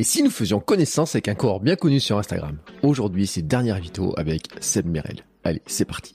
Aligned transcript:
Et 0.00 0.04
si 0.04 0.22
nous 0.22 0.30
faisions 0.30 0.60
connaissance 0.60 1.16
avec 1.16 1.26
un 1.26 1.34
corps 1.34 1.58
bien 1.58 1.74
connu 1.74 1.98
sur 1.98 2.18
Instagram? 2.18 2.56
Aujourd'hui, 2.84 3.26
c'est 3.26 3.42
dernière 3.42 3.80
vidéo 3.80 4.14
avec 4.16 4.42
Seb 4.60 4.86
Merel. 4.86 5.24
Allez, 5.42 5.60
c'est 5.66 5.84
parti. 5.84 6.12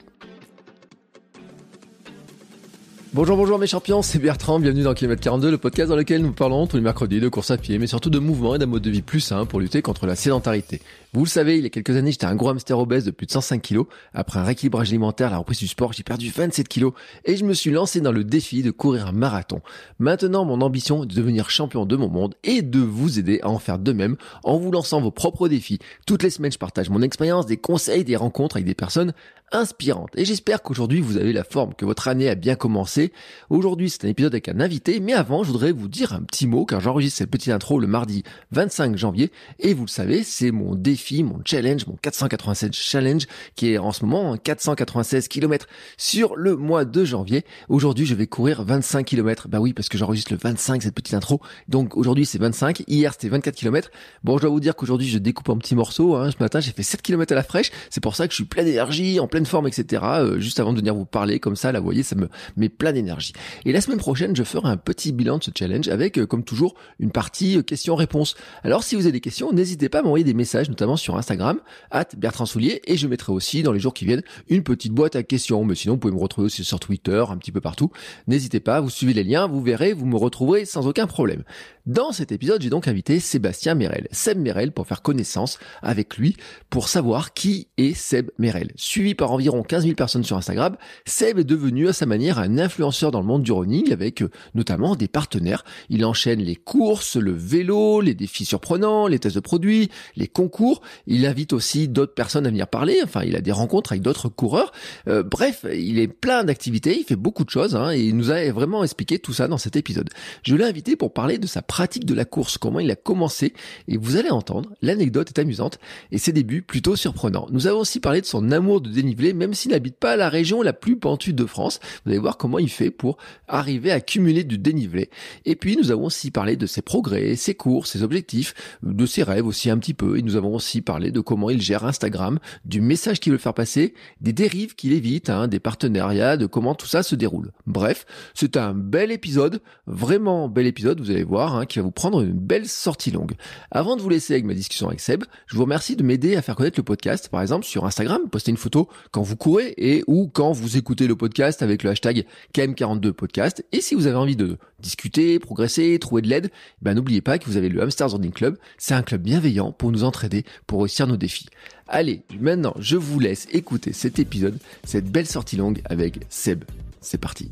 Bonjour, 3.11 3.35
bonjour 3.35 3.59
mes 3.59 3.67
champions, 3.67 4.01
c'est 4.01 4.19
Bertrand, 4.19 4.61
bienvenue 4.61 4.83
dans 4.83 4.93
Kilomètre 4.93 5.21
42, 5.21 5.51
le 5.51 5.57
podcast 5.57 5.89
dans 5.89 5.97
lequel 5.97 6.21
nous 6.21 6.31
parlons 6.31 6.65
tous 6.65 6.77
les 6.77 6.81
mercredis 6.81 7.19
de 7.19 7.27
course 7.27 7.51
à 7.51 7.57
pied, 7.57 7.77
mais 7.77 7.87
surtout 7.87 8.09
de 8.09 8.19
mouvement 8.19 8.55
et 8.55 8.57
d'un 8.57 8.67
mode 8.67 8.83
de 8.83 8.89
vie 8.89 9.01
plus 9.01 9.19
sain 9.19 9.45
pour 9.45 9.59
lutter 9.59 9.81
contre 9.81 10.07
la 10.07 10.15
sédentarité. 10.15 10.81
Vous 11.15 11.25
le 11.25 11.29
savez, 11.29 11.59
il 11.59 11.63
y 11.63 11.67
a 11.67 11.69
quelques 11.69 11.95
années, 11.95 12.11
j'étais 12.11 12.25
un 12.25 12.35
gros 12.35 12.49
hamster 12.49 12.79
obèse 12.79 13.05
de 13.05 13.11
plus 13.11 13.27
de 13.27 13.31
105 13.31 13.61
kilos. 13.61 13.85
Après 14.15 14.39
un 14.39 14.43
rééquilibrage 14.43 14.89
alimentaire, 14.89 15.29
la 15.29 15.37
reprise 15.37 15.59
du 15.59 15.67
sport, 15.67 15.93
j'ai 15.93 16.01
perdu 16.01 16.31
27 16.31 16.67
kilos 16.67 16.93
et 17.25 17.37
je 17.37 17.45
me 17.45 17.53
suis 17.53 17.69
lancé 17.69 18.01
dans 18.01 18.11
le 18.11 18.23
défi 18.23 18.63
de 18.63 18.71
courir 18.71 19.05
un 19.05 19.11
marathon. 19.11 19.61
Maintenant, 19.99 20.43
mon 20.43 20.61
ambition 20.61 21.03
est 21.03 21.05
de 21.05 21.13
devenir 21.13 21.51
champion 21.51 21.85
de 21.85 21.95
mon 21.95 22.09
monde 22.09 22.33
et 22.43 22.63
de 22.63 22.79
vous 22.79 23.19
aider 23.19 23.39
à 23.43 23.49
en 23.49 23.59
faire 23.59 23.77
de 23.77 23.91
même 23.91 24.15
en 24.43 24.57
vous 24.57 24.71
lançant 24.71 25.01
vos 25.01 25.11
propres 25.11 25.47
défis. 25.47 25.77
Toutes 26.07 26.23
les 26.23 26.31
semaines, 26.31 26.51
je 26.51 26.57
partage 26.57 26.89
mon 26.89 27.03
expérience, 27.03 27.45
des 27.45 27.57
conseils, 27.57 28.03
des 28.03 28.15
rencontres 28.15 28.55
avec 28.55 28.65
des 28.65 28.73
personnes 28.73 29.13
inspirantes. 29.51 30.09
Et 30.15 30.25
j'espère 30.25 30.63
qu'aujourd'hui, 30.63 30.99
vous 30.99 31.17
avez 31.17 31.31
la 31.31 31.43
forme, 31.43 31.75
que 31.75 31.85
votre 31.85 32.07
année 32.07 32.27
a 32.27 32.33
bien 32.33 32.55
commencé. 32.55 33.13
Aujourd'hui, 33.51 33.91
c'est 33.91 34.05
un 34.05 34.09
épisode 34.09 34.33
avec 34.33 34.49
un 34.49 34.59
invité, 34.59 34.99
mais 34.99 35.13
avant, 35.13 35.43
je 35.43 35.51
voudrais 35.51 35.71
vous 35.71 35.87
dire 35.87 36.13
un 36.13 36.23
petit 36.23 36.47
mot 36.47 36.65
car 36.65 36.79
j'enregistre 36.79 37.19
cette 37.19 37.29
petite 37.29 37.53
intro 37.53 37.79
le 37.79 37.85
mardi 37.85 38.23
25 38.51 38.97
janvier 38.97 39.31
et 39.59 39.75
vous 39.75 39.83
le 39.83 39.89
savez, 39.89 40.23
c'est 40.23 40.49
mon 40.49 40.73
défi 40.73 41.02
mon 41.11 41.41
challenge, 41.45 41.85
mon 41.87 41.97
496 42.01 42.71
challenge, 42.71 43.27
qui 43.55 43.73
est 43.73 43.77
en 43.77 43.91
ce 43.91 44.05
moment 44.05 44.37
496 44.37 45.27
km 45.27 45.67
sur 45.97 46.35
le 46.35 46.55
mois 46.55 46.85
de 46.85 47.03
janvier. 47.03 47.43
Aujourd'hui, 47.67 48.05
je 48.05 48.15
vais 48.15 48.27
courir 48.27 48.63
25 48.63 49.05
km. 49.05 49.47
Bah 49.49 49.59
oui, 49.59 49.73
parce 49.73 49.89
que 49.89 49.97
j'enregistre 49.97 50.31
le 50.31 50.39
25, 50.41 50.83
cette 50.83 50.95
petite 50.95 51.13
intro. 51.13 51.41
Donc 51.67 51.97
aujourd'hui, 51.97 52.25
c'est 52.25 52.37
25. 52.37 52.83
Hier, 52.87 53.11
c'était 53.13 53.29
24 53.29 53.55
km. 53.55 53.91
Bon, 54.23 54.37
je 54.37 54.43
dois 54.43 54.49
vous 54.49 54.59
dire 54.59 54.75
qu'aujourd'hui, 54.75 55.07
je 55.07 55.17
découpe 55.17 55.49
en 55.49 55.57
petits 55.57 55.75
morceaux. 55.75 56.15
Hein. 56.15 56.31
Ce 56.31 56.41
matin, 56.41 56.59
j'ai 56.59 56.71
fait 56.71 56.83
7 56.83 57.01
km 57.01 57.33
à 57.33 57.35
la 57.35 57.43
fraîche. 57.43 57.71
C'est 57.89 58.01
pour 58.01 58.15
ça 58.15 58.27
que 58.27 58.31
je 58.31 58.35
suis 58.35 58.45
plein 58.45 58.63
d'énergie, 58.63 59.19
en 59.19 59.27
pleine 59.27 59.45
forme, 59.45 59.67
etc. 59.67 60.01
Euh, 60.03 60.39
juste 60.39 60.59
avant 60.59 60.71
de 60.71 60.79
venir 60.79 60.95
vous 60.95 61.05
parler 61.05 61.39
comme 61.39 61.55
ça, 61.55 61.71
là, 61.71 61.79
vous 61.79 61.85
voyez, 61.85 62.03
ça 62.03 62.15
me 62.15 62.29
met 62.55 62.69
plein 62.69 62.93
d'énergie. 62.93 63.33
Et 63.65 63.73
la 63.73 63.81
semaine 63.81 63.97
prochaine, 63.99 64.35
je 64.35 64.43
ferai 64.43 64.69
un 64.69 64.77
petit 64.77 65.11
bilan 65.11 65.39
de 65.39 65.43
ce 65.43 65.51
challenge 65.57 65.89
avec, 65.89 66.17
euh, 66.17 66.25
comme 66.25 66.43
toujours, 66.43 66.75
une 66.99 67.11
partie 67.11 67.57
euh, 67.57 67.61
questions-réponses. 67.61 68.35
Alors, 68.63 68.83
si 68.83 68.95
vous 68.95 69.01
avez 69.03 69.11
des 69.11 69.21
questions, 69.21 69.51
n'hésitez 69.51 69.89
pas 69.89 69.99
à 69.99 70.01
m'envoyer 70.03 70.23
des 70.23 70.33
messages, 70.33 70.69
notamment 70.69 70.92
sur 70.95 71.17
Instagram, 71.17 71.59
at 71.91 72.07
Bertrand 72.17 72.45
Soulier, 72.45 72.81
et 72.85 72.97
je 72.97 73.07
mettrai 73.07 73.31
aussi 73.31 73.63
dans 73.63 73.71
les 73.71 73.79
jours 73.79 73.93
qui 73.93 74.05
viennent 74.05 74.23
une 74.49 74.63
petite 74.63 74.93
boîte 74.93 75.15
à 75.15 75.23
questions. 75.23 75.63
Mais 75.65 75.75
sinon, 75.75 75.95
vous 75.95 75.99
pouvez 75.99 76.13
me 76.13 76.19
retrouver 76.19 76.45
aussi 76.45 76.63
sur 76.63 76.79
Twitter, 76.79 77.23
un 77.29 77.37
petit 77.37 77.51
peu 77.51 77.61
partout. 77.61 77.91
N'hésitez 78.27 78.59
pas, 78.59 78.81
vous 78.81 78.89
suivez 78.89 79.13
les 79.13 79.23
liens, 79.23 79.47
vous 79.47 79.61
verrez, 79.61 79.93
vous 79.93 80.05
me 80.05 80.17
retrouverez 80.17 80.65
sans 80.65 80.87
aucun 80.87 81.07
problème. 81.07 81.43
Dans 81.85 82.13
cet 82.13 82.31
épisode, 82.31 82.61
j'ai 82.61 82.69
donc 82.69 82.87
invité 82.87 83.19
Sébastien 83.19 83.75
Merel, 83.75 84.07
Seb 84.09 84.37
Merel, 84.37 84.71
pour 84.71 84.87
faire 84.87 85.01
connaissance 85.01 85.59
avec 85.81 86.15
lui, 86.15 86.37
pour 86.69 86.87
savoir 86.87 87.33
qui 87.33 87.67
est 87.75 87.93
Seb 87.93 88.31
Merel. 88.37 88.71
Suivi 88.77 89.15
par 89.15 89.33
environ 89.33 89.63
15 89.63 89.83
000 89.83 89.95
personnes 89.95 90.23
sur 90.23 90.37
Instagram, 90.37 90.77
Seb 91.05 91.39
est 91.39 91.43
devenu 91.43 91.89
à 91.89 91.93
sa 91.93 92.05
manière 92.05 92.39
un 92.39 92.57
influenceur 92.57 93.11
dans 93.11 93.19
le 93.19 93.25
monde 93.25 93.43
du 93.43 93.51
running 93.51 93.91
avec 93.91 94.21
euh, 94.21 94.29
notamment 94.55 94.95
des 94.95 95.09
partenaires. 95.09 95.65
Il 95.89 96.05
enchaîne 96.05 96.39
les 96.39 96.55
courses, 96.55 97.17
le 97.17 97.33
vélo, 97.33 97.99
les 97.99 98.13
défis 98.13 98.45
surprenants, 98.45 99.07
les 99.07 99.19
tests 99.19 99.35
de 99.35 99.41
produits, 99.41 99.89
les 100.15 100.29
concours. 100.29 100.81
Il 101.05 101.25
invite 101.25 101.51
aussi 101.51 101.89
d'autres 101.89 102.13
personnes 102.13 102.45
à 102.45 102.49
venir 102.49 102.69
parler. 102.69 103.01
Enfin, 103.03 103.23
il 103.25 103.35
a 103.35 103.41
des 103.41 103.51
rencontres 103.51 103.91
avec 103.91 104.03
d'autres 104.03 104.29
coureurs. 104.29 104.71
Euh, 105.09 105.21
bref, 105.21 105.65
il 105.69 105.99
est 105.99 106.07
plein 106.07 106.45
d'activités, 106.45 106.97
il 106.97 107.03
fait 107.03 107.17
beaucoup 107.17 107.43
de 107.43 107.49
choses 107.49 107.75
hein, 107.75 107.91
et 107.91 107.99
il 107.99 108.15
nous 108.15 108.31
a 108.31 108.49
vraiment 108.53 108.85
expliqué 108.85 109.19
tout 109.19 109.33
ça 109.33 109.49
dans 109.49 109.57
cet 109.57 109.75
épisode. 109.75 110.09
Je 110.43 110.55
l'ai 110.55 110.63
invité 110.63 110.95
pour 110.95 111.11
parler 111.11 111.37
de 111.37 111.45
sa 111.45 111.61
pratique 111.73 112.05
de 112.05 112.13
la 112.13 112.23
course, 112.23 112.59
comment 112.59 112.79
il 112.79 112.91
a 112.91 112.95
commencé, 112.95 113.51
et 113.87 113.97
vous 113.97 114.15
allez 114.15 114.29
entendre, 114.29 114.69
l'anecdote 114.83 115.29
est 115.29 115.39
amusante, 115.39 115.79
et 116.11 116.19
ses 116.19 116.31
débuts 116.31 116.61
plutôt 116.61 116.95
surprenants. 116.95 117.47
Nous 117.49 117.65
avons 117.65 117.79
aussi 117.79 117.99
parlé 117.99 118.21
de 118.21 118.27
son 118.27 118.51
amour 118.51 118.79
de 118.79 118.91
dénivelé, 118.91 119.33
même 119.33 119.55
s'il 119.55 119.71
n'habite 119.71 119.97
pas 119.97 120.15
la 120.15 120.29
région 120.29 120.61
la 120.61 120.71
plus 120.71 120.97
pentue 120.97 121.33
de 121.33 121.45
France. 121.47 121.79
Vous 122.05 122.11
allez 122.11 122.19
voir 122.19 122.37
comment 122.37 122.59
il 122.59 122.69
fait 122.69 122.91
pour 122.91 123.17
arriver 123.47 123.91
à 123.91 124.01
cumuler 124.01 124.43
du 124.43 124.59
dénivelé. 124.59 125.09
Et 125.45 125.55
puis 125.55 125.75
nous 125.75 125.89
avons 125.89 126.05
aussi 126.05 126.29
parlé 126.29 126.57
de 126.57 126.67
ses 126.67 126.83
progrès, 126.83 127.35
ses 127.35 127.55
courses, 127.55 127.89
ses 127.89 128.03
objectifs, 128.03 128.53
de 128.83 129.07
ses 129.07 129.23
rêves 129.23 129.47
aussi 129.47 129.71
un 129.71 129.79
petit 129.79 129.95
peu, 129.95 130.19
et 130.19 130.21
nous 130.21 130.35
avons 130.35 130.53
aussi 130.53 130.81
parlé 130.81 131.09
de 131.09 131.21
comment 131.21 131.49
il 131.49 131.59
gère 131.59 131.85
Instagram, 131.85 132.37
du 132.65 132.81
message 132.81 133.19
qu'il 133.19 133.31
veut 133.31 133.39
faire 133.39 133.55
passer, 133.55 133.95
des 134.21 134.31
dérives 134.31 134.75
qu'il 134.75 134.93
évite, 134.93 135.31
hein, 135.31 135.47
des 135.47 135.59
partenariats, 135.59 136.37
de 136.37 136.45
comment 136.45 136.75
tout 136.75 136.85
ça 136.85 137.01
se 137.01 137.15
déroule. 137.15 137.51
Bref, 137.65 138.05
c'est 138.35 138.57
un 138.57 138.75
bel 138.75 139.11
épisode, 139.11 139.59
vraiment 139.87 140.47
bel 140.47 140.67
épisode, 140.67 141.01
vous 141.01 141.09
allez 141.09 141.23
voir, 141.23 141.55
hein, 141.55 141.62
qui 141.65 141.79
va 141.79 141.83
vous 141.83 141.91
prendre 141.91 142.21
une 142.21 142.33
belle 142.33 142.67
sortie 142.67 143.11
longue. 143.11 143.33
Avant 143.71 143.95
de 143.95 144.01
vous 144.01 144.09
laisser 144.09 144.33
avec 144.33 144.45
ma 144.45 144.53
discussion 144.53 144.87
avec 144.87 144.99
Seb, 144.99 145.23
je 145.47 145.55
vous 145.55 145.63
remercie 145.63 145.95
de 145.95 146.03
m'aider 146.03 146.35
à 146.35 146.41
faire 146.41 146.55
connaître 146.55 146.79
le 146.79 146.83
podcast, 146.83 147.29
par 147.29 147.41
exemple 147.41 147.65
sur 147.65 147.85
Instagram, 147.85 148.29
postez 148.29 148.51
une 148.51 148.57
photo 148.57 148.87
quand 149.11 149.21
vous 149.21 149.35
courez 149.35 149.73
et 149.77 150.03
ou 150.07 150.27
quand 150.27 150.51
vous 150.51 150.77
écoutez 150.77 151.07
le 151.07 151.15
podcast 151.15 151.61
avec 151.61 151.83
le 151.83 151.89
hashtag 151.91 152.25
KM42podcast. 152.53 153.63
Et 153.71 153.81
si 153.81 153.95
vous 153.95 154.07
avez 154.07 154.15
envie 154.17 154.35
de 154.35 154.57
discuter, 154.79 155.39
progresser, 155.39 155.97
trouver 155.99 156.21
de 156.21 156.27
l'aide, 156.27 156.51
ben 156.81 156.93
n'oubliez 156.93 157.21
pas 157.21 157.37
que 157.39 157.45
vous 157.45 157.57
avez 157.57 157.69
le 157.69 157.81
Hamsters 157.81 158.11
Running 158.11 158.31
Club. 158.31 158.57
C'est 158.77 158.93
un 158.93 159.03
club 159.03 159.21
bienveillant 159.21 159.71
pour 159.71 159.91
nous 159.91 160.03
entraider, 160.03 160.43
pour 160.67 160.81
réussir 160.81 161.07
nos 161.07 161.17
défis. 161.17 161.47
Allez, 161.87 162.23
maintenant, 162.39 162.73
je 162.79 162.97
vous 162.97 163.19
laisse 163.19 163.47
écouter 163.51 163.93
cet 163.93 164.19
épisode, 164.19 164.57
cette 164.83 165.05
belle 165.11 165.27
sortie 165.27 165.57
longue 165.57 165.81
avec 165.85 166.19
Seb. 166.29 166.63
C'est 167.01 167.17
parti. 167.19 167.51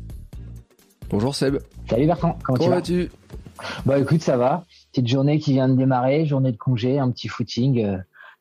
Bonjour 1.10 1.34
Seb. 1.34 1.58
Salut 1.90 2.06
Bertrand, 2.06 2.38
comment, 2.42 2.58
Comment 2.58 2.80
tu 2.80 2.94
vas? 2.94 2.96
vas-tu? 3.04 3.10
Bah 3.86 3.98
écoute, 3.98 4.22
ça 4.22 4.36
va. 4.36 4.64
Petite 4.92 5.08
journée 5.08 5.38
qui 5.38 5.52
vient 5.52 5.68
de 5.68 5.74
démarrer, 5.76 6.26
journée 6.26 6.52
de 6.52 6.56
congé, 6.56 6.98
un 6.98 7.10
petit 7.10 7.28
footing. 7.28 7.84
euh, 7.84 7.96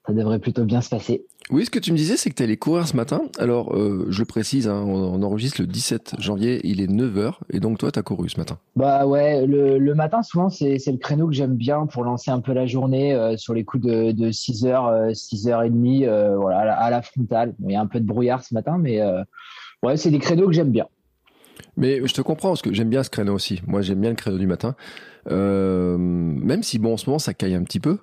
ça 0.07 0.13
devrait 0.13 0.39
plutôt 0.39 0.63
bien 0.65 0.81
se 0.81 0.89
passer. 0.89 1.25
Oui, 1.51 1.65
ce 1.65 1.69
que 1.69 1.77
tu 1.77 1.91
me 1.91 1.97
disais, 1.97 2.17
c'est 2.17 2.29
que 2.31 2.35
tu 2.35 2.41
allé 2.43 2.57
courir 2.57 2.87
ce 2.87 2.95
matin. 2.95 3.21
Alors, 3.37 3.75
euh, 3.75 4.07
je 4.09 4.19
le 4.19 4.25
précise, 4.25 4.67
hein, 4.67 4.83
on, 4.87 4.95
on 5.13 5.21
enregistre 5.21 5.61
le 5.61 5.67
17 5.67 6.15
janvier, 6.17 6.59
il 6.63 6.81
est 6.81 6.87
9h, 6.87 7.33
et 7.51 7.59
donc 7.59 7.77
toi, 7.77 7.91
tu 7.91 7.99
as 7.99 8.01
couru 8.01 8.27
ce 8.29 8.39
matin. 8.39 8.57
Bah 8.75 9.05
ouais, 9.05 9.45
le, 9.45 9.77
le 9.77 9.93
matin, 9.95 10.23
souvent, 10.23 10.49
c'est 10.49 10.77
le 10.87 10.97
créneau 10.97 11.27
que 11.27 11.33
j'aime 11.33 11.55
bien 11.55 11.85
pour 11.85 12.03
lancer 12.03 12.31
un 12.31 12.39
peu 12.39 12.53
la 12.53 12.65
journée 12.65 13.13
euh, 13.13 13.37
sur 13.37 13.53
les 13.53 13.63
coups 13.63 13.83
de, 13.83 14.11
de 14.11 14.31
6h, 14.31 15.11
6h30, 15.13 16.07
euh, 16.07 16.35
voilà, 16.37 16.59
à 16.61 16.65
la, 16.65 16.73
à 16.77 16.89
la 16.89 17.01
frontale. 17.01 17.53
Bon, 17.59 17.69
Il 17.69 17.73
y 17.73 17.75
a 17.75 17.81
un 17.81 17.87
peu 17.87 17.99
de 17.99 18.05
brouillard 18.05 18.43
ce 18.43 18.53
matin, 18.55 18.77
mais 18.79 19.01
ouais, 19.83 19.97
c'est 19.97 20.09
des 20.11 20.19
créneaux 20.19 20.47
que 20.47 20.53
j'aime 20.53 20.71
bien. 20.71 20.87
Mais 21.81 22.05
je 22.07 22.13
te 22.13 22.21
comprends, 22.21 22.49
parce 22.49 22.61
que 22.61 22.73
j'aime 22.73 22.89
bien 22.89 23.03
ce 23.03 23.09
créneau 23.09 23.33
aussi. 23.33 23.61
Moi, 23.67 23.81
j'aime 23.81 23.99
bien 23.99 24.11
le 24.11 24.15
créneau 24.15 24.37
du 24.37 24.47
matin. 24.47 24.75
Euh, 25.29 25.97
même 25.97 26.63
si, 26.63 26.79
bon, 26.79 26.93
en 26.93 26.97
ce 26.97 27.07
moment, 27.09 27.19
ça 27.19 27.33
caille 27.33 27.55
un 27.55 27.63
petit 27.63 27.79
peu. 27.81 27.97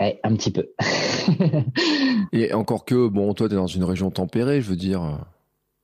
Ouais, 0.00 0.18
un 0.24 0.34
petit 0.34 0.50
peu. 0.50 0.68
Et 2.32 2.52
encore 2.52 2.84
que, 2.84 3.06
bon, 3.08 3.32
toi, 3.34 3.48
tu 3.48 3.54
es 3.54 3.56
dans 3.56 3.66
une 3.66 3.84
région 3.84 4.10
tempérée, 4.10 4.60
je 4.60 4.70
veux 4.70 4.76
dire. 4.76 5.02
euh, 5.02 5.12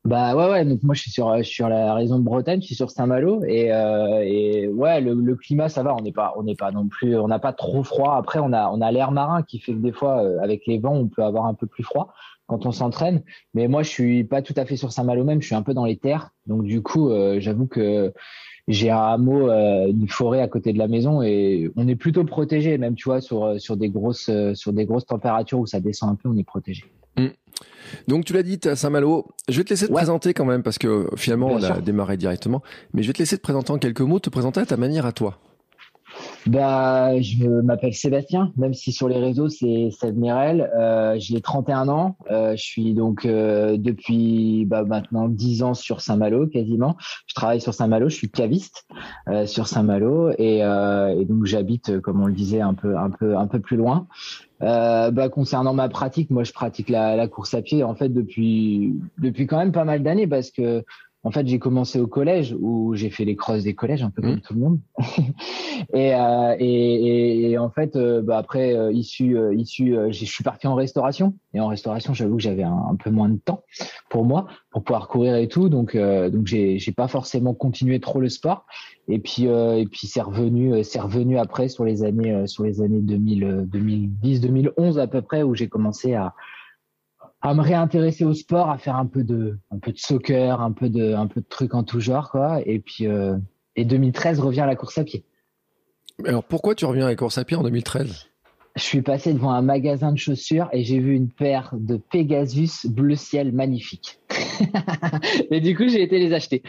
Bah 0.04 0.34
ouais 0.34 0.50
ouais 0.50 0.64
donc 0.64 0.82
moi 0.82 0.94
je 0.94 1.02
suis 1.02 1.10
sur 1.10 1.36
je 1.36 1.42
suis 1.42 1.56
sur 1.56 1.68
la 1.68 1.92
région 1.94 2.18
de 2.18 2.24
Bretagne 2.24 2.62
je 2.62 2.66
suis 2.66 2.74
sur 2.74 2.90
Saint-Malo 2.90 3.44
et 3.44 3.70
euh, 3.70 4.22
et 4.24 4.66
ouais 4.66 5.02
le, 5.02 5.12
le 5.12 5.36
climat 5.36 5.68
ça 5.68 5.82
va 5.82 5.94
on 5.94 6.00
n'est 6.00 6.10
pas 6.12 6.32
on 6.38 6.42
n'est 6.42 6.54
pas 6.56 6.72
non 6.72 6.88
plus 6.88 7.18
on 7.18 7.28
n'a 7.28 7.38
pas 7.38 7.52
trop 7.52 7.84
froid 7.84 8.16
après 8.16 8.38
on 8.38 8.54
a 8.54 8.70
on 8.70 8.80
a 8.80 8.90
l'air 8.92 9.10
marin 9.12 9.42
qui 9.42 9.58
fait 9.60 9.74
que 9.74 9.78
des 9.78 9.92
fois 9.92 10.24
euh, 10.24 10.38
avec 10.42 10.62
les 10.66 10.78
vents 10.78 10.94
on 10.94 11.08
peut 11.08 11.22
avoir 11.22 11.44
un 11.44 11.52
peu 11.52 11.66
plus 11.66 11.84
froid 11.84 12.14
quand 12.50 12.66
on 12.66 12.72
s'entraîne 12.72 13.22
mais 13.54 13.68
moi 13.68 13.82
je 13.82 13.88
suis 13.88 14.24
pas 14.24 14.42
tout 14.42 14.54
à 14.56 14.64
fait 14.66 14.76
sur 14.76 14.90
Saint-Malo 14.92 15.24
même 15.24 15.40
je 15.40 15.46
suis 15.46 15.54
un 15.54 15.62
peu 15.62 15.72
dans 15.72 15.84
les 15.86 15.96
terres 15.96 16.30
donc 16.46 16.64
du 16.64 16.82
coup 16.82 17.08
euh, 17.10 17.38
j'avoue 17.40 17.66
que 17.66 18.12
j'ai 18.68 18.90
un 18.90 18.98
hameau 18.98 19.48
euh, 19.48 19.86
une 19.88 20.08
forêt 20.08 20.40
à 20.42 20.48
côté 20.48 20.72
de 20.72 20.78
la 20.78 20.88
maison 20.88 21.22
et 21.22 21.70
on 21.76 21.86
est 21.88 21.96
plutôt 21.96 22.24
protégé 22.24 22.76
même 22.76 22.94
tu 22.96 23.04
vois 23.08 23.20
sur 23.20 23.60
sur 23.60 23.76
des 23.76 23.88
grosses 23.88 24.28
euh, 24.28 24.54
sur 24.54 24.72
des 24.72 24.84
grosses 24.84 25.06
températures 25.06 25.60
où 25.60 25.66
ça 25.66 25.80
descend 25.80 26.10
un 26.10 26.16
peu 26.16 26.28
on 26.28 26.36
est 26.36 26.44
protégé 26.44 26.84
Donc, 28.08 28.24
tu 28.24 28.32
l'as 28.32 28.42
dit, 28.44 28.58
à 28.64 28.76
Saint-Malo. 28.76 29.26
Je 29.48 29.58
vais 29.58 29.64
te 29.64 29.70
laisser 29.70 29.86
te 29.86 29.92
Ouais. 29.92 29.96
présenter 29.96 30.32
quand 30.32 30.44
même, 30.46 30.62
parce 30.62 30.78
que 30.78 31.08
finalement, 31.16 31.48
Bien 31.48 31.56
on 31.56 31.62
a 31.70 31.74
sûr. 31.74 31.82
démarré 31.82 32.16
directement. 32.16 32.62
Mais 32.94 33.02
je 33.02 33.08
vais 33.08 33.12
te 33.12 33.18
laisser 33.18 33.36
te 33.36 33.42
présenter 33.42 33.70
en 33.72 33.78
quelques 33.78 34.00
mots, 34.00 34.20
te 34.20 34.30
présenter 34.30 34.60
à 34.60 34.66
ta 34.66 34.76
manière 34.76 35.04
à 35.06 35.12
toi. 35.12 35.38
Bah, 36.46 37.20
je 37.20 37.46
m'appelle 37.46 37.92
Sébastien, 37.92 38.52
même 38.56 38.72
si 38.72 38.92
sur 38.92 39.08
les 39.08 39.18
réseaux 39.18 39.48
c'est 39.48 39.90
Seb. 39.90 40.16
Euh, 40.24 41.16
j'ai 41.18 41.40
31 41.40 41.88
ans. 41.88 42.16
Euh, 42.30 42.56
je 42.56 42.62
suis 42.62 42.94
donc 42.94 43.26
euh, 43.26 43.76
depuis 43.76 44.64
bah, 44.64 44.84
maintenant 44.84 45.28
10 45.28 45.62
ans 45.62 45.74
sur 45.74 46.00
Saint-Malo 46.00 46.46
quasiment. 46.46 46.96
Je 47.26 47.34
travaille 47.34 47.60
sur 47.60 47.74
Saint-Malo. 47.74 48.08
Je 48.08 48.14
suis 48.14 48.30
caviste 48.30 48.86
euh, 49.28 49.46
sur 49.46 49.66
Saint-Malo 49.66 50.30
et, 50.38 50.64
euh, 50.64 51.20
et, 51.20 51.26
donc 51.26 51.44
j'habite, 51.44 52.00
comme 52.00 52.22
on 52.22 52.26
le 52.26 52.32
disait, 52.32 52.60
un 52.60 52.74
peu 52.74 52.96
un 52.96 53.10
peu 53.10 53.36
un 53.36 53.46
peu 53.46 53.60
plus 53.60 53.76
loin. 53.76 54.06
bah, 54.60 55.28
concernant 55.30 55.74
ma 55.74 55.90
pratique, 55.90 56.30
moi 56.30 56.44
je 56.44 56.52
pratique 56.52 56.88
la, 56.88 57.16
la 57.16 57.28
course 57.28 57.52
à 57.52 57.60
pied 57.60 57.84
en 57.84 57.94
fait 57.94 58.08
depuis 58.08 58.94
depuis 59.18 59.46
quand 59.46 59.58
même 59.58 59.72
pas 59.72 59.84
mal 59.84 60.02
d'années 60.02 60.26
parce 60.26 60.50
que 60.50 60.84
en 61.22 61.30
fait, 61.30 61.46
j'ai 61.46 61.58
commencé 61.58 62.00
au 62.00 62.06
collège 62.06 62.56
où 62.58 62.94
j'ai 62.94 63.10
fait 63.10 63.26
les 63.26 63.36
crosses 63.36 63.64
des 63.64 63.74
collèges, 63.74 64.02
un 64.02 64.08
peu 64.08 64.22
comme 64.22 64.36
mmh. 64.36 64.40
tout 64.40 64.54
le 64.54 64.60
monde. 64.60 64.78
et, 65.92 66.14
euh, 66.14 66.56
et, 66.58 67.50
et, 67.50 67.58
en 67.58 67.68
fait, 67.68 67.94
euh, 67.96 68.22
bah 68.22 68.38
après, 68.38 68.74
euh, 68.74 68.90
issu, 68.90 69.36
euh, 69.36 69.54
issu, 69.54 69.94
je 70.08 70.24
suis 70.24 70.42
parti 70.42 70.66
en 70.66 70.74
restauration. 70.74 71.34
Et 71.52 71.60
en 71.60 71.66
restauration, 71.66 72.14
j'avoue 72.14 72.36
que 72.36 72.42
j'avais 72.42 72.62
un, 72.62 72.96
peu 72.98 73.10
moins 73.10 73.28
de 73.28 73.36
temps 73.36 73.64
pour 74.08 74.24
moi, 74.24 74.46
pour 74.70 74.82
pouvoir 74.82 75.08
courir 75.08 75.36
et 75.36 75.48
tout. 75.48 75.68
Donc, 75.68 75.94
donc 75.94 76.46
j'ai, 76.46 76.78
j'ai 76.78 76.92
pas 76.92 77.08
forcément 77.08 77.52
continué 77.52 78.00
trop 78.00 78.20
le 78.20 78.30
sport. 78.30 78.64
Et 79.06 79.18
puis, 79.18 79.44
et 79.44 79.86
puis 79.90 80.06
c'est 80.06 80.22
revenu, 80.22 80.82
c'est 80.84 81.00
revenu 81.00 81.38
après 81.38 81.68
sur 81.68 81.84
les 81.84 82.02
années, 82.02 82.46
sur 82.46 82.64
les 82.64 82.80
années 82.80 83.00
2000, 83.00 83.66
2010, 83.66 84.40
2011 84.40 84.98
à 84.98 85.06
peu 85.06 85.20
près, 85.22 85.42
où 85.42 85.54
j'ai 85.54 85.68
commencé 85.68 86.14
à 86.14 86.34
à 87.42 87.54
me 87.54 87.62
réintéresser 87.62 88.24
au 88.24 88.34
sport, 88.34 88.70
à 88.70 88.78
faire 88.78 88.96
un 88.96 89.06
peu 89.06 89.24
de, 89.24 89.58
un 89.70 89.78
peu 89.78 89.92
de 89.92 89.98
soccer, 89.98 90.60
un 90.60 90.72
peu 90.72 90.88
de, 90.88 91.14
un 91.14 91.26
peu 91.26 91.40
de 91.40 91.46
trucs 91.48 91.74
en 91.74 91.84
tout 91.84 92.00
genre, 92.00 92.30
quoi. 92.30 92.60
Et 92.66 92.80
puis, 92.80 93.06
euh, 93.06 93.36
et 93.76 93.84
2013 93.84 94.40
revient 94.40 94.60
à 94.60 94.66
la 94.66 94.76
course 94.76 94.98
à 94.98 95.04
pied. 95.04 95.24
Alors 96.26 96.44
pourquoi 96.44 96.74
tu 96.74 96.84
reviens 96.84 97.06
à 97.06 97.08
la 97.08 97.16
course 97.16 97.38
à 97.38 97.44
pied 97.44 97.56
en 97.56 97.62
2013 97.62 98.26
Je 98.76 98.82
suis 98.82 99.00
passé 99.00 99.32
devant 99.32 99.52
un 99.52 99.62
magasin 99.62 100.12
de 100.12 100.18
chaussures 100.18 100.68
et 100.72 100.84
j'ai 100.84 100.98
vu 100.98 101.14
une 101.14 101.30
paire 101.30 101.70
de 101.72 101.96
Pegasus 101.96 102.86
bleu 102.86 103.16
ciel 103.16 103.52
magnifique. 103.52 104.20
et 105.50 105.60
du 105.60 105.74
coup, 105.74 105.88
j'ai 105.88 106.02
été 106.02 106.18
les 106.18 106.34
acheter. 106.34 106.62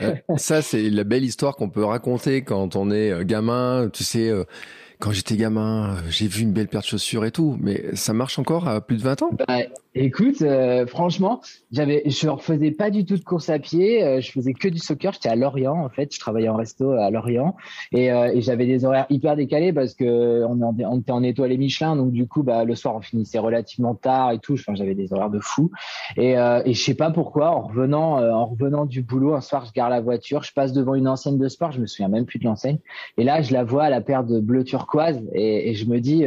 Euh, 0.00 0.14
ça, 0.36 0.62
c'est 0.62 0.88
la 0.88 1.02
belle 1.02 1.24
histoire 1.24 1.56
qu'on 1.56 1.68
peut 1.68 1.84
raconter 1.84 2.42
quand 2.42 2.76
on 2.76 2.92
est 2.92 3.10
euh, 3.10 3.24
gamin. 3.24 3.90
Tu 3.92 4.04
sais, 4.04 4.30
quand 5.02 5.10
j'étais 5.10 5.36
gamin, 5.36 5.96
j'ai 6.10 6.28
vu 6.28 6.42
une 6.42 6.52
belle 6.52 6.68
paire 6.68 6.82
de 6.82 6.86
chaussures 6.86 7.24
et 7.24 7.32
tout, 7.32 7.56
mais 7.60 7.96
ça 7.96 8.12
marche 8.12 8.38
encore 8.38 8.68
à 8.68 8.80
plus 8.80 8.96
de 8.96 9.02
20 9.02 9.22
ans? 9.22 9.30
Bah, 9.48 9.58
Écoute, 9.94 10.40
euh, 10.40 10.86
franchement, 10.86 11.42
j'avais, 11.70 12.02
je 12.06 12.26
refaisais 12.26 12.70
pas 12.70 12.88
du 12.88 13.04
tout 13.04 13.18
de 13.18 13.24
course 13.24 13.50
à 13.50 13.58
pied. 13.58 14.02
Euh, 14.02 14.22
je 14.22 14.32
faisais 14.32 14.54
que 14.54 14.68
du 14.68 14.78
soccer. 14.78 15.12
J'étais 15.12 15.28
à 15.28 15.36
Lorient 15.36 15.84
en 15.84 15.90
fait. 15.90 16.14
Je 16.14 16.18
travaillais 16.18 16.48
en 16.48 16.56
resto 16.56 16.92
à 16.92 17.10
Lorient 17.10 17.56
et, 17.92 18.10
euh, 18.10 18.32
et 18.32 18.40
j'avais 18.40 18.64
des 18.64 18.86
horaires 18.86 19.04
hyper 19.10 19.36
décalés 19.36 19.70
parce 19.74 19.92
que 19.92 20.44
on, 20.46 20.98
était 20.98 21.12
en 21.12 21.22
étoile 21.22 21.58
Michelin, 21.58 21.94
donc 21.96 22.10
du 22.10 22.26
coup, 22.26 22.42
bah 22.42 22.64
le 22.64 22.74
soir 22.74 22.96
on 22.96 23.02
finissait 23.02 23.38
relativement 23.38 23.94
tard 23.94 24.32
et 24.32 24.38
tout. 24.38 24.56
J'avais 24.56 24.94
des 24.94 25.12
horaires 25.12 25.28
de 25.28 25.40
fou. 25.40 25.70
Et, 26.16 26.30
et 26.30 26.72
je 26.72 26.82
sais 26.82 26.94
pas 26.94 27.10
pourquoi, 27.10 27.50
en 27.50 27.60
revenant, 27.60 28.16
en 28.16 28.46
revenant 28.46 28.86
du 28.86 29.02
boulot, 29.02 29.34
un 29.34 29.42
soir, 29.42 29.66
je 29.66 29.72
garde 29.72 29.90
la 29.90 30.00
voiture, 30.00 30.42
je 30.42 30.54
passe 30.54 30.72
devant 30.72 30.94
une 30.94 31.08
enseigne 31.08 31.38
de 31.38 31.48
sport. 31.48 31.72
Je 31.72 31.80
me 31.80 31.86
souviens 31.86 32.08
même 32.08 32.24
plus 32.24 32.38
de 32.38 32.44
l'enseigne. 32.44 32.78
Et 33.18 33.24
là, 33.24 33.42
je 33.42 33.52
la 33.52 33.64
vois 33.64 33.84
à 33.84 33.90
la 33.90 34.00
paire 34.00 34.24
de 34.24 34.40
bleu 34.40 34.64
et, 35.32 35.74
je 35.74 35.86
me 35.86 36.00
dis 36.00 36.26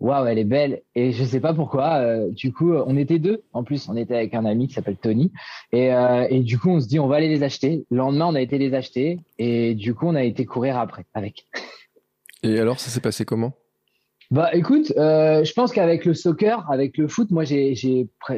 waouh, 0.00 0.26
elle 0.26 0.38
est 0.38 0.44
belle. 0.44 0.82
Et 0.94 1.12
je 1.12 1.24
sais 1.24 1.40
pas 1.40 1.54
pourquoi. 1.54 1.96
Euh, 1.96 2.30
du 2.30 2.52
coup, 2.52 2.72
on 2.74 2.96
était 2.96 3.18
deux. 3.18 3.42
En 3.52 3.64
plus, 3.64 3.88
on 3.88 3.96
était 3.96 4.14
avec 4.14 4.34
un 4.34 4.44
ami 4.44 4.68
qui 4.68 4.74
s'appelle 4.74 4.96
Tony. 4.96 5.32
Et, 5.72 5.92
euh, 5.92 6.26
et 6.30 6.40
du 6.40 6.58
coup, 6.58 6.70
on 6.70 6.80
se 6.80 6.88
dit, 6.88 6.98
on 6.98 7.06
va 7.06 7.16
aller 7.16 7.28
les 7.28 7.42
acheter. 7.42 7.84
Le 7.90 7.98
lendemain, 7.98 8.26
on 8.26 8.34
a 8.34 8.40
été 8.40 8.58
les 8.58 8.74
acheter. 8.74 9.18
Et 9.38 9.74
du 9.74 9.94
coup, 9.94 10.06
on 10.06 10.14
a 10.14 10.24
été 10.24 10.44
courir 10.44 10.78
après 10.78 11.04
avec. 11.14 11.46
Et 12.42 12.58
alors, 12.58 12.80
ça 12.80 12.90
s'est 12.90 13.00
passé 13.00 13.24
comment? 13.24 13.52
Bah 14.30 14.50
écoute, 14.54 14.92
euh, 14.96 15.44
je 15.44 15.52
pense 15.52 15.72
qu'avec 15.72 16.04
le 16.04 16.12
soccer, 16.12 16.68
avec 16.70 16.98
le 16.98 17.06
foot, 17.06 17.30
moi 17.30 17.44
j'ai, 17.44 17.74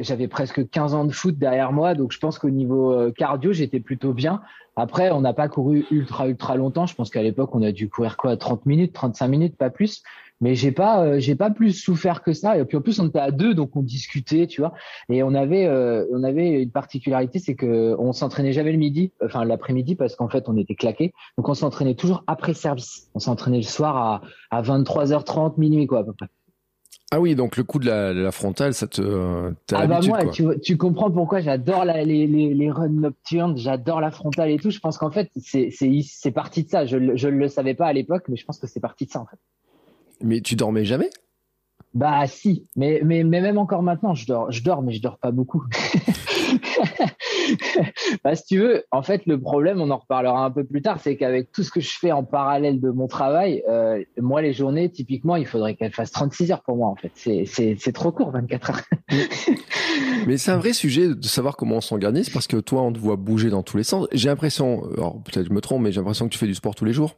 j'avais 0.01 0.27
presque 0.27 0.69
15 0.69 0.93
ans 0.93 1.05
de 1.05 1.11
foot 1.11 1.37
derrière 1.37 1.71
moi, 1.71 1.95
donc 1.95 2.11
je 2.11 2.19
pense 2.19 2.37
qu'au 2.37 2.51
niveau 2.51 2.93
euh, 2.93 3.11
cardio, 3.11 3.53
j'étais 3.53 3.79
plutôt 3.79 4.13
bien. 4.13 4.41
Après, 4.75 5.09
on 5.11 5.21
n'a 5.21 5.33
pas 5.33 5.49
couru 5.49 5.85
ultra 5.91 6.27
ultra 6.27 6.55
longtemps. 6.55 6.85
Je 6.85 6.95
pense 6.95 7.09
qu'à 7.09 7.23
l'époque, 7.23 7.53
on 7.53 7.63
a 7.63 7.71
dû 7.71 7.89
courir 7.89 8.17
quoi, 8.17 8.37
30 8.37 8.65
minutes, 8.65 8.93
35 8.93 9.27
minutes, 9.27 9.57
pas 9.57 9.69
plus 9.69 10.03
mais 10.41 10.55
j'ai 10.55 10.71
pas 10.71 11.03
euh, 11.03 11.19
j'ai 11.19 11.35
pas 11.35 11.49
plus 11.49 11.73
souffert 11.73 12.21
que 12.23 12.33
ça 12.33 12.57
et 12.57 12.65
puis 12.65 12.77
en 12.77 12.81
plus 12.81 12.99
on 12.99 13.07
était 13.07 13.19
à 13.19 13.31
deux 13.31 13.53
donc 13.53 13.75
on 13.75 13.81
discutait 13.81 14.47
tu 14.47 14.61
vois 14.61 14.73
et 15.09 15.23
on 15.23 15.33
avait 15.33 15.65
euh, 15.65 16.05
on 16.11 16.23
avait 16.23 16.61
une 16.63 16.71
particularité 16.71 17.39
c'est 17.39 17.55
que 17.55 17.95
on 17.99 18.13
s'entraînait 18.13 18.53
jamais 18.53 18.71
le 18.71 18.77
midi 18.77 19.11
enfin 19.23 19.43
l'après-midi 19.43 19.95
parce 19.95 20.15
qu'en 20.15 20.29
fait 20.29 20.45
on 20.47 20.57
était 20.57 20.75
claqué 20.75 21.13
donc 21.37 21.49
on 21.49 21.53
s'entraînait 21.53 21.95
toujours 21.95 22.23
après 22.27 22.53
service 22.53 23.09
on 23.15 23.19
s'entraînait 23.19 23.57
le 23.57 23.63
soir 23.63 23.97
à 23.97 24.21
à 24.51 24.61
23h30 24.61 25.59
minuit 25.59 25.87
quoi 25.87 25.99
à 25.99 26.03
peu 26.03 26.13
près 26.13 26.27
ah 27.11 27.19
oui, 27.19 27.33
donc 27.33 27.57
le 27.57 27.63
coup 27.63 27.79
de 27.79 27.87
la, 27.87 28.13
la 28.13 28.31
frontale, 28.31 28.75
ça 28.75 28.85
te. 28.85 29.01
Ah 29.73 29.87
bah 29.87 29.99
moi, 30.05 30.25
Tu, 30.27 30.45
tu, 30.61 30.77
comprends 30.77 31.09
pourquoi 31.09 31.39
j'adore 31.39 31.83
les, 31.83 32.05
les, 32.05 32.53
les 32.53 32.71
runs 32.71 32.87
nocturnes, 32.87 33.57
j'adore 33.57 33.99
la 33.99 34.11
frontale 34.11 34.51
et 34.51 34.57
tout. 34.57 34.69
Je 34.69 34.77
pense 34.77 34.99
qu'en 34.99 35.09
fait, 35.09 35.31
c'est 35.35 36.31
parti 36.31 36.65
de 36.65 36.69
ça. 36.69 36.85
Je 36.85 37.15
je 37.15 37.27
le 37.27 37.47
savais 37.47 37.73
pas 37.73 37.87
à 37.87 37.93
l'époque, 37.93 38.25
mais 38.29 38.35
je 38.35 38.45
pense 38.45 38.59
que 38.59 38.67
c'est 38.67 38.79
parti 38.79 39.07
de 39.07 39.11
ça 39.11 39.21
en 39.21 39.25
fait. 39.25 39.39
Mais 40.21 40.41
tu 40.41 40.55
dormais 40.55 40.85
jamais? 40.85 41.09
Bah 41.95 42.27
si, 42.27 42.67
mais, 42.75 43.01
mais, 43.03 43.23
mais 43.23 43.41
même 43.41 43.57
encore 43.57 43.81
maintenant, 43.81 44.13
je 44.13 44.27
dors, 44.27 44.51
je 44.51 44.63
dors, 44.63 44.83
mais 44.83 44.93
je 44.93 45.01
dors 45.01 45.17
pas 45.17 45.31
beaucoup. 45.31 45.65
bah, 48.23 48.35
si 48.35 48.45
tu 48.45 48.59
veux, 48.59 48.83
en 48.91 49.01
fait, 49.01 49.25
le 49.25 49.39
problème, 49.39 49.81
on 49.81 49.89
en 49.89 49.97
reparlera 49.97 50.45
un 50.45 50.51
peu 50.51 50.63
plus 50.63 50.83
tard, 50.83 50.99
c'est 50.99 51.17
qu'avec 51.17 51.51
tout 51.51 51.63
ce 51.63 51.71
que 51.71 51.81
je 51.81 51.97
fais 51.99 52.11
en 52.11 52.23
parallèle 52.23 52.79
de 52.79 52.91
mon 52.91 53.07
travail, 53.07 53.63
euh, 53.67 54.03
moi, 54.17 54.43
les 54.43 54.53
journées, 54.53 54.91
typiquement, 54.91 55.35
il 55.35 55.47
faudrait 55.47 55.75
qu'elles 55.75 55.91
fassent 55.91 56.11
36 56.11 56.51
heures 56.51 56.61
pour 56.61 56.77
moi, 56.77 56.89
en 56.89 56.95
fait. 56.95 57.11
C'est 57.15 57.91
trop 57.91 58.11
court, 58.11 58.29
24 58.31 58.69
heures. 58.69 58.81
Mais 60.27 60.37
c'est 60.37 60.51
un 60.51 60.57
vrai 60.57 60.73
sujet 60.73 61.07
de 61.07 61.25
savoir 61.25 61.57
comment 61.57 61.77
on 61.77 61.81
s'organise, 61.81 62.29
parce 62.29 62.45
que 62.45 62.57
toi, 62.57 62.83
on 62.83 62.93
te 62.93 62.99
voit 62.99 63.15
bouger 63.15 63.49
dans 63.49 63.63
tous 63.63 63.77
les 63.77 63.83
sens. 63.83 64.07
J'ai 64.11 64.29
l'impression, 64.29 64.83
alors 64.93 65.19
peut-être 65.23 65.47
je 65.47 65.53
me 65.53 65.61
trompe, 65.61 65.81
mais 65.81 65.91
j'ai 65.91 65.99
l'impression 65.99 66.27
que 66.27 66.33
tu 66.33 66.37
fais 66.37 66.45
du 66.45 66.55
sport 66.55 66.75
tous 66.75 66.85
les 66.85 66.93
jours. 66.93 67.15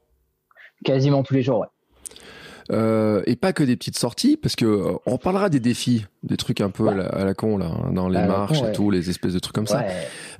Quasiment 0.85 1.23
tous 1.23 1.33
les 1.33 1.41
jours, 1.41 1.59
ouais. 1.59 1.67
Euh, 2.71 3.23
et 3.25 3.35
pas 3.35 3.53
que 3.53 3.63
des 3.63 3.75
petites 3.75 3.97
sorties, 3.97 4.37
parce 4.37 4.55
que 4.55 4.65
euh, 4.65 4.93
on 5.05 5.17
parlera 5.17 5.49
des 5.49 5.59
défis, 5.59 6.05
des 6.23 6.37
trucs 6.37 6.61
un 6.61 6.69
peu 6.69 6.87
à, 6.87 7.25
la, 7.25 7.33
con 7.33 7.57
là, 7.57 7.67
hein, 7.67 7.91
dans 7.93 8.09
les 8.09 8.25
marches 8.25 8.61
et 8.61 8.71
tout, 8.71 8.91
les 8.91 9.09
espèces 9.09 9.33
de 9.33 9.39
trucs 9.39 9.55
comme 9.55 9.67
ça. 9.67 9.83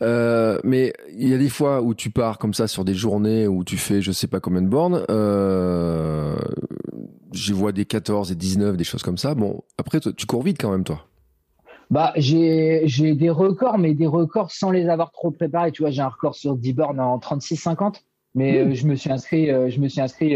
Euh, 0.02 0.60
mais 0.64 0.94
il 1.18 1.28
y 1.28 1.34
a 1.34 1.38
des 1.38 1.50
fois 1.50 1.82
où 1.82 1.94
tu 1.94 2.10
pars 2.10 2.38
comme 2.38 2.54
ça 2.54 2.68
sur 2.68 2.86
des 2.86 2.94
journées 2.94 3.48
où 3.48 3.64
tu 3.64 3.78
fais 3.78 4.02
je 4.02 4.12
sais 4.12 4.28
pas 4.28 4.40
combien 4.40 4.62
de 4.62 4.68
bornes. 4.68 5.04
Euh, 5.10 6.36
J'y 7.34 7.54
vois 7.54 7.72
des 7.72 7.86
14 7.86 8.32
et 8.32 8.36
19, 8.36 8.76
des 8.76 8.84
choses 8.84 9.04
comme 9.04 9.18
ça. 9.18 9.36
Bon, 9.36 9.62
après 9.78 10.00
tu 10.00 10.26
cours 10.26 10.44
vite 10.44 10.58
quand 10.60 10.72
même 10.72 10.84
toi. 10.84 11.06
Bah, 11.90 12.14
j'ai 12.16 12.84
j'ai 12.86 13.16
des 13.16 13.30
records, 13.30 13.78
mais 13.78 13.94
des 13.94 14.08
records 14.08 14.52
sans 14.52 14.72
les 14.72 14.88
avoir 14.88 15.12
trop 15.12 15.32
préparés. 15.32 15.72
Tu 15.72 15.82
vois, 15.82 15.92
j'ai 15.92 16.02
un 16.02 16.10
record 16.10 16.36
sur 16.36 16.56
10 16.56 16.74
bornes 16.74 17.00
en 17.00 17.18
36-50, 17.18 18.02
mais 18.36 18.64
mmh. 18.64 18.74
je 18.74 18.88
me 18.88 18.96
suis 18.96 19.12
inscrit, 19.12 19.48
je 19.48 19.80
me 19.80 19.88
suis 19.88 20.02
inscrit 20.02 20.36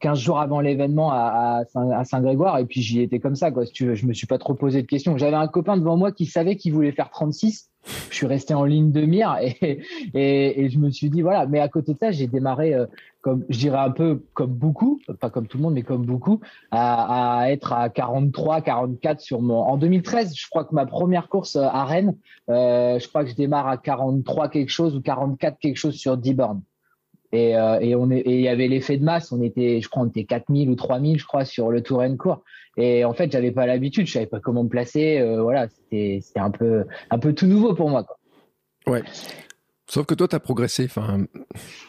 15 0.00 0.18
jours 0.18 0.40
avant 0.40 0.60
l'événement 0.60 1.10
à, 1.12 1.62
Saint-Grégoire 2.04 2.58
et 2.58 2.66
puis 2.66 2.82
j'y 2.82 3.00
étais 3.00 3.18
comme 3.18 3.36
ça 3.36 3.50
quoi 3.50 3.66
si 3.66 3.72
tu 3.72 3.86
veux. 3.86 3.94
Je 3.94 4.06
me 4.06 4.12
suis 4.12 4.26
pas 4.26 4.38
trop 4.38 4.54
posé 4.54 4.82
de 4.82 4.86
questions. 4.86 5.16
J'avais 5.16 5.36
un 5.36 5.48
copain 5.48 5.76
devant 5.76 5.96
moi 5.96 6.12
qui 6.12 6.26
savait 6.26 6.56
qu'il 6.56 6.72
voulait 6.72 6.92
faire 6.92 7.10
36 7.10 7.70
je 8.10 8.16
suis 8.16 8.26
resté 8.26 8.52
en 8.52 8.64
ligne 8.64 8.90
de 8.90 9.02
mire 9.02 9.36
et, 9.40 9.56
et, 10.14 10.64
et 10.64 10.70
je 10.70 10.78
me 10.78 10.90
suis 10.90 11.10
dit 11.10 11.22
voilà. 11.22 11.46
Mais 11.46 11.60
à 11.60 11.68
côté 11.68 11.94
de 11.94 11.98
ça 11.98 12.10
j'ai 12.10 12.26
démarré 12.26 12.74
euh, 12.74 12.86
comme 13.20 13.44
je 13.48 13.58
dirais 13.58 13.78
un 13.78 13.90
peu 13.90 14.24
comme 14.34 14.52
beaucoup 14.52 15.00
pas 15.20 15.30
comme 15.30 15.46
tout 15.46 15.56
le 15.56 15.64
monde 15.64 15.74
mais 15.74 15.82
comme 15.82 16.04
beaucoup 16.04 16.40
à, 16.70 17.40
à, 17.40 17.50
être 17.50 17.72
à 17.72 17.88
43 17.88 18.60
44 18.60 19.20
sur 19.20 19.40
mon 19.40 19.58
en 19.58 19.76
2013 19.76 20.34
je 20.36 20.48
crois 20.48 20.64
que 20.64 20.74
ma 20.74 20.86
première 20.86 21.28
course 21.28 21.56
à 21.56 21.84
Rennes 21.84 22.16
euh, 22.48 22.98
je 22.98 23.08
crois 23.08 23.24
que 23.24 23.30
je 23.30 23.36
démarre 23.36 23.68
à 23.68 23.76
43 23.78 24.48
quelque 24.48 24.70
chose 24.70 24.96
ou 24.96 25.00
44 25.00 25.58
quelque 25.58 25.76
chose 25.76 25.94
sur 25.94 26.16
10 26.16 26.34
bornes 26.34 26.62
et, 27.32 27.56
euh, 27.56 27.78
et 27.80 27.94
on 27.94 28.10
est, 28.10 28.18
et 28.18 28.36
il 28.36 28.40
y 28.40 28.48
avait 28.48 28.68
l'effet 28.68 28.96
de 28.96 29.04
masse. 29.04 29.32
On 29.32 29.42
était, 29.42 29.80
je 29.80 29.88
crois, 29.88 30.02
on 30.02 30.08
était 30.08 30.24
4000 30.24 30.70
ou 30.70 30.74
3000, 30.74 31.18
je 31.18 31.26
crois, 31.26 31.44
sur 31.44 31.70
le 31.70 31.82
tour 31.82 32.00
and 32.00 32.16
court. 32.16 32.42
Et 32.76 33.04
en 33.04 33.14
fait, 33.14 33.32
j'avais 33.32 33.52
pas 33.52 33.66
l'habitude, 33.66 34.06
je 34.06 34.12
savais 34.12 34.26
pas 34.26 34.40
comment 34.40 34.64
me 34.64 34.68
placer. 34.68 35.18
Euh, 35.18 35.42
voilà, 35.42 35.68
c'était, 35.68 36.20
c'était 36.22 36.40
un 36.40 36.50
peu, 36.50 36.84
un 37.10 37.18
peu 37.18 37.32
tout 37.32 37.46
nouveau 37.46 37.74
pour 37.74 37.88
moi. 37.88 38.04
Quoi. 38.04 38.16
Ouais. 38.86 39.02
Sauf 39.88 40.06
que 40.06 40.14
toi, 40.14 40.28
tu 40.28 40.36
as 40.36 40.40
progressé. 40.40 40.84
Enfin. 40.84 41.24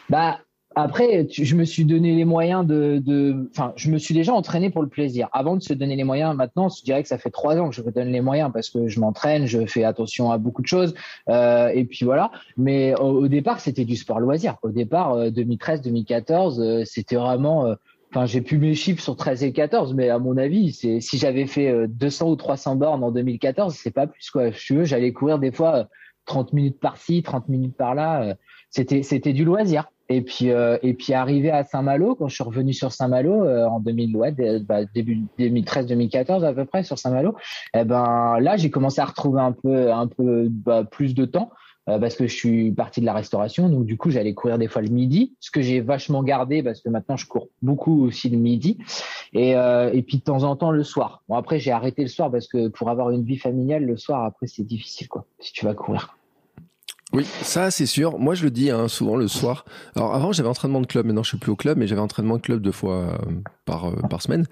Bah, 0.08 0.40
après, 0.80 1.26
je 1.28 1.56
me 1.56 1.64
suis 1.64 1.84
donné 1.84 2.14
les 2.14 2.24
moyens 2.24 2.64
de, 2.64 3.48
enfin, 3.50 3.72
je 3.74 3.90
me 3.90 3.98
suis 3.98 4.14
déjà 4.14 4.32
entraîné 4.32 4.70
pour 4.70 4.80
le 4.80 4.88
plaisir. 4.88 5.28
Avant 5.32 5.56
de 5.56 5.62
se 5.62 5.72
donner 5.72 5.96
les 5.96 6.04
moyens, 6.04 6.36
maintenant, 6.36 6.68
je 6.68 6.84
dirais 6.84 7.02
que 7.02 7.08
ça 7.08 7.18
fait 7.18 7.30
trois 7.30 7.56
ans 7.58 7.70
que 7.70 7.74
je 7.74 7.82
me 7.82 7.90
donne 7.90 8.12
les 8.12 8.20
moyens 8.20 8.52
parce 8.52 8.70
que 8.70 8.86
je 8.86 9.00
m'entraîne, 9.00 9.46
je 9.46 9.66
fais 9.66 9.82
attention 9.82 10.30
à 10.30 10.38
beaucoup 10.38 10.62
de 10.62 10.68
choses, 10.68 10.94
euh, 11.28 11.68
et 11.68 11.84
puis 11.84 12.04
voilà. 12.04 12.30
Mais 12.56 12.94
au, 13.00 13.26
départ, 13.26 13.58
c'était 13.58 13.84
du 13.84 13.96
sport 13.96 14.20
loisir. 14.20 14.56
Au 14.62 14.70
départ, 14.70 15.30
2013, 15.30 15.80
euh, 15.80 15.82
2014, 15.82 16.60
euh, 16.60 16.82
c'était 16.84 17.16
vraiment. 17.16 17.74
Enfin, 18.10 18.26
j'ai 18.26 18.40
pu 18.40 18.56
mes 18.58 18.74
chiffres 18.74 19.02
sur 19.02 19.16
13 19.16 19.42
et 19.42 19.52
14, 19.52 19.94
mais 19.94 20.10
à 20.10 20.20
mon 20.20 20.36
avis, 20.36 20.72
c'est 20.72 21.00
si 21.00 21.18
j'avais 21.18 21.46
fait 21.46 21.88
200 21.88 22.30
ou 22.30 22.36
300 22.36 22.76
bornes 22.76 23.02
en 23.02 23.10
2014, 23.10 23.74
c'est 23.74 23.90
pas 23.90 24.06
plus 24.06 24.30
quoi. 24.30 24.52
Je 24.52 24.74
veux, 24.74 24.84
j'allais 24.84 25.12
courir 25.12 25.40
des 25.40 25.50
fois 25.50 25.88
30 26.26 26.52
minutes 26.52 26.78
par-ci, 26.78 27.22
30 27.22 27.48
minutes 27.48 27.76
par-là. 27.76 28.36
C'était 28.70 29.02
c'était 29.02 29.32
du 29.32 29.44
loisir. 29.44 29.90
Et 30.08 30.22
puis, 30.22 30.50
euh, 30.50 30.78
et 30.82 30.94
puis 30.94 31.12
arrivé 31.12 31.50
à 31.50 31.64
Saint-Malo, 31.64 32.14
quand 32.14 32.28
je 32.28 32.34
suis 32.34 32.44
revenu 32.44 32.72
sur 32.72 32.92
Saint-Malo 32.92 33.44
euh, 33.44 33.66
en 33.66 33.80
2000, 33.80 34.16
ouais, 34.16 34.34
bah, 34.60 34.84
début 34.94 35.22
2013-2014 35.38 36.44
à 36.44 36.52
peu 36.52 36.64
près 36.64 36.82
sur 36.82 36.98
Saint-Malo, 36.98 37.36
eh 37.74 37.84
ben 37.84 38.38
là 38.40 38.56
j'ai 38.56 38.70
commencé 38.70 39.00
à 39.00 39.04
retrouver 39.04 39.40
un 39.40 39.52
peu, 39.52 39.92
un 39.92 40.06
peu 40.06 40.48
bah, 40.48 40.84
plus 40.84 41.14
de 41.14 41.26
temps 41.26 41.50
euh, 41.90 41.98
parce 41.98 42.16
que 42.16 42.26
je 42.26 42.34
suis 42.34 42.72
parti 42.72 43.00
de 43.00 43.06
la 43.06 43.12
restauration. 43.12 43.68
Donc 43.68 43.84
du 43.84 43.98
coup 43.98 44.10
j'allais 44.10 44.32
courir 44.32 44.56
des 44.56 44.68
fois 44.68 44.80
le 44.80 44.88
midi, 44.88 45.36
ce 45.40 45.50
que 45.50 45.60
j'ai 45.60 45.82
vachement 45.82 46.22
gardé 46.22 46.62
parce 46.62 46.80
que 46.80 46.88
maintenant 46.88 47.18
je 47.18 47.26
cours 47.26 47.48
beaucoup 47.60 48.06
aussi 48.06 48.30
le 48.30 48.38
midi. 48.38 48.78
Et, 49.34 49.50
et 49.50 50.02
puis 50.02 50.18
de 50.18 50.22
temps 50.22 50.44
en 50.44 50.56
temps 50.56 50.70
le 50.70 50.84
soir. 50.84 51.22
Bon 51.28 51.36
après 51.36 51.58
j'ai 51.58 51.70
arrêté 51.70 52.00
le 52.00 52.08
soir 52.08 52.30
parce 52.30 52.48
que 52.48 52.68
pour 52.68 52.88
avoir 52.88 53.10
une 53.10 53.24
vie 53.24 53.36
familiale 53.36 53.84
le 53.84 53.98
soir 53.98 54.24
après 54.24 54.46
c'est 54.46 54.64
difficile 54.64 55.08
quoi 55.08 55.26
si 55.38 55.52
tu 55.52 55.66
vas 55.66 55.74
courir. 55.74 56.17
Oui, 57.12 57.24
ça 57.24 57.70
c'est 57.70 57.86
sûr. 57.86 58.18
Moi 58.18 58.34
je 58.34 58.44
le 58.44 58.50
dis 58.50 58.70
hein, 58.70 58.86
souvent 58.88 59.16
le 59.16 59.28
soir. 59.28 59.64
Alors 59.96 60.14
avant 60.14 60.32
j'avais 60.32 60.48
entraînement 60.48 60.80
de 60.80 60.86
club, 60.86 61.06
maintenant 61.06 61.22
je 61.22 61.30
suis 61.30 61.38
plus 61.38 61.52
au 61.52 61.56
club, 61.56 61.78
mais 61.78 61.86
j'avais 61.86 62.02
entraînement 62.02 62.36
de 62.36 62.42
club 62.42 62.60
deux 62.60 62.72
fois 62.72 62.96
euh, 62.96 63.16
par 63.64 63.86
euh, 63.86 63.96
par 64.10 64.20
semaine. 64.22 64.46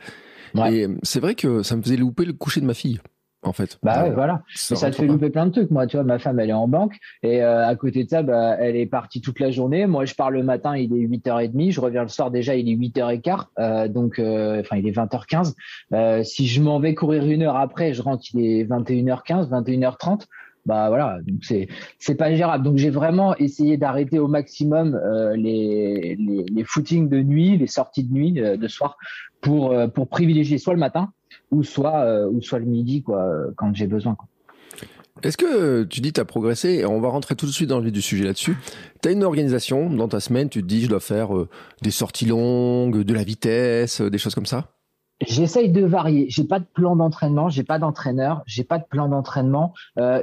Et 0.71 0.87
c'est 1.03 1.21
vrai 1.21 1.35
que 1.35 1.63
ça 1.63 1.77
me 1.77 1.83
faisait 1.83 1.99
louper 1.99 2.25
le 2.25 2.33
coucher 2.33 2.63
de 2.63 2.67
ma 2.67 2.75
fille. 2.75 3.01
En 3.43 3.53
fait. 3.53 3.79
Bah 3.85 4.03
ouais, 4.03 4.11
voilà. 4.11 4.43
Ça, 4.57 4.75
ça 4.75 4.91
te 4.91 4.97
fait 4.97 5.07
louper 5.07 5.31
plein 5.31 5.47
de 5.47 5.53
trucs. 5.53 5.71
Moi, 5.71 5.87
tu 5.87 5.97
vois, 5.97 6.03
ma 6.03 6.19
femme, 6.19 6.41
elle 6.41 6.51
est 6.51 6.55
en 6.55 6.67
banque 6.67 6.97
et 7.23 7.45
euh, 7.45 7.65
à 7.65 7.77
côté 7.77 8.03
de 8.03 8.09
ça, 8.09 8.23
bah, 8.23 8.57
elle 8.59 8.75
est 8.75 8.87
partie 8.87 9.21
toute 9.21 9.39
la 9.39 9.53
journée. 9.53 9.87
Moi, 9.87 10.05
je 10.05 10.15
pars 10.15 10.33
le 10.33 10.43
matin, 10.43 10.77
il 10.77 10.93
est 10.93 11.07
8h30. 11.07 11.71
Je 11.71 11.81
reviens 11.81 12.03
le 12.03 12.09
soir, 12.09 12.33
déjà, 12.33 12.57
il 12.57 12.69
est 12.69 12.75
8h15. 12.75 13.89
donc, 13.89 14.15
enfin, 14.19 14.77
il 14.79 14.89
est 14.89 14.97
20h15. 14.97 16.25
si 16.25 16.47
je 16.49 16.61
m'en 16.61 16.81
vais 16.81 16.97
courir 16.97 17.25
une 17.25 17.43
heure 17.43 17.57
après, 17.57 17.93
je 17.93 18.03
rentre, 18.03 18.25
il 18.35 18.41
est 18.45 18.65
21h15, 18.65 19.49
21h30 19.51 20.27
bah 20.67 20.89
voilà, 20.89 21.21
donc 21.23 21.39
c'est 21.43 21.69
c'est 22.01 22.17
pas 22.17 22.35
gérable. 22.35 22.65
Donc 22.65 22.77
j'ai 22.77 22.91
vraiment 22.91 23.37
essayé 23.37 23.77
d'arrêter 23.77 24.19
au 24.19 24.27
maximum 24.27 24.97
euh, 24.97 25.37
les, 25.37 26.17
les, 26.17 26.65
footings 26.65 27.09
de 27.09 27.23
nuit, 27.23 27.57
les 27.57 27.69
sorties 27.69 28.03
de 28.03 28.13
nuit 28.13 28.41
euh, 28.41 28.57
de 28.57 28.67
soir 28.67 28.99
pour 29.41 29.71
euh, 29.71 29.87
pour 29.87 30.09
privilégier 30.09 30.59
soit 30.59 30.75
le 30.75 30.81
matin 30.81 31.13
ou 31.53 31.63
soit 31.63 32.29
ou 32.29 32.43
soit 32.43 32.59
le 32.59 32.65
midi 32.65 33.05
quoi 33.05 33.31
quand 33.57 33.73
j'ai 33.75 33.87
besoin. 33.87 34.17
Est-ce 35.23 35.37
que 35.37 35.85
tu 35.85 36.01
dis 36.01 36.13
tu 36.13 36.21
as 36.21 36.25
progressé 36.25 36.85
on 36.85 37.01
va 37.01 37.09
rentrer 37.09 37.37
tout 37.37 37.47
de 37.47 37.53
suite 37.53 37.69
dans 37.69 37.79
le 37.79 37.85
vif 37.85 37.93
du 37.93 38.03
sujet 38.03 38.25
là-dessus. 38.25 38.57
Tu 39.01 39.09
as 39.09 39.13
une 39.13 39.23
organisation 39.23 39.89
dans 39.89 40.09
ta 40.09 40.19
semaine, 40.19 40.49
tu 40.49 40.63
te 40.63 40.67
dis 40.67 40.83
je 40.83 40.89
dois 40.89 41.01
faire 41.01 41.29
des 41.83 41.93
sorties 41.93 42.27
longues, 42.27 43.05
de 43.05 43.15
la 43.15 43.23
vitesse, 43.23 44.01
des 44.01 44.19
choses 44.19 44.35
comme 44.35 44.47
ça? 44.47 44.76
J'essaye 45.27 45.71
de 45.71 45.83
varier. 45.83 46.27
J'ai 46.29 46.45
pas 46.45 46.59
de 46.59 46.67
plan 46.67 46.95
d'entraînement, 46.95 47.49
j'ai 47.49 47.65
pas 47.65 47.79
d'entraîneur, 47.79 48.43
j'ai 48.47 48.65
pas 48.65 48.77
de 48.77 48.85
plan 48.85 49.09
d'entraînement. 49.09 49.73
Euh, 49.99 50.23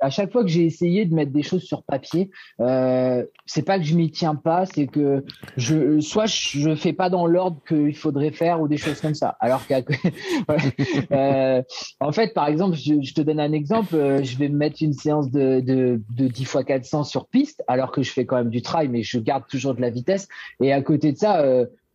à 0.00 0.10
chaque 0.10 0.32
fois 0.32 0.42
que 0.42 0.50
j'ai 0.50 0.66
essayé 0.66 1.06
de 1.06 1.14
mettre 1.14 1.32
des 1.32 1.42
choses 1.42 1.62
sur 1.62 1.82
papier, 1.82 2.30
euh, 2.60 3.24
c'est 3.46 3.62
pas 3.62 3.78
que 3.78 3.86
je 3.86 3.94
m'y 3.94 4.10
tiens 4.10 4.34
pas, 4.34 4.66
c'est 4.66 4.86
que 4.86 5.24
je 5.56 5.98
soit 6.00 6.26
je 6.26 6.74
fais 6.74 6.92
pas 6.92 7.08
dans 7.08 7.24
l'ordre 7.24 7.62
qu'il 7.66 7.96
faudrait 7.96 8.30
faire 8.30 8.60
ou 8.60 8.68
des 8.68 8.76
choses 8.76 9.00
comme 9.00 9.14
ça. 9.14 9.34
Alors 9.40 9.66
qu'à 9.66 9.80
euh, 11.12 11.62
en 12.00 12.12
fait, 12.12 12.34
par 12.34 12.48
exemple, 12.48 12.76
je, 12.76 13.14
te 13.14 13.22
donne 13.22 13.40
un 13.40 13.52
exemple. 13.52 13.94
Euh, 13.94 14.22
je 14.22 14.36
vais 14.36 14.50
me 14.50 14.56
mettre 14.58 14.82
une 14.82 14.92
séance 14.92 15.30
de, 15.30 15.60
de, 15.60 16.02
de 16.10 16.28
10 16.28 16.42
x 16.42 16.56
400 16.66 17.04
sur 17.04 17.28
piste, 17.28 17.64
alors 17.66 17.92
que 17.92 18.02
je 18.02 18.12
fais 18.12 18.26
quand 18.26 18.36
même 18.36 18.50
du 18.50 18.60
trail, 18.60 18.88
mais 18.88 19.02
je 19.02 19.18
garde 19.18 19.44
toujours 19.48 19.74
de 19.74 19.80
la 19.80 19.88
vitesse. 19.88 20.28
Et 20.62 20.70
à 20.70 20.82
côté 20.82 21.12
de 21.12 21.16
ça, 21.16 21.42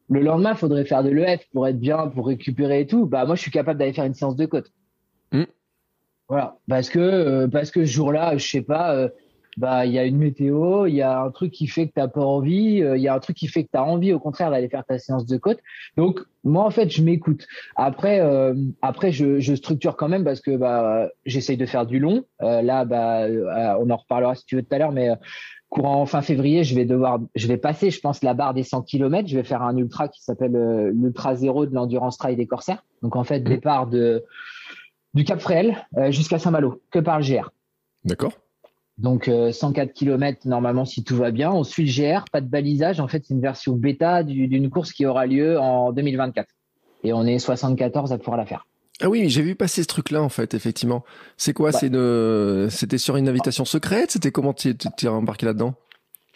le 0.10 0.22
lendemain, 0.22 0.52
il 0.52 0.58
faudrait 0.58 0.86
faire 0.86 1.04
de 1.04 1.10
l'EF 1.10 1.48
pour 1.54 1.68
être 1.68 1.80
bien, 1.80 2.08
pour 2.08 2.28
récupérer 2.28 2.82
et 2.82 2.88
tout. 2.88 3.06
Bah, 3.06 3.26
moi, 3.26 3.36
je 3.36 3.42
suis 3.42 3.52
capable 3.52 3.80
d'aller 3.80 3.94
faire 3.94 4.06
une 4.06 4.14
séance 4.14 4.36
de 4.36 4.46
côte. 4.46 4.72
Hmm. 5.32 5.44
Voilà. 6.28 6.58
Parce 6.68 6.90
que, 6.90 7.00
euh, 7.00 7.48
parce 7.48 7.72
que 7.72 7.86
ce 7.86 7.92
jour-là, 7.92 8.38
je 8.38 8.46
sais 8.46 8.62
pas, 8.62 8.96
euh, 8.96 9.10
bah, 9.58 9.86
il 9.86 9.94
y 9.94 10.00
a 10.00 10.06
une 10.06 10.18
météo, 10.18 10.88
il 10.88 10.96
y 10.96 11.02
a 11.02 11.22
un 11.22 11.32
truc 11.32 11.52
qui 11.52 11.68
fait 11.68 11.88
que 11.88 11.94
t'as 11.94 12.08
pas 12.08 12.26
envie, 12.26 12.82
euh, 12.82 12.98
il 12.98 13.04
y 13.04 13.08
a 13.08 13.14
un 13.14 13.20
truc 13.20 13.38
qui 13.38 13.48
fait 13.48 13.64
que 13.64 13.70
tu 13.72 13.78
as 13.78 13.84
envie, 13.84 14.14
au 14.14 14.20
contraire, 14.20 14.52
d'aller 14.52 14.68
faire 14.68 14.84
ta 14.84 14.98
séance 14.98 15.26
de 15.26 15.38
côte. 15.38 15.60
Donc, 15.96 16.20
moi, 16.44 16.66
en 16.66 16.72
fait, 16.72 16.90
je 16.90 17.02
m'écoute. 17.02 17.46
Après, 17.76 18.20
après, 18.82 19.12
je, 19.12 19.40
je, 19.40 19.56
structure 19.56 19.96
quand 19.96 20.10
même 20.10 20.26
parce 20.26 20.42
que, 20.42 20.58
bah, 20.58 21.10
j'essaye 21.26 21.56
de 21.56 21.66
faire 21.66 21.86
du 21.86 22.00
long. 22.00 22.26
là, 22.42 22.84
bah, 22.84 23.28
on 23.80 23.90
en 23.90 23.96
reparlera 23.96 24.36
si 24.36 24.46
tu 24.46 24.58
veux 24.58 24.64
tout 24.64 24.76
à 24.76 24.80
l'heure, 24.80 24.92
mais 24.92 25.10
courant 25.74 26.06
fin 26.06 26.22
février, 26.22 26.64
je 26.64 26.76
vais 26.76 26.86
devoir, 26.86 27.20
je 27.34 27.48
vais 27.48 27.58
passer, 27.58 27.90
je 27.90 28.00
pense, 28.00 28.24
la 28.24 28.36
barre 28.36 28.54
des 28.54 28.62
100 28.62 28.84
km. 28.84 29.28
Je 29.28 29.36
vais 29.36 29.44
faire 29.44 29.64
un 29.64 29.76
ultra 29.76 30.08
qui 30.08 30.22
s'appelle 30.22 30.56
euh, 30.56 30.92
l'ultra 30.94 31.36
zéro 31.36 31.66
de 31.66 31.74
l'endurance 31.74 32.18
trail 32.18 32.36
des 32.36 32.46
Corsaires. 32.46 32.86
Donc 33.02 33.16
en 33.16 33.24
fait, 33.24 33.40
mmh. 33.40 33.44
départ 33.44 33.88
de 33.88 34.24
du 35.16 35.24
Cap 35.24 35.40
Fréhel 35.40 35.76
euh, 35.98 36.12
jusqu'à 36.12 36.38
Saint-Malo, 36.38 36.82
que 36.92 37.00
par 37.00 37.20
le 37.20 37.26
GR. 37.26 37.50
D'accord. 38.06 38.34
Donc 39.00 39.26
104 39.26 39.90
euh, 39.90 39.92
km 39.92 40.48
normalement 40.48 40.86
si 40.86 41.04
tout 41.04 41.16
va 41.16 41.32
bien. 41.32 41.52
On 41.52 41.64
suit 41.64 41.86
le 41.86 41.92
GR, 41.92 42.26
pas 42.32 42.42
de 42.42 42.48
balisage. 42.48 43.00
En 43.00 43.08
fait, 43.08 43.24
c'est 43.26 43.34
une 43.34 43.42
version 43.42 43.74
bêta 43.74 44.22
d'une 44.24 44.70
course 44.70 44.94
qui 44.94 45.08
aura 45.08 45.26
lieu 45.26 45.60
en 45.60 45.92
2024. 45.92 46.48
Et 47.04 47.14
on 47.14 47.26
est 47.26 47.40
74 47.40 48.14
à 48.14 48.18
pouvoir 48.20 48.38
la 48.38 48.46
faire. 48.46 48.68
Ah 49.02 49.10
oui, 49.10 49.30
j'ai 49.30 49.42
vu 49.42 49.56
passer 49.56 49.82
ce 49.82 49.88
truc-là 49.88 50.22
en 50.22 50.30
fait, 50.30 50.54
effectivement. 50.54 51.04
C'est 51.38 51.54
quoi? 51.54 51.72
C'est 51.72 51.88
une... 51.88 52.70
C'était 52.70 52.98
sur 52.98 53.18
une 53.18 53.28
invitation 53.28 53.66
secrète? 53.66 54.12
C'était 54.12 54.32
comment 54.32 54.54
tu 54.54 54.70
es 54.70 55.08
embarqué 55.08 55.46
là-dedans? 55.46 55.74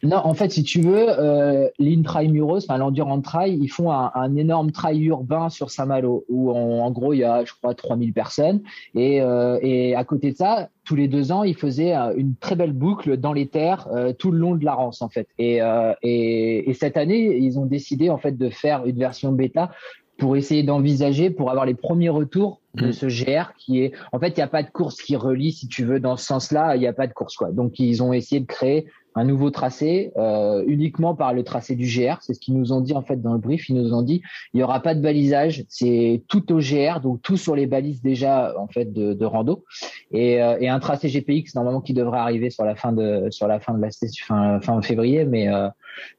Non, 0.04 0.18
en 0.18 0.36
fait, 0.36 0.52
si 0.52 0.62
tu 0.62 0.82
veux, 0.82 1.08
euh, 1.10 1.70
l'Intramuros, 1.80 2.64
enfin 2.64 2.78
l'Endurance 2.78 3.24
Trail, 3.24 3.58
ils 3.60 3.68
font 3.68 3.92
un, 3.92 4.12
un, 4.14 4.36
énorme 4.36 4.72
trail 4.72 5.04
urbain 5.06 5.50
sur 5.50 5.72
Saint-Malo, 5.72 6.24
où 6.30 6.52
en, 6.52 6.92
gros, 6.92 7.14
il 7.14 7.20
y 7.20 7.24
a, 7.24 7.44
je 7.46 7.54
crois, 7.54 7.74
3000 7.74 8.14
personnes. 8.14 8.62
Et, 8.94 9.22
euh, 9.22 9.58
et 9.64 9.96
à 9.96 10.04
côté 10.04 10.32
de 10.32 10.38
ça, 10.38 10.70
tous 10.86 10.96
les 10.96 11.08
deux 11.08 11.32
ans, 11.32 11.44
ils 11.44 11.56
faisaient 11.56 11.96
euh, 11.96 12.14
une 12.16 12.36
très 12.36 12.56
belle 12.56 12.74
boucle 12.74 13.18
dans 13.18 13.34
les 13.34 13.48
terres 13.48 13.88
euh, 13.92 14.14
tout 14.14 14.30
le 14.32 14.38
long 14.38 14.54
de 14.54 14.64
la 14.64 14.76
Rance, 14.76 15.02
en 15.02 15.10
fait. 15.10 15.28
Et, 15.40 15.64
euh, 15.64 15.94
et, 16.04 16.70
et, 16.70 16.74
cette 16.76 16.96
année, 16.96 17.36
ils 17.36 17.58
ont 17.58 17.66
décidé, 17.66 18.12
en 18.12 18.20
fait, 18.20 18.38
de 18.38 18.50
faire 18.50 18.86
une 18.86 19.00
version 19.00 19.32
bêta 19.32 19.72
pour 20.18 20.36
essayer 20.36 20.64
d'envisager, 20.64 21.30
pour 21.30 21.50
avoir 21.50 21.66
les 21.66 21.76
premiers 21.76 22.10
retours 22.10 22.62
de 22.74 22.88
mm. 22.88 22.94
ce 22.94 23.06
GR 23.06 23.54
qui 23.58 23.82
est, 23.82 23.94
en 24.12 24.20
fait, 24.20 24.30
il 24.30 24.38
n'y 24.38 24.44
a 24.44 24.48
pas 24.48 24.64
de 24.64 24.70
course 24.70 25.02
qui 25.02 25.16
relie, 25.16 25.52
si 25.52 25.68
tu 25.68 25.84
veux, 25.84 26.00
dans 26.00 26.18
ce 26.18 26.26
sens-là, 26.26 26.76
il 26.76 26.80
n'y 26.80 26.88
a 26.88 26.94
pas 26.94 27.08
de 27.08 27.14
course, 27.14 27.36
quoi. 27.36 27.52
Donc, 27.52 27.80
ils 27.80 28.02
ont 28.04 28.14
essayé 28.14 28.42
de 28.42 28.46
créer 28.46 28.88
un 29.18 29.26
nouveau 29.26 29.50
tracé 29.50 30.12
euh, 30.16 30.64
uniquement 30.68 31.16
par 31.16 31.34
le 31.34 31.44
tracé 31.44 31.76
du 31.76 31.86
GR. 31.86 32.18
C'est 32.22 32.34
ce 32.36 32.40
qu'ils 32.40 32.56
nous 32.56 32.72
ont 32.72 32.82
dit 32.82 32.94
en 32.94 33.02
fait 33.02 33.22
dans 33.22 33.34
le 33.34 33.40
brief. 33.40 33.68
Ils 33.68 33.76
nous 33.76 33.94
ont 33.94 34.04
dit 34.04 34.22
il 34.54 34.60
y 34.60 34.64
aura 34.64 34.80
pas 34.80 34.94
de 34.94 35.02
balisage, 35.02 35.66
c'est 35.70 36.24
tout 36.28 36.52
au 36.54 36.60
GR, 36.60 37.00
donc 37.02 37.22
tout 37.24 37.36
sur 37.36 37.56
les 37.56 37.66
balises 37.66 38.02
déjà 38.02 38.54
en 38.60 38.68
fait 38.68 38.94
de, 38.94 39.14
de 39.14 39.26
rando 39.26 39.66
et, 40.12 40.42
euh, 40.42 40.58
et, 40.60 40.70
un 40.70 40.80
tracé 40.80 41.10
GPX 41.10 41.56
normalement 41.56 41.82
qui 41.82 41.94
devrait 41.94 42.20
arriver 42.20 42.50
sur 42.52 42.64
la 42.64 42.76
fin 42.76 42.94
de 42.94 43.28
sur 43.32 43.48
la 43.48 43.60
fin 43.60 43.74
de 43.74 43.82
la 43.82 43.90
fin, 44.26 44.62
fin 44.62 44.82
février, 44.82 45.26
mais 45.26 45.48
euh, 45.48 45.68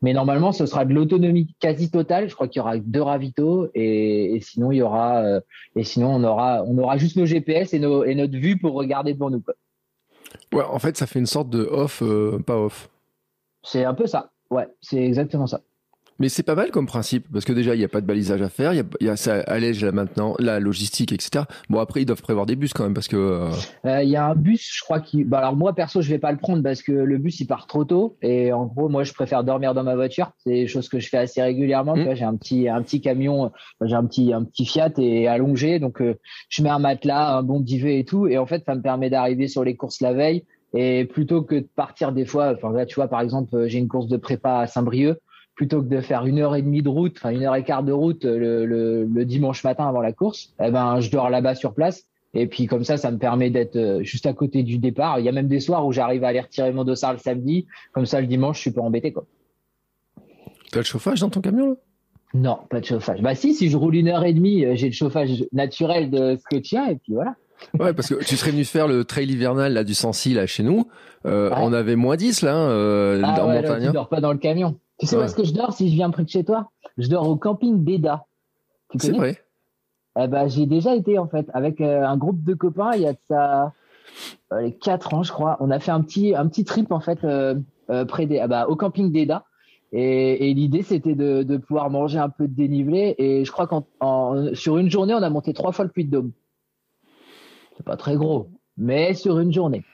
mais 0.03 0.13
normalement 0.13 0.51
ce 0.51 0.67
sera 0.67 0.85
de 0.85 0.93
l'autonomie 0.93 1.55
quasi 1.61 1.91
totale. 1.91 2.29
Je 2.29 2.35
crois 2.35 2.49
qu'il 2.49 2.59
y 2.59 2.63
aura 2.63 2.79
deux 2.79 3.03
ravitaux 3.03 3.69
et, 3.75 4.35
et 4.35 4.41
sinon 4.41 4.73
il 4.73 4.79
y 4.79 4.83
aura 4.83 5.19
euh, 5.19 5.41
et 5.77 5.85
sinon 5.85 6.15
on 6.15 6.25
aura 6.25 6.65
on 6.67 6.77
aura 6.79 6.97
juste 6.97 7.17
nos 7.17 7.27
GPS 7.27 7.73
et 7.75 7.79
nos 7.79 8.05
et 8.05 8.17
notre 8.17 8.37
vue 8.37 8.59
pour 8.59 8.75
regarder 8.75 9.15
devant 9.15 9.31
nous. 9.31 9.41
Quoi. 9.41 9.55
Ouais, 10.53 10.65
en 10.65 10.79
fait, 10.79 10.97
ça 10.97 11.07
fait 11.07 11.19
une 11.19 11.27
sorte 11.27 11.51
de 11.51 11.65
off, 11.65 12.03
euh, 12.03 12.39
pas 12.39 12.57
off. 12.57 12.89
C'est 13.63 13.85
un 13.85 13.95
peu 13.95 14.07
ça. 14.07 14.31
Ouais, 14.51 14.67
c'est 14.81 15.03
exactement 15.03 15.47
ça. 15.47 15.61
Mais 16.19 16.29
c'est 16.29 16.43
pas 16.43 16.55
mal 16.55 16.71
comme 16.71 16.87
principe, 16.87 17.27
parce 17.33 17.45
que 17.45 17.53
déjà, 17.53 17.75
il 17.75 17.79
n'y 17.79 17.85
a 17.85 17.89
pas 17.89 18.01
de 18.01 18.07
balisage 18.07 18.43
à 18.43 18.49
faire, 18.49 18.75
il 18.75 18.85
y 19.01 19.09
a, 19.09 19.17
ça 19.17 19.41
allège 19.41 19.85
là 19.85 19.93
maintenant 19.93 20.35
la 20.39 20.59
logistique, 20.59 21.13
etc. 21.13 21.45
Bon, 21.69 21.79
après, 21.79 22.03
ils 22.03 22.07
doivent 22.07 22.23
prévoir 22.23 22.47
des 22.47 22.57
bus 22.57 22.73
quand 22.73 22.85
même, 22.85 22.95
parce 22.95 23.09
que... 23.09 23.17
Euh, 23.17 23.51
euh, 23.87 24.03
il 24.03 24.11
y 24.11 24.17
a 24.17 24.27
un 24.27 24.35
bus, 24.35 24.69
je 24.75 24.83
crois, 24.83 25.01
qui... 25.01 25.25
Bah, 25.25 25.39
alors 25.39 25.57
moi, 25.57 25.75
perso, 25.75 26.03
je 26.03 26.09
vais 26.09 26.19
pas 26.19 26.33
le 26.33 26.39
prendre, 26.39 26.63
parce 26.63 26.83
que 26.83 26.93
le 26.93 27.19
bus, 27.19 27.41
il 27.41 27.47
part 27.47 27.67
trop 27.67 27.85
tôt, 27.85 28.17
et 28.23 28.53
en 28.53 28.67
gros, 28.67 28.89
moi, 28.89 29.05
je 29.05 29.13
préfère 29.13 29.45
dormir 29.45 29.75
dans 29.75 29.85
ma 29.85 29.95
voiture. 29.95 30.33
C'est 30.39 30.51
des 30.51 30.67
choses 30.67 30.89
que 30.89 30.99
je 30.99 31.09
fais 31.09 31.19
assez 31.19 31.41
régulièrement. 31.41 31.97
Mmh. 31.97 32.15
J'ai 32.15 32.25
un 32.25 32.37
petit, 32.37 32.69
un 32.69 32.83
petit 32.83 33.01
camion, 33.01 33.53
j'ai 33.85 33.95
un 33.95 34.05
petit, 34.05 34.33
un 34.33 34.45
petit 34.45 34.67
Fiat 34.67 34.93
et 34.99 35.29
allongé, 35.29 35.79
donc 35.79 36.03
je 36.49 36.63
mets 36.63 36.69
un 36.69 36.79
matelas, 36.79 37.37
un 37.37 37.43
bon 37.43 37.61
divet 37.61 38.01
et 38.01 38.05
tout, 38.05 38.27
et 38.27 38.39
en 38.39 38.47
fait, 38.47 38.65
ça 38.67 38.75
me 38.75 38.83
permet 38.83 39.11
d'arriver 39.11 39.49
sur 39.49 39.65
les 39.65 39.77
courses 39.77 40.01
la 40.01 40.13
veille, 40.13 40.45
et 40.75 41.05
plutôt 41.07 41.43
que 41.43 41.55
de 41.57 41.69
partir 41.77 42.13
des 42.13 42.27
fois, 42.27 42.53
enfin 42.55 42.73
là, 42.73 42.87
tu 42.87 42.97
vois, 42.97 43.09
par 43.09 43.21
exemple, 43.21 43.55
euh, 43.57 43.69
j'ai 43.69 43.79
une 43.79 43.89
course 43.89 44.07
de 44.07 44.17
prépa 44.17 44.59
à 44.59 44.67
Saint-Brieuc, 44.67 45.19
plutôt 45.59 45.83
que 45.83 45.89
de 45.89 46.01
faire 46.01 46.25
une 46.25 46.39
heure 46.39 46.55
et 46.55 46.63
demie 46.63 46.83
de 46.83 46.89
route, 46.89 47.17
enfin 47.17 47.31
une 47.31 47.43
heure 47.43 47.57
et 47.57 47.65
quart 47.65 47.83
de 47.83 47.91
route 47.93 48.25
euh, 48.25 48.65
le, 48.65 49.05
le, 49.05 49.25
dimanche 49.25 49.65
matin 49.65 49.89
avant 49.89 50.01
la 50.01 50.13
course, 50.13 50.55
eh 50.63 50.71
ben 50.71 51.01
je 51.01 51.11
dors 51.11 51.31
là-bas 51.31 51.57
sur 51.57 51.75
place. 51.75 52.05
Et 52.33 52.47
puis 52.47 52.67
comme 52.67 52.85
ça, 52.85 52.97
ça 52.97 53.11
me 53.11 53.19
permet 53.19 53.51
d'être 53.51 53.75
euh, 53.75 54.03
juste 54.05 54.27
à 54.27 54.33
côté 54.33 54.63
du 54.63 54.79
départ. 54.79 55.19
Il 55.19 55.25
y 55.25 55.29
a 55.29 55.33
même 55.33 55.49
des 55.49 55.59
soirs 55.59 55.85
où 55.85 55.91
j'arrive 55.91 56.23
à 56.23 56.29
aller 56.29 56.41
retirer 56.41 56.71
mon 56.73 56.85
dossard 56.85 57.13
le 57.15 57.19
samedi. 57.19 57.67
Comme 57.93 58.07
ça, 58.07 58.21
le 58.21 58.29
dimanche, 58.29 58.59
je 58.59 58.63
suis 58.63 58.71
pas 58.71 58.83
embêté 58.83 59.13
quoi. 59.13 59.25
T'as 60.71 60.79
le 60.79 60.85
chauffage 60.85 61.21
dans 61.21 61.29
ton 61.29 61.41
camion 61.41 61.71
là? 61.71 61.75
Non, 62.35 62.59
pas 62.71 62.79
de 62.79 62.85
chauffage. 62.85 63.21
Bah 63.21 63.35
si, 63.35 63.53
si 63.53 63.69
je 63.69 63.77
roule 63.77 63.97
une 63.97 64.07
heure 64.09 64.25
et 64.25 64.35
demie, 64.35 64.65
j'ai 64.77 64.87
le 64.87 64.93
chauffage 64.93 65.45
naturel 65.51 66.09
de 66.11 66.37
ce 66.37 66.57
que 66.57 66.63
tu 66.63 66.77
as 66.77 66.93
et 66.93 66.97
puis 66.97 67.15
voilà. 67.15 67.35
Ouais, 67.81 67.93
parce 67.93 68.09
que 68.09 68.23
tu 68.23 68.37
serais 68.37 68.53
venu 68.53 68.65
faire 68.65 68.87
le 68.87 69.05
trail 69.05 69.27
hivernal 69.27 69.73
là 69.73 69.83
du 69.83 69.95
Sancy 69.95 70.35
là 70.35 70.47
chez 70.47 70.63
nous. 70.63 70.87
Euh, 71.27 71.51
On 71.57 71.73
avait 71.73 71.97
moins 71.97 72.15
10 72.15 72.43
là 72.43 72.55
euh, 72.55 73.21
ah, 73.25 73.45
ouais, 73.45 73.63
montagne. 73.63 73.87
tu 73.87 73.93
dors 73.93 74.09
pas 74.09 74.21
dans 74.21 74.33
le 74.33 74.39
camion. 74.39 74.79
Tu 74.99 75.07
sais 75.07 75.17
où 75.17 75.23
est-ce 75.23 75.37
que 75.37 75.45
je 75.45 75.53
dors 75.53 75.73
si 75.73 75.89
je 75.89 75.95
viens 75.95 76.11
près 76.11 76.25
de 76.25 76.29
chez 76.29 76.45
toi? 76.45 76.71
Je 76.97 77.09
dors 77.09 77.29
au 77.29 77.37
camping 77.37 77.83
Beda. 77.83 78.27
C'est 78.99 79.13
vrai. 79.13 79.39
Eh 80.21 80.27
ben, 80.27 80.49
j'ai 80.49 80.67
déjà 80.67 80.97
été 80.97 81.19
en 81.19 81.29
fait 81.29 81.49
avec 81.55 81.81
euh, 81.81 82.03
un 82.03 82.17
groupe 82.17 82.43
de 82.43 82.55
copains. 82.55 82.93
Il 82.95 83.03
y 83.03 83.07
a 83.07 83.13
de 83.13 83.19
ça 83.29 83.73
euh, 84.53 84.63
les 84.63 84.73
4 84.75 85.15
ans, 85.15 85.23
je 85.23 85.33
crois. 85.33 85.57
On 85.61 85.71
a 85.71 85.79
fait 85.79 85.93
un 85.93 86.03
petit 86.03 86.35
un 86.35 86.49
petit 86.49 86.65
trip 86.65 86.91
en 86.91 87.01
fait 87.01 87.23
euh, 87.23 87.55
près 88.07 88.27
des 88.27 88.41
ah 88.41 88.49
bah, 88.49 88.67
au 88.69 88.75
camping 88.75 89.13
d'Eda. 89.13 89.45
Et, 89.91 90.53
l'idée, 90.53 90.83
c'était 90.83 91.15
de, 91.15 91.57
pouvoir 91.57 91.89
manger 91.89 92.19
un 92.19 92.29
peu 92.29 92.47
de 92.47 92.53
dénivelé. 92.53 93.15
Et 93.17 93.47
je 93.47 93.51
crois 93.51 93.67
qu'en 93.67 93.87
sur 94.53 94.77
une 94.77 94.91
journée, 94.91 95.15
on 95.15 95.23
a 95.23 95.31
monté 95.31 95.55
trois 95.55 95.73
fois 95.73 95.87
le 95.87 95.91
puits 95.91 96.05
de 96.05 96.11
Dôme. 96.11 96.33
C'est 97.77 97.87
pas 97.87 97.97
très 97.97 98.17
gros, 98.17 98.51
mais 98.77 99.15
sur 99.15 99.39
une 99.39 99.51
journée. 99.51 99.85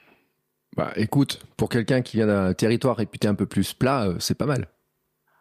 Bah, 0.76 0.90
écoute, 0.96 1.46
pour 1.56 1.68
quelqu'un 1.68 2.02
qui 2.02 2.16
vient 2.16 2.26
d'un 2.26 2.54
territoire 2.54 2.96
réputé 2.96 3.28
un 3.28 3.36
peu 3.36 3.46
plus 3.46 3.72
plat, 3.72 4.08
c'est 4.18 4.36
pas 4.36 4.46
mal. 4.46 4.66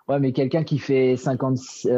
Ouais, 0.07 0.19
mais 0.19 0.33
quelqu'un 0.33 0.63
qui 0.63 0.79
fait 0.79 1.15
50, 1.15 1.57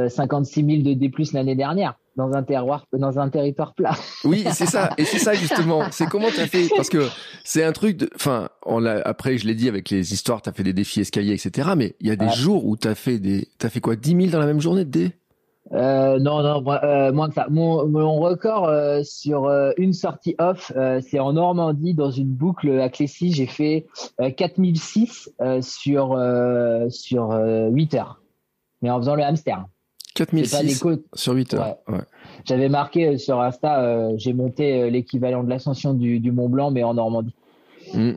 56 0.10 0.66
000 0.66 0.84
de 0.84 0.94
D+ 0.94 1.12
l'année 1.34 1.56
dernière 1.56 1.98
dans 2.16 2.34
un 2.34 2.44
terroir, 2.44 2.86
dans 2.94 3.20
un 3.20 3.30
territoire 3.30 3.74
plat. 3.74 3.96
Oui, 4.24 4.46
c'est 4.54 4.66
ça. 4.66 4.92
Et 4.98 5.06
c'est 5.06 5.20
ça 5.20 5.34
justement. 5.36 5.84
C'est 5.92 6.08
comment 6.08 6.30
tu 6.30 6.40
as 6.40 6.48
fait? 6.48 6.68
Parce 6.76 6.90
que 6.90 7.08
c'est 7.44 7.64
un 7.64 7.72
truc. 7.72 7.98
De... 7.98 8.10
Enfin, 8.16 8.50
on 8.66 8.86
Après, 8.86 9.38
je 9.38 9.46
l'ai 9.46 9.56
dit 9.56 9.68
avec 9.68 9.90
les 9.90 10.14
histoires, 10.14 10.42
tu 10.42 10.50
as 10.50 10.54
fait 10.54 10.64
des 10.64 10.74
défis 10.74 11.02
escaliers, 11.02 11.34
etc. 11.34 11.70
Mais 11.76 11.96
il 12.00 12.08
y 12.08 12.12
a 12.12 12.16
des 12.16 12.30
jours 12.30 12.66
où 12.66 12.78
tu 12.78 12.88
as 12.88 12.96
fait 12.96 13.20
des. 13.20 13.50
T'as 13.58 13.70
fait 13.70 13.82
quoi? 13.82 13.96
10 13.96 14.10
000 14.10 14.26
dans 14.28 14.40
la 14.40 14.46
même 14.46 14.62
journée 14.62 14.86
de 14.86 14.90
dé 14.90 15.12
euh, 15.74 16.20
non, 16.20 16.44
non, 16.44 16.64
euh, 16.84 17.12
moins 17.12 17.28
que 17.28 17.34
ça. 17.34 17.48
Mon, 17.50 17.88
mon 17.88 18.20
record 18.20 18.66
euh, 18.66 19.02
sur 19.04 19.46
euh, 19.46 19.72
une 19.78 19.94
sortie 19.94 20.36
off, 20.38 20.72
c'est 21.02 21.20
en 21.20 21.34
Normandie, 21.34 21.94
dans 21.94 22.12
une 22.12 22.30
boucle 22.30 22.80
à 22.80 22.90
Clécy. 22.90 23.32
J'ai 23.32 23.48
fait 23.48 23.88
4006 24.38 25.32
sur 25.62 26.20
sur 26.90 27.30
8 27.72 27.94
heures, 27.96 28.22
mais 28.82 28.90
en 28.90 29.00
faisant 29.00 29.16
le 29.16 29.24
hamster. 29.24 29.66
4006 30.14 30.84
sur 31.14 31.34
8 31.34 31.54
heures. 31.56 31.78
Ouais. 31.88 32.00
J'avais 32.46 32.70
marqué 32.70 33.18
sur 33.18 33.42
Insta, 33.42 34.16
j'ai 34.18 34.34
monté 34.34 34.90
l'équivalent 34.90 35.44
de 35.44 35.50
l'ascension 35.50 35.94
du, 35.94 36.20
du, 36.20 36.32
Mont 36.32 36.48
Blanc, 36.48 36.72
mais 36.72 36.84
en 36.84 36.94
Normandie. 36.94 37.36
Hmm. 37.94 38.14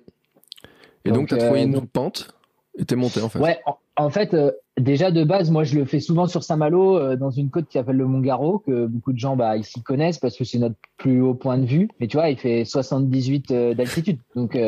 Et 1.05 1.11
donc, 1.11 1.29
tu 1.29 1.35
as 1.35 1.39
trouvé 1.39 1.63
une 1.63 1.87
pente 1.87 2.29
et 2.77 2.85
t'es 2.85 2.95
monté 2.95 3.21
en 3.21 3.29
fait. 3.29 3.41
Ouais, 3.41 3.59
en 3.97 4.11
fait, 4.11 4.37
déjà 4.81 5.11
de 5.11 5.25
base, 5.25 5.51
moi 5.51 5.65
je 5.65 5.77
le 5.77 5.85
fais 5.85 6.01
souvent 6.01 6.27
sur 6.27 6.43
Saint-Malo, 6.43 6.99
euh, 6.99 7.17
dans 7.17 7.31
une 7.31 7.51
côte 7.51 7.67
qui 7.67 7.75
s'appelle 7.75 7.97
le 7.97 8.07
Mont 8.07 8.21
Garo, 8.21 8.59
que 8.59 8.87
beaucoup 8.87 9.13
de 9.13 9.19
gens 9.19 9.37
bah, 9.37 9.57
ici 9.57 9.83
connaissent 9.83 10.19
parce 10.19 10.37
que 10.37 10.45
c'est 10.45 10.59
notre 10.59 10.77
plus 10.97 11.21
haut 11.21 11.35
point 11.35 11.59
de 11.59 11.67
vue. 11.67 11.89
Mais 12.01 12.07
tu 12.07 12.17
vois, 12.17 12.31
il 12.31 12.39
fait 12.39 12.65
78 12.65 13.51
euh, 13.51 13.75
d'altitude. 13.75 14.19
Donc, 14.35 14.53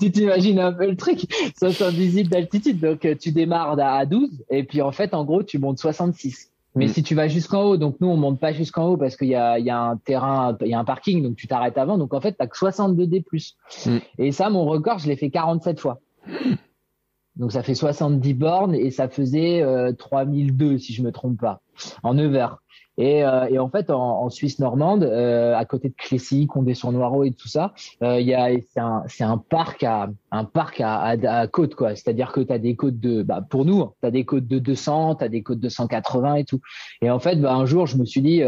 tu 0.00 0.10
t'imagines 0.10 0.58
un 0.58 0.72
peu 0.72 0.88
le 0.88 0.96
truc 0.96 1.26
78 1.58 2.28
d'altitude. 2.28 2.80
Donc, 2.80 3.06
tu 3.18 3.32
démarres 3.32 3.78
à 3.78 4.06
12 4.06 4.44
et 4.50 4.64
puis 4.64 4.82
en 4.82 4.92
fait, 4.92 5.14
en 5.14 5.24
gros, 5.24 5.42
tu 5.42 5.58
montes 5.58 5.78
66. 5.78 6.50
Mais 6.74 6.86
mm. 6.86 6.88
si 6.88 7.02
tu 7.02 7.14
vas 7.14 7.28
jusqu'en 7.28 7.62
haut, 7.62 7.76
donc 7.76 7.96
nous 8.00 8.08
on 8.08 8.16
monte 8.16 8.40
pas 8.40 8.52
jusqu'en 8.52 8.88
haut 8.88 8.96
parce 8.96 9.16
qu'il 9.16 9.28
y 9.28 9.36
a, 9.36 9.58
y 9.58 9.70
a 9.70 9.80
un 9.80 9.96
terrain, 9.96 10.56
il 10.60 10.68
y 10.68 10.74
a 10.74 10.78
un 10.78 10.84
parking, 10.84 11.22
donc 11.22 11.36
tu 11.36 11.46
t'arrêtes 11.46 11.78
avant. 11.78 11.98
Donc 11.98 12.14
en 12.14 12.20
fait, 12.20 12.32
tu 12.32 12.42
as 12.42 12.46
que 12.46 12.56
62 12.56 13.06
D+. 13.06 13.24
Mm. 13.86 13.98
Et 14.18 14.32
ça, 14.32 14.50
mon 14.50 14.64
record, 14.64 14.98
je 14.98 15.06
l'ai 15.06 15.16
fait 15.16 15.30
47 15.30 15.80
fois. 15.80 16.00
Donc 17.36 17.52
ça 17.52 17.62
fait 17.62 17.74
70 17.74 18.34
bornes 18.34 18.74
et 18.74 18.90
ça 18.90 19.08
faisait 19.08 19.62
euh, 19.62 19.92
3002 19.92 20.78
si 20.78 20.92
je 20.92 21.02
me 21.02 21.10
trompe 21.10 21.40
pas 21.40 21.60
en 22.02 22.14
9 22.14 22.34
heures. 22.34 22.60
Et, 22.96 23.24
euh, 23.24 23.46
et 23.48 23.58
en 23.58 23.68
fait 23.68 23.90
en, 23.90 24.30
Suisse 24.30 24.58
normande, 24.58 25.02
euh, 25.02 25.56
à 25.56 25.64
côté 25.64 25.88
de 25.88 25.94
Clécy, 25.96 26.46
Condé-sur-Noireau 26.46 27.24
et 27.24 27.32
tout 27.32 27.48
ça, 27.48 27.74
euh, 28.02 28.20
il 28.20 28.26
y 28.26 28.34
a 28.34 28.50
c'est 28.72 28.80
un 28.80 29.02
c'est 29.08 29.24
un 29.24 29.38
parc 29.38 29.82
à 29.82 30.10
un 30.30 30.44
parc 30.44 30.80
à, 30.80 31.02
à, 31.02 31.46
côte 31.48 31.74
quoi. 31.74 31.96
C'est-à-dire 31.96 32.30
que 32.32 32.40
tu 32.40 32.52
as 32.52 32.58
des 32.58 32.76
côtes 32.76 33.00
de 33.00 33.22
bah 33.22 33.44
pour 33.48 33.64
nous, 33.64 33.90
tu 34.00 34.06
as 34.06 34.10
des 34.10 34.24
côtes 34.24 34.46
de 34.46 34.58
200, 34.58 35.16
tu 35.16 35.24
as 35.24 35.28
des 35.28 35.42
côtes 35.42 35.60
de 35.60 35.68
180 35.68 36.36
et 36.36 36.44
tout. 36.44 36.60
Et 37.02 37.10
en 37.10 37.18
fait, 37.18 37.36
bah, 37.36 37.54
un 37.54 37.66
jour 37.66 37.86
je 37.86 37.96
me 37.96 38.04
suis 38.04 38.22
dit 38.22 38.42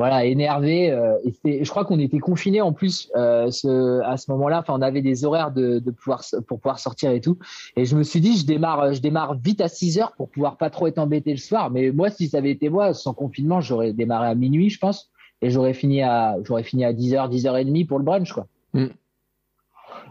voilà, 0.00 0.24
énervé. 0.24 0.90
Euh, 0.90 1.18
et 1.44 1.62
je 1.62 1.70
crois 1.70 1.84
qu'on 1.84 1.98
était 1.98 2.20
confinés 2.20 2.62
en 2.62 2.72
plus 2.72 3.10
euh, 3.16 3.50
ce, 3.50 4.00
à 4.00 4.16
ce 4.16 4.30
moment-là. 4.30 4.60
Enfin, 4.60 4.72
on 4.74 4.80
avait 4.80 5.02
des 5.02 5.26
horaires 5.26 5.52
de, 5.52 5.78
de, 5.78 5.90
pouvoir 5.90 6.24
pour 6.48 6.58
pouvoir 6.58 6.78
sortir 6.78 7.10
et 7.10 7.20
tout. 7.20 7.38
Et 7.76 7.84
je 7.84 7.94
me 7.94 8.02
suis 8.02 8.22
dit, 8.22 8.38
je 8.38 8.46
démarre, 8.46 8.94
je 8.94 9.02
démarre 9.02 9.34
vite 9.34 9.60
à 9.60 9.68
6 9.68 9.98
heures 9.98 10.12
pour 10.16 10.30
pouvoir 10.30 10.56
pas 10.56 10.70
trop 10.70 10.86
être 10.86 10.96
embêté 10.96 11.32
le 11.32 11.36
soir. 11.36 11.70
Mais 11.70 11.90
moi, 11.90 12.08
si 12.08 12.28
ça 12.28 12.38
avait 12.38 12.50
été 12.50 12.70
moi, 12.70 12.94
sans 12.94 13.12
confinement, 13.12 13.60
j'aurais 13.60 13.92
démarré 13.92 14.28
à 14.28 14.34
minuit, 14.34 14.70
je 14.70 14.78
pense, 14.78 15.10
et 15.42 15.50
j'aurais 15.50 15.74
fini 15.74 16.00
à 16.00 16.38
j'aurais 16.44 16.62
fini 16.62 16.86
à 16.86 16.94
10 16.94 17.16
h 17.16 17.28
10 17.28 17.44
h 17.44 17.70
30 17.70 17.86
pour 17.86 17.98
le 17.98 18.04
brunch, 18.06 18.32
quoi. 18.32 18.46
Mm. 18.72 18.86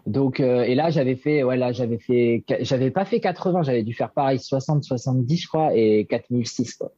Donc 0.05 0.39
euh, 0.39 0.61
et 0.61 0.75
là 0.75 0.91
j'avais 0.91 1.15
fait 1.15 1.41
ouais 1.41 1.57
là 1.57 1.71
j'avais 1.71 1.97
fait 1.97 2.43
j'avais 2.61 2.91
pas 2.91 3.05
fait 3.05 3.19
80 3.19 3.63
j'avais 3.63 3.83
dû 3.83 3.93
faire 3.93 4.11
pareil 4.11 4.39
60 4.39 4.83
70 4.83 5.37
je 5.37 5.47
crois 5.47 5.71
et 5.73 6.05
4006 6.09 6.75
quoi. 6.75 6.91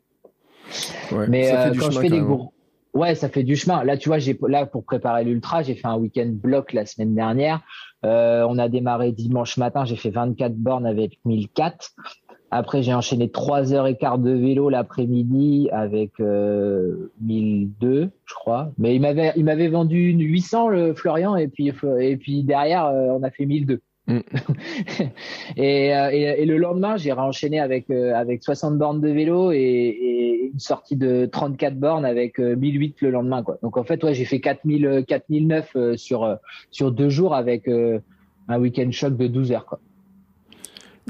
Ouais, 1.11 1.27
mais 1.27 1.51
euh, 1.51 1.73
quand 1.73 1.89
je 1.89 1.99
fais 1.99 2.09
des 2.09 2.19
gros 2.19 2.53
Ouais, 2.93 3.15
ça 3.15 3.29
fait 3.29 3.43
du 3.43 3.55
chemin. 3.55 3.83
Là, 3.83 3.95
tu 3.95 4.09
vois, 4.09 4.19
j'ai 4.19 4.37
là 4.47 4.65
pour 4.65 4.83
préparer 4.83 5.23
l'ultra, 5.23 5.63
j'ai 5.63 5.75
fait 5.75 5.87
un 5.87 5.97
week-end 5.97 6.29
bloc 6.29 6.73
la 6.73 6.85
semaine 6.85 7.15
dernière. 7.15 7.61
Euh, 8.03 8.45
on 8.49 8.57
a 8.57 8.67
démarré 8.67 9.11
dimanche 9.13 9.57
matin, 9.57 9.85
j'ai 9.85 9.95
fait 9.95 10.09
24 10.09 10.55
bornes 10.55 10.85
avec 10.85 11.19
1004. 11.23 11.91
Après, 12.53 12.83
j'ai 12.83 12.93
enchaîné 12.93 13.31
3 13.31 13.73
heures 13.73 13.87
et 13.87 13.95
quart 13.95 14.17
de 14.17 14.31
vélo 14.31 14.69
l'après-midi 14.69 15.69
avec 15.71 16.19
euh, 16.19 17.13
1002, 17.21 18.11
je 18.25 18.33
crois. 18.33 18.73
Mais 18.77 18.93
il 18.93 19.01
m'avait 19.01 19.31
il 19.37 19.45
m'avait 19.45 19.69
vendu 19.69 20.09
une 20.09 20.19
800 20.19 20.67
le 20.67 20.93
Florian 20.93 21.37
et 21.37 21.47
puis 21.47 21.71
et 21.99 22.17
puis 22.17 22.43
derrière 22.43 22.87
euh, 22.87 23.07
on 23.17 23.23
a 23.23 23.31
fait 23.31 23.45
1002. 23.45 23.81
Mm. 24.11 24.19
et, 25.57 25.87
et, 25.87 26.41
et, 26.41 26.45
le 26.45 26.57
lendemain, 26.57 26.97
j'ai 26.97 27.11
enchaîné 27.11 27.59
avec 27.59 27.89
euh, 27.89 28.13
avec 28.13 28.43
60 28.43 28.77
bornes 28.77 28.99
de 28.99 29.09
vélo 29.09 29.51
et, 29.51 29.57
et, 29.57 30.51
une 30.51 30.59
sortie 30.59 30.97
de 30.97 31.29
34 31.31 31.79
bornes 31.79 32.05
avec 32.05 32.39
1008 32.39 33.03
euh, 33.03 33.05
le 33.05 33.11
lendemain. 33.11 33.43
Quoi. 33.43 33.57
Donc 33.63 33.77
en 33.77 33.83
fait, 33.83 34.03
ouais, 34.03 34.13
j'ai 34.13 34.25
fait 34.25 34.41
4000 34.41 35.05
4009 35.07 35.71
euh, 35.75 35.97
sur 35.97 36.37
sur 36.71 36.91
deux 36.91 37.09
jours 37.09 37.33
avec 37.33 37.67
un 37.67 38.59
week-end 38.59 38.91
choc 38.91 39.15
de 39.15 39.27
12 39.27 39.51
heures. 39.53 39.65
Quoi. 39.65 39.79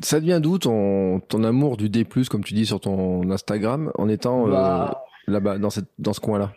Ça 0.03 0.19
devient 0.19 0.39
d'où 0.41 0.57
ton, 0.57 1.19
ton 1.21 1.43
amour 1.43 1.77
du 1.77 1.89
D+, 1.89 2.05
comme 2.29 2.43
tu 2.43 2.53
dis 2.53 2.65
sur 2.65 2.79
ton 2.79 3.29
Instagram, 3.29 3.91
en 3.97 4.07
étant 4.09 4.47
bah, 4.47 5.03
là-bas, 5.27 5.57
dans, 5.57 5.69
cette, 5.69 5.89
dans 5.99 6.13
ce 6.13 6.19
coin-là? 6.19 6.53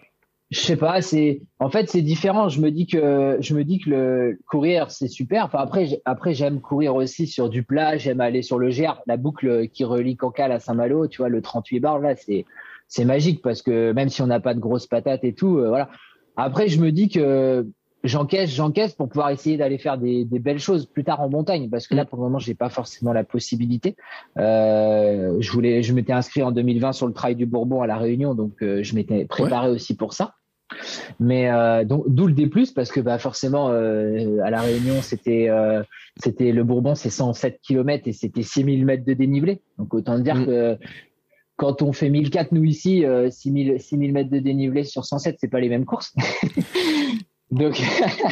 Je 0.54 0.60
sais 0.60 0.76
pas, 0.76 1.02
c'est 1.02 1.42
en 1.58 1.68
fait 1.68 1.90
c'est 1.90 2.00
différent. 2.00 2.48
Je 2.48 2.60
me 2.60 2.70
dis 2.70 2.86
que 2.86 3.38
je 3.40 3.54
me 3.54 3.64
dis 3.64 3.80
que 3.80 3.90
le 3.90 4.38
courir 4.48 4.88
c'est 4.92 5.08
super. 5.08 5.46
Enfin 5.46 5.58
après 5.58 6.00
après 6.04 6.32
j'aime 6.32 6.60
courir 6.60 6.94
aussi 6.94 7.26
sur 7.26 7.48
du 7.48 7.64
plat, 7.64 7.96
j'aime 7.96 8.20
aller 8.20 8.42
sur 8.42 8.58
le 8.58 8.70
GR, 8.70 9.00
la 9.08 9.16
boucle 9.16 9.66
qui 9.68 9.82
relie 9.82 10.16
Cancale 10.16 10.52
à 10.52 10.60
Saint-Malo, 10.60 11.08
tu 11.08 11.18
vois 11.18 11.28
le 11.28 11.42
38 11.42 11.80
bar 11.80 11.98
là, 11.98 12.14
c'est 12.14 12.44
c'est 12.86 13.04
magique 13.04 13.42
parce 13.42 13.62
que 13.62 13.90
même 13.92 14.08
si 14.08 14.22
on 14.22 14.28
n'a 14.28 14.38
pas 14.38 14.54
de 14.54 14.60
grosses 14.60 14.86
patates 14.86 15.24
et 15.24 15.34
tout, 15.34 15.58
euh, 15.58 15.68
voilà. 15.68 15.88
Après 16.36 16.68
je 16.68 16.80
me 16.80 16.92
dis 16.92 17.08
que 17.08 17.66
j'encaisse, 18.04 18.50
j'encaisse 18.50 18.94
pour 18.94 19.08
pouvoir 19.08 19.30
essayer 19.30 19.56
d'aller 19.56 19.78
faire 19.78 19.98
des, 19.98 20.24
des, 20.24 20.38
belles 20.38 20.60
choses 20.60 20.86
plus 20.86 21.02
tard 21.02 21.20
en 21.20 21.28
montagne 21.28 21.68
parce 21.68 21.88
que 21.88 21.96
là 21.96 22.04
pour 22.04 22.18
le 22.18 22.22
moment 22.24 22.38
j'ai 22.38 22.54
pas 22.54 22.68
forcément 22.68 23.12
la 23.12 23.24
possibilité. 23.24 23.96
Euh, 24.38 25.36
je 25.40 25.50
voulais, 25.50 25.82
je 25.82 25.92
m'étais 25.92 26.12
inscrit 26.12 26.44
en 26.44 26.52
2020 26.52 26.92
sur 26.92 27.08
le 27.08 27.12
Trail 27.12 27.34
du 27.34 27.46
Bourbon 27.46 27.82
à 27.82 27.88
la 27.88 27.96
Réunion 27.96 28.36
donc 28.36 28.62
euh, 28.62 28.84
je 28.84 28.94
m'étais 28.94 29.24
préparé 29.24 29.68
aussi 29.68 29.96
pour 29.96 30.12
ça. 30.12 30.34
Mais 31.20 31.50
euh, 31.50 31.84
donc 31.84 32.04
d'où 32.08 32.26
le 32.26 32.32
D+ 32.32 32.50
parce 32.74 32.90
que 32.90 33.00
bah 33.00 33.18
forcément 33.18 33.70
euh, 33.70 34.38
à 34.42 34.50
la 34.50 34.60
Réunion 34.60 35.02
c'était 35.02 35.48
euh, 35.48 35.82
c'était 36.16 36.52
le 36.52 36.64
Bourbon 36.64 36.94
c'est 36.94 37.10
107 37.10 37.60
km 37.62 38.08
et 38.08 38.12
c'était 38.12 38.42
6000 38.42 38.84
mètres 38.84 39.04
de 39.04 39.12
dénivelé. 39.12 39.62
Donc 39.78 39.94
autant 39.94 40.18
dire 40.18 40.36
mm. 40.36 40.46
que 40.46 40.78
quand 41.56 41.82
on 41.82 41.92
fait 41.92 42.08
1004 42.08 42.52
nous 42.52 42.64
ici 42.64 43.04
6000 43.30 43.80
6000 43.80 44.12
mètres 44.12 44.30
de 44.30 44.38
dénivelé 44.38 44.84
sur 44.84 45.04
107 45.04 45.36
c'est 45.40 45.48
pas 45.48 45.60
les 45.60 45.68
mêmes 45.68 45.84
courses. 45.84 46.14
donc 47.50 47.80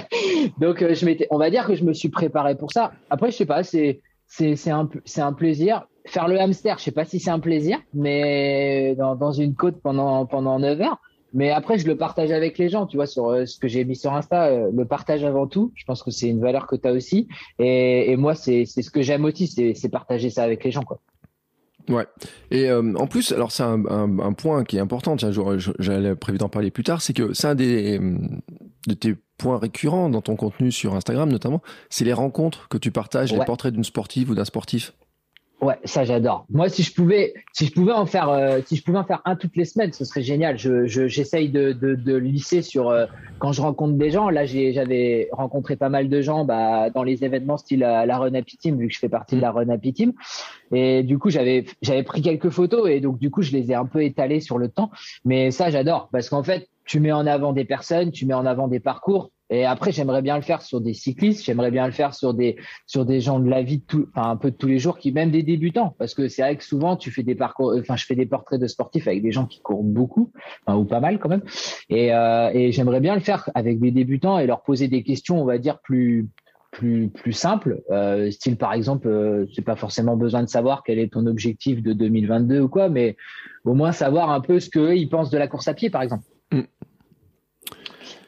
donc 0.58 0.78
je 0.80 1.04
m'étais 1.04 1.28
on 1.30 1.38
va 1.38 1.50
dire 1.50 1.66
que 1.66 1.74
je 1.74 1.84
me 1.84 1.92
suis 1.92 2.08
préparé 2.08 2.56
pour 2.56 2.72
ça. 2.72 2.92
Après 3.10 3.30
je 3.30 3.36
sais 3.36 3.46
pas 3.46 3.62
c'est 3.62 4.00
c'est 4.26 4.56
c'est 4.56 4.70
un 4.70 4.88
c'est 5.04 5.20
un 5.20 5.32
plaisir 5.32 5.86
faire 6.04 6.26
le 6.26 6.40
hamster, 6.40 6.78
je 6.78 6.84
sais 6.84 6.90
pas 6.90 7.04
si 7.04 7.20
c'est 7.20 7.30
un 7.30 7.38
plaisir 7.38 7.78
mais 7.94 8.96
dans, 8.96 9.14
dans 9.14 9.30
une 9.30 9.54
côte 9.54 9.80
pendant 9.80 10.26
pendant 10.26 10.58
9 10.58 10.80
heures 10.80 10.98
mais 11.34 11.50
après, 11.50 11.78
je 11.78 11.86
le 11.86 11.96
partage 11.96 12.30
avec 12.30 12.58
les 12.58 12.68
gens, 12.68 12.86
tu 12.86 12.96
vois, 12.96 13.06
sur 13.06 13.28
euh, 13.28 13.46
ce 13.46 13.58
que 13.58 13.68
j'ai 13.68 13.84
mis 13.84 13.96
sur 13.96 14.12
Insta, 14.12 14.46
euh, 14.46 14.70
le 14.72 14.84
partage 14.84 15.24
avant 15.24 15.46
tout. 15.46 15.72
Je 15.74 15.84
pense 15.84 16.02
que 16.02 16.10
c'est 16.10 16.28
une 16.28 16.40
valeur 16.40 16.66
que 16.66 16.76
tu 16.76 16.86
as 16.86 16.92
aussi. 16.92 17.28
Et, 17.58 18.10
et 18.10 18.16
moi, 18.16 18.34
c'est 18.34 18.64
ce 18.66 18.90
que 18.90 19.02
j'aime 19.02 19.24
aussi, 19.24 19.46
c'est 19.46 19.88
partager 19.88 20.30
ça 20.30 20.42
avec 20.42 20.64
les 20.64 20.70
gens, 20.70 20.82
quoi. 20.82 21.00
Ouais. 21.88 22.06
Et 22.52 22.70
euh, 22.70 22.94
en 22.94 23.08
plus, 23.08 23.32
alors 23.32 23.50
c'est 23.50 23.64
un, 23.64 23.84
un, 23.86 24.18
un, 24.20 24.32
point 24.34 24.62
qui 24.62 24.76
est 24.76 24.80
important. 24.80 25.16
Tiens, 25.16 25.32
j'allais 25.78 26.14
prévu 26.14 26.38
d'en 26.38 26.48
parler 26.48 26.70
plus 26.70 26.84
tard. 26.84 27.02
C'est 27.02 27.12
que 27.12 27.32
c'est 27.32 27.48
un 27.48 27.56
des 27.56 27.98
de 28.86 28.94
tes 28.94 29.16
points 29.38 29.58
récurrents 29.58 30.08
dans 30.08 30.22
ton 30.22 30.36
contenu 30.36 30.70
sur 30.70 30.94
Instagram, 30.94 31.30
notamment, 31.30 31.62
c'est 31.90 32.04
les 32.04 32.12
rencontres 32.12 32.68
que 32.68 32.78
tu 32.78 32.90
partages, 32.90 33.32
les 33.32 33.44
portraits 33.44 33.72
d'une 33.72 33.84
sportive 33.84 34.30
ou 34.30 34.34
d'un 34.34 34.44
sportif. 34.44 34.92
Ouais, 35.62 35.78
ça 35.84 36.02
j'adore. 36.04 36.44
Moi, 36.50 36.68
si 36.68 36.82
je 36.82 36.92
pouvais, 36.92 37.34
si 37.52 37.66
je 37.66 37.72
pouvais 37.72 37.92
en 37.92 38.04
faire, 38.04 38.28
euh, 38.30 38.58
si 38.66 38.74
je 38.74 38.82
pouvais 38.82 38.98
en 38.98 39.04
faire 39.04 39.22
un 39.24 39.36
toutes 39.36 39.56
les 39.56 39.64
semaines, 39.64 39.92
ce 39.92 40.04
serait 40.04 40.22
génial. 40.22 40.58
Je, 40.58 40.86
j'essaye 40.86 41.50
de, 41.50 41.70
de, 41.70 41.94
de 41.94 42.16
lisser 42.16 42.62
sur 42.62 42.90
euh, 42.90 43.06
quand 43.38 43.52
je 43.52 43.62
rencontre 43.62 43.94
des 43.94 44.10
gens. 44.10 44.28
Là, 44.28 44.44
j'avais 44.44 45.28
rencontré 45.30 45.76
pas 45.76 45.88
mal 45.88 46.08
de 46.08 46.20
gens 46.20 46.44
bah, 46.44 46.90
dans 46.90 47.04
les 47.04 47.22
événements 47.22 47.58
style 47.58 47.78
la, 47.78 48.06
la 48.06 48.18
Run 48.18 48.34
Happy 48.34 48.56
Team, 48.56 48.76
vu 48.76 48.88
que 48.88 48.94
je 48.94 48.98
fais 48.98 49.08
partie 49.08 49.36
de 49.36 49.40
la 49.40 49.52
Run 49.52 49.68
Happy 49.68 49.92
Team. 49.92 50.12
Et 50.72 51.02
du 51.02 51.18
coup, 51.18 51.30
j'avais, 51.30 51.64
j'avais 51.82 52.02
pris 52.02 52.22
quelques 52.22 52.50
photos 52.50 52.88
et 52.88 53.00
donc 53.00 53.18
du 53.18 53.30
coup, 53.30 53.42
je 53.42 53.52
les 53.52 53.70
ai 53.70 53.74
un 53.74 53.86
peu 53.86 54.02
étalées 54.02 54.40
sur 54.40 54.58
le 54.58 54.68
temps. 54.68 54.90
Mais 55.24 55.50
ça, 55.50 55.70
j'adore 55.70 56.08
parce 56.12 56.28
qu'en 56.28 56.42
fait, 56.42 56.68
tu 56.84 57.00
mets 57.00 57.12
en 57.12 57.26
avant 57.26 57.52
des 57.52 57.64
personnes, 57.64 58.10
tu 58.10 58.26
mets 58.26 58.34
en 58.34 58.46
avant 58.46 58.68
des 58.68 58.80
parcours. 58.80 59.30
Et 59.50 59.66
après, 59.66 59.92
j'aimerais 59.92 60.22
bien 60.22 60.36
le 60.36 60.42
faire 60.42 60.62
sur 60.62 60.80
des 60.80 60.94
cyclistes, 60.94 61.44
j'aimerais 61.44 61.70
bien 61.70 61.84
le 61.84 61.92
faire 61.92 62.14
sur 62.14 62.32
des 62.32 62.56
sur 62.86 63.04
des 63.04 63.20
gens 63.20 63.38
de 63.38 63.50
la 63.50 63.62
vie 63.62 63.78
de 63.78 63.84
tout, 63.84 64.08
enfin 64.14 64.30
un 64.30 64.36
peu 64.36 64.50
de 64.50 64.56
tous 64.56 64.66
les 64.66 64.78
jours, 64.78 64.96
qui 64.96 65.12
même 65.12 65.30
des 65.30 65.42
débutants, 65.42 65.94
parce 65.98 66.14
que 66.14 66.26
c'est 66.28 66.40
vrai 66.40 66.56
que 66.56 66.64
souvent 66.64 66.96
tu 66.96 67.10
fais 67.10 67.22
des 67.22 67.34
parcours, 67.34 67.74
enfin 67.78 67.96
je 67.96 68.06
fais 68.06 68.14
des 68.14 68.24
portraits 68.24 68.58
de 68.58 68.66
sportifs 68.66 69.06
avec 69.06 69.22
des 69.22 69.30
gens 69.30 69.44
qui 69.44 69.60
courent 69.60 69.84
beaucoup, 69.84 70.32
enfin, 70.64 70.78
ou 70.78 70.86
pas 70.86 71.00
mal 71.00 71.18
quand 71.18 71.28
même, 71.28 71.42
et, 71.90 72.14
euh, 72.14 72.50
et 72.54 72.72
j'aimerais 72.72 73.00
bien 73.00 73.14
le 73.14 73.20
faire 73.20 73.50
avec 73.54 73.78
des 73.78 73.90
débutants 73.90 74.38
et 74.38 74.46
leur 74.46 74.62
poser 74.62 74.88
des 74.88 75.02
questions, 75.02 75.42
on 75.42 75.44
va 75.44 75.58
dire 75.58 75.80
plus 75.80 76.30
plus 76.72 77.10
plus 77.10 77.32
simple, 77.32 77.82
euh, 77.90 78.30
style 78.30 78.56
par 78.56 78.72
exemple, 78.72 79.06
euh, 79.06 79.46
c'est 79.54 79.62
pas 79.62 79.76
forcément 79.76 80.16
besoin 80.16 80.42
de 80.42 80.48
savoir 80.48 80.82
quel 80.84 80.98
est 80.98 81.12
ton 81.12 81.26
objectif 81.26 81.82
de 81.82 81.92
2022 81.92 82.60
ou 82.60 82.68
quoi, 82.68 82.88
mais 82.88 83.16
au 83.64 83.74
moins 83.74 83.92
savoir 83.92 84.30
un 84.30 84.40
peu 84.40 84.58
ce 84.58 84.68
qu'eux 84.70 84.96
ils 84.96 85.08
pensent 85.08 85.30
de 85.30 85.38
la 85.38 85.46
course 85.46 85.68
à 85.68 85.74
pied 85.74 85.90
par 85.90 86.02
exemple. 86.02 86.24
Mm. 86.50 86.62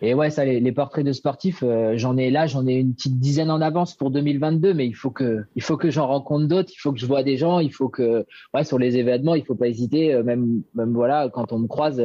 Et 0.03 0.13
ouais, 0.13 0.29
ça, 0.29 0.45
les, 0.45 0.73
portraits 0.73 1.07
de 1.07 1.13
sportifs, 1.13 1.63
euh, 1.63 1.95
j'en 1.97 2.19
ai 2.19 2.31
là, 2.31 2.47
j'en 2.47 2.67
ai 2.67 2.75
une 2.75 2.95
petite 2.95 3.19
dizaine 3.19 3.51
en 3.51 3.63
avance 3.63 3.95
pour 3.95 4.11
2022, 4.11 4.75
mais 4.75 4.87
il 4.87 4.95
faut 4.95 5.11
que, 5.11 5.45
il 5.57 5.63
faut 5.63 5.79
que 5.79 5.91
j'en 5.91 6.07
rencontre 6.07 6.47
d'autres, 6.47 6.71
il 6.75 6.79
faut 6.79 6.93
que 6.93 6.99
je 6.99 7.07
vois 7.07 7.23
des 7.23 7.39
gens, 7.39 7.59
il 7.59 7.73
faut 7.73 7.89
que, 7.89 8.27
ouais, 8.53 8.65
sur 8.65 8.79
les 8.79 8.99
événements, 8.99 9.35
il 9.35 9.47
faut 9.47 9.55
pas 9.55 9.69
hésiter, 9.69 10.13
euh, 10.13 10.23
même, 10.23 10.63
même 10.75 10.93
voilà, 10.93 11.31
quand 11.33 11.53
on 11.53 11.59
me 11.59 11.69
croise, 11.69 12.03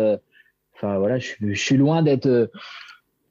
enfin 0.76 0.98
voilà, 0.98 1.20
je, 1.20 1.34
je 1.42 1.60
suis 1.60 1.76
loin 1.76 2.02
d'être 2.02 2.50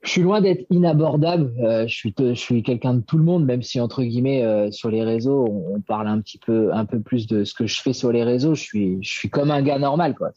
je 0.03 0.11
suis 0.11 0.23
loin 0.23 0.41
d'être 0.41 0.65
inabordable. 0.71 1.53
Euh, 1.61 1.87
je 1.87 1.95
suis, 1.95 2.15
je 2.17 2.35
suis 2.35 2.63
quelqu'un 2.63 2.95
de 2.95 3.01
tout 3.01 3.19
le 3.19 3.25
monde, 3.25 3.45
même 3.45 3.63
si 3.63 3.81
entre 3.81 4.03
guillemets 4.03 4.45
euh, 4.45 4.71
sur 4.71 4.91
les 4.91 5.03
réseaux, 5.03 5.45
on, 5.45 5.81
parle 5.81 6.07
un 6.07 6.21
petit 6.21 6.39
peu, 6.39 6.73
un 6.73 6.85
peu 6.85 7.01
plus 7.01 7.27
de 7.27 7.45
ce 7.45 7.55
que 7.55 7.67
je 7.67 7.81
fais 7.81 7.93
sur 7.93 8.13
les 8.13 8.23
réseaux. 8.23 8.55
Je 8.55 8.63
suis, 8.63 8.99
je 9.03 9.11
suis 9.11 9.31
comme 9.31 9.51
un 9.51 9.63
gars 9.63 9.79
normal, 9.79 10.15
quoi. 10.15 10.31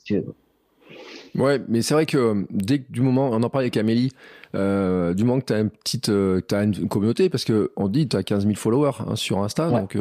Ouais, 1.35 1.61
mais 1.67 1.81
c'est 1.81 1.93
vrai 1.93 2.05
que 2.05 2.17
euh, 2.17 2.43
dès 2.49 2.79
que 2.79 2.91
du 2.91 3.01
moment, 3.01 3.29
on 3.31 3.41
en 3.43 3.49
parlait 3.49 3.65
avec 3.65 3.77
Amélie, 3.77 4.11
euh, 4.55 5.13
du 5.13 5.23
moment 5.23 5.39
que 5.39 5.45
tu 5.45 5.53
as 5.53 5.59
une 5.59 5.69
petite, 5.69 6.09
as 6.09 6.63
une 6.63 6.87
communauté, 6.87 7.29
parce 7.29 7.45
que 7.45 7.71
on 7.77 7.87
dit 7.87 8.07
tu 8.07 8.17
as 8.17 8.23
15 8.23 8.43
000 8.43 8.55
followers 8.55 8.91
hein, 9.07 9.15
sur 9.15 9.39
Insta, 9.39 9.69
donc 9.69 9.97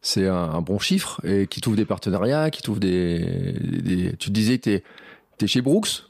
c'est 0.00 0.26
un, 0.26 0.60
bon 0.62 0.78
chiffre 0.78 1.20
et 1.24 1.46
qui 1.46 1.60
trouve 1.60 1.76
des 1.76 1.84
partenariats, 1.84 2.50
qui 2.50 2.62
trouve 2.62 2.80
des, 2.80 3.18
des, 3.60 4.16
tu 4.16 4.28
te 4.28 4.32
disais 4.32 4.58
que 4.58 4.64
tu 4.64 4.70
es, 4.70 4.82
es, 5.42 5.46
chez 5.46 5.60
Brooks, 5.60 6.04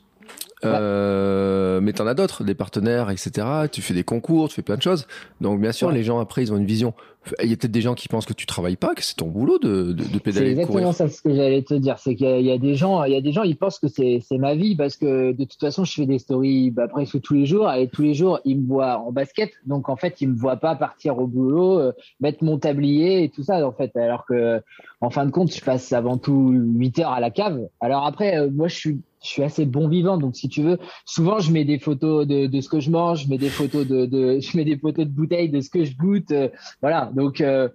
euh, 0.75 1.81
mais 1.81 1.93
t'en 1.93 2.07
as 2.07 2.15
d'autres, 2.15 2.45
des 2.45 2.55
partenaires, 2.55 3.11
etc. 3.11 3.47
Tu 3.71 3.83
fais 3.83 3.95
des 3.95 4.05
concours, 4.05 4.49
tu 4.49 4.57
fais 4.57 4.63
plein 4.63 4.77
de 4.77 4.83
choses. 4.83 5.07
Donc 5.41 5.61
bien 5.61 5.73
sûr, 5.73 5.91
les 5.91 6.03
gens 6.03 6.19
après, 6.19 6.43
ils 6.43 6.53
ont 6.53 6.57
une 6.57 6.67
vision. 6.67 6.95
Il 7.43 7.51
y 7.51 7.53
a 7.53 7.57
peut-être 7.57 7.73
des 7.73 7.81
gens 7.81 7.95
qui 7.95 8.07
pensent 8.07 8.25
que 8.25 8.33
tu 8.33 8.47
travailles 8.47 8.77
pas, 8.77 8.95
que 8.95 9.03
c'est 9.03 9.17
ton 9.17 9.27
boulot 9.27 9.59
de, 9.59 9.93
de, 9.93 10.05
de 10.05 10.19
pédaler. 10.19 10.55
C'est 10.55 10.61
exactement 10.61 10.93
ça 10.93 11.09
ce 11.09 11.21
que 11.21 11.35
j'allais 11.35 11.63
te 11.63 11.75
dire. 11.75 11.99
C'est 11.99 12.15
qu'il 12.15 12.41
y, 12.41 12.53
a 12.53 12.59
des 12.59 12.77
gens, 12.77 13.03
il 13.03 13.13
y 13.13 13.17
a 13.17 13.21
des 13.21 13.33
gens, 13.33 13.43
ils 13.43 13.57
pensent 13.57 13.81
que 13.81 13.89
c'est 13.89 14.23
ma 14.33 14.55
vie 14.55 14.77
parce 14.77 14.97
que 14.97 15.33
de 15.33 15.45
toute 15.45 15.59
façon, 15.59 15.85
je 15.85 15.93
fais 15.93 16.07
des 16.07 16.21
stories 16.21 16.71
bah, 16.71 16.87
presque 16.87 17.21
tous 17.21 17.35
les 17.35 17.47
jours 17.47 17.73
et 17.73 17.89
tous 17.89 18.03
les 18.03 18.15
jours, 18.15 18.39
ils 18.45 18.61
me 18.61 18.69
voient 18.69 18.99
en 18.99 19.11
basket. 19.11 19.51
Donc 19.67 19.89
en 19.89 19.97
fait, 19.97 20.21
ils 20.21 20.29
me 20.29 20.37
voient 20.37 20.57
pas 20.57 20.77
partir 20.77 21.19
au 21.19 21.27
boulot, 21.27 21.81
euh, 21.81 21.93
mettre 22.21 22.45
mon 22.45 22.59
tablier 22.59 23.25
et 23.25 23.29
tout 23.29 23.43
ça. 23.43 23.67
En 23.67 23.73
fait, 23.73 23.97
alors 23.97 24.25
que 24.25 24.63
en 25.01 25.11
fin 25.11 25.27
de 25.27 25.31
compte, 25.31 25.53
je 25.53 25.61
passe 25.61 25.93
avant 25.93 26.19
tout 26.19 26.51
8 26.53 27.01
heures 27.01 27.13
à 27.13 27.21
la 27.21 27.31
cave. 27.31 27.69
Alors 27.81 28.07
après, 28.07 28.39
euh, 28.39 28.51
moi, 28.51 28.69
je 28.69 28.77
suis 28.77 29.01
je 29.27 29.33
suis 29.33 29.43
assez 29.43 29.67
bon 29.67 29.89
vivant. 29.89 30.17
Donc, 30.19 30.37
si 30.37 30.49
tu 30.49 30.63
veux, 30.63 30.79
souvent, 31.05 31.39
je 31.39 31.53
mets 31.53 31.65
des 31.65 31.79
photos 31.79 32.27
de, 32.27 32.61
ce 32.61 32.69
que 32.69 32.81
je 32.81 32.91
mange, 32.91 33.25
je 33.25 33.29
mets 33.29 33.39
des 33.39 33.49
photos 33.49 33.87
de, 33.87 34.07
de, 34.07 34.41
je 34.41 34.57
mets 34.57 34.65
des 34.65 34.79
photos 34.79 35.05
de 35.05 35.11
bouteilles 35.11 35.51
de 35.51 35.61
ce 35.61 35.69
que 35.71 35.85
je 35.85 35.97
goûte. 35.97 36.31
Euh, 36.31 36.49
voilà. 36.81 37.11
Donc, 37.15 37.41
euh, 37.41 37.69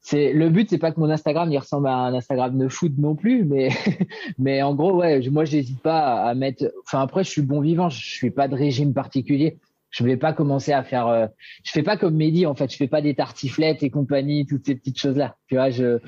c'est 0.00 0.32
le 0.32 0.50
but, 0.50 0.68
c'est 0.68 0.78
pas 0.78 0.92
que 0.92 1.00
mon 1.00 1.10
Instagram 1.10 1.50
il 1.50 1.58
ressemble 1.58 1.88
à 1.88 1.96
un 1.96 2.14
Instagram 2.14 2.56
de 2.56 2.68
foot 2.68 2.92
non 2.96 3.16
plus, 3.16 3.44
mais 3.44 3.70
mais 4.38 4.62
en 4.62 4.74
gros, 4.74 4.96
ouais, 4.96 5.20
moi, 5.30 5.44
j'hésite 5.44 5.80
pas 5.80 6.22
à 6.22 6.34
mettre. 6.34 6.64
Enfin, 6.84 7.00
après, 7.00 7.24
je 7.24 7.30
suis 7.30 7.42
bon 7.42 7.60
vivant. 7.60 7.88
Je 7.88 8.04
suis 8.04 8.30
pas 8.30 8.48
de 8.48 8.54
régime 8.54 8.92
particulier. 8.92 9.58
Je 9.90 10.04
vais 10.04 10.16
pas 10.16 10.32
commencer 10.32 10.72
à 10.72 10.82
faire. 10.82 11.06
Euh, 11.06 11.26
je 11.64 11.70
fais 11.70 11.82
pas 11.82 11.96
comme 11.96 12.16
Mehdi 12.16 12.44
en 12.46 12.54
fait. 12.54 12.70
Je 12.70 12.76
fais 12.76 12.88
pas 12.88 13.00
des 13.00 13.14
tartiflettes 13.14 13.82
et 13.82 13.90
compagnie, 13.90 14.44
toutes 14.44 14.66
ces 14.66 14.74
petites 14.74 14.98
choses 14.98 15.16
là. 15.16 15.36
Tu 15.48 15.54
vois, 15.54 15.70
je 15.70 16.00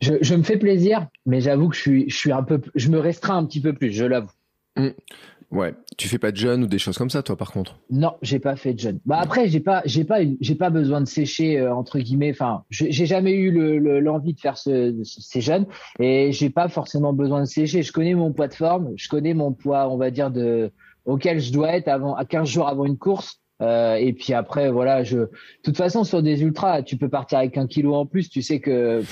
je, 0.00 0.14
je, 0.20 0.34
me 0.34 0.42
fais 0.42 0.56
plaisir, 0.56 1.06
mais 1.24 1.40
j'avoue 1.40 1.68
que 1.68 1.76
je 1.76 1.80
suis, 1.80 2.10
je 2.10 2.16
suis 2.16 2.32
un 2.32 2.42
peu, 2.42 2.60
je 2.74 2.88
me 2.90 2.98
restreins 2.98 3.38
un 3.38 3.44
petit 3.44 3.60
peu 3.60 3.72
plus, 3.72 3.92
je 3.92 4.04
l'avoue. 4.04 4.30
Mmh. 4.76 4.88
Ouais, 5.52 5.74
tu 5.96 6.08
fais 6.08 6.18
pas 6.18 6.32
de 6.32 6.36
jeûne 6.36 6.64
ou 6.64 6.66
des 6.66 6.78
choses 6.78 6.98
comme 6.98 7.08
ça, 7.08 7.22
toi, 7.22 7.36
par 7.36 7.52
contre? 7.52 7.78
Non, 7.88 8.14
j'ai 8.20 8.40
pas 8.40 8.56
fait 8.56 8.74
de 8.74 8.80
jeûne. 8.80 8.98
Bah 9.06 9.20
après, 9.20 9.48
j'ai 9.48 9.60
pas, 9.60 9.80
j'ai 9.84 10.04
pas, 10.04 10.18
j'ai 10.40 10.54
pas 10.56 10.70
besoin 10.70 11.00
de 11.00 11.06
sécher 11.06 11.58
euh, 11.58 11.72
entre 11.72 12.00
guillemets. 12.00 12.32
Enfin, 12.32 12.64
j'ai 12.68 13.06
jamais 13.06 13.32
eu 13.32 13.52
l'envie 14.00 14.30
le, 14.30 14.34
de 14.34 14.40
faire 14.40 14.58
ce, 14.58 14.94
ces 15.04 15.40
jeûnes 15.40 15.66
et 16.00 16.32
j'ai 16.32 16.50
pas 16.50 16.68
forcément 16.68 17.12
besoin 17.12 17.40
de 17.40 17.46
sécher. 17.46 17.82
Je 17.82 17.92
connais 17.92 18.14
mon 18.14 18.32
poids 18.32 18.48
de 18.48 18.54
forme, 18.54 18.92
je 18.96 19.08
connais 19.08 19.34
mon 19.34 19.52
poids, 19.52 19.88
on 19.88 19.96
va 19.96 20.10
dire 20.10 20.32
de 20.32 20.72
auquel 21.04 21.38
je 21.38 21.52
dois 21.52 21.76
être 21.76 21.86
avant, 21.86 22.16
à 22.16 22.24
15 22.24 22.48
jours 22.48 22.68
avant 22.68 22.84
une 22.84 22.98
course. 22.98 23.40
Euh, 23.62 23.94
et 23.94 24.12
puis 24.12 24.34
après, 24.34 24.70
voilà, 24.70 25.02
je. 25.02 25.18
De 25.18 25.30
toute 25.62 25.76
façon, 25.76 26.04
sur 26.04 26.22
des 26.22 26.42
ultras, 26.42 26.82
tu 26.82 26.96
peux 26.96 27.08
partir 27.08 27.38
avec 27.38 27.56
un 27.56 27.66
kilo 27.66 27.94
en 27.94 28.06
plus. 28.06 28.28
Tu 28.28 28.42
sais 28.42 28.60
que 28.60 29.02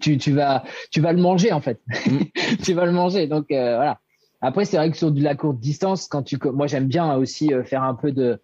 tu, 0.00 0.18
tu 0.18 0.32
vas, 0.32 0.64
tu 0.90 1.00
vas 1.00 1.12
le 1.12 1.20
manger 1.20 1.52
en 1.52 1.60
fait. 1.60 1.80
Mm. 2.06 2.18
tu 2.62 2.74
vas 2.74 2.84
le 2.84 2.92
manger. 2.92 3.26
Donc 3.26 3.50
euh, 3.50 3.76
voilà. 3.76 4.00
Après, 4.42 4.64
c'est 4.64 4.76
vrai 4.76 4.90
que 4.90 4.96
sur 4.96 5.10
de 5.10 5.22
la 5.22 5.34
courte 5.34 5.58
distance, 5.58 6.08
quand 6.08 6.22
tu, 6.22 6.38
moi 6.52 6.66
j'aime 6.66 6.86
bien 6.86 7.16
aussi 7.16 7.54
euh, 7.54 7.64
faire 7.64 7.82
un 7.82 7.94
peu 7.94 8.12
de 8.12 8.38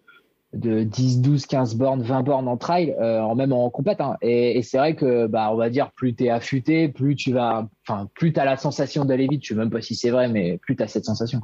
de 0.53 0.83
10, 0.83 1.21
12, 1.21 1.45
15 1.47 1.75
bornes, 1.75 2.03
20 2.03 2.21
bornes 2.21 2.47
en 2.47 2.57
trail, 2.57 2.95
euh, 3.01 3.21
en 3.21 3.35
même 3.35 3.53
en 3.53 3.69
compète. 3.69 4.01
Hein. 4.01 4.17
Et, 4.21 4.57
et 4.57 4.61
c'est 4.61 4.77
vrai 4.77 4.95
que, 4.95 5.25
bah, 5.25 5.49
on 5.51 5.55
va 5.55 5.69
dire, 5.71 5.91
plus 5.93 6.13
t'es 6.13 6.29
affûté, 6.29 6.89
plus 6.89 7.15
tu 7.15 7.33
vas, 7.33 7.67
enfin, 7.87 8.07
plus 8.13 8.33
t'as 8.33 8.45
la 8.45 8.55
sensation 8.57 9.03
d'aller 9.03 9.27
vite. 9.27 9.43
Je 9.43 9.49
sais 9.49 9.55
même 9.55 9.71
pas 9.71 9.81
si 9.81 9.95
c'est 9.95 10.11
vrai, 10.11 10.29
mais 10.29 10.57
plus 10.59 10.75
t'as 10.75 10.87
cette 10.87 11.05
sensation. 11.05 11.41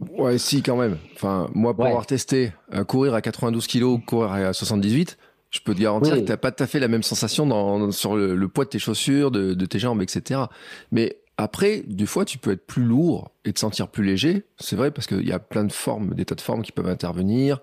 Ouais, 0.00 0.38
si, 0.38 0.62
quand 0.62 0.76
même. 0.76 0.96
Enfin, 1.14 1.50
moi, 1.54 1.74
pour 1.74 1.86
avoir 1.86 2.06
testé 2.06 2.52
euh, 2.74 2.84
courir 2.84 3.14
à 3.14 3.20
92 3.20 3.66
kg 3.66 3.82
ou 3.84 3.98
courir 3.98 4.32
à 4.32 4.52
78, 4.52 5.18
je 5.50 5.60
peux 5.60 5.74
te 5.74 5.80
garantir 5.80 6.14
que 6.14 6.20
t'as 6.20 6.36
pas 6.36 6.52
tout 6.52 6.62
à 6.62 6.66
fait 6.66 6.80
la 6.80 6.88
même 6.88 7.02
sensation 7.02 7.46
dans, 7.46 7.90
sur 7.90 8.16
le, 8.16 8.48
poids 8.48 8.64
de 8.64 8.70
tes 8.70 8.78
chaussures, 8.78 9.30
de, 9.30 9.52
de, 9.52 9.66
tes 9.66 9.78
jambes, 9.78 10.00
etc. 10.00 10.42
Mais 10.92 11.18
après, 11.36 11.82
des 11.86 12.06
fois, 12.06 12.24
tu 12.24 12.38
peux 12.38 12.52
être 12.52 12.66
plus 12.66 12.84
lourd 12.84 13.32
et 13.44 13.52
te 13.52 13.58
sentir 13.58 13.88
plus 13.88 14.04
léger. 14.04 14.44
C'est 14.58 14.76
vrai 14.76 14.90
parce 14.90 15.06
qu'il 15.06 15.26
y 15.26 15.32
a 15.32 15.38
plein 15.38 15.64
de 15.64 15.72
formes, 15.72 16.14
des 16.14 16.24
tas 16.24 16.34
de 16.34 16.40
formes 16.40 16.62
qui 16.62 16.72
peuvent 16.72 16.88
intervenir. 16.88 17.60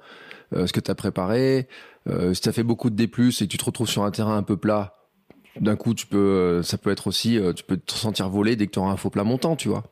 Euh, 0.53 0.67
ce 0.67 0.73
que 0.73 0.79
tu 0.79 0.91
as 0.91 0.95
préparé, 0.95 1.67
euh, 2.09 2.33
si 2.33 2.41
tu 2.41 2.49
as 2.49 2.53
fait 2.53 2.63
beaucoup 2.63 2.89
de 2.89 2.95
D+, 2.95 3.03
et 3.03 3.07
que 3.07 3.43
tu 3.45 3.57
te 3.57 3.65
retrouves 3.65 3.89
sur 3.89 4.03
un 4.03 4.11
terrain 4.11 4.37
un 4.37 4.43
peu 4.43 4.57
plat, 4.57 4.95
d'un 5.59 5.75
coup, 5.75 5.93
tu 5.93 6.05
peux, 6.05 6.61
ça 6.61 6.77
peut 6.77 6.91
être 6.91 7.07
aussi, 7.07 7.39
tu 7.55 7.63
peux 7.63 7.77
te 7.77 7.93
sentir 7.93 8.29
voler 8.29 8.55
dès 8.55 8.67
que 8.67 8.71
tu 8.71 8.79
auras 8.79 8.91
un 8.91 8.97
faux 8.97 9.09
plat 9.09 9.23
montant, 9.23 9.55
tu 9.55 9.69
vois. 9.69 9.83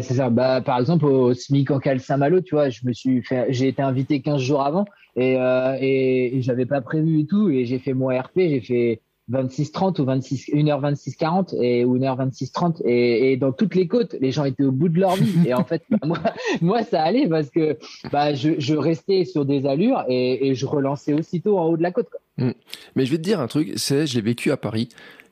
C'est 0.00 0.14
ça. 0.14 0.30
Bah, 0.30 0.60
par 0.60 0.78
exemple, 0.78 1.06
au 1.06 1.34
SMIC 1.34 1.70
en 1.70 1.78
Cal 1.78 2.00
Saint-Malo, 2.00 2.40
tu 2.40 2.54
vois, 2.54 2.68
je 2.68 2.80
me 2.84 2.92
suis 2.92 3.22
fait, 3.22 3.46
j'ai 3.50 3.68
été 3.68 3.82
invité 3.82 4.20
15 4.20 4.40
jours 4.40 4.62
avant 4.62 4.84
et, 5.16 5.36
euh, 5.38 5.76
et, 5.80 6.40
j'avais 6.42 6.66
pas 6.66 6.80
prévu 6.80 7.20
et 7.20 7.26
tout. 7.26 7.50
Et 7.50 7.64
j'ai 7.64 7.78
fait 7.78 7.94
mon 7.94 8.08
RP, 8.08 8.36
j'ai 8.36 8.60
fait 8.60 9.00
26-30 9.30 10.00
ou 10.00 10.04
26, 10.04 10.50
1h26-40 10.52 11.54
et, 11.60 11.84
ou 11.84 11.98
1h26-30. 11.98 12.82
Et, 12.84 13.32
et, 13.32 13.36
dans 13.36 13.52
toutes 13.52 13.74
les 13.74 13.88
côtes, 13.88 14.14
les 14.20 14.30
gens 14.30 14.44
étaient 14.44 14.64
au 14.64 14.72
bout 14.72 14.88
de 14.88 15.00
leur 15.00 15.16
vie. 15.16 15.46
Et 15.46 15.54
en 15.54 15.64
fait, 15.64 15.82
bah, 15.90 15.98
moi, 16.60 16.82
ça 16.90 17.02
allait 17.02 17.28
parce 17.28 17.50
que 17.50 17.78
bah, 18.12 18.34
je, 18.34 18.74
restais 18.74 19.24
sur 19.24 19.44
des 19.44 19.66
allures 19.66 20.04
et, 20.08 20.48
et 20.48 20.54
je 20.54 20.66
relançais 20.66 21.14
aussitôt 21.14 21.58
en 21.58 21.66
haut 21.66 21.76
de 21.76 21.82
la 21.82 21.92
côte. 21.92 22.08
Mmh. 22.38 22.50
Mais 22.94 23.04
je 23.04 23.10
vais 23.10 23.18
te 23.18 23.22
dire 23.22 23.40
un 23.40 23.48
truc, 23.48 23.72
c'est, 23.76 24.06
je 24.06 24.16
l'ai 24.16 24.22
vécu 24.22 24.50
à 24.50 24.56
Paris. 24.56 24.88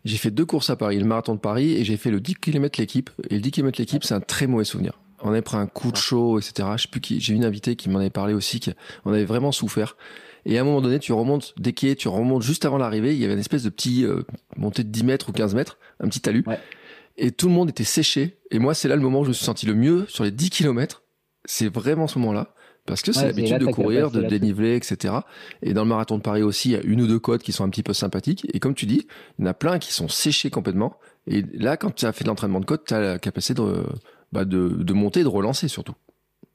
J'ai 0.07 0.19
fait 0.19 0.31
deux 0.31 0.47
courses 0.47 0.71
à 0.71 0.77
Paris, 0.77 1.01
le 1.01 1.05
marathon 1.05 1.35
de 1.35 1.41
Paris, 1.41 1.73
et 1.73 1.85
j'ai 1.85 1.97
fait 1.97 2.13
le 2.13 2.21
10 2.21 2.37
km 2.37 2.79
l'équipe. 2.81 3.11
Et 3.29 3.35
le 3.35 3.41
10 3.41 3.51
km 3.51 3.77
l'équipe, 3.81 4.05
c'est 4.05 4.15
un 4.15 4.21
très 4.21 4.47
mauvais 4.47 4.65
souvenir. 4.65 4.93
On 5.21 5.31
avait 5.31 5.43
pris 5.43 5.57
un 5.57 5.67
coup 5.67 5.91
de 5.91 5.97
chaud, 5.97 6.39
etc. 6.39 6.69
Je 6.77 6.83
sais 6.83 6.89
plus 6.89 7.01
qui, 7.01 7.21
j'ai 7.21 7.35
une 7.35 7.45
invitée 7.45 7.75
qui 7.75 7.89
m'en 7.89 7.99
avait 7.99 8.11
parlé 8.11 8.33
aussi, 8.33 8.61
qu'on 8.61 9.13
avait 9.13 9.25
vraiment 9.25 9.51
souffert. 9.51 9.97
Et 10.45 10.59
à 10.59 10.61
un 10.61 10.65
moment 10.65 10.81
donné, 10.81 11.01
tu 11.01 11.13
remontes 11.13 11.55
des 11.59 11.73
quais, 11.73 11.97
tu 11.97 12.07
remontes 12.07 12.43
juste 12.43 12.65
avant 12.65 12.79
l'arrivée, 12.79 13.15
il 13.15 13.21
y 13.21 13.25
avait 13.25 13.35
une 13.35 13.41
espèce 13.41 13.65
de 13.65 13.69
petit 13.69 14.05
euh, 14.05 14.23
montée 14.57 14.85
de 14.85 14.91
10 14.91 15.03
mètres 15.03 15.29
ou 15.29 15.33
15 15.33 15.57
mètres, 15.57 15.77
un 15.99 16.07
petit 16.07 16.21
talus. 16.21 16.45
Et 17.17 17.33
tout 17.33 17.49
le 17.49 17.55
monde 17.55 17.71
était 17.71 17.83
séché. 17.83 18.39
Et 18.53 18.61
moi, 18.61 18.75
c'est 18.75 18.87
là 18.87 18.95
le 18.95 19.03
moment 19.03 19.21
où 19.21 19.25
je 19.25 19.31
me 19.31 19.35
suis 19.35 19.45
senti 19.45 19.67
le 19.67 19.75
mieux 19.75 20.07
sur 20.07 20.23
les 20.23 20.31
10 20.31 20.51
km. 20.51 21.03
C'est 21.47 21.67
vraiment 21.67 22.07
ce 22.07 22.21
moment-là 22.21 22.55
parce 22.87 23.03
que 23.03 23.13
c'est 23.13 23.27
l'habitude 23.27 23.59
de 23.59 23.67
courir, 23.67 24.11
de 24.11 24.23
déniveler, 24.23 24.77
etc. 24.77 25.15
Et 25.63 25.75
dans 25.75 25.83
le 25.83 25.89
marathon 25.89 26.17
de 26.19 26.23
Paris 26.23 26.43
aussi, 26.43 26.71
il 26.71 26.73
y 26.73 26.77
a 26.77 26.83
une 26.83 27.01
ou 27.01 27.07
deux 27.07 27.19
côtes 27.19 27.43
qui 27.43 27.53
sont 27.53 27.65
un 27.65 27.69
petit 27.69 27.83
peu 27.83 27.93
sympathiques. 27.93 28.47
Et 28.53 28.61
comme 28.61 28.75
tu 28.75 28.87
dis, 28.87 29.07
il 29.39 29.45
y 29.45 29.49
en 29.49 29.51
a 29.51 29.55
plein 29.55 29.79
qui 29.79 29.93
sont 29.93 30.09
séchés 30.09 30.51
complètement. 30.51 30.95
Et 31.27 31.43
là, 31.55 31.77
quand 31.77 31.95
tu 31.95 32.07
as 32.07 32.13
fait 32.13 32.25
de 32.25 32.29
l'entraînement 32.29 32.61
de 32.61 32.65
côte, 32.65 32.85
tu 32.87 32.95
as 32.95 33.01
la 33.01 33.19
capacité 33.19 33.55
de, 33.55 33.85
bah 34.33 34.45
de, 34.45 34.69
de 34.69 34.93
monter, 34.93 35.23
de 35.23 35.29
relancer 35.29 35.69
surtout. 35.69 35.95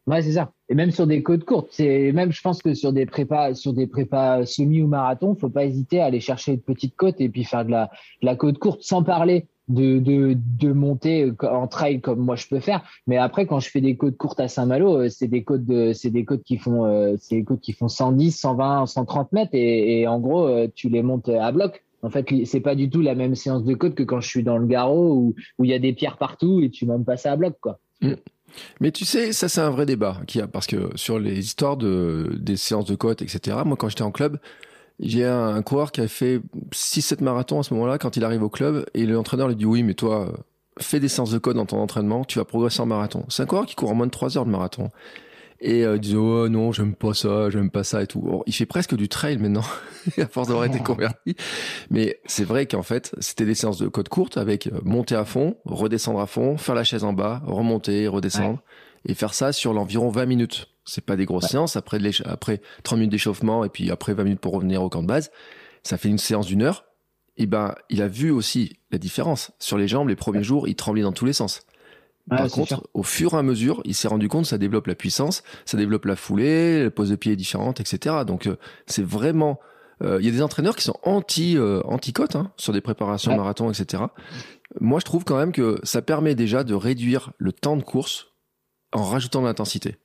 Ouais, 0.07 0.21
c'est 0.23 0.33
ça. 0.33 0.51
Et 0.67 0.73
même 0.73 0.91
sur 0.91 1.05
des 1.05 1.21
côtes 1.21 1.43
courtes, 1.43 1.69
c'est 1.71 2.11
même, 2.11 2.31
je 2.31 2.41
pense 2.41 2.61
que 2.63 2.73
sur 2.73 2.91
des 2.91 3.05
prépas, 3.05 3.53
sur 3.53 3.73
des 3.73 3.85
prépas 3.85 4.45
semi 4.45 4.81
ou 4.81 4.87
marathon, 4.87 5.35
faut 5.35 5.49
pas 5.49 5.65
hésiter 5.65 6.01
à 6.01 6.05
aller 6.05 6.19
chercher 6.19 6.53
une 6.53 6.61
petite 6.61 6.95
côte 6.95 7.21
et 7.21 7.29
puis 7.29 7.43
faire 7.43 7.65
de 7.65 7.71
la, 7.71 7.91
de 8.21 8.25
la 8.25 8.35
côte 8.35 8.57
courte, 8.57 8.81
sans 8.81 9.03
parler 9.03 9.47
de, 9.73 9.99
de, 9.99 10.37
de 10.37 10.73
monter 10.73 11.31
en 11.41 11.67
trail 11.67 12.01
comme 12.01 12.19
moi 12.19 12.35
je 12.35 12.47
peux 12.47 12.59
faire. 12.59 12.83
Mais 13.07 13.17
après, 13.17 13.45
quand 13.45 13.59
je 13.59 13.69
fais 13.69 13.81
des 13.81 13.95
côtes 13.97 14.17
courtes 14.17 14.39
à 14.39 14.47
Saint-Malo, 14.47 14.97
euh, 14.97 15.09
c'est 15.09 15.27
des 15.27 15.43
côtes 15.43 15.65
de, 15.65 15.93
c'est 15.93 16.09
des 16.09 16.25
côtes 16.25 16.43
qui 16.43 16.57
font, 16.57 16.85
euh, 16.85 17.15
c'est 17.19 17.35
des 17.35 17.43
côtes 17.43 17.61
qui 17.61 17.73
font 17.73 17.87
110, 17.87 18.31
120, 18.31 18.85
130 18.85 19.31
mètres 19.31 19.51
et, 19.53 20.07
en 20.07 20.19
gros, 20.19 20.47
euh, 20.47 20.67
tu 20.73 20.89
les 20.89 21.03
montes 21.03 21.29
à 21.29 21.51
bloc. 21.51 21.83
En 22.03 22.09
fait, 22.09 22.27
c'est 22.45 22.61
pas 22.61 22.73
du 22.73 22.89
tout 22.89 23.01
la 23.01 23.13
même 23.13 23.35
séance 23.35 23.63
de 23.63 23.73
côte 23.75 23.93
que 23.93 24.03
quand 24.03 24.21
je 24.21 24.27
suis 24.27 24.43
dans 24.43 24.57
le 24.57 24.65
garrot 24.65 25.33
où 25.57 25.63
il 25.63 25.69
y 25.69 25.73
a 25.73 25.79
des 25.79 25.93
pierres 25.93 26.17
partout 26.17 26.59
et 26.61 26.71
tu 26.71 26.85
vas 26.85 26.97
me 26.97 27.03
passer 27.03 27.29
à 27.29 27.35
bloc 27.35 27.55
quoi. 27.61 27.79
Mm. 28.01 28.13
Mais 28.79 28.91
tu 28.91 29.05
sais, 29.05 29.31
ça 29.31 29.47
c'est 29.47 29.61
un 29.61 29.69
vrai 29.69 29.85
débat 29.85 30.17
qui 30.27 30.41
a 30.41 30.47
parce 30.47 30.67
que 30.67 30.89
sur 30.95 31.19
les 31.19 31.39
histoires 31.39 31.77
de 31.77 32.37
des 32.39 32.57
séances 32.57 32.85
de 32.85 32.95
côte, 32.95 33.21
etc. 33.21 33.57
Moi, 33.65 33.77
quand 33.77 33.87
j'étais 33.87 34.01
en 34.01 34.11
club, 34.11 34.39
j'ai 35.01 35.25
un, 35.25 35.61
coureur 35.63 35.91
qui 35.91 36.01
a 36.01 36.07
fait 36.07 36.41
6-7 36.71 37.23
marathons 37.23 37.59
à 37.59 37.63
ce 37.63 37.73
moment-là 37.73 37.97
quand 37.97 38.17
il 38.17 38.23
arrive 38.23 38.43
au 38.43 38.49
club 38.49 38.85
et 38.93 39.05
l'entraîneur 39.05 39.47
lui 39.47 39.55
dit 39.55 39.65
oui, 39.65 39.83
mais 39.83 39.95
toi, 39.95 40.31
fais 40.79 40.99
des 40.99 41.07
séances 41.07 41.31
de 41.31 41.39
code 41.39 41.55
dans 41.55 41.65
ton 41.65 41.79
entraînement, 41.79 42.23
tu 42.23 42.39
vas 42.39 42.45
progresser 42.45 42.81
en 42.81 42.85
marathon. 42.85 43.25
C'est 43.29 43.43
un 43.43 43.47
coureur 43.47 43.65
qui 43.65 43.75
court 43.75 43.89
en 43.89 43.95
moins 43.95 44.05
de 44.05 44.11
3 44.11 44.37
heures 44.37 44.45
de 44.45 44.51
marathon. 44.51 44.89
Et 45.63 45.85
euh, 45.85 45.95
il 45.95 46.01
disait 46.01 46.17
oh 46.17 46.49
non 46.49 46.71
j'aime 46.71 46.95
pas 46.95 47.13
ça 47.13 47.51
j'aime 47.51 47.69
pas 47.69 47.83
ça 47.83 48.01
et 48.01 48.07
tout. 48.07 48.41
Il 48.47 48.53
fait 48.53 48.65
presque 48.65 48.95
du 48.95 49.07
trail 49.07 49.37
maintenant 49.37 49.63
à 50.17 50.25
force 50.25 50.47
d'avoir 50.47 50.65
été 50.65 50.79
converti. 50.79 51.35
Mais 51.91 52.19
c'est 52.25 52.43
vrai 52.43 52.65
qu'en 52.65 52.81
fait 52.81 53.15
c'était 53.19 53.45
des 53.45 53.53
séances 53.53 53.77
de 53.77 53.87
code 53.87 54.09
courtes 54.09 54.37
avec 54.37 54.67
euh, 54.67 54.79
monter 54.83 55.15
à 55.15 55.23
fond 55.23 55.57
redescendre 55.65 56.19
à 56.19 56.25
fond 56.25 56.57
faire 56.57 56.73
la 56.73 56.83
chaise 56.83 57.03
en 57.03 57.13
bas 57.13 57.43
remonter 57.45 58.07
redescendre 58.07 58.59
et 59.05 59.13
faire 59.13 59.35
ça 59.35 59.51
sur 59.51 59.73
l'environ 59.73 60.09
20 60.09 60.25
minutes 60.25 60.67
c'est 60.85 61.05
pas 61.05 61.15
des 61.15 61.25
grosses 61.25 61.49
séances. 61.49 61.75
Après 61.75 61.99
après 62.25 62.61
30 62.83 62.99
minutes 62.99 63.11
d'échauffement 63.11 63.63
et 63.63 63.69
puis 63.69 63.91
après 63.91 64.13
20 64.13 64.23
minutes 64.23 64.39
pour 64.39 64.53
revenir 64.53 64.81
au 64.81 64.89
camp 64.89 65.01
de 65.01 65.07
base 65.07 65.31
ça 65.83 65.97
fait 65.97 66.09
une 66.09 66.17
séance 66.17 66.47
d'une 66.47 66.61
heure. 66.61 66.85
Et 67.37 67.45
ben 67.45 67.75
il 67.89 68.01
a 68.01 68.07
vu 68.07 68.29
aussi 68.31 68.77
la 68.91 68.97
différence. 68.97 69.51
Sur 69.59 69.77
les 69.77 69.87
jambes 69.87 70.09
les 70.09 70.15
premiers 70.15 70.43
jours 70.43 70.67
il 70.67 70.75
tremblait 70.75 71.03
dans 71.03 71.13
tous 71.13 71.25
les 71.25 71.33
sens. 71.33 71.61
Par 72.29 72.47
contre, 72.49 72.87
au 72.93 73.03
fur 73.03 73.33
et 73.33 73.37
à 73.37 73.43
mesure, 73.43 73.81
il 73.83 73.95
s'est 73.95 74.07
rendu 74.07 74.27
compte 74.27 74.45
ça 74.45 74.57
développe 74.57 74.87
la 74.87 74.95
puissance, 74.95 75.43
ça 75.65 75.77
développe 75.77 76.05
la 76.05 76.15
foulée, 76.15 76.83
la 76.83 76.91
pose 76.91 77.09
de 77.09 77.15
pied 77.15 77.33
est 77.33 77.37
différente, 77.37 77.79
etc. 77.79 78.17
Donc 78.25 78.47
euh, 78.47 78.57
c'est 78.85 79.03
vraiment... 79.03 79.59
Euh, 80.01 80.17
il 80.19 80.25
y 80.25 80.29
a 80.29 80.31
des 80.31 80.41
entraîneurs 80.41 80.75
qui 80.75 80.83
sont 80.83 80.97
anti 81.03 81.57
euh, 81.57 81.81
anti 81.83 82.11
cote 82.11 82.35
hein, 82.35 82.51
sur 82.57 82.73
des 82.73 82.81
préparations 82.81 83.35
marathon, 83.35 83.69
etc. 83.69 84.03
Moi, 84.79 84.99
je 84.99 85.05
trouve 85.05 85.25
quand 85.25 85.37
même 85.37 85.51
que 85.51 85.79
ça 85.83 86.01
permet 86.01 86.33
déjà 86.33 86.63
de 86.63 86.73
réduire 86.73 87.33
le 87.37 87.51
temps 87.51 87.77
de 87.77 87.83
course 87.83 88.27
en 88.93 89.03
rajoutant 89.03 89.41
de 89.41 89.47
l'intensité. 89.47 89.97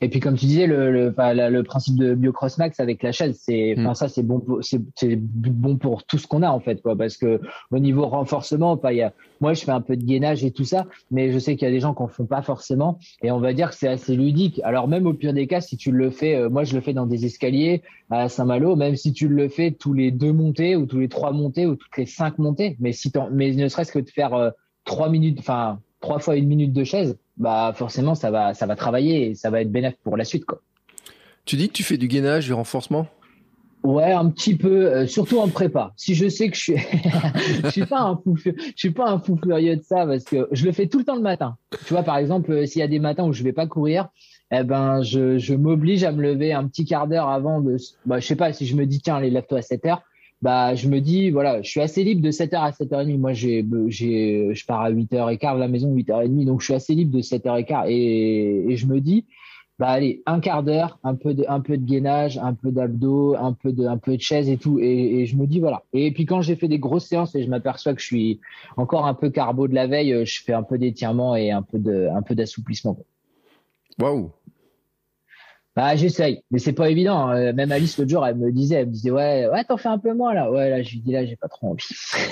Et 0.00 0.08
puis 0.08 0.20
comme 0.20 0.36
tu 0.36 0.46
disais, 0.46 0.66
le, 0.66 0.90
le, 0.90 1.14
le 1.14 1.62
principe 1.62 1.96
de 1.96 2.14
BioCrossMax 2.14 2.80
avec 2.80 3.02
la 3.02 3.12
chaise, 3.12 3.38
c'est, 3.42 3.74
mm. 3.76 3.94
ça 3.94 4.08
c'est 4.08 4.22
bon, 4.22 4.42
c'est, 4.62 4.80
bon 5.16 5.76
pour 5.76 6.04
tout 6.04 6.18
ce 6.18 6.26
qu'on 6.26 6.42
a 6.42 6.50
en 6.50 6.60
fait, 6.60 6.80
quoi. 6.82 6.96
Parce 6.96 7.16
que 7.16 7.40
au 7.70 7.78
niveau 7.78 8.06
renforcement, 8.06 8.76
pas, 8.76 8.92
y 8.92 9.02
a, 9.02 9.12
moi 9.40 9.52
je 9.54 9.62
fais 9.62 9.72
un 9.72 9.80
peu 9.80 9.96
de 9.96 10.04
gainage 10.04 10.44
et 10.44 10.50
tout 10.50 10.64
ça, 10.64 10.86
mais 11.10 11.32
je 11.32 11.38
sais 11.38 11.56
qu'il 11.56 11.66
y 11.66 11.70
a 11.70 11.72
des 11.72 11.80
gens 11.80 11.94
qui 11.94 12.02
en 12.02 12.08
font 12.08 12.26
pas 12.26 12.42
forcément. 12.42 12.98
Et 13.22 13.30
on 13.30 13.40
va 13.40 13.52
dire 13.52 13.70
que 13.70 13.76
c'est 13.76 13.88
assez 13.88 14.16
ludique. 14.16 14.60
Alors 14.64 14.88
même 14.88 15.06
au 15.06 15.12
pire 15.12 15.34
des 15.34 15.46
cas, 15.46 15.60
si 15.60 15.76
tu 15.76 15.92
le 15.92 16.10
fais, 16.10 16.36
euh, 16.36 16.48
moi 16.48 16.64
je 16.64 16.74
le 16.74 16.80
fais 16.80 16.94
dans 16.94 17.06
des 17.06 17.26
escaliers 17.26 17.82
à 18.10 18.28
Saint-Malo, 18.28 18.76
même 18.76 18.96
si 18.96 19.12
tu 19.12 19.28
le 19.28 19.48
fais 19.48 19.70
tous 19.70 19.92
les 19.92 20.10
deux 20.10 20.32
montées 20.32 20.76
ou 20.76 20.86
tous 20.86 20.98
les 20.98 21.08
trois 21.08 21.32
montées 21.32 21.66
ou 21.66 21.76
toutes 21.76 21.96
les 21.96 22.06
cinq 22.06 22.38
montées, 22.38 22.76
mais 22.80 22.92
si 22.92 23.12
mais 23.32 23.52
ne 23.52 23.68
serait-ce 23.68 23.92
que 23.92 23.98
de 23.98 24.08
faire 24.08 24.34
euh, 24.34 24.50
trois 24.84 25.10
minutes, 25.10 25.38
enfin 25.40 25.78
trois 26.00 26.18
fois 26.18 26.36
une 26.36 26.46
minute 26.46 26.72
de 26.72 26.84
chaise, 26.84 27.18
bah 27.36 27.72
forcément 27.74 28.14
ça 28.14 28.30
va 28.30 28.54
ça 28.54 28.66
va 28.66 28.76
travailler 28.76 29.30
et 29.30 29.34
ça 29.34 29.50
va 29.50 29.60
être 29.60 29.70
bénéfique 29.70 30.00
pour 30.02 30.16
la 30.16 30.24
suite 30.24 30.44
quoi. 30.44 30.60
Tu 31.44 31.56
dis 31.56 31.68
que 31.68 31.72
tu 31.72 31.82
fais 31.82 31.96
du 31.96 32.08
gainage, 32.08 32.46
du 32.46 32.52
renforcement? 32.52 33.06
Ouais, 33.82 34.12
un 34.12 34.28
petit 34.28 34.56
peu, 34.56 34.86
euh, 34.86 35.06
surtout 35.06 35.38
en 35.38 35.48
prépa. 35.48 35.92
Si 35.96 36.14
je 36.14 36.28
sais 36.28 36.50
que 36.50 36.56
je 36.56 36.60
suis, 36.60 36.76
je 37.64 37.70
suis 37.70 37.86
pas 37.86 38.00
un 38.00 38.16
fou, 38.16 38.36
je 38.36 38.52
suis 38.76 38.90
pas 38.90 39.10
un 39.10 39.18
fou 39.18 39.38
furieux 39.42 39.76
de 39.76 39.82
ça 39.82 40.06
parce 40.06 40.24
que 40.24 40.48
je 40.52 40.66
le 40.66 40.72
fais 40.72 40.86
tout 40.86 40.98
le 40.98 41.04
temps 41.04 41.16
le 41.16 41.22
matin. 41.22 41.56
Tu 41.86 41.94
vois, 41.94 42.02
par 42.02 42.18
exemple, 42.18 42.52
euh, 42.52 42.66
s'il 42.66 42.80
y 42.80 42.82
a 42.82 42.88
des 42.88 42.98
matins 42.98 43.24
où 43.24 43.32
je 43.32 43.42
vais 43.42 43.54
pas 43.54 43.66
courir, 43.66 44.08
eh 44.52 44.64
ben, 44.64 45.02
je, 45.02 45.38
je 45.38 45.54
m'oblige 45.54 46.04
à 46.04 46.12
me 46.12 46.22
lever 46.22 46.52
un 46.52 46.66
petit 46.66 46.84
quart 46.84 47.08
d'heure 47.08 47.30
avant 47.30 47.60
de, 47.60 47.78
bah, 48.04 48.20
je 48.20 48.26
sais 48.26 48.36
pas 48.36 48.52
si 48.52 48.66
je 48.66 48.76
me 48.76 48.84
dis 48.84 49.00
tiens, 49.00 49.16
allez, 49.16 49.30
lève-toi 49.30 49.58
à 49.58 49.62
7 49.62 49.86
heures 49.86 50.02
bah 50.42 50.74
je 50.74 50.88
me 50.88 51.00
dis 51.00 51.30
voilà, 51.30 51.60
je 51.62 51.68
suis 51.68 51.80
assez 51.80 52.02
libre 52.02 52.22
de 52.22 52.30
7h 52.30 52.56
à 52.56 52.70
7h30. 52.70 53.18
Moi 53.18 53.32
j'ai 53.32 53.64
j'ai 53.88 54.54
je 54.54 54.66
pars 54.66 54.80
à 54.80 54.90
8h15 54.90 55.54
de 55.54 55.60
la 55.60 55.68
maison 55.68 55.94
8h30 55.94 56.46
donc 56.46 56.60
je 56.60 56.66
suis 56.66 56.74
assez 56.74 56.94
libre 56.94 57.12
de 57.16 57.22
7h15 57.22 57.88
et, 57.88 58.72
et 58.72 58.76
je 58.76 58.86
me 58.86 59.00
dis 59.00 59.26
bah 59.80 59.88
allez, 59.88 60.22
un 60.26 60.40
quart 60.40 60.62
d'heure, 60.62 60.98
un 61.04 61.14
peu 61.14 61.32
de 61.32 61.46
un 61.48 61.60
peu 61.60 61.78
de 61.78 61.84
gainage, 61.86 62.36
un 62.36 62.52
peu 62.52 62.70
d'abdos, 62.70 63.34
un 63.34 63.54
peu 63.54 63.72
de 63.72 63.86
un 63.86 63.96
peu 63.96 64.14
de 64.14 64.20
chaise 64.20 64.50
et 64.50 64.58
tout 64.58 64.78
et, 64.78 65.20
et 65.20 65.26
je 65.26 65.36
me 65.36 65.46
dis 65.46 65.58
voilà. 65.58 65.84
Et 65.94 66.12
puis 66.12 66.26
quand 66.26 66.42
j'ai 66.42 66.54
fait 66.54 66.68
des 66.68 66.78
grosses 66.78 67.06
séances 67.06 67.34
et 67.34 67.42
je 67.42 67.48
m'aperçois 67.48 67.94
que 67.94 68.00
je 68.02 68.06
suis 68.06 68.40
encore 68.76 69.06
un 69.06 69.14
peu 69.14 69.30
carbo 69.30 69.68
de 69.68 69.74
la 69.74 69.86
veille, 69.86 70.26
je 70.26 70.42
fais 70.42 70.52
un 70.52 70.62
peu 70.62 70.76
d'étirement 70.76 71.34
et 71.34 71.50
un 71.50 71.62
peu 71.62 71.78
de 71.78 72.08
un 72.14 72.20
peu 72.20 72.34
d'assouplissement. 72.34 72.98
Waouh, 73.98 74.30
bah, 75.76 75.94
j'essaye, 75.94 76.42
mais 76.50 76.58
c'est 76.58 76.72
pas 76.72 76.90
évident. 76.90 77.28
Hein. 77.28 77.52
Même 77.52 77.70
Alice 77.70 77.96
l'autre 77.96 78.10
jour, 78.10 78.26
elle 78.26 78.36
me 78.36 78.50
disait, 78.50 78.76
elle 78.76 78.86
me 78.86 78.92
disait, 78.92 79.10
ouais, 79.10 79.48
ouais, 79.52 79.64
t'en 79.64 79.76
fais 79.76 79.88
un 79.88 79.98
peu 79.98 80.12
moins 80.14 80.34
là. 80.34 80.50
Ouais, 80.50 80.68
là, 80.68 80.82
je 80.82 80.90
lui 80.90 81.00
dis 81.00 81.12
là, 81.12 81.24
j'ai 81.24 81.36
pas 81.36 81.48
trop 81.48 81.68
envie. 81.68 81.84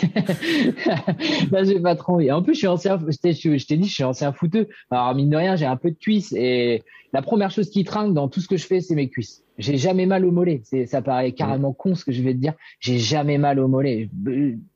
là, 1.53 1.64
j'ai 1.64 1.79
pas 1.81 1.94
trop 1.94 2.14
envie. 2.14 2.33
En 2.33 2.42
plus, 2.42 2.55
je 2.55 2.59
suis 2.59 2.66
ancien, 2.66 2.98
je 2.98 3.16
t'ai 3.16 3.77
dit, 3.77 3.88
je 3.88 3.94
suis 3.94 4.05
ancien 4.05 4.33
footeux. 4.33 4.68
Alors 4.90 5.14
mine 5.14 5.31
de 5.31 5.37
rien, 5.37 5.55
j'ai 5.55 5.66
un 5.66 5.77
peu 5.77 5.90
de 5.90 5.96
cuisse 5.96 6.33
et 6.33 6.83
la 7.12 7.22
première 7.22 7.51
chose 7.51 7.70
qui 7.70 7.85
trinque 7.85 8.12
dans 8.12 8.29
tout 8.29 8.40
ce 8.40 8.48
que 8.48 8.57
je 8.57 8.66
fais, 8.66 8.81
c'est 8.81 8.94
mes 8.94 9.09
cuisses. 9.09 9.44
J'ai 9.57 9.77
jamais 9.77 10.07
mal 10.07 10.24
au 10.24 10.31
mollet. 10.31 10.62
Ça 10.87 11.03
paraît 11.03 11.33
carrément 11.33 11.72
con 11.72 11.94
ce 11.94 12.05
que 12.05 12.12
je 12.12 12.22
vais 12.22 12.33
te 12.33 12.38
dire. 12.38 12.55
J'ai 12.81 12.98
jamais 12.98 13.38
mal 13.38 13.59
au 13.59 13.66
mollet. 13.66 14.09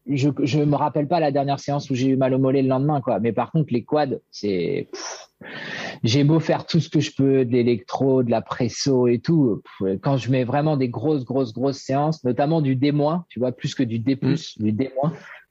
Je, 0.09 0.29
je 0.43 0.59
me 0.61 0.75
rappelle 0.75 1.09
pas 1.09 1.21
la 1.21 1.31
dernière 1.31 1.61
séance 1.61 1.91
où 1.91 1.95
j'ai 1.95 2.09
eu 2.09 2.17
mal 2.17 2.35
au 2.35 2.39
mollet 2.39 2.63
le 2.63 2.69
lendemain, 2.69 3.01
quoi. 3.01 3.21
Mais 3.21 3.33
par 3.33 3.53
contre, 3.53 3.73
les 3.73 3.85
quads, 3.85 4.19
c'est 4.31 4.89
j'ai 6.03 6.25
beau 6.25 6.41
faire 6.41 6.67
tout 6.67 6.81
ce 6.81 6.89
que 6.89 7.01
je 7.01 7.13
peux, 7.15 7.45
de 7.45 7.53
l'électro, 7.53 8.23
de 8.23 8.31
la 8.31 8.43
presso 8.43 9.07
et 9.07 9.19
tout, 9.19 9.63
quand 10.03 10.17
je 10.17 10.31
mets 10.31 10.45
vraiment 10.45 10.77
des 10.77 10.89
grosses, 10.89 11.25
grosses, 11.25 11.53
grosses 11.53 11.79
séances, 11.79 12.25
notamment 12.25 12.61
du 12.61 12.77
D-, 12.77 12.93
tu 13.29 13.39
vois, 13.39 13.53
plus 13.53 13.75
que 13.75 13.83
du 13.83 13.99
D+, 13.99 14.19
mm. 14.21 14.35
du 14.63 14.73
D-, 14.73 14.93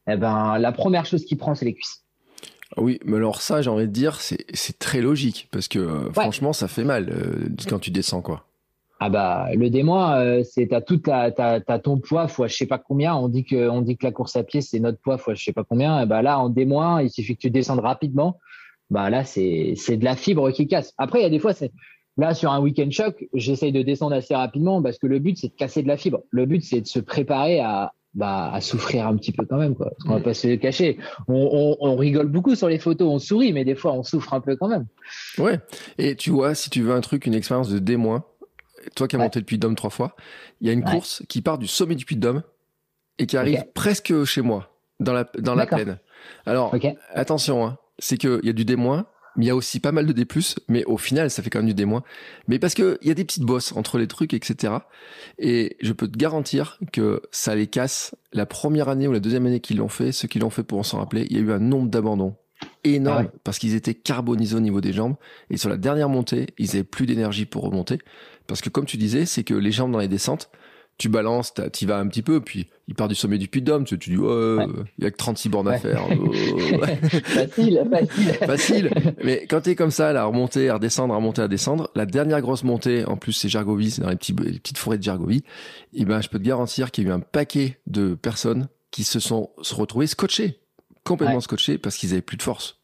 eh 0.07 0.15
ben, 0.17 0.57
la 0.57 0.71
première 0.71 1.05
chose 1.05 1.25
qui 1.25 1.35
prend, 1.35 1.55
c'est 1.55 1.65
les 1.65 1.73
cuisses. 1.73 2.03
Ah 2.75 2.81
oui, 2.81 2.99
mais 3.05 3.17
alors 3.17 3.41
ça, 3.41 3.61
j'ai 3.61 3.69
envie 3.69 3.87
de 3.87 3.91
dire, 3.91 4.21
c'est, 4.21 4.79
très 4.79 5.01
logique, 5.01 5.47
parce 5.51 5.67
que 5.67 5.79
euh, 5.79 6.11
franchement, 6.13 6.53
ça 6.53 6.67
fait 6.67 6.83
mal 6.83 7.09
euh, 7.09 7.49
quand 7.69 7.79
tu 7.79 7.91
descends, 7.91 8.21
quoi. 8.21 8.45
Ah 9.03 9.09
bah 9.09 9.47
le 9.55 9.71
D- 9.71 9.83
euh, 9.83 10.43
c'est 10.43 10.67
t'as 10.67 10.79
tout 10.79 10.97
ta 10.97 11.31
t'as, 11.31 11.79
ton 11.79 11.97
poids 11.97 12.27
fois 12.27 12.45
je 12.45 12.55
sais 12.55 12.67
pas 12.67 12.77
combien. 12.77 13.15
On 13.15 13.29
dit 13.29 13.43
que 13.43 13.67
on 13.67 13.81
dit 13.81 13.97
que 13.97 14.05
la 14.05 14.11
course 14.11 14.35
à 14.35 14.43
pied 14.43 14.61
c'est 14.61 14.79
notre 14.79 14.99
poids 14.99 15.17
fois 15.17 15.33
je 15.33 15.43
sais 15.43 15.53
pas 15.53 15.63
combien. 15.63 16.03
Et 16.03 16.05
bah 16.05 16.21
là 16.21 16.37
en 16.37 16.49
D- 16.49 16.67
il 16.69 17.09
suffit 17.09 17.35
que 17.35 17.41
tu 17.41 17.49
descendes 17.49 17.79
rapidement 17.79 18.37
bah 18.91 19.09
là 19.09 19.23
c'est 19.23 19.73
c'est 19.77 19.97
de 19.97 20.05
la 20.05 20.15
fibre 20.15 20.51
qui 20.51 20.67
casse. 20.67 20.93
Après 20.97 21.19
il 21.19 21.23
y 21.23 21.25
a 21.25 21.29
des 21.29 21.39
fois 21.39 21.53
c'est 21.53 21.71
là 22.17 22.35
sur 22.35 22.51
un 22.51 22.59
week-end 22.59 22.91
choc, 22.91 23.25
j'essaye 23.33 23.71
de 23.71 23.81
descendre 23.81 24.15
assez 24.15 24.35
rapidement 24.35 24.81
parce 24.83 24.99
que 24.99 25.07
le 25.07 25.17
but 25.17 25.37
c'est 25.37 25.47
de 25.47 25.53
casser 25.53 25.81
de 25.81 25.87
la 25.87 25.97
fibre. 25.97 26.21
Le 26.29 26.45
but 26.45 26.63
c'est 26.63 26.81
de 26.81 26.87
se 26.87 26.99
préparer 26.99 27.59
à 27.59 27.93
bah, 28.13 28.51
à 28.53 28.59
souffrir 28.59 29.07
un 29.07 29.15
petit 29.15 29.31
peu 29.31 29.45
quand 29.45 29.57
même 29.57 29.73
quoi. 29.73 29.89
Parce 29.89 30.03
qu'on 30.03 30.13
va 30.15 30.19
pas 30.19 30.33
se 30.33 30.45
le 30.45 30.57
cacher. 30.57 30.97
On, 31.29 31.33
on, 31.33 31.77
on, 31.79 31.95
rigole 31.95 32.27
beaucoup 32.27 32.55
sur 32.55 32.67
les 32.67 32.77
photos, 32.77 33.07
on 33.07 33.19
sourit, 33.19 33.53
mais 33.53 33.63
des 33.63 33.75
fois 33.75 33.93
on 33.93 34.03
souffre 34.03 34.33
un 34.33 34.41
peu 34.41 34.57
quand 34.57 34.67
même. 34.67 34.85
Ouais. 35.37 35.59
Et 35.97 36.17
tu 36.17 36.29
vois, 36.29 36.53
si 36.53 36.69
tu 36.69 36.81
veux 36.81 36.93
un 36.93 36.99
truc, 36.99 37.25
une 37.25 37.33
expérience 37.33 37.69
de 37.69 37.79
D-, 37.79 37.97
toi 38.95 39.07
qui 39.07 39.15
as 39.15 39.19
monté 39.19 39.39
le 39.39 39.45
Puy 39.45 39.57
de 39.57 39.61
Dôme 39.61 39.75
trois 39.75 39.89
fois, 39.89 40.15
il 40.59 40.67
y 40.67 40.69
a 40.69 40.73
une 40.73 40.83
course 40.83 41.23
qui 41.29 41.41
part 41.41 41.57
du 41.57 41.67
sommet 41.67 41.95
du 41.95 42.03
Puy 42.03 42.17
de 42.17 42.21
Dôme 42.21 42.43
et 43.17 43.27
qui 43.27 43.37
arrive 43.37 43.63
presque 43.73 44.25
chez 44.25 44.41
moi, 44.41 44.77
dans 44.99 45.13
la 45.13 45.25
dans 45.39 45.55
la 45.55 45.65
plaine. 45.65 45.99
Alors 46.45 46.75
attention, 47.13 47.65
hein, 47.65 47.77
c'est 48.01 48.17
qu'il 48.17 48.41
y 48.43 48.49
a 48.49 48.53
du 48.53 48.65
D-, 48.65 48.75
mais 49.37 49.45
il 49.45 49.47
y 49.47 49.49
a 49.49 49.55
aussi 49.55 49.79
pas 49.79 49.93
mal 49.93 50.05
de 50.05 50.11
D+, 50.11 50.27
mais 50.67 50.83
au 50.85 50.97
final, 50.97 51.29
ça 51.29 51.41
fait 51.41 51.49
quand 51.49 51.59
même 51.59 51.67
du 51.67 51.73
D-. 51.73 51.85
Mais 52.47 52.59
parce 52.59 52.73
que 52.73 52.97
il 53.01 53.07
y 53.07 53.11
a 53.11 53.13
des 53.13 53.23
petites 53.23 53.43
bosses 53.43 53.71
entre 53.73 53.97
les 53.97 54.07
trucs, 54.07 54.33
etc. 54.33 54.73
Et 55.39 55.77
je 55.81 55.93
peux 55.93 56.09
te 56.09 56.17
garantir 56.17 56.77
que 56.91 57.21
ça 57.31 57.55
les 57.55 57.67
casse. 57.67 58.13
La 58.33 58.45
première 58.45 58.89
année 58.89 59.07
ou 59.07 59.13
la 59.13 59.19
deuxième 59.21 59.45
année 59.45 59.61
qu'ils 59.61 59.77
l'ont 59.77 59.87
fait, 59.87 60.11
ceux 60.11 60.27
qui 60.27 60.39
l'ont 60.39 60.49
fait 60.49 60.63
pour 60.63 60.85
s'en 60.85 60.97
rappeler, 60.97 61.27
il 61.29 61.37
y 61.37 61.39
a 61.39 61.43
eu 61.43 61.51
un 61.51 61.59
nombre 61.59 61.89
d'abandons 61.89 62.35
énorme 62.83 63.29
ah 63.33 63.37
parce 63.43 63.57
qu'ils 63.57 63.75
étaient 63.75 63.95
carbonisés 63.95 64.55
au 64.55 64.59
niveau 64.59 64.81
des 64.81 64.93
jambes. 64.93 65.15
Et 65.49 65.57
sur 65.57 65.69
la 65.69 65.77
dernière 65.77 66.09
montée, 66.09 66.47
ils 66.57 66.71
avaient 66.71 66.83
plus 66.83 67.05
d'énergie 67.05 67.45
pour 67.45 67.63
remonter. 67.63 67.99
Parce 68.47 68.61
que 68.61 68.69
comme 68.69 68.85
tu 68.85 68.97
disais, 68.97 69.25
c'est 69.25 69.43
que 69.43 69.53
les 69.53 69.71
jambes 69.71 69.91
dans 69.91 69.99
les 69.99 70.07
descentes, 70.07 70.49
tu 71.01 71.09
balances, 71.09 71.51
tu 71.73 71.87
vas 71.87 71.97
un 71.97 72.07
petit 72.07 72.21
peu, 72.21 72.41
puis 72.41 72.67
il 72.87 72.93
part 72.93 73.07
du 73.07 73.15
sommet 73.15 73.39
du 73.39 73.47
Puy 73.47 73.61
de 73.61 73.65
Dôme, 73.65 73.85
tu, 73.85 73.97
dis, 73.97 74.17
ouais, 74.17 74.67
il 74.99 75.03
y 75.03 75.07
a 75.07 75.09
que 75.09 75.17
36 75.17 75.49
bornes 75.49 75.67
à 75.67 75.79
faire. 75.79 76.07
facile, 77.23 77.83
facile. 77.89 78.33
facile. 78.45 78.91
Mais 79.23 79.47
quand 79.49 79.61
t'es 79.61 79.75
comme 79.75 79.89
ça, 79.89 80.13
là, 80.13 80.21
à 80.21 80.25
remonter, 80.25 80.69
à 80.69 80.75
redescendre, 80.75 81.15
à 81.15 81.17
remonter, 81.17 81.41
à 81.41 81.47
descendre, 81.47 81.89
la 81.95 82.05
dernière 82.05 82.39
grosse 82.41 82.63
montée, 82.63 83.03
en 83.05 83.17
plus 83.17 83.33
c'est 83.33 83.49
Gergovie, 83.49 83.89
c'est 83.89 84.03
dans 84.03 84.09
les, 84.09 84.15
petits, 84.15 84.35
les 84.43 84.59
petites 84.59 84.77
forêts 84.77 84.99
de 84.99 85.03
Gergovie, 85.03 85.43
et 85.93 86.01
eh 86.01 86.05
ben, 86.05 86.21
je 86.21 86.29
peux 86.29 86.37
te 86.37 86.43
garantir 86.43 86.91
qu'il 86.91 87.05
y 87.05 87.07
a 87.07 87.09
eu 87.09 87.13
un 87.13 87.19
paquet 87.19 87.79
de 87.87 88.13
personnes 88.13 88.67
qui 88.91 89.03
se 89.03 89.19
sont 89.19 89.49
se 89.63 89.73
retrouvées 89.73 90.05
scotchées, 90.05 90.59
complètement 91.03 91.41
scotchées, 91.41 91.79
parce 91.79 91.97
qu'ils 91.97 92.11
avaient 92.11 92.21
plus 92.21 92.37
de 92.37 92.43
force. 92.43 92.77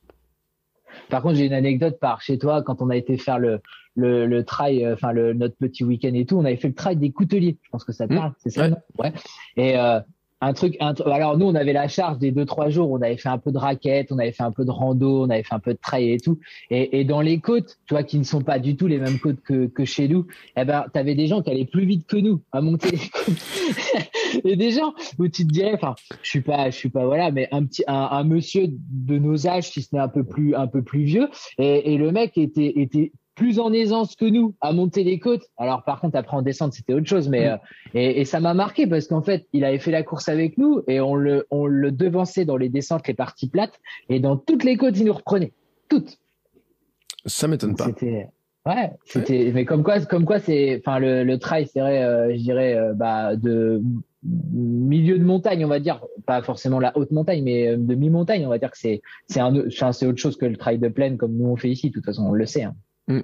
Par 1.10 1.22
contre, 1.22 1.36
j'ai 1.36 1.46
une 1.46 1.54
anecdote 1.54 2.00
par 2.00 2.24
chez 2.24 2.40
toi 2.40 2.64
quand 2.64 2.82
on 2.82 2.90
a 2.90 2.96
été 2.96 3.18
faire 3.20 3.38
le, 3.38 3.62
le, 3.98 4.26
le 4.26 4.46
trail, 4.46 4.86
euh, 4.86 4.94
enfin 4.94 5.12
le, 5.12 5.34
notre 5.34 5.56
petit 5.56 5.84
week-end 5.84 6.14
et 6.14 6.26
tout, 6.26 6.38
on 6.38 6.46
avait 6.46 6.56
fait 6.56 6.70
le 6.70 6.76
trail 6.76 6.96
des 6.96 7.12
couteliers. 7.12 7.58
Je 7.64 7.70
pense 7.72 7.84
que 7.84 7.92
ça 7.92 8.08
te 8.08 8.14
mmh. 8.14 8.18
parle, 8.18 8.34
c'est 8.38 8.52
ça, 8.52 8.70
non? 8.70 8.78
Ouais. 9.00 9.12
Et 9.58 9.78
euh, 9.78 10.00
un 10.40 10.54
truc, 10.54 10.78
alors 10.80 11.36
nous, 11.36 11.48
on 11.48 11.56
avait 11.56 11.74
la 11.74 11.88
charge 11.88 12.20
des 12.20 12.32
deux, 12.32 12.46
trois 12.46 12.70
jours, 12.70 12.92
on 12.92 13.02
avait 13.02 13.18
fait 13.18 13.30
un 13.30 13.40
peu 13.40 13.52
de 13.52 13.58
raquettes, 13.58 14.12
on 14.12 14.20
avait 14.20 14.32
fait 14.32 14.44
un 14.44 14.52
peu 14.52 14.66
de 14.66 14.70
rando, 14.72 15.24
on 15.24 15.30
avait 15.32 15.42
fait 15.42 15.56
un 15.56 15.60
peu 15.60 15.74
de 15.74 15.80
trail 15.82 16.12
et 16.12 16.20
tout. 16.20 16.40
Et, 16.70 17.00
et 17.00 17.06
dans 17.06 17.22
les 17.22 17.40
côtes, 17.40 17.80
tu 17.88 17.96
vois, 17.96 18.04
qui 18.04 18.20
ne 18.20 18.24
sont 18.24 18.42
pas 18.42 18.60
du 18.60 18.76
tout 18.76 18.86
les 18.86 19.00
mêmes 19.00 19.18
côtes 19.18 19.42
que, 19.42 19.66
que 19.66 19.84
chez 19.84 20.08
nous, 20.08 20.28
eh 20.56 20.64
ben, 20.64 20.86
t'avais 20.94 21.16
des 21.16 21.26
gens 21.26 21.42
qui 21.42 21.50
allaient 21.50 21.66
plus 21.66 21.86
vite 21.86 22.06
que 22.06 22.18
nous 22.18 22.42
à 22.52 22.62
monter 22.62 22.92
les 22.92 23.10
côtes. 23.10 24.44
et 24.46 24.56
des 24.56 24.70
gens 24.70 24.94
où 25.18 25.28
tu 25.28 25.48
te 25.48 25.52
dirais, 25.52 25.74
enfin, 25.74 25.96
je 26.22 26.30
suis 26.30 26.42
pas, 26.42 26.70
je 26.70 26.78
suis 26.78 26.90
pas, 26.90 27.06
voilà, 27.06 27.32
mais 27.32 27.48
un 27.52 27.66
petit, 27.66 27.84
un, 27.88 28.10
un 28.12 28.24
monsieur 28.24 28.68
de 28.70 29.18
nos 29.18 29.48
âges, 29.48 29.72
si 29.72 29.82
ce 29.82 29.96
n'est 29.96 30.02
un 30.02 30.08
peu 30.08 30.24
plus, 30.24 30.54
un 30.54 30.68
peu 30.68 30.84
plus 30.84 31.04
vieux, 31.04 31.30
et, 31.58 31.94
et 31.94 31.98
le 31.98 32.12
mec 32.12 32.38
était, 32.38 32.74
était 32.80 33.12
plus 33.38 33.60
en 33.60 33.72
aisance 33.72 34.16
que 34.16 34.26
nous 34.26 34.56
à 34.60 34.74
monter 34.74 35.04
les 35.06 35.20
côtes. 35.20 35.46
Alors 35.58 35.84
par 35.84 36.02
contre 36.02 36.18
après 36.18 36.36
en 36.36 36.42
descente 36.42 36.74
c'était 36.74 36.94
autre 36.94 37.08
chose, 37.08 37.30
mais 37.30 37.48
mm. 37.48 37.52
euh, 37.52 37.58
et, 37.94 38.22
et, 38.22 38.26
ça 38.26 38.42
m'a 38.42 38.54
marqué 38.54 38.88
parce 38.88 39.08
qu'en 39.08 39.22
fait 39.22 39.48
il 39.54 39.64
avait 39.64 39.80
fait 39.80 39.92
la 39.92 40.04
course 40.04 40.28
avec 40.28 40.58
nous 40.58 40.82
et 40.88 41.00
on 41.00 41.16
le 41.16 41.48
on 41.52 41.68
le 41.68 41.92
devançait 41.92 42.44
dans 42.44 42.58
les 42.58 42.68
descentes 42.68 43.08
les 43.08 43.14
parties 43.14 43.48
plates 43.48 43.80
et 44.10 44.20
dans 44.20 44.36
toutes 44.36 44.64
les 44.64 44.76
côtes 44.76 44.98
il 44.98 45.06
nous 45.06 45.14
reprenait 45.14 45.54
toutes. 45.88 46.18
Ça 47.26 47.48
m'étonne 47.48 47.76
pas. 47.76 47.86
C'était 47.86 48.28
ouais 48.66 48.92
c'était 49.06 49.52
mais 49.54 49.64
comme 49.66 49.84
quoi 49.84 50.02
comme 50.02 50.26
quoi 50.26 50.40
c'est 50.40 50.82
enfin 50.86 51.00
le, 51.00 51.24
le 51.24 51.38
trail 51.38 51.68
c'est 51.72 51.80
vrai 51.80 52.04
euh, 52.04 52.32
je 52.36 52.42
dirais 52.42 52.76
euh, 52.76 52.94
bah 52.94 53.36
de 53.36 53.82
milieu 54.24 55.20
de 55.20 55.24
montagne 55.24 55.64
on 55.64 55.70
va 55.70 55.80
dire 55.80 56.04
pas 56.26 56.42
forcément 56.42 56.80
la 56.80 56.98
haute 56.98 57.12
montagne 57.12 57.44
mais 57.44 57.78
de 57.78 57.96
mi 57.96 58.10
montagne 58.10 58.46
on 58.46 58.50
va 58.50 58.58
dire 58.58 58.72
que 58.72 58.78
c'est 58.78 59.02
c'est 59.28 59.40
un 59.40 59.54
c'est 59.70 60.08
autre 60.08 60.18
chose 60.18 60.36
que 60.38 60.46
le 60.46 60.58
trail 60.58 60.80
de 60.80 60.90
plaine 60.90 61.18
comme 61.18 61.38
nous 61.38 61.46
on 61.46 61.56
fait 61.56 61.70
ici 61.70 61.90
de 61.90 61.94
toute 61.94 62.04
façon 62.04 62.24
on 62.24 62.34
le 62.34 62.46
sait. 62.46 62.64
Hein. 62.64 62.76
Mm. 63.08 63.20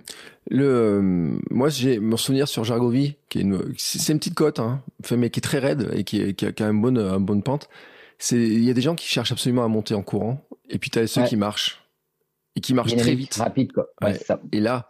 Le, 0.50 0.66
euh, 0.66 1.02
moi, 1.50 1.70
j'ai 1.70 2.00
mon 2.00 2.18
souvenir 2.18 2.48
sur 2.48 2.64
Jargovie, 2.64 3.16
qui 3.30 3.40
est 3.40 3.42
une, 3.42 3.74
c'est 3.78 4.12
une 4.12 4.20
petite 4.20 4.36
côte, 4.36 4.60
hein, 4.60 4.82
mais 5.16 5.30
qui 5.30 5.40
est 5.40 5.42
très 5.42 5.60
raide 5.60 5.90
et 5.94 6.04
qui, 6.04 6.34
qui, 6.36 6.46
a, 6.46 6.52
a 6.66 6.70
une 6.70 6.82
bonne, 6.82 6.98
une 6.98 7.26
bonne 7.26 7.44
pente. 7.44 7.70
C'est, 8.20 8.38
il 8.38 8.64
y 8.64 8.70
a 8.70 8.74
des 8.74 8.82
gens 8.82 8.96
qui 8.96 9.08
cherchent 9.08 9.32
absolument 9.32 9.64
à 9.64 9.68
monter 9.68 9.96
en 9.96 10.02
courant, 10.02 10.46
et 10.70 10.78
puis 10.78 10.90
tu 10.90 11.00
as 11.00 11.08
ceux 11.08 11.26
qui 11.26 11.36
marchent 11.36 11.84
et 12.56 12.62
qui 12.62 12.74
marchent 12.74 12.96
très 12.96 13.16
vite, 13.16 13.36
rapide 13.36 13.72
quoi. 13.72 13.88
Ouais, 14.02 14.14
Ça. 14.14 14.40
Et 14.52 14.60
là, 14.60 14.88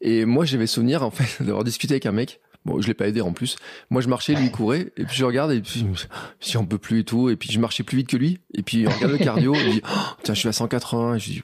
et 0.00 0.24
moi, 0.24 0.44
j'avais 0.44 0.66
souvenir 0.66 1.02
en 1.02 1.10
fait 1.10 1.42
d'avoir 1.44 1.64
discuté 1.64 1.94
avec 1.94 2.06
un 2.06 2.12
mec. 2.12 2.40
Bon, 2.64 2.80
je 2.80 2.86
l'ai 2.86 2.94
pas 2.94 3.08
aidé 3.08 3.20
en 3.20 3.32
plus. 3.32 3.56
Moi, 3.90 4.02
je 4.02 4.08
marchais, 4.08 4.34
lui 4.34 4.52
courait, 4.52 4.92
et 4.96 5.04
puis 5.04 5.16
je 5.16 5.24
regarde, 5.24 5.50
et 5.50 5.60
puis 5.60 5.84
si 6.40 6.56
on 6.56 6.64
peut 6.64 6.78
plus 6.78 7.00
et 7.00 7.04
tout, 7.04 7.28
et 7.28 7.36
puis 7.36 7.50
je 7.50 7.58
marchais 7.58 7.82
plus 7.82 7.98
vite 7.98 8.08
que 8.08 8.16
lui, 8.16 8.38
et 8.54 8.62
puis 8.62 8.86
on 8.86 8.90
regarde 8.90 9.12
le 9.12 9.18
cardio, 9.18 9.54
il 9.54 9.72
dit, 9.72 9.82
oh, 9.88 9.98
tiens, 10.22 10.34
je 10.34 10.40
suis 10.40 10.48
à 10.48 10.52
180, 10.52 11.16
et 11.16 11.18
je 11.18 11.30
dis, 11.30 11.42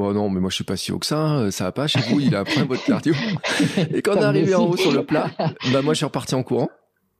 Oh 0.00 0.12
non, 0.12 0.30
mais 0.30 0.40
moi 0.40 0.48
je 0.48 0.54
suis 0.54 0.64
pas 0.64 0.76
si 0.76 0.92
haut 0.92 0.98
que 0.98 1.06
ça, 1.06 1.18
hein. 1.18 1.50
ça 1.50 1.64
va 1.64 1.72
pas 1.72 1.88
chez 1.88 1.98
vous, 2.08 2.20
il 2.20 2.34
a 2.36 2.40
un 2.40 2.44
problème 2.44 2.68
votre 2.68 2.84
cardio. 2.86 3.14
Et 3.92 4.00
quand 4.00 4.16
on 4.16 4.20
est 4.20 4.24
arrivé 4.24 4.54
en 4.54 4.66
haut 4.66 4.76
sur 4.76 4.92
le 4.92 5.04
plat, 5.04 5.30
bah 5.72 5.82
moi 5.82 5.92
je 5.92 5.98
suis 5.98 6.06
reparti 6.06 6.34
en 6.34 6.42
courant. 6.42 6.70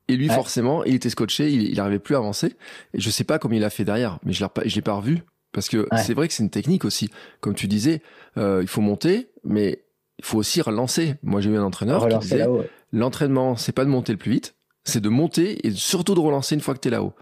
Et 0.07 0.15
lui, 0.15 0.27
forcément, 0.27 0.83
il 0.85 0.95
était 0.95 1.11
scotché, 1.11 1.51
il, 1.51 1.69
il 1.69 1.79
arrivait 1.79 1.99
plus 1.99 2.15
à 2.15 2.17
avancer. 2.17 2.55
Et 2.95 2.99
je 2.99 3.09
sais 3.11 3.23
pas 3.23 3.37
comment 3.37 3.53
il 3.53 3.63
a 3.63 3.69
fait 3.69 3.83
derrière, 3.83 4.17
mais 4.23 4.33
je 4.33 4.43
l'ai, 4.43 4.69
je 4.69 4.75
l'ai 4.75 4.81
pas 4.81 4.93
revu. 4.93 5.21
Parce 5.51 5.69
que 5.69 5.87
c'est 5.97 6.13
vrai 6.13 6.27
que 6.27 6.33
c'est 6.33 6.43
une 6.43 6.49
technique 6.49 6.85
aussi. 6.85 7.09
Comme 7.41 7.53
tu 7.53 7.67
disais, 7.67 8.01
euh, 8.37 8.59
il 8.61 8.67
faut 8.67 8.81
monter, 8.81 9.29
mais 9.43 9.83
il 10.19 10.25
faut 10.25 10.37
aussi 10.37 10.61
relancer. 10.61 11.15
Moi, 11.23 11.41
j'ai 11.41 11.49
eu 11.49 11.57
un 11.57 11.63
entraîneur 11.63 12.07
qui 12.07 12.17
disait, 12.19 12.45
l'entraînement, 12.91 13.55
c'est 13.55 13.71
pas 13.71 13.85
de 13.85 13.89
monter 13.89 14.11
le 14.11 14.17
plus 14.17 14.31
vite, 14.31 14.55
c'est 14.83 15.01
de 15.01 15.09
monter 15.09 15.65
et 15.67 15.71
surtout 15.71 16.15
de 16.15 16.19
relancer 16.19 16.55
une 16.55 16.61
fois 16.61 16.73
que 16.73 16.79
tu 16.79 16.87
es 16.87 16.91
là-haut. 16.91 17.13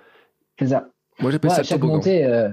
C'est 0.59 0.67
ça. 0.67 0.89
Moi, 1.19 1.31
j'appelle 1.31 1.51
ça 1.51 1.63
chaque 1.63 1.81
montée, 1.81 2.25
euh, 2.25 2.49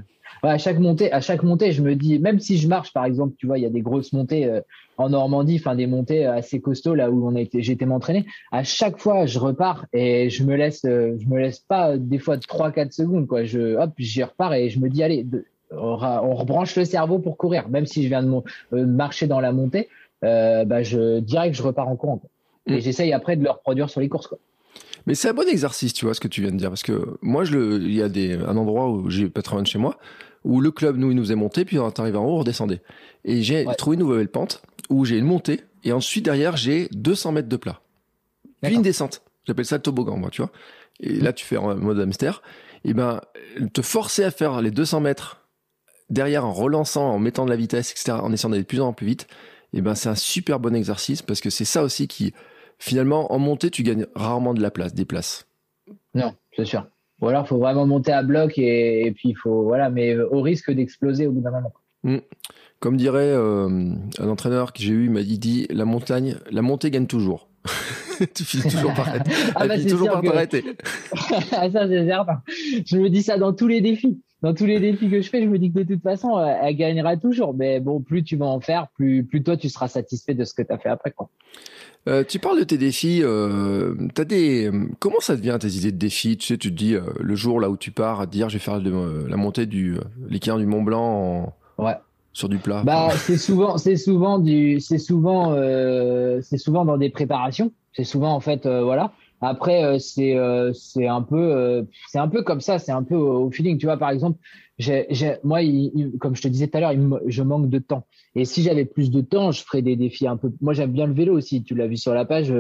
à 0.50 0.58
chaque 0.58 0.78
montée, 0.78 1.12
à 1.12 1.20
chaque 1.20 1.42
montée, 1.42 1.72
je 1.72 1.82
me 1.82 1.94
dis, 1.94 2.18
même 2.18 2.40
si 2.40 2.58
je 2.58 2.68
marche, 2.68 2.92
par 2.92 3.04
exemple, 3.04 3.34
tu 3.38 3.46
vois, 3.46 3.58
il 3.58 3.62
y 3.62 3.66
a 3.66 3.70
des 3.70 3.80
grosses 3.80 4.12
montées 4.12 4.46
euh, 4.46 4.60
en 4.96 5.10
Normandie, 5.10 5.56
enfin 5.58 5.74
des 5.74 5.86
montées 5.86 6.24
assez 6.24 6.60
costauds 6.60 6.94
là 6.94 7.10
où 7.10 7.26
on 7.26 7.36
a 7.36 7.40
été, 7.40 7.62
j'étais 7.62 7.86
m'entraîner. 7.86 8.26
À 8.52 8.64
chaque 8.64 8.98
fois, 8.98 9.26
je 9.26 9.38
repars 9.38 9.86
et 9.92 10.30
je 10.30 10.44
me 10.44 10.54
laisse, 10.56 10.84
euh, 10.84 11.16
je 11.18 11.26
me 11.28 11.38
laisse 11.38 11.60
pas 11.60 11.96
des 11.96 12.18
fois 12.18 12.36
3-4 12.36 12.92
secondes, 12.92 13.26
quoi. 13.26 13.44
Je, 13.44 13.76
hop, 13.76 13.92
j'y 13.98 14.22
repars 14.22 14.54
et 14.54 14.70
je 14.70 14.80
me 14.80 14.88
dis, 14.88 15.02
allez, 15.02 15.26
on, 15.70 15.96
rebranche 16.34 16.76
le 16.76 16.84
cerveau 16.84 17.18
pour 17.18 17.36
courir, 17.36 17.68
même 17.68 17.86
si 17.86 18.02
je 18.02 18.08
viens 18.08 18.22
de 18.22 18.32
euh, 18.72 18.86
marcher 18.86 19.26
dans 19.26 19.40
la 19.40 19.52
montée, 19.52 19.88
bah, 20.22 20.82
je 20.82 21.20
dirais 21.20 21.50
que 21.50 21.56
je 21.56 21.62
repars 21.62 21.88
en 21.88 21.96
courant. 21.96 22.22
Et 22.66 22.76
mm. 22.76 22.80
j'essaye 22.80 23.12
après 23.12 23.36
de 23.36 23.44
le 23.44 23.50
reproduire 23.50 23.90
sur 23.90 24.00
les 24.00 24.08
courses, 24.08 24.26
quoi. 24.26 24.38
Mais 25.06 25.14
c'est 25.14 25.28
un 25.28 25.34
bon 25.34 25.46
exercice, 25.46 25.92
tu 25.92 26.06
vois, 26.06 26.14
ce 26.14 26.20
que 26.20 26.28
tu 26.28 26.40
viens 26.40 26.50
de 26.50 26.56
dire. 26.56 26.70
Parce 26.70 26.82
que 26.82 27.18
moi, 27.20 27.44
je 27.44 27.58
le, 27.58 27.82
il 27.82 27.94
y 27.94 28.02
a 28.02 28.08
des, 28.08 28.34
un 28.34 28.56
endroit 28.56 28.88
où 28.88 29.10
j'ai 29.10 29.28
pas 29.28 29.42
très 29.42 29.54
loin 29.54 29.62
de 29.62 29.66
chez 29.66 29.78
moi, 29.78 29.98
où 30.44 30.60
le 30.60 30.70
club, 30.70 30.96
nous, 30.96 31.10
il 31.10 31.16
nous 31.16 31.32
est 31.32 31.36
monté, 31.36 31.64
puis 31.64 31.78
on 31.78 31.88
arrivé 31.88 32.16
en 32.16 32.24
haut, 32.24 32.36
on 32.36 32.38
redescendait. 32.38 32.82
Et 33.24 33.42
j'ai 33.42 33.64
trouvé 33.78 33.94
une 33.94 34.00
nouvelle 34.00 34.28
pente 34.28 34.62
où 34.90 35.04
j'ai 35.04 35.18
une 35.18 35.24
montée, 35.24 35.62
et 35.82 35.92
ensuite, 35.92 36.24
derrière, 36.24 36.56
j'ai 36.56 36.88
200 36.92 37.32
mètres 37.32 37.48
de 37.48 37.56
plat. 37.56 37.80
Puis 38.62 38.74
une 38.74 38.82
descente. 38.82 39.22
J'appelle 39.46 39.66
ça 39.66 39.76
le 39.76 39.82
toboggan, 39.82 40.16
moi, 40.16 40.30
tu 40.30 40.40
vois. 40.42 40.50
Et 41.00 41.14
là, 41.14 41.32
tu 41.32 41.44
fais 41.44 41.56
en 41.56 41.74
mode 41.76 42.00
hamster. 42.00 42.42
Et 42.84 42.94
ben, 42.94 43.20
te 43.72 43.82
forcer 43.82 44.24
à 44.24 44.30
faire 44.30 44.60
les 44.62 44.70
200 44.70 45.00
mètres 45.00 45.40
derrière 46.10 46.44
en 46.44 46.52
relançant, 46.52 47.10
en 47.10 47.18
mettant 47.18 47.44
de 47.44 47.50
la 47.50 47.56
vitesse, 47.56 47.90
etc., 47.90 48.12
en 48.12 48.32
essayant 48.32 48.50
d'aller 48.50 48.62
de 48.62 48.66
plus 48.68 48.80
en 48.80 48.92
plus 48.92 49.06
vite, 49.06 49.26
et 49.72 49.80
ben, 49.80 49.94
c'est 49.94 50.08
un 50.08 50.14
super 50.14 50.60
bon 50.60 50.74
exercice 50.74 51.20
parce 51.22 51.40
que 51.40 51.50
c'est 51.50 51.64
ça 51.64 51.82
aussi 51.82 52.06
qui, 52.06 52.32
finalement, 52.78 53.32
en 53.32 53.38
montée, 53.38 53.70
tu 53.70 53.82
gagnes 53.82 54.06
rarement 54.14 54.54
de 54.54 54.62
la 54.62 54.70
place, 54.70 54.94
des 54.94 55.04
places. 55.04 55.46
Non, 56.14 56.34
c'est 56.56 56.64
sûr. 56.64 56.86
Ou 57.24 57.28
alors, 57.28 57.44
il 57.46 57.48
faut 57.48 57.58
vraiment 57.58 57.86
monter 57.86 58.12
à 58.12 58.22
bloc 58.22 58.58
et, 58.58 59.10
puis 59.16 59.30
il 59.30 59.34
faut, 59.34 59.62
voilà, 59.62 59.88
mais 59.88 60.14
au 60.14 60.42
risque 60.42 60.70
d'exploser 60.70 61.26
au 61.26 61.32
bout 61.32 61.40
d'un 61.40 61.52
moment. 61.52 61.72
Mm. 62.02 62.18
Comme 62.80 62.98
dirait 62.98 63.32
euh, 63.32 63.94
un 64.18 64.28
entraîneur 64.28 64.74
que 64.74 64.82
j'ai 64.82 64.92
eu, 64.92 65.04
il 65.04 65.10
m'a 65.10 65.22
dit, 65.22 65.66
la 65.70 65.86
montagne, 65.86 66.36
la 66.50 66.60
montée 66.60 66.90
gagne 66.90 67.06
toujours. 67.06 67.48
tu 68.34 68.44
finis 68.44 68.64
toujours 68.64 68.92
par 68.92 69.08
arrêter. 69.08 69.30
ah 69.54 69.66
bah, 69.66 69.82
toujours 69.82 70.10
par 70.10 70.20
t'arrêter. 70.20 70.64
Ah, 71.52 71.70
ça, 71.70 71.88
c'est 71.88 72.06
certain. 72.06 72.42
Je 72.84 72.98
me 72.98 73.08
dis 73.08 73.22
ça 73.22 73.38
dans 73.38 73.54
tous 73.54 73.68
les 73.68 73.80
défis. 73.80 74.20
Dans 74.42 74.52
tous 74.52 74.66
les 74.66 74.78
défis 74.78 75.08
que 75.08 75.22
je 75.22 75.30
fais, 75.30 75.42
je 75.42 75.48
me 75.48 75.58
dis 75.58 75.72
que 75.72 75.78
de 75.78 75.94
toute 75.94 76.02
façon, 76.02 76.38
elle 76.38 76.76
gagnera 76.76 77.16
toujours. 77.16 77.54
Mais 77.54 77.80
bon, 77.80 78.02
plus 78.02 78.22
tu 78.22 78.36
vas 78.36 78.44
en 78.44 78.60
faire, 78.60 78.88
plus, 78.94 79.24
plus 79.24 79.42
toi, 79.42 79.56
tu 79.56 79.70
seras 79.70 79.88
satisfait 79.88 80.34
de 80.34 80.44
ce 80.44 80.52
que 80.52 80.60
tu 80.60 80.70
as 80.70 80.76
fait 80.76 80.90
après. 80.90 81.12
Quoi. 81.12 81.30
Euh, 82.06 82.22
tu 82.26 82.38
parles 82.38 82.58
de 82.58 82.64
tes 82.64 82.76
défis. 82.76 83.20
Euh, 83.22 83.94
as 84.18 84.24
des 84.24 84.70
comment 84.98 85.20
ça 85.20 85.36
devient 85.36 85.56
tes 85.58 85.68
idées 85.68 85.92
de 85.92 85.96
défis? 85.96 86.36
Tu 86.36 86.46
sais, 86.48 86.58
tu 86.58 86.70
te 86.70 86.76
dis 86.76 86.94
euh, 86.94 87.02
le 87.18 87.34
jour 87.34 87.60
là 87.60 87.70
où 87.70 87.76
tu 87.76 87.90
pars 87.90 88.20
à 88.20 88.26
dire 88.26 88.48
je 88.50 88.58
vais 88.58 88.62
faire 88.62 88.78
la 88.80 89.36
montée 89.36 89.66
du 89.66 89.96
l'équerre 90.28 90.58
du 90.58 90.66
Mont 90.66 90.82
Blanc 90.82 91.54
ouais. 91.78 91.94
sur 92.32 92.48
du 92.48 92.58
plat. 92.58 92.82
Bah 92.84 93.08
c'est 93.16 93.38
souvent 93.38 93.78
c'est 93.78 93.96
souvent 93.96 94.38
du 94.38 94.80
c'est 94.80 94.98
souvent 94.98 95.54
c'est 96.42 96.58
souvent 96.58 96.84
dans 96.84 96.98
des 96.98 97.10
préparations. 97.10 97.72
C'est 97.94 98.04
souvent 98.04 98.34
en 98.34 98.40
fait 98.40 98.66
voilà. 98.66 99.12
Après 99.40 99.98
c'est 99.98 100.36
c'est 100.74 101.06
un 101.06 101.22
peu 101.22 101.86
c'est 102.08 102.18
un 102.18 102.28
peu 102.28 102.42
comme 102.42 102.60
ça. 102.60 102.78
C'est 102.78 102.92
un 102.92 103.02
peu 103.02 103.16
au 103.16 103.50
feeling. 103.50 103.78
Tu 103.78 103.86
vois 103.86 103.96
par 103.96 104.10
exemple 104.10 104.38
j'ai, 104.78 105.06
moi, 105.44 105.60
comme 106.20 106.34
je 106.34 106.42
te 106.42 106.48
disais 106.48 106.66
tout 106.66 106.76
à 106.76 106.80
l'heure, 106.80 107.20
je 107.26 107.42
manque 107.42 107.68
de 107.68 107.78
temps. 107.78 108.06
Et 108.34 108.44
si 108.44 108.62
j'avais 108.62 108.84
plus 108.84 109.10
de 109.10 109.20
temps, 109.20 109.52
je 109.52 109.62
ferais 109.62 109.82
des 109.82 109.94
défis 109.94 110.26
un 110.26 110.36
peu. 110.36 110.50
Moi, 110.60 110.72
j'aime 110.72 110.90
bien 110.90 111.06
le 111.06 111.12
vélo 111.12 111.36
aussi. 111.36 111.62
Tu 111.62 111.74
l'as 111.74 111.86
vu 111.86 111.96
sur 111.96 112.12
la 112.12 112.24
page. 112.24 112.52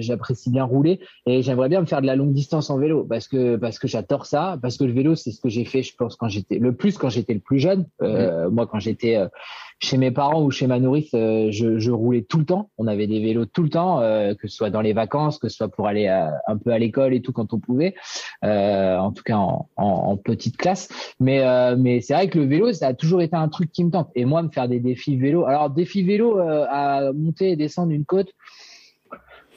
J'apprécie 0.00 0.50
bien 0.50 0.64
rouler 0.64 1.00
et 1.26 1.42
j'aimerais 1.42 1.68
bien 1.68 1.80
me 1.82 1.86
faire 1.86 2.00
de 2.00 2.06
la 2.06 2.16
longue 2.16 2.32
distance 2.32 2.70
en 2.70 2.78
vélo 2.78 3.04
parce 3.04 3.28
que 3.28 3.56
parce 3.56 3.78
que 3.78 3.86
j'adore 3.86 4.24
ça. 4.24 4.58
Parce 4.62 4.78
que 4.78 4.84
le 4.84 4.92
vélo, 4.92 5.14
c'est 5.14 5.30
ce 5.30 5.40
que 5.40 5.50
j'ai 5.50 5.64
fait, 5.64 5.82
je 5.82 5.94
pense, 5.94 6.16
quand 6.16 6.28
j'étais 6.28 6.58
le 6.58 6.74
plus 6.74 6.96
quand 6.96 7.10
j'étais 7.10 7.34
le 7.34 7.40
plus 7.40 7.58
jeune. 7.58 7.86
Euh, 8.02 8.48
moi, 8.48 8.66
quand 8.66 8.80
j'étais 8.80 9.16
euh, 9.16 9.28
chez 9.80 9.96
mes 9.96 10.10
parents 10.10 10.42
ou 10.42 10.50
chez 10.50 10.66
ma 10.66 10.80
nourrice, 10.80 11.10
euh, 11.14 11.48
je, 11.50 11.78
je, 11.78 11.90
roulais 11.90 12.22
tout 12.22 12.38
le 12.38 12.44
temps. 12.44 12.70
On 12.78 12.86
avait 12.86 13.06
des 13.06 13.20
vélos 13.20 13.46
tout 13.46 13.62
le 13.62 13.70
temps, 13.70 14.00
euh, 14.00 14.34
que 14.34 14.48
ce 14.48 14.56
soit 14.56 14.70
dans 14.70 14.80
les 14.80 14.92
vacances, 14.92 15.38
que 15.38 15.48
ce 15.48 15.56
soit 15.56 15.68
pour 15.68 15.86
aller 15.86 16.08
un 16.08 16.56
peu 16.56 16.70
à 16.70 16.78
l'école 16.78 17.14
et 17.14 17.22
tout 17.22 17.32
quand 17.32 17.52
on 17.52 17.60
pouvait. 17.60 17.94
en 18.42 19.12
tout 19.12 19.22
cas, 19.22 19.36
en, 19.36 19.68
en, 19.76 19.84
en 19.84 20.16
petite 20.16 20.56
classe. 20.56 20.88
Mais 21.20 21.44
mais 21.76 22.00
c'est 22.00 22.14
vrai 22.14 22.28
que 22.28 22.38
le 22.38 22.46
vélo, 22.46 22.72
ça 22.72 22.88
a 22.88 22.94
toujours 22.94 23.22
été 23.22 23.36
un 23.36 23.48
truc 23.48 23.72
qui 23.72 23.84
me 23.84 23.90
tente. 23.90 24.10
Et 24.14 24.24
moi, 24.24 24.42
me 24.42 24.50
faire 24.50 24.68
des 24.68 24.80
défis 24.80 25.16
vélo. 25.16 25.46
Alors, 25.46 25.70
défis 25.70 26.02
vélo 26.02 26.38
euh, 26.38 26.66
à 26.68 27.12
monter 27.12 27.50
et 27.50 27.56
descendre 27.56 27.92
une 27.92 28.04
côte. 28.04 28.32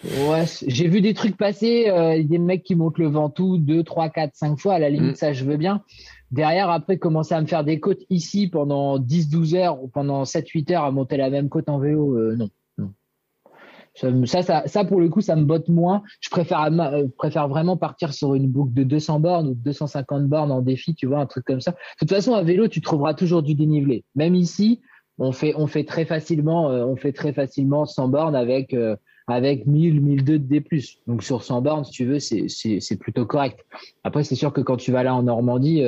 Ouais, 0.03 0.45
j'ai 0.65 0.87
vu 0.87 1.01
des 1.01 1.13
trucs 1.13 1.37
passer, 1.37 1.87
euh, 1.89 2.23
des 2.23 2.39
mecs 2.39 2.63
qui 2.63 2.75
montent 2.75 2.97
le 2.97 3.07
Ventoux 3.07 3.57
deux, 3.57 3.83
trois, 3.83 4.09
quatre, 4.09 4.35
cinq 4.35 4.59
fois. 4.59 4.73
À 4.73 4.79
la 4.79 4.89
limite, 4.89 5.13
mm. 5.13 5.15
ça, 5.15 5.33
je 5.33 5.45
veux 5.45 5.57
bien. 5.57 5.83
Derrière, 6.31 6.69
après, 6.69 6.97
commencer 6.97 7.33
à 7.35 7.41
me 7.41 7.47
faire 7.47 7.63
des 7.63 7.79
côtes 7.79 8.03
ici 8.09 8.47
pendant 8.47 8.99
10, 8.99 9.29
12 9.29 9.55
heures 9.55 9.83
ou 9.83 9.87
pendant 9.87 10.25
7, 10.25 10.47
8 10.47 10.71
heures 10.71 10.83
à 10.85 10.91
monter 10.91 11.17
la 11.17 11.29
même 11.29 11.49
côte 11.49 11.69
en 11.69 11.79
vélo, 11.79 12.17
euh, 12.17 12.35
non. 12.35 12.49
Ça, 14.25 14.41
ça, 14.41 14.63
ça, 14.67 14.85
pour 14.85 15.01
le 15.01 15.09
coup, 15.09 15.21
ça 15.21 15.35
me 15.35 15.43
botte 15.43 15.67
moins. 15.67 16.01
Je 16.21 16.29
préfère, 16.29 16.61
euh, 16.63 17.07
préfère 17.17 17.47
vraiment 17.49 17.75
partir 17.75 18.13
sur 18.13 18.35
une 18.35 18.47
boucle 18.47 18.73
de 18.73 18.83
200 18.83 19.19
bornes 19.19 19.49
ou 19.49 19.53
250 19.53 20.27
bornes 20.27 20.51
en 20.51 20.61
défi, 20.61 20.95
tu 20.95 21.07
vois, 21.07 21.19
un 21.19 21.25
truc 21.25 21.43
comme 21.45 21.59
ça. 21.59 21.71
De 21.71 21.77
toute 21.99 22.09
façon, 22.09 22.33
à 22.33 22.41
vélo, 22.41 22.67
tu 22.67 22.79
trouveras 22.81 23.13
toujours 23.13 23.43
du 23.43 23.53
dénivelé. 23.53 24.05
Même 24.15 24.33
ici, 24.33 24.81
on 25.17 25.33
fait, 25.33 25.53
on 25.57 25.67
fait 25.67 25.83
très 25.83 26.05
facilement, 26.05 26.71
euh, 26.71 26.85
on 26.85 26.95
fait 26.95 27.11
très 27.11 27.33
facilement 27.33 27.85
100 27.85 28.07
bornes 28.07 28.35
avec, 28.35 28.73
euh, 28.73 28.95
avec 29.27 29.67
1000, 29.67 29.99
1002 30.01 30.39
de 30.39 30.45
D+. 30.45 30.63
Donc 31.05 31.21
sur 31.21 31.43
100 31.43 31.61
bornes, 31.61 31.83
si 31.83 31.91
tu 31.91 32.05
veux, 32.05 32.19
c'est 32.19 32.99
plutôt 32.99 33.25
correct. 33.25 33.59
Après, 34.05 34.23
c'est 34.23 34.35
sûr 34.35 34.53
que 34.53 34.61
quand 34.61 34.77
tu 34.77 34.93
vas 34.93 35.03
là 35.03 35.13
en 35.13 35.23
Normandie, 35.23 35.83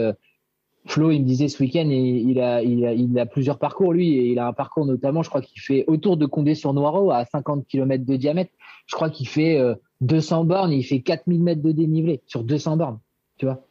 Flo, 0.86 1.12
il 1.12 1.22
me 1.22 1.26
disait 1.26 1.48
ce 1.48 1.62
week-end, 1.64 1.88
il 1.90 2.40
a, 2.42 2.62
il, 2.62 2.86
a, 2.86 2.94
il 2.94 3.18
a 3.18 3.26
plusieurs 3.26 3.58
parcours, 3.58 3.94
lui, 3.94 4.18
et 4.18 4.32
il 4.32 4.40
a 4.40 4.48
un 4.48 4.54
parcours 4.54 4.86
notamment, 4.86 5.24
je 5.24 5.30
crois 5.30 5.42
qu'il 5.42 5.62
fait 5.62 5.86
autour 5.88 6.18
de 6.18 6.26
Condé-sur-Noireau, 6.26 7.12
à 7.12 7.26
50 7.26 7.66
km 7.68 8.06
de 8.06 8.16
diamètre. 8.18 8.52
Je 8.88 8.96
crois 8.96 9.10
qu'il 9.10 9.28
fait 9.28 9.62
200 10.02 10.42
euh, 10.42 10.44
bornes, 10.44 10.72
il 10.74 10.84
fait 10.84 11.00
4000 11.00 11.42
mètres 11.42 11.62
de 11.62 11.72
dénivelé 11.72 12.22
sur 12.26 12.44
200 12.44 12.78
bornes, 12.78 13.00
tu 13.38 13.46
vois. 13.46 13.66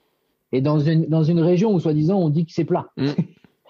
et 0.52 0.62
dans 0.62 0.78
une, 0.78 1.06
dans 1.06 1.22
une 1.22 1.40
région 1.40 1.74
où 1.74 1.80
soi-disant 1.80 2.18
on 2.18 2.30
dit 2.30 2.46
que 2.46 2.52
c'est 2.52 2.64
plat. 2.64 2.88
Mm. 2.96 3.08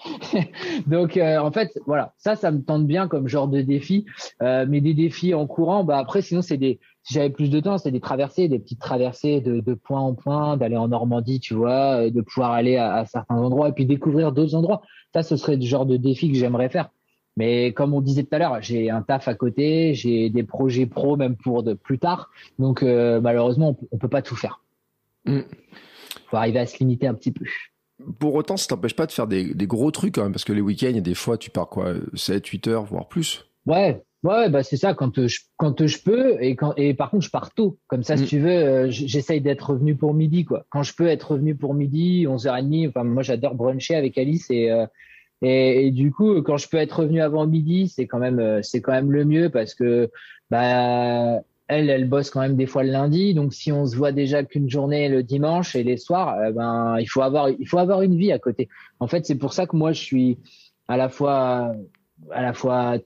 Donc 0.87 1.17
euh, 1.17 1.39
en 1.39 1.53
fait 1.53 1.79
voilà 1.87 2.13
ça 2.19 2.35
ça 2.35 2.51
me 2.51 2.63
tente 2.63 2.87
bien 2.87 3.07
comme 3.07 3.29
genre 3.29 3.47
de 3.47 3.61
défi 3.61 4.05
euh, 4.43 4.67
mais 4.69 4.81
des 4.81 4.95
défis 4.95 5.33
en 5.33 5.47
courant 5.47 5.85
bah 5.85 5.99
après 5.99 6.23
sinon 6.23 6.43
c'est 6.43 6.57
des 6.57 6.81
si 7.03 7.15
j'avais 7.15 7.31
plus 7.31 7.51
de 7.51 7.61
temps 7.61 7.79
c'est 7.79 7.91
des 7.91 8.01
traversées 8.01 8.49
des 8.49 8.59
petites 8.59 8.81
traversées 8.81 9.41
de, 9.41 9.61
de 9.61 9.75
point 9.75 10.01
en 10.01 10.15
point 10.15 10.57
d'aller 10.57 10.77
en 10.77 10.89
Normandie 10.89 11.41
tu 11.41 11.55
vois 11.55 12.11
de 12.11 12.21
pouvoir 12.21 12.53
aller 12.53 12.77
à, 12.77 12.95
à, 12.95 13.07
certains 13.07 13.37
endroits 13.37 13.69
et 13.69 13.73
puis 13.73 13.87
découvrir 13.87 14.33
d'autres 14.33 14.55
endroits 14.55 14.83
ça 15.13 15.23
ce 15.23 15.37
serait 15.37 15.57
le 15.57 15.63
genre 15.63 15.87
de 15.87 15.97
défi 15.97 16.31
que 16.31 16.39
j'aimerais 16.39 16.69
faire 16.69 16.91
mais 17.37 17.73
comme 17.73 17.95
on 17.95 18.01
disait 18.01 18.25
tout 18.25 18.35
à 18.35 18.39
l'heure, 18.39 18.61
j'ai 18.61 18.91
un 18.91 19.03
taf 19.03 19.29
à 19.29 19.35
côté, 19.35 19.95
j'ai 19.95 20.29
des 20.29 20.43
projets 20.43 20.87
pro 20.87 21.17
même 21.17 21.37
pour 21.37 21.63
de 21.63 21.75
plus 21.75 21.99
tard. 21.99 22.31
Donc 22.59 22.83
euh, 22.83 23.21
malheureusement, 23.21 23.79
on, 23.91 23.99
peut 23.99 24.09
pas 24.09 24.23
tout 24.23 24.37
faire. 24.37 24.63
Il 25.25 25.35
mm. 25.35 25.45
faut 26.27 26.37
arriver 26.37 26.59
à 26.59 26.67
se 26.67 26.79
limiter 26.79 27.07
un 27.07 27.15
petit 27.15 27.33
peu. 27.33 27.45
Pour 28.19 28.35
autant, 28.35 28.57
ça 28.57 28.67
t'empêche 28.67 28.97
pas 28.97 29.07
de 29.07 29.13
faire 29.13 29.27
des, 29.27 29.55
gros 29.67 29.91
trucs 29.91 30.17
quand 30.17 30.25
même, 30.25 30.33
parce 30.33 30.45
que 30.45 30.53
les 30.53 30.61
week-ends, 30.61 31.01
des 31.01 31.15
fois, 31.15 31.39
tu 31.39 31.51
pars 31.51 31.69
quoi, 31.69 31.95
7, 32.15 32.45
8 32.47 32.67
heures, 32.67 32.85
voire 32.85 33.07
plus. 33.07 33.47
Ouais, 33.65 34.03
ouais, 34.23 34.49
bah 34.49 34.63
c'est 34.63 34.77
ça. 34.77 34.95
Quand 34.95 35.27
je 35.27 35.41
quand 35.57 35.87
je 35.87 35.99
peux 36.03 36.43
et 36.43 36.57
quand 36.57 36.75
et 36.77 36.95
par 36.95 37.11
contre, 37.11 37.25
je 37.25 37.31
pars 37.31 37.53
tôt. 37.55 37.79
Comme 37.87 38.03
ça, 38.03 38.17
si 38.17 38.25
mm. 38.25 38.27
tu 38.27 38.39
veux, 38.41 38.51
euh, 38.51 38.91
j'essaye 38.91 39.41
d'être 39.41 39.71
revenu 39.71 39.97
pour 39.97 40.15
midi, 40.15 40.45
quoi. 40.45 40.65
Quand 40.71 40.83
je 40.83 40.95
peux 40.95 41.07
être 41.07 41.33
revenu 41.33 41.55
pour 41.55 41.75
midi, 41.75 42.27
11h30. 42.27 42.89
Enfin, 42.89 43.05
moi, 43.05 43.23
j'adore 43.23 43.55
bruncher 43.55 43.95
avec 43.95 44.19
Alice 44.19 44.51
et 44.51 44.71
euh, 44.71 44.87
et, 45.45 45.91
du 45.91 46.13
coup, 46.13 46.41
quand 46.43 46.57
je 46.57 46.69
peux 46.69 46.77
être 46.77 47.01
revenu 47.01 47.21
avant 47.21 47.47
midi, 47.49 47.89
c'est 47.89 48.07
quand 48.07 48.21
même 48.21 48.39
euh, 48.39 48.61
c'est 48.63 48.81
quand 48.81 48.93
même 48.93 49.11
le 49.11 49.25
mieux 49.25 49.51
parce 49.51 49.75
que 49.75 50.09
bah 50.51 51.41
elle, 51.67 51.91
elle 51.91 52.09
bosse 52.09 52.31
quand 52.31 52.41
même 52.41 52.57
des 52.57 52.67
fois 52.67 52.85
le 52.85 52.93
lundi. 52.93 53.35
Donc 53.35 53.53
si 53.53 53.73
on 53.73 53.85
se 53.85 53.97
voit 53.97 54.13
déjà 54.13 54.45
qu'une 54.45 54.71
journée 54.71 55.09
le 55.09 55.25
dimanche 55.25 55.75
et 55.75 55.83
les 55.83 55.97
soirs, 55.97 56.37
euh, 56.39 56.53
ben 56.53 56.97
il 57.01 57.07
faut 57.07 57.23
avoir 57.23 57.51
il 57.51 57.67
faut 57.67 57.79
avoir 57.79 58.03
une 58.03 58.17
vie 58.17 58.31
à 58.31 58.39
côté. 58.39 58.69
En 59.01 59.09
fait, 59.09 59.27
c'est 59.27 59.35
pour 59.35 59.53
ça 59.53 59.67
que 59.67 59.77
moi 59.77 59.93
je 59.93 60.01
suis 60.01 60.39
à 60.87 60.97
la 60.97 61.09
fois 61.09 61.73
à 62.31 62.43
la 62.43 62.53
fois 62.53 62.99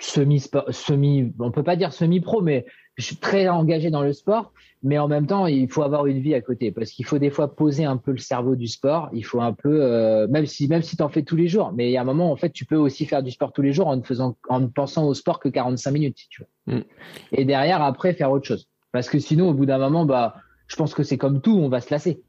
semi 0.00 0.42
semi 0.70 1.32
on 1.38 1.50
peut 1.50 1.62
pas 1.62 1.76
dire 1.76 1.92
semi 1.92 2.20
pro 2.20 2.42
mais 2.42 2.66
je 2.96 3.04
suis 3.04 3.16
très 3.16 3.48
engagé 3.48 3.90
dans 3.90 4.02
le 4.02 4.12
sport 4.12 4.52
mais 4.82 4.98
en 4.98 5.08
même 5.08 5.26
temps, 5.26 5.46
il 5.46 5.70
faut 5.70 5.82
avoir 5.82 6.06
une 6.06 6.20
vie 6.20 6.34
à 6.34 6.40
côté 6.40 6.70
parce 6.70 6.90
qu'il 6.90 7.04
faut 7.04 7.18
des 7.18 7.30
fois 7.30 7.54
poser 7.54 7.84
un 7.84 7.98
peu 7.98 8.12
le 8.12 8.18
cerveau 8.18 8.56
du 8.56 8.66
sport. 8.66 9.10
Il 9.12 9.24
faut 9.24 9.40
un 9.40 9.52
peu, 9.52 9.82
euh, 9.82 10.26
même 10.28 10.46
si 10.46 10.68
même 10.68 10.82
si 10.82 10.96
t'en 10.96 11.10
fais 11.10 11.22
tous 11.22 11.36
les 11.36 11.48
jours, 11.48 11.72
mais 11.74 11.90
il 11.90 11.92
y 11.92 11.98
a 11.98 12.00
un 12.00 12.04
moment 12.04 12.32
en 12.32 12.36
fait, 12.36 12.50
tu 12.50 12.64
peux 12.64 12.76
aussi 12.76 13.04
faire 13.04 13.22
du 13.22 13.30
sport 13.30 13.52
tous 13.52 13.60
les 13.60 13.74
jours 13.74 13.88
en 13.88 13.96
ne 13.96 14.02
faisant, 14.02 14.36
en 14.48 14.60
ne 14.60 14.66
pensant 14.66 15.06
au 15.06 15.12
sport 15.12 15.38
que 15.38 15.50
45 15.50 15.90
minutes 15.90 16.18
si 16.18 16.28
tu 16.28 16.42
veux. 16.42 16.76
Mm. 16.76 16.84
Et 17.32 17.44
derrière, 17.44 17.82
après, 17.82 18.14
faire 18.14 18.30
autre 18.30 18.46
chose. 18.46 18.68
Parce 18.92 19.10
que 19.10 19.18
sinon, 19.18 19.50
au 19.50 19.54
bout 19.54 19.66
d'un 19.66 19.78
moment, 19.78 20.06
bah, 20.06 20.36
je 20.66 20.76
pense 20.76 20.94
que 20.94 21.02
c'est 21.02 21.18
comme 21.18 21.42
tout, 21.42 21.58
on 21.58 21.68
va 21.68 21.80
se 21.80 21.90
lasser. 21.90 22.22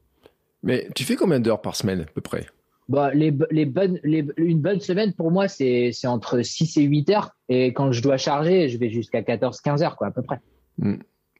Mais 0.61 0.89
tu 0.93 1.05
fais 1.05 1.15
combien 1.15 1.39
d'heures 1.39 1.61
par 1.61 1.75
semaine 1.75 2.01
à 2.01 2.05
peu 2.05 2.21
près? 2.21 2.47
Bah, 2.91 3.11
les, 3.13 3.33
les 3.51 3.65
bonnes, 3.65 3.99
les, 4.03 4.25
une 4.35 4.59
bonne 4.59 4.81
semaine 4.81 5.13
pour 5.13 5.31
moi, 5.31 5.47
c'est 5.47 5.93
entre 6.03 6.41
6 6.41 6.77
et 6.77 6.83
8 6.83 7.09
heures. 7.11 7.31
Et 7.47 7.73
quand 7.73 7.93
je 7.93 8.01
dois 8.01 8.17
charger, 8.17 8.67
je 8.67 8.77
vais 8.77 8.89
jusqu'à 8.89 9.21
14-15 9.21 9.81
heures, 9.81 9.95
quoi, 9.95 10.07
à 10.07 10.11
peu 10.11 10.21
près. 10.21 10.41
Mm. 10.77 10.95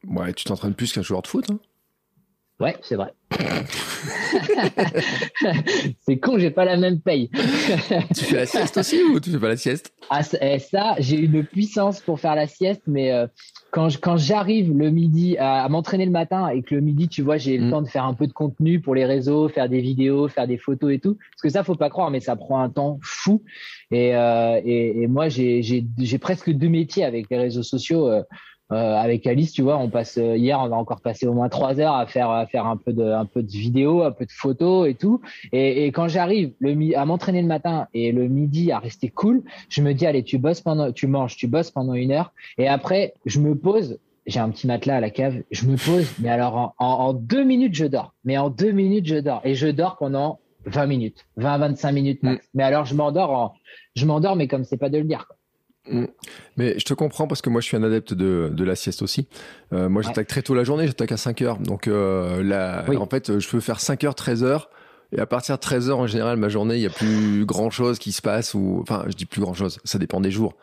Ouais, 0.08 0.34
tu 0.34 0.46
t'entraînes 0.46 0.74
plus 0.74 0.94
qu'un 0.94 1.02
joueur 1.02 1.22
de 1.22 1.28
foot. 1.28 1.50
Hein 1.52 1.60
ouais, 2.62 2.78
c'est 2.82 2.96
vrai. 2.96 3.14
c'est 6.02 6.18
con, 6.20 6.38
j'ai 6.38 6.52
pas 6.52 6.66
la 6.66 6.78
même 6.78 7.00
paye. 7.02 7.30
tu 8.16 8.26
fais 8.26 8.38
la 8.38 8.46
sieste 8.46 8.78
aussi 8.78 9.02
ou 9.04 9.20
tu 9.20 9.32
fais 9.32 9.40
pas 9.40 9.50
la 9.50 9.58
sieste? 9.58 9.94
Ah, 10.10 10.22
eh, 10.42 10.60
Ça, 10.60 10.96
j'ai 11.00 11.18
une 11.18 11.44
puissance 11.44 12.00
pour 12.02 12.20
faire 12.20 12.36
la 12.36 12.48
sieste, 12.48 12.84
mais 12.88 13.12
euh, 13.12 13.28
quand, 13.72 13.88
quand 14.00 14.18
j'arrive 14.18 14.78
le 14.78 14.90
midi 14.90 15.38
à, 15.38 15.68
m'entraîner 15.70 16.06
le 16.06 16.12
matin 16.12 16.50
et 16.50 16.62
que 16.62 16.76
le 16.76 16.82
midi, 16.82 17.08
tu 17.08 17.22
vois, 17.22 17.38
j'ai 17.38 17.58
le 17.58 17.66
mm. 17.68 17.72
temps 17.72 17.82
de 17.82 17.88
faire 17.88 18.06
un 18.06 18.14
peu 18.14 18.28
de 18.28 18.34
contenu 18.34 18.80
pour 18.80 18.96
les 18.96 19.06
réseaux, 19.06 19.48
faire 19.50 19.70
des 19.70 19.82
vidéos, 19.82 20.28
faire 20.28 20.48
des 20.48 20.58
photos 20.58 20.92
et 20.94 21.00
tout. 21.00 21.18
Parce 21.32 21.42
que 21.42 21.50
ça, 21.50 21.64
faut 21.64 21.76
pas 21.76 21.90
croire, 21.90 22.12
mais 22.12 22.20
ça 22.20 22.36
prend 22.36 22.60
un 22.60 22.70
temps 22.70 23.00
fou. 23.02 23.44
Et, 23.92 24.16
euh, 24.16 24.60
et, 24.64 25.04
et, 25.04 25.08
moi, 25.08 25.30
j'ai 25.30 26.20
presque 26.20 26.52
deux 26.52 26.70
métiers 26.70 27.06
avec 27.06 27.28
les 27.30 27.38
réseaux 27.38 27.64
sociaux. 27.64 28.08
Euh, 28.08 28.24
euh, 28.72 28.96
avec 28.96 29.28
Alice, 29.28 29.52
tu 29.52 29.62
vois, 29.62 29.78
on 29.78 29.90
passe 29.90 30.18
euh, 30.18 30.38
hier, 30.38 30.60
on 30.60 30.72
a 30.72 30.76
encore 30.76 31.02
passé 31.02 31.28
au 31.28 31.34
moins 31.34 31.50
trois 31.50 31.80
heures 31.80 31.96
à 31.96 32.06
faire 32.06 32.30
à 32.30 32.46
faire 32.46 32.66
un 32.66 32.78
peu 32.78 32.94
de 32.94 33.04
un 33.04 33.26
peu 33.26 33.44
de 33.44 33.52
vidéos, 33.52 34.04
un 34.04 34.12
peu 34.12 34.26
de 34.26 34.32
photos 34.32 34.88
et 34.88 34.94
tout. 34.94 35.22
Et, 35.52 35.86
et 35.86 35.92
quand 35.92 36.08
j'arrive 36.08 36.54
le 36.60 36.98
à 36.98 37.06
m'entraîner 37.06 37.42
le 37.42 37.48
matin 37.48 37.88
et 37.94 38.12
le 38.12 38.28
midi 38.28 38.72
à 38.72 38.80
rester 38.80 39.10
cool, 39.10 39.44
je 39.70 39.82
me 39.82 39.94
dis 39.94 40.06
allez, 40.06 40.24
tu 40.24 40.38
bosses 40.38 40.62
pendant, 40.62 40.92
tu 40.92 41.08
manges, 41.08 41.36
tu 41.36 41.48
bosses 41.48 41.72
pendant 41.72 41.94
une 41.94 42.12
heure 42.12 42.34
et 42.58 42.68
après 42.68 43.14
je 43.26 43.40
me 43.40 43.56
pose. 43.56 44.00
J'ai 44.28 44.40
un 44.40 44.52
petit 44.52 44.68
matelas 44.68 44.98
à 44.98 45.00
la 45.00 45.10
cave, 45.10 45.42
je 45.50 45.66
me 45.66 45.76
pose, 45.84 46.08
mais 46.20 46.30
alors 46.30 46.56
en, 46.56 46.74
en, 46.78 47.14
deux 47.14 47.44
minutes 47.44 47.74
je 47.74 47.86
dors. 47.86 48.14
Mais 48.24 48.38
en 48.38 48.52
deux 48.52 48.72
minutes 48.72 49.08
je 49.08 49.16
dors 49.16 49.42
et 49.44 49.56
je 49.56 49.68
dors 49.68 49.98
pendant 49.98 50.40
20 50.66 50.86
minutes, 50.86 51.26
20-25 51.40 51.92
minutes 51.92 52.24
max. 52.24 52.46
Mm. 52.46 52.50
Mais 52.54 52.64
alors 52.64 52.86
je 52.86 52.96
m'endors, 52.96 53.56
je 53.96 54.06
m'endors, 54.06 54.36
mais 54.36 54.48
comme 54.48 54.64
c'est 54.64 54.78
pas 54.78 54.90
de 54.90 55.00
le 55.00 55.06
dire. 55.06 55.26
Quoi. 55.28 55.36
Mm. 55.90 56.06
Mais 56.58 56.78
je 56.78 56.86
te 56.86 56.94
comprends 56.94 57.28
parce 57.28 57.42
que 57.42 57.50
moi 57.50 57.62
je 57.62 57.66
suis 57.66 57.78
un 57.78 57.84
adepte 57.84 58.14
de, 58.14 58.52
de 58.54 58.64
la 58.64 58.76
sieste 58.76 59.02
aussi. 59.02 59.28
Euh, 59.74 59.90
moi 59.90 60.02
j'attaque 60.02 60.28
très 60.28 60.42
tôt 60.42 60.54
la 60.54 60.64
journée, 60.64 60.88
j'attaque 60.88 61.12
à 61.12 61.18
5 61.18 61.42
heures. 61.42 61.58
Donc 61.58 61.88
euh, 61.88 62.44
la, 62.44 62.86
en 63.00 63.08
fait 63.08 63.40
je 63.40 63.50
peux 63.50 63.60
faire 63.60 63.80
5 63.80 64.04
heures, 64.04 64.16
13 64.16 64.44
heures. 64.44 64.70
Et 65.14 65.20
à 65.20 65.26
partir 65.26 65.56
de 65.56 65.60
13 65.60 65.90
heures 65.90 66.00
en 66.00 66.08
général, 66.08 66.38
ma 66.38 66.48
journée, 66.48 66.76
il 66.76 66.82
y 66.82 66.86
a 66.86 66.90
plus 66.90 67.46
grand 67.46 67.70
chose 67.70 68.00
qui 68.00 68.14
se 68.14 68.22
passe 68.22 68.54
ou, 68.54 68.80
enfin, 68.82 69.04
je 69.08 69.14
dis 69.14 69.26
plus 69.26 69.42
grand 69.42 69.54
chose. 69.54 69.80
Ça 69.84 70.00
dépend 70.00 70.22
des 70.22 70.32
jours. 70.32 70.56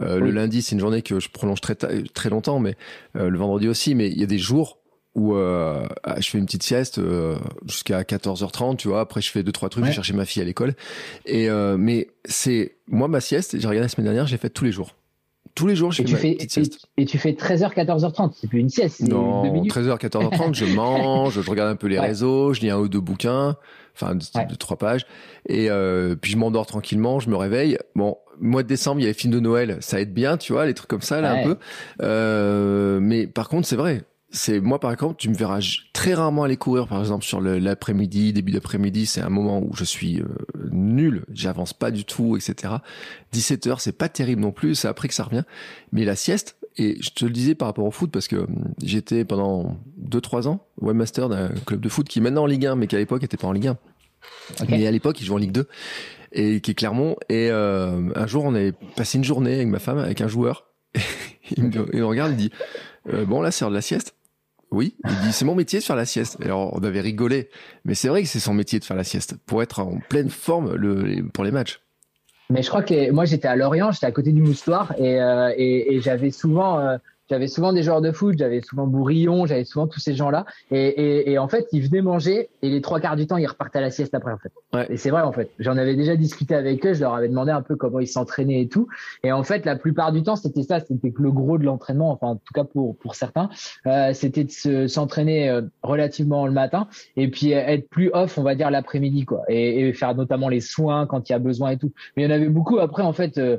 Euh, 0.00 0.18
Le 0.18 0.30
lundi, 0.30 0.62
c'est 0.62 0.74
une 0.74 0.80
journée 0.80 1.02
que 1.02 1.20
je 1.20 1.28
prolonge 1.28 1.60
très, 1.60 1.74
très 1.74 2.30
longtemps, 2.30 2.60
mais 2.60 2.76
euh, 3.16 3.28
le 3.28 3.38
vendredi 3.38 3.68
aussi. 3.68 3.94
Mais 3.94 4.08
il 4.08 4.18
y 4.18 4.22
a 4.22 4.26
des 4.26 4.38
jours 4.38 4.79
où 5.14 5.34
euh, 5.34 5.86
je 6.18 6.28
fais 6.28 6.38
une 6.38 6.46
petite 6.46 6.62
sieste 6.62 6.98
euh, 6.98 7.36
jusqu'à 7.66 8.02
14h30, 8.02 8.76
tu 8.76 8.88
vois. 8.88 9.00
Après, 9.00 9.20
je 9.20 9.30
fais 9.30 9.42
deux 9.42 9.52
trois 9.52 9.68
trucs, 9.68 9.84
je 9.84 9.90
vais 9.90 9.94
chercher 9.94 10.12
ma 10.12 10.24
fille 10.24 10.42
à 10.42 10.44
l'école. 10.44 10.74
Et 11.26 11.50
euh, 11.50 11.76
mais 11.76 12.08
c'est 12.24 12.76
moi 12.86 13.08
ma 13.08 13.20
sieste. 13.20 13.58
J'ai 13.58 13.66
regardé 13.66 13.80
la 13.80 13.88
semaine 13.88 14.06
dernière, 14.06 14.26
j'ai 14.26 14.36
fait 14.36 14.50
tous 14.50 14.64
les 14.64 14.72
jours. 14.72 14.94
Tous 15.56 15.66
les 15.66 15.74
jours, 15.74 15.90
je 15.90 16.02
fais 16.02 16.12
ma 16.12 16.16
fais, 16.16 16.34
petite 16.34 16.52
sieste. 16.52 16.86
Et, 16.96 17.04
tu 17.04 17.18
fais 17.18 17.32
13h, 17.32 17.74
14h30. 17.74 18.34
C'est 18.40 18.46
plus 18.46 18.60
une 18.60 18.68
sieste. 18.68 19.00
Non, 19.00 19.64
13h, 19.64 19.98
14h30, 19.98 20.54
je 20.54 20.64
mange, 20.64 21.40
je 21.40 21.50
regarde 21.50 21.70
un 21.70 21.76
peu 21.76 21.88
les 21.88 21.98
réseaux, 21.98 22.54
je 22.54 22.60
lis 22.60 22.70
un 22.70 22.78
ou 22.78 22.88
deux 22.88 23.00
bouquins, 23.00 23.56
enfin 23.94 24.14
deux, 24.14 24.56
trois 24.56 24.76
pages, 24.76 25.06
et 25.48 25.68
euh, 25.68 26.14
puis 26.14 26.32
je 26.32 26.36
m'endors 26.36 26.66
tranquillement, 26.66 27.18
je 27.18 27.28
me 27.28 27.36
réveille. 27.36 27.78
Bon, 27.96 28.16
mois 28.38 28.62
de 28.62 28.68
décembre, 28.68 29.00
il 29.00 29.02
y 29.02 29.06
a 29.06 29.08
les 29.08 29.14
films 29.14 29.32
de 29.32 29.40
Noël, 29.40 29.78
ça 29.80 30.00
aide 30.00 30.14
bien, 30.14 30.36
tu 30.36 30.52
vois, 30.52 30.66
les 30.66 30.74
trucs 30.74 30.88
comme 30.88 31.02
ça 31.02 31.20
là 31.20 31.32
un 31.32 31.42
peu. 31.42 31.56
Euh, 32.00 33.00
mais 33.00 33.26
par 33.26 33.48
contre, 33.48 33.66
c'est 33.66 33.76
vrai, 33.76 34.04
c'est 34.30 34.60
moi 34.60 34.78
par 34.78 34.92
exemple, 34.92 35.16
tu 35.18 35.28
me 35.28 35.34
verras 35.34 35.60
très 35.92 36.14
rarement 36.14 36.44
aller 36.44 36.56
courir 36.56 36.86
par 36.86 37.00
exemple 37.00 37.24
sur 37.24 37.40
l'après-midi, 37.40 38.32
début 38.32 38.52
d'après-midi, 38.52 39.06
c'est 39.06 39.20
un 39.20 39.28
moment 39.28 39.60
où 39.60 39.74
je 39.74 39.84
suis 39.84 40.20
euh, 40.20 40.26
nul, 40.70 41.24
j'avance 41.32 41.72
pas 41.72 41.90
du 41.90 42.04
tout, 42.04 42.36
etc. 42.36 42.74
17 43.32 43.66
heures, 43.66 43.80
c'est 43.80 43.92
pas 43.92 44.08
terrible 44.08 44.42
non 44.42 44.52
plus, 44.52 44.74
c'est 44.74 44.88
après 44.88 45.08
que 45.08 45.14
ça 45.14 45.24
revient. 45.24 45.44
Mais 45.92 46.04
la 46.04 46.16
sieste, 46.16 46.56
et 46.76 46.96
je 47.00 47.10
te 47.10 47.24
le 47.24 47.32
disais 47.32 47.54
par 47.54 47.66
rapport 47.68 47.84
au 47.84 47.90
foot 47.90 48.10
parce 48.10 48.28
que 48.28 48.36
hum, 48.36 48.72
j'étais 48.82 49.24
pendant 49.24 49.78
2-3 50.08 50.46
ans 50.46 50.66
webmaster 50.80 51.28
d'un 51.28 51.48
club 51.66 51.80
de 51.80 51.88
foot 51.88 52.08
qui 52.08 52.20
est 52.20 52.22
maintenant 52.22 52.44
en 52.44 52.46
Ligue 52.46 52.66
1, 52.66 52.76
mais 52.76 52.86
qui 52.86 52.96
à 52.96 52.98
l'époque 52.98 53.24
était 53.24 53.36
pas 53.36 53.48
en 53.48 53.52
Ligue 53.52 53.68
1. 53.68 53.76
Mais 54.68 54.86
à 54.86 54.90
l'époque, 54.90 55.20
il 55.20 55.24
jouait 55.24 55.36
en 55.36 55.38
Ligue 55.38 55.52
2 55.52 55.66
et 56.32 56.60
qui 56.60 56.70
est 56.70 56.74
Clermont. 56.74 57.16
Et 57.28 57.50
euh, 57.50 58.10
un 58.14 58.26
jour, 58.26 58.44
on 58.44 58.54
avait 58.54 58.72
passé 58.96 59.18
une 59.18 59.24
journée 59.24 59.54
avec 59.54 59.68
ma 59.68 59.78
femme, 59.78 59.98
avec 59.98 60.20
un 60.20 60.28
joueur. 60.28 60.66
il, 61.56 61.64
me, 61.64 62.04
regarde, 62.04 62.32
il 62.32 62.36
dit 62.36 62.50
euh, 63.08 63.24
bon 63.24 63.40
là 63.40 63.50
c'est 63.50 63.64
de 63.64 63.70
la 63.70 63.80
sieste 63.80 64.14
oui, 64.70 64.94
il 65.04 65.16
dit 65.26 65.32
c'est 65.32 65.44
mon 65.44 65.54
métier 65.54 65.80
de 65.80 65.84
faire 65.84 65.96
la 65.96 66.06
sieste. 66.06 66.38
Alors 66.44 66.72
on 66.74 66.84
avait 66.84 67.00
rigolé, 67.00 67.50
mais 67.84 67.94
c'est 67.94 68.08
vrai 68.08 68.22
que 68.22 68.28
c'est 68.28 68.40
son 68.40 68.54
métier 68.54 68.78
de 68.78 68.84
faire 68.84 68.96
la 68.96 69.04
sieste 69.04 69.34
pour 69.46 69.62
être 69.62 69.80
en 69.80 69.98
pleine 70.08 70.30
forme 70.30 70.76
pour 71.32 71.44
les 71.44 71.50
matchs. 71.50 71.80
Mais 72.50 72.62
je 72.62 72.68
crois 72.68 72.82
que 72.82 73.10
moi 73.10 73.24
j'étais 73.24 73.48
à 73.48 73.56
Lorient, 73.56 73.92
j'étais 73.92 74.06
à 74.06 74.12
côté 74.12 74.32
du 74.32 74.42
Moustoir 74.42 74.92
et, 74.98 75.20
euh, 75.20 76.00
j'avais 76.00 76.30
souvent 76.30 76.80
euh, 76.80 76.98
j'avais 77.30 77.46
souvent 77.46 77.72
des 77.72 77.84
joueurs 77.84 78.00
de 78.00 78.10
foot, 78.10 78.34
j'avais 78.36 78.60
souvent 78.60 78.86
Bourillon, 78.86 79.46
j'avais 79.46 79.64
souvent 79.64 79.86
tous 79.86 80.00
ces 80.00 80.14
gens-là. 80.14 80.44
Et, 80.72 80.80
et, 80.80 81.30
et, 81.32 81.38
en 81.38 81.48
fait, 81.48 81.68
ils 81.72 81.80
venaient 81.80 82.02
manger 82.02 82.50
et 82.62 82.68
les 82.68 82.80
trois 82.80 83.00
quarts 83.00 83.16
du 83.16 83.26
temps, 83.26 83.36
ils 83.36 83.46
repartaient 83.46 83.78
à 83.78 83.82
la 83.82 83.90
sieste 83.90 84.14
après, 84.14 84.32
en 84.32 84.38
fait. 84.38 84.52
Ouais. 84.72 84.86
Et 84.90 84.96
c'est 84.96 85.10
vrai, 85.10 85.22
en 85.22 85.32
fait. 85.32 85.50
J'en 85.60 85.76
avais 85.76 85.94
déjà 85.94 86.16
discuté 86.16 86.54
avec 86.54 86.84
eux, 86.84 86.92
je 86.92 87.00
leur 87.00 87.14
avais 87.14 87.28
demandé 87.28 87.52
un 87.52 87.62
peu 87.62 87.76
comment 87.76 88.00
ils 88.00 88.08
s'entraînaient 88.08 88.62
et 88.62 88.68
tout. 88.68 88.88
Et 89.22 89.30
en 89.30 89.44
fait, 89.44 89.64
la 89.64 89.76
plupart 89.76 90.12
du 90.12 90.22
temps, 90.22 90.36
c'était 90.36 90.64
ça, 90.64 90.80
c'était 90.80 91.12
que 91.12 91.22
le 91.22 91.30
gros 91.30 91.56
de 91.56 91.64
l'entraînement, 91.64 92.10
enfin, 92.10 92.28
en 92.28 92.36
tout 92.36 92.52
cas 92.52 92.64
pour, 92.64 92.96
pour 92.98 93.14
certains, 93.14 93.48
euh, 93.86 94.12
c'était 94.12 94.44
de 94.44 94.86
s'entraîner 94.88 95.48
euh, 95.48 95.62
relativement 95.82 96.46
le 96.46 96.52
matin 96.52 96.88
et 97.16 97.28
puis 97.28 97.52
être 97.52 97.88
plus 97.88 98.10
off, 98.12 98.38
on 98.38 98.42
va 98.42 98.56
dire, 98.56 98.70
l'après-midi, 98.70 99.24
quoi. 99.24 99.42
Et, 99.48 99.88
et, 99.88 99.92
faire 99.92 100.14
notamment 100.14 100.48
les 100.48 100.60
soins 100.60 101.06
quand 101.06 101.28
il 101.28 101.32
y 101.32 101.34
a 101.34 101.38
besoin 101.38 101.70
et 101.70 101.78
tout. 101.78 101.92
Mais 102.16 102.24
il 102.24 102.26
y 102.26 102.32
en 102.32 102.34
avait 102.34 102.48
beaucoup 102.48 102.78
après, 102.78 103.02
en 103.02 103.12
fait, 103.12 103.38
euh, 103.38 103.58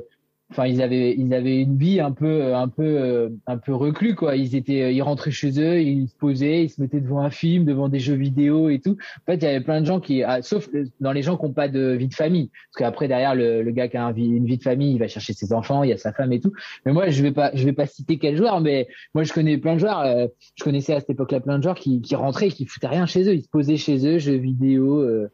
enfin 0.52 0.66
ils 0.66 0.82
avaient 0.82 1.14
ils 1.16 1.32
avaient 1.32 1.60
une 1.60 1.78
vie 1.78 1.98
un 2.00 2.12
peu 2.12 2.54
un 2.54 2.68
peu 2.68 3.30
un 3.46 3.56
peu 3.56 3.74
reclus 3.74 4.14
quoi. 4.14 4.36
Ils 4.36 4.54
étaient 4.54 4.94
ils 4.94 5.02
rentraient 5.02 5.30
chez 5.30 5.58
eux 5.60 5.80
ils 5.80 6.08
se 6.08 6.16
posaient 6.16 6.64
ils 6.64 6.68
se 6.68 6.80
mettaient 6.80 7.00
devant 7.00 7.20
un 7.20 7.30
film 7.30 7.64
devant 7.64 7.88
des 7.88 7.98
jeux 7.98 8.14
vidéo 8.14 8.68
et 8.68 8.78
tout. 8.78 8.96
En 9.22 9.32
fait 9.32 9.36
il 9.36 9.44
y 9.44 9.46
avait 9.46 9.60
plein 9.60 9.80
de 9.80 9.86
gens 9.86 9.98
qui 9.98 10.22
ah, 10.22 10.42
sauf 10.42 10.68
dans 11.00 11.12
les 11.12 11.22
gens 11.22 11.36
qui 11.36 11.46
n'ont 11.46 11.52
pas 11.52 11.68
de 11.68 11.92
vie 11.92 12.08
de 12.08 12.14
famille. 12.14 12.50
Parce 12.50 12.78
qu'après 12.78 13.08
derrière 13.08 13.34
le, 13.34 13.62
le 13.62 13.70
gars 13.70 13.88
qui 13.88 13.96
a 13.96 14.12
une 14.14 14.44
vie 14.44 14.58
de 14.58 14.62
famille 14.62 14.92
il 14.92 14.98
va 14.98 15.08
chercher 15.08 15.32
ses 15.32 15.52
enfants 15.52 15.82
il 15.82 15.90
y 15.90 15.92
a 15.92 15.96
sa 15.96 16.12
femme 16.12 16.32
et 16.32 16.40
tout. 16.40 16.52
Mais 16.84 16.92
moi 16.92 17.08
je 17.08 17.22
vais 17.22 17.32
pas 17.32 17.50
je 17.54 17.64
vais 17.64 17.72
pas 17.72 17.86
citer 17.86 18.18
quel 18.18 18.36
joueur 18.36 18.60
mais 18.60 18.88
moi 19.14 19.24
je 19.24 19.32
connais 19.32 19.56
plein 19.58 19.74
de 19.74 19.80
joueurs 19.80 20.00
euh, 20.00 20.26
je 20.56 20.64
connaissais 20.64 20.94
à 20.94 21.00
cette 21.00 21.10
époque-là 21.10 21.40
plein 21.40 21.58
de 21.58 21.62
joueurs 21.62 21.78
qui 21.78 22.02
qui 22.02 22.14
rentraient 22.14 22.48
et 22.48 22.50
qui 22.50 22.66
foutaient 22.66 22.88
rien 22.88 23.06
chez 23.06 23.28
eux. 23.28 23.34
Ils 23.34 23.42
se 23.42 23.48
posaient 23.48 23.78
chez 23.78 24.06
eux 24.06 24.18
jeux 24.18 24.36
vidéo 24.36 25.00
euh, 25.00 25.30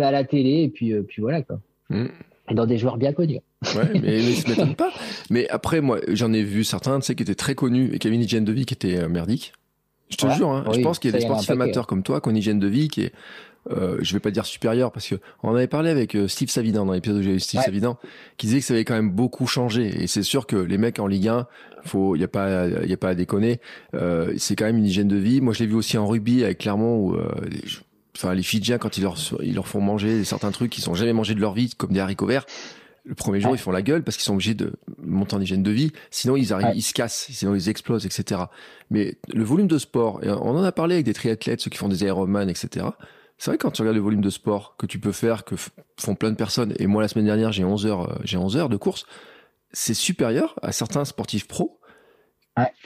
à 0.00 0.10
la 0.10 0.24
télé 0.24 0.62
et 0.62 0.68
puis 0.68 0.92
euh, 0.92 1.02
puis 1.02 1.22
voilà 1.22 1.42
quoi. 1.42 1.60
Mmh. 1.90 2.06
Et 2.50 2.54
dans 2.54 2.66
des 2.66 2.78
joueurs 2.78 2.96
bien 2.96 3.12
connus. 3.12 3.40
Ouais, 3.76 3.90
mais, 3.94 4.00
mais 4.00 4.32
ça 4.32 4.48
m'étonne 4.48 4.74
pas. 4.74 4.90
Mais 5.30 5.48
après, 5.48 5.80
moi, 5.80 6.00
j'en 6.08 6.32
ai 6.32 6.42
vu 6.42 6.64
certains, 6.64 6.98
tu 7.00 7.06
sais, 7.06 7.14
qui 7.14 7.22
étaient 7.22 7.34
très 7.34 7.54
connus 7.54 7.90
et 7.92 7.98
qui 7.98 8.06
avaient 8.06 8.16
une 8.16 8.22
hygiène 8.22 8.44
de 8.44 8.52
vie 8.52 8.66
qui 8.66 8.74
était 8.74 8.98
euh, 8.98 9.08
merdique. 9.08 9.52
Je 10.10 10.16
te 10.16 10.28
jure, 10.30 10.50
hein, 10.50 10.64
je 10.72 10.80
pense 10.80 10.98
qu'il 10.98 11.10
y 11.10 11.14
a 11.14 11.18
des 11.18 11.24
sportifs 11.24 11.50
amateurs 11.50 11.86
comme 11.86 12.02
toi 12.02 12.20
qui 12.20 12.28
ont 12.28 12.30
une 12.32 12.36
hygiène 12.36 12.58
de 12.58 12.66
vie 12.66 12.88
qui 12.88 13.02
est, 13.02 13.12
euh, 13.70 13.98
je 14.00 14.12
vais 14.12 14.20
pas 14.20 14.30
dire 14.30 14.44
supérieure 14.44 14.90
parce 14.90 15.06
que 15.06 15.16
on 15.42 15.54
avait 15.54 15.66
parlé 15.66 15.90
avec 15.90 16.16
euh, 16.16 16.26
Steve 16.26 16.48
Savidan 16.48 16.84
dans 16.84 16.94
l'épisode 16.94 17.18
où 17.18 17.22
j'ai 17.22 17.34
eu 17.34 17.40
Steve 17.40 17.60
Savidan 17.62 17.96
qui 18.36 18.46
disait 18.46 18.58
que 18.58 18.64
ça 18.64 18.74
avait 18.74 18.84
quand 18.84 18.94
même 18.94 19.10
beaucoup 19.10 19.46
changé. 19.46 20.02
Et 20.02 20.06
c'est 20.06 20.22
sûr 20.22 20.46
que 20.46 20.56
les 20.56 20.78
mecs 20.78 20.98
en 20.98 21.06
Ligue 21.06 21.28
1 21.28 21.46
faut 21.84 22.16
il 22.16 22.20
y 22.20 22.24
a 22.24 22.28
pas 22.28 22.66
y 22.68 22.92
a 22.92 22.96
pas 22.96 23.10
à 23.10 23.14
déconner 23.14 23.60
euh, 23.94 24.34
c'est 24.36 24.56
quand 24.56 24.64
même 24.64 24.78
une 24.78 24.86
hygiène 24.86 25.08
de 25.08 25.16
vie. 25.16 25.40
Moi 25.40 25.52
je 25.52 25.60
l'ai 25.60 25.66
vu 25.66 25.74
aussi 25.74 25.96
en 25.98 26.06
rugby 26.06 26.42
avec 26.42 26.58
Clermont 26.58 26.96
où 26.96 27.14
euh, 27.14 27.28
enfin 28.20 28.34
les 28.34 28.42
Fidjiens 28.42 28.78
quand 28.78 28.98
ils 28.98 29.02
leur 29.02 29.16
ils 29.42 29.54
leur 29.54 29.66
font 29.66 29.80
manger 29.80 30.24
certains 30.24 30.50
trucs 30.50 30.70
qu'ils 30.70 30.84
sont 30.84 30.94
jamais 30.94 31.12
mangé 31.12 31.34
de 31.34 31.40
leur 31.40 31.54
vie 31.54 31.70
comme 31.76 31.92
des 31.92 32.00
haricots 32.00 32.26
verts 32.26 32.46
le 33.04 33.14
premier 33.14 33.40
jour, 33.40 33.52
ils 33.54 33.58
font 33.58 33.70
la 33.70 33.82
gueule 33.82 34.02
parce 34.02 34.16
qu'ils 34.16 34.24
sont 34.24 34.34
obligés 34.34 34.54
de 34.54 34.72
monter 34.98 35.34
en 35.34 35.40
hygiène 35.40 35.62
de 35.62 35.70
vie. 35.70 35.92
Sinon, 36.10 36.36
ils 36.36 36.52
arrivent, 36.52 36.76
ils 36.76 36.82
se 36.82 36.92
cassent, 36.92 37.28
sinon 37.30 37.54
ils 37.54 37.68
explosent, 37.68 38.06
etc. 38.06 38.42
Mais 38.90 39.16
le 39.32 39.42
volume 39.42 39.66
de 39.66 39.78
sport, 39.78 40.22
et 40.22 40.30
on 40.30 40.50
en 40.50 40.62
a 40.62 40.72
parlé 40.72 40.94
avec 40.96 41.06
des 41.06 41.14
triathlètes, 41.14 41.60
ceux 41.60 41.70
qui 41.70 41.78
font 41.78 41.88
des 41.88 42.04
Ironman, 42.04 42.48
etc. 42.48 42.86
C'est 43.38 43.50
vrai 43.50 43.58
quand 43.58 43.70
tu 43.70 43.82
regardes 43.82 43.96
le 43.96 44.02
volume 44.02 44.20
de 44.20 44.30
sport 44.30 44.76
que 44.76 44.86
tu 44.86 44.98
peux 44.98 45.12
faire, 45.12 45.44
que 45.44 45.54
font 45.98 46.14
plein 46.14 46.30
de 46.30 46.36
personnes, 46.36 46.74
et 46.78 46.86
moi 46.86 47.00
la 47.00 47.08
semaine 47.08 47.24
dernière 47.24 47.52
j'ai 47.52 47.64
11 47.64 47.86
heures, 47.86 48.10
euh, 48.10 48.18
j'ai 48.22 48.36
11 48.36 48.58
heures 48.58 48.68
de 48.68 48.76
course, 48.76 49.06
c'est 49.72 49.94
supérieur 49.94 50.54
à 50.62 50.72
certains 50.72 51.04
sportifs 51.04 51.48
pros. 51.48 51.80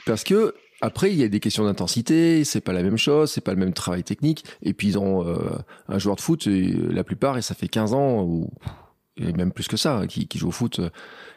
Parce 0.05 0.23
que 0.23 0.55
après, 0.81 1.11
il 1.11 1.17
y 1.17 1.23
a 1.23 1.27
des 1.27 1.39
questions 1.39 1.63
d'intensité, 1.63 2.43
c'est 2.43 2.61
pas 2.61 2.73
la 2.73 2.83
même 2.83 2.97
chose, 2.97 3.31
c'est 3.31 3.41
pas 3.41 3.53
le 3.53 3.59
même 3.59 3.73
travail 3.73 4.03
technique. 4.03 4.43
Et 4.61 4.73
puis 4.73 4.89
ils 4.89 4.97
ont 4.97 5.25
euh, 5.25 5.37
un 5.87 5.99
joueur 5.99 6.15
de 6.15 6.21
foot, 6.21 6.47
la 6.47 7.03
plupart, 7.03 7.37
et 7.37 7.41
ça 7.41 7.55
fait 7.55 7.67
15 7.67 7.93
ans 7.93 8.23
ou 8.23 8.49
et 9.17 9.31
même 9.31 9.51
plus 9.51 9.67
que 9.67 9.77
ça, 9.77 10.03
qui, 10.07 10.27
qui 10.27 10.37
joue 10.37 10.49
au 10.49 10.51
foot 10.51 10.79
euh, 10.79 10.89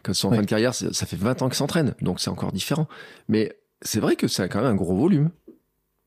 quand 0.02 0.12
ils 0.12 0.16
sont 0.16 0.28
en 0.28 0.32
fin 0.32 0.40
de 0.40 0.46
carrière, 0.46 0.74
ça 0.74 1.06
fait 1.06 1.16
20 1.16 1.42
ans 1.42 1.48
qu'ils 1.48 1.56
s'entraînent, 1.56 1.94
donc 2.00 2.20
c'est 2.20 2.30
encore 2.30 2.52
différent. 2.52 2.88
Mais 3.28 3.56
c'est 3.82 4.00
vrai 4.00 4.16
que 4.16 4.26
ça 4.26 4.44
a 4.44 4.48
quand 4.48 4.58
même 4.58 4.72
un 4.72 4.74
gros 4.74 4.96
volume. 4.96 5.30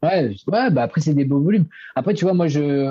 Ouais, 0.03 0.35
ouais, 0.47 0.71
bah 0.71 0.81
après 0.81 0.99
c'est 0.99 1.13
des 1.13 1.25
beaux 1.25 1.39
volumes. 1.39 1.65
Après 1.95 2.15
tu 2.15 2.25
vois 2.25 2.33
moi 2.33 2.47
je 2.47 2.89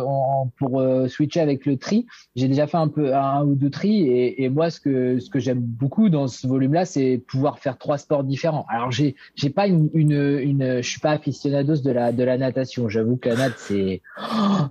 pour 0.59 0.81
euh, 0.81 1.09
switcher 1.09 1.41
avec 1.41 1.67
le 1.67 1.77
tri, 1.77 2.07
j'ai 2.37 2.47
déjà 2.47 2.69
fait 2.69 2.77
un 2.77 2.87
peu 2.87 3.15
un 3.17 3.43
ou 3.45 3.57
deux 3.57 3.69
tri 3.69 4.03
et, 4.07 4.45
et 4.45 4.49
moi 4.49 4.71
ce 4.71 4.79
que 4.79 5.19
ce 5.19 5.29
que 5.29 5.41
j'aime 5.41 5.59
beaucoup 5.61 6.09
dans 6.09 6.29
ce 6.29 6.47
volume-là, 6.47 6.85
c'est 6.85 7.21
pouvoir 7.27 7.59
faire 7.59 7.79
trois 7.79 7.99
sports 7.99 8.23
différents. 8.23 8.65
Alors 8.69 8.93
j'ai 8.93 9.17
j'ai 9.35 9.51
pas 9.51 9.67
une, 9.67 9.91
une 9.93 10.39
une 10.41 10.83
je 10.83 10.89
suis 10.89 11.01
pas 11.01 11.11
aficionados 11.11 11.83
de 11.83 11.91
la 11.91 12.13
de 12.13 12.23
la 12.23 12.39
natation. 12.39 12.89
J'avoue 12.89 13.17
que 13.17 13.29
la 13.29 13.37
natte 13.37 13.59
c'est 13.59 14.03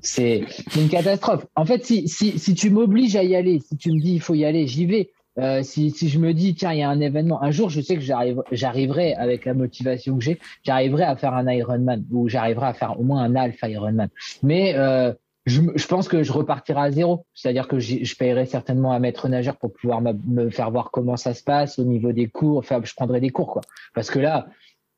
c'est 0.02 0.46
une 0.78 0.88
catastrophe. 0.88 1.46
En 1.58 1.66
fait 1.66 1.84
si 1.84 2.08
si 2.08 2.40
si 2.40 2.56
tu 2.56 2.70
m'obliges 2.70 3.18
à 3.18 3.24
y 3.24 3.36
aller, 3.36 3.60
si 3.60 3.76
tu 3.76 3.92
me 3.92 4.00
dis 4.00 4.14
il 4.14 4.22
faut 4.22 4.36
y 4.36 4.46
aller, 4.46 4.66
j'y 4.66 4.86
vais. 4.86 5.12
Euh, 5.40 5.64
si, 5.64 5.92
si 5.92 6.10
je 6.10 6.20
me 6.20 6.34
dis 6.34 6.54
tiens 6.54 6.74
il 6.74 6.80
y 6.80 6.84
a 6.84 6.90
un 6.90 7.00
événement 7.00 7.42
un 7.42 7.52
jour 7.52 7.70
je 7.70 7.80
sais 7.80 7.96
que 7.96 8.02
j'arrive 8.02 8.44
j'arriverai 8.52 9.14
avec 9.14 9.46
la 9.46 9.54
motivation 9.54 10.18
que 10.18 10.24
j'ai 10.24 10.40
j'arriverai 10.64 11.04
à 11.04 11.16
faire 11.16 11.34
un 11.34 11.50
Ironman 11.50 12.04
ou 12.12 12.28
j'arriverai 12.28 12.68
à 12.68 12.74
faire 12.74 13.00
au 13.00 13.04
moins 13.04 13.24
un 13.24 13.36
Alpha 13.36 13.70
Ironman. 13.70 14.10
Mais 14.44 14.74
euh, 14.76 15.14
je, 15.46 15.62
je, 15.76 15.88
pense 15.88 16.08
que 16.08 16.24
je 16.24 16.32
repartirai 16.32 16.82
à 16.82 16.92
zéro. 16.92 17.26
C'est-à-dire 17.34 17.68
que 17.68 17.80
je 17.80 18.16
paierai 18.16 18.46
certainement 18.46 18.92
un 18.92 19.00
maître 19.00 19.30
nageur 19.30 19.56
pour 19.58 19.72
pouvoir 19.74 20.02
me 20.02 20.50
faire 20.50 20.70
voir 20.72 20.92
comment 20.92 21.16
ça 21.16 21.34
se 21.34 21.44
passe 21.44 21.80
au 21.80 21.86
niveau 21.86 22.12
des 22.12 22.28
cours. 22.28 22.58
Enfin 22.58 22.82
je 22.84 22.94
prendrai 22.94 23.22
des 23.22 23.30
cours 23.30 23.48
quoi. 23.48 23.62
Parce 23.94 24.10
que 24.12 24.20
là 24.20 24.48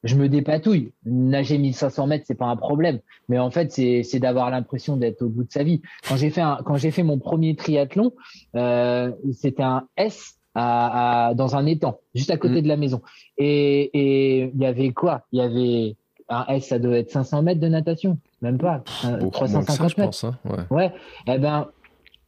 je 0.03 0.15
me 0.15 0.29
dépatouille. 0.29 0.91
Nager 1.05 1.57
1500 1.57 2.07
mètres, 2.07 2.25
c'est 2.27 2.35
pas 2.35 2.47
un 2.47 2.55
problème. 2.55 2.99
Mais 3.29 3.37
en 3.39 3.51
fait, 3.51 3.71
c'est 3.71 4.19
d'avoir 4.19 4.49
l'impression 4.49 4.97
d'être 4.97 5.21
au 5.21 5.29
bout 5.29 5.43
de 5.43 5.51
sa 5.51 5.63
vie. 5.63 5.81
Quand 6.07 6.15
j'ai 6.15 6.29
fait 6.29 6.41
un, 6.41 6.59
quand 6.65 6.75
j'ai 6.75 6.91
fait 6.91 7.03
mon 7.03 7.19
premier 7.19 7.55
triathlon, 7.55 8.13
euh, 8.55 9.11
c'était 9.33 9.63
un 9.63 9.87
S 9.97 10.37
à, 10.55 11.27
à, 11.29 11.33
dans 11.33 11.55
un 11.55 11.65
étang, 11.65 11.99
juste 12.13 12.31
à 12.31 12.37
côté 12.37 12.59
mmh. 12.59 12.63
de 12.63 12.67
la 12.67 12.77
maison. 12.77 13.01
Et 13.37 14.51
il 14.53 14.59
y 14.59 14.65
avait 14.65 14.91
quoi? 14.91 15.25
Il 15.31 15.39
y 15.39 15.41
avait 15.41 15.95
un 16.29 16.45
S, 16.47 16.67
ça 16.67 16.79
doit 16.79 16.97
être 16.97 17.11
500 17.11 17.43
mètres 17.43 17.61
de 17.61 17.67
natation, 17.67 18.17
même 18.41 18.57
pas, 18.57 18.83
350 19.31 19.97
mètres. 19.97 20.09
Pense, 20.09 20.23
hein, 20.23 20.37
ouais. 20.45 20.63
ouais. 20.69 20.91
Eh 21.27 21.37
ben, 21.37 21.67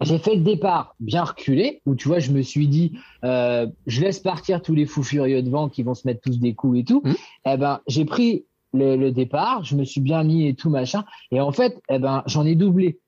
j'ai 0.01 0.17
fait 0.17 0.35
le 0.35 0.41
départ 0.41 0.95
bien 0.99 1.23
reculé, 1.23 1.81
où 1.85 1.95
tu 1.95 2.07
vois, 2.07 2.19
je 2.19 2.31
me 2.31 2.41
suis 2.41 2.67
dit, 2.67 2.93
euh, 3.23 3.67
je 3.87 4.01
laisse 4.01 4.19
partir 4.19 4.61
tous 4.61 4.75
les 4.75 4.85
fous 4.85 5.03
furieux 5.03 5.41
devant 5.41 5.69
qui 5.69 5.83
vont 5.83 5.93
se 5.93 6.07
mettre 6.07 6.21
tous 6.21 6.39
des 6.39 6.53
coups 6.53 6.79
et 6.79 6.83
tout. 6.83 7.01
Mmh. 7.03 7.13
Eh 7.45 7.57
ben, 7.57 7.79
j'ai 7.87 8.05
pris 8.05 8.45
le, 8.73 8.95
le, 8.95 9.11
départ, 9.11 9.63
je 9.63 9.75
me 9.75 9.83
suis 9.83 10.01
bien 10.01 10.23
mis 10.23 10.47
et 10.47 10.55
tout 10.55 10.69
machin, 10.69 11.05
et 11.31 11.39
en 11.39 11.51
fait, 11.51 11.79
eh 11.89 11.99
ben, 11.99 12.23
j'en 12.25 12.45
ai 12.45 12.55
doublé 12.55 12.99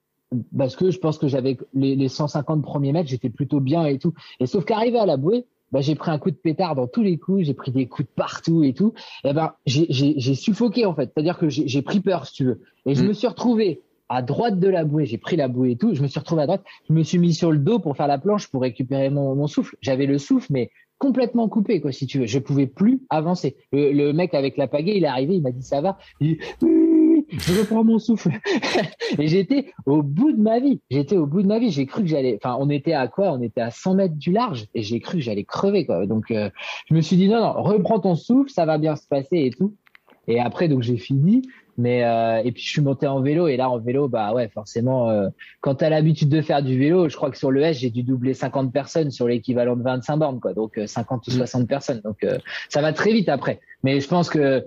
parce 0.58 0.76
que 0.76 0.92
je 0.92 1.00
pense 1.00 1.18
que 1.18 1.28
j'avais 1.28 1.58
les, 1.74 1.96
les 1.96 2.08
150 2.08 2.64
premiers 2.64 2.92
mètres, 2.92 3.10
j'étais 3.10 3.30
plutôt 3.30 3.60
bien 3.60 3.86
et 3.86 4.00
tout. 4.00 4.14
Et 4.40 4.46
sauf 4.46 4.66
qu'arrivé 4.66 4.98
à 4.98 5.06
la 5.06 5.18
bouée, 5.18 5.46
bah, 5.72 5.82
j'ai 5.82 5.96
pris 5.96 6.12
un 6.12 6.20
coup 6.20 6.32
de 6.32 6.36
pétard 6.36 6.76
dans 6.76 6.88
tous 6.88 7.02
les 7.02 7.18
coups, 7.18 7.46
j'ai 7.46 7.54
pris 7.54 7.72
des 7.72 7.88
coups 7.88 8.08
de 8.08 8.14
partout 8.14 8.64
et 8.64 8.74
tout. 8.74 8.94
Et 9.24 9.34
ben, 9.34 9.54
j'ai 9.66 10.36
suffoqué 10.36 10.86
en 10.86 10.96
fait, 10.96 11.12
c'est-à-dire 11.14 11.38
que 11.38 11.50
j'ai 11.50 11.82
pris 11.82 12.00
peur, 12.00 12.26
si 12.26 12.34
tu 12.34 12.46
veux. 12.46 12.62
Et 12.86 12.96
je 12.96 13.04
mmh. 13.04 13.08
me 13.08 13.14
suis 13.14 13.28
retrouvé 13.28 13.82
à 14.10 14.22
droite 14.22 14.60
de 14.60 14.68
la 14.68 14.86
bouée, 14.86 15.06
j'ai 15.06 15.18
pris 15.18 15.36
la 15.36 15.48
bouée 15.48 15.72
et 15.72 15.76
tout, 15.78 15.94
je 15.96 16.02
me 16.02 16.08
suis 16.08 16.20
retrouvé 16.20 16.44
à 16.44 16.46
droite, 16.46 16.64
je 16.88 16.94
me 16.94 17.04
suis 17.04 17.18
mis 17.18 17.34
sur 17.34 17.52
le 17.52 17.58
dos 17.58 17.80
pour 17.80 17.98
faire 17.98 18.08
la 18.08 18.18
planche 18.18 18.48
pour 18.48 18.62
récupérer 18.62 19.10
mon, 19.10 19.48
souffle. 19.48 19.76
J'avais 19.82 20.06
le 20.06 20.18
souffle, 20.18 20.48
mais 20.50 20.72
complètement 20.98 21.50
coupé, 21.50 21.82
quoi, 21.82 21.92
si 21.92 22.08
tu 22.08 22.20
veux. 22.20 22.26
Je 22.26 22.40
pouvais 22.40 22.68
plus 22.68 23.02
avancer. 23.10 23.58
Le, 23.72 24.12
mec 24.12 24.34
avec 24.34 24.58
la 24.58 24.68
pagaie, 24.68 24.98
il 24.98 25.04
est 25.04 25.08
arrivé, 25.08 25.36
il 25.36 25.42
m'a 25.42 25.52
dit 25.52 25.64
ça 25.64 25.82
va? 25.82 25.98
Il 26.20 26.38
dit, 26.38 26.40
je 27.30 27.60
reprends 27.60 27.84
mon 27.84 28.00
souffle. 28.00 28.30
et 29.20 29.28
j'étais 29.28 29.74
au 29.86 30.02
bout 30.04 30.32
de 30.32 30.42
ma 30.42 30.60
vie. 30.60 30.82
J'étais 30.90 31.18
au 31.18 31.26
bout 31.26 31.42
de 31.42 31.48
ma 31.48 31.60
vie. 31.60 31.72
J'ai 31.72 31.86
cru 31.86 32.04
que 32.04 32.08
j'allais, 32.08 32.40
enfin, 32.42 32.58
on 32.60 32.70
était 32.70 32.94
à 32.94 33.08
quoi? 33.08 33.32
On 33.34 33.42
était 33.42 33.62
à 33.62 33.72
100 33.72 33.96
mètres 33.96 34.16
du 34.16 34.32
large 34.32 34.68
et 34.74 34.84
j'ai 34.84 35.00
cru 35.00 35.18
que 35.18 35.24
j'allais 35.24 35.44
crever, 35.44 35.86
quoi. 35.86 36.06
Donc, 36.06 36.32
euh, 36.32 36.50
je 36.88 36.94
me 36.94 37.02
suis 37.02 37.18
dit, 37.18 37.28
non, 37.28 37.40
non, 37.40 37.54
reprends 37.62 38.00
ton 38.00 38.16
souffle, 38.16 38.50
ça 38.50 38.66
va 38.66 38.78
bien 38.78 38.96
se 38.96 39.08
passer 39.08 39.38
et 39.38 39.50
tout. 39.50 39.76
Et 40.28 40.40
après, 40.40 40.68
donc, 40.68 40.82
j'ai 40.82 40.98
fini. 40.98 41.44
Mais 41.78 42.04
euh, 42.04 42.42
et 42.44 42.52
puis 42.52 42.64
je 42.64 42.70
suis 42.70 42.82
monté 42.82 43.06
en 43.06 43.22
vélo 43.22 43.48
et 43.48 43.58
là 43.58 43.70
en 43.70 43.80
vélo 43.80 44.08
bah 44.08 44.34
ouais 44.34 44.48
forcément 44.48 45.10
euh, 45.10 45.28
quand 45.60 45.76
tu 45.76 45.86
as 45.86 45.90
l'habitude 45.90 46.30
de 46.30 46.42
faire 46.42 46.64
du 46.64 46.80
vélo, 46.80 47.10
je 47.10 47.16
crois 47.18 47.30
que 47.30 47.38
sur 47.38 47.52
le 47.52 47.62
S 47.62 47.80
j'ai 47.80 47.90
dû 47.90 48.04
doubler 48.04 48.34
50 48.34 48.72
personnes 48.72 49.12
sur 49.12 49.28
l'équivalent 49.28 49.76
de 49.76 49.84
25 49.84 50.18
bornes 50.18 50.40
quoi. 50.40 50.54
Donc 50.54 50.80
50 50.86 51.28
euh, 51.28 51.32
ou 51.32 51.36
60 51.36 51.64
mmh. 51.64 51.68
personnes. 51.68 52.02
Donc 52.02 52.24
euh, 52.24 52.38
ça 52.70 52.82
va 52.82 52.94
très 52.94 53.12
vite 53.12 53.28
après. 53.28 53.60
Mais 53.84 54.00
je 54.00 54.08
pense 54.08 54.30
que 54.30 54.66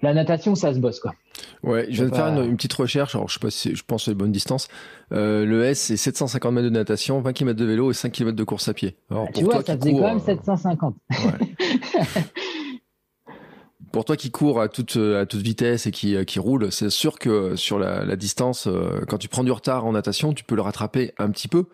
la 0.00 0.14
natation 0.14 0.54
ça 0.54 0.72
se 0.72 0.78
bosse 0.78 1.00
quoi. 1.00 1.12
Ouais, 1.62 1.86
je 1.90 2.02
viens 2.02 2.08
de 2.08 2.14
faire 2.14 2.26
une, 2.26 2.56
petite 2.56 2.72
recherche. 2.72 3.14
Alors, 3.14 3.28
je 3.28 3.34
sais 3.34 3.40
pas 3.40 3.50
si 3.50 3.74
je 3.74 3.82
pense 3.86 4.08
à 4.08 4.10
les 4.10 4.14
bonnes 4.16 4.32
distances. 4.32 4.68
Euh, 5.12 5.44
le 5.44 5.64
S, 5.64 5.80
c'est 5.80 5.96
750 5.96 6.52
mètres 6.52 6.64
de 6.64 6.70
natation, 6.70 7.20
20 7.20 7.32
km 7.32 7.58
de 7.58 7.64
vélo 7.64 7.90
et 7.90 7.94
5 7.94 8.10
km 8.10 8.36
de 8.36 8.44
course 8.44 8.68
à 8.68 8.74
pied. 8.74 8.96
Alors, 9.10 9.26
ah, 9.28 9.32
tu 9.32 9.44
vois, 9.44 9.62
ça 9.62 9.76
faisait 9.76 9.92
quand 9.92 10.02
même 10.02 10.20
750. 10.20 10.96
Ouais. 11.10 11.16
pour 13.92 14.04
toi 14.04 14.16
qui 14.16 14.30
cours 14.30 14.60
à 14.60 14.68
toute 14.68 14.96
à 14.96 15.26
toute 15.26 15.42
vitesse 15.42 15.86
et 15.86 15.90
qui 15.90 16.22
qui 16.24 16.38
roule, 16.38 16.72
c'est 16.72 16.90
sûr 16.90 17.18
que 17.18 17.54
sur 17.56 17.78
la, 17.78 18.04
la, 18.04 18.16
distance, 18.16 18.66
euh, 18.66 19.00
quand 19.06 19.18
tu 19.18 19.28
prends 19.28 19.44
du 19.44 19.52
retard 19.52 19.84
en 19.84 19.92
natation, 19.92 20.32
tu 20.32 20.44
peux 20.44 20.56
le 20.56 20.62
rattraper 20.62 21.12
un 21.18 21.30
petit 21.30 21.48
peu. 21.48 21.64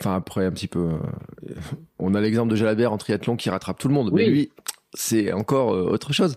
Enfin 0.00 0.14
après 0.14 0.44
un 0.44 0.50
petit 0.50 0.68
peu. 0.68 0.90
Euh, 0.90 1.54
on 1.98 2.14
a 2.14 2.20
l'exemple 2.20 2.50
de 2.50 2.56
Jalabert 2.56 2.92
en 2.92 2.98
triathlon 2.98 3.36
qui 3.36 3.50
rattrape 3.50 3.78
tout 3.78 3.88
le 3.88 3.94
monde, 3.94 4.10
mais 4.12 4.26
lui 4.26 4.50
c'est 4.94 5.32
encore 5.32 5.72
euh, 5.72 5.90
autre 5.90 6.12
chose. 6.12 6.36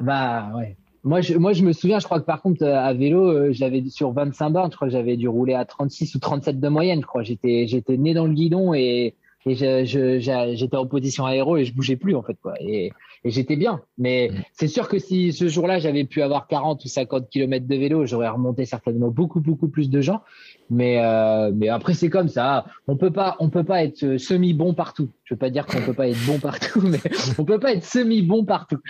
Bah 0.00 0.50
ouais. 0.56 0.76
Moi 1.04 1.20
je, 1.20 1.34
moi, 1.34 1.52
je 1.52 1.62
me 1.62 1.72
souviens, 1.74 1.98
je 1.98 2.06
crois 2.06 2.18
que 2.18 2.24
par 2.24 2.40
contre, 2.40 2.64
à 2.64 2.94
vélo, 2.94 3.52
j'avais 3.52 3.84
sur 3.90 4.12
25 4.12 4.48
bornes, 4.48 4.70
je 4.70 4.76
crois 4.76 4.88
que 4.88 4.92
j'avais 4.92 5.18
dû 5.18 5.28
rouler 5.28 5.52
à 5.52 5.66
36 5.66 6.14
ou 6.14 6.18
37 6.18 6.58
de 6.58 6.68
moyenne, 6.68 7.02
je 7.02 7.06
crois. 7.06 7.22
J'étais, 7.22 7.66
j'étais 7.66 7.98
né 7.98 8.14
dans 8.14 8.26
le 8.26 8.32
guidon 8.32 8.72
et, 8.72 9.14
et 9.46 9.54
j'étais 9.54 9.86
je, 9.86 10.76
en 10.76 10.86
position 10.86 11.26
aéro 11.26 11.56
et 11.56 11.64
je 11.64 11.74
bougeais 11.74 11.96
plus, 11.96 12.14
en 12.14 12.22
fait, 12.22 12.36
quoi. 12.42 12.54
Et, 12.60 12.92
et 13.24 13.30
j'étais 13.30 13.56
bien. 13.56 13.80
Mais 13.98 14.30
mm. 14.30 14.42
c'est 14.52 14.68
sûr 14.68 14.88
que 14.88 14.98
si 14.98 15.32
ce 15.32 15.48
jour-là 15.48 15.78
j'avais 15.78 16.04
pu 16.04 16.22
avoir 16.22 16.46
40 16.46 16.84
ou 16.84 16.88
50 16.88 17.30
kilomètres 17.30 17.66
de 17.66 17.74
vélo, 17.74 18.06
j'aurais 18.06 18.28
remonté 18.28 18.66
certainement 18.66 19.08
beaucoup 19.08 19.40
beaucoup 19.40 19.68
plus 19.68 19.90
de 19.90 20.00
gens. 20.00 20.22
Mais 20.70 21.02
euh, 21.02 21.50
mais 21.54 21.68
après 21.68 21.94
c'est 21.94 22.10
comme 22.10 22.28
ça. 22.28 22.66
On 22.86 22.96
peut 22.96 23.10
pas 23.10 23.36
on 23.40 23.48
peut 23.48 23.64
pas 23.64 23.82
être 23.82 24.18
semi 24.18 24.52
bon 24.52 24.74
partout. 24.74 25.08
Je 25.24 25.34
veux 25.34 25.38
pas 25.38 25.50
dire 25.50 25.64
qu'on 25.66 25.80
peut 25.80 25.94
pas 25.94 26.08
être 26.08 26.24
bon 26.26 26.38
partout, 26.38 26.80
mais 26.84 27.00
on 27.38 27.44
peut 27.44 27.58
pas 27.58 27.72
être 27.72 27.84
semi 27.84 28.22
bon 28.22 28.44
partout. 28.44 28.78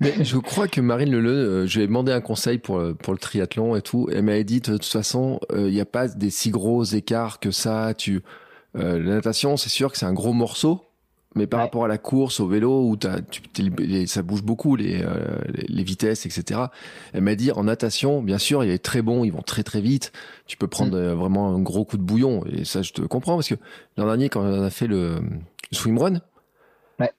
Mais 0.00 0.24
je 0.24 0.36
crois 0.36 0.68
que 0.68 0.80
Marine 0.80 1.10
Leleu, 1.10 1.30
euh, 1.30 1.66
je 1.66 1.78
lui 1.78 1.84
ai 1.84 1.86
demandé 1.88 2.12
un 2.12 2.20
conseil 2.20 2.58
pour 2.58 2.80
pour 3.02 3.12
le 3.12 3.18
triathlon 3.18 3.74
et 3.74 3.82
tout. 3.82 4.08
Elle 4.12 4.22
m'avait 4.22 4.44
dit 4.44 4.60
de 4.60 4.72
toute 4.72 4.84
façon, 4.84 5.40
il 5.50 5.58
euh, 5.58 5.70
n'y 5.70 5.80
a 5.80 5.84
pas 5.84 6.06
des 6.06 6.30
si 6.30 6.50
gros 6.50 6.84
écarts 6.84 7.40
que 7.40 7.50
ça. 7.50 7.94
Tu 7.94 8.22
la 8.78 9.14
natation, 9.14 9.56
c'est 9.56 9.68
sûr 9.68 9.92
que 9.92 9.98
c'est 9.98 10.06
un 10.06 10.12
gros 10.12 10.32
morceau 10.32 10.84
Mais 11.34 11.46
par 11.46 11.60
rapport 11.60 11.84
à 11.84 11.88
la 11.88 11.98
course, 11.98 12.40
au 12.40 12.48
vélo, 12.48 12.84
où 12.84 12.96
as, 13.06 13.20
tu, 13.22 13.42
ça 14.06 14.22
bouge 14.22 14.42
beaucoup, 14.42 14.76
les, 14.76 15.04
les, 15.68 15.82
vitesses, 15.82 16.26
etc. 16.26 16.60
Elle 17.12 17.22
m'a 17.22 17.34
dit, 17.34 17.52
en 17.52 17.64
natation, 17.64 18.22
bien 18.22 18.38
sûr, 18.38 18.64
il 18.64 18.70
est 18.70 18.78
très 18.78 19.02
bon, 19.02 19.24
ils 19.24 19.32
vont 19.32 19.42
très 19.42 19.62
très 19.62 19.80
vite. 19.80 20.12
Tu 20.46 20.56
peux 20.56 20.68
prendre 20.68 20.98
mm. 20.98 21.12
vraiment 21.14 21.48
un 21.48 21.60
gros 21.60 21.84
coup 21.84 21.96
de 21.96 22.02
bouillon. 22.02 22.44
Et 22.46 22.64
ça, 22.64 22.82
je 22.82 22.92
te 22.92 23.02
comprends, 23.02 23.36
parce 23.36 23.48
que 23.48 23.56
l'an 23.96 24.06
dernier, 24.06 24.28
quand 24.28 24.42
on 24.42 24.62
a 24.62 24.70
fait 24.70 24.86
le, 24.86 25.20
swimrun, 25.72 26.20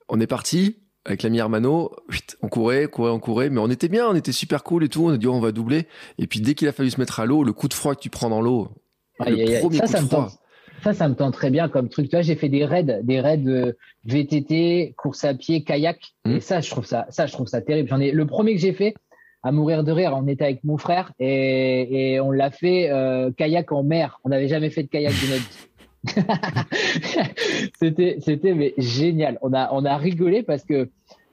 on 0.10 0.20
est 0.20 0.28
parti, 0.28 0.78
avec 1.06 1.24
l'ami 1.24 1.40
Armano, 1.40 1.96
on 2.42 2.50
courait, 2.50 2.88
courait, 2.88 3.12
on 3.12 3.20
courait, 3.20 3.50
mais 3.50 3.60
on 3.60 3.70
était 3.70 3.88
bien, 3.88 4.08
on 4.08 4.16
était 4.16 4.32
super 4.32 4.64
cool 4.64 4.84
et 4.84 4.90
tout. 4.90 5.06
On 5.06 5.10
a 5.10 5.18
dit 5.18 5.28
oh, 5.28 5.34
on 5.34 5.40
va 5.40 5.52
doubler. 5.52 5.88
Et 6.18 6.28
puis 6.28 6.42
dès 6.42 6.56
qu'il 6.56 6.68
a 6.68 6.72
fallu 6.72 6.90
se 6.90 7.00
mettre 7.00 7.20
à 7.20 7.26
l'eau, 7.26 7.44
le 7.44 7.54
coup 7.54 7.68
de 7.68 7.74
froid 7.74 7.96
que 7.96 8.02
tu 8.02 8.10
prends 8.10 8.30
dans 8.30 8.42
l'eau, 8.42 8.70
le 9.20 9.60
premier 9.60 9.78
ça, 9.78 9.86
coup 9.86 9.92
ça 9.92 10.02
de 10.02 10.08
froid. 10.08 10.32
Ça, 10.84 10.94
ça 10.94 11.08
me 11.10 11.16
tente 11.16 11.34
très 11.34 11.50
bien 11.50 11.68
comme 11.68 11.90
truc. 11.90 12.10
Toi, 12.10 12.22
j'ai 12.22 12.36
fait 12.36 12.50
des 12.50 12.66
raids, 12.66 13.02
des 13.04 13.20
raids 13.20 13.38
de 13.38 13.78
VTT, 14.06 14.94
course 14.98 15.24
à 15.24 15.34
pied, 15.34 15.64
kayak. 15.64 16.14
Et 16.26 16.36
hmm. 16.36 16.42
ça, 16.42 16.62
je 16.62 16.70
trouve 16.70 16.86
ça, 16.86 17.06
ça, 17.10 17.26
je 17.26 17.34
trouve 17.34 17.48
ça 17.48 17.62
terrible. 17.62 17.90
J'en 17.90 18.00
ai 18.00 18.12
le 18.12 18.26
premier 18.26 18.56
que 18.56 18.62
j'ai 18.62 18.74
fait 18.74 18.94
à 19.44 19.52
mourir 19.52 19.84
de 19.84 19.92
rire. 19.92 20.14
On 20.16 20.28
était 20.28 20.46
avec 20.46 20.64
mon 20.64 20.78
frère 20.78 21.12
et, 21.20 22.14
et 22.14 22.20
on 22.20 22.32
l'a 22.32 22.52
fait 22.52 22.90
euh, 22.90 23.32
kayak 23.32 23.72
en 23.72 23.84
mer. 23.84 24.20
On 24.24 24.30
n'avait 24.30 24.48
jamais 24.48 24.70
fait 24.70 24.84
de 24.84 24.90
kayak 24.90 25.14
de 25.14 25.28
notre 25.32 25.50
vie. 25.50 25.70
c'était, 27.80 28.18
c'était 28.22 28.54
mais 28.54 28.74
génial. 28.78 29.38
On 29.42 29.54
a, 29.54 29.70
on 29.74 29.84
a 29.86 29.98
rigolé 29.98 30.44
parce 30.44 30.64
que 30.64 30.90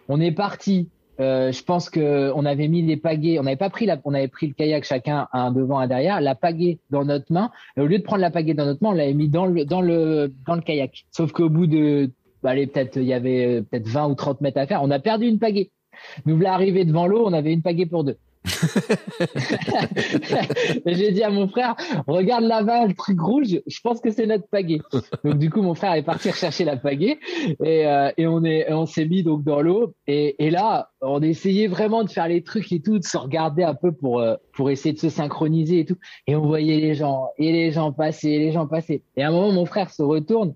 on 0.09 0.21
est 0.21 0.33
parti. 0.33 0.89
Euh, 1.21 1.51
je 1.53 1.63
pense 1.63 1.89
que 1.89 2.31
on 2.35 2.45
avait 2.45 2.69
mis 2.69 2.83
les 2.83 2.97
pagaies. 2.97 3.39
On 3.39 3.43
n'avait 3.43 3.57
pas 3.57 3.71
pris 3.71 3.87
la, 3.87 3.99
on 4.05 4.15
avait 4.15 4.29
pris 4.29 4.49
le 4.49 4.55
kayak 4.55 4.85
chacun 4.85 5.29
un 5.33 5.51
devant 5.51 5.79
un 5.79 5.87
derrière, 5.87 6.21
la 6.21 6.35
pagaie 6.35 6.79
dans 6.91 7.05
notre 7.05 7.33
main. 7.33 7.51
Et 7.77 7.81
au 7.81 7.87
lieu 7.87 7.99
de 7.99 8.03
prendre 8.03 8.23
la 8.23 8.31
pagaie 8.31 8.55
dans 8.55 8.67
notre 8.67 8.83
main, 8.83 8.91
on 8.91 8.93
l'avait 8.93 9.15
mis 9.15 9.29
dans 9.29 9.47
le, 9.47 9.65
dans 9.65 9.81
le, 9.81 10.33
dans 10.47 10.55
le 10.55 10.61
kayak. 10.61 11.05
Sauf 11.11 11.33
qu'au 11.33 11.49
bout 11.49 11.67
de, 11.67 12.11
bah, 12.43 12.51
allez, 12.51 12.67
peut-être, 12.67 12.97
il 12.97 13.05
y 13.05 13.15
avait 13.15 13.63
peut-être 13.63 13.89
20 13.89 14.09
ou 14.09 14.15
30 14.15 14.41
mètres 14.41 14.59
à 14.59 14.67
faire. 14.67 14.83
On 14.83 14.91
a 14.91 14.99
perdu 14.99 15.27
une 15.27 15.39
pagaie. 15.39 15.71
Nous 16.27 16.37
voilà 16.37 16.53
arrivés 16.53 16.85
devant 16.85 17.07
l'eau, 17.07 17.25
on 17.27 17.33
avait 17.33 17.53
une 17.53 17.63
pagaie 17.63 17.87
pour 17.87 18.05
deux. 18.05 18.19
J'ai 20.87 21.13
dit 21.13 21.23
à 21.23 21.31
mon 21.31 21.49
frère, 21.49 21.75
regarde 22.07 22.45
là-bas 22.45 22.87
le 22.87 22.95
truc 22.95 23.21
rouge, 23.21 23.61
je 23.67 23.81
pense 23.81 24.01
que 24.01 24.11
c'est 24.11 24.27
notre 24.27 24.47
pagaie. 24.49 24.81
Donc 25.25 25.39
du 25.39 25.51
coup, 25.51 25.63
mon 25.63 25.75
frère 25.75 25.95
est 25.95 26.03
parti 26.03 26.31
rechercher 26.31 26.65
la 26.65 26.77
pagaie 26.77 27.19
et, 27.65 27.87
euh, 27.87 28.11
et 28.17 28.27
on 28.27 28.45
est, 28.45 28.73
on 28.73 28.87
s'est 28.87 29.07
mis 29.07 29.23
donc 29.23 29.43
dans 29.45 29.61
l'eau 29.61 29.95
et, 30.07 30.45
et, 30.45 30.51
là, 30.51 30.91
on 31.01 31.23
essayait 31.23 31.67
vraiment 31.67 32.05
de 32.05 32.11
faire 32.11 32.29
les 32.29 32.43
trucs 32.43 32.71
et 32.73 32.81
tout, 32.81 32.99
de 32.99 33.05
se 33.05 33.17
regarder 33.17 33.63
un 33.63 33.75
peu 33.75 33.93
pour 33.93 34.21
euh, 34.21 34.37
pour 34.53 34.71
essayer 34.71 34.93
de 34.93 34.99
se 34.99 35.09
synchroniser 35.09 35.81
et 35.81 35.85
tout. 35.85 35.99
Et 36.27 36.37
on 36.37 36.47
voyait 36.47 36.81
les 36.81 36.95
gens 36.95 37.29
et 37.39 37.53
les 37.53 37.73
gens 37.73 37.93
passer, 37.93 38.39
les 38.39 38.53
gens 38.53 38.67
passer. 38.67 39.03
Et 39.17 39.23
à 39.23 39.29
un 39.29 39.33
moment, 39.33 39.53
mon 39.53 39.67
frère 39.67 39.91
se 39.91 40.03
retourne 40.03 40.55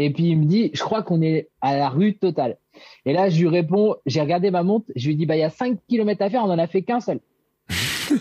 et 0.00 0.10
puis 0.10 0.30
il 0.30 0.38
me 0.38 0.44
dit, 0.46 0.70
je 0.72 0.82
crois 0.82 1.02
qu'on 1.02 1.20
est 1.20 1.50
à 1.60 1.76
la 1.76 1.90
rue 1.90 2.16
totale. 2.16 2.56
Et 3.04 3.12
là, 3.12 3.28
je 3.28 3.38
lui 3.38 3.48
réponds, 3.48 3.96
j'ai 4.06 4.22
regardé 4.22 4.50
ma 4.50 4.62
montre, 4.62 4.86
je 4.96 5.08
lui 5.08 5.16
dis, 5.16 5.26
bah, 5.26 5.36
il 5.36 5.40
y 5.40 5.44
a 5.44 5.50
5 5.50 5.78
km 5.88 6.22
à 6.22 6.30
faire, 6.30 6.42
on 6.42 6.50
en 6.50 6.58
a 6.58 6.66
fait 6.66 6.82
qu'un 6.82 7.00
seul. 7.00 7.20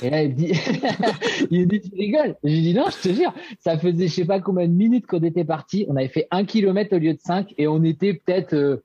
Et 0.02 0.10
là, 0.10 0.24
il 0.24 0.30
me 0.30 0.36
dit, 0.36 0.52
il 1.52 1.62
me 1.62 1.66
dit, 1.66 1.82
tu 1.82 1.96
rigoles. 1.96 2.36
Je 2.44 2.50
lui 2.50 2.62
dis, 2.62 2.74
non, 2.74 2.86
je 2.90 3.10
te 3.10 3.14
jure, 3.14 3.34
ça 3.60 3.78
faisait 3.78 4.08
je 4.08 4.14
sais 4.14 4.26
pas 4.26 4.40
combien 4.40 4.68
de 4.68 4.74
minutes 4.74 5.08
qu'on 5.08 5.24
était 5.24 5.46
parti. 5.46 5.86
On 5.88 5.96
avait 5.96 6.08
fait 6.08 6.28
un 6.32 6.46
kilomètre 6.46 6.96
au 6.96 7.00
lieu 7.00 7.14
de 7.14 7.20
5 7.20 7.54
et 7.58 7.68
on 7.68 7.84
était 7.84 8.14
peut-être, 8.14 8.54
euh, 8.54 8.84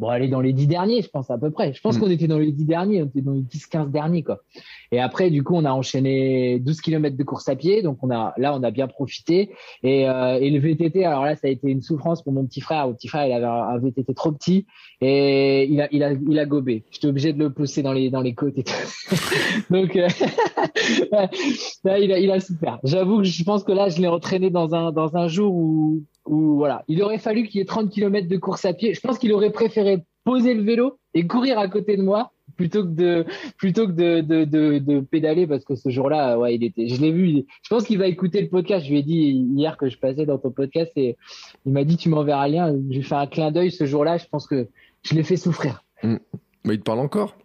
bon, 0.00 0.08
aller 0.08 0.28
dans 0.28 0.40
les 0.40 0.52
10 0.52 0.66
derniers, 0.66 1.02
je 1.02 1.08
pense, 1.08 1.30
à 1.30 1.38
peu 1.38 1.50
près. 1.50 1.72
Je 1.74 1.80
pense 1.80 1.96
mm. 1.96 2.00
qu'on 2.00 2.10
était 2.10 2.26
dans 2.26 2.38
les 2.38 2.50
10 2.50 2.64
derniers, 2.64 3.02
on 3.02 3.06
était 3.06 3.20
dans 3.20 3.32
les 3.32 3.42
10, 3.42 3.66
15 3.66 3.90
derniers, 3.90 4.22
quoi. 4.22 4.40
Et 4.92 4.98
après, 4.98 5.30
du 5.30 5.44
coup, 5.44 5.54
on 5.54 5.64
a 5.64 5.70
enchaîné 5.70 6.58
12 6.58 6.80
km 6.80 7.16
de 7.16 7.22
course 7.22 7.48
à 7.48 7.54
pied. 7.54 7.82
Donc, 7.82 7.98
on 8.02 8.10
a, 8.10 8.32
là, 8.38 8.56
on 8.56 8.62
a 8.62 8.70
bien 8.70 8.88
profité. 8.88 9.50
Et, 9.82 10.08
euh, 10.08 10.38
et 10.40 10.50
le 10.50 10.58
VTT, 10.58 11.04
alors 11.04 11.24
là, 11.24 11.36
ça 11.36 11.46
a 11.46 11.50
été 11.50 11.68
une 11.68 11.82
souffrance 11.82 12.22
pour 12.22 12.32
mon 12.32 12.46
petit 12.46 12.60
frère. 12.60 12.88
Mon 12.88 12.94
petit 12.94 13.08
frère, 13.08 13.26
il 13.26 13.32
avait 13.32 13.44
un, 13.44 13.78
VTT 13.78 14.14
trop 14.14 14.32
petit 14.32 14.66
et 15.00 15.64
il 15.70 15.80
a, 15.80 15.88
il 15.92 16.02
a, 16.02 16.12
il 16.12 16.38
a 16.38 16.46
gobé. 16.46 16.84
J'étais 16.90 17.06
obligé 17.06 17.32
de 17.32 17.38
le 17.38 17.50
pousser 17.52 17.82
dans 17.82 17.92
les, 17.92 18.10
dans 18.10 18.20
les 18.20 18.34
côtes 18.34 18.58
et 18.58 18.64
tout. 18.64 18.74
donc, 19.70 19.94
euh, 19.96 20.08
là, 21.84 21.98
il 21.98 22.12
a, 22.12 22.18
il 22.18 22.30
a 22.30 22.40
super. 22.40 22.80
J'avoue 22.84 23.18
que 23.18 23.24
je 23.24 23.44
pense 23.44 23.64
que 23.64 23.72
là, 23.72 23.90
je 23.90 24.00
l'ai 24.00 24.08
entraîné 24.08 24.50
dans 24.50 24.74
un, 24.74 24.92
dans 24.92 25.16
un 25.16 25.28
jour 25.28 25.54
où, 25.54 26.02
où 26.26 26.56
voilà, 26.56 26.84
il 26.88 27.02
aurait 27.02 27.18
fallu 27.18 27.46
qu'il 27.46 27.58
y 27.58 27.62
ait 27.62 27.66
30 27.66 27.90
km 27.90 28.28
de 28.28 28.36
course 28.36 28.64
à 28.64 28.72
pied. 28.72 28.94
Je 28.94 29.00
pense 29.00 29.18
qu'il 29.18 29.32
aurait 29.32 29.50
préféré 29.50 30.04
poser 30.24 30.54
le 30.54 30.62
vélo 30.62 30.98
et 31.14 31.26
courir 31.26 31.58
à 31.58 31.68
côté 31.68 31.96
de 31.96 32.02
moi 32.02 32.32
plutôt 32.56 32.82
que 32.82 32.90
de 32.90 33.24
plutôt 33.56 33.86
que 33.86 33.92
de, 33.92 34.20
de, 34.20 34.44
de, 34.44 34.78
de 34.78 35.00
pédaler 35.00 35.46
parce 35.46 35.64
que 35.64 35.74
ce 35.76 35.88
jour-là 35.88 36.38
ouais 36.38 36.56
il 36.56 36.64
était 36.64 36.88
je 36.88 37.00
l'ai 37.00 37.12
vu. 37.12 37.46
Je 37.62 37.68
pense 37.68 37.84
qu'il 37.84 37.98
va 37.98 38.06
écouter 38.06 38.40
le 38.42 38.48
podcast. 38.48 38.84
Je 38.84 38.90
lui 38.90 38.98
ai 38.98 39.02
dit 39.02 39.46
hier 39.54 39.76
que 39.76 39.88
je 39.88 39.98
passais 39.98 40.26
dans 40.26 40.38
ton 40.38 40.50
podcast 40.50 40.92
et 40.96 41.16
il 41.64 41.72
m'a 41.72 41.84
dit 41.84 41.96
tu 41.96 42.08
m'enverras 42.08 42.48
lien. 42.48 42.76
J'ai 42.90 43.02
fait 43.02 43.14
un 43.14 43.26
clin 43.26 43.50
d'œil 43.50 43.70
ce 43.70 43.86
jour-là. 43.86 44.18
Je 44.18 44.26
pense 44.26 44.46
que 44.46 44.68
je 45.02 45.14
l'ai 45.14 45.22
fait 45.22 45.36
souffrir. 45.36 45.82
Mm. 46.02 46.16
mais 46.64 46.74
il 46.74 46.78
te 46.78 46.84
parle 46.84 47.00
encore? 47.00 47.36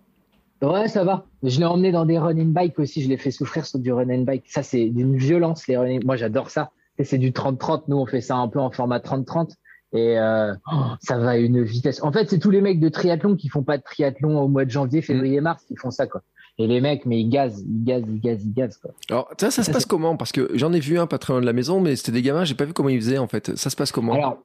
Ouais 0.62 0.88
ça 0.88 1.04
va. 1.04 1.26
Je 1.44 1.60
l'ai 1.60 1.66
emmené 1.66 1.92
dans 1.92 2.06
des 2.06 2.18
running 2.18 2.52
bike 2.52 2.80
aussi. 2.80 3.02
Je 3.02 3.10
l'ai 3.10 3.18
fait 3.18 3.32
souffrir 3.32 3.66
sur 3.66 3.80
du 3.80 3.94
running 3.94 4.26
bike. 4.26 4.44
Ça 4.48 4.64
c'est 4.64 4.90
d'une 4.90 5.16
violence 5.16 5.68
les 5.68 5.78
running 5.78 6.04
moi 6.04 6.18
j'adore 6.18 6.50
ça 6.50 6.72
c'est 7.04 7.18
du 7.18 7.32
30-30 7.32 7.84
nous 7.88 7.98
on 7.98 8.06
fait 8.06 8.22
ça 8.22 8.36
un 8.38 8.48
peu 8.48 8.60
en 8.60 8.72
format 8.72 9.00
30-30 9.00 9.52
et 9.96 10.20
euh, 10.20 10.54
ça 11.00 11.18
va 11.18 11.32
à 11.32 11.38
une 11.38 11.64
vitesse. 11.64 12.04
En 12.04 12.12
fait, 12.12 12.30
c'est 12.30 12.40
tous 12.40 12.52
les 12.52 12.62
mecs 12.62 12.80
de 12.80 12.90
triathlon 12.90 13.36
qui 13.36 13.48
font 13.48 13.64
pas 13.64 13.78
de 13.78 13.84
triathlon 13.84 14.40
au 14.40 14.48
mois 14.48 14.66
de 14.66 14.70
janvier, 14.70 15.02
février, 15.02 15.40
mars 15.42 15.64
qui 15.68 15.76
font 15.78 15.92
ça, 15.92 16.06
quoi. 16.06 16.22
Et 16.58 16.68
les 16.68 16.80
mecs, 16.80 17.06
mais 17.06 17.20
ils 17.20 17.30
gazent, 17.30 17.64
ils 17.68 17.84
gazent, 17.84 18.06
ils 18.08 18.20
gazent, 18.20 18.46
ils 18.46 18.54
gazent, 18.54 18.78
quoi. 18.78 18.92
Alors, 19.10 19.30
ça, 19.38 19.52
ça 19.52 19.64
se 19.64 19.72
passe 19.72 19.86
comment? 19.86 20.16
Parce 20.16 20.32
que 20.32 20.50
j'en 20.54 20.74
ai 20.74 20.80
vu 20.80 21.00
un 21.00 21.08
pas 21.08 21.18
très 21.18 21.34
loin 21.34 21.42
de 21.42 21.46
la 21.46 21.54
maison, 21.54 21.80
mais 21.80 21.96
c'était 21.96 22.14
des 22.14 22.22
gamins, 22.22 22.46
j'ai 22.46 22.56
pas 22.56 22.66
vu 22.66 22.74
comment 22.74 22.90
ils 22.90 23.00
faisaient, 23.00 23.18
en 23.18 23.28
fait. 23.28 23.56
Ça 23.56 23.70
se 23.70 23.76
passe 23.76 23.92
comment? 23.92 24.14
Alors, 24.14 24.40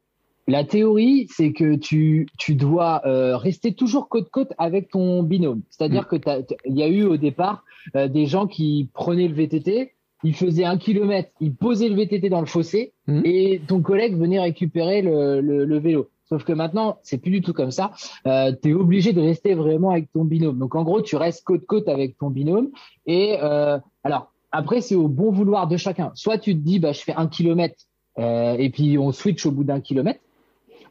la 0.48 0.64
théorie, 0.64 1.28
c'est 1.30 1.53
que 1.53 1.76
tu, 1.76 2.26
tu 2.38 2.55
dois 2.55 3.03
euh, 3.07 3.36
rester 3.36 3.74
toujours 3.74 4.09
côte-côte 4.09 4.53
avec 4.59 4.90
ton 4.90 5.22
binôme. 5.22 5.62
C'est-à-dire 5.70 6.03
mm. 6.11 6.18
que 6.18 6.55
il 6.66 6.76
y 6.76 6.82
a 6.82 6.88
eu 6.88 7.05
au 7.05 7.16
départ 7.16 7.64
euh, 7.94 8.09
des 8.09 8.26
gens 8.26 8.46
qui 8.46 8.88
prenaient 8.92 9.28
le 9.28 9.34
VTT, 9.34 9.94
il 10.22 10.34
faisait 10.34 10.64
un 10.64 10.76
kilomètre, 10.76 11.30
il 11.40 11.54
posait 11.54 11.88
le 11.88 11.94
VTT 11.94 12.28
dans 12.28 12.40
le 12.40 12.46
fossé 12.46 12.92
mmh. 13.06 13.20
et 13.24 13.60
ton 13.66 13.80
collègue 13.80 14.16
venait 14.16 14.40
récupérer 14.40 15.02
le, 15.02 15.40
le, 15.40 15.78
vélo. 15.78 16.08
Sauf 16.28 16.44
que 16.44 16.52
maintenant, 16.52 16.98
c'est 17.02 17.18
plus 17.18 17.30
du 17.30 17.40
tout 17.40 17.52
comme 17.52 17.70
ça. 17.70 17.92
Euh, 18.26 18.52
tu 18.62 18.70
es 18.70 18.74
obligé 18.74 19.12
de 19.12 19.20
rester 19.20 19.54
vraiment 19.54 19.90
avec 19.90 20.12
ton 20.12 20.24
binôme. 20.24 20.58
Donc 20.58 20.74
en 20.74 20.84
gros, 20.84 21.00
tu 21.00 21.16
restes 21.16 21.44
côte 21.44 21.66
côte 21.66 21.88
avec 21.88 22.18
ton 22.18 22.30
binôme. 22.30 22.68
Et 23.06 23.38
euh, 23.42 23.78
alors 24.04 24.32
après, 24.52 24.80
c'est 24.80 24.94
au 24.94 25.08
bon 25.08 25.30
vouloir 25.30 25.68
de 25.68 25.76
chacun. 25.76 26.12
Soit 26.14 26.38
tu 26.38 26.54
te 26.54 26.60
dis, 26.60 26.78
bah 26.78 26.92
je 26.92 27.00
fais 27.00 27.14
un 27.14 27.26
kilomètre 27.26 27.76
euh, 28.18 28.56
et 28.58 28.70
puis 28.70 28.98
on 28.98 29.12
switch 29.12 29.46
au 29.46 29.50
bout 29.50 29.64
d'un 29.64 29.80
kilomètre, 29.80 30.20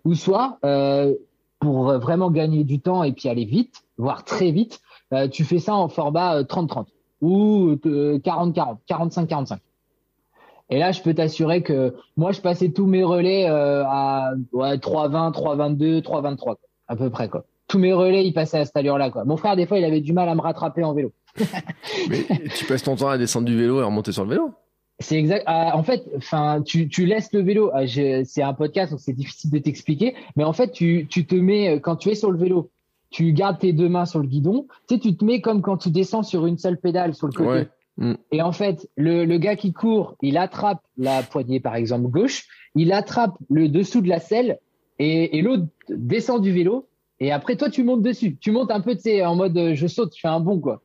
ou 0.06 0.16
soit 0.16 0.58
euh, 0.64 1.14
pour 1.60 1.92
vraiment 2.00 2.32
gagner 2.32 2.64
du 2.64 2.80
temps 2.80 3.04
et 3.04 3.12
puis 3.12 3.30
aller 3.30 3.46
vite, 3.46 3.84
voire 3.98 4.24
très 4.24 4.52
vite, 4.52 4.80
euh, 5.14 5.28
tu 5.28 5.44
fais 5.44 5.60
ça 5.60 5.76
en 5.76 5.90
format 5.90 6.42
30-30 6.44 6.86
ou 7.22 7.76
40-40, 7.76 8.78
45-45. 8.90 9.58
Et 10.70 10.78
là, 10.78 10.92
je 10.92 11.02
peux 11.02 11.14
t'assurer 11.14 11.64
que 11.64 11.96
moi, 12.16 12.32
je 12.32 12.42
passais 12.42 12.70
tous 12.70 12.86
mes 12.86 13.04
relais 13.04 13.50
euh, 13.50 13.84
à 13.86 14.34
ouais, 14.54 14.78
3,20, 14.78 15.34
3,22, 15.34 16.02
3,23, 16.02 16.56
à 16.88 16.96
peu 16.96 17.10
près. 17.10 17.28
Quoi. 17.28 17.46
Tous 17.68 17.80
mes 17.80 17.92
relais, 17.92 18.26
ils 18.26 18.34
passaient 18.34 18.60
à 18.60 18.66
cette 18.66 18.78
allure-là. 18.78 19.10
Quoi. 19.10 19.26
Mon 19.26 19.38
frère, 19.38 19.56
des 19.56 19.66
fois, 19.66 19.80
il 19.80 19.86
avait 19.86 20.02
du 20.02 20.14
mal 20.14 20.30
à 20.30 20.36
me 20.36 20.42
rattraper 20.42 20.84
en 20.84 20.94
vélo. 20.94 21.12
Mais 22.10 22.26
tu 22.56 22.66
passes 22.66 22.84
ton 22.84 22.96
temps 22.96 23.10
à 23.10 23.18
descendre 23.18 23.48
du 23.48 23.58
vélo 23.58 23.80
et 23.80 23.84
à 23.84 23.86
remonter 23.86 24.12
sur 24.12 24.24
le 24.24 24.30
vélo? 24.30 24.52
C'est 25.00 25.16
exact. 25.16 25.44
Ah, 25.48 25.76
en 25.76 25.82
fait, 25.82 26.04
enfin, 26.18 26.62
tu, 26.62 26.88
tu 26.88 27.06
laisses 27.06 27.32
le 27.34 27.42
vélo. 27.42 27.72
Ah, 27.74 27.88
c'est 27.88 28.44
un 28.44 28.54
podcast, 28.54 28.92
donc 28.92 29.00
c'est 29.00 29.14
difficile 29.14 29.50
de 29.50 29.58
t'expliquer. 29.58 30.14
Mais 30.36 30.44
en 30.44 30.54
fait, 30.54 30.72
tu, 30.72 31.08
tu 31.10 31.26
te 31.26 31.36
mets 31.36 31.80
quand 31.80 31.96
tu 31.96 32.10
es 32.10 32.16
sur 32.16 32.32
le 32.32 32.38
vélo, 32.38 32.70
tu 33.10 33.34
gardes 33.34 33.60
tes 33.60 33.74
deux 33.74 33.90
mains 33.90 34.06
sur 34.06 34.20
le 34.20 34.28
guidon, 34.28 34.68
tu 34.88 34.96
sais, 34.96 35.00
tu 35.00 35.16
te 35.16 35.26
mets 35.26 35.42
comme 35.42 35.62
quand 35.62 35.78
tu 35.78 35.90
descends 35.90 36.24
sur 36.24 36.46
une 36.46 36.58
seule 36.58 36.80
pédale 36.80 37.14
sur 37.14 37.28
le 37.28 37.34
côté. 37.34 37.68
Mm. 37.98 38.14
Et 38.32 38.42
en 38.42 38.52
fait, 38.52 38.90
le, 38.96 39.26
le, 39.26 39.38
gars 39.38 39.56
qui 39.56 39.74
court, 39.74 40.16
il 40.22 40.38
attrape 40.38 40.82
la 40.98 41.24
poignée, 41.24 41.60
par 41.60 41.76
exemple, 41.76 42.08
gauche, 42.08 42.46
il 42.76 42.94
attrape 42.94 43.36
le 43.50 43.68
dessous 43.68 44.02
de 44.02 44.10
la 44.10 44.20
selle 44.20 44.60
et, 45.00 45.38
et 45.38 45.42
l'autre 45.42 45.66
descend 45.90 46.42
du 46.42 46.52
vélo. 46.52 46.88
Et 47.20 47.32
après, 47.32 47.58
toi, 47.58 47.70
tu 47.70 47.84
montes 47.84 48.02
dessus. 48.02 48.38
Tu 48.38 48.52
montes 48.52 48.72
un 48.72 48.82
peu, 48.82 48.96
tu 48.96 49.02
sais, 49.02 49.26
en 49.26 49.36
mode 49.36 49.58
euh, 49.58 49.76
je 49.76 49.88
saute, 49.88 50.14
je 50.16 50.22
fais 50.22 50.28
un 50.28 50.40
bond, 50.40 50.60
quoi. 50.60 50.82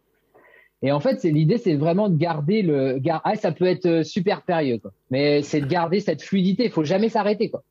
Et 0.83 0.93
en 0.93 1.01
fait, 1.01 1.21
c'est 1.21 1.31
l'idée, 1.31 1.57
c'est 1.57 1.77
vraiment 1.77 2.09
de 2.09 2.17
garder 2.17 2.63
le. 2.63 3.01
Ah, 3.09 3.37
ça 3.37 3.53
peut 3.53 3.65
être 3.67 3.87
euh, 3.87 4.03
super 4.03 4.43
périlleux, 4.43 4.79
quoi. 4.79 4.93
Mais 5.11 5.43
c'est 5.43 5.61
de 5.61 5.67
garder 5.67 6.01
cette 6.01 6.23
fluidité. 6.23 6.65
Il 6.65 6.71
faut 6.71 6.85
jamais 6.85 7.09
s'arrêter, 7.09 7.51
quoi. 7.51 7.63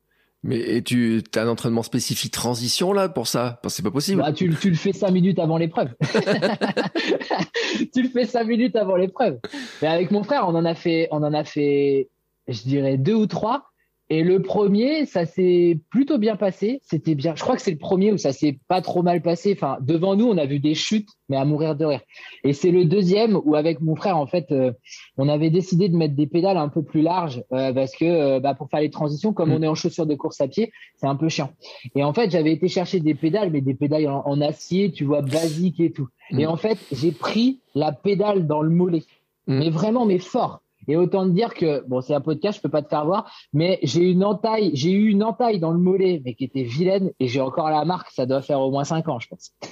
Mais 0.46 0.82
tu 0.82 1.22
as 1.34 1.40
un 1.40 1.48
entraînement 1.48 1.82
spécifique 1.82 2.30
transition 2.30 2.92
là 2.92 3.08
pour 3.08 3.26
ça? 3.26 3.60
C'est 3.68 3.82
pas 3.82 3.90
possible. 3.90 4.20
Bah, 4.20 4.30
tu, 4.30 4.54
tu, 4.60 4.68
le 4.68 4.76
fais 4.76 4.92
cinq 4.92 5.10
minutes 5.10 5.38
avant 5.38 5.56
l'épreuve. 5.56 5.88
tu 7.94 8.02
le 8.02 8.10
fais 8.10 8.26
cinq 8.26 8.46
minutes 8.46 8.76
avant 8.76 8.96
l'épreuve. 8.96 9.38
Mais 9.80 9.88
avec 9.88 10.10
mon 10.10 10.22
frère, 10.22 10.46
on 10.46 10.54
en 10.54 10.66
a 10.66 10.74
fait, 10.74 11.08
on 11.10 11.22
en 11.22 11.32
a 11.32 11.44
fait, 11.44 12.10
je 12.46 12.60
dirais 12.60 12.98
deux 12.98 13.14
ou 13.14 13.26
trois. 13.26 13.70
Et 14.14 14.22
le 14.22 14.40
premier, 14.40 15.06
ça 15.06 15.26
s'est 15.26 15.80
plutôt 15.90 16.18
bien 16.18 16.36
passé. 16.36 16.78
C'était 16.84 17.16
bien. 17.16 17.34
Je 17.34 17.42
crois 17.42 17.56
que 17.56 17.62
c'est 17.62 17.72
le 17.72 17.78
premier 17.78 18.12
où 18.12 18.16
ça 18.16 18.32
s'est 18.32 18.60
pas 18.68 18.80
trop 18.80 19.02
mal 19.02 19.22
passé. 19.22 19.54
Enfin, 19.56 19.78
devant 19.80 20.14
nous, 20.14 20.26
on 20.26 20.38
a 20.38 20.46
vu 20.46 20.60
des 20.60 20.76
chutes, 20.76 21.08
mais 21.28 21.36
à 21.36 21.44
mourir 21.44 21.74
de 21.74 21.84
rire. 21.84 22.00
Et 22.44 22.52
c'est 22.52 22.70
le 22.70 22.84
deuxième 22.84 23.36
où, 23.44 23.56
avec 23.56 23.80
mon 23.80 23.96
frère, 23.96 24.16
en 24.16 24.28
fait, 24.28 24.52
euh, 24.52 24.70
on 25.16 25.28
avait 25.28 25.50
décidé 25.50 25.88
de 25.88 25.96
mettre 25.96 26.14
des 26.14 26.28
pédales 26.28 26.58
un 26.58 26.68
peu 26.68 26.84
plus 26.84 27.02
larges 27.02 27.42
euh, 27.52 27.72
parce 27.72 27.96
que 27.96 28.04
euh, 28.04 28.38
bah, 28.38 28.54
pour 28.54 28.70
faire 28.70 28.78
les 28.78 28.90
transitions, 28.90 29.32
comme 29.32 29.48
mm. 29.48 29.54
on 29.54 29.62
est 29.62 29.66
en 29.66 29.74
chaussures 29.74 30.06
de 30.06 30.14
course 30.14 30.40
à 30.40 30.46
pied, 30.46 30.70
c'est 30.94 31.08
un 31.08 31.16
peu 31.16 31.28
chiant. 31.28 31.50
Et 31.96 32.04
en 32.04 32.12
fait, 32.12 32.30
j'avais 32.30 32.52
été 32.52 32.68
chercher 32.68 33.00
des 33.00 33.16
pédales, 33.16 33.50
mais 33.50 33.62
des 33.62 33.74
pédales 33.74 34.06
en, 34.06 34.40
acier, 34.40 34.92
tu 34.92 35.02
vois, 35.02 35.22
basiques 35.22 35.80
et 35.80 35.90
tout. 35.90 36.06
Mm. 36.30 36.38
Et 36.38 36.46
en 36.46 36.56
fait, 36.56 36.78
j'ai 36.92 37.10
pris 37.10 37.58
la 37.74 37.90
pédale 37.90 38.46
dans 38.46 38.62
le 38.62 38.70
mollet, 38.70 39.02
mm. 39.48 39.58
mais 39.58 39.70
vraiment, 39.70 40.06
mais 40.06 40.18
fort. 40.18 40.60
Et 40.88 40.96
autant 40.96 41.24
te 41.26 41.30
dire 41.30 41.54
que, 41.54 41.84
bon, 41.86 42.00
c'est 42.00 42.14
un 42.14 42.20
podcast, 42.20 42.58
je 42.58 42.62
peux 42.62 42.68
pas 42.68 42.82
te 42.82 42.88
faire 42.88 43.04
voir, 43.04 43.30
mais 43.52 43.78
j'ai 43.82 44.10
une 44.10 44.24
entaille, 44.24 44.70
j'ai 44.74 44.90
eu 44.90 45.08
une 45.08 45.22
entaille 45.22 45.58
dans 45.58 45.72
le 45.72 45.78
mollet, 45.78 46.22
mais 46.24 46.34
qui 46.34 46.44
était 46.44 46.62
vilaine, 46.62 47.12
et 47.20 47.28
j'ai 47.28 47.40
encore 47.40 47.70
la 47.70 47.84
marque, 47.84 48.10
ça 48.10 48.26
doit 48.26 48.42
faire 48.42 48.60
au 48.60 48.70
moins 48.70 48.84
5 48.84 49.08
ans, 49.08 49.18
je 49.18 49.28
pense. 49.28 49.52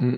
Mm. 0.00 0.16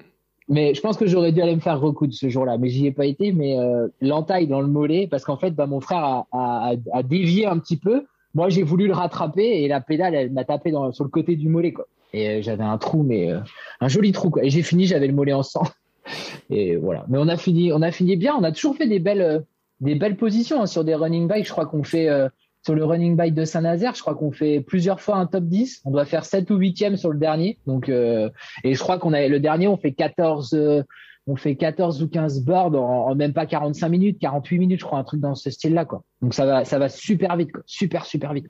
Mais 0.49 0.73
je 0.73 0.81
pense 0.81 0.97
que 0.97 1.07
j'aurais 1.07 1.31
dû 1.31 1.43
aller 1.43 1.55
me 1.55 1.61
faire 1.61 1.79
recoudre 1.79 2.15
ce 2.15 2.29
jour-là, 2.29 2.57
mais 2.57 2.71
j'y 2.71 2.87
ai 2.87 2.91
pas 2.91 3.05
été, 3.05 3.33
mais 3.33 3.59
euh, 3.59 3.89
l'entaille 4.01 4.47
dans 4.47 4.63
le 4.63 4.67
mollet, 4.67 5.07
parce 5.07 5.25
qu'en 5.25 5.37
fait, 5.37 5.51
bah, 5.51 5.67
mon 5.67 5.81
frère 5.81 6.03
a, 6.03 6.27
a, 6.33 6.73
a, 6.95 7.03
dévié 7.03 7.47
un 7.47 7.59
petit 7.59 7.77
peu. 7.77 8.07
Moi, 8.35 8.49
j'ai 8.49 8.63
voulu 8.63 8.87
le 8.87 8.95
rattraper 8.95 9.63
et 9.63 9.69
la 9.69 9.81
pédale, 9.81 10.15
elle 10.15 10.33
m'a 10.33 10.45
tapé 10.45 10.71
dans, 10.71 10.91
sur 10.93 11.05
le 11.05 11.11
côté 11.11 11.37
du 11.37 11.49
mollet, 11.49 11.73
quoi. 11.73 11.87
Et 12.15 12.29
euh, 12.31 12.43
j'avais 12.43 12.65
un 12.65 12.79
trou, 12.79 13.03
mais 13.03 13.31
euh, 13.31 13.41
un 13.81 13.89
joli 13.89 14.13
trou, 14.13 14.31
quoi. 14.31 14.43
Et 14.43 14.49
j'ai 14.49 14.63
fini, 14.63 14.87
j'avais 14.87 15.07
le 15.07 15.13
mollet 15.13 15.35
en 15.35 15.43
sang. 15.43 15.65
Et 16.51 16.77
voilà. 16.77 17.05
Mais 17.09 17.19
on 17.19 17.29
a 17.29 17.37
fini, 17.37 17.73
on 17.73 17.83
a 17.83 17.91
fini 17.91 18.17
bien. 18.17 18.35
On 18.35 18.43
a 18.43 18.53
toujours 18.53 18.77
fait 18.77 18.89
des 18.89 19.01
belles, 19.01 19.45
des 19.81 19.95
belles 19.95 20.17
positions 20.17 20.63
hein, 20.63 20.67
sur 20.67 20.85
des 20.85 20.95
running 20.95 21.29
bikes. 21.29 21.47
Je 21.47 21.53
crois 21.53 21.67
qu'on 21.67 21.85
fait 21.85 22.09
euh, 22.09 22.29
sur 22.65 22.75
le 22.75 22.85
running 22.85 23.17
bike 23.17 23.35
de 23.35 23.45
Saint-Nazaire, 23.45 23.95
je 23.95 24.01
crois 24.01 24.15
qu'on 24.15 24.33
fait 24.33 24.61
plusieurs 24.61 25.01
fois 25.01 25.17
un 25.17 25.27
top 25.27 25.45
10. 25.45 25.83
On 25.85 25.91
doit 25.91 26.05
faire 26.05 26.25
7 26.25 26.51
ou 26.51 26.59
8e 26.59 26.97
sur 26.97 27.11
le 27.11 27.19
dernier. 27.19 27.59
Donc 27.67 27.89
euh, 27.89 28.31
et 28.65 28.75
je 28.75 28.81
crois 28.81 28.99
qu'on 28.99 29.13
a 29.13 29.27
le 29.27 29.41
dernier, 29.41 29.69
on 29.69 29.77
fait 29.77 29.93
14 29.93 30.55
euh, 30.55 30.83
on 31.27 31.37
fait 31.37 31.57
14 31.57 32.03
ou 32.03 32.09
15 32.09 32.43
boards 32.43 32.75
en, 32.75 33.15
même 33.15 33.35
pas 33.35 33.45
45 33.45 33.89
minutes, 33.91 34.19
48 34.19 34.59
minutes, 34.59 34.81
je 34.81 34.87
crois 34.87 34.99
un 34.99 35.05
truc 35.05 35.21
dans 35.21 35.35
ce 35.35 35.51
style-là. 35.51 35.87
Donc 36.23 36.33
ça 36.33 36.47
va 36.47 36.65
ça 36.65 36.79
va 36.79 36.89
super 36.89 37.37
vite. 37.37 37.51
Super 37.67 38.07
super 38.07 38.33
vite. 38.33 38.47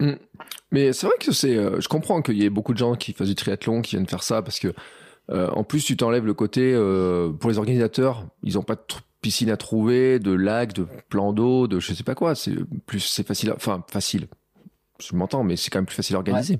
Mm. 0.00 0.14
Mais 0.72 0.92
c'est 0.92 1.06
vrai 1.06 1.16
que 1.20 1.32
c'est 1.32 1.54
je 1.54 1.88
comprends 1.88 2.22
qu'il 2.22 2.38
y 2.38 2.44
ait 2.44 2.50
beaucoup 2.50 2.72
de 2.72 2.78
gens 2.78 2.94
qui 2.94 3.12
fassent 3.12 3.28
du 3.28 3.34
triathlon 3.34 3.82
qui 3.82 3.96
viennent 3.96 4.08
faire 4.08 4.22
ça 4.22 4.42
parce 4.42 4.58
que 4.58 4.74
en 5.28 5.64
plus, 5.64 5.84
tu 5.84 5.96
t'enlèves 5.96 6.24
le 6.24 6.34
côté 6.34 6.72
pour 7.40 7.50
les 7.50 7.58
organisateurs, 7.58 8.26
ils 8.44 8.58
ont 8.58 8.62
pas 8.62 8.76
de 8.76 8.80
piscine 9.20 9.50
à 9.50 9.56
trouver, 9.56 10.18
de 10.18 10.32
lacs, 10.32 10.72
de 10.72 10.86
plans 11.08 11.32
d'eau, 11.32 11.66
de 11.66 11.80
je 11.80 11.92
sais 11.92 12.04
pas 12.04 12.14
quoi. 12.14 12.34
C'est 12.34 12.54
plus, 12.86 13.00
c'est 13.00 13.26
facile, 13.26 13.52
enfin 13.52 13.84
facile. 13.88 14.28
Je 15.00 15.14
m'entends, 15.14 15.44
mais 15.44 15.56
c'est 15.56 15.70
quand 15.70 15.78
même 15.78 15.86
plus 15.86 15.96
facile 15.96 16.16
à 16.16 16.18
organiser. 16.18 16.58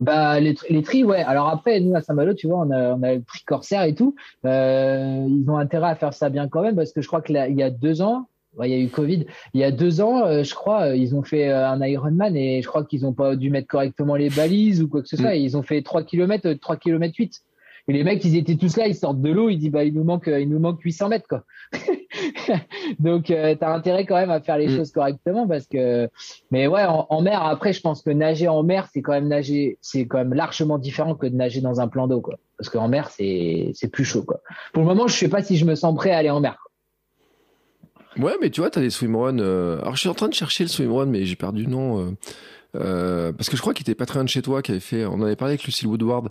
Bah 0.00 0.40
les, 0.40 0.56
les 0.70 0.82
tris, 0.82 1.04
ouais. 1.04 1.22
Alors 1.22 1.48
après, 1.48 1.78
nous 1.80 1.94
à 1.94 2.00
Saint-Malo, 2.00 2.32
tu 2.32 2.46
vois, 2.48 2.60
on 2.60 2.70
a, 2.70 2.94
on 2.94 3.02
a 3.02 3.14
le 3.14 3.22
tri 3.22 3.40
corsaire 3.44 3.82
et 3.82 3.94
tout. 3.94 4.14
Euh, 4.46 5.26
ils 5.28 5.50
ont 5.50 5.58
intérêt 5.58 5.90
à 5.90 5.94
faire 5.94 6.14
ça 6.14 6.30
bien 6.30 6.48
quand 6.48 6.62
même 6.62 6.74
parce 6.74 6.92
que 6.92 7.02
je 7.02 7.06
crois 7.06 7.20
qu'il 7.20 7.36
y 7.36 7.62
a 7.62 7.70
deux 7.70 8.00
ans, 8.00 8.26
il 8.62 8.70
y 8.70 8.74
a 8.74 8.78
eu 8.78 8.88
Covid. 8.88 9.26
Il 9.52 9.60
y 9.60 9.64
a 9.64 9.70
deux 9.70 10.00
ans, 10.00 10.24
euh, 10.24 10.42
je 10.42 10.54
crois, 10.54 10.86
euh, 10.86 10.96
ils 10.96 11.14
ont 11.14 11.22
fait 11.22 11.52
un 11.52 11.80
Ironman 11.82 12.34
et 12.34 12.62
je 12.62 12.66
crois 12.66 12.84
qu'ils 12.84 13.02
n'ont 13.02 13.12
pas 13.12 13.36
dû 13.36 13.50
mettre 13.50 13.68
correctement 13.68 14.16
les 14.16 14.30
balises 14.30 14.82
ou 14.82 14.88
quoi 14.88 15.02
que 15.02 15.08
ce 15.08 15.18
soit. 15.18 15.34
Mm. 15.34 15.38
ils 15.38 15.56
ont 15.58 15.62
fait 15.62 15.82
3 15.82 16.02
km, 16.02 16.50
3 16.50 16.76
km 16.76 17.14
8. 17.18 17.42
Et 17.90 17.92
les 17.92 18.04
mecs, 18.04 18.24
ils 18.24 18.36
étaient 18.36 18.54
tous 18.54 18.76
là, 18.76 18.86
ils 18.86 18.94
sortent 18.94 19.20
de 19.20 19.32
l'eau, 19.32 19.48
ils 19.48 19.58
disent 19.58 19.72
bah 19.72 19.82
il 19.82 19.92
nous 19.94 20.04
manque, 20.04 20.28
il 20.28 20.48
nous 20.48 20.60
manque 20.60 20.80
800 20.80 21.08
mètres 21.08 21.26
quoi. 21.26 21.42
Donc 23.00 23.32
euh, 23.32 23.56
tu 23.56 23.64
as 23.64 23.72
intérêt 23.72 24.06
quand 24.06 24.14
même 24.14 24.30
à 24.30 24.40
faire 24.40 24.58
les 24.58 24.68
mm. 24.68 24.76
choses 24.76 24.92
correctement 24.92 25.48
parce 25.48 25.66
que, 25.66 26.08
mais 26.52 26.68
ouais, 26.68 26.84
en, 26.86 27.20
mer 27.20 27.42
après, 27.42 27.72
je 27.72 27.80
pense 27.80 28.02
que 28.02 28.10
nager 28.10 28.46
en 28.46 28.62
mer, 28.62 28.86
c'est 28.92 29.02
quand 29.02 29.10
même 29.10 29.26
nager, 29.26 29.76
c'est 29.80 30.06
quand 30.06 30.18
même 30.18 30.34
largement 30.34 30.78
différent 30.78 31.16
que 31.16 31.26
de 31.26 31.34
nager 31.34 31.60
dans 31.62 31.80
un 31.80 31.88
plan 31.88 32.06
d'eau 32.06 32.20
quoi. 32.20 32.36
Parce 32.58 32.68
qu'en 32.68 32.86
mer, 32.86 33.10
c'est 33.10 33.72
c'est 33.74 33.90
plus 33.90 34.04
chaud 34.04 34.22
quoi. 34.22 34.40
Pour 34.72 34.84
le 34.84 34.88
moment, 34.88 35.08
je 35.08 35.16
sais 35.16 35.28
pas 35.28 35.42
si 35.42 35.56
je 35.56 35.64
me 35.64 35.74
sens 35.74 35.92
prêt 35.96 36.12
à 36.12 36.18
aller 36.18 36.30
en 36.30 36.38
mer. 36.38 36.58
Ouais, 38.18 38.34
mais 38.40 38.50
tu 38.50 38.60
vois, 38.60 38.70
tu 38.70 38.78
as 38.78 38.82
des 38.82 38.90
swimruns. 38.90 39.40
Euh... 39.40 39.80
Alors, 39.80 39.96
je 39.96 40.00
suis 40.00 40.08
en 40.08 40.14
train 40.14 40.28
de 40.28 40.34
chercher 40.34 40.62
le 40.62 40.68
swimrun, 40.68 41.06
mais 41.06 41.24
j'ai 41.24 41.36
perdu 41.36 41.64
le 41.64 41.70
nom. 41.70 42.00
Euh... 42.00 42.10
Euh, 42.76 43.32
parce 43.32 43.48
que 43.48 43.56
je 43.56 43.60
crois 43.60 43.74
qu'il 43.74 43.84
était 43.84 43.94
pas 43.94 44.06
très 44.06 44.18
loin 44.18 44.24
de 44.24 44.28
chez 44.28 44.42
toi, 44.42 44.62
qui 44.62 44.70
avait 44.70 44.80
fait. 44.80 45.04
On 45.04 45.14
en 45.14 45.22
avait 45.22 45.36
parlé 45.36 45.52
avec 45.52 45.64
Lucille 45.64 45.88
Woodward. 45.88 46.28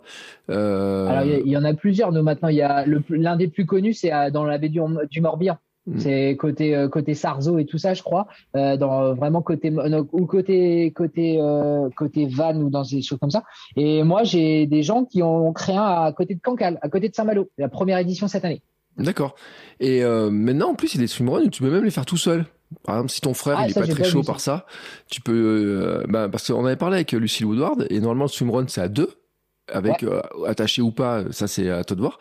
Euh... 0.50 1.08
Alors 1.08 1.24
il 1.24 1.52
y, 1.52 1.58
en 1.58 1.64
a 1.64 1.74
plusieurs. 1.74 2.12
Nous 2.12 2.22
maintenant, 2.24 2.50
il 2.50 2.56
y 2.56 2.62
a 2.62 2.86
l'un 3.10 3.36
des 3.36 3.48
plus 3.48 3.66
connus, 3.66 3.94
c'est 3.94 4.12
dans 4.32 4.46
la 4.46 4.58
baie 4.58 4.70
du, 4.70 4.80
du 5.10 5.22
Morbihan. 5.22 5.58
Hmm. 5.90 5.98
C'est 5.98 6.36
côté 6.36 6.76
euh, 6.76 6.88
côté 6.88 7.16
Sarzo 7.16 7.58
et 7.58 7.66
tout 7.66 7.78
ça, 7.78 7.94
je 7.94 8.04
crois. 8.04 8.28
Euh, 8.56 8.78
dans 8.78 9.16
vraiment 9.16 9.42
côté 9.42 9.74
ou 10.12 10.26
côté 10.26 10.92
côté 10.92 11.38
euh, 11.42 11.90
côté 11.96 12.28
Vannes 12.28 12.62
ou 12.62 12.70
dans 12.70 12.84
des 12.84 13.02
choses 13.02 13.18
comme 13.20 13.32
ça. 13.32 13.44
Et 13.76 14.04
moi, 14.04 14.24
j'ai 14.24 14.68
des 14.68 14.84
gens 14.84 15.06
qui 15.06 15.24
ont 15.24 15.52
créé 15.54 15.78
un 15.78 15.84
à 15.84 16.12
côté 16.12 16.36
de 16.36 16.42
Cancale, 16.42 16.78
à 16.82 16.90
côté 16.90 17.10
de 17.10 17.16
Saint-Malo, 17.16 17.50
la 17.58 17.70
première 17.70 17.98
édition 17.98 18.28
cette 18.28 18.46
année. 18.46 18.62
D'accord. 18.98 19.36
Et 19.80 20.04
euh, 20.04 20.30
maintenant, 20.30 20.72
en 20.72 20.76
plus, 20.76 20.94
il 20.94 20.98
y 20.98 21.00
a 21.00 21.04
des 21.04 21.08
swimruns 21.08 21.44
où 21.44 21.50
tu 21.50 21.62
peux 21.62 21.72
même 21.72 21.86
les 21.86 21.92
faire 21.92 22.06
tout 22.06 22.18
seul. 22.18 22.46
Par 22.84 22.96
exemple, 22.96 23.12
si 23.12 23.22
ton 23.22 23.34
frère 23.34 23.58
ah, 23.60 23.66
il 23.66 23.72
est 23.72 23.74
pas 23.74 23.88
très 23.88 24.04
chaud 24.04 24.22
par 24.22 24.40
ça, 24.40 24.66
tu 25.10 25.22
peux, 25.22 25.34
euh, 25.34 26.06
bah, 26.08 26.30
parce 26.30 26.52
qu'on 26.52 26.66
avait 26.66 26.76
parlé 26.76 26.98
avec 26.98 27.12
Lucille 27.14 27.46
Woodward 27.48 27.88
et 27.90 28.00
normalement 28.00 28.26
le 28.26 28.30
swimrun 28.30 28.66
c'est 28.68 28.82
à 28.82 28.88
deux, 28.88 29.10
avec 29.72 30.04
euh, 30.04 30.22
attaché 30.46 30.84
ou 30.84 30.92
pas, 30.92 31.24
ça 31.32 31.48
c'est 31.48 31.70
à 31.72 31.84
toi 31.84 31.96
de 31.96 32.02
voir. 32.02 32.20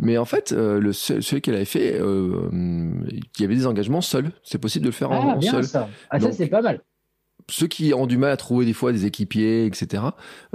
Mais 0.00 0.16
en 0.16 0.24
fait, 0.24 0.52
euh, 0.52 0.80
le 0.80 0.94
celui 0.94 1.42
qu'elle 1.42 1.54
avait 1.54 1.66
fait, 1.66 1.98
il 1.98 3.22
y 3.40 3.44
avait 3.44 3.56
des 3.56 3.66
engagements 3.66 4.00
seuls. 4.00 4.30
C'est 4.42 4.58
possible 4.58 4.84
de 4.84 4.88
le 4.88 4.94
faire 4.94 5.10
en, 5.10 5.32
ah, 5.32 5.36
bien, 5.36 5.52
seul. 5.52 5.64
Ça. 5.64 5.88
Ah 6.08 6.18
ça 6.18 6.32
c'est 6.32 6.46
pas 6.46 6.62
mal 6.62 6.80
ceux 7.50 7.66
qui 7.66 7.92
ont 7.94 8.06
du 8.06 8.16
mal 8.16 8.30
à 8.30 8.36
trouver 8.36 8.64
des 8.64 8.72
fois 8.72 8.92
des 8.92 9.06
équipiers, 9.06 9.66
etc. 9.66 10.02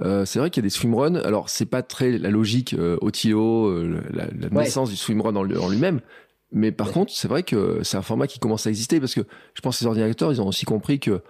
Euh, 0.02 0.26
c'est 0.26 0.40
vrai 0.40 0.50
qu'il 0.50 0.62
y 0.62 0.66
a 0.66 0.68
des 0.68 0.70
swimruns. 0.70 1.16
Alors 1.16 1.50
c'est 1.50 1.66
pas 1.66 1.84
très 1.84 2.18
la 2.18 2.30
logique 2.30 2.74
euh, 2.74 2.98
Otilo, 3.02 3.68
euh, 3.68 4.02
la, 4.12 4.26
la 4.40 4.50
naissance 4.50 4.90
du 4.90 4.96
swimrun 4.96 5.36
en, 5.36 5.50
en 5.50 5.70
lui-même. 5.70 6.02
Mais 6.52 6.72
par 6.72 6.92
contre, 6.92 7.12
c'est 7.14 7.28
vrai 7.28 7.44
que 7.44 7.82
c'est 7.84 7.98
un 7.98 8.02
format 8.02 8.28
qui 8.28 8.40
commence 8.40 8.66
à 8.68 8.70
exister 8.70 9.00
parce 9.00 9.14
que 9.14 9.22
je 9.56 9.62
pense 9.62 9.80
que 9.80 9.84
les 9.84 9.88
ordinateurs, 9.88 10.32
ils 10.32 10.42
ont 10.42 10.48
aussi 10.48 10.66
compris 10.66 11.00
que 11.00 11.22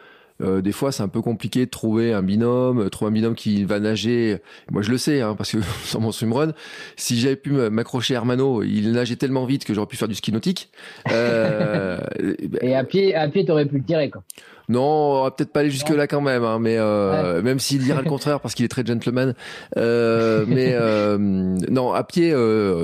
euh, 0.42 0.62
des 0.62 0.72
fois, 0.72 0.92
c'est 0.92 1.04
un 1.04 1.08
peu 1.08 1.22
compliqué 1.22 1.66
de 1.66 1.70
trouver 1.70 2.14
un 2.14 2.22
binôme, 2.22 2.80
euh, 2.80 2.90
trouver 2.90 3.10
un 3.10 3.14
binôme 3.14 3.36
qui 3.36 3.64
va 3.64 3.80
nager. 3.80 4.38
Moi, 4.72 4.82
je 4.82 4.92
le 4.92 4.98
sais, 4.98 5.22
hein, 5.22 5.36
parce 5.36 5.52
que 5.52 5.58
sur 5.86 6.02
mon 6.02 6.12
swimrun, 6.12 6.54
si 6.96 7.20
j'avais 7.20 7.36
pu 7.36 7.52
m'accrocher 7.52 8.16
à 8.16 8.18
Hermano, 8.18 8.64
il 8.64 8.92
nageait 8.92 9.16
tellement 9.16 9.46
vite 9.46 9.66
que 9.66 9.74
j'aurais 9.74 9.88
pu 9.88 9.98
faire 9.98 10.08
du 10.08 10.16
ski 10.16 10.32
nautique. 10.32 10.70
Euh, 11.12 12.00
Et 12.62 12.76
à 12.76 12.84
pied, 12.84 13.16
à 13.16 13.28
pied, 13.28 13.46
t'aurais 13.46 13.66
pu 13.66 13.78
le 13.78 13.84
tirer, 13.84 14.10
quoi. 14.10 14.24
Non, 14.68 14.82
on 14.82 15.24
va 15.24 15.32
peut-être 15.32 15.52
pas 15.52 15.60
aller 15.62 15.70
jusque 15.70 15.90
là 15.90 16.08
quand 16.08 16.22
même, 16.22 16.44
hein, 16.44 16.60
mais 16.60 16.78
euh, 16.78 17.42
même 17.42 17.60
s'il 17.60 17.84
dira 17.84 18.02
le 18.02 18.10
contraire 18.10 18.40
parce 18.40 18.56
qu'il 18.56 18.66
est 18.66 18.70
très 18.70 18.86
gentleman. 18.86 19.36
Euh, 19.78 20.46
mais 20.48 20.72
euh, 20.74 21.18
non, 21.18 21.94
à 21.94 22.04
pied, 22.04 22.34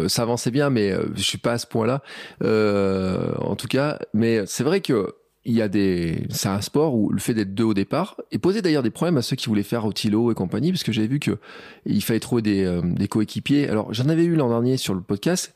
ça 0.08 0.22
avançait 0.24 0.52
bien, 0.52 0.70
mais 0.70 0.94
je 1.16 1.22
suis 1.22 1.38
pas 1.38 1.54
à 1.54 1.58
ce 1.58 1.68
point-là. 1.68 2.02
en 2.44 3.56
tout 3.56 3.68
cas, 3.68 4.00
mais 4.14 4.44
c'est 4.46 4.64
vrai 4.64 4.82
que 4.82 5.16
il 5.46 5.54
y 5.54 5.62
a 5.62 5.68
des, 5.68 6.28
c'est 6.30 6.50
un 6.50 6.62
sport 6.62 6.96
où 6.96 7.10
le 7.10 7.20
fait 7.20 7.34
d'être 7.34 7.54
deux 7.54 7.64
au 7.64 7.74
départ 7.74 8.18
et 8.32 8.38
posait 8.38 8.62
d'ailleurs 8.62 8.84
des 8.84 8.92
problèmes 8.92 9.18
à 9.18 9.22
ceux 9.22 9.36
qui 9.36 9.48
voulaient 9.48 9.64
faire 9.64 9.86
au 9.86 9.94
Tilo 9.94 10.32
et 10.32 10.36
compagnie, 10.36 10.72
parce 10.72 10.84
que 10.84 10.92
j'avais 10.92 11.08
vu 11.08 11.20
que 11.20 11.40
il 11.86 12.04
fallait 12.04 12.20
trouver 12.20 12.42
des, 12.42 12.64
euh, 12.64 12.82
des 12.84 13.08
coéquipiers. 13.08 13.68
Alors 13.68 13.94
j'en 13.94 14.10
avais 14.10 14.24
eu 14.24 14.36
l'an 14.36 14.50
dernier 14.50 14.78
sur 14.78 14.94
le 14.94 15.02
podcast. 15.02 15.54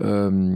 Euh, 0.00 0.54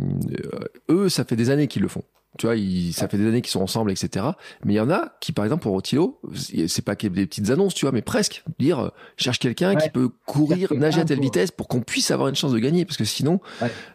eux, 0.90 1.08
ça 1.08 1.24
fait 1.24 1.36
des 1.36 1.50
années 1.50 1.66
qu'ils 1.66 1.82
le 1.82 1.88
font. 1.88 2.04
Tu 2.36 2.46
vois, 2.46 2.56
ils, 2.56 2.92
ça 2.92 3.08
fait 3.08 3.16
des 3.18 3.26
années 3.26 3.40
qu'ils 3.40 3.50
sont 3.50 3.62
ensemble, 3.62 3.90
etc. 3.90 4.26
Mais 4.64 4.74
il 4.74 4.76
y 4.76 4.80
en 4.80 4.90
a 4.90 5.16
qui, 5.20 5.32
par 5.32 5.44
exemple, 5.44 5.62
pour 5.62 5.72
Rotilo, 5.72 6.20
c'est 6.34 6.84
pas 6.84 6.94
des 6.94 7.26
petites 7.26 7.50
annonces, 7.50 7.74
tu 7.74 7.84
vois, 7.84 7.92
mais 7.92 8.02
presque. 8.02 8.44
Dire, 8.60 8.78
euh, 8.78 8.88
cherche 9.16 9.40
quelqu'un 9.40 9.74
qui 9.74 9.90
peut 9.90 10.10
courir, 10.26 10.72
nager 10.74 11.00
à 11.00 11.04
telle 11.04 11.20
vitesse 11.20 11.50
pour 11.50 11.66
qu'on 11.66 11.80
puisse 11.80 12.10
avoir 12.10 12.28
une 12.28 12.36
chance 12.36 12.52
de 12.52 12.58
gagner. 12.58 12.84
Parce 12.84 12.96
que 12.96 13.04
sinon, 13.04 13.40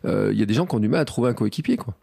euh, 0.06 0.32
il 0.34 0.40
y 0.40 0.44
a 0.44 0.46
des 0.46 0.54
gens 0.54 0.66
qui 0.66 0.76
ont 0.76 0.80
du 0.80 0.90
mal 0.90 1.00
à 1.00 1.06
trouver 1.06 1.30
un 1.30 1.34
coéquipier, 1.34 1.78
quoi. 1.78 1.96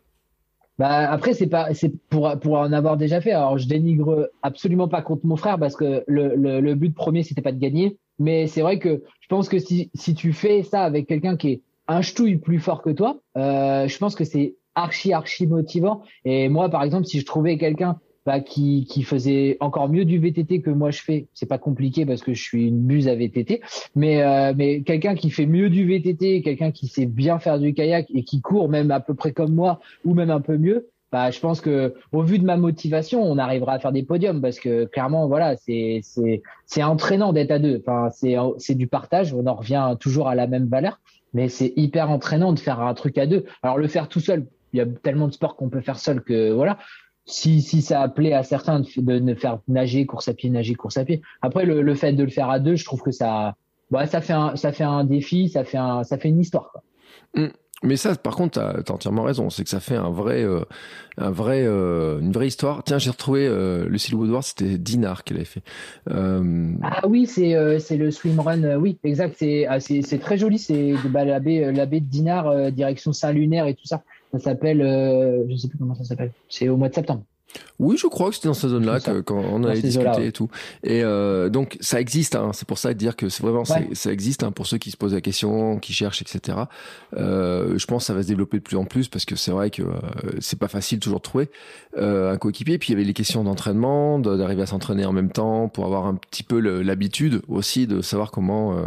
Bah 0.80 1.10
après 1.10 1.34
c'est 1.34 1.46
pas 1.46 1.74
c'est 1.74 1.92
pour 2.08 2.32
pour 2.40 2.54
en 2.54 2.72
avoir 2.72 2.96
déjà 2.96 3.20
fait. 3.20 3.32
Alors 3.32 3.58
je 3.58 3.68
dénigre 3.68 4.30
absolument 4.40 4.88
pas 4.88 5.02
contre 5.02 5.26
mon 5.26 5.36
frère 5.36 5.58
parce 5.58 5.76
que 5.76 6.02
le, 6.06 6.34
le, 6.36 6.62
le 6.62 6.74
but 6.74 6.94
premier 6.94 7.22
c'était 7.22 7.42
pas 7.42 7.52
de 7.52 7.58
gagner, 7.58 7.98
mais 8.18 8.46
c'est 8.46 8.62
vrai 8.62 8.78
que 8.78 9.02
je 9.20 9.28
pense 9.28 9.50
que 9.50 9.58
si 9.58 9.90
si 9.94 10.14
tu 10.14 10.32
fais 10.32 10.62
ça 10.62 10.82
avec 10.84 11.06
quelqu'un 11.06 11.36
qui 11.36 11.48
est 11.50 11.60
un 11.86 12.00
ch'touille 12.00 12.38
plus 12.38 12.58
fort 12.60 12.80
que 12.80 12.88
toi, 12.88 13.18
euh, 13.36 13.88
je 13.88 13.98
pense 13.98 14.14
que 14.14 14.24
c'est 14.24 14.54
archi 14.74 15.12
archi 15.12 15.46
motivant. 15.46 16.00
Et 16.24 16.48
moi 16.48 16.70
par 16.70 16.82
exemple 16.82 17.04
si 17.04 17.20
je 17.20 17.26
trouvais 17.26 17.58
quelqu'un 17.58 17.98
qui, 18.38 18.86
faisait 19.02 19.56
encore 19.58 19.88
mieux 19.88 20.04
du 20.04 20.18
VTT 20.18 20.60
que 20.60 20.70
moi 20.70 20.92
je 20.92 21.02
fais. 21.02 21.26
C'est 21.34 21.46
pas 21.46 21.58
compliqué 21.58 22.06
parce 22.06 22.22
que 22.22 22.34
je 22.34 22.42
suis 22.42 22.68
une 22.68 22.82
buse 22.82 23.08
à 23.08 23.16
VTT, 23.16 23.60
mais 23.96 24.22
euh, 24.22 24.52
mais 24.56 24.82
quelqu'un 24.82 25.16
qui 25.16 25.30
fait 25.30 25.46
mieux 25.46 25.70
du 25.70 25.84
VTT, 25.84 26.42
quelqu'un 26.42 26.70
qui 26.70 26.86
sait 26.86 27.06
bien 27.06 27.40
faire 27.40 27.58
du 27.58 27.74
kayak 27.74 28.06
et 28.14 28.22
qui 28.22 28.40
court 28.40 28.68
même 28.68 28.92
à 28.92 29.00
peu 29.00 29.14
près 29.14 29.32
comme 29.32 29.54
moi 29.54 29.80
ou 30.04 30.14
même 30.14 30.30
un 30.30 30.40
peu 30.40 30.56
mieux, 30.56 30.88
bah 31.10 31.30
je 31.32 31.40
pense 31.40 31.60
que 31.60 31.94
au 32.12 32.22
vu 32.22 32.38
de 32.38 32.44
ma 32.44 32.56
motivation, 32.56 33.22
on 33.22 33.38
arrivera 33.38 33.72
à 33.72 33.78
faire 33.80 33.90
des 33.90 34.04
podiums 34.04 34.40
parce 34.40 34.60
que 34.60 34.84
clairement 34.84 35.26
voilà, 35.26 35.56
c'est 35.56 36.00
c'est 36.04 36.42
c'est 36.66 36.84
entraînant 36.84 37.32
d'être 37.32 37.50
à 37.50 37.58
deux. 37.58 37.82
C'est 38.12 38.36
c'est 38.58 38.76
du 38.76 38.86
partage, 38.86 39.34
on 39.34 39.46
en 39.46 39.54
revient 39.54 39.96
toujours 39.98 40.28
à 40.28 40.36
la 40.36 40.46
même 40.46 40.68
valeur, 40.68 41.00
mais 41.34 41.48
c'est 41.48 41.72
hyper 41.76 42.10
entraînant 42.10 42.52
de 42.52 42.60
faire 42.60 42.80
un 42.80 42.94
truc 42.94 43.18
à 43.18 43.26
deux. 43.26 43.44
Alors 43.62 43.78
le 43.78 43.88
faire 43.88 44.08
tout 44.08 44.20
seul, 44.20 44.46
il 44.72 44.78
y 44.78 44.80
a 44.80 44.86
tellement 44.86 45.26
de 45.26 45.32
sports 45.32 45.56
qu'on 45.56 45.68
peut 45.68 45.80
faire 45.80 45.98
seul 45.98 46.22
que 46.22 46.52
voilà, 46.52 46.78
si, 47.26 47.62
si 47.62 47.82
ça 47.82 48.08
plaît 48.08 48.32
à 48.32 48.42
certains 48.42 48.80
de, 48.80 49.18
de, 49.18 49.34
faire 49.34 49.58
nager, 49.68 50.06
course 50.06 50.28
à 50.28 50.34
pied, 50.34 50.50
nager, 50.50 50.74
course 50.74 50.96
à 50.96 51.04
pied. 51.04 51.22
Après, 51.42 51.64
le, 51.64 51.82
le 51.82 51.94
fait 51.94 52.12
de 52.12 52.24
le 52.24 52.30
faire 52.30 52.50
à 52.50 52.58
deux, 52.58 52.76
je 52.76 52.84
trouve 52.84 53.02
que 53.02 53.12
ça, 53.12 53.54
bah, 53.90 54.06
ça 54.06 54.20
fait 54.20 54.32
un, 54.32 54.56
ça 54.56 54.72
fait 54.72 54.84
un 54.84 55.04
défi, 55.04 55.48
ça 55.48 55.64
fait 55.64 55.78
un, 55.78 56.04
ça 56.04 56.18
fait 56.18 56.28
une 56.28 56.40
histoire. 56.40 56.70
Quoi. 56.72 56.82
Mmh. 57.34 57.48
Mais 57.82 57.96
ça, 57.96 58.14
par 58.14 58.36
contre, 58.36 58.60
t'as 58.60 58.82
as 58.86 58.92
entièrement 58.92 59.22
raison. 59.22 59.48
C'est 59.48 59.64
que 59.64 59.70
ça 59.70 59.80
fait 59.80 59.96
un 59.96 60.10
vrai, 60.10 60.42
euh, 60.42 60.64
un 61.16 61.30
vrai, 61.30 61.64
euh, 61.64 62.20
une 62.20 62.30
vraie 62.30 62.46
histoire. 62.46 62.84
Tiens, 62.84 62.98
j'ai 62.98 63.08
retrouvé 63.08 63.46
euh, 63.46 63.88
Lucille 63.88 64.14
Woodward. 64.14 64.44
C'était 64.44 64.76
Dinard 64.76 65.24
qu'elle 65.24 65.38
avait 65.38 65.46
fait. 65.46 65.62
Ah 66.06 67.08
oui, 67.08 67.26
c'est 67.26 67.78
c'est 67.80 67.96
le 67.96 68.10
swimrun. 68.10 68.76
oui, 68.76 68.98
exact. 69.02 69.36
C'est 69.38 69.66
ah, 69.66 69.80
c'est 69.80 70.18
très 70.20 70.36
joli. 70.36 70.58
C'est 70.58 70.92
bah, 71.06 71.24
la 71.24 71.40
baie 71.40 71.72
la 71.72 71.86
baie 71.86 72.00
de 72.00 72.06
Dinard, 72.06 72.70
direction 72.70 73.14
Saint-Lunaire 73.14 73.66
et 73.66 73.74
tout 73.74 73.86
ça. 73.86 74.02
Ça 74.32 74.38
s'appelle, 74.38 74.78
je 75.48 75.56
sais 75.56 75.68
plus 75.68 75.78
comment 75.78 75.94
ça 75.94 76.04
s'appelle. 76.04 76.32
C'est 76.48 76.68
au 76.68 76.76
mois 76.76 76.88
de 76.88 76.94
septembre. 76.94 77.24
Oui, 77.78 77.96
je 77.96 78.06
crois 78.06 78.28
que 78.28 78.34
c'était 78.34 78.48
dans 78.48 78.54
cette 78.54 78.70
zone-là 78.70 79.00
quand 79.00 79.38
on 79.38 79.64
avait 79.64 79.80
discuté 79.80 80.26
et 80.26 80.32
tout. 80.32 80.50
Et 80.82 81.02
euh, 81.02 81.48
donc 81.48 81.78
ça 81.80 82.00
existe. 82.00 82.36
Hein, 82.36 82.50
c'est 82.52 82.68
pour 82.68 82.78
ça 82.78 82.92
de 82.92 82.98
dire 82.98 83.16
que 83.16 83.28
c'est 83.28 83.42
vraiment 83.42 83.64
ça 83.64 84.12
existe 84.12 84.42
hein, 84.42 84.52
pour 84.52 84.66
ceux 84.66 84.78
qui 84.78 84.90
se 84.90 84.96
posent 84.96 85.14
la 85.14 85.22
question, 85.22 85.78
qui 85.78 85.92
cherchent, 85.92 86.20
etc. 86.20 86.58
Euh, 87.16 87.78
je 87.78 87.86
pense 87.86 88.02
que 88.02 88.06
ça 88.06 88.14
va 88.14 88.22
se 88.22 88.28
développer 88.28 88.58
de 88.58 88.62
plus 88.62 88.76
en 88.76 88.84
plus 88.84 89.08
parce 89.08 89.24
que 89.24 89.34
c'est 89.34 89.50
vrai 89.50 89.70
que 89.70 89.82
euh, 89.82 89.92
c'est 90.40 90.58
pas 90.58 90.68
facile 90.68 91.00
toujours 91.00 91.20
de 91.20 91.22
trouver 91.22 91.50
euh, 91.96 92.32
un 92.32 92.36
coéquipier. 92.36 92.78
Puis 92.78 92.88
il 92.88 92.92
y 92.92 92.96
avait 92.96 93.04
les 93.04 93.14
questions 93.14 93.44
d'entraînement, 93.44 94.18
d'arriver 94.18 94.62
à 94.62 94.66
s'entraîner 94.66 95.06
en 95.06 95.12
même 95.12 95.32
temps 95.32 95.68
pour 95.68 95.86
avoir 95.86 96.06
un 96.06 96.16
petit 96.16 96.42
peu 96.42 96.58
l'habitude 96.58 97.40
aussi 97.48 97.86
de 97.86 98.02
savoir 98.02 98.30
comment 98.30 98.76
euh, 98.76 98.82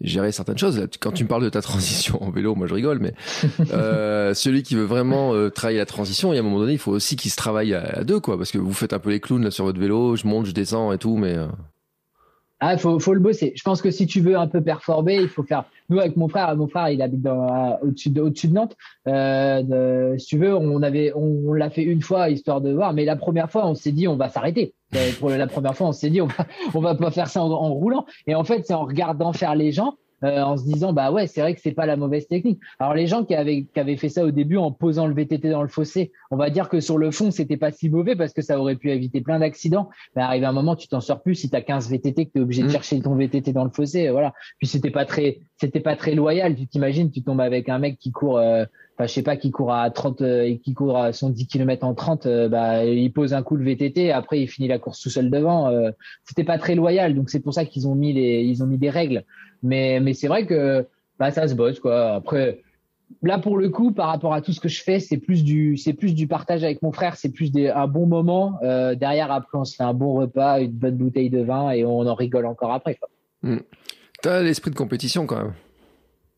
gérer 0.00 0.32
certaines 0.32 0.58
choses. 0.58 0.86
Quand 1.00 1.12
tu 1.12 1.24
me 1.24 1.28
parles 1.28 1.44
de 1.44 1.48
ta 1.48 1.62
transition 1.62 2.22
en 2.22 2.30
vélo, 2.30 2.54
moi 2.54 2.66
je 2.66 2.74
rigole, 2.74 2.98
mais 2.98 3.14
euh, 3.72 4.34
celui 4.34 4.62
qui 4.62 4.74
veut 4.74 4.84
vraiment 4.84 5.34
euh, 5.34 5.48
travailler 5.50 5.78
la 5.78 5.86
transition, 5.86 6.32
il 6.32 6.36
y 6.36 6.38
a 6.38 6.42
un 6.42 6.44
moment 6.44 6.58
donné, 6.58 6.72
il 6.72 6.78
faut 6.78 6.92
aussi 6.92 7.16
qu'il 7.16 7.30
se 7.30 7.36
travaille 7.36 7.74
à, 7.74 8.04
deux, 8.04 8.20
quoi, 8.20 8.36
parce 8.36 8.50
que 8.50 8.58
vous 8.58 8.72
faites 8.72 8.92
un 8.92 8.98
peu 8.98 9.10
les 9.10 9.20
clowns 9.20 9.44
là, 9.44 9.50
sur 9.50 9.64
votre 9.64 9.80
vélo, 9.80 10.16
je 10.16 10.26
monte, 10.26 10.46
je 10.46 10.52
descends 10.52 10.92
et 10.92 10.98
tout, 10.98 11.16
mais. 11.16 11.36
Euh... 11.36 11.46
Ah, 12.58 12.78
faut, 12.78 12.98
faut 12.98 13.12
le 13.12 13.20
bosser. 13.20 13.52
Je 13.54 13.62
pense 13.62 13.82
que 13.82 13.90
si 13.90 14.06
tu 14.06 14.20
veux 14.20 14.36
un 14.36 14.46
peu 14.46 14.62
performer, 14.62 15.16
il 15.16 15.28
faut 15.28 15.42
faire. 15.42 15.64
Nous, 15.90 15.98
avec 15.98 16.16
mon 16.16 16.26
frère, 16.26 16.56
mon 16.56 16.68
frère, 16.68 16.88
il 16.88 17.02
habite 17.02 17.20
dans, 17.20 17.78
au-dessus 17.82 18.08
de, 18.08 18.22
au-dessus 18.22 18.48
de 18.48 18.54
Nantes. 18.54 18.76
Euh, 19.06 19.62
de, 19.62 20.18
si 20.18 20.26
tu 20.26 20.38
veux, 20.38 20.54
on 20.54 20.82
avait, 20.82 21.12
on, 21.14 21.42
on 21.48 21.52
l'a 21.52 21.68
fait 21.68 21.82
une 21.82 22.00
fois 22.00 22.30
histoire 22.30 22.62
de 22.62 22.72
voir, 22.72 22.94
mais 22.94 23.04
la 23.04 23.16
première 23.16 23.50
fois, 23.50 23.66
on 23.66 23.74
s'est 23.74 23.92
dit, 23.92 24.08
on 24.08 24.16
va 24.16 24.30
s'arrêter. 24.30 24.72
Pour 25.18 25.30
la 25.30 25.46
première 25.46 25.76
fois, 25.76 25.88
on 25.88 25.92
s'est 25.92 26.10
dit, 26.10 26.20
on 26.20 26.26
va, 26.26 26.46
on 26.74 26.80
va 26.80 26.94
pas 26.94 27.10
faire 27.10 27.28
ça 27.28 27.42
en, 27.42 27.50
en 27.50 27.72
roulant. 27.74 28.06
Et 28.26 28.34
en 28.34 28.44
fait, 28.44 28.64
c'est 28.66 28.74
en 28.74 28.84
regardant 28.84 29.32
faire 29.32 29.54
les 29.54 29.72
gens 29.72 29.94
euh, 30.24 30.40
en 30.40 30.56
se 30.56 30.64
disant 30.64 30.94
bah 30.94 31.12
ouais 31.12 31.26
c'est 31.26 31.42
vrai 31.42 31.54
que 31.54 31.60
c'est 31.60 31.72
pas 31.72 31.84
la 31.84 31.96
mauvaise 31.96 32.26
technique. 32.26 32.58
Alors 32.78 32.94
les 32.94 33.06
gens 33.06 33.22
qui 33.22 33.34
avaient 33.34 33.64
qui 33.64 33.78
avaient 33.78 33.98
fait 33.98 34.08
ça 34.08 34.24
au 34.24 34.30
début 34.30 34.56
en 34.56 34.72
posant 34.72 35.06
le 35.06 35.14
VTT 35.14 35.50
dans 35.50 35.60
le 35.60 35.68
fossé, 35.68 36.10
on 36.30 36.36
va 36.36 36.48
dire 36.48 36.70
que 36.70 36.80
sur 36.80 36.96
le 36.96 37.10
fond 37.10 37.30
c'était 37.30 37.58
pas 37.58 37.70
si 37.70 37.90
mauvais 37.90 38.16
parce 38.16 38.32
que 38.32 38.40
ça 38.40 38.58
aurait 38.58 38.76
pu 38.76 38.90
éviter 38.90 39.20
plein 39.20 39.40
d'accidents. 39.40 39.90
Mais 40.14 40.22
arrivé 40.22 40.46
un 40.46 40.52
moment 40.52 40.74
tu 40.74 40.88
t'en 40.88 41.02
sors 41.02 41.22
plus 41.22 41.34
si 41.34 41.50
t'as 41.50 41.60
15 41.60 41.90
VTT 41.90 42.26
que 42.26 42.30
t'es 42.32 42.40
obligé 42.40 42.62
de 42.62 42.68
mm. 42.68 42.70
chercher 42.70 43.00
ton 43.02 43.14
VTT 43.14 43.52
dans 43.52 43.64
le 43.64 43.70
fossé, 43.70 44.08
voilà. 44.08 44.32
Puis 44.58 44.68
c'était 44.68 44.90
pas 44.90 45.04
très 45.04 45.40
c'était 45.60 45.80
pas 45.80 45.96
très 45.96 46.14
loyal. 46.14 46.56
Tu 46.56 46.66
t'imagines 46.66 47.10
tu 47.10 47.22
tombes 47.22 47.42
avec 47.42 47.68
un 47.68 47.78
mec 47.78 47.98
qui 47.98 48.10
court 48.10 48.38
euh, 48.38 48.64
enfin 48.96 49.06
je 49.06 49.12
sais 49.12 49.22
pas 49.22 49.36
qui 49.36 49.50
court 49.50 49.72
à 49.72 49.90
30 49.90 50.22
euh, 50.22 50.42
et 50.42 50.58
qui 50.58 50.74
court 50.74 50.98
à 50.98 51.12
son 51.12 51.30
10 51.30 51.46
km 51.46 51.84
en 51.86 51.94
30 51.94 52.26
bah 52.48 52.84
il 52.84 53.12
pose 53.12 53.34
un 53.34 53.42
coup 53.42 53.56
le 53.56 53.64
VTT 53.64 54.10
après 54.10 54.40
il 54.40 54.48
finit 54.48 54.68
la 54.68 54.78
course 54.78 55.00
tout 55.00 55.10
seul 55.10 55.30
devant 55.30 55.70
c'était 56.24 56.44
pas 56.44 56.58
très 56.58 56.74
loyal 56.74 57.14
donc 57.14 57.30
c'est 57.30 57.40
pour 57.40 57.54
ça 57.54 57.64
qu'ils 57.64 57.86
ont 57.86 57.94
mis 57.94 58.12
les 58.12 58.42
ils 58.42 58.62
ont 58.62 58.66
mis 58.66 58.78
des 58.78 58.90
règles 58.90 59.24
mais, 59.62 60.00
mais 60.00 60.14
c'est 60.14 60.28
vrai 60.28 60.46
que 60.46 60.86
bah, 61.18 61.30
ça 61.30 61.48
se 61.48 61.54
bosse, 61.54 61.80
quoi. 61.80 62.14
Après, 62.14 62.62
là, 63.22 63.38
pour 63.38 63.56
le 63.56 63.68
coup, 63.68 63.92
par 63.92 64.08
rapport 64.08 64.34
à 64.34 64.40
tout 64.40 64.52
ce 64.52 64.60
que 64.60 64.68
je 64.68 64.82
fais, 64.82 65.00
c'est 65.00 65.18
plus 65.18 65.44
du, 65.44 65.76
c'est 65.76 65.92
plus 65.92 66.14
du 66.14 66.26
partage 66.26 66.64
avec 66.64 66.82
mon 66.82 66.92
frère, 66.92 67.16
c'est 67.16 67.30
plus 67.30 67.52
des, 67.52 67.68
un 67.68 67.86
bon 67.86 68.06
moment. 68.06 68.58
Euh, 68.62 68.94
derrière, 68.94 69.30
après, 69.32 69.58
on 69.58 69.64
se 69.64 69.76
fait 69.76 69.84
un 69.84 69.94
bon 69.94 70.14
repas, 70.14 70.60
une 70.60 70.72
bonne 70.72 70.96
bouteille 70.96 71.30
de 71.30 71.42
vin 71.42 71.70
et 71.70 71.84
on 71.84 72.00
en 72.00 72.14
rigole 72.14 72.46
encore 72.46 72.72
après. 72.72 72.96
Quoi. 72.96 73.08
Hmm. 73.42 73.60
T'as 74.22 74.42
l'esprit 74.42 74.70
de 74.70 74.76
compétition 74.76 75.26
quand 75.26 75.36
même. 75.36 75.54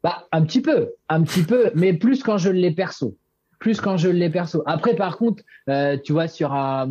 Bah, 0.02 0.26
un 0.30 0.42
petit 0.42 0.60
peu, 0.62 0.92
un 1.08 1.22
petit 1.22 1.42
peu, 1.42 1.70
mais 1.74 1.92
plus 1.92 2.22
quand 2.22 2.38
je 2.38 2.50
l'ai 2.50 2.70
perso 2.70 3.16
plus 3.58 3.80
quand 3.80 3.96
je 3.96 4.08
l'ai 4.08 4.30
perso. 4.30 4.62
Après, 4.66 4.94
par 4.94 5.18
contre, 5.18 5.42
euh, 5.68 5.96
tu 6.02 6.12
vois, 6.12 6.28
sur 6.28 6.52
un, 6.52 6.88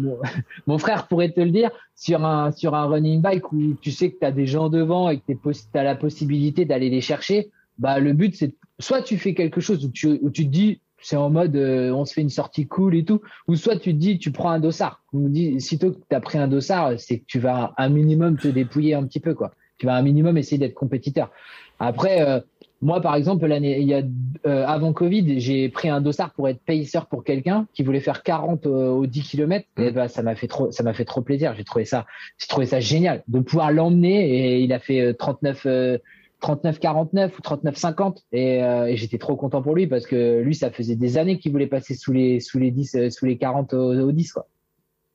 mon, 0.67 0.77
frère 0.77 1.07
pourrait 1.07 1.31
te 1.31 1.39
le 1.39 1.51
dire, 1.51 1.71
sur 1.95 2.25
un, 2.25 2.51
sur 2.51 2.75
un 2.75 2.85
running 2.85 3.21
bike 3.21 3.51
où 3.51 3.73
tu 3.81 3.91
sais 3.91 4.11
que 4.11 4.19
tu 4.19 4.25
as 4.25 4.31
des 4.31 4.45
gens 4.45 4.69
devant 4.69 5.09
et 5.09 5.19
que 5.19 5.31
tu 5.31 5.59
as 5.73 5.83
la 5.83 5.95
possibilité 5.95 6.65
d'aller 6.65 6.89
les 6.89 7.01
chercher, 7.01 7.49
bah, 7.77 7.99
le 7.99 8.13
but, 8.13 8.35
c'est 8.35 8.53
soit 8.79 9.01
tu 9.01 9.17
fais 9.17 9.33
quelque 9.33 9.61
chose 9.61 9.85
où 9.85 9.89
tu, 9.89 10.19
où 10.21 10.29
tu 10.29 10.45
te 10.45 10.51
dis, 10.51 10.81
c'est 10.99 11.15
en 11.15 11.29
mode, 11.29 11.55
euh, 11.55 11.91
on 11.91 12.05
se 12.05 12.13
fait 12.13 12.21
une 12.21 12.29
sortie 12.29 12.67
cool 12.67 12.95
et 12.95 13.05
tout, 13.05 13.21
ou 13.47 13.55
soit 13.55 13.77
tu 13.77 13.93
te 13.93 13.97
dis, 13.99 14.17
tu 14.19 14.31
prends 14.31 14.49
un 14.49 14.59
dossard. 14.59 15.03
On 15.13 15.29
dit, 15.29 15.61
sitôt 15.61 15.91
que 15.91 15.99
tu 16.09 16.21
pris 16.21 16.37
un 16.37 16.47
dossard, 16.47 16.93
c'est 16.97 17.19
que 17.19 17.25
tu 17.27 17.39
vas 17.39 17.73
un 17.77 17.89
minimum 17.89 18.37
te 18.37 18.47
dépouiller 18.47 18.95
un 18.95 19.03
petit 19.03 19.19
peu, 19.19 19.33
quoi. 19.33 19.53
Tu 19.77 19.85
vas 19.85 19.95
un 19.95 20.01
minimum 20.01 20.37
essayer 20.37 20.57
d'être 20.57 20.73
compétiteur. 20.73 21.31
Après, 21.79 22.27
euh, 22.27 22.39
moi, 22.81 23.01
par 23.01 23.15
exemple, 23.15 23.45
l'année, 23.47 23.79
il 23.79 23.87
y 23.87 23.93
a, 23.93 24.03
euh, 24.45 24.65
avant 24.65 24.93
Covid, 24.93 25.39
j'ai 25.39 25.69
pris 25.69 25.89
un 25.89 26.01
dossard 26.01 26.33
pour 26.33 26.47
être 26.47 26.59
pacer 26.59 26.99
pour 27.09 27.23
quelqu'un 27.23 27.67
qui 27.73 27.83
voulait 27.83 27.99
faire 27.99 28.23
40 28.23 28.65
au, 28.67 29.05
10 29.05 29.23
km. 29.23 29.65
Et 29.77 29.91
bah, 29.91 30.07
ça 30.07 30.21
m'a 30.21 30.35
fait 30.35 30.47
trop, 30.47 30.71
ça 30.71 30.83
m'a 30.83 30.93
fait 30.93 31.05
trop 31.05 31.21
plaisir. 31.21 31.53
J'ai 31.55 31.63
trouvé 31.63 31.85
ça, 31.85 32.05
j'ai 32.37 32.47
trouvé 32.47 32.65
ça 32.65 32.79
génial 32.79 33.23
de 33.27 33.39
pouvoir 33.39 33.71
l'emmener 33.71 34.29
et 34.29 34.59
il 34.59 34.73
a 34.73 34.79
fait 34.79 35.13
39, 35.13 35.99
39, 36.39 36.79
49 36.79 37.37
ou 37.37 37.41
39, 37.41 37.75
50 37.75 38.25
et, 38.31 38.63
euh, 38.63 38.85
et 38.85 38.95
j'étais 38.95 39.17
trop 39.17 39.35
content 39.35 39.61
pour 39.61 39.75
lui 39.75 39.87
parce 39.87 40.05
que 40.05 40.41
lui, 40.41 40.55
ça 40.55 40.69
faisait 40.69 40.95
des 40.95 41.17
années 41.17 41.39
qu'il 41.39 41.51
voulait 41.51 41.67
passer 41.67 41.95
sous 41.95 42.13
les, 42.13 42.39
sous 42.39 42.59
les 42.59 42.71
10, 42.71 42.95
euh, 42.95 43.09
sous 43.09 43.25
les 43.25 43.37
40 43.37 43.73
au, 43.73 43.93
au 43.93 44.11
10, 44.11 44.33
quoi. 44.33 44.47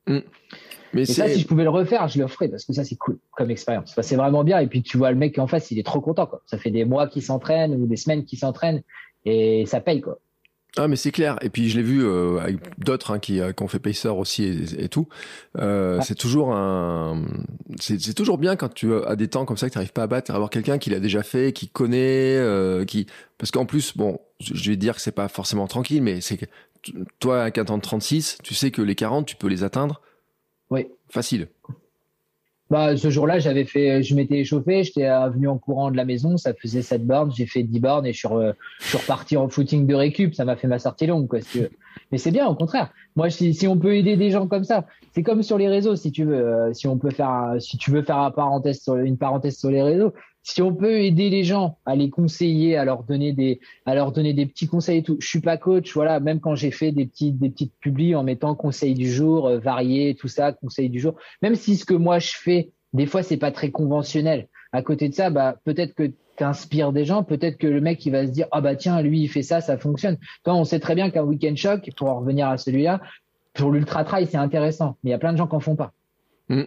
Mm. 0.07 0.19
Mais 0.93 1.05
ça, 1.05 1.27
si 1.27 1.39
je 1.39 1.47
pouvais 1.47 1.63
le 1.63 1.69
refaire, 1.69 2.07
je 2.07 2.19
le 2.19 2.27
ferais 2.27 2.47
parce 2.47 2.65
que 2.65 2.73
ça, 2.73 2.83
c'est 2.83 2.95
cool 2.95 3.17
comme 3.31 3.49
expérience. 3.51 3.93
c'est 4.01 4.15
vraiment 4.15 4.43
bien. 4.43 4.59
Et 4.59 4.67
puis, 4.67 4.81
tu 4.81 4.97
vois 4.97 5.11
le 5.11 5.17
mec 5.17 5.37
en 5.39 5.47
face, 5.47 5.71
il 5.71 5.79
est 5.79 5.85
trop 5.85 6.01
content. 6.01 6.25
Quoi. 6.25 6.41
Ça 6.45 6.57
fait 6.57 6.71
des 6.71 6.85
mois 6.85 7.07
qu'il 7.07 7.23
s'entraîne 7.23 7.73
ou 7.73 7.87
des 7.87 7.97
semaines 7.97 8.25
qu'il 8.25 8.39
s'entraîne 8.39 8.83
et 9.25 9.65
ça 9.65 9.79
paye. 9.79 10.01
quoi. 10.01 10.19
Ah 10.75 10.87
mais 10.87 10.95
c'est 10.95 11.11
clair. 11.11 11.37
Et 11.41 11.49
puis 11.49 11.69
je 11.69 11.77
l'ai 11.77 11.83
vu 11.83 12.03
euh, 12.03 12.39
avec 12.39 12.57
d'autres 12.79 13.11
hein, 13.11 13.19
qui, 13.19 13.39
euh, 13.39 13.51
qui 13.51 13.61
ont 13.61 13.67
fait 13.67 13.77
pacer 13.79 14.07
aussi 14.07 14.43
et, 14.43 14.85
et 14.85 14.89
tout. 14.89 15.07
Euh, 15.59 15.99
C'est 16.01 16.15
toujours 16.15 16.51
un, 16.55 17.25
c'est 17.79 18.15
toujours 18.15 18.39
bien 18.39 18.55
quand 18.55 18.73
tu 18.73 18.91
as 18.91 19.15
des 19.15 19.27
temps 19.27 19.45
comme 19.45 19.57
ça 19.57 19.67
que 19.67 19.73
tu 19.73 19.77
n'arrives 19.77 19.93
pas 19.93 20.03
à 20.03 20.07
battre, 20.07 20.31
avoir 20.31 20.49
quelqu'un 20.49 20.79
qui 20.79 20.89
l'a 20.89 20.99
déjà 20.99 21.21
fait, 21.21 21.53
qui 21.53 21.67
connaît, 21.67 22.37
euh, 22.37 22.85
qui 22.85 23.05
parce 23.37 23.51
qu'en 23.51 23.67
plus 23.67 23.95
bon, 23.95 24.19
je 24.39 24.71
vais 24.71 24.75
dire 24.75 24.95
que 24.95 25.01
c'est 25.01 25.11
pas 25.11 25.27
forcément 25.27 25.67
tranquille, 25.67 26.01
mais 26.01 26.21
c'est 26.21 26.37
que 26.37 26.45
toi 27.19 27.43
avec 27.43 27.59
un 27.59 27.65
temps 27.65 27.77
de 27.77 27.83
36, 27.83 28.39
tu 28.43 28.55
sais 28.55 28.71
que 28.71 28.81
les 28.81 28.95
40 28.95 29.27
tu 29.27 29.35
peux 29.35 29.47
les 29.47 29.63
atteindre 29.63 30.01
oui. 30.73 30.87
Facile. 31.07 31.49
Bah, 32.71 32.97
ce 32.97 33.11
jour-là, 33.11 33.37
j'avais 33.37 33.65
fait, 33.65 34.01
je 34.01 34.15
m'étais 34.15 34.39
échauffé, 34.39 34.83
j'étais 34.83 35.07
venu 35.29 35.47
en 35.47 35.59
courant 35.59 35.91
de 35.91 35.97
la 35.97 36.05
maison, 36.05 36.37
ça 36.37 36.55
faisait 36.55 36.81
7 36.81 37.05
bornes, 37.05 37.31
j'ai 37.31 37.45
fait 37.45 37.61
10 37.61 37.79
bornes 37.79 38.05
et 38.07 38.13
je 38.13 38.17
suis, 38.17 38.27
reparti 38.97 39.37
en 39.37 39.47
footing 39.47 39.85
de 39.85 39.93
récup, 39.93 40.33
ça 40.33 40.45
m'a 40.45 40.55
fait 40.55 40.67
ma 40.67 40.79
sortie 40.79 41.05
longue, 41.05 41.27
quoi. 41.27 41.39
Mais 42.11 42.17
c'est 42.17 42.31
bien, 42.31 42.47
au 42.47 42.55
contraire. 42.55 42.91
Moi, 43.15 43.29
si, 43.29 43.53
si, 43.53 43.67
on 43.67 43.77
peut 43.77 43.95
aider 43.95 44.17
des 44.17 44.31
gens 44.31 44.47
comme 44.47 44.63
ça, 44.63 44.87
c'est 45.13 45.21
comme 45.21 45.43
sur 45.43 45.59
les 45.59 45.67
réseaux, 45.67 45.95
si 45.95 46.11
tu 46.11 46.23
veux, 46.23 46.35
euh, 46.35 46.73
si 46.73 46.87
on 46.87 46.97
peut 46.97 47.11
faire, 47.11 47.57
si 47.59 47.77
tu 47.77 47.91
veux 47.91 48.01
faire 48.01 48.17
une 48.17 48.33
parenthèse 48.33 48.81
sur, 48.81 48.95
une 48.95 49.19
parenthèse 49.19 49.59
sur 49.59 49.69
les 49.69 49.83
réseaux, 49.83 50.11
si 50.43 50.61
on 50.61 50.73
peut 50.73 50.99
aider 50.99 51.29
les 51.29 51.43
gens 51.45 51.77
à 51.85 51.95
les 51.95 52.09
conseiller, 52.09 52.75
à 52.75 52.83
leur 52.83 53.03
donner 53.03 53.31
des, 53.31 53.61
à 53.85 53.95
leur 53.95 54.11
donner 54.11 54.33
des 54.33 54.45
petits 54.45 54.67
conseils 54.67 54.99
et 54.99 55.03
tout. 55.03 55.17
Je 55.19 55.27
suis 55.27 55.39
pas 55.39 55.57
coach, 55.57 55.93
voilà. 55.93 56.19
Même 56.19 56.41
quand 56.41 56.55
j'ai 56.55 56.71
fait 56.71 56.91
des 56.91 57.05
petites, 57.05 57.39
des 57.39 57.49
petites 57.49 57.73
publis 57.79 58.13
en 58.13 58.23
mettant 58.23 58.53
conseils 58.53 58.93
du 58.93 59.09
jour, 59.09 59.47
euh, 59.47 59.57
variés, 59.57 60.15
tout 60.15 60.27
ça, 60.27 60.51
conseils 60.51 60.89
du 60.89 60.99
jour. 60.99 61.15
Même 61.41 61.55
si 61.55 61.77
ce 61.77 61.85
que 61.85 61.93
moi 61.93 62.19
je 62.19 62.33
fais, 62.35 62.71
des 62.91 63.05
fois 63.05 63.23
c'est 63.23 63.37
pas 63.37 63.51
très 63.51 63.71
conventionnel. 63.71 64.49
À 64.73 64.81
côté 64.81 65.07
de 65.07 65.13
ça, 65.13 65.29
bah 65.29 65.55
peut-être 65.63 65.93
que 65.95 66.11
t'inspires 66.35 66.91
des 66.91 67.05
gens, 67.05 67.23
peut-être 67.23 67.57
que 67.57 67.67
le 67.67 67.79
mec 67.79 68.05
il 68.05 68.11
va 68.11 68.25
se 68.25 68.31
dire 68.31 68.47
ah 68.51 68.59
bah 68.59 68.75
tiens 68.75 69.01
lui 69.01 69.21
il 69.21 69.27
fait 69.29 69.43
ça, 69.43 69.61
ça 69.61 69.77
fonctionne. 69.77 70.17
Toi 70.43 70.55
on 70.55 70.65
sait 70.65 70.79
très 70.79 70.95
bien 70.95 71.09
qu'un 71.09 71.23
week-end 71.23 71.55
choc, 71.55 71.89
pour 71.95 72.09
en 72.09 72.19
revenir 72.19 72.49
à 72.49 72.57
celui-là, 72.57 73.01
pour 73.53 73.71
l'ultra 73.71 74.03
trail 74.03 74.27
c'est 74.29 74.37
intéressant, 74.37 74.97
mais 75.03 75.09
il 75.09 75.11
y 75.11 75.15
a 75.15 75.19
plein 75.19 75.31
de 75.31 75.37
gens 75.37 75.47
qui 75.47 75.55
en 75.55 75.61
font 75.61 75.75
pas. 75.75 75.93
Mm. 76.49 76.63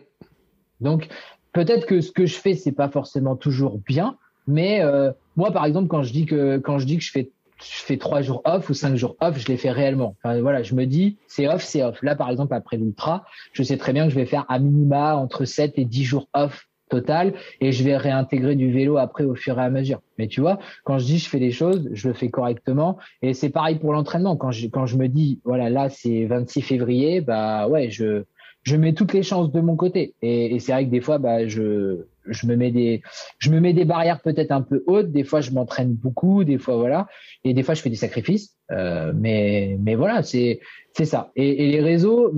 Donc 0.80 1.08
peut-être 1.56 1.86
que 1.86 2.02
ce 2.02 2.12
que 2.12 2.26
je 2.26 2.36
fais, 2.36 2.54
c'est 2.54 2.72
pas 2.72 2.90
forcément 2.90 3.34
toujours 3.34 3.78
bien, 3.78 4.18
mais 4.46 4.82
euh, 4.82 5.10
moi, 5.36 5.50
par 5.52 5.64
exemple, 5.64 5.88
quand 5.88 6.02
je 6.02 6.12
dis 6.12 6.26
que 6.26 6.58
quand 6.58 6.78
je 6.78 6.86
dis 6.86 6.98
que 6.98 7.02
je 7.02 7.10
fais 7.10 7.30
je 7.58 7.82
fais 7.84 7.96
trois 7.96 8.20
jours 8.20 8.42
off 8.44 8.68
ou 8.68 8.74
cinq 8.74 8.96
jours 8.96 9.16
off, 9.22 9.38
je 9.38 9.48
les 9.48 9.56
fais 9.56 9.70
réellement. 9.70 10.14
Enfin, 10.18 10.38
voilà, 10.42 10.62
je 10.62 10.74
me 10.74 10.84
dis, 10.84 11.16
c'est 11.26 11.48
off, 11.48 11.62
c'est 11.62 11.82
off. 11.82 12.02
Là, 12.02 12.14
par 12.14 12.28
exemple, 12.28 12.52
après 12.52 12.76
l'ultra, 12.76 13.24
je 13.54 13.62
sais 13.62 13.78
très 13.78 13.94
bien 13.94 14.04
que 14.04 14.10
je 14.10 14.14
vais 14.14 14.26
faire 14.26 14.44
à 14.50 14.58
minima 14.58 15.16
entre 15.16 15.46
7 15.46 15.72
et 15.78 15.86
10 15.86 16.04
jours 16.04 16.28
off 16.34 16.68
total 16.90 17.32
et 17.62 17.72
je 17.72 17.82
vais 17.82 17.96
réintégrer 17.96 18.56
du 18.56 18.70
vélo 18.70 18.98
après 18.98 19.24
au 19.24 19.34
fur 19.34 19.58
et 19.58 19.62
à 19.62 19.70
mesure. 19.70 20.02
Mais 20.18 20.28
tu 20.28 20.42
vois, 20.42 20.58
quand 20.84 20.98
je 20.98 21.06
dis 21.06 21.18
je 21.18 21.30
fais 21.30 21.38
les 21.38 21.50
choses, 21.50 21.88
je 21.92 22.08
le 22.08 22.14
fais 22.14 22.28
correctement 22.28 22.98
et 23.22 23.32
c'est 23.32 23.48
pareil 23.48 23.76
pour 23.76 23.94
l'entraînement. 23.94 24.36
Quand 24.36 24.50
je, 24.50 24.68
quand 24.68 24.84
je 24.84 24.98
me 24.98 25.08
dis, 25.08 25.40
voilà, 25.44 25.70
là, 25.70 25.88
c'est 25.88 26.26
26 26.26 26.60
février, 26.60 27.22
bah 27.22 27.68
ouais, 27.68 27.90
je, 27.90 28.24
je 28.66 28.76
mets 28.76 28.94
toutes 28.94 29.12
les 29.12 29.22
chances 29.22 29.52
de 29.52 29.60
mon 29.60 29.76
côté. 29.76 30.14
Et, 30.22 30.58
c'est 30.58 30.72
vrai 30.72 30.84
que 30.86 30.90
des 30.90 31.00
fois, 31.00 31.18
bah, 31.18 31.46
je, 31.46 32.02
me 32.44 32.56
mets 32.56 32.72
des, 32.72 33.84
barrières 33.84 34.20
peut-être 34.20 34.50
un 34.50 34.60
peu 34.60 34.82
hautes. 34.88 35.12
Des 35.12 35.22
fois, 35.22 35.40
je 35.40 35.52
m'entraîne 35.52 35.94
beaucoup. 35.94 36.42
Des 36.42 36.58
fois, 36.58 36.76
voilà. 36.76 37.06
Et 37.44 37.54
des 37.54 37.62
fois, 37.62 37.74
je 37.74 37.82
fais 37.82 37.90
des 37.90 37.96
sacrifices. 37.96 38.56
Euh, 38.72 39.12
mais, 39.14 39.78
mais 39.80 39.94
voilà, 39.94 40.24
c'est, 40.24 40.58
ça. 41.04 41.30
Et, 41.36 41.70
les 41.70 41.80
réseaux, 41.80 42.34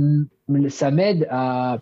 ça 0.68 0.90
m'aide 0.90 1.26
à, 1.30 1.78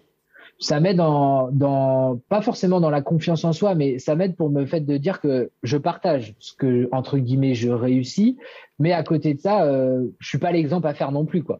ça 0.61 0.78
m'aide 0.78 0.99
dans, 0.99 1.51
dans, 1.51 2.20
pas 2.28 2.40
forcément 2.40 2.80
dans 2.80 2.90
la 2.90 3.03
confiance 3.03 3.44
en 3.44 3.53
soi, 3.53 3.74
mais 3.74 3.99
ça 3.99 4.14
m'aide 4.14 4.36
pour 4.36 4.49
me 4.49 4.64
fait 4.64 4.80
de 4.80 4.97
dire 4.97 5.20
que 5.20 5.51
je 5.64 5.76
partage 5.76 6.36
ce 6.38 6.55
que, 6.55 6.88
entre 6.92 7.18
guillemets, 7.18 7.55
je 7.55 7.70
réussis. 7.70 8.38
Mais 8.78 8.92
à 8.92 9.03
côté 9.03 9.34
de 9.34 9.40
ça, 9.40 9.64
euh, 9.64 10.05
je 10.20 10.28
suis 10.28 10.38
pas 10.38 10.53
l'exemple 10.53 10.86
à 10.86 10.94
faire 10.94 11.11
non 11.11 11.24
plus, 11.24 11.42
quoi. 11.42 11.59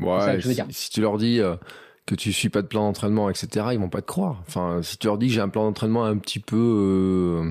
Ouais, 0.00 0.40
si, 0.70 0.90
tu 0.90 1.00
leur 1.00 1.16
dis 1.16 1.40
euh, 1.40 1.56
que 2.04 2.14
tu 2.14 2.32
suis 2.32 2.48
pas 2.48 2.62
de 2.62 2.66
plan 2.66 2.82
d'entraînement, 2.82 3.30
etc., 3.30 3.68
ils 3.72 3.78
vont 3.78 3.88
pas 3.88 4.02
te 4.02 4.06
croire. 4.06 4.42
Enfin, 4.46 4.80
si 4.82 4.98
tu 4.98 5.06
leur 5.06 5.18
dis 5.18 5.28
que 5.28 5.32
j'ai 5.32 5.40
un 5.40 5.48
plan 5.48 5.64
d'entraînement 5.64 6.04
un 6.04 6.18
petit 6.18 6.38
peu 6.38 6.56
euh, 6.56 7.50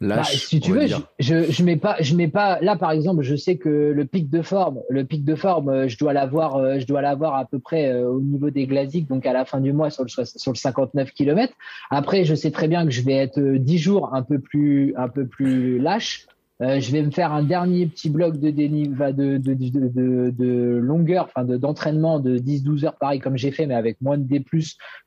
lâche, 0.00 0.18
bah, 0.18 0.24
si 0.24 0.60
tu 0.60 0.72
veux, 0.72 0.86
je, 1.20 1.50
je, 1.50 1.62
mets 1.62 1.76
pas, 1.76 1.96
je 2.00 2.16
mets 2.16 2.28
pas. 2.28 2.58
Là, 2.60 2.76
par 2.76 2.90
exemple, 2.90 3.22
je 3.22 3.36
sais 3.36 3.58
que 3.58 3.68
le 3.68 4.04
pic 4.04 4.28
de 4.28 4.42
forme, 4.42 4.80
le 4.90 5.04
pic 5.04 5.24
de 5.24 5.36
forme, 5.36 5.68
euh, 5.68 5.88
je 5.88 5.96
dois 5.98 6.12
l'avoir, 6.12 6.80
je 6.80 6.86
dois 6.86 7.00
l'avoir 7.00 7.36
à 7.36 7.44
peu 7.44 7.60
près 7.60 7.94
au 8.02 8.20
niveau 8.20 8.50
des 8.50 8.66
glasiques, 8.66 9.08
donc 9.08 9.24
à 9.24 9.32
la 9.32 9.44
fin 9.44 9.60
du 9.60 9.72
mois 9.72 9.90
sur 9.90 10.02
le 10.02 10.08
sur 10.08 10.52
le 10.52 10.56
59 10.56 11.12
km. 11.12 11.54
Après, 11.90 12.24
je 12.24 12.34
sais 12.34 12.50
très 12.50 12.66
bien 12.66 12.84
que 12.84 12.90
je 12.90 13.02
vais 13.02 13.14
être 13.14 13.40
10 13.40 13.78
jours 13.78 14.14
un 14.14 14.22
peu 14.22 14.40
plus 14.40 14.94
un 14.96 15.08
peu 15.08 15.26
plus 15.26 15.78
lâche 15.78 16.26
euh, 16.62 16.80
je 16.80 16.92
vais 16.92 17.02
me 17.02 17.10
faire 17.10 17.32
un 17.32 17.42
dernier 17.42 17.86
petit 17.86 18.08
bloc 18.08 18.38
de, 18.38 18.50
de, 18.50 19.38
de, 19.38 20.30
de, 20.30 20.76
longueur, 20.76 21.24
enfin 21.24 21.44
d'entraînement 21.44 22.20
de 22.20 22.38
10-12 22.38 22.86
heures, 22.86 22.96
pareil 22.96 23.18
comme 23.18 23.36
j'ai 23.36 23.50
fait, 23.50 23.66
mais 23.66 23.74
avec 23.74 24.00
moins 24.00 24.16
de 24.16 24.22
D+, 24.22 24.44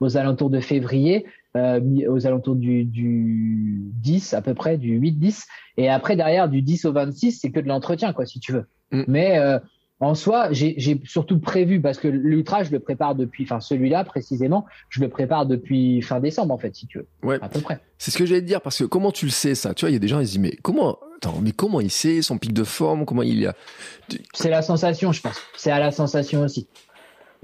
aux 0.01 0.18
alentours 0.18 0.49
de 0.49 0.60
février, 0.60 1.26
euh, 1.56 1.80
aux 2.10 2.28
alentours 2.28 2.56
du, 2.56 2.84
du 2.84 3.84
10 3.93 4.34
à 4.34 4.41
peu 4.41 4.53
près, 4.53 4.78
du 4.78 4.99
8-10. 4.99 5.45
Et 5.78 5.89
après, 5.89 6.18
derrière, 6.18 6.49
du 6.49 6.62
10 6.62 6.86
au 6.86 6.91
26, 6.91 7.39
c'est 7.39 7.51
que 7.51 7.62
de 7.62 7.68
l'entretien, 7.68 8.12
quoi, 8.12 8.26
si 8.26 8.41
tu 8.41 8.51
veux. 8.51 8.66
Mm. 8.91 9.03
Mais 9.08 9.38
euh, 9.38 9.58
en 10.01 10.14
soi, 10.14 10.49
j'ai 10.51 11.01
surtout 11.06 11.39
prévu, 11.39 11.80
parce 11.80 11.97
que 11.97 12.10
l'ultra, 12.10 12.64
je 12.64 12.72
le 12.72 12.80
prépare 12.80 13.16
depuis, 13.16 13.45
enfin 13.45 13.62
celui-là 13.62 14.03
précisément, 14.03 14.66
je 14.89 14.99
le 14.99 15.08
prépare 15.08 15.45
depuis 15.45 16.01
fin 16.01 16.20
décembre 16.20 16.53
en 16.53 16.58
fait, 16.58 16.76
si 16.76 16.86
tu 16.86 16.97
veux. 16.97 17.08
Ouais. 17.24 17.38
À 17.41 17.47
peu 17.47 17.62
près. 17.62 17.80
C'est 17.97 18.12
ce 18.12 18.18
que 18.18 18.26
j'allais 18.26 18.41
te 18.41 18.47
dire, 18.47 18.62
parce 18.62 18.80
que 18.80 18.84
comment 18.84 19.12
tu 19.12 19.26
le 19.26 19.32
sais 19.32 19.56
ça? 19.56 19.74
Tu 19.74 19.86
vois, 19.86 19.91
il 19.91 19.93
y 19.93 19.95
a 19.95 19.99
des 19.99 20.10
gens, 20.10 20.20
ils 20.20 20.28
se 20.28 20.34
disent, 20.34 20.41
mais 20.41 20.58
comment, 20.62 20.99
attends, 21.18 21.39
mais 21.41 21.51
comment 21.51 21.82
il 21.82 21.91
sait 21.91 22.22
son 22.22 22.38
pic 22.38 22.53
de 22.53 22.63
forme? 22.63 23.05
Comment 23.05 23.24
il 23.24 23.47
a. 23.47 23.53
C'est 24.34 24.49
la 24.49 24.61
sensation, 24.61 25.11
je 25.11 25.22
pense. 25.22 25.39
C'est 25.55 25.72
à 25.72 25.80
la 25.80 25.91
sensation 25.91 26.41
aussi 26.41 26.68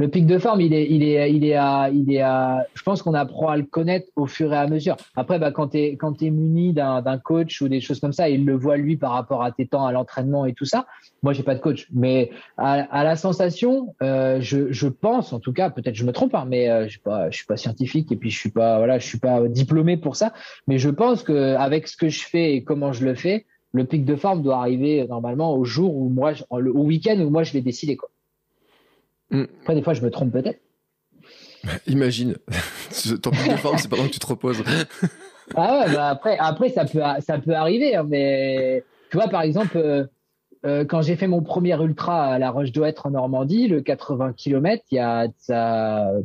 le 0.01 0.07
pic 0.07 0.25
de 0.25 0.39
forme, 0.39 0.61
il 0.61 0.73
est, 0.73 0.89
il 0.89 1.03
est, 1.03 1.31
il 1.31 1.45
est 1.45 1.55
à, 1.55 1.89
il 1.89 2.11
est 2.11 2.21
à. 2.21 2.65
Je 2.73 2.81
pense 2.81 3.03
qu'on 3.03 3.13
apprend 3.13 3.49
à 3.49 3.57
le 3.57 3.63
connaître 3.63 4.07
au 4.15 4.25
fur 4.25 4.51
et 4.51 4.57
à 4.57 4.67
mesure. 4.67 4.97
Après, 5.15 5.37
bah, 5.37 5.51
quand 5.51 5.67
t'es, 5.67 5.91
quand 5.91 6.13
t'es 6.13 6.31
muni 6.31 6.73
d'un, 6.73 7.01
coach 7.23 7.61
ou 7.61 7.67
des 7.67 7.81
choses 7.81 7.99
comme 7.99 8.11
ça, 8.11 8.27
il 8.27 8.43
le 8.43 8.55
voit 8.55 8.77
lui 8.77 8.97
par 8.97 9.11
rapport 9.11 9.43
à 9.43 9.51
tes 9.51 9.67
temps 9.67 9.85
à 9.85 9.91
l'entraînement 9.91 10.45
et 10.45 10.53
tout 10.53 10.65
ça. 10.65 10.87
Moi, 11.21 11.33
j'ai 11.33 11.43
pas 11.43 11.53
de 11.53 11.59
coach, 11.59 11.87
mais 11.93 12.31
à, 12.57 12.71
à 12.73 13.03
la 13.03 13.15
sensation, 13.15 13.93
euh, 14.01 14.41
je, 14.41 14.71
je 14.71 14.87
pense, 14.87 15.33
en 15.33 15.39
tout 15.39 15.53
cas, 15.53 15.69
peut-être 15.69 15.95
je 15.95 16.05
me 16.05 16.11
trompe, 16.11 16.33
hein, 16.33 16.45
mais 16.47 16.69
euh, 16.69 16.85
je 16.85 16.91
suis 16.91 16.99
pas, 16.99 17.29
je 17.29 17.37
suis 17.37 17.45
pas 17.45 17.57
scientifique 17.57 18.11
et 18.11 18.15
puis 18.15 18.31
je 18.31 18.39
suis 18.39 18.51
pas, 18.51 18.77
voilà, 18.77 18.97
je 18.97 19.05
suis 19.05 19.19
pas 19.19 19.47
diplômé 19.47 19.97
pour 19.97 20.15
ça. 20.15 20.33
Mais 20.67 20.79
je 20.79 20.89
pense 20.89 21.21
que 21.21 21.55
avec 21.55 21.87
ce 21.87 21.95
que 21.95 22.09
je 22.09 22.25
fais 22.25 22.53
et 22.55 22.63
comment 22.63 22.91
je 22.91 23.05
le 23.05 23.13
fais, 23.13 23.45
le 23.73 23.85
pic 23.85 24.05
de 24.05 24.15
forme 24.15 24.41
doit 24.41 24.57
arriver 24.57 25.05
normalement 25.07 25.55
au 25.55 25.63
jour 25.63 25.95
où 25.95 26.09
moi, 26.09 26.33
au 26.49 26.83
week-end 26.83 27.19
où 27.19 27.29
moi 27.29 27.43
je 27.43 27.53
vais 27.53 27.61
décider 27.61 27.95
quoi. 27.95 28.09
Mm. 29.31 29.45
Après, 29.61 29.75
des 29.75 29.81
fois, 29.81 29.93
je 29.93 30.01
me 30.01 30.11
trompe 30.11 30.31
peut-être. 30.31 30.59
Imagine, 31.87 32.35
ton 33.21 33.31
pic 33.31 33.51
de 33.51 33.55
forme, 33.57 33.77
c'est 33.77 33.87
pendant 33.87 34.05
que 34.05 34.11
tu 34.11 34.19
te 34.19 34.27
reposes. 34.27 34.63
ah 35.55 35.79
ouais, 35.79 35.93
bah 35.93 36.09
après, 36.09 36.37
après 36.37 36.69
ça, 36.69 36.85
peut, 36.85 37.01
ça 37.19 37.39
peut 37.39 37.53
arriver, 37.53 37.95
hein, 37.95 38.05
mais 38.07 38.83
tu 39.09 39.17
vois, 39.17 39.27
par 39.27 39.41
exemple, 39.41 40.09
euh, 40.65 40.85
quand 40.85 41.01
j'ai 41.01 41.15
fait 41.15 41.27
mon 41.27 41.41
premier 41.41 41.79
ultra 41.81 42.25
à 42.25 42.39
la 42.39 42.51
Roche 42.51 42.71
d'Ouêtre 42.71 43.07
en 43.07 43.11
Normandie, 43.11 43.67
le 43.67 43.81
80 43.81 44.33
km, 44.33 44.83
il 44.91 44.95
y 44.95 44.99
a 44.99 45.27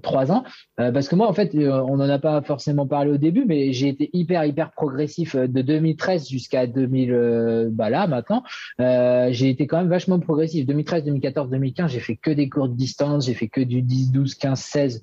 trois 0.03 0.32
ans, 0.32 0.45
euh, 0.80 0.93
parce 0.93 1.09
que 1.09 1.14
moi 1.14 1.28
en 1.28 1.32
fait, 1.32 1.55
euh, 1.55 1.80
on 1.89 1.97
n'en 1.97 2.09
a 2.09 2.18
pas 2.18 2.43
forcément 2.43 2.87
parlé 2.87 3.11
au 3.11 3.16
début, 3.16 3.45
mais 3.47 3.72
j'ai 3.72 3.89
été 3.89 4.11
hyper 4.12 4.45
hyper 4.45 4.72
progressif 4.72 5.37
de 5.37 5.62
2013 5.62 6.28
jusqu'à 6.28 6.66
2000, 6.66 7.70
bah 7.72 7.91
là 7.91 8.07
maintenant, 8.07 8.43
j'ai 8.78 9.49
été 9.49 9.66
quand 9.66 9.78
même 9.78 9.89
vachement 9.89 10.18
progressif. 10.20 10.66
2013, 10.66 11.05
2014, 11.05 11.51
2015, 11.51 11.91
j'ai 11.93 12.01
fait 12.01 12.16
que 12.16 12.30
des 12.30 12.49
courtes 12.49 12.74
distances, 12.74 13.26
j'ai 13.26 13.34
fait 13.34 13.49
que 13.49 13.61
du 13.61 13.82
10, 13.82 14.12
12, 14.12 14.34
15, 14.34 14.59
16 14.59 15.03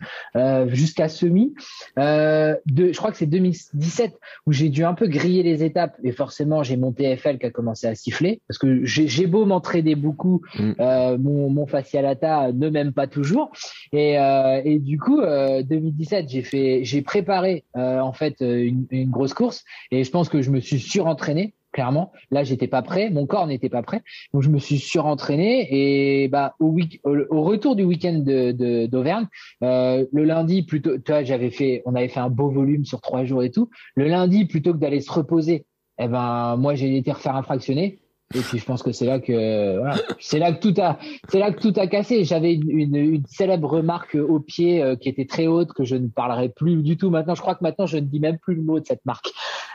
jusqu'à 0.67 1.09
semi. 1.09 1.53
de, 1.97 2.57
je 2.67 2.97
crois 2.97 3.11
que 3.11 3.17
c'est 3.17 3.25
2017 3.25 4.19
où 4.45 4.51
j'ai 4.51 4.69
dû 4.69 4.83
un 4.83 4.93
peu 4.93 5.07
griller 5.07 5.43
les 5.43 5.63
étapes 5.63 5.95
et 6.03 6.11
forcément 6.11 6.63
j'ai 6.63 6.77
mon 6.77 6.91
TFL 6.91 7.37
qui 7.37 7.45
a 7.45 7.51
commencé 7.51 7.87
à 7.87 7.95
siffler 7.95 8.41
parce 8.47 8.57
que 8.57 8.83
j'ai 8.85 9.22
j'ai 9.23 9.27
beau 9.27 9.45
m'entraîner 9.45 9.95
beaucoup, 9.95 10.41
mm. 10.59 10.71
euh, 10.81 11.17
mon, 11.17 11.49
mon 11.49 11.65
facialata 11.65 12.51
ne 12.51 12.69
m'aime 12.69 12.91
pas 12.91 13.07
toujours. 13.07 13.51
Et, 13.93 14.19
euh, 14.19 14.61
et 14.65 14.79
du 14.79 14.99
coup, 14.99 15.21
2017, 15.21 16.25
euh, 16.25 16.27
j'ai 16.27 16.41
fait, 16.41 16.79
j'ai 16.83 17.01
préparé 17.01 17.63
en 17.73 18.11
fait 18.11 18.41
une, 18.41 18.85
une, 18.89 19.09
grosse 19.09 19.33
course 19.33 19.63
et 19.91 20.03
je 20.03 20.11
pense 20.11 20.27
que 20.27 20.41
je 20.41 20.51
me 20.51 20.59
suis 20.59 20.79
surentraîné. 20.79 21.53
Clairement, 21.71 22.11
là, 22.29 22.43
j'étais 22.43 22.67
pas 22.67 22.83
prêt, 22.83 23.09
mon 23.09 23.25
corps 23.25 23.47
n'était 23.47 23.69
pas 23.69 23.81
prêt, 23.81 24.03
donc 24.31 24.43
je 24.43 24.49
me 24.49 24.59
suis 24.59 24.77
surentraîné 24.77 25.67
et 25.71 26.27
bah 26.27 26.53
au, 26.59 26.67
week 26.67 27.01
au 27.03 27.41
retour 27.41 27.75
du 27.75 27.83
week-end 27.83 28.19
de 28.19 28.85
d'Auvergne, 28.85 29.25
le 29.61 30.23
lundi 30.23 30.61
plutôt, 30.63 30.99
tu 30.99 31.11
vois, 31.11 31.23
j'avais 31.23 31.49
fait, 31.49 31.81
on 31.85 31.95
avait 31.95 32.09
fait 32.09 32.19
un 32.19 32.29
beau 32.29 32.51
volume 32.51 32.85
sur 32.85 33.01
trois 33.01 33.23
jours 33.23 33.41
et 33.41 33.49
tout. 33.49 33.69
Le 33.95 34.07
lundi, 34.07 34.45
plutôt 34.45 34.73
que 34.73 34.77
d'aller 34.77 35.01
se 35.01 35.11
reposer, 35.11 35.65
eh 35.97 36.07
ben 36.07 36.57
moi 36.57 36.75
j'ai 36.75 36.95
été 36.95 37.11
refaire 37.11 37.35
un 37.35 37.43
fractionné 37.43 38.02
et 38.35 38.39
puis 38.39 38.57
je 38.57 38.65
pense 38.65 38.81
que 38.83 38.91
c'est 38.91 39.05
là 39.05 39.19
que 39.19 39.77
voilà, 39.77 39.95
c'est 40.19 40.39
là 40.39 40.51
que 40.51 40.59
tout 40.59 40.79
a 40.81 40.97
c'est 41.29 41.39
là 41.39 41.51
que 41.51 41.59
tout 41.59 41.73
a 41.79 41.87
cassé. 41.87 42.23
J'avais 42.23 42.53
une, 42.53 42.69
une, 42.69 42.95
une, 42.95 43.25
célèbre 43.27 43.69
remarque 43.69 44.15
au 44.15 44.39
pied 44.39 44.81
euh, 44.81 44.95
qui 44.95 45.09
était 45.09 45.25
très 45.25 45.47
haute 45.47 45.73
que 45.73 45.83
je 45.83 45.95
ne 45.95 46.07
parlerai 46.07 46.49
plus 46.49 46.81
du 46.83 46.97
tout 46.97 47.09
maintenant. 47.09 47.35
Je 47.35 47.41
crois 47.41 47.55
que 47.55 47.63
maintenant 47.63 47.85
je 47.85 47.97
ne 47.97 48.05
dis 48.05 48.19
même 48.19 48.37
plus 48.37 48.55
le 48.55 48.63
mot 48.63 48.79
de 48.79 48.85
cette 48.85 49.05
marque 49.05 49.31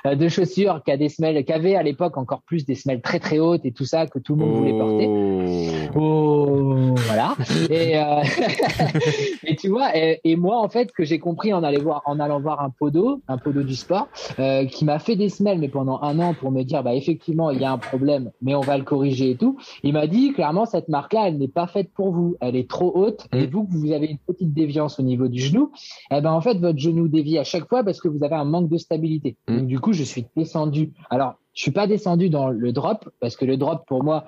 euh, 0.07 0.15
de 0.15 0.29
chaussures 0.29 0.83
qui 0.85 0.91
a 0.91 0.97
des 0.97 1.09
semelles 1.09 1.45
qui 1.45 1.53
avait 1.53 1.77
à 1.77 1.83
l'époque 1.83 2.17
encore 2.17 2.43
plus 2.43 2.65
des 2.65 2.75
semelles 2.75 3.01
très 3.01 3.21
très 3.21 3.39
hautes 3.39 3.65
et 3.65 3.73
tout 3.73 3.85
ça 3.85 4.07
que 4.07 4.19
tout 4.19 4.35
le 4.35 4.45
monde 4.45 4.57
voulait 4.57 4.79
porter. 4.79 5.07
Oh, 5.95 6.47
oh 6.51 6.68
voilà. 7.19 7.37
Et, 7.71 7.99
euh, 7.99 8.23
et 9.45 9.57
tu 9.57 9.69
vois 9.69 9.97
et, 9.97 10.21
et, 10.25 10.37
moi 10.37 10.61
en 10.61 10.69
fait 10.69 10.93
que 10.93 11.05
j'ai 11.05 11.19
compris 11.19 11.53
en 11.53 11.63
allant 11.63 11.83
voir 11.83 12.03
en 12.07 12.21
allant 12.21 12.41
voir 12.41 12.63
un 12.63 12.71
podo 12.71 13.21
un 13.29 13.39
podo 13.39 13.63
du 13.63 13.75
sport 13.75 14.09
euh, 14.39 14.67
qui 14.67 14.85
m'a 14.85 14.99
fait 14.99 15.17
des 15.17 15.29
semelles 15.29 15.59
mais 15.59 15.69
pendant 15.69 16.01
un 16.03 16.19
an 16.21 16.35
pour 16.35 16.51
me 16.51 16.63
dire 16.63 16.83
bah 16.83 16.95
effectivement 16.95 17.51
il 17.51 17.61
y 17.61 17.65
a 17.65 17.73
un 17.73 17.79
problème 17.79 18.31
mais 18.41 18.55
on 18.55 18.61
va 18.61 18.79
le 18.79 18.85
corriger 18.85 19.31
et 19.31 19.37
tout. 19.37 19.59
Il 19.83 19.93
m'a 19.93 20.07
dit 20.07 20.33
clairement 20.33 20.65
cette 20.65 20.89
marque-là, 20.89 21.29
elle 21.29 21.39
n'est 21.39 21.49
pas 21.49 21.67
faite 21.67 21.91
pour 21.93 22.13
vous, 22.13 22.37
elle 22.41 22.57
est 22.57 22.69
trop 22.69 22.93
haute 22.95 23.27
et 23.33 23.47
mm. 23.47 23.51
vous 23.51 23.67
vous 23.69 23.93
avez 23.93 24.07
une 24.07 24.19
petite 24.19 24.53
déviance 24.53 25.01
au 25.01 25.03
niveau 25.03 25.29
du 25.29 25.41
genou, 25.41 25.73
eh 26.11 26.21
ben 26.21 26.33
en 26.33 26.41
fait 26.41 26.59
votre 26.59 26.79
genou 26.79 27.09
dévie 27.09 27.39
à 27.39 27.45
chaque 27.45 27.69
fois 27.69 27.83
parce 27.85 28.01
que 28.01 28.09
vous 28.09 28.25
avez 28.25 28.37
un 28.37 28.45
manque 28.45 28.69
de 28.69 28.79
stabilité. 28.79 29.37
Mm. 29.49 29.57
Donc 29.57 29.67
du 29.67 29.81
coup, 29.81 29.93
je 29.93 30.03
suis 30.03 30.27
descendu. 30.37 30.93
Alors, 31.11 31.35
je 31.55 31.63
suis 31.63 31.71
pas 31.71 31.87
descendu 31.87 32.31
dans 32.31 32.49
le 32.49 32.73
drop 32.73 33.09
parce 33.21 33.37
que 33.37 33.45
le 33.45 33.57
drop 33.57 33.85
pour 33.87 34.05
moi 34.05 34.25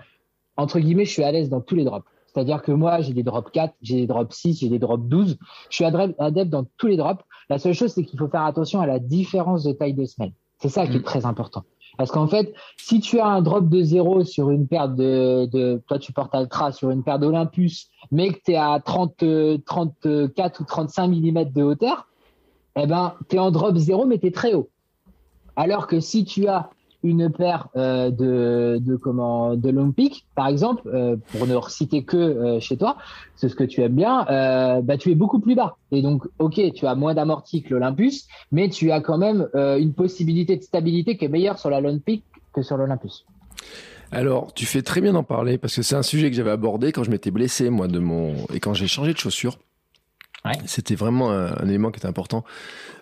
entre 0.56 0.78
guillemets, 0.78 1.04
je 1.04 1.10
suis 1.10 1.24
à 1.24 1.32
l'aise 1.32 1.48
dans 1.48 1.60
tous 1.60 1.74
les 1.74 1.84
drops. 1.84 2.06
C'est-à-dire 2.32 2.62
que 2.62 2.72
moi, 2.72 3.00
j'ai 3.00 3.12
des 3.12 3.22
drops 3.22 3.50
4, 3.50 3.74
j'ai 3.82 3.96
des 3.96 4.06
drops 4.06 4.34
6, 4.34 4.60
j'ai 4.60 4.68
des 4.68 4.78
drops 4.78 5.04
12. 5.04 5.38
Je 5.68 5.74
suis 5.74 5.84
adepte 5.84 6.50
dans 6.50 6.64
tous 6.76 6.86
les 6.86 6.96
drops. 6.96 7.24
La 7.48 7.58
seule 7.58 7.74
chose, 7.74 7.92
c'est 7.92 8.04
qu'il 8.04 8.18
faut 8.18 8.28
faire 8.28 8.44
attention 8.44 8.80
à 8.80 8.86
la 8.86 8.98
différence 8.98 9.64
de 9.64 9.72
taille 9.72 9.94
de 9.94 10.04
semelle. 10.04 10.32
C'est 10.58 10.68
ça 10.68 10.86
qui 10.86 10.96
est 10.96 11.00
mm. 11.00 11.04
très 11.04 11.26
important. 11.26 11.64
Parce 11.96 12.12
qu'en 12.12 12.28
fait, 12.28 12.54
si 12.76 13.00
tu 13.00 13.18
as 13.18 13.26
un 13.26 13.42
drop 13.42 13.68
de 13.68 13.82
zéro 13.82 14.24
sur 14.24 14.50
une 14.50 14.68
paire 14.68 14.88
de, 14.88 15.46
de 15.46 15.82
toi 15.88 15.98
tu 15.98 16.12
portes 16.12 16.34
Altra 16.34 16.72
sur 16.72 16.90
une 16.90 17.02
paire 17.02 17.18
d'Olympus, 17.18 17.90
mais 18.12 18.30
que 18.32 18.38
tu 18.44 18.52
es 18.52 18.56
à 18.56 18.80
30, 18.80 19.24
34 19.64 20.60
ou 20.60 20.64
35 20.64 21.08
mm 21.08 21.44
de 21.52 21.62
hauteur, 21.62 22.06
eh 22.76 22.86
ben, 22.86 23.14
tu 23.28 23.36
es 23.36 23.38
en 23.38 23.50
drop 23.50 23.76
zéro, 23.76 24.06
mais 24.06 24.18
tu 24.18 24.28
es 24.28 24.30
très 24.30 24.54
haut. 24.54 24.70
Alors 25.56 25.88
que 25.88 26.00
si 26.00 26.24
tu 26.24 26.46
as 26.46 26.70
une 27.02 27.30
paire 27.30 27.68
euh, 27.76 28.10
de, 28.10 28.78
de 28.80 28.96
comment 28.96 29.56
de 29.56 29.70
l'Olympique, 29.70 30.26
par 30.34 30.48
exemple, 30.48 30.82
euh, 30.92 31.16
pour 31.32 31.46
ne 31.46 31.54
reciter 31.54 32.04
que 32.04 32.16
euh, 32.16 32.60
chez 32.60 32.76
toi, 32.76 32.96
c'est 33.36 33.48
ce 33.48 33.54
que 33.54 33.64
tu 33.64 33.80
aimes 33.82 33.94
bien, 33.94 34.26
bah 34.82 34.98
tu 34.98 35.10
es 35.10 35.14
beaucoup 35.14 35.40
plus 35.40 35.54
bas. 35.54 35.76
Et 35.92 36.02
donc, 36.02 36.24
ok, 36.38 36.60
tu 36.74 36.86
as 36.86 36.94
moins 36.94 37.14
d'amorti 37.14 37.62
que 37.62 37.72
l'Olympus, 37.72 38.26
mais 38.52 38.68
tu 38.68 38.90
as 38.90 39.00
quand 39.00 39.16
même 39.16 39.48
une 39.54 39.94
possibilité 39.94 40.56
de 40.56 40.62
stabilité 40.62 41.16
qui 41.16 41.24
est 41.24 41.28
meilleure 41.28 41.58
sur 41.58 41.70
l'Olympique 41.70 42.24
que 42.52 42.60
sur 42.60 42.76
l'Olympus. 42.76 43.24
Alors, 44.12 44.52
tu 44.52 44.66
fais 44.66 44.82
très 44.82 45.00
bien 45.00 45.14
d'en 45.14 45.22
parler 45.22 45.56
parce 45.56 45.74
que 45.74 45.82
c'est 45.82 45.94
un 45.94 46.02
sujet 46.02 46.28
que 46.28 46.36
j'avais 46.36 46.50
abordé 46.50 46.92
quand 46.92 47.02
je 47.02 47.10
m'étais 47.10 47.30
blessé 47.30 47.70
moi 47.70 47.88
de 47.88 47.98
mon 47.98 48.34
et 48.52 48.60
quand 48.60 48.74
j'ai 48.74 48.88
changé 48.88 49.14
de 49.14 49.18
chaussures. 50.44 50.62
C'était 50.66 50.94
vraiment 50.94 51.30
un, 51.30 51.66
élément 51.66 51.90
qui 51.90 51.98
était 51.98 52.08
important. 52.08 52.44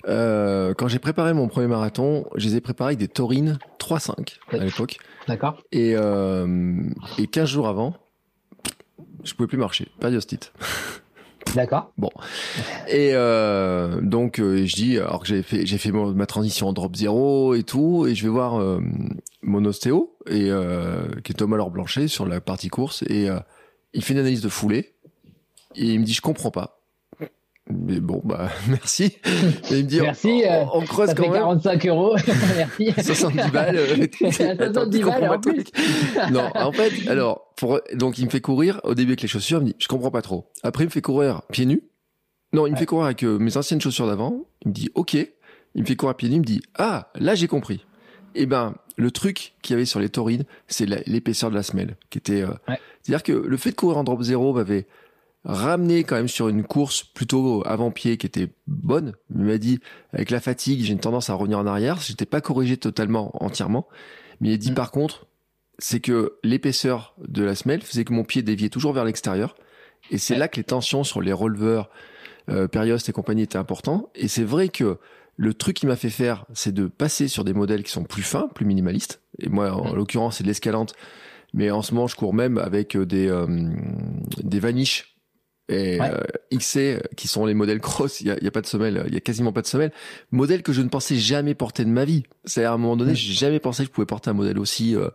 Euh, 0.07 0.75
quand 0.75 0.89
j'ai 0.89 0.99
préparé 0.99 1.33
mon 1.33 1.49
premier 1.49 1.67
marathon, 1.67 2.27
je 2.37 2.49
les 2.49 2.57
ai 2.57 2.61
préparés 2.61 2.91
avec 2.91 2.99
des 2.99 3.09
taurines 3.09 3.59
3-5 3.79 4.39
à 4.53 4.57
l'époque. 4.59 4.99
D'accord. 5.27 5.63
Et, 5.73 5.95
euh, 5.97 6.83
et 7.19 7.27
15 7.27 7.49
jours 7.49 7.69
avant, 7.69 7.95
je 9.25 9.35
pouvais 9.35 9.47
plus 9.47 9.59
marcher. 9.59 9.89
Pas 10.01 10.11
D'accord. 11.55 11.93
Bon. 11.97 12.11
Et 12.89 13.11
euh, 13.13 14.01
donc 14.01 14.39
euh, 14.39 14.67
je 14.67 14.75
dis 14.75 14.99
alors 14.99 15.21
que 15.21 15.29
j'ai 15.29 15.43
fait 15.43 15.67
j'ai 15.67 15.79
fait 15.79 15.93
ma 15.93 16.27
transition 16.27 16.69
en 16.69 16.73
drop 16.73 16.95
zéro 16.95 17.55
et 17.55 17.63
tout 17.63 18.07
et 18.07 18.15
je 18.15 18.23
vais 18.23 18.29
voir 18.29 18.61
euh, 18.61 18.81
mon 19.43 19.65
ostéo 19.65 20.17
et 20.27 20.51
euh, 20.51 21.09
qui 21.25 21.33
est 21.33 21.37
Thomas 21.37 21.57
Laure 21.57 21.71
Blanchet 21.71 22.09
sur 22.09 22.27
la 22.27 22.41
partie 22.41 22.69
course 22.69 23.03
et 23.09 23.31
euh, 23.31 23.39
il 23.95 24.03
fait 24.03 24.13
une 24.13 24.21
analyse 24.21 24.43
de 24.43 24.49
foulée 24.49 24.95
et 25.75 25.87
il 25.87 26.01
me 26.01 26.05
dit 26.05 26.13
je 26.13 26.21
comprends 26.21 26.51
pas. 26.51 26.78
Mais 27.71 28.01
bon 28.01 28.23
bah 28.25 28.49
merci. 28.69 29.05
Et 29.25 29.31
il 29.71 29.77
me 29.85 29.89
dit 29.89 30.01
merci. 30.01 30.43
On, 30.49 30.79
on 30.79 30.81
creuse 30.83 31.09
ça 31.09 31.15
quand 31.15 31.25
fait 31.25 31.31
même. 31.31 31.41
45 31.41 31.87
euros. 31.87 32.17
merci. 32.57 32.93
70 33.03 33.51
balles. 33.51 33.77
euh, 33.77 34.07
70 34.21 34.99
tu 34.99 35.05
balles, 35.05 35.29
en 35.31 35.41
plus. 35.41 35.65
Non, 36.33 36.51
en 36.55 36.73
fait, 36.73 37.09
alors, 37.09 37.53
pour, 37.57 37.81
donc 37.95 38.19
il 38.19 38.25
me 38.25 38.31
fait 38.31 38.41
courir 38.41 38.81
au 38.85 38.95
début 38.95 39.11
avec 39.13 39.23
les 39.23 39.29
chaussures, 39.29 39.59
il 39.59 39.65
me 39.65 39.67
dit, 39.69 39.77
je 39.79 39.89
comprends 39.89 40.11
pas 40.11 40.23
trop. 40.23 40.51
Après, 40.63 40.85
il 40.85 40.87
me 40.87 40.91
fait 40.93 41.03
courir 41.03 41.43
pieds 41.53 41.67
nus. 41.67 41.83
Non, 42.55 42.67
il 42.67 42.71
me 42.71 42.75
Ouais. 42.75 42.81
fait 42.81 42.87
courir 42.87 43.05
avec 43.05 43.23
euh, 43.25 43.39
mes 43.39 43.57
anciennes 43.59 43.81
chaussures 43.81 44.07
d'avant. 44.07 44.47
Il 44.65 44.69
me 44.69 44.73
dit, 44.75 44.89
ok. 44.95 45.15
Il 45.75 45.83
me 45.83 45.85
fait 45.87 45.97
courir 45.97 46.15
pieds 46.17 46.31
nus, 46.31 46.37
il 46.37 46.41
me 46.41 46.45
dit, 46.45 46.63
ah, 46.79 47.11
là, 47.17 47.35
j'ai 47.35 47.47
compris. 47.49 47.85
Eh 48.35 48.47
ben, 48.47 48.75
le 48.97 49.11
truc 49.11 49.53
qu'il 49.61 49.75
y 49.75 49.77
avait 49.77 49.85
sur 49.85 50.01
les 50.01 50.09
taurines, 50.09 50.45
c'est 50.67 50.87
l'épaisseur 51.07 51.51
de 51.51 51.55
la 51.55 51.63
semelle, 51.63 51.97
qui 52.09 52.17
était, 52.19 52.41
euh, 52.43 52.49
Ouais. 52.69 52.79
c'est-à-dire 53.03 53.23
que 53.23 53.33
le 53.33 53.57
fait 53.59 53.71
de 53.71 53.75
courir 53.77 53.99
en 53.99 54.05
drop 54.05 54.23
zéro 54.23 54.55
m'avait 54.55 54.87
ramené 55.45 56.05
quand 56.05 56.17
même 56.17 56.29
sur 56.29 56.49
une 56.49 56.65
course 56.65 57.03
plutôt 57.05 57.63
avant-pied 57.67 58.17
qui 58.17 58.27
était 58.27 58.51
bonne. 58.67 59.15
Il 59.35 59.43
m'a 59.45 59.59
dit, 59.59 59.79
avec 60.13 60.31
la 60.31 60.41
fatigue, 60.41 60.83
j'ai 60.83 60.93
une 60.93 60.99
tendance 61.01 61.31
à 61.31 61.35
revenir 61.35 61.59
en 61.59 61.67
arrière. 61.67 61.99
J'étais 62.01 62.27
pas 62.27 62.41
corrigé 62.41 62.77
totalement, 62.77 63.31
entièrement. 63.43 63.87
Mais 64.41 64.51
il 64.51 64.55
a 64.55 64.57
dit, 64.59 64.71
Mm. 64.73 64.75
par 64.75 64.91
contre, 64.91 65.27
c'est 65.79 66.01
que 66.01 66.35
l'épaisseur 66.43 67.15
de 67.27 67.43
la 67.45 67.55
semelle 67.55 67.83
faisait 67.83 68.05
que 68.05 68.13
mon 68.13 68.25
pied 68.25 68.43
déviait 68.43 68.69
toujours 68.69 68.93
vers 68.93 69.05
l'extérieur. 69.05 69.55
Et 70.11 70.19
c'est 70.19 70.35
Ouais. 70.35 70.41
là 70.41 70.49
que 70.49 70.57
les 70.57 70.65
tensions 70.65 71.05
sur 71.05 71.21
les 71.21 71.33
releveurs, 71.33 71.89
euh, 72.51 72.67
Periost 72.69 73.09
et 73.09 73.13
compagnie 73.13 73.43
étaient 73.43 73.59
importants. 73.59 74.11
Et 74.15 74.29
c'est 74.29 74.45
vrai 74.45 74.69
que 74.69 74.99
le 75.37 75.55
truc 75.55 75.77
qui 75.77 75.87
m'a 75.87 75.97
fait 75.97 76.11
faire, 76.11 76.47
c'est 76.53 76.73
de 76.75 76.87
passer 76.89 77.29
sur 77.29 77.45
des 77.45 77.53
modèles 77.53 77.85
qui 77.85 77.93
sont 77.93 78.05
plus 78.05 78.23
fins, 78.23 78.49
plus 78.55 78.67
minimalistes. 78.67 79.23
Et 79.39 79.49
moi, 79.49 79.73
en 79.73 79.93
Mm. 79.93 79.97
l'occurrence, 79.97 80.37
c'est 80.39 80.43
de 80.45 80.49
l'escalante. 80.49 80.95
Mais 81.55 81.71
en 81.71 81.81
ce 81.83 81.95
moment, 81.95 82.07
je 82.09 82.17
cours 82.17 82.35
même 82.35 82.59
avec 82.59 82.97
euh, 82.97 83.07
des, 83.07 83.29
euh, 83.29 83.47
des 84.43 84.61
vaniches 84.61 85.15
et 85.69 86.01
Ouais. 86.01 86.11
euh, 86.13 86.57
XC 86.57 86.99
qui 87.17 87.29
sont 87.29 87.45
les 87.47 87.55
modèles 87.55 87.81
cross. 87.81 88.21
Il 88.21 88.29
y 88.29 88.31
a, 88.31 88.43
y 88.43 88.47
a 88.47 88.51
pas 88.51 88.61
de 88.63 88.67
semelle, 88.67 89.05
il 89.09 89.15
y 89.15 89.17
a 89.17 89.21
quasiment 89.21 89.53
pas 89.53 89.63
de 89.63 89.67
semelle. 89.67 89.93
Modèle 90.31 90.63
que 90.63 90.73
je 90.73 90.81
ne 90.83 90.89
pensais 90.89 91.17
jamais 91.17 91.55
porter 91.55 91.85
de 91.85 91.91
ma 91.91 92.05
vie. 92.05 92.23
C'est 92.45 92.65
à 92.65 92.73
un 92.73 92.79
moment 92.79 92.97
donné, 92.97 93.15
j'ai 93.15 93.33
jamais 93.35 93.61
pensé 93.61 93.83
que 93.83 93.89
je 93.89 93.93
pouvais 93.93 94.07
porter 94.07 94.31
un 94.31 94.35
modèle 94.35 94.59
aussi 94.59 94.97
euh, 94.97 95.09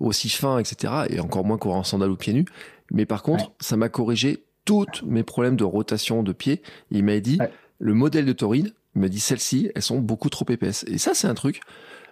aussi 0.00 0.28
fin, 0.28 0.58
etc. 0.58 0.92
Et 1.10 1.20
encore 1.20 1.44
moins 1.44 1.58
courir 1.58 1.76
en 1.78 1.84
sandales 1.84 2.10
ou 2.10 2.16
pieds 2.16 2.32
nus. 2.32 2.46
Mais 2.90 3.04
par 3.06 3.22
contre, 3.22 3.44
Ouais. 3.44 3.50
ça 3.60 3.76
m'a 3.76 3.88
corrigé 3.88 4.44
tous 4.64 4.86
mes 5.06 5.22
problèmes 5.22 5.56
de 5.56 5.64
rotation 5.64 6.22
de 6.22 6.32
pied. 6.32 6.62
Il 6.90 7.04
m'a 7.04 7.20
dit 7.20 7.36
Ouais. 7.40 7.50
le 7.78 7.94
modèle 7.94 8.24
de 8.24 8.32
Taurine, 8.32 8.70
il 8.94 9.02
m'a 9.02 9.08
dit 9.08 9.20
celles-ci, 9.20 9.70
elles 9.74 9.82
sont 9.82 9.98
beaucoup 9.98 10.30
trop 10.30 10.46
épaisses. 10.48 10.84
Et 10.88 10.98
ça, 10.98 11.12
c'est 11.14 11.26
un 11.26 11.34
truc. 11.34 11.60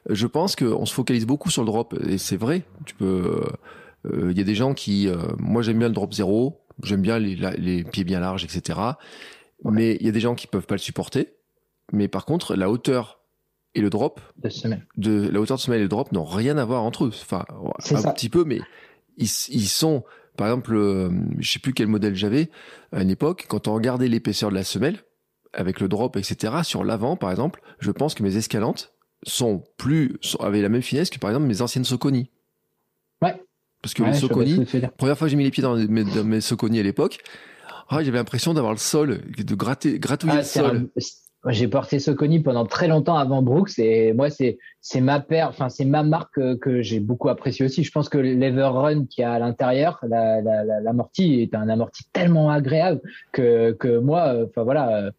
Je 0.09 0.26
pense 0.26 0.55
qu'on 0.55 0.86
se 0.86 0.94
focalise 0.94 1.26
beaucoup 1.26 1.51
sur 1.51 1.62
le 1.62 1.66
drop 1.66 1.94
et 2.07 2.18
c'est 2.18 2.36
vrai. 2.36 2.62
Tu 2.84 2.94
peux. 2.94 3.42
euh, 4.07 4.30
Il 4.30 4.38
y 4.38 4.40
a 4.40 4.44
des 4.44 4.55
gens 4.55 4.72
qui, 4.74 5.09
euh, 5.09 5.16
moi 5.38 5.62
j'aime 5.62 5.78
bien 5.80 5.88
le 5.88 5.94
drop 5.94 6.14
zéro, 6.14 6.61
j'aime 6.83 7.03
bien 7.03 7.18
les, 7.18 7.85
pieds 7.85 8.05
bien 8.05 8.20
larges, 8.20 8.45
etc. 8.45 8.79
Mais 9.64 9.97
il 10.01 10.07
y 10.07 10.09
a 10.09 10.12
des 10.12 10.20
gens 10.20 10.35
qui 10.35 10.47
peuvent 10.47 10.66
pas 10.66 10.74
le 10.74 10.81
supporter. 10.81 11.35
Mais 11.93 12.09
par 12.09 12.24
contre, 12.24 12.55
la 12.57 12.68
hauteur 12.70 13.20
et 13.74 13.81
le 13.81 13.91
drop, 13.91 14.20
De 14.97 15.29
la 15.29 15.41
hauteur 15.41 15.57
de 15.59 15.62
semelle 15.62 15.81
et 15.81 15.85
le 15.85 15.89
drop 15.89 16.11
n'ont 16.12 16.24
rien 16.24 16.57
à 16.59 16.64
voir 16.64 16.83
entre 16.83 17.05
eux. 17.05 17.09
Enfin, 17.12 17.45
un 17.51 17.97
ça. 18.01 18.12
petit 18.12 18.29
peu, 18.29 18.45
mais 18.45 18.61
ils, 19.18 19.29
ils 19.49 19.68
sont, 19.68 20.03
par 20.37 20.49
exemple, 20.49 20.74
euh, 20.74 21.11
je 21.39 21.51
sais 21.51 21.59
plus 21.59 21.74
quel 21.74 21.87
modèle 21.87 22.14
j'avais 22.14 22.51
à 22.93 23.03
une 23.03 23.11
époque, 23.11 23.47
quand 23.49 23.68
on 23.68 23.74
regardait 23.74 24.09
l'épaisseur 24.09 24.51
de 24.51 24.55
la 24.55 24.64
semelle, 24.64 25.01
avec 25.53 25.81
le 25.81 25.89
drop, 25.89 26.16
etc., 26.16 26.55
sur 26.62 26.85
l'avant, 26.85 27.16
par 27.16 27.31
exemple, 27.31 27.62
je 27.79 27.91
pense 27.91 28.14
que 28.14 28.22
mes 28.22 28.37
escalantes 28.37 28.93
sont 29.22 29.64
plus, 29.77 30.16
sont- 30.22 30.39
avaient 30.39 30.62
la 30.62 30.68
même 30.68 30.83
finesse 30.83 31.11
que, 31.11 31.18
par 31.18 31.31
exemple, 31.31 31.47
mes 31.47 31.62
anciennes 31.62 31.85
Soconi. 31.85 32.31
Parce 33.87 33.95
que 33.95 34.03
Ouais, 34.03 34.14
ce 34.14 34.20
Soconi, 34.26 34.66
première 34.99 35.16
fois 35.16 35.26
que 35.26 35.30
j'ai 35.30 35.37
mis 35.37 35.45
les 35.45 35.53
pieds 35.53 35.62
dans 35.62 35.76
mes, 35.76 36.03
dans 36.03 36.24
mes 36.24 36.41
Soconi 36.41 36.80
à 36.80 36.82
l'époque, 36.82 37.18
ah, 37.89 38.03
j'avais 38.03 38.18
l'impression 38.18 38.53
d'avoir 38.53 38.72
le 38.72 38.78
sol, 38.80 39.20
de 39.39 39.55
gratter, 39.55 40.01
gratouiller 40.01 40.34
Ah, 40.34 40.39
le 40.39 40.45
sol. 40.45 40.89
un- 40.97 41.53
J'ai 41.53 41.68
porté 41.68 42.01
Soconi 42.01 42.41
pendant 42.41 42.66
très 42.66 42.89
longtemps 42.89 43.16
avant 43.16 43.41
Brooks 43.43 43.78
et 43.78 44.12
moi 44.12 44.30
c'est 44.30 44.59
c'est 44.80 45.01
ma 45.01 45.20
paire, 45.20 45.47
enfin 45.51 45.68
c'est 45.68 45.84
ma 45.84 46.03
marque 46.03 46.34
que, 46.34 46.55
que 46.57 46.82
j'ai 46.82 46.99
beaucoup 46.99 47.28
apprécié 47.28 47.64
aussi. 47.64 47.84
Je 47.84 47.93
pense 47.93 48.09
que 48.09 48.18
l'Everrun 48.18 49.07
qui 49.07 49.22
a 49.22 49.34
à 49.34 49.39
l'intérieur, 49.39 50.01
la- 50.03 50.41
la- 50.43 50.64
la- 50.64 50.80
l'amorti 50.80 51.41
est 51.43 51.55
un 51.55 51.68
amorti 51.68 52.03
tellement 52.12 52.51
agréable 52.51 53.01
que 53.30 53.70
que 53.78 53.99
moi, 53.99 54.26
euh, 54.34 54.47
enfin 54.49 54.64
voilà, 54.64 54.97
euh, 54.97 55.11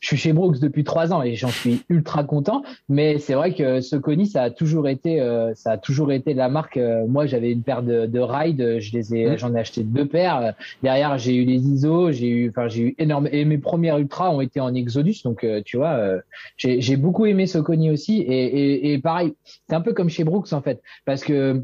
je 0.00 0.06
suis 0.06 0.16
chez 0.16 0.32
Brooks 0.32 0.58
depuis 0.60 0.84
trois 0.84 1.12
ans 1.12 1.22
et 1.22 1.34
j'en 1.34 1.48
suis 1.48 1.82
ultra 1.88 2.24
content. 2.24 2.62
Mais 2.88 3.18
c'est 3.18 3.34
vrai 3.34 3.54
que 3.54 3.80
Soconi 3.80 4.26
ça 4.26 4.42
a 4.44 4.50
toujours 4.50 4.88
été 4.88 5.20
euh, 5.20 5.52
ça 5.54 5.72
a 5.72 5.78
toujours 5.78 6.12
été 6.12 6.34
la 6.34 6.48
marque. 6.48 6.76
euh, 6.76 7.06
moi 7.06 7.26
j'avais 7.26 7.50
une 7.52 7.62
paire 7.62 7.82
de, 7.82 8.06
de 8.06 8.20
ride, 8.20 8.78
je 8.80 8.92
les 8.92 9.14
ai 9.14 9.24
Mhm. 9.30 9.38
j'en 9.38 9.54
ai 9.54 9.60
acheté 9.60 9.82
deux 9.82 10.06
paires. 10.06 10.54
Derrière, 10.82 11.18
j'ai 11.18 11.34
eu 11.34 11.44
les 11.44 11.60
ISO, 11.62 12.12
j'ai 12.12 12.28
eu, 12.28 12.48
enfin, 12.50 12.68
j'ai 12.68 12.82
eu 12.82 12.94
énorme. 12.98 13.28
Et 13.32 13.44
mes 13.44 13.58
premières 13.58 13.98
ultras 13.98 14.30
ont 14.30 14.40
été 14.40 14.60
en 14.60 14.74
Exodus, 14.74 15.16
donc 15.24 15.44
euh, 15.44 15.62
tu 15.64 15.76
vois, 15.76 15.92
euh, 15.94 16.20
j'ai 16.58 16.96
beaucoup 16.96 17.26
aimé 17.26 17.46
Soconi 17.46 17.90
aussi. 17.90 18.20
Et, 18.20 18.44
et, 18.44 18.92
et 18.92 18.98
pareil, 18.98 19.34
c'est 19.68 19.74
un 19.74 19.80
peu 19.80 19.92
comme 19.92 20.08
chez 20.10 20.24
Brooks 20.24 20.52
en 20.52 20.60
fait, 20.60 20.80
parce 21.04 21.24
que 21.24 21.62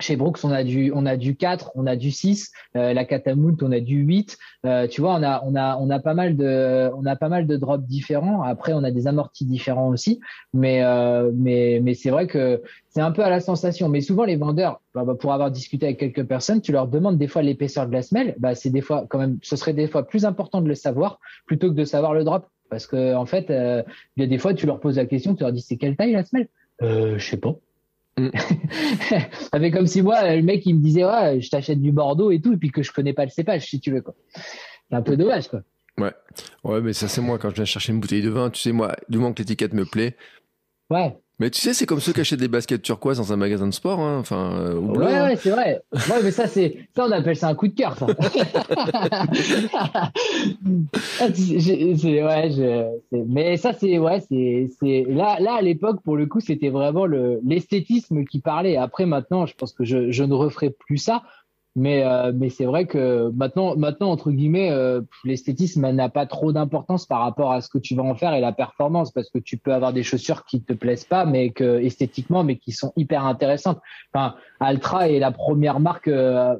chez 0.00 0.16
Brooks, 0.16 0.38
on 0.44 0.50
a 0.50 0.64
du, 0.64 0.92
on 0.94 1.06
a 1.06 1.16
du 1.16 1.36
4, 1.36 1.72
on 1.74 1.86
a 1.86 1.96
du 1.96 2.10
6, 2.10 2.52
euh, 2.76 2.92
la 2.92 3.04
Catamount, 3.04 3.56
on 3.62 3.72
a 3.72 3.80
du 3.80 3.96
8. 3.98 4.38
Euh, 4.66 4.86
tu 4.86 5.00
vois, 5.00 5.14
on 5.14 5.22
a, 5.22 5.42
on 5.44 5.54
a, 5.54 5.76
on 5.78 5.90
a 5.90 5.98
pas 6.00 6.14
mal 6.14 6.36
de, 6.36 6.90
on 6.96 7.06
a 7.06 7.16
pas 7.16 7.28
mal 7.28 7.46
de 7.46 7.56
drops 7.56 7.84
différents. 7.84 8.42
Après, 8.42 8.72
on 8.72 8.84
a 8.84 8.90
des 8.90 9.06
amortis 9.06 9.44
différents 9.44 9.88
aussi. 9.88 10.20
Mais, 10.52 10.82
euh, 10.82 11.30
mais, 11.34 11.80
mais 11.82 11.94
c'est 11.94 12.10
vrai 12.10 12.26
que 12.26 12.62
c'est 12.88 13.00
un 13.00 13.12
peu 13.12 13.22
à 13.22 13.30
la 13.30 13.40
sensation. 13.40 13.88
Mais 13.88 14.00
souvent, 14.00 14.24
les 14.24 14.36
vendeurs, 14.36 14.80
bah, 14.94 15.04
bah, 15.04 15.14
pour 15.14 15.32
avoir 15.32 15.50
discuté 15.50 15.86
avec 15.86 15.98
quelques 15.98 16.24
personnes, 16.24 16.60
tu 16.60 16.72
leur 16.72 16.88
demandes 16.88 17.18
des 17.18 17.28
fois 17.28 17.42
l'épaisseur 17.42 17.86
de 17.86 17.92
la 17.92 18.02
semelle. 18.02 18.34
Bah, 18.38 18.54
c'est 18.54 18.70
des 18.70 18.80
fois, 18.80 19.06
quand 19.08 19.18
même, 19.18 19.38
ce 19.42 19.56
serait 19.56 19.74
des 19.74 19.86
fois 19.86 20.06
plus 20.06 20.24
important 20.24 20.60
de 20.60 20.68
le 20.68 20.74
savoir 20.74 21.20
plutôt 21.46 21.68
que 21.68 21.76
de 21.76 21.84
savoir 21.84 22.14
le 22.14 22.24
drop. 22.24 22.46
Parce 22.68 22.86
que, 22.86 23.14
en 23.14 23.26
fait, 23.26 23.50
euh, 23.50 23.82
il 24.16 24.22
y 24.22 24.24
a 24.24 24.28
des 24.28 24.38
fois, 24.38 24.54
tu 24.54 24.66
leur 24.66 24.80
poses 24.80 24.96
la 24.96 25.06
question, 25.06 25.34
tu 25.34 25.42
leur 25.42 25.52
dis, 25.52 25.60
c'est 25.60 25.76
quelle 25.76 25.96
taille 25.96 26.12
la 26.12 26.24
semelle? 26.24 26.48
Euh, 26.82 27.18
je 27.18 27.30
sais 27.30 27.36
pas. 27.36 27.56
Ça 28.18 29.58
fait 29.58 29.70
comme 29.70 29.86
si 29.86 30.02
moi, 30.02 30.34
le 30.34 30.42
mec, 30.42 30.66
il 30.66 30.74
me 30.74 30.82
disait, 30.82 31.04
ouais, 31.04 31.40
je 31.40 31.48
t'achète 31.50 31.80
du 31.80 31.92
Bordeaux 31.92 32.30
et 32.30 32.40
tout, 32.40 32.52
et 32.52 32.56
puis 32.56 32.70
que 32.70 32.82
je 32.82 32.92
connais 32.92 33.12
pas 33.12 33.24
le 33.24 33.30
cépage, 33.30 33.66
si 33.66 33.80
tu 33.80 33.92
veux, 33.92 34.02
quoi. 34.02 34.14
C'est 34.34 34.96
un 34.96 35.02
peu 35.02 35.16
dommage, 35.16 35.48
quoi. 35.48 35.62
Ouais, 36.64 36.80
mais 36.80 36.92
ça, 36.92 37.08
c'est 37.08 37.20
moi 37.20 37.38
quand 37.38 37.50
je 37.50 37.56
viens 37.56 37.64
chercher 37.64 37.92
une 37.92 38.00
bouteille 38.00 38.22
de 38.22 38.30
vin. 38.30 38.50
Tu 38.50 38.60
sais, 38.60 38.72
moi, 38.72 38.96
du 39.08 39.18
moment 39.18 39.32
que 39.32 39.40
l'étiquette 39.40 39.74
me 39.74 39.84
plaît. 39.84 40.16
Ouais. 40.88 41.16
Mais 41.40 41.48
tu 41.48 41.58
sais, 41.58 41.72
c'est 41.72 41.86
comme 41.86 42.00
ceux 42.00 42.12
qui 42.12 42.20
achètent 42.20 42.38
des 42.38 42.48
baskets 42.48 42.82
turquoises 42.82 43.16
dans 43.16 43.32
un 43.32 43.36
magasin 43.36 43.66
de 43.66 43.72
sport, 43.72 43.98
hein. 43.98 44.18
Enfin, 44.18 44.52
euh, 44.60 44.74
ou 44.74 44.92
bleu, 44.92 45.06
Ouais, 45.06 45.14
hein. 45.14 45.24
ouais, 45.28 45.36
c'est 45.36 45.48
vrai. 45.50 45.80
Ouais, 45.92 46.22
mais 46.22 46.30
ça, 46.30 46.46
c'est, 46.46 46.76
ça, 46.94 47.06
on 47.06 47.10
appelle 47.10 47.34
ça 47.34 47.48
un 47.48 47.54
coup 47.54 47.66
de 47.66 47.74
cœur, 47.74 47.96
ça. 47.96 48.06
Ah, 51.20 51.26
ouais, 51.26 52.50
je, 52.50 52.86
mais 53.26 53.56
ça, 53.56 53.72
c'est, 53.72 53.98
ouais, 53.98 54.20
c'est, 54.28 54.68
c'est, 54.78 55.06
là, 55.08 55.38
là, 55.40 55.54
à 55.54 55.62
l'époque, 55.62 56.02
pour 56.02 56.16
le 56.16 56.26
coup, 56.26 56.40
c'était 56.40 56.68
vraiment 56.68 57.06
le, 57.06 57.40
l'esthétisme 57.44 58.24
qui 58.24 58.40
parlait. 58.40 58.76
Après, 58.76 59.06
maintenant, 59.06 59.46
je 59.46 59.54
pense 59.54 59.72
que 59.72 59.84
je, 59.84 60.10
je 60.10 60.24
ne 60.24 60.34
referai 60.34 60.70
plus 60.70 60.98
ça. 60.98 61.22
Mais, 61.76 62.04
euh, 62.04 62.32
mais 62.34 62.50
c'est 62.50 62.64
vrai 62.64 62.86
que 62.86 63.30
maintenant, 63.30 63.76
maintenant 63.76 64.10
entre 64.10 64.32
guillemets, 64.32 64.70
euh, 64.72 65.02
l'esthétisme 65.24 65.88
n'a 65.90 66.08
pas 66.08 66.26
trop 66.26 66.52
d'importance 66.52 67.06
par 67.06 67.20
rapport 67.20 67.52
à 67.52 67.60
ce 67.60 67.68
que 67.68 67.78
tu 67.78 67.94
vas 67.94 68.02
en 68.02 68.14
faire 68.14 68.34
et 68.34 68.40
la 68.40 68.52
performance, 68.52 69.12
parce 69.12 69.30
que 69.30 69.38
tu 69.38 69.56
peux 69.56 69.72
avoir 69.72 69.92
des 69.92 70.02
chaussures 70.02 70.44
qui 70.44 70.62
te 70.62 70.72
plaisent 70.72 71.04
pas, 71.04 71.24
mais 71.24 71.50
que 71.50 71.78
esthétiquement, 71.80 72.42
mais 72.42 72.56
qui 72.56 72.72
sont 72.72 72.92
hyper 72.96 73.24
intéressantes. 73.24 73.80
Enfin, 74.12 74.34
Altra 74.58 75.08
est 75.08 75.20
la 75.20 75.30
première 75.30 75.80
marque. 75.80 76.08
euh, 76.08 76.56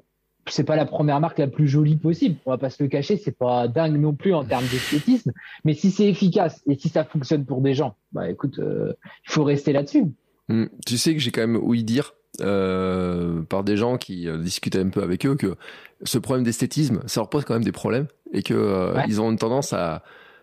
c'est 0.46 0.64
pas 0.64 0.76
la 0.76 0.86
première 0.86 1.20
marque 1.20 1.38
la 1.38 1.48
plus 1.48 1.68
jolie 1.68 1.96
possible. 1.96 2.36
On 2.46 2.50
va 2.50 2.58
pas 2.58 2.70
se 2.70 2.82
le 2.82 2.88
cacher, 2.88 3.16
c'est 3.16 3.36
pas 3.36 3.68
dingue 3.68 4.00
non 4.00 4.14
plus 4.14 4.34
en 4.34 4.44
termes 4.44 4.64
d'esthétisme. 4.64 5.32
Mais 5.64 5.74
si 5.74 5.90
c'est 5.90 6.08
efficace 6.08 6.62
et 6.66 6.76
si 6.76 6.88
ça 6.88 7.04
fonctionne 7.04 7.44
pour 7.44 7.60
des 7.60 7.74
gens, 7.74 7.94
bah 8.12 8.30
écoute, 8.30 8.58
euh, 8.58 8.94
il 9.28 9.32
faut 9.32 9.44
rester 9.44 9.72
là-dessus. 9.72 10.06
Hmm. 10.48 10.66
Tu 10.86 10.98
sais 10.98 11.14
que 11.14 11.20
j'ai 11.20 11.30
quand 11.30 11.42
même 11.42 11.56
ouï 11.56 11.84
dire 11.84 12.14
euh, 12.40 13.42
par 13.42 13.64
des 13.64 13.76
gens 13.76 13.96
qui 13.98 14.28
euh, 14.28 14.38
discutaient 14.38 14.80
un 14.80 14.88
peu 14.88 15.02
avec 15.02 15.26
eux 15.26 15.34
que 15.34 15.56
ce 16.04 16.18
problème 16.18 16.44
d'esthétisme, 16.44 17.00
ça 17.06 17.20
leur 17.20 17.28
pose 17.28 17.44
quand 17.44 17.54
même 17.54 17.64
des 17.64 17.72
problèmes 17.72 18.06
et 18.32 18.42
que 18.42 18.54
euh, 18.54 18.94
Ouais. 18.94 19.04
ils 19.08 19.20
ont 19.20 19.30
une 19.30 19.38
tendance 19.38 19.72
à, 19.72 20.02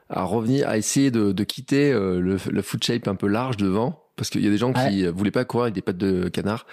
à 0.10 0.24
revenir, 0.24 0.68
à 0.68 0.78
essayer 0.78 1.12
de, 1.12 1.32
de 1.32 1.44
quitter 1.44 1.92
euh, 1.92 2.20
le, 2.20 2.38
le 2.50 2.62
foot 2.62 2.84
shape 2.84 3.08
un 3.08 3.16
peu 3.16 3.28
large 3.28 3.58
devant. 3.58 4.04
Parce 4.16 4.32
qu'il 4.32 4.44
y 4.44 4.48
a 4.48 4.50
des 4.50 4.58
gens 4.58 4.74
qui 4.74 5.06
euh, 5.06 5.12
voulaient 5.12 5.30
pas 5.32 5.46
courir 5.46 5.64
avec 5.66 5.76
des 5.76 5.82
pattes 5.84 5.98
de 5.98 6.28
canard 6.30 6.66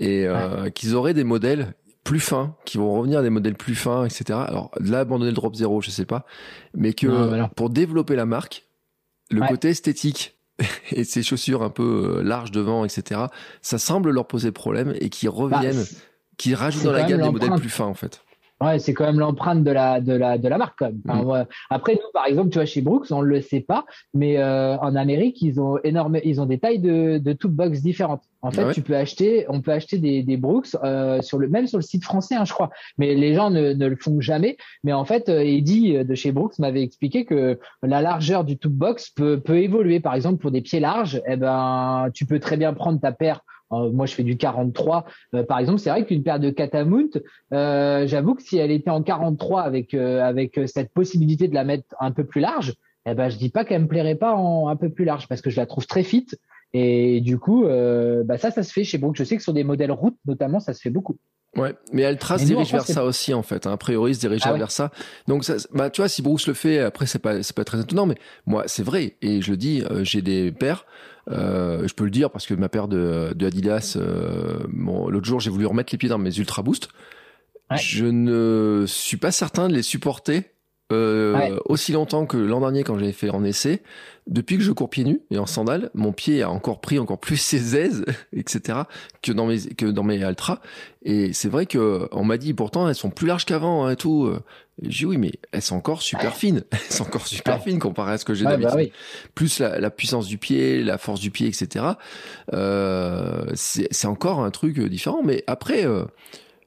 et 0.00 0.26
qu'ils 0.74 0.94
auraient 0.96 1.14
des 1.14 1.22
modèles 1.24 1.74
plus 2.02 2.18
fins, 2.20 2.56
qui 2.64 2.78
vont 2.78 2.92
revenir 2.92 3.18
à 3.20 3.22
des 3.22 3.30
modèles 3.30 3.54
plus 3.54 3.74
fins, 3.76 4.04
etc. 4.04 4.24
Alors 4.46 4.70
là, 4.80 5.00
abandonner 5.00 5.30
le 5.30 5.36
drop 5.36 5.54
zéro, 5.54 5.80
je 5.82 5.90
sais 5.90 6.06
pas, 6.06 6.24
mais 6.74 6.94
que 6.94 7.06
Non, 7.06 7.36
non. 7.36 7.48
pour 7.54 7.70
développer 7.70 8.16
la 8.16 8.24
marque, 8.26 8.64
le 9.30 9.42
Ouais. 9.42 9.48
côté 9.48 9.68
esthétique 9.68 10.37
et 10.92 11.04
ces 11.04 11.22
chaussures 11.22 11.62
un 11.62 11.70
peu 11.70 12.18
euh, 12.18 12.22
larges 12.22 12.50
devant, 12.50 12.84
etc. 12.84 13.22
Ça 13.62 13.78
semble 13.78 14.10
leur 14.10 14.26
poser 14.26 14.52
problème 14.52 14.94
et 15.00 15.08
qu'ils 15.08 15.28
Bah, 15.30 15.36
reviennent, 15.36 15.84
qu'ils 16.36 16.54
rajoutent 16.54 16.84
dans 16.84 16.92
la 16.92 17.04
gamme 17.04 17.22
des 17.22 17.30
modèles 17.30 17.58
plus 17.58 17.70
fins 17.70 17.86
en 17.86 17.94
fait. 17.94 18.22
Ouais, 18.60 18.78
c'est 18.80 18.92
quand 18.92 19.06
même 19.06 19.20
l'empreinte 19.20 19.62
de 19.62 19.70
la 19.70 20.00
de 20.00 20.12
la 20.12 20.36
de 20.36 20.48
la 20.48 20.58
marque 20.58 20.78
quand 20.78 20.86
même. 20.86 21.00
Mm. 21.04 21.46
Après 21.70 21.94
nous 21.94 22.10
par 22.12 22.26
exemple, 22.26 22.50
tu 22.50 22.58
vois 22.58 22.66
chez 22.66 22.82
Brooks, 22.82 23.06
on 23.10 23.20
le 23.20 23.40
sait 23.40 23.60
pas, 23.60 23.84
mais 24.14 24.38
euh, 24.38 24.76
en 24.78 24.96
Amérique, 24.96 25.40
ils 25.42 25.60
ont 25.60 25.78
énorme 25.84 26.18
ils 26.24 26.40
ont 26.40 26.46
des 26.46 26.58
tailles 26.58 26.80
de 26.80 27.18
de 27.18 27.32
toute 27.32 27.52
box 27.52 27.82
différentes. 27.82 28.22
En 28.42 28.50
fait, 28.50 28.64
ah 28.68 28.72
tu 28.72 28.82
peux 28.82 28.96
acheter, 28.96 29.46
on 29.48 29.60
peut 29.60 29.72
acheter 29.72 29.98
des, 29.98 30.22
des 30.22 30.36
Brooks 30.36 30.76
euh, 30.84 31.20
sur 31.22 31.38
le 31.38 31.48
même 31.48 31.66
sur 31.66 31.78
le 31.78 31.82
site 31.82 32.04
français, 32.04 32.36
hein, 32.36 32.44
je 32.44 32.52
crois. 32.52 32.70
Mais 32.96 33.14
les 33.14 33.34
gens 33.34 33.50
ne, 33.50 33.72
ne 33.72 33.86
le 33.86 33.96
font 33.96 34.20
jamais. 34.20 34.56
Mais 34.84 34.92
en 34.92 35.04
fait, 35.04 35.28
euh, 35.28 35.40
Eddie 35.40 36.04
de 36.04 36.14
chez 36.14 36.30
Brooks 36.30 36.58
m'avait 36.58 36.82
expliqué 36.82 37.24
que 37.24 37.58
la 37.82 38.00
largeur 38.00 38.44
du 38.44 38.56
tube 38.56 38.72
box 38.72 39.10
peut 39.10 39.40
peut 39.40 39.58
évoluer. 39.58 40.00
Par 40.00 40.14
exemple, 40.14 40.38
pour 40.38 40.50
des 40.50 40.60
pieds 40.62 40.80
larges, 40.80 41.20
eh 41.26 41.36
ben 41.36 42.10
tu 42.14 42.26
peux 42.26 42.38
très 42.40 42.56
bien 42.56 42.72
prendre 42.74 43.00
ta 43.00 43.12
paire 43.12 43.40
euh, 43.40 43.57
moi, 43.70 44.06
je 44.06 44.14
fais 44.14 44.22
du 44.22 44.36
43. 44.36 45.04
Euh, 45.34 45.42
par 45.42 45.58
exemple, 45.58 45.78
c'est 45.78 45.90
vrai 45.90 46.04
qu'une 46.04 46.22
paire 46.22 46.40
de 46.40 46.50
Catamount, 46.50 47.10
euh, 47.52 48.06
j'avoue 48.06 48.34
que 48.34 48.42
si 48.42 48.58
elle 48.58 48.70
était 48.70 48.90
en 48.90 49.02
43 49.02 49.62
avec 49.62 49.94
avec 49.94 50.60
cette 50.66 50.92
possibilité 50.92 51.48
de 51.48 51.54
la 51.54 51.64
mettre 51.64 51.94
un 52.00 52.10
peu 52.10 52.24
plus 52.24 52.40
large, 52.40 52.74
eh 53.06 53.14
ben, 53.14 53.28
je 53.28 53.36
dis 53.36 53.48
pas 53.48 53.64
qu'elle 53.64 53.82
me 53.82 53.88
plairait 53.88 54.16
pas 54.16 54.34
en 54.34 54.68
un 54.68 54.76
peu 54.76 54.90
plus 54.90 55.04
large 55.04 55.28
parce 55.28 55.40
que 55.40 55.50
je 55.50 55.56
la 55.56 55.66
trouve 55.66 55.86
très 55.86 56.02
fit. 56.02 56.26
Et 56.74 57.20
du 57.20 57.38
coup, 57.38 57.64
bah 57.64 58.38
ça, 58.38 58.50
ça 58.50 58.62
se 58.62 58.72
fait 58.72 58.84
chez 58.84 58.98
Brooks. 58.98 59.16
Je 59.16 59.24
sais 59.24 59.36
que 59.36 59.42
sur 59.42 59.52
des 59.52 59.64
modèles 59.64 59.92
route, 59.92 60.16
notamment, 60.26 60.60
ça 60.60 60.74
se 60.74 60.80
fait 60.80 60.90
beaucoup. 60.90 61.18
Ouais, 61.56 61.74
mais 61.94 62.04
Altra 62.04 62.38
se 62.38 62.44
dirige 62.44 62.70
vers 62.70 62.84
ça 62.84 63.04
aussi 63.04 63.32
en 63.32 63.42
fait. 63.42 63.66
Hein. 63.66 63.72
A 63.72 63.76
priori, 63.78 64.14
se 64.14 64.20
dirige 64.20 64.42
ah 64.44 64.52
vers 64.52 64.70
ça. 64.70 64.90
Donc, 65.26 65.44
ça, 65.44 65.54
bah, 65.72 65.88
tu 65.88 66.02
vois, 66.02 66.08
si 66.08 66.20
Brooks 66.20 66.46
le 66.46 66.52
fait, 66.52 66.78
après, 66.80 67.06
c'est 67.06 67.18
pas, 67.18 67.42
c'est 67.42 67.56
pas 67.56 67.64
très 67.64 67.80
étonnant. 67.80 68.04
Mais 68.04 68.16
moi, 68.46 68.64
c'est 68.66 68.82
vrai, 68.82 69.16
et 69.22 69.40
je 69.40 69.50
le 69.52 69.56
dis, 69.56 69.82
j'ai 70.02 70.20
des 70.20 70.52
paires 70.52 70.84
euh, 71.30 71.86
je 71.86 71.94
peux 71.94 72.04
le 72.04 72.10
dire 72.10 72.30
parce 72.30 72.46
que 72.46 72.54
ma 72.54 72.68
paire 72.68 72.88
de, 72.88 73.32
de 73.34 73.46
Adidas, 73.46 73.96
euh, 73.96 74.60
bon, 74.68 75.08
l'autre 75.08 75.26
jour 75.26 75.40
j'ai 75.40 75.50
voulu 75.50 75.66
remettre 75.66 75.92
les 75.92 75.98
pieds 75.98 76.08
dans 76.08 76.18
mes 76.18 76.36
Ultra 76.36 76.62
Boost. 76.62 76.88
Je 77.76 78.06
ne 78.06 78.84
suis 78.86 79.18
pas 79.18 79.30
certain 79.30 79.68
de 79.68 79.74
les 79.74 79.82
supporter 79.82 80.54
euh, 80.92 81.58
aussi 81.66 81.92
longtemps 81.92 82.26
que 82.26 82.36
l'an 82.36 82.60
dernier 82.60 82.82
quand 82.82 82.98
j'avais 82.98 83.12
fait 83.12 83.30
en 83.30 83.44
essai. 83.44 83.82
Depuis 84.26 84.58
que 84.58 84.62
je 84.62 84.72
cours 84.72 84.90
pieds 84.90 85.04
nus 85.04 85.20
et 85.30 85.38
en 85.38 85.46
sandales, 85.46 85.90
mon 85.94 86.12
pied 86.12 86.42
a 86.42 86.50
encore 86.50 86.80
pris 86.80 86.98
encore 86.98 87.18
plus 87.18 87.38
ses 87.38 87.76
aises, 87.76 88.04
etc. 88.36 88.80
que 89.22 89.32
dans 89.32 89.46
mes 89.46 89.58
que 89.58 89.86
dans 89.86 90.02
mes 90.02 90.18
Ultra. 90.18 90.60
Et 91.02 91.32
c'est 91.32 91.48
vrai 91.48 91.66
que 91.66 92.08
on 92.12 92.24
m'a 92.24 92.36
dit 92.36 92.52
pourtant 92.52 92.88
elles 92.88 92.94
sont 92.94 93.10
plus 93.10 93.26
larges 93.26 93.46
qu'avant 93.46 93.86
hein, 93.86 93.92
et 93.92 93.96
tout. 93.96 94.30
J'ai 94.82 94.90
dit 94.90 95.06
oui, 95.06 95.16
mais 95.16 95.32
elles 95.52 95.62
sont 95.62 95.76
encore 95.76 96.02
super 96.02 96.36
fines. 96.36 96.62
Elles 96.70 96.78
sont 96.78 97.04
encore 97.04 97.26
super 97.26 97.60
fines 97.62 97.80
comparé 97.80 98.12
à 98.12 98.18
ce 98.18 98.24
que 98.24 98.34
j'ai 98.34 98.44
d'habitude. 98.44 98.74
Bah 98.74 98.94
Plus 99.34 99.58
la, 99.58 99.80
la, 99.80 99.90
puissance 99.90 100.28
du 100.28 100.38
pied, 100.38 100.82
la 100.84 100.98
force 100.98 101.20
du 101.20 101.30
pied, 101.30 101.48
etc. 101.48 101.84
Euh, 102.52 103.44
c'est 103.54 104.06
encore 104.06 104.40
un 104.40 104.50
truc 104.50 104.78
différent. 104.80 105.22
Mais 105.24 105.42
après, 105.48 105.84
euh, 105.84 106.04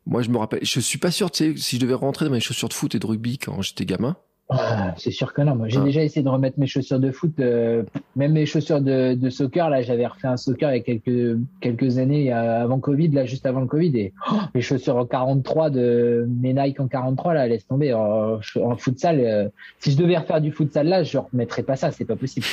moi, 0.06 0.22
je 0.22 0.30
me 0.30 0.38
rappelle, 0.38 0.60
je 0.64 0.80
suis 0.80 0.98
pas 0.98 1.12
sûr, 1.12 1.32
tu 1.32 1.54
sais, 1.54 1.62
si 1.62 1.76
je 1.76 1.82
devais 1.82 1.94
rentrer 1.94 2.26
dans 2.26 2.32
mes 2.32 2.40
chaussures 2.40 2.70
de 2.70 2.74
foot 2.74 2.96
et 2.96 3.00
de 3.00 3.06
rugby 3.06 3.38
quand 3.38 3.62
j'étais 3.62 3.86
gamin, 3.86 4.16
ah, 4.54 4.94
c'est 4.98 5.12
sûr 5.12 5.34
que 5.34 5.42
non. 5.42 5.56
Moi, 5.56 5.70
j'ai 5.70 5.80
ah. 5.80 5.84
déjà 5.84 6.04
essayé 6.04 6.24
de 6.24 6.30
remettre 6.30 6.60
mes 6.60 6.68
chaussures 6.68 7.00
de 7.00 7.12
foot, 7.12 7.32
euh, 7.40 7.84
même 8.18 8.34
mes 8.34 8.46
chaussures 8.46 8.82
de, 8.82 9.14
de 9.14 9.30
soccer. 9.30 9.70
Là, 9.70 9.82
j'avais 9.82 10.06
refait 10.06 10.28
un 10.28 10.36
soccer 10.36 10.72
il 10.72 10.78
y 10.78 10.80
a 10.80 10.84
quelques 10.84 11.40
quelques 11.62 11.98
années, 12.00 12.34
avant 12.34 12.80
Covid, 12.80 13.10
là, 13.10 13.26
juste 13.26 13.46
avant 13.46 13.62
le 13.62 13.68
Covid, 13.68 13.98
et 13.98 14.14
oh, 14.30 14.36
les 14.54 14.62
chaussures 14.62 14.98
en 14.98 15.06
43 15.06 15.70
de 15.70 16.28
mes 16.28 16.54
Nike 16.54 16.82
en 16.82 16.90
43, 16.90 17.34
là, 17.34 17.48
laisse 17.48 17.66
tomber. 17.66 17.94
En, 17.94 18.40
en 18.62 18.76
futsal, 18.76 19.22
euh, 19.22 19.48
si 19.80 19.92
je 19.92 19.98
devais 19.98 20.18
refaire 20.18 20.42
du 20.42 20.52
futsal 20.52 20.88
là, 20.88 21.04
je 21.04 21.18
remettrais 21.18 21.64
pas 21.64 21.78
ça. 21.78 21.92
C'est 21.92 22.06
pas 22.06 22.18
possible. 22.18 22.46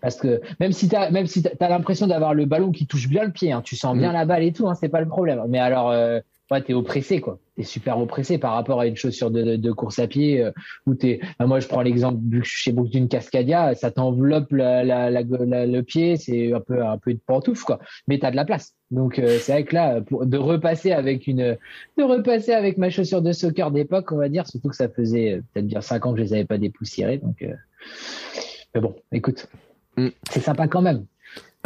Parce 0.00 0.16
que 0.16 0.40
même 0.60 0.72
si 0.72 0.88
t'as 0.88 1.10
même 1.10 1.26
si 1.26 1.42
t'as 1.42 1.68
l'impression 1.68 2.06
d'avoir 2.06 2.34
le 2.34 2.44
ballon 2.44 2.72
qui 2.72 2.86
touche 2.86 3.08
bien 3.08 3.24
le 3.24 3.32
pied, 3.32 3.52
hein, 3.52 3.62
tu 3.64 3.74
sens 3.74 3.96
bien 3.96 4.10
mm. 4.10 4.14
la 4.14 4.24
balle 4.26 4.42
et 4.42 4.52
tout, 4.52 4.68
hein, 4.68 4.74
c'est 4.74 4.90
pas 4.90 5.00
le 5.00 5.08
problème. 5.08 5.42
Mais 5.48 5.58
alors, 5.58 5.90
euh, 5.90 6.20
ouais, 6.50 6.62
t'es 6.62 6.74
oppressé 6.74 7.20
quoi. 7.20 7.38
T'es 7.56 7.62
super 7.62 7.98
oppressé 7.98 8.38
par 8.38 8.54
rapport 8.54 8.80
à 8.80 8.86
une 8.86 8.96
chaussure 8.96 9.30
de, 9.30 9.56
de 9.56 9.72
course 9.72 9.98
à 9.98 10.06
pied 10.06 10.42
euh, 10.42 10.52
où 10.86 10.94
t'es. 10.94 11.20
Ben, 11.38 11.46
moi, 11.46 11.60
je 11.60 11.68
prends 11.68 11.82
l'exemple 11.82 12.18
chez 12.42 12.72
Brooks 12.72 12.90
d'une 12.90 13.08
Cascadia, 13.08 13.74
ça 13.74 13.90
t'enveloppe 13.90 14.52
la, 14.52 14.84
la, 14.84 15.10
la, 15.10 15.22
le 15.22 15.80
pied, 15.82 16.16
c'est 16.16 16.52
un 16.52 16.60
peu 16.60 16.84
un 16.84 16.98
peu 16.98 17.14
de 17.14 17.20
pantoufle 17.24 17.64
quoi. 17.64 17.78
Mais 18.06 18.18
t'as 18.18 18.30
de 18.30 18.36
la 18.36 18.44
place. 18.44 18.74
Donc 18.90 19.18
euh, 19.18 19.38
c'est 19.40 19.52
vrai 19.52 19.64
que 19.64 19.74
là, 19.74 20.00
pour, 20.00 20.26
de 20.26 20.38
repasser 20.38 20.92
avec 20.92 21.26
une, 21.26 21.56
de 21.96 22.02
repasser 22.02 22.52
avec 22.52 22.78
ma 22.78 22.90
chaussure 22.90 23.22
de 23.22 23.32
soccer 23.32 23.70
d'époque, 23.70 24.12
on 24.12 24.16
va 24.16 24.28
dire, 24.28 24.46
surtout 24.46 24.68
que 24.68 24.76
ça 24.76 24.88
faisait 24.88 25.34
euh, 25.34 25.42
peut-être 25.52 25.66
bien 25.66 25.80
cinq 25.80 26.06
ans 26.06 26.12
que 26.12 26.18
je 26.18 26.24
les 26.24 26.32
avais 26.34 26.44
pas 26.44 26.58
dépoussiérées, 26.58 27.18
donc. 27.18 27.44
Mais 28.74 28.80
bon, 28.80 28.94
écoute, 29.12 29.48
mm. 29.96 30.08
c'est 30.30 30.40
sympa 30.40 30.68
quand 30.68 30.82
même. 30.82 31.06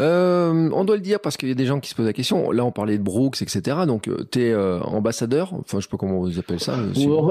Euh, 0.01 0.70
on 0.73 0.85
doit 0.85 0.97
le 0.97 1.02
dire 1.02 1.20
parce 1.20 1.36
qu'il 1.36 1.48
y 1.48 1.52
a 1.52 1.55
des 1.55 1.66
gens 1.66 1.81
qui 1.81 1.90
se 1.90 1.94
posent 1.94 2.06
la 2.06 2.12
question. 2.12 2.51
Là, 2.51 2.64
on 2.64 2.73
parlait 2.73 2.98
de 2.98 3.02
Brooks, 3.02 3.43
etc. 3.43 3.78
Donc, 3.86 4.09
euh, 4.09 4.27
tu 4.31 4.43
es 4.43 4.52
euh, 4.52 4.81
ambassadeur. 4.81 5.52
Enfin, 5.55 5.78
je 5.78 5.82
sais 5.82 5.90
pas 5.90 5.98
comment 5.98 6.19
vous 6.19 6.39
appelez 6.39 6.59
ça. 6.59 6.77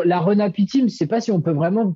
la 0.05 0.19
Renapi 0.19 0.65
Team, 0.65 0.89
je 0.89 0.95
sais 0.95 1.07
pas 1.07 1.21
si 1.21 1.31
on 1.31 1.41
peut 1.41 1.51
vraiment. 1.51 1.95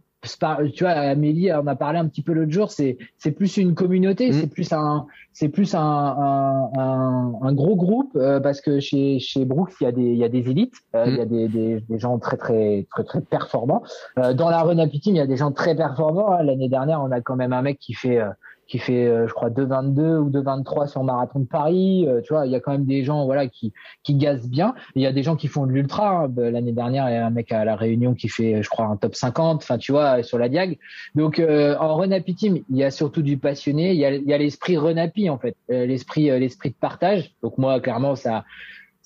Tu 0.73 0.83
vois, 0.83 0.93
Amélie 0.93 1.51
on 1.53 1.67
a 1.67 1.75
parlé 1.75 1.99
un 1.99 2.07
petit 2.07 2.23
peu 2.23 2.33
l'autre 2.33 2.51
jour. 2.51 2.71
C'est 2.71 2.97
c'est 3.19 3.29
plus 3.29 3.57
une 3.57 3.75
communauté. 3.75 4.29
Mm. 4.29 4.33
C'est 4.33 4.47
plus 4.47 4.73
un 4.73 5.05
c'est 5.33 5.49
plus 5.49 5.75
un, 5.75 5.79
un, 5.79 7.33
un, 7.43 7.53
gros 7.53 7.75
groupe 7.75 8.17
parce 8.41 8.59
que 8.59 8.79
chez 8.79 9.19
chez 9.19 9.45
Brooks, 9.45 9.73
il 9.81 9.83
y 9.83 9.87
a 9.87 9.91
des 9.91 10.01
il 10.01 10.17
y 10.17 10.23
a 10.23 10.29
des 10.29 10.49
élites. 10.49 10.73
Il 10.95 11.15
y 11.15 11.21
a 11.21 11.25
mm. 11.25 11.29
des, 11.29 11.47
des, 11.47 11.79
des 11.79 11.99
gens 11.99 12.17
très 12.17 12.37
très 12.37 12.87
très 12.89 13.03
très 13.03 13.21
performants. 13.21 13.83
dans 14.17 14.49
la 14.49 14.63
Renapi 14.63 14.99
Team, 14.99 15.13
il 15.13 15.19
y 15.19 15.21
a 15.21 15.27
des 15.27 15.37
gens 15.37 15.51
très 15.51 15.75
performants. 15.75 16.31
Hein. 16.31 16.41
L'année 16.41 16.69
dernière, 16.69 17.03
on 17.03 17.11
a 17.11 17.21
quand 17.21 17.35
même 17.35 17.53
un 17.53 17.61
mec 17.61 17.77
qui 17.77 17.93
fait 17.93 18.19
qui 18.67 18.79
fait, 18.79 19.07
euh, 19.07 19.27
je 19.27 19.33
crois, 19.33 19.49
2,22 19.49 20.17
ou 20.17 20.29
2,23 20.29 20.87
sur 20.87 21.03
marathon 21.03 21.39
de 21.39 21.45
Paris. 21.45 22.05
Euh, 22.07 22.21
tu 22.21 22.33
vois, 22.33 22.45
il 22.45 22.51
y 22.51 22.55
a 22.55 22.59
quand 22.59 22.71
même 22.71 22.85
des 22.85 23.03
gens, 23.03 23.25
voilà, 23.25 23.47
qui 23.47 23.73
qui 24.03 24.15
gazent 24.15 24.49
bien. 24.49 24.73
Il 24.95 25.01
y 25.01 25.05
a 25.05 25.11
des 25.11 25.23
gens 25.23 25.35
qui 25.35 25.47
font 25.47 25.65
de 25.65 25.71
l'ultra. 25.71 26.23
Hein. 26.23 26.27
Bah, 26.29 26.49
l'année 26.49 26.71
dernière, 26.71 27.09
il 27.09 27.13
y 27.13 27.17
a 27.17 27.25
un 27.25 27.29
mec 27.29 27.51
à 27.51 27.65
la 27.65 27.75
Réunion 27.75 28.13
qui 28.13 28.29
fait, 28.29 28.63
je 28.63 28.69
crois, 28.69 28.85
un 28.85 28.97
top 28.97 29.15
50. 29.15 29.63
Enfin, 29.63 29.77
tu 29.77 29.91
vois, 29.91 30.23
sur 30.23 30.37
la 30.37 30.49
diag. 30.49 30.77
Donc, 31.13 31.39
euh, 31.39 31.75
en 31.79 31.95
Renapi 31.95 32.35
Team, 32.35 32.59
il 32.69 32.77
y 32.77 32.83
a 32.83 32.91
surtout 32.91 33.21
du 33.21 33.37
passionné. 33.37 33.93
Il 33.93 33.99
y 33.99 34.05
a, 34.05 34.35
a 34.35 34.37
l'esprit 34.37 34.77
Renapi 34.77 35.29
en 35.29 35.37
fait, 35.37 35.55
l'esprit 35.69 36.25
l'esprit 36.39 36.69
de 36.69 36.75
partage. 36.75 37.33
Donc 37.43 37.57
moi, 37.57 37.79
clairement, 37.79 38.15
ça 38.15 38.43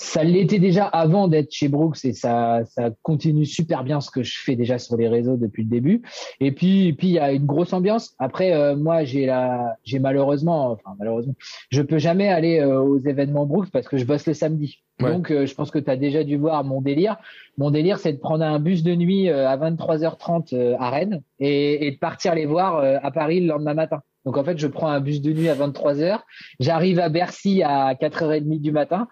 ça 0.01 0.23
l'était 0.23 0.59
déjà 0.59 0.85
avant 0.85 1.27
d'être 1.27 1.51
chez 1.51 1.67
Brooks 1.67 2.05
et 2.05 2.13
ça, 2.13 2.61
ça 2.65 2.89
continue 3.01 3.45
super 3.45 3.83
bien 3.83 3.99
ce 3.99 4.09
que 4.09 4.23
je 4.23 4.39
fais 4.39 4.55
déjà 4.55 4.79
sur 4.79 4.95
les 4.95 5.09
réseaux 5.09 5.35
depuis 5.35 5.63
le 5.63 5.69
début. 5.69 6.01
Et 6.39 6.53
puis, 6.53 6.93
puis 6.93 7.07
il 7.07 7.13
y 7.13 7.19
a 7.19 7.33
une 7.33 7.45
grosse 7.45 7.73
ambiance. 7.73 8.15
Après, 8.17 8.53
euh, 8.53 8.77
moi, 8.77 9.03
j'ai 9.03 9.25
la, 9.25 9.75
j'ai 9.83 9.99
malheureusement, 9.99 10.71
enfin 10.71 10.95
malheureusement, 10.97 11.35
je 11.69 11.81
peux 11.81 11.97
jamais 11.97 12.29
aller 12.29 12.59
euh, 12.59 12.79
aux 12.79 12.97
événements 12.97 13.45
Brooks 13.45 13.71
parce 13.71 13.89
que 13.89 13.97
je 13.97 14.05
bosse 14.05 14.25
le 14.25 14.33
samedi. 14.33 14.81
Donc, 15.01 15.31
euh, 15.31 15.45
je 15.45 15.53
pense 15.53 15.69
que 15.69 15.79
tu 15.79 15.91
as 15.91 15.97
déjà 15.97 16.23
dû 16.23 16.37
voir 16.37 16.63
mon 16.63 16.81
délire. 16.81 17.17
Mon 17.57 17.69
délire, 17.69 17.99
c'est 17.99 18.13
de 18.13 18.19
prendre 18.19 18.45
un 18.45 18.59
bus 18.59 18.83
de 18.83 18.95
nuit 18.95 19.27
à 19.27 19.57
23h30 19.57 20.77
à 20.79 20.89
Rennes 20.89 21.21
et, 21.39 21.87
et, 21.87 21.91
de 21.91 21.97
partir 21.97 22.35
les 22.35 22.45
voir 22.45 22.77
à 22.77 23.11
Paris 23.11 23.41
le 23.41 23.47
lendemain 23.47 23.73
matin. 23.73 24.01
Donc 24.25 24.37
en 24.37 24.43
fait, 24.43 24.57
je 24.57 24.67
prends 24.67 24.89
un 24.89 24.99
bus 24.99 25.21
de 25.21 25.31
nuit 25.31 25.49
à 25.49 25.55
23h, 25.55 26.19
j'arrive 26.59 26.99
à 26.99 27.09
Bercy 27.09 27.63
à 27.63 27.93
4h30 27.93 28.59
du 28.59 28.71
matin 28.71 29.07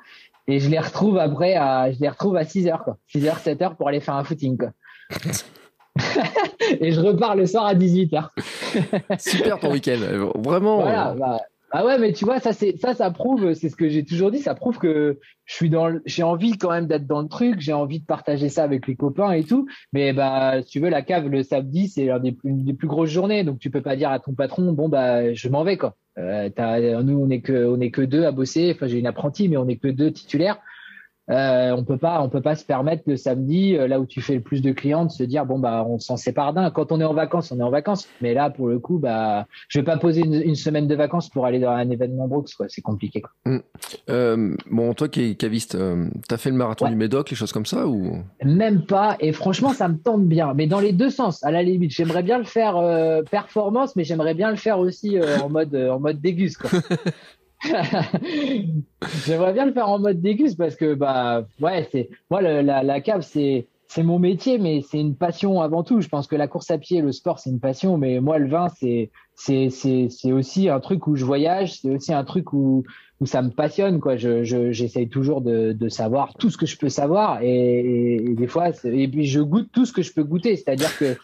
et 0.47 0.59
je 0.59 0.69
les 0.69 0.79
retrouve 0.79 1.17
après 1.17 1.55
à, 1.55 1.91
je 1.91 1.99
les 1.99 2.09
retrouve 2.09 2.37
à 2.37 2.45
6 2.45 2.67
heures, 2.67 2.83
quoi. 2.83 2.97
6 3.07 3.27
heures, 3.27 3.39
7 3.39 3.61
heures 3.61 3.75
pour 3.75 3.87
aller 3.87 3.99
faire 3.99 4.15
un 4.15 4.23
footing, 4.23 4.57
quoi. 4.57 4.71
et 6.79 6.91
je 6.91 6.99
repars 6.99 7.35
le 7.35 7.45
soir 7.45 7.65
à 7.65 7.75
18 7.75 8.13
heures. 8.13 8.33
Super 9.17 9.59
ton 9.59 9.71
week-end. 9.71 9.99
Vraiment. 10.35 10.81
Voilà, 10.81 11.11
euh, 11.11 11.15
bah, 11.15 11.41
ah 11.71 11.85
ouais, 11.85 11.97
mais 11.97 12.13
tu 12.13 12.23
vois, 12.23 12.39
ça, 12.39 12.53
c'est, 12.53 12.77
ça, 12.77 12.93
ça 12.93 13.11
prouve, 13.11 13.53
c'est 13.53 13.69
ce 13.69 13.75
que 13.75 13.89
j'ai 13.89 14.05
toujours 14.05 14.31
dit, 14.31 14.39
ça 14.39 14.55
prouve 14.55 14.77
que 14.77 15.19
je 15.45 15.53
suis 15.53 15.69
dans, 15.69 15.99
j'ai 16.05 16.23
envie 16.23 16.57
quand 16.57 16.71
même 16.71 16.87
d'être 16.87 17.05
dans 17.05 17.21
le 17.21 17.27
truc, 17.27 17.59
j'ai 17.59 17.73
envie 17.73 17.99
de 17.99 18.05
partager 18.05 18.47
ça 18.47 18.63
avec 18.63 18.87
les 18.87 18.95
copains 18.95 19.31
et 19.31 19.43
tout. 19.43 19.67
Mais 19.91 20.13
bah, 20.13 20.63
tu 20.63 20.79
veux, 20.79 20.89
la 20.89 21.01
cave 21.01 21.27
le 21.27 21.43
samedi, 21.43 21.89
c'est 21.89 22.05
l'une 22.05 22.19
des, 22.19 22.31
plus, 22.31 22.53
des 22.63 22.73
plus 22.73 22.87
grosses 22.87 23.09
journées, 23.09 23.43
donc 23.43 23.59
tu 23.59 23.69
peux 23.69 23.81
pas 23.81 23.97
dire 23.97 24.11
à 24.11 24.19
ton 24.19 24.33
patron, 24.33 24.71
bon 24.71 24.87
bah, 24.87 25.33
je 25.33 25.49
m'en 25.49 25.63
vais 25.63 25.77
quoi. 25.77 25.95
Euh, 26.17 26.49
nous, 27.03 27.19
on 27.19 27.29
est 27.29 27.41
que, 27.41 27.67
on 27.67 27.79
est 27.79 27.91
que 27.91 28.01
deux 28.01 28.23
à 28.23 28.31
bosser. 28.31 28.71
Enfin, 28.75 28.87
j'ai 28.87 28.99
une 28.99 29.07
apprentie, 29.07 29.49
mais 29.49 29.57
on 29.57 29.67
est 29.67 29.77
que 29.77 29.87
deux 29.87 30.11
titulaires. 30.11 30.59
Euh, 31.29 31.71
on 31.71 31.83
peut 31.83 31.97
pas, 31.97 32.21
on 32.21 32.29
peut 32.29 32.41
pas 32.41 32.55
se 32.55 32.63
permettre 32.63 33.03
le 33.05 33.17
samedi, 33.17 33.75
euh, 33.75 33.87
là 33.87 33.99
où 33.99 34.05
tu 34.05 34.21
fais 34.21 34.35
le 34.35 34.41
plus 34.41 34.61
de 34.61 34.71
clients, 34.71 35.05
de 35.05 35.11
se 35.11 35.23
dire 35.23 35.45
bon 35.45 35.59
bah 35.59 35.85
on 35.87 35.99
s'en 35.99 36.15
sépare 36.15 36.53
d'un. 36.53 36.71
Quand 36.71 36.91
on 36.91 37.01
est 37.01 37.05
en 37.05 37.13
vacances, 37.13 37.51
on 37.51 37.59
est 37.59 37.63
en 37.63 37.69
vacances. 37.69 38.07
Mais 38.21 38.33
là, 38.33 38.49
pour 38.49 38.69
le 38.69 38.79
coup, 38.79 38.97
bah 38.97 39.45
je 39.67 39.79
vais 39.79 39.85
pas 39.85 39.97
poser 39.97 40.21
une, 40.21 40.55
semaine 40.55 40.87
de 40.87 40.95
vacances 40.95 41.29
pour 41.29 41.45
aller 41.45 41.59
dans 41.59 41.71
un 41.71 41.89
événement 41.89 42.27
Brooks, 42.27 42.53
quoi. 42.55 42.67
C'est 42.69 42.81
compliqué. 42.81 43.21
Quoi. 43.21 43.31
Mm. 43.45 43.59
Euh, 44.09 44.55
bon, 44.71 44.93
toi 44.93 45.09
qui 45.09 45.31
es 45.31 45.35
caviste, 45.35 45.75
euh, 45.75 46.07
t'as 46.27 46.37
fait 46.37 46.49
le 46.49 46.55
marathon 46.55 46.87
du 46.87 46.95
Médoc, 46.95 47.29
les 47.29 47.35
choses 47.35 47.51
comme 47.51 47.65
ça 47.65 47.87
ou? 47.87 48.23
Même 48.43 48.85
pas. 48.85 49.17
Et 49.19 49.33
franchement, 49.33 49.73
ça 49.73 49.89
me 49.89 49.97
tente 49.97 50.25
bien. 50.25 50.53
Mais 50.53 50.67
dans 50.67 50.79
les 50.79 50.93
deux 50.93 51.09
sens, 51.09 51.43
à 51.43 51.51
la 51.51 51.61
limite, 51.61 51.91
j'aimerais 51.91 52.23
bien 52.23 52.37
le 52.37 52.45
faire 52.45 52.75
performance, 53.29 53.95
mais 53.95 54.05
j'aimerais 54.05 54.33
bien 54.33 54.49
le 54.49 54.55
faire 54.55 54.79
aussi 54.79 55.17
en 55.43 55.49
mode 55.49 55.75
en 55.75 55.99
mode 55.99 56.21
déguste. 56.21 56.57
Quoi. 56.59 56.79
J'aimerais 59.25 59.53
bien 59.53 59.65
le 59.65 59.73
faire 59.73 59.89
en 59.89 59.99
mode 59.99 60.21
déguste 60.21 60.57
parce 60.57 60.75
que 60.75 60.93
bah 60.93 61.47
ouais 61.59 61.87
c'est 61.91 62.09
moi 62.29 62.41
la, 62.41 62.83
la 62.83 63.01
cave 63.01 63.21
c'est 63.21 63.67
c'est 63.87 64.03
mon 64.03 64.19
métier, 64.19 64.57
mais 64.57 64.81
c'est 64.81 64.99
une 64.99 65.15
passion 65.15 65.61
avant 65.61 65.83
tout. 65.83 66.01
Je 66.01 66.09
pense 66.09 66.27
que 66.27 66.35
la 66.35 66.47
course 66.47 66.69
à 66.71 66.77
pied, 66.77 67.01
le 67.01 67.11
sport, 67.11 67.39
c'est 67.39 67.49
une 67.49 67.59
passion, 67.59 67.97
mais 67.97 68.19
moi, 68.19 68.37
le 68.37 68.49
vin, 68.49 68.67
c'est 68.77 69.11
c'est 69.35 69.69
c'est 69.69 70.09
c'est 70.09 70.31
aussi 70.31 70.69
un 70.69 70.79
truc 70.79 71.07
où 71.07 71.15
je 71.15 71.23
voyage, 71.23 71.79
c'est 71.79 71.89
aussi 71.89 72.13
un 72.13 72.23
truc 72.23 72.53
où 72.53 72.83
où 73.19 73.25
ça 73.25 73.41
me 73.41 73.49
passionne, 73.49 73.99
quoi. 73.99 74.17
Je 74.17 74.43
j'essaye 74.71 75.09
toujours 75.09 75.41
de 75.41 75.71
de 75.71 75.89
savoir 75.89 76.33
tout 76.37 76.49
ce 76.49 76.57
que 76.57 76.65
je 76.65 76.77
peux 76.77 76.89
savoir 76.89 77.41
et, 77.41 78.15
et 78.15 78.35
des 78.35 78.47
fois, 78.47 78.71
et 78.83 79.07
puis 79.07 79.25
je 79.25 79.39
goûte 79.39 79.69
tout 79.71 79.85
ce 79.85 79.93
que 79.93 80.01
je 80.01 80.13
peux 80.13 80.23
goûter. 80.23 80.55
C'est-à-dire 80.57 80.95
que 80.97 81.15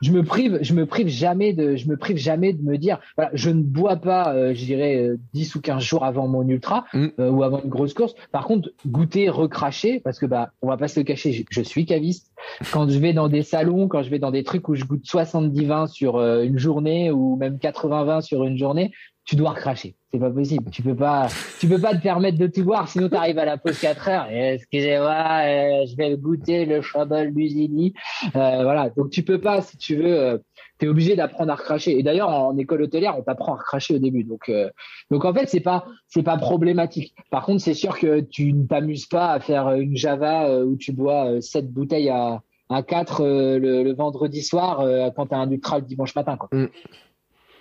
je 0.00 0.12
me 0.12 0.22
prive, 0.22 0.58
je 0.62 0.74
me 0.74 0.86
prive 0.86 1.08
jamais 1.08 1.52
de, 1.52 1.76
je 1.76 1.88
me 1.88 1.96
prive 1.96 2.16
jamais 2.16 2.52
de 2.52 2.62
me 2.62 2.78
dire, 2.78 2.98
voilà, 3.16 3.30
je 3.34 3.50
ne 3.50 3.62
bois 3.62 3.96
pas, 3.96 4.34
euh, 4.34 4.54
je 4.54 4.64
dirais, 4.64 5.10
10 5.34 5.54
euh, 5.54 5.58
ou 5.58 5.60
15 5.62 5.82
jours 5.82 6.04
avant 6.04 6.26
mon 6.28 6.46
ultra 6.48 6.84
mm. 6.94 7.06
euh, 7.18 7.30
ou 7.30 7.42
avant 7.42 7.60
une 7.62 7.70
grosse 7.70 7.94
course. 7.94 8.14
Par 8.32 8.44
contre, 8.44 8.70
goûter, 8.86 9.28
recracher, 9.28 10.00
parce 10.00 10.18
que 10.18 10.26
bah, 10.26 10.52
on 10.62 10.68
va 10.68 10.76
pas 10.76 10.88
se 10.88 10.98
le 10.98 11.04
cacher, 11.04 11.44
je, 11.50 11.62
suis 11.62 11.84
caviste. 11.84 12.32
Quand 12.72 12.88
je 12.88 12.98
vais 12.98 13.12
dans 13.12 13.28
des 13.28 13.42
salons, 13.42 13.88
quand 13.88 14.02
je 14.02 14.10
vais 14.10 14.18
dans 14.18 14.30
des 14.30 14.44
trucs 14.44 14.68
où 14.68 14.74
je 14.74 14.84
goûte 14.84 15.04
70 15.04 15.64
vins 15.66 15.86
sur 15.86 16.20
une 16.20 16.58
journée 16.58 17.10
ou 17.10 17.36
même 17.36 17.58
80 17.58 18.04
vins 18.04 18.20
sur 18.20 18.44
une 18.44 18.56
journée, 18.56 18.92
tu 19.24 19.36
dois 19.36 19.50
recracher. 19.50 19.94
C'est 20.12 20.18
pas 20.18 20.30
possible. 20.30 20.70
Tu 20.70 20.82
peux 20.82 20.96
pas, 20.96 21.28
tu 21.60 21.68
peux 21.68 21.78
pas 21.78 21.94
te 21.94 22.02
permettre 22.02 22.36
de 22.36 22.48
tout 22.48 22.64
boire, 22.64 22.88
sinon 22.88 23.08
tu 23.08 23.14
arrives 23.14 23.38
à 23.38 23.44
la 23.44 23.58
pause 23.58 23.78
4 23.78 24.08
heures. 24.08 24.26
Excusez-moi, 24.28 25.42
euh, 25.44 25.86
je 25.86 25.96
vais 25.96 26.16
goûter 26.16 26.64
le 26.66 26.82
Chabal 26.82 27.32
Musini. 27.32 27.94
Euh, 28.34 28.62
voilà. 28.62 28.90
Donc 28.90 29.10
tu 29.10 29.22
peux 29.22 29.40
pas, 29.40 29.62
si 29.62 29.76
tu 29.76 29.96
veux, 29.96 30.18
euh, 30.18 30.38
tu 30.80 30.86
es 30.86 30.88
obligé 30.88 31.14
d'apprendre 31.14 31.52
à 31.52 31.54
recracher. 31.54 31.96
Et 31.96 32.02
d'ailleurs, 32.02 32.30
en 32.30 32.56
école 32.56 32.82
hôtelière, 32.82 33.16
on 33.18 33.22
t'apprend 33.22 33.54
à 33.54 33.58
recracher 33.58 33.94
au 33.94 33.98
début. 33.98 34.24
Donc, 34.24 34.48
euh, 34.48 34.68
donc 35.12 35.24
en 35.24 35.32
fait, 35.32 35.46
c'est 35.46 35.60
pas, 35.60 35.86
c'est 36.08 36.24
pas 36.24 36.36
problématique. 36.36 37.14
Par 37.30 37.44
contre, 37.44 37.62
c'est 37.62 37.74
sûr 37.74 37.98
que 37.98 38.20
tu 38.20 38.52
ne 38.52 38.66
t'amuses 38.66 39.06
pas 39.06 39.30
à 39.30 39.38
faire 39.38 39.70
une 39.74 39.96
Java 39.96 40.64
où 40.64 40.76
tu 40.76 40.92
bois 40.92 41.40
7 41.40 41.70
bouteilles 41.70 42.10
à, 42.10 42.42
à 42.68 42.82
4 42.82 43.22
le, 43.22 43.92
vendredi 43.94 44.42
soir 44.42 44.84
quand 45.14 45.26
tu 45.26 45.34
as 45.34 45.38
un 45.38 45.50
ultra 45.50 45.78
le 45.78 45.84
dimanche 45.84 46.16
matin. 46.16 46.36
Quoi. 46.36 46.48
Mm. 46.50 46.68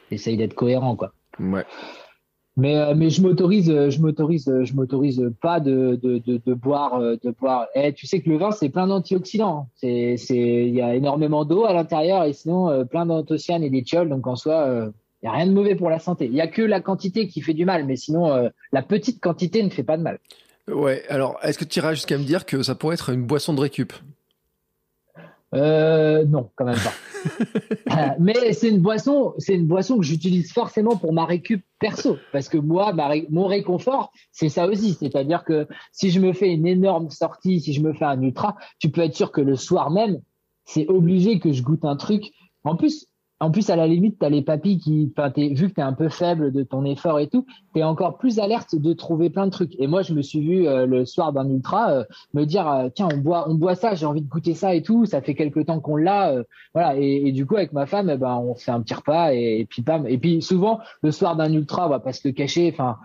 Essaye 0.10 0.38
d'être 0.38 0.56
cohérent, 0.56 0.95
quoi. 0.95 1.14
Ouais. 1.40 1.66
Mais, 2.57 2.76
euh, 2.76 2.94
mais 2.94 3.10
je 3.10 3.22
m'autorise, 3.22 3.70
euh, 3.70 3.90
je 3.90 4.02
m'autorise, 4.02 4.49
euh, 4.49 4.66
je 4.66 4.74
m'autorise 4.74 5.32
pas 5.41 5.61
de, 5.61 5.98
de, 6.02 6.18
de, 6.18 6.41
de 6.45 6.53
boire, 6.53 6.99
de 6.99 7.32
boire. 7.40 7.68
Eh, 7.74 7.94
tu 7.94 8.06
sais 8.06 8.20
que 8.20 8.30
le 8.30 8.38
vin 8.38 8.52
c'est 8.52 8.70
plein 8.70 8.88
d'antioxydants. 8.88 9.70
C'est, 9.76 10.18
c'est, 10.18 10.36
il 10.36 10.76
y 10.76 10.82
a 10.82 10.94
énormément 10.94 11.45
d'eau 11.45 11.64
à 11.64 11.74
l'intérieur 11.74 12.26
et 12.26 12.34
sinon 12.34 12.86
plein 12.86 13.06
d'anthocyanes 13.06 13.64
et 13.64 13.70
d'éthiols. 13.70 14.10
Donc 14.10 14.28
en 14.28 14.36
soi, 14.36 14.91
il 15.22 15.26
y 15.26 15.30
a 15.30 15.32
rien 15.32 15.48
de 15.48 15.53
mauvais 15.53 15.76
pour 15.76 15.90
la 15.90 15.99
santé. 15.99 16.26
Il 16.26 16.34
y 16.34 16.41
a 16.41 16.48
que 16.48 16.61
la 16.61 16.82
quantité 16.82 17.28
qui 17.28 17.40
fait 17.40 17.53
du 17.53 17.64
mal, 17.64 17.86
mais 17.86 17.95
sinon 17.95 18.49
la 18.74 18.82
petite 18.82 19.22
quantité 19.22 19.64
ne 19.64 19.70
fait 19.70 19.84
pas 19.84 19.95
de 19.95 20.03
mal. 20.03 20.20
Ouais. 20.68 21.03
Alors, 21.07 21.40
est-ce 21.44 21.57
que 21.57 21.66
tu 21.66 21.80
iras 21.80 21.94
jusqu'à 21.94 22.18
me 22.18 22.24
dire 22.24 22.45
que 22.45 22.61
ça 22.61 22.76
pourrait 22.76 22.95
être 22.95 23.10
une 23.10 23.24
boisson 23.24 23.53
de 23.53 23.61
récup? 23.61 23.94
Euh, 25.56 26.26
non, 26.26 26.50
quand 26.56 26.66
même 26.66 26.76
pas. 26.76 26.94
Euh, 27.98 28.12
mais 28.20 28.54
c'est 28.54 28.70
une 28.70 28.80
boisson, 28.80 29.34
c'est 29.40 29.56
une 29.56 29.66
boisson 29.66 29.98
que 29.98 30.04
j'utilise 30.04 30.54
forcément 30.54 30.96
pour 30.96 31.12
ma 31.12 31.26
récup 31.26 31.62
perso, 31.80 32.18
parce 32.32 32.48
que 32.48 32.58
moi, 32.58 32.94
mon 33.30 33.46
réconfort, 33.46 34.14
c'est 34.32 34.48
ça 34.48 34.68
aussi. 34.68 34.94
C'est-à-dire 34.94 35.44
que 35.44 35.68
si 35.92 36.12
je 36.12 36.22
me 36.22 36.32
fais 36.32 36.50
une 36.50 36.66
énorme 36.66 37.10
sortie, 37.10 37.60
si 37.60 37.74
je 37.74 37.82
me 37.82 37.92
fais 37.92 38.06
un 38.06 38.22
ultra, 38.22 38.56
tu 38.80 38.90
peux 38.90 39.02
être 39.02 39.16
sûr 39.16 39.34
que 39.34 39.42
le 39.42 39.58
soir 39.58 39.90
même, 39.90 40.22
c'est 40.64 40.88
obligé 40.88 41.40
que 41.40 41.52
je 41.52 41.62
goûte 41.62 41.84
un 41.84 41.98
truc. 41.98 42.32
En 42.64 42.78
plus, 42.78 43.08
en 43.41 43.52
plus, 43.52 43.70
à 43.70 43.76
la 43.76 43.88
limite, 43.88 44.20
tu 44.20 44.26
as 44.26 44.30
les 44.30 44.41
papilles 44.41 44.80
qui, 44.80 45.14
enfin, 45.18 45.32
vu 45.36 45.70
que 45.70 45.74
tu 45.74 45.80
es 45.80 45.84
un 45.84 45.94
peu 45.94 46.10
faible 46.10 46.52
de 46.52 46.64
ton 46.64 46.84
effort 46.84 47.20
et 47.20 47.28
tout, 47.28 47.45
tu 47.74 47.80
es 47.80 47.84
encore 47.84 48.18
plus 48.18 48.40
alerte 48.40 48.76
de 48.76 48.91
trouver 48.94 49.30
plein 49.30 49.45
de 49.45 49.52
trucs. 49.52 49.80
Et 49.80 49.88
moi, 49.88 50.02
je 50.02 50.14
me 50.14 50.22
suis 50.22 50.41
vu 50.41 50.68
euh, 50.68 50.86
le 50.86 51.06
soir 51.06 51.32
d'un 51.32 51.48
ultra 51.49 51.91
euh, 51.91 52.03
me 52.34 52.44
dire, 52.45 52.70
euh, 52.70 52.90
tiens, 52.94 53.07
on 53.14 53.18
boit, 53.18 53.49
on 53.49 53.56
boit 53.56 53.76
ça, 53.76 53.95
j'ai 53.95 54.06
envie 54.06 54.22
de 54.22 54.28
goûter 54.28 54.56
ça 54.56 54.76
et 54.76 54.82
tout. 54.82 55.06
Ça 55.06 55.22
fait 55.22 55.36
quelque 55.36 55.61
temps 55.61 55.80
qu'on 55.80 55.95
l'a, 55.95 56.36
voilà. 56.74 56.95
Et, 56.98 57.32
du 57.32 57.45
coup, 57.45 57.56
avec 57.56 57.72
ma 57.72 57.86
femme, 57.86 58.10
eh 58.10 58.18
ben, 58.18 58.36
on 58.36 58.56
fait 58.56 58.72
un 58.72 58.82
petit 58.82 58.94
repas 58.94 59.34
et, 59.34 59.60
et 59.61 59.66
puis 59.66 59.82
bam. 59.82 60.06
Et 60.07 60.18
puis 60.18 60.41
souvent, 60.41 60.80
le 61.02 61.11
soir 61.11 61.38
d'un 61.38 61.53
ultra, 61.53 61.86
on 61.86 61.90
va 61.90 61.99
pas 61.99 62.11
se 62.11 62.28
le 62.28 62.34
cacher. 62.34 62.70
Enfin, 62.74 62.98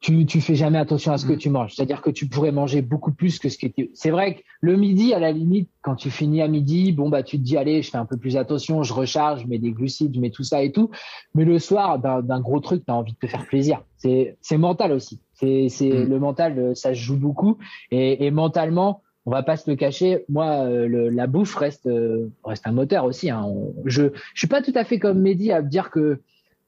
tu, 0.00 0.26
tu 0.26 0.40
fais 0.40 0.54
jamais 0.54 0.78
attention 0.78 1.12
à 1.12 1.18
ce 1.18 1.26
que 1.26 1.32
mm. 1.32 1.38
tu 1.38 1.50
manges. 1.50 1.74
C'est-à-dire 1.74 2.02
que 2.02 2.10
tu 2.10 2.28
pourrais 2.28 2.52
manger 2.52 2.82
beaucoup 2.82 3.12
plus 3.12 3.38
que 3.38 3.48
ce 3.48 3.58
que 3.58 3.66
tu... 3.66 3.90
C'est 3.94 4.10
vrai 4.10 4.36
que 4.36 4.40
le 4.60 4.76
midi, 4.76 5.12
à 5.12 5.18
la 5.18 5.32
limite, 5.32 5.70
quand 5.82 5.96
tu 5.96 6.10
finis 6.10 6.40
à 6.40 6.48
midi, 6.48 6.92
bon, 6.92 7.08
bah, 7.08 7.22
tu 7.22 7.38
te 7.38 7.42
dis, 7.42 7.56
allez, 7.56 7.82
je 7.82 7.90
fais 7.90 7.98
un 7.98 8.06
peu 8.06 8.16
plus 8.16 8.36
attention, 8.36 8.82
je 8.82 8.92
recharge, 8.92 9.42
je 9.42 9.48
mets 9.48 9.58
des 9.58 9.72
glucides, 9.72 10.14
je 10.14 10.20
mets 10.20 10.30
tout 10.30 10.44
ça 10.44 10.62
et 10.62 10.70
tout. 10.70 10.90
Mais 11.34 11.44
le 11.44 11.58
soir, 11.58 11.98
d'un 11.98 12.40
gros 12.40 12.60
truc, 12.60 12.84
tu 12.84 12.92
as 12.92 12.94
envie 12.94 13.12
de 13.12 13.18
te 13.18 13.26
faire 13.26 13.44
plaisir. 13.46 13.82
C'est 13.96 14.36
mental 14.52 14.92
aussi. 14.92 15.20
C'est 15.34 15.68
c'est 15.68 15.90
mm. 15.90 16.08
le 16.08 16.18
mental, 16.18 16.58
euh, 16.58 16.74
ça 16.74 16.90
se 16.90 17.00
joue 17.00 17.16
beaucoup. 17.16 17.58
Et, 17.90 18.26
et 18.26 18.30
mentalement, 18.30 19.02
on 19.26 19.30
va 19.30 19.42
pas 19.42 19.56
se 19.56 19.68
le 19.68 19.76
cacher. 19.76 20.24
Moi, 20.28 20.46
euh, 20.46 20.88
le, 20.88 21.08
la 21.10 21.26
bouffe 21.26 21.54
reste, 21.54 21.86
euh, 21.86 22.30
reste 22.44 22.66
un 22.66 22.72
moteur 22.72 23.04
aussi. 23.04 23.30
Hein. 23.30 23.46
je, 23.84 24.04
je 24.34 24.38
suis 24.38 24.48
pas 24.48 24.62
tout 24.62 24.72
à 24.74 24.84
fait 24.84 24.98
comme 24.98 25.20
Mehdi 25.20 25.52
à 25.52 25.60
dire 25.60 25.90
que 25.90 26.20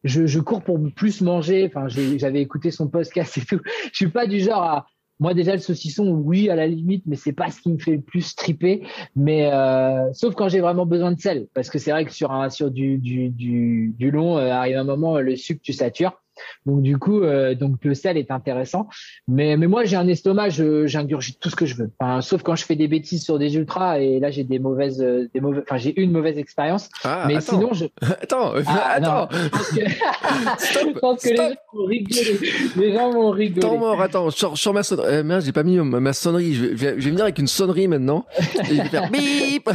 je, 0.05 0.27
je 0.27 0.41
cours 0.41 0.63
pour 0.63 0.79
plus 0.95 1.21
manger. 1.21 1.67
Enfin, 1.67 1.89
j'avais 1.89 2.41
écouté 2.41 2.71
son 2.71 2.89
podcast 2.89 3.39
et 3.39 3.45
tout. 3.45 3.61
Je 3.93 3.97
suis 3.97 4.09
pas 4.09 4.27
du 4.27 4.41
genre 4.41 4.63
à 4.63 4.87
moi 5.21 5.35
déjà 5.35 5.53
le 5.53 5.59
saucisson, 5.59 6.09
oui 6.09 6.49
à 6.49 6.57
la 6.57 6.67
limite, 6.67 7.05
mais 7.07 7.15
c'est 7.15 7.35
pas 7.35 7.51
ce 7.51 7.61
qui 7.61 7.71
me 7.71 7.79
fait 7.79 7.97
le 7.97 8.01
plus 8.01 8.35
triper. 8.35 8.87
Mais 9.15 9.53
euh, 9.53 10.11
sauf 10.15 10.35
quand 10.35 10.49
j'ai 10.49 10.61
vraiment 10.61 10.87
besoin 10.87 11.13
de 11.13 11.21
sel, 11.21 11.47
parce 11.53 11.69
que 11.69 11.79
c'est 11.79 11.91
vrai 11.91 12.07
que 12.07 12.13
sur 12.13 12.33
un 12.33 12.49
sur 12.49 12.71
du 12.71 12.97
du 12.99 13.29
du, 13.29 13.95
du 13.99 14.11
long, 14.11 14.39
euh, 14.39 14.51
arrive 14.51 14.79
un 14.79 14.85
moment 14.85 15.21
le 15.21 15.37
sucre 15.37 15.61
tu 15.63 15.75
satures. 15.75 16.20
Donc 16.67 16.83
du 16.83 16.99
coup, 16.99 17.23
euh, 17.23 17.55
donc 17.55 17.77
le 17.83 17.95
sel 17.95 18.17
est 18.17 18.31
intéressant. 18.31 18.89
Mais 19.29 19.57
mais 19.57 19.67
moi 19.67 19.85
j'ai 19.85 19.97
un 19.97 20.09
estomac, 20.09 20.51
j'ingurgite 20.51 21.39
tout 21.41 21.51
ce 21.51 21.57
que 21.57 21.67
je 21.67 21.77
veux. 21.77 21.91
Enfin, 21.99 22.21
sauf 22.21 22.43
quand 22.43 22.57
je 22.57 22.65
fais 22.65 22.77
des 22.77 22.89
bêtises 22.89 23.25
sur 23.25 23.39
des 23.39 23.57
ultras 23.57 23.99
et 24.01 24.21
là 24.21 24.31
j'ai 24.31 24.45
des 24.45 24.59
mauvaises, 24.59 25.03
euh, 25.03 25.29
des 25.35 25.41
mauvais, 25.41 25.63
enfin 25.63 25.77
j'ai 25.77 25.99
une 26.01 26.13
mauvaise 26.13 26.39
expérience. 26.39 26.89
Ah, 27.05 27.25
mais 27.27 27.41
sinon 27.41 27.73
je. 27.73 27.87
Attends, 28.23 28.53
ah, 28.67 28.93
attends. 28.97 29.29
je 29.33 30.99
pense 30.99 31.23
que, 31.23 31.31
les 31.31 31.37
gens 31.37 31.51
vont 31.73 31.85
rigoler. 31.87 32.39
Les 32.77 32.93
gens 32.93 33.11
vont 33.11 33.31
rigoler. 33.31 33.67
Attends, 33.67 33.79
mort, 33.79 34.01
attends, 34.01 34.31
sur, 34.31 34.57
sur 34.57 34.73
ma 34.73 34.83
sonnerie. 34.83 35.09
Euh, 35.09 35.23
merde, 35.23 35.43
j'ai 35.43 35.53
pas 35.53 35.63
mis 35.63 35.79
ma, 35.79 36.13
sonnerie. 36.13 36.55
Je 36.55 36.65
vais, 36.67 36.77
je 36.77 37.05
vais, 37.05 37.11
venir 37.11 37.23
avec 37.23 37.39
une 37.39 37.47
sonnerie 37.47 37.89
maintenant. 37.89 38.25
Et 38.39 38.77
je 38.77 38.83
vais 38.83 38.89
faire 38.89 39.11
bip. 39.11 39.71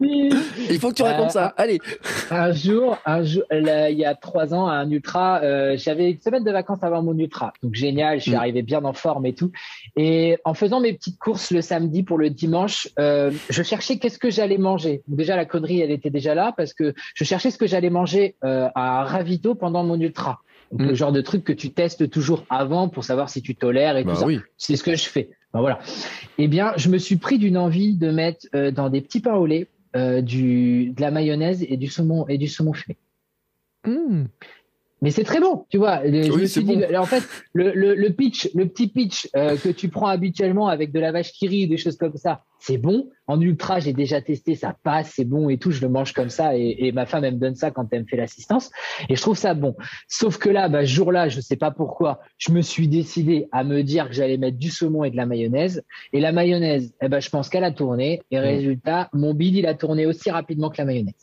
Il 0.00 0.78
faut 0.78 0.90
que 0.90 0.94
tu 0.94 1.02
racontes 1.02 1.32
ça. 1.32 1.54
Allez. 1.56 1.80
Un 2.30 2.52
jour, 2.52 2.98
un 3.06 3.22
jour, 3.22 3.42
il 3.50 3.98
y 3.98 4.04
a 4.04 4.14
trois 4.14 4.54
ans, 4.54 4.66
à 4.66 4.74
un 4.74 4.90
ultra, 4.90 5.40
euh, 5.42 5.76
j'avais 5.98 6.12
une 6.12 6.20
semaine 6.20 6.44
de 6.44 6.50
vacances 6.50 6.82
avant 6.82 7.02
mon 7.02 7.16
ultra. 7.18 7.52
Donc 7.62 7.74
génial, 7.74 8.18
je 8.18 8.24
suis 8.24 8.32
mm. 8.32 8.36
arrivé 8.36 8.62
bien 8.62 8.84
en 8.84 8.92
forme 8.92 9.26
et 9.26 9.34
tout. 9.34 9.50
Et 9.96 10.38
en 10.44 10.54
faisant 10.54 10.80
mes 10.80 10.92
petites 10.92 11.18
courses 11.18 11.50
le 11.50 11.60
samedi 11.60 12.02
pour 12.02 12.18
le 12.18 12.30
dimanche, 12.30 12.88
euh, 12.98 13.30
je 13.50 13.62
cherchais 13.62 13.98
qu'est-ce 13.98 14.18
que 14.18 14.30
j'allais 14.30 14.58
manger. 14.58 15.02
déjà 15.08 15.36
la 15.36 15.44
connerie, 15.44 15.80
elle 15.80 15.90
était 15.90 16.10
déjà 16.10 16.34
là 16.34 16.52
parce 16.56 16.72
que 16.72 16.94
je 17.14 17.24
cherchais 17.24 17.50
ce 17.50 17.58
que 17.58 17.66
j'allais 17.66 17.90
manger 17.90 18.36
euh, 18.44 18.68
à 18.74 19.04
Ravito 19.04 19.54
pendant 19.54 19.84
mon 19.84 20.00
ultra. 20.00 20.40
Donc, 20.70 20.82
Le 20.82 20.92
mm. 20.92 20.96
genre 20.96 21.12
de 21.12 21.20
truc 21.20 21.44
que 21.44 21.52
tu 21.52 21.70
testes 21.70 22.10
toujours 22.10 22.44
avant 22.50 22.88
pour 22.88 23.04
savoir 23.04 23.30
si 23.30 23.42
tu 23.42 23.54
tolères 23.54 23.96
et 23.96 24.04
bah 24.04 24.12
tout 24.12 24.20
ça. 24.20 24.26
C'est 24.56 24.76
ce 24.76 24.82
que 24.82 24.94
je 24.94 25.08
fais. 25.08 25.30
Ben 25.52 25.60
voilà. 25.60 25.78
Eh 26.36 26.46
bien, 26.46 26.72
je 26.76 26.90
me 26.90 26.98
suis 26.98 27.16
pris 27.16 27.38
d'une 27.38 27.56
envie 27.56 27.96
de 27.96 28.10
mettre 28.10 28.46
euh, 28.54 28.70
dans 28.70 28.90
des 28.90 29.00
petits 29.00 29.20
pains 29.20 29.34
au 29.34 29.46
lait 29.46 29.68
du 30.22 30.90
de 30.90 31.00
la 31.00 31.10
mayonnaise 31.10 31.66
et 31.68 31.76
du 31.76 31.88
saumon 31.88 32.28
et 32.28 32.38
du 32.38 32.46
saumon 32.46 32.72
fumé. 32.72 32.96
Mm 33.84 34.26
mais 35.00 35.10
c'est 35.10 35.24
très 35.24 35.40
bon, 35.40 35.64
tu 35.68 35.78
vois. 35.78 36.02
Je 36.04 36.32
me 36.32 36.46
suis 36.46 36.64
dit, 36.64 36.78
en 36.96 37.04
fait, 37.04 37.22
le, 37.52 37.72
le, 37.72 37.94
le, 37.94 38.10
pitch, 38.10 38.50
le 38.54 38.66
petit 38.66 38.88
pitch 38.88 39.28
euh, 39.36 39.56
que 39.56 39.68
tu 39.68 39.88
prends 39.88 40.08
habituellement 40.08 40.68
avec 40.68 40.92
de 40.92 40.98
la 40.98 41.12
vache 41.12 41.32
qui 41.32 41.46
rit, 41.46 41.68
des 41.68 41.76
choses 41.76 41.96
comme 41.96 42.16
ça, 42.16 42.42
c'est 42.58 42.78
bon. 42.78 43.08
En 43.28 43.40
ultra, 43.40 43.78
j'ai 43.78 43.92
déjà 43.92 44.20
testé, 44.20 44.56
ça 44.56 44.76
passe, 44.82 45.12
c'est 45.14 45.24
bon 45.24 45.48
et 45.48 45.58
tout. 45.58 45.70
Je 45.70 45.80
le 45.82 45.88
mange 45.88 46.12
comme 46.12 46.30
ça 46.30 46.56
et, 46.56 46.76
et, 46.86 46.92
ma 46.92 47.06
femme 47.06 47.24
elle 47.24 47.34
me 47.34 47.38
donne 47.38 47.54
ça 47.54 47.70
quand 47.70 47.86
elle 47.92 48.02
me 48.02 48.06
fait 48.06 48.16
l'assistance 48.16 48.70
et 49.08 49.14
je 49.14 49.20
trouve 49.20 49.38
ça 49.38 49.54
bon. 49.54 49.76
Sauf 50.08 50.38
que 50.38 50.48
là, 50.48 50.68
bah, 50.68 50.84
ce 50.84 50.90
jour-là, 50.90 51.28
je 51.28 51.40
sais 51.40 51.56
pas 51.56 51.70
pourquoi, 51.70 52.18
je 52.38 52.50
me 52.50 52.60
suis 52.60 52.88
décidé 52.88 53.46
à 53.52 53.62
me 53.62 53.82
dire 53.82 54.08
que 54.08 54.14
j'allais 54.14 54.38
mettre 54.38 54.58
du 54.58 54.70
saumon 54.70 55.04
et 55.04 55.10
de 55.10 55.16
la 55.16 55.26
mayonnaise. 55.26 55.84
Et 56.12 56.20
la 56.20 56.32
mayonnaise, 56.32 56.92
eh 57.00 57.08
ben, 57.08 57.20
je 57.20 57.30
pense 57.30 57.48
qu'elle 57.48 57.64
a 57.64 57.72
tourné. 57.72 58.20
Et 58.32 58.38
mmh. 58.38 58.40
résultat, 58.40 59.08
mon 59.12 59.34
bide 59.34 59.54
il 59.54 59.66
a 59.66 59.74
tourné 59.74 60.06
aussi 60.06 60.30
rapidement 60.30 60.70
que 60.70 60.78
la 60.78 60.84
mayonnaise. 60.84 61.14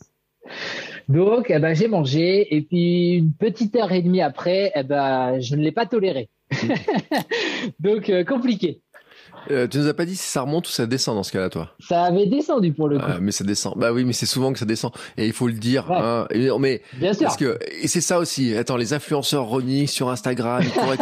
Donc, 1.08 1.46
eh 1.50 1.58
ben, 1.58 1.74
j'ai 1.74 1.88
mangé 1.88 2.54
et 2.54 2.62
puis 2.62 3.14
une 3.14 3.32
petite 3.32 3.76
heure 3.76 3.92
et 3.92 4.02
demie 4.02 4.22
après, 4.22 4.72
eh 4.74 4.82
ben, 4.82 5.40
je 5.40 5.54
ne 5.54 5.62
l'ai 5.62 5.72
pas 5.72 5.86
toléré. 5.86 6.28
Donc, 7.80 8.10
euh, 8.10 8.24
compliqué. 8.24 8.80
Euh, 9.50 9.68
tu 9.68 9.78
nous 9.78 9.86
as 9.86 9.94
pas 9.94 10.04
dit 10.04 10.16
si 10.16 10.28
ça 10.28 10.42
remonte 10.42 10.66
ou 10.66 10.70
ça 10.70 10.86
descend 10.86 11.16
dans 11.16 11.22
ce 11.22 11.30
cas-là, 11.32 11.48
toi? 11.50 11.70
Ça 11.78 12.04
avait 12.04 12.26
descendu 12.26 12.72
pour 12.72 12.88
le 12.88 12.98
coup. 12.98 13.04
mais 13.20 13.30
ça 13.30 13.44
descend. 13.44 13.74
Bah 13.76 13.92
oui, 13.92 14.04
mais 14.04 14.12
c'est 14.12 14.26
souvent 14.26 14.52
que 14.52 14.58
ça 14.58 14.64
descend. 14.64 14.92
Et 15.16 15.26
il 15.26 15.32
faut 15.32 15.46
le 15.46 15.54
dire. 15.54 15.90
Hein. 15.90 16.26
mais 16.58 16.82
Bien 16.94 17.12
sûr. 17.12 17.24
Parce 17.24 17.36
que 17.36 17.58
et 17.80 17.86
c'est 17.86 18.00
ça 18.00 18.18
aussi. 18.18 18.56
Attends, 18.56 18.76
les 18.76 18.92
influenceurs 18.92 19.46
remix 19.46 19.90
sur 19.90 20.10
Instagram, 20.10 20.62
ils 20.64 20.70
courent 20.70 20.88
avec 20.88 21.00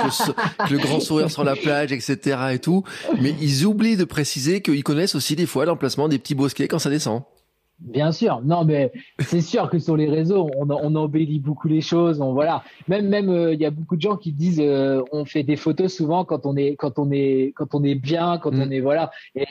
le, 0.70 0.78
grand 0.78 1.01
sourire 1.01 1.31
sur 1.31 1.44
la 1.44 1.56
plage, 1.56 1.93
etc. 1.93 2.39
et 2.52 2.59
tout. 2.59 2.85
Mais 3.20 3.35
ils 3.40 3.64
oublient 3.64 3.97
de 3.97 4.05
préciser 4.05 4.60
qu'ils 4.60 4.85
connaissent 4.85 5.14
aussi 5.14 5.36
des 5.36 5.47
fois 5.47 5.64
l'emplacement 5.64 6.09
des 6.09 6.18
petits 6.18 6.35
bosquets 6.35 6.68
quand 6.68 6.78
ça 6.78 6.90
descend. 6.90 7.22
Bien 7.80 8.12
sûr, 8.12 8.40
non, 8.44 8.64
mais 8.64 8.92
c'est 9.18 9.40
sûr 9.40 9.68
que 9.68 9.78
sur 9.78 9.96
les 9.96 10.09
réseaux, 10.09 10.48
on, 10.56 10.70
on, 10.70 10.94
embellit 10.94 11.40
beaucoup 11.40 11.66
les 11.66 11.80
choses. 11.80 12.20
On 12.20 12.32
voilà, 12.32 12.62
même 12.86 13.09
même 13.09 13.28
euh, 13.28 13.52
il 13.52 13.60
y 13.60 13.66
a 13.66 13.70
beaucoup 13.70 13.96
de 13.96 14.01
gens 14.01 14.16
qui 14.16 14.32
disent 14.32 14.60
euh, 14.60 15.02
on 15.12 15.24
fait 15.24 15.42
des 15.42 15.56
photos 15.56 15.92
souvent 15.92 16.24
quand 16.24 16.46
on 16.46 16.56
est 16.56 16.76
quand 16.76 16.98
on 16.98 17.10
est 17.10 17.52
quand 17.56 17.74
on 17.74 17.82
est 17.82 17.96
bien, 17.96 18.38
quand 18.38 18.55
on 18.55 18.66
mm. 18.66 18.72
est 18.72 18.80
voilà. 18.80 19.10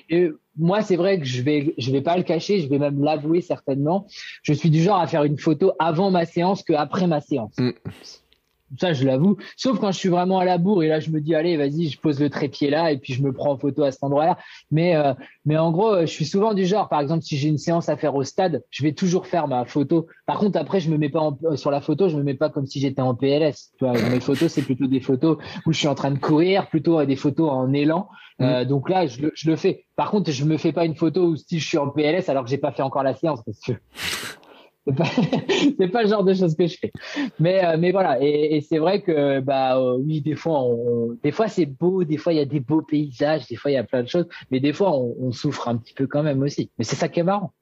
Et, 0.10 0.32
moi, 0.56 0.82
c'est 0.82 0.96
vrai 0.96 1.20
que 1.20 1.26
je 1.26 1.42
vais 1.42 1.74
je 1.78 1.92
vais 1.92 2.02
pas 2.02 2.16
le 2.16 2.24
cacher, 2.24 2.60
je 2.60 2.70
vais 2.70 2.80
même 2.80 3.04
l'avouer 3.04 3.42
certainement. 3.42 4.08
Je 4.42 4.54
suis 4.54 4.70
du 4.70 4.82
genre 4.82 5.00
à 5.00 5.08
faire 5.08 5.24
une 5.24 5.38
photo 5.38 5.74
avant 5.80 6.10
ma 6.10 6.26
séance 6.26 6.64
que 6.64 6.74
après 6.74 7.08
ma 7.08 7.22
séance. 7.22 7.56
Mm 7.58 7.72
ça 8.80 8.94
je 8.94 9.06
l'avoue. 9.06 9.38
Sauf 9.58 9.80
quand 9.80 9.92
je 9.92 9.98
suis 9.98 10.10
vraiment 10.10 10.40
à 10.40 10.46
la 10.46 10.58
bourre 10.58 10.84
et 10.84 10.88
là 10.88 11.00
je 11.00 11.10
me 11.10 11.22
dis 11.22 11.36
allez 11.36 11.58
vas-y 11.58 11.90
je 11.90 12.00
pose 12.00 12.20
le 12.20 12.30
trépied 12.30 12.70
là 12.70 12.92
et 12.92 12.98
puis 12.98 13.14
je 13.14 13.22
me 13.22 13.32
prends 13.32 13.52
en 13.52 13.58
photo 13.58 13.84
à 13.84 13.92
cet 13.92 14.04
endroit-là. 14.04 14.38
Mais 14.72 14.96
euh, 14.96 15.14
mais 15.46 15.58
en 15.58 15.72
gros 15.72 16.02
je 16.02 16.06
suis 16.06 16.26
souvent 16.26 16.54
du 16.54 16.66
genre 16.66 16.90
par 16.90 17.00
exemple 17.00 17.24
si 17.24 17.38
j'ai 17.38 17.50
une 17.50 17.58
séance 17.58 17.90
à 17.90 17.98
faire 17.98 18.16
au 18.16 18.24
stade 18.24 18.64
je 18.70 18.84
vais 18.84 18.94
toujours 18.94 19.28
faire 19.28 19.48
ma 19.48 19.66
photo. 19.66 20.08
Par 20.26 20.40
contre 20.40 20.58
après 20.58 20.80
je 20.80 20.90
me 20.90 20.98
mets 20.98 21.10
pas 21.10 21.32
euh, 21.46 21.56
sur 21.56 21.72
la 21.72 21.82
photo 21.82 22.10
je 22.10 22.18
me 22.18 22.24
mets 22.24 22.34
pas 22.34 22.50
comme 22.50 22.66
si 22.66 22.80
j'étais 22.80 23.02
en 23.02 23.16
PLS. 23.16 23.72
Tu 23.78 23.86
vois 23.86 23.94
mes 23.94 24.20
photos 24.20 24.52
c'est 24.52 24.64
plutôt 24.64 24.88
des 24.88 25.02
photos 25.02 25.38
où 25.66 25.74
je 25.74 25.78
suis 25.78 25.88
en 25.88 25.96
train 25.96 26.12
de 26.12 26.20
courir 26.20 26.68
plutôt 26.70 27.04
des 27.06 27.16
photos 27.16 27.50
en 27.52 27.74
élan. 27.74 28.10
Mmh. 28.40 28.44
Euh, 28.44 28.66
donc 28.66 28.90
là 28.90 29.06
je, 29.06 29.28
je, 29.36 29.50
le 29.50 29.56
fais. 29.56 29.86
Par 29.96 30.10
contre 30.10 30.32
je 30.32 30.46
me 30.46 30.58
fais 30.58 30.72
pas 30.72 30.86
une 30.86 30.96
photo 30.96 31.26
où 31.28 31.36
si 31.36 31.60
je 31.60 31.68
suis 31.68 31.78
en 31.78 31.90
PLS 31.90 32.30
alors 32.30 32.44
que 32.44 32.50
j'ai 32.50 32.58
pas 32.58 32.72
fait 32.72 32.82
encore 32.82 33.04
la 33.04 33.14
séance 33.14 33.42
parce 33.46 33.60
que 33.60 33.74
c'est 34.86 34.96
pas, 34.96 35.06
c'est 35.80 35.88
pas 35.88 36.04
le 36.04 36.10
genre 36.10 36.24
de 36.24 36.34
choses 36.34 36.56
que 36.56 36.68
je 36.68 36.78
fais. 36.78 36.92
Mais, 37.40 37.64
euh, 37.64 37.78
mais 37.78 37.92
voilà. 37.92 38.22
Et, 38.22 38.58
et 38.58 38.62
c'est 38.62 38.78
vrai 38.78 39.02
que, 39.02 39.40
bah, 39.40 39.78
euh, 39.78 39.98
oui, 39.98 40.22
des 40.22 40.36
fois, 40.36 40.62
on, 40.64 41.18
des 41.24 41.32
fois 41.32 41.48
c'est 41.48 41.66
beau, 41.66 42.04
des 42.04 42.18
fois 42.18 42.34
il 42.34 42.38
y 42.38 42.42
a 42.42 42.46
des 42.46 42.60
beaux 42.60 42.82
paysages, 42.82 43.48
des 43.48 43.56
fois 43.56 43.72
il 43.72 43.76
y 43.76 43.78
a 43.78 43.84
plein 43.84 44.04
de 44.04 44.08
choses, 44.08 44.28
mais 44.52 44.60
des 44.60 44.74
fois 44.74 44.92
on, 44.96 45.16
on, 45.20 45.32
souffre 45.32 45.68
un 45.68 45.78
petit 45.78 45.94
peu 45.94 46.08
quand 46.08 46.24
même 46.24 46.42
aussi. 46.42 46.70
Mais 46.78 46.84
c'est 46.84 46.96
ça 46.96 47.08
qui 47.08 47.20
est 47.20 47.24
marrant. 47.24 47.54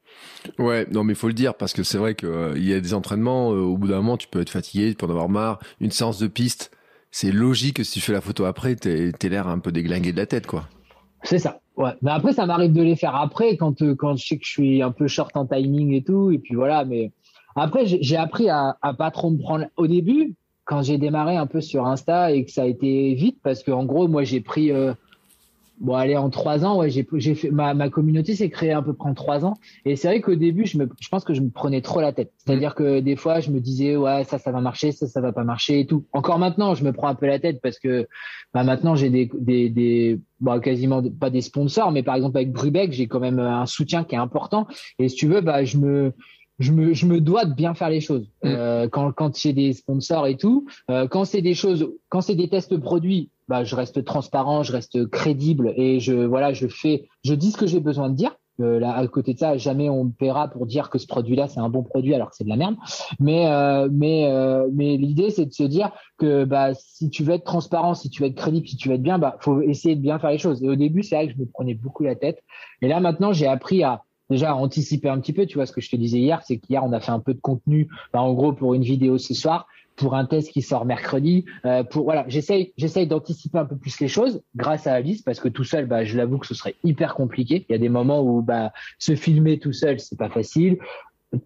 Ouais, 0.57 0.88
non, 0.91 1.03
mais 1.03 1.14
il 1.14 1.18
faut 1.18 1.27
le 1.27 1.34
dire 1.34 1.56
parce 1.56 1.73
que 1.73 1.84
c'est 1.84 1.98
vrai 1.98 2.15
qu'il 2.15 2.27
euh, 2.27 2.57
y 2.57 2.73
a 2.73 2.80
des 2.80 2.93
entraînements, 2.93 3.49
au 3.49 3.77
bout 3.77 3.88
d'un 3.88 3.98
moment, 3.98 4.18
tu 4.18 4.27
peux 4.27 4.41
être 4.41 4.49
fatigué, 4.49 4.89
tu 4.89 4.95
peux 4.95 5.06
en 5.06 5.10
avoir 5.10 5.30
marre. 5.30 5.60
Une 5.80 5.91
séance 5.91 6.19
de 6.19 6.27
piste, 6.27 6.72
c'est 7.11 7.31
logique 7.31 7.77
que 7.77 7.84
si 7.84 7.93
tu 7.93 8.02
fais 8.02 8.14
la 8.14 8.22
photo 8.22 8.45
après, 8.45 8.76
t'es, 8.76 9.11
t'es 9.11 9.30
l'air 9.30 9.48
un 9.48 9.60
peu 9.60 9.72
déglingué 9.72 10.11
de 10.11 10.18
la 10.18 10.26
tête, 10.26 10.48
quoi. 10.48 10.68
C'est 11.23 11.39
ça. 11.39 11.60
Ouais. 11.77 11.91
Mais 12.02 12.11
après, 12.11 12.34
ça 12.34 12.45
m'arrive 12.45 12.73
de 12.73 12.81
les 12.81 12.95
faire 12.95 13.15
après 13.15 13.57
quand, 13.57 13.81
euh, 13.81 13.95
quand 13.95 14.15
je 14.15 14.26
sais 14.26 14.38
que 14.38 14.45
je 14.45 14.52
suis 14.52 14.81
un 14.81 14.91
peu 14.91 15.07
short 15.07 15.35
en 15.35 15.45
timing 15.45 15.93
et 15.93 16.03
tout. 16.03 16.31
Et 16.31 16.38
puis 16.38 16.56
voilà. 16.56 16.85
Mais 16.85 17.11
après, 17.56 17.85
j'ai 17.85 18.18
appris 18.18 18.49
à, 18.49 18.77
à 18.81 18.93
pas 18.93 19.11
trop 19.11 19.30
me 19.30 19.38
prendre. 19.38 19.65
Au 19.77 19.88
début, 19.88 20.35
quand 20.65 20.81
j'ai 20.81 20.98
démarré 20.98 21.38
un 21.38 21.48
peu 21.48 21.61
sur 21.61 21.85
Insta 21.88 22.31
et 22.31 22.45
que 22.45 22.52
ça 22.52 22.64
a 22.64 22.65
été 22.65 23.14
vite, 23.14 23.39
parce 23.43 23.64
qu'en 23.64 23.85
gros, 23.85 24.07
moi, 24.07 24.23
j'ai 24.23 24.41
pris. 24.41 24.72
Euh, 24.72 24.93
Bon, 25.81 25.95
allez, 25.95 26.15
en 26.15 26.29
trois 26.29 26.63
ans, 26.63 26.77
ouais, 26.77 26.91
j'ai, 26.91 27.07
j'ai 27.13 27.33
fait, 27.33 27.49
ma, 27.49 27.73
ma 27.73 27.89
communauté 27.89 28.35
s'est 28.35 28.51
créée 28.51 28.71
à 28.71 28.83
peu 28.83 28.93
près 28.93 29.09
en 29.09 29.15
trois 29.15 29.43
ans. 29.45 29.55
Et 29.83 29.95
c'est 29.95 30.07
vrai 30.07 30.21
qu'au 30.21 30.35
début, 30.35 30.67
je 30.67 30.77
me, 30.77 30.87
je 30.99 31.09
pense 31.09 31.23
que 31.23 31.33
je 31.33 31.41
me 31.41 31.49
prenais 31.49 31.81
trop 31.81 32.01
la 32.01 32.13
tête. 32.13 32.31
C'est-à-dire 32.37 32.75
que 32.75 32.99
des 32.99 33.15
fois, 33.15 33.39
je 33.39 33.49
me 33.49 33.59
disais, 33.59 33.95
ouais, 33.95 34.23
ça, 34.23 34.37
ça 34.37 34.51
va 34.51 34.61
marcher, 34.61 34.91
ça, 34.91 35.07
ça 35.07 35.21
va 35.21 35.33
pas 35.33 35.43
marcher 35.43 35.79
et 35.79 35.87
tout. 35.87 36.05
Encore 36.13 36.37
maintenant, 36.37 36.75
je 36.75 36.83
me 36.83 36.93
prends 36.93 37.07
un 37.07 37.15
peu 37.15 37.25
la 37.25 37.39
tête 37.39 37.61
parce 37.63 37.79
que, 37.79 38.07
bah, 38.53 38.63
maintenant, 38.63 38.93
j'ai 38.93 39.09
des, 39.09 39.31
des, 39.33 39.69
des, 39.69 40.19
bah, 40.39 40.59
quasiment 40.59 41.01
pas 41.01 41.31
des 41.31 41.41
sponsors, 41.41 41.91
mais 41.91 42.03
par 42.03 42.15
exemple, 42.15 42.37
avec 42.37 42.51
Brubeck, 42.51 42.91
j'ai 42.91 43.07
quand 43.07 43.19
même 43.19 43.39
un 43.39 43.65
soutien 43.65 44.03
qui 44.03 44.13
est 44.13 44.19
important. 44.19 44.67
Et 44.99 45.09
si 45.09 45.15
tu 45.15 45.25
veux, 45.27 45.41
bah, 45.41 45.63
je 45.63 45.79
me, 45.79 46.13
je 46.59 46.71
me, 46.73 46.93
je 46.93 47.07
me 47.07 47.19
dois 47.19 47.45
de 47.45 47.55
bien 47.55 47.73
faire 47.73 47.89
les 47.89 48.01
choses. 48.01 48.29
Mm. 48.43 48.47
Euh, 48.47 48.87
quand, 48.87 49.11
quand 49.13 49.35
j'ai 49.35 49.53
des 49.53 49.73
sponsors 49.73 50.27
et 50.27 50.37
tout, 50.37 50.67
euh, 50.91 51.07
quand 51.07 51.25
c'est 51.25 51.41
des 51.41 51.55
choses, 51.55 51.91
quand 52.09 52.21
c'est 52.21 52.35
des 52.35 52.49
tests 52.49 52.77
produits, 52.77 53.31
bah, 53.52 53.65
je 53.65 53.76
reste 53.76 54.06
transparent, 54.06 54.64
je 54.64 54.72
reste 54.72 55.10
crédible 55.10 55.73
et 55.76 55.99
je, 55.99 56.14
voilà, 56.14 56.53
je 56.53 56.68
fais, 56.68 57.10
je 57.26 57.34
dis 57.34 57.52
ce 57.52 57.57
que 57.57 57.68
j'ai 57.68 57.82
besoin 57.82 58.10
de 58.10 58.15
dire. 58.15 58.32
Euh, 58.61 58.82
à 58.82 59.06
côté 59.07 59.34
de 59.34 59.40
ça, 59.40 59.57
jamais 59.57 59.90
on 59.90 60.06
me 60.06 60.11
paiera 60.11 60.48
pour 60.48 60.65
dire 60.65 60.90
que 60.90 60.98
ce 60.98 61.06
produit-là 61.06 61.49
c'est 61.49 61.60
un 61.60 61.68
bon 61.68 61.84
produit 61.84 62.15
alors 62.15 62.30
que 62.30 62.38
c'est 62.38 62.45
de 62.45 62.49
la 62.49 62.56
merde. 62.56 62.78
Mais 63.19 63.48
euh, 63.48 63.90
mais 63.91 64.28
euh, 64.32 64.69
mais 64.72 64.95
l'idée 64.95 65.32
c'est 65.32 65.45
de 65.48 65.52
se 65.52 65.64
dire 65.64 65.91
que 66.18 66.45
bah 66.45 66.73
si 66.76 67.10
tu 67.10 67.23
veux 67.26 67.34
être 67.34 67.44
transparent, 67.44 67.94
si 67.94 68.10
tu 68.10 68.22
veux 68.22 68.30
être 68.30 68.36
crédible, 68.36 68.69
si 68.69 68.78
tu 68.78 68.88
veux 68.88 68.95
être 68.95 69.03
bien, 69.03 69.19
bah 69.19 69.36
faut 69.41 69.61
essayer 69.61 69.98
de 69.98 70.02
bien 70.02 70.18
faire 70.18 70.30
les 70.30 70.38
choses. 70.38 70.64
Et 70.64 70.69
au 70.69 70.78
début 70.78 71.03
c'est 71.03 71.15
vrai 71.15 71.28
que 71.28 71.34
je 71.34 71.40
me 71.40 71.45
prenais 71.45 71.73
beaucoup 71.73 72.03
la 72.03 72.15
tête. 72.15 72.41
Et 72.82 72.88
là 72.88 73.02
maintenant 73.02 73.34
j'ai 73.34 73.48
appris 73.48 73.84
à 73.84 74.03
déjà 74.30 74.56
anticiper 74.56 75.10
un 75.10 75.19
petit 75.19 75.34
peu. 75.34 75.45
Tu 75.45 75.56
vois 75.56 75.65
ce 75.65 75.73
que 75.73 75.82
je 75.82 75.90
te 75.90 75.98
disais 75.98 76.19
hier, 76.19 76.41
c'est 76.45 76.57
qu'hier 76.57 76.86
on 76.86 76.94
a 76.94 77.02
fait 77.02 77.11
un 77.11 77.19
peu 77.19 77.34
de 77.34 77.41
contenu, 77.41 77.90
bah, 78.14 78.22
en 78.22 78.34
gros 78.34 78.53
pour 78.53 78.76
une 78.76 78.84
vidéo 78.84 79.18
ce 79.18 79.34
soir, 79.34 79.68
pour 80.02 80.15
un 80.15 80.26
test 80.26 80.52
qui 80.52 80.64
sort 80.64 80.86
mercredi. 80.86 81.45
Euh, 81.65 81.84
pour 81.84 82.06
voilà, 82.06 82.26
j'essaye 82.28 82.73
j'essaye 82.76 83.06
d'anticiper 83.06 83.60
un 83.60 83.65
peu 83.65 83.78
plus 83.78 83.99
les 83.99 84.07
choses 84.07 84.41
grâce 84.56 84.88
à 84.88 84.94
Alice 84.94 85.22
parce 85.22 85.40
que 85.40 85.48
tout 85.48 85.64
seul, 85.64 85.86
bah, 85.86 86.03
je 86.03 86.18
l'avoue 86.18 86.40
que 86.40 86.48
ce 86.48 86.56
serait 86.56 86.76
hyper 86.84 87.14
compliqué. 87.14 87.65
Il 87.69 87.72
y 87.72 87.76
a 87.76 87.78
des 87.78 87.90
moments 87.90 88.22
où 88.22 88.41
bah 88.41 88.73
se 88.98 89.15
filmer 89.15 89.60
tout 89.60 89.73
seul, 89.73 89.99
c'est 89.99 90.18
pas 90.18 90.30
facile. 90.30 90.80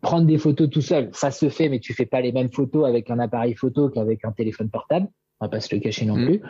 Prendre 0.01 0.25
des 0.25 0.37
photos 0.37 0.69
tout 0.69 0.81
seul, 0.81 1.09
ça 1.11 1.31
se 1.31 1.49
fait, 1.49 1.67
mais 1.67 1.79
tu 1.79 1.93
fais 1.93 2.05
pas 2.05 2.21
les 2.21 2.31
mêmes 2.31 2.51
photos 2.51 2.87
avec 2.87 3.11
un 3.11 3.19
appareil 3.19 3.55
photo 3.55 3.89
qu'avec 3.89 4.23
un 4.23 4.31
téléphone 4.31 4.69
portable 4.69 5.07
on 5.41 5.45
va 5.45 5.49
pas 5.49 5.59
se 5.59 5.75
le 5.75 5.81
cacher 5.81 6.05
non 6.05 6.15
mmh. 6.15 6.25
plus. 6.25 6.41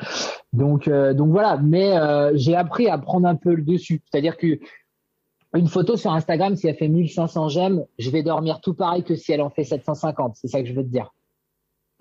Donc, 0.53 0.87
euh, 0.87 1.15
donc 1.15 1.31
voilà. 1.31 1.57
Mais 1.57 1.97
euh, 1.97 2.31
j'ai 2.35 2.55
appris 2.55 2.87
à 2.87 2.99
prendre 2.99 3.27
un 3.27 3.35
peu 3.35 3.55
le 3.55 3.63
dessus. 3.63 4.03
C'est-à-dire 4.05 4.37
que 4.37 4.59
une 5.55 5.67
photo 5.67 5.95
sur 5.95 6.11
Instagram, 6.11 6.55
si 6.55 6.67
elle 6.67 6.75
fait 6.75 6.87
1500 6.87 7.49
j'aime, 7.49 7.85
je 7.97 8.09
vais 8.09 8.23
dormir 8.23 8.59
tout 8.61 8.73
pareil 8.73 9.03
que 9.03 9.15
si 9.15 9.31
elle 9.31 9.41
en 9.41 9.49
fait 9.49 9.63
750. 9.63 10.35
C'est 10.35 10.47
ça 10.47 10.61
que 10.61 10.67
je 10.67 10.73
veux 10.73 10.83
te 10.83 10.89
dire. 10.89 11.13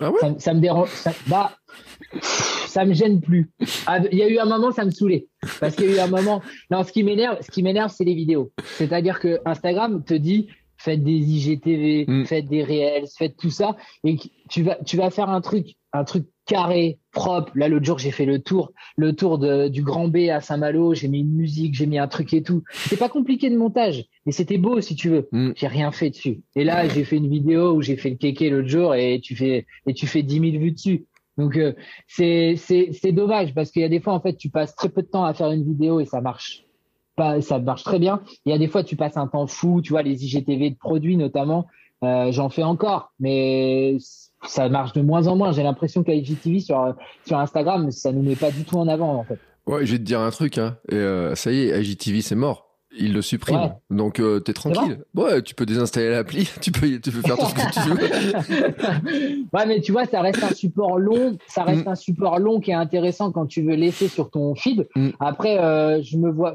Ah 0.01 0.11
ouais 0.11 0.19
ça, 0.21 0.35
ça, 0.39 0.55
me 0.55 0.61
dérange. 0.61 0.89
Ça, 0.91 1.12
bah, 1.29 1.53
ça 2.66 2.85
me 2.85 2.95
gêne 2.95 3.21
plus. 3.21 3.51
Ah, 3.87 4.01
il 4.11 4.19
y 4.19 4.23
a 4.23 4.29
eu 4.29 4.39
un 4.39 4.45
moment, 4.45 4.73
ça 4.73 4.85
me 4.85 4.91
saoulait. 4.91 5.29
Parce 5.61 5.77
qu'il 5.77 5.91
y 5.91 5.93
a 5.93 5.97
eu 5.97 5.99
un 6.01 6.09
moment. 6.09 6.43
Non, 6.71 6.83
ce 6.83 6.93
qui 6.93 7.05
m'énerve, 7.05 7.39
ce 7.41 7.51
qui 7.51 7.62
m'énerve, 7.62 7.93
c'est 7.95 8.05
les 8.05 8.15
vidéos. 8.15 8.53
C'est-à-dire 8.65 9.21
que 9.21 9.41
Instagram 9.45 10.03
te 10.05 10.15
dit, 10.15 10.49
faites 10.77 11.03
des 11.03 11.12
IGTV, 11.12 12.05
mm. 12.07 12.27
faites 12.27 12.47
des 12.47 12.65
réels, 12.65 13.07
faites 13.16 13.37
tout 13.37 13.51
ça, 13.51 13.77
et 14.03 14.16
tu 14.49 14.62
vas, 14.62 14.77
tu 14.85 14.97
vas 14.97 15.11
faire 15.11 15.31
un 15.31 15.41
truc, 15.41 15.77
un 15.93 16.05
truc 16.05 16.27
carré, 16.47 16.99
propre. 17.15 17.51
Là, 17.55 17.69
l'autre 17.69 17.86
jour, 17.86 17.99
j'ai 17.99 18.11
fait 18.11 18.27
le 18.27 18.41
tour, 18.41 18.73
le 18.97 19.15
tour 19.15 19.39
de, 19.39 19.69
du 19.69 19.82
Grand 19.82 20.09
B 20.09 20.28
à 20.31 20.43
Saint-Malo. 20.43 20.93
J'ai 20.93 21.09
mis 21.09 21.20
une 21.20 21.35
musique, 21.35 21.74
j'ai 21.74 21.86
mis 21.86 21.99
un 21.99 22.09
truc 22.09 22.35
et 22.35 22.43
tout. 22.43 22.62
C'est 22.73 22.99
pas 22.99 23.09
compliqué 23.09 23.49
de 23.49 23.57
montage, 23.57 24.05
mais 24.27 24.32
c'était 24.32 24.59
beau 24.59 24.82
si 24.82 24.95
tu 24.95 25.09
veux. 25.09 25.28
Mm. 25.32 25.53
J'ai 25.57 25.66
rien 25.66 25.91
fait 25.93 26.11
dessus. 26.11 26.43
Et 26.55 26.65
là, 26.65 26.86
j'ai 26.86 27.05
fait 27.05 27.16
une 27.16 27.31
vidéo 27.31 27.73
où 27.73 27.81
j'ai 27.81 27.97
fait 27.97 28.11
le 28.11 28.16
kéké 28.16 28.51
l'autre 28.51 28.69
jour 28.69 28.95
et 28.95 29.20
tu 29.23 29.35
fais 29.35 29.66
et 29.86 29.95
tu 29.95 30.07
fais 30.07 30.23
10 30.23 30.41
000 30.53 30.62
vues 30.62 30.73
dessus. 30.73 31.07
Donc 31.36 31.57
euh, 31.57 31.73
c'est 32.07 32.55
c'est 32.57 32.91
c'est 32.93 33.12
dommage 33.12 33.55
parce 33.55 33.70
qu'il 33.70 33.82
y 33.82 33.85
a 33.85 33.89
des 33.89 34.01
fois 34.01 34.12
en 34.12 34.20
fait 34.20 34.36
tu 34.36 34.51
passes 34.51 34.74
très 34.77 34.89
peu 34.89 35.03
de 35.03 35.09
temps 35.09 35.24
à 35.24 35.35
faire 35.35 35.51
une 35.51 35.65
vidéo 35.65 35.99
et 36.01 36.05
ça 36.05 36.20
marche 36.20 36.65
pas, 37.16 37.41
ça 37.41 37.59
marche 37.59 37.82
très 37.82 37.99
bien. 37.99 38.23
Il 38.45 38.53
y 38.53 38.55
a 38.55 38.59
des 38.59 38.69
fois 38.69 38.85
tu 38.85 38.97
passes 38.97 39.16
un 39.16 39.27
temps 39.27 39.47
fou, 39.47 39.81
tu 39.82 39.91
vois 39.91 40.03
les 40.03 40.24
IGTV 40.24 40.70
de 40.70 40.77
produits 40.77 41.16
notamment. 41.16 41.66
Euh, 42.03 42.31
J'en 42.32 42.51
fais 42.51 42.62
encore, 42.62 43.12
mais 43.19 43.97
ça 44.47 44.69
marche 44.69 44.93
de 44.93 45.03
moins 45.03 45.27
en 45.27 45.37
moins. 45.37 45.53
J'ai 45.53 45.62
l'impression 45.62 46.03
qu'IGTV 46.03 46.61
sur, 46.61 46.95
sur 47.27 47.39
Instagram, 47.39 47.91
ça 47.91 48.12
ne 48.12 48.19
nous 48.19 48.29
met 48.29 48.37
pas 48.37 48.51
du 48.51 48.65
tout 48.65 48.77
en 48.77 48.89
avant, 48.89 49.15
en 49.15 49.25
fait. 49.25 49.39
Ouais, 49.66 49.87
je 49.87 49.93
vais 49.93 49.99
te 49.99 50.05
dire 50.05 50.21
un 50.21 50.31
truc, 50.31 50.59
hein. 50.59 50.77
Et 50.91 50.97
euh, 50.97 51.35
ça 51.35 51.51
y 51.51 51.61
est, 51.61 51.83
IGTV, 51.83 52.21
c'est 52.21 52.35
mort. 52.35 52.71
Il 52.97 53.12
le 53.12 53.23
supprime. 53.23 53.75
Donc, 53.91 54.21
euh, 54.21 54.39
t'es 54.39 54.53
tranquille. 54.53 55.01
Ouais, 55.15 55.43
tu 55.43 55.55
peux 55.55 55.66
désinstaller 55.66 56.11
l'appli, 56.11 56.49
tu 56.61 56.71
peux, 56.71 57.01
tu 57.01 57.11
peux 57.11 57.23
faire 57.23 57.37
tout 57.37 57.47
ce 57.47 57.55
que 57.55 57.73
tu 57.73 57.89
veux. 57.91 59.47
ouais, 59.53 59.66
mais 59.66 59.81
tu 59.81 59.91
vois, 59.91 60.05
ça 60.07 60.21
reste 60.21 60.45
un 60.45 60.55
support 60.55 60.99
long, 60.99 61.37
ça 61.49 61.65
reste 61.65 61.87
mm. 61.87 61.91
un 61.91 61.95
support 61.97 62.39
long 62.39 62.61
qui 62.61 62.71
est 62.71 62.75
intéressant 62.75 63.33
quand 63.33 63.47
tu 63.47 63.62
veux 63.62 63.75
laisser 63.75 64.07
sur 64.07 64.31
ton 64.31 64.55
feed. 64.55 64.87
Mm. 64.95 65.11
Après, 65.19 65.59
euh, 65.59 66.03
je 66.03 66.19
me 66.19 66.31
vois, 66.31 66.55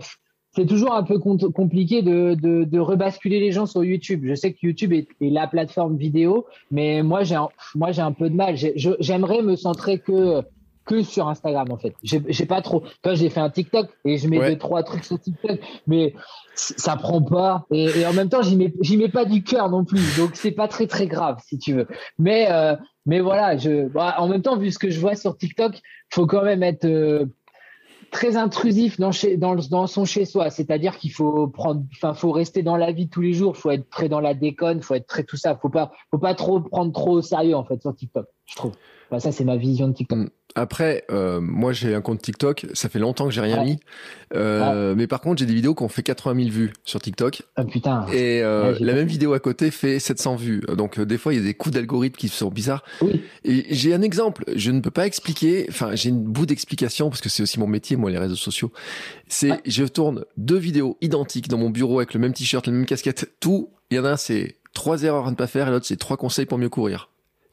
c'est 0.56 0.66
toujours 0.66 0.94
un 0.94 1.04
peu 1.04 1.20
compliqué 1.20 2.02
de, 2.02 2.34
de, 2.34 2.64
de, 2.64 2.80
rebasculer 2.80 3.40
les 3.40 3.52
gens 3.52 3.66
sur 3.66 3.84
YouTube. 3.84 4.24
Je 4.26 4.34
sais 4.34 4.54
que 4.54 4.58
YouTube 4.64 4.94
est, 4.94 5.08
est 5.22 5.30
la 5.30 5.48
plateforme 5.48 5.96
vidéo, 5.96 6.48
mais 6.72 7.04
moi 7.04 7.24
j'ai 7.24 7.38
moi 7.76 7.92
j'ai 7.92 8.02
un 8.02 8.12
peu 8.12 8.30
de 8.30 8.36
mal. 8.36 8.56
J'aimerais 8.56 9.42
me 9.42 9.56
centrer 9.56 10.00
que 10.00 10.42
que 10.86 11.04
sur 11.04 11.28
Instagram 11.28 11.72
en 11.72 11.78
fait. 11.78 11.94
J'ai 12.02 12.46
pas 12.48 12.62
trop. 12.62 12.84
Toi 13.04 13.14
j'ai 13.14 13.30
fait 13.30 13.40
un 13.40 13.52
TikTok 13.52 13.90
et 14.06 14.18
je 14.18 14.28
mets 14.28 14.40
deux 14.50 14.58
trois 14.58 14.82
trucs 14.82 15.04
sur 15.04 15.20
TikTok, 15.20 15.60
mais 15.86 16.16
ça 16.56 16.96
prend 16.96 17.22
pas. 17.22 17.68
Et, 17.72 18.00
et 18.00 18.06
en 18.08 18.14
même 18.14 18.30
temps 18.30 18.42
j'y 18.42 18.58
mets 18.58 18.74
j'y 18.82 18.98
mets 18.98 19.10
pas 19.10 19.26
du 19.26 19.44
cœur 19.44 19.70
non 19.70 19.86
plus, 19.86 20.18
donc 20.18 20.32
c'est 20.34 20.52
pas 20.52 20.68
très 20.68 20.88
très 20.88 21.06
grave 21.06 21.38
si 21.46 21.60
tu 21.60 21.74
veux. 21.74 21.88
Mais 22.18 22.48
euh, 22.50 22.76
mais 23.06 23.20
voilà, 23.20 23.56
je 23.56 23.88
bah, 23.88 24.16
en 24.18 24.28
même 24.28 24.42
temps 24.42 24.58
vu 24.58 24.72
ce 24.72 24.80
que 24.80 24.90
je 24.90 25.00
vois 25.00 25.16
sur 25.16 25.38
TikTok, 25.38 25.80
faut 26.12 26.26
quand 26.26 26.44
même 26.44 26.64
être 26.64 26.86
euh, 26.86 27.26
très 28.11 28.36
intrusif 28.36 28.99
dans, 28.99 29.11
chez, 29.11 29.38
dans, 29.38 29.88
son 29.88 30.06
chez-soi. 30.06 30.49
C'est-à-dire 30.49 30.98
qu'il 30.98 31.11
faut 31.11 31.48
prendre, 31.48 31.84
enfin, 31.94 32.14
faut 32.14 32.31
rester 32.31 32.64
dans 32.64 32.77
la 32.77 32.91
vie 32.91 33.10
tous 33.10 33.22
les 33.22 33.34
jours. 33.34 33.57
Faut 33.57 33.72
être 33.72 33.90
très 33.90 34.10
dans 34.10 34.19
la 34.19 34.34
déconne. 34.34 34.81
Faut 34.81 34.95
être 34.95 35.07
très 35.07 35.23
tout 35.23 35.38
ça. 35.38 35.56
Faut 35.56 35.69
pas, 35.69 35.91
faut 36.11 36.18
pas 36.18 36.36
trop 36.36 36.61
prendre 36.61 36.91
trop 36.91 37.11
au 37.11 37.22
sérieux, 37.22 37.56
en 37.56 37.64
fait, 37.64 37.81
sur 37.81 37.95
TikTok, 37.95 38.27
je 38.50 38.56
trouve. 38.56 38.74
Bah, 39.12 39.20
ça, 39.20 39.32
c'est 39.32 39.44
ma 39.44 39.58
vision 39.58 39.88
de 39.88 39.94
TikTok. 39.94 40.18
Mm. 40.18 40.30
Après, 40.56 41.06
euh, 41.12 41.40
moi 41.40 41.74
j'ai 41.74 41.94
un 41.94 42.02
compte 42.02 42.24
TikTok, 42.24 42.66
ça 42.74 42.90
fait 42.90 42.98
longtemps 42.98 43.26
que 43.26 43.32
j'ai 43.32 43.42
rien 43.42 43.64
mis. 43.64 43.80
Euh, 44.34 44.96
mais 44.96 45.06
par 45.06 45.22
contre, 45.22 45.40
j'ai 45.40 45.46
des 45.46 45.54
vidéos 45.54 45.76
qui 45.76 45.84
ont 45.84 45.90
fait 45.90 46.02
80 46.02 46.44
000 46.44 46.50
vues 46.50 46.74
sur 46.84 47.00
TikTok. 47.00 47.44
Ah 47.56 47.64
putain. 47.64 48.08
Et 48.12 48.42
euh, 48.42 48.76
la 48.80 48.94
même 48.94 49.08
vidéo 49.08 49.34
à 49.34 49.40
côté 49.40 49.70
fait 49.70 50.00
700 50.00 50.36
vues. 50.38 50.62
Donc 50.76 50.98
euh, 50.98 51.06
des 51.06 51.20
fois, 51.20 51.34
il 51.34 51.38
y 51.38 51.40
a 51.40 51.46
des 51.46 51.54
coups 51.54 51.76
d'algorithme 51.76 52.18
qui 52.18 52.30
sont 52.30 52.50
bizarres. 52.50 52.84
Oui. 53.02 53.22
Et 53.44 53.68
j'ai 53.70 53.94
un 53.94 54.02
exemple. 54.02 54.44
Je 54.56 54.72
ne 54.72 54.82
peux 54.82 54.92
pas 54.92 55.06
expliquer. 55.06 55.68
Enfin, 55.70 55.94
j'ai 55.94 56.10
une 56.10 56.24
bout 56.24 56.48
d'explication 56.48 57.10
parce 57.10 57.22
que 57.22 57.30
c'est 57.30 57.44
aussi 57.44 57.60
mon 57.60 57.68
métier, 57.68 57.96
moi, 57.96 58.10
les 58.10 58.18
réseaux 58.18 58.36
sociaux. 58.36 58.72
C'est, 59.28 59.62
je 59.66 59.86
tourne 59.86 60.26
deux 60.38 60.58
vidéos 60.58 60.98
identiques 61.02 61.48
dans 61.48 61.60
mon 61.60 61.70
bureau 61.70 62.00
avec 62.00 62.16
le 62.16 62.20
même 62.20 62.34
t-shirt, 62.34 62.66
la 62.66 62.74
même 62.74 62.88
casquette, 62.88 63.32
tout 63.40 63.70
Il 63.92 63.98
y 63.98 64.00
en 64.00 64.06
a 64.06 64.12
un, 64.14 64.18
c'est 64.18 64.56
trois 64.74 65.04
erreurs 65.04 65.28
à 65.28 65.32
ne 65.32 65.36
pas 65.36 65.48
faire 65.48 65.68
et 65.68 65.72
l'autre, 65.72 65.86
c'est 65.86 65.98
trois 65.98 66.18
conseils 66.18 66.48
pour 66.48 66.58
mieux 66.58 66.70
courir. 66.70 67.10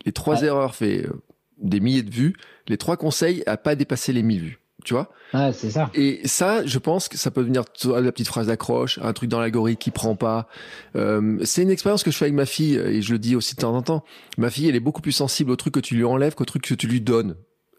Les 0.06 0.12
trois 0.12 0.42
erreurs 0.42 0.74
fait 0.74 1.04
euh, 1.04 1.22
des 1.58 1.80
milliers 1.80 2.02
de 2.02 2.10
vues. 2.10 2.34
Les 2.68 2.78
trois 2.78 2.96
conseils 2.96 3.42
à 3.46 3.56
pas 3.56 3.74
dépasser 3.74 4.12
les 4.12 4.22
1000 4.22 4.40
vues. 4.40 4.60
Tu 4.84 4.94
vois 4.94 5.10
Ouais, 5.34 5.52
c'est 5.52 5.70
ça. 5.70 5.90
Et 5.94 6.20
ça, 6.28 6.64
je 6.64 6.78
pense 6.78 7.08
que 7.08 7.18
ça 7.18 7.32
peut 7.32 7.40
devenir 7.40 7.64
la 7.84 8.12
petite 8.12 8.28
phrase 8.28 8.46
d'accroche, 8.46 9.00
un 9.02 9.12
truc 9.12 9.28
dans 9.28 9.40
l'algorithme 9.40 9.78
qui 9.78 9.90
prend 9.90 10.14
pas. 10.14 10.46
Euh, 10.94 11.38
c'est 11.42 11.62
une 11.62 11.70
expérience 11.70 12.04
que 12.04 12.12
je 12.12 12.16
fais 12.16 12.26
avec 12.26 12.36
ma 12.36 12.46
fille 12.46 12.76
et 12.76 13.02
je 13.02 13.12
le 13.12 13.18
dis 13.18 13.34
aussi 13.34 13.56
de 13.56 13.60
temps 13.60 13.74
en 13.74 13.82
temps. 13.82 14.04
Ma 14.38 14.48
fille, 14.48 14.68
elle 14.68 14.76
est 14.76 14.80
beaucoup 14.80 15.02
plus 15.02 15.12
sensible 15.12 15.50
au 15.50 15.56
truc 15.56 15.74
que 15.74 15.80
tu 15.80 15.96
lui 15.96 16.04
enlèves 16.04 16.36
qu'au 16.36 16.44
truc 16.44 16.62
que 16.62 16.74
tu 16.74 16.86
lui 16.86 17.00
donnes. 17.00 17.36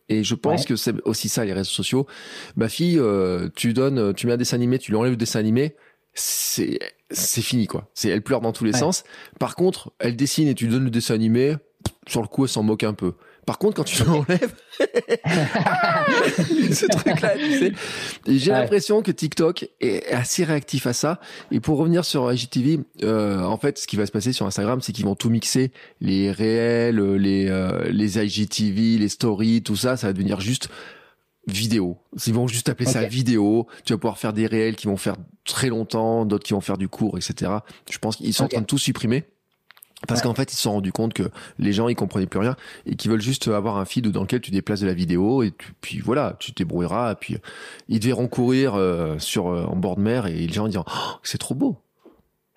Et 0.10 0.24
je 0.24 0.36
pense 0.36 0.66
que 0.66 0.76
c'est 0.76 0.96
aussi 1.04 1.30
ça 1.30 1.46
les 1.46 1.54
réseaux 1.54 1.70
sociaux. 1.70 2.08
Ma 2.58 2.68
fille, 2.68 3.00
euh, 3.00 3.50
tu 3.56 3.74
donnes, 3.74 4.14
tu 4.14 4.28
mets 4.28 4.34
un 4.34 4.38
dessin 4.38 4.56
animé, 4.56 4.78
tu 4.78 4.92
lui 4.92 4.98
enlèves 4.98 5.12
le 5.12 5.18
dessin 5.18 5.40
animé, 5.40 5.76
c'est 6.14 6.80
c'est 7.10 7.42
fini 7.42 7.68
quoi. 7.68 7.90
C'est 7.94 8.10
elle 8.10 8.22
pleure 8.22 8.42
dans 8.42 8.52
tous 8.52 8.66
les 8.66 8.74
sens. 8.74 9.04
Par 9.40 9.56
contre, 9.56 9.94
elle 10.00 10.16
dessine 10.16 10.48
et 10.48 10.56
tu 10.56 10.68
donnes 10.68 10.84
le 10.84 10.90
dessin 10.90 11.14
animé, 11.14 11.56
sur 12.08 12.22
le 12.22 12.28
coup 12.28 12.46
elle 12.46 12.50
s'en 12.50 12.64
moque 12.64 12.84
un 12.84 12.94
peu. 12.94 13.14
Par 13.48 13.58
contre, 13.60 13.78
quand 13.78 13.86
tu 13.86 14.04
l'enlèves, 14.06 14.54
ce 16.74 16.86
truc-là, 16.86 17.36
tu 17.38 17.60
sais. 17.60 17.72
J'ai 18.28 18.52
l'impression 18.52 19.02
que 19.02 19.10
TikTok 19.10 19.70
est 19.80 20.06
assez 20.12 20.44
réactif 20.44 20.86
à 20.86 20.92
ça. 20.92 21.22
Et 21.50 21.62
pour 21.62 21.78
revenir 21.78 22.04
sur 22.04 22.32
IGTV, 22.32 22.80
euh, 23.04 23.42
en 23.42 23.58
fait, 23.58 23.78
ce 23.80 23.88
qui 23.88 23.96
va 23.96 24.06
se 24.06 24.12
passer 24.12 24.34
sur 24.34 24.46
Instagram, 24.46 24.82
c'est 24.82 24.92
qu'ils 24.92 25.06
vont 25.06 25.16
tout 25.16 25.30
mixer, 25.30 25.72
les 26.02 26.30
réels, 26.30 27.00
les 27.16 27.48
euh, 27.50 27.90
les 27.90 28.20
IGTV, 28.20 28.98
les 28.98 29.10
stories, 29.10 29.64
tout 29.64 29.78
ça, 29.78 29.96
ça 29.96 30.08
va 30.08 30.14
devenir 30.14 30.42
juste 30.42 30.68
vidéo. 31.48 31.98
Ils 32.26 32.34
vont 32.34 32.48
juste 32.48 32.68
appeler 32.68 32.90
ça 32.90 33.06
vidéo. 33.06 33.68
Tu 33.86 33.94
vas 33.94 33.98
pouvoir 33.98 34.18
faire 34.18 34.34
des 34.34 34.46
réels 34.46 34.76
qui 34.76 34.88
vont 34.88 34.98
faire 34.98 35.16
très 35.46 35.70
longtemps, 35.70 36.26
d'autres 36.26 36.44
qui 36.44 36.52
vont 36.52 36.60
faire 36.60 36.78
du 36.78 36.90
court, 36.90 37.18
etc. 37.18 37.52
Je 37.90 37.98
pense 37.98 38.18
qu'ils 38.18 38.34
sont 38.34 38.44
en 38.44 38.50
train 38.50 38.62
de 38.62 38.66
tout 38.66 38.78
supprimer. 38.78 39.24
Parce 40.08 40.22
qu'en 40.22 40.36
fait, 40.36 40.52
ils 40.54 40.56
se 40.56 40.62
sont 40.62 40.74
rendus 40.74 40.92
compte 40.92 41.14
que 41.14 41.24
les 41.58 41.74
gens, 41.74 41.88
ils 41.88 41.96
comprenaient 41.96 42.28
plus 42.28 42.40
rien 42.40 42.56
et 42.86 42.96
qu'ils 42.96 43.10
veulent 43.10 43.22
juste 43.22 43.48
avoir 43.48 43.78
un 43.78 43.86
feed 43.86 44.08
dans 44.10 44.22
lequel 44.22 44.42
tu 44.42 44.52
déplaces 44.52 44.82
de 44.82 44.86
la 44.86 44.94
vidéo 44.94 45.42
et 45.42 45.52
puis 45.82 46.00
voilà, 46.00 46.36
tu 46.40 46.52
te 46.54 46.62
débrouilleras. 46.62 47.14
Et 47.14 47.16
puis 47.16 47.38
ils 47.90 48.00
devront 48.00 48.28
courir 48.28 48.76
euh, 48.76 49.18
sur 49.18 49.48
euh, 49.48 49.66
en 49.66 49.76
bord 49.76 49.96
de 49.96 50.02
mer 50.02 50.28
et 50.28 50.34
les 50.34 50.54
gens 50.54 50.68
disent 50.68 50.78
oh, 50.78 50.92
c'est 51.24 51.40
trop 51.40 51.56
beau. 51.56 51.78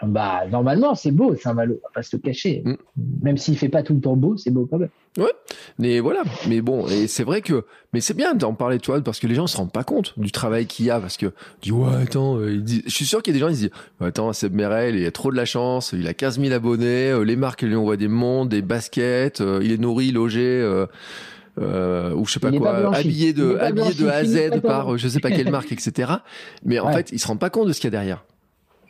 Bah, 0.02 0.46
normalement, 0.50 0.94
c'est 0.94 1.10
beau, 1.10 1.34
Saint-Malo, 1.36 1.78
on 1.82 1.88
va 1.88 1.92
pas 1.94 2.02
se 2.02 2.16
le 2.16 2.22
cacher. 2.22 2.62
Mm. 2.64 2.74
Même 3.22 3.36
s'il 3.36 3.56
fait 3.56 3.68
pas 3.68 3.82
tout 3.82 3.94
le 3.94 4.00
temps 4.00 4.16
beau, 4.16 4.36
c'est 4.36 4.50
beau 4.50 4.66
quand 4.70 4.78
même. 4.78 4.90
Ouais, 5.18 5.32
mais 5.78 5.98
voilà. 5.98 6.22
Mais 6.48 6.60
bon, 6.60 6.86
et 6.86 7.08
c'est 7.08 7.24
vrai 7.24 7.42
que, 7.42 7.64
mais 7.92 8.00
c'est 8.00 8.14
bien 8.14 8.34
d'en 8.34 8.54
parler, 8.54 8.78
toi, 8.78 9.00
parce 9.00 9.18
que 9.18 9.26
les 9.26 9.34
gens 9.34 9.48
se 9.48 9.56
rendent 9.56 9.72
pas 9.72 9.82
compte 9.82 10.16
du 10.16 10.30
travail 10.30 10.66
qu'il 10.66 10.86
y 10.86 10.90
a, 10.90 11.00
parce 11.00 11.16
que, 11.16 11.32
dis, 11.62 11.72
ouais, 11.72 11.94
attends, 12.02 12.36
euh, 12.38 12.62
je 12.64 12.90
suis 12.90 13.04
sûr 13.04 13.20
qu'il 13.20 13.34
y 13.34 13.36
a 13.36 13.38
des 13.38 13.40
gens, 13.40 13.48
ils 13.48 13.56
disent, 13.56 13.70
attends, 14.00 14.32
Seb 14.32 14.54
Merel, 14.54 14.94
il 14.94 15.04
a 15.04 15.10
trop 15.10 15.32
de 15.32 15.36
la 15.36 15.44
chance, 15.44 15.92
il 15.92 16.06
a 16.06 16.14
15 16.14 16.38
000 16.38 16.52
abonnés, 16.52 17.10
euh, 17.10 17.24
les 17.24 17.34
marques 17.34 17.62
lui 17.62 17.74
envoient 17.74 17.96
des 17.96 18.06
mondes, 18.06 18.50
des 18.50 18.62
baskets, 18.62 19.40
euh, 19.40 19.58
il 19.64 19.72
est 19.72 19.78
nourri, 19.78 20.12
logé, 20.12 20.40
euh, 21.58 22.14
ou 22.14 22.24
je 22.24 22.34
sais 22.34 22.40
pas 22.40 22.52
quoi, 22.52 22.94
habillé 22.94 23.32
de, 23.32 23.56
habillé 23.60 23.94
de 23.94 24.06
A 24.06 24.14
à 24.14 24.24
Z 24.24 24.60
par 24.62 24.96
je 24.96 25.08
sais 25.08 25.18
pas 25.18 25.30
quelle 25.30 25.50
marque, 25.50 25.72
etc. 25.72 26.12
Mais 26.64 26.78
en 26.78 26.92
fait, 26.92 27.10
ils 27.10 27.18
se 27.18 27.26
rendent 27.26 27.40
pas 27.40 27.50
compte 27.50 27.66
de 27.66 27.72
ce 27.72 27.80
qu'il 27.80 27.88
y 27.88 27.94
a 27.94 27.98
derrière. 27.98 28.24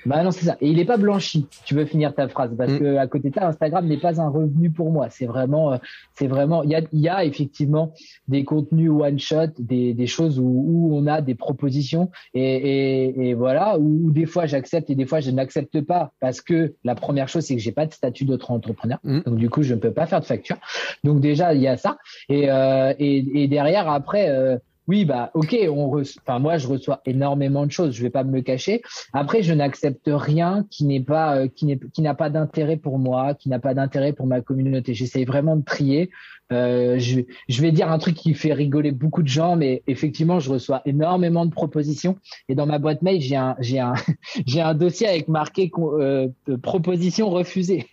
Bah 0.06 0.22
non, 0.22 0.30
c'est 0.30 0.46
ça. 0.46 0.56
Et 0.60 0.68
il 0.68 0.76
n'est 0.76 0.84
pas 0.84 0.96
blanchi, 0.96 1.46
si 1.50 1.64
tu 1.64 1.74
veux 1.74 1.84
finir 1.84 2.14
ta 2.14 2.28
phrase, 2.28 2.54
parce 2.56 2.72
mm. 2.72 2.78
que 2.78 2.96
à 2.96 3.06
côté 3.06 3.30
de 3.30 3.34
ça, 3.34 3.46
Instagram 3.46 3.86
n'est 3.86 3.98
pas 3.98 4.20
un 4.20 4.28
revenu 4.28 4.70
pour 4.70 4.90
moi. 4.90 5.08
C'est 5.10 5.26
vraiment, 5.26 5.72
euh, 5.72 5.76
c'est 6.14 6.26
vraiment, 6.26 6.62
il 6.62 6.70
y 6.70 6.74
a, 6.74 6.82
y 6.92 7.08
a 7.08 7.24
effectivement 7.24 7.92
des 8.28 8.44
contenus 8.44 8.90
one 8.90 9.18
shot, 9.18 9.48
des, 9.58 9.94
des 9.94 10.06
choses 10.06 10.38
où, 10.38 10.44
où 10.44 10.96
on 10.96 11.06
a 11.06 11.20
des 11.20 11.34
propositions 11.34 12.10
et, 12.34 12.42
et, 12.42 13.28
et 13.28 13.34
voilà, 13.34 13.78
où, 13.78 14.10
des 14.10 14.26
fois 14.26 14.46
j'accepte 14.46 14.90
et 14.90 14.94
des 14.94 15.06
fois 15.06 15.20
je 15.20 15.30
n'accepte 15.30 15.80
pas 15.82 16.12
parce 16.20 16.40
que 16.40 16.74
la 16.84 16.94
première 16.94 17.28
chose 17.28 17.44
c'est 17.44 17.54
que 17.54 17.62
j'ai 17.62 17.72
pas 17.72 17.86
de 17.86 17.92
statut 17.92 18.24
d'autre 18.24 18.50
entrepreneur, 18.50 18.98
mm. 19.04 19.20
donc 19.20 19.36
du 19.36 19.50
coup 19.50 19.62
je 19.62 19.74
ne 19.74 19.80
peux 19.80 19.92
pas 19.92 20.06
faire 20.06 20.20
de 20.20 20.26
facture. 20.26 20.56
Donc 21.04 21.20
déjà 21.20 21.54
il 21.54 21.60
y 21.60 21.68
a 21.68 21.76
ça 21.76 21.98
et 22.28 22.50
euh, 22.50 22.94
et, 22.98 23.42
et, 23.42 23.48
derrière 23.48 23.88
après. 23.88 24.28
Euh, 24.30 24.56
oui, 24.90 25.04
bah, 25.04 25.30
ok, 25.34 25.56
on 25.70 26.02
enfin, 26.02 26.40
moi, 26.40 26.58
je 26.58 26.66
reçois 26.66 27.00
énormément 27.06 27.64
de 27.64 27.70
choses. 27.70 27.94
Je 27.94 28.02
vais 28.02 28.10
pas 28.10 28.24
me 28.24 28.32
le 28.32 28.42
cacher. 28.42 28.82
Après, 29.12 29.40
je 29.40 29.54
n'accepte 29.54 30.10
rien 30.12 30.66
qui 30.68 30.84
n'est 30.84 30.98
pas, 30.98 31.36
euh, 31.36 31.46
qui 31.46 31.64
n'est, 31.64 31.78
qui 31.94 32.02
n'a 32.02 32.14
pas 32.14 32.28
d'intérêt 32.28 32.76
pour 32.76 32.98
moi, 32.98 33.34
qui 33.34 33.48
n'a 33.50 33.60
pas 33.60 33.72
d'intérêt 33.72 34.12
pour 34.12 34.26
ma 34.26 34.40
communauté. 34.40 34.92
J'essaye 34.92 35.24
vraiment 35.24 35.54
de 35.54 35.64
trier. 35.64 36.10
Euh, 36.50 36.98
je, 36.98 37.20
je, 37.48 37.62
vais 37.62 37.70
dire 37.70 37.88
un 37.92 37.98
truc 37.98 38.16
qui 38.16 38.34
fait 38.34 38.52
rigoler 38.52 38.90
beaucoup 38.90 39.22
de 39.22 39.28
gens, 39.28 39.54
mais 39.54 39.84
effectivement, 39.86 40.40
je 40.40 40.50
reçois 40.50 40.82
énormément 40.84 41.46
de 41.46 41.52
propositions. 41.52 42.18
Et 42.48 42.56
dans 42.56 42.66
ma 42.66 42.80
boîte 42.80 43.02
mail, 43.02 43.20
j'ai 43.20 43.36
un, 43.36 43.54
j'ai 43.60 43.78
un, 43.78 43.94
j'ai 44.44 44.60
un 44.60 44.74
dossier 44.74 45.06
avec 45.06 45.28
marqué 45.28 45.70
euh, 45.78 46.26
proposition 46.64 47.30
refusée. 47.30 47.86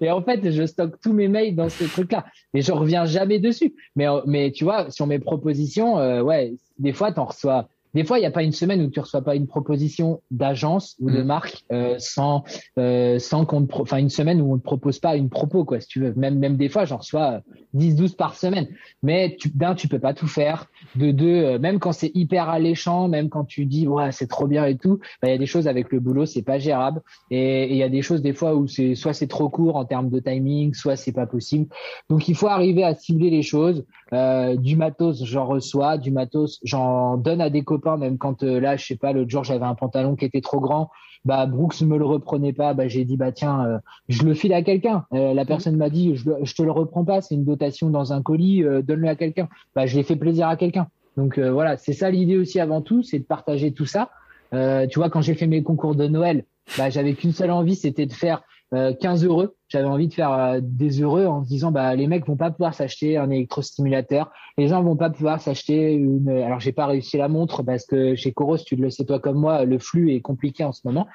Et 0.00 0.10
en 0.10 0.22
fait, 0.22 0.50
je 0.50 0.66
stocke 0.66 1.00
tous 1.00 1.12
mes 1.12 1.28
mails 1.28 1.54
dans 1.54 1.68
ce 1.68 1.84
truc-là. 1.84 2.24
Mais 2.54 2.62
je 2.62 2.72
reviens 2.72 3.04
jamais 3.04 3.38
dessus. 3.38 3.74
Mais, 3.96 4.08
euh, 4.08 4.20
mais 4.26 4.52
tu 4.52 4.64
vois, 4.64 4.90
sur 4.90 5.06
mes 5.06 5.18
propositions, 5.18 5.98
euh, 5.98 6.22
ouais, 6.22 6.54
des 6.78 6.92
fois, 6.92 7.12
tu 7.12 7.20
en 7.20 7.26
reçois 7.26 7.68
des 7.94 8.04
fois, 8.04 8.18
il 8.18 8.22
n'y 8.22 8.26
a 8.26 8.30
pas 8.30 8.42
une 8.42 8.52
semaine 8.52 8.82
où 8.82 8.88
tu 8.88 9.00
reçois 9.00 9.22
pas 9.22 9.34
une 9.34 9.46
proposition 9.46 10.22
d'agence 10.30 10.96
ou 11.00 11.10
de 11.10 11.22
mm. 11.22 11.26
marque 11.26 11.64
euh, 11.72 11.96
sans 11.98 12.44
euh, 12.78 13.18
sans 13.18 13.44
qu'on 13.44 13.66
enfin 13.72 13.98
une 13.98 14.08
semaine 14.08 14.40
où 14.40 14.52
on 14.52 14.56
ne 14.56 14.60
propose 14.60 14.98
pas 14.98 15.16
une 15.16 15.28
propos 15.28 15.64
quoi, 15.64 15.80
si 15.80 15.88
tu 15.88 16.00
veux. 16.00 16.14
Même 16.14 16.38
même 16.38 16.56
des 16.56 16.68
fois, 16.68 16.84
j'en 16.84 16.98
reçois 16.98 17.40
10 17.74 17.96
12 17.96 18.14
par 18.14 18.34
semaine. 18.34 18.68
Mais 19.02 19.36
d'un 19.54 19.74
tu 19.74 19.88
peux 19.88 19.98
pas 19.98 20.14
tout 20.14 20.26
faire, 20.26 20.66
de 20.96 21.10
deux 21.10 21.26
euh, 21.26 21.58
même 21.58 21.78
quand 21.78 21.92
c'est 21.92 22.10
hyper 22.14 22.48
alléchant, 22.48 23.08
même 23.08 23.28
quand 23.28 23.44
tu 23.44 23.66
dis 23.66 23.86
ouais, 23.86 24.12
c'est 24.12 24.28
trop 24.28 24.46
bien 24.46 24.64
et 24.64 24.76
tout, 24.76 24.98
bah, 25.20 25.28
il 25.28 25.32
y 25.32 25.34
a 25.34 25.38
des 25.38 25.46
choses 25.46 25.68
avec 25.68 25.92
le 25.92 26.00
boulot, 26.00 26.26
c'est 26.26 26.42
pas 26.42 26.58
gérable 26.58 27.02
et 27.30 27.70
il 27.70 27.76
y 27.76 27.82
a 27.82 27.88
des 27.88 28.02
choses 28.02 28.22
des 28.22 28.32
fois 28.32 28.54
où 28.54 28.66
c'est 28.66 28.94
soit 28.94 29.12
c'est 29.12 29.26
trop 29.26 29.48
court 29.48 29.76
en 29.76 29.84
termes 29.84 30.08
de 30.08 30.18
timing, 30.18 30.72
soit 30.74 30.96
c'est 30.96 31.12
pas 31.12 31.26
possible. 31.26 31.66
Donc 32.08 32.28
il 32.28 32.34
faut 32.34 32.48
arriver 32.48 32.84
à 32.84 32.94
cibler 32.94 33.30
les 33.30 33.42
choses. 33.42 33.84
Euh, 34.12 34.56
du 34.56 34.76
matos, 34.76 35.24
j'en 35.24 35.46
reçois, 35.46 35.96
du 35.96 36.10
matos, 36.10 36.60
j'en 36.64 37.16
donne 37.16 37.40
à 37.40 37.48
des 37.48 37.62
copains 37.62 37.81
même 37.96 38.18
quand 38.18 38.42
euh, 38.42 38.60
là, 38.60 38.76
je 38.76 38.86
sais 38.86 38.96
pas, 38.96 39.12
l'autre 39.12 39.30
jour, 39.30 39.44
j'avais 39.44 39.64
un 39.64 39.74
pantalon 39.74 40.16
qui 40.16 40.24
était 40.24 40.40
trop 40.40 40.60
grand, 40.60 40.90
bah 41.24 41.46
Brooks 41.46 41.80
me 41.82 41.96
le 41.96 42.04
reprenait 42.04 42.52
pas, 42.52 42.74
bah 42.74 42.88
j'ai 42.88 43.04
dit 43.04 43.16
bah 43.16 43.32
tiens, 43.32 43.64
euh, 43.64 43.78
je 44.08 44.24
le 44.24 44.34
file 44.34 44.54
à 44.54 44.62
quelqu'un. 44.62 45.04
Euh, 45.12 45.34
la 45.34 45.44
personne 45.44 45.76
m'a 45.76 45.90
dit 45.90 46.16
je, 46.16 46.30
je 46.42 46.54
te 46.54 46.62
le 46.62 46.70
reprends 46.70 47.04
pas, 47.04 47.20
c'est 47.20 47.34
une 47.34 47.44
dotation 47.44 47.90
dans 47.90 48.12
un 48.12 48.22
colis, 48.22 48.62
donne-le 48.82 49.08
à 49.08 49.14
quelqu'un. 49.14 49.48
Bah 49.74 49.86
je 49.86 49.96
l'ai 49.96 50.02
fait 50.02 50.16
plaisir 50.16 50.48
à 50.48 50.56
quelqu'un. 50.56 50.88
Donc 51.16 51.38
voilà, 51.38 51.76
c'est 51.76 51.92
ça 51.92 52.10
l'idée 52.10 52.38
aussi 52.38 52.58
avant 52.58 52.80
tout, 52.80 53.02
c'est 53.02 53.18
de 53.18 53.24
partager 53.24 53.72
tout 53.72 53.86
ça. 53.86 54.10
tu 54.52 54.98
vois, 54.98 55.10
quand 55.10 55.20
j'ai 55.20 55.34
fait 55.34 55.46
mes 55.46 55.62
concours 55.62 55.94
de 55.94 56.06
Noël, 56.08 56.44
bah 56.78 56.90
j'avais 56.90 57.14
qu'une 57.14 57.32
seule 57.32 57.50
envie, 57.50 57.76
c'était 57.76 58.06
de 58.06 58.12
faire 58.12 58.42
15 58.72 59.24
heureux 59.24 59.54
j'avais 59.72 59.88
envie 59.88 60.08
de 60.08 60.14
faire 60.14 60.32
euh, 60.32 60.60
des 60.62 61.02
heureux 61.02 61.26
en 61.26 61.42
se 61.42 61.48
disant 61.48 61.72
bah 61.72 61.94
les 61.94 62.06
mecs 62.06 62.26
vont 62.26 62.36
pas 62.36 62.50
pouvoir 62.50 62.74
s'acheter 62.74 63.16
un 63.16 63.30
électrostimulateur, 63.30 64.30
les 64.58 64.68
gens 64.68 64.82
vont 64.82 64.96
pas 64.96 65.10
pouvoir 65.10 65.40
s'acheter 65.40 65.94
une 65.94 66.28
alors 66.28 66.60
j'ai 66.60 66.72
pas 66.72 66.86
réussi 66.86 67.16
la 67.16 67.28
montre 67.28 67.62
parce 67.62 67.86
que 67.86 68.14
chez 68.14 68.32
Coros 68.32 68.58
tu 68.58 68.76
le 68.76 68.90
sais 68.90 69.04
toi 69.04 69.18
comme 69.18 69.38
moi 69.38 69.64
le 69.64 69.78
flux 69.78 70.14
est 70.14 70.20
compliqué 70.20 70.62
en 70.64 70.72
ce 70.72 70.82
moment. 70.84 71.08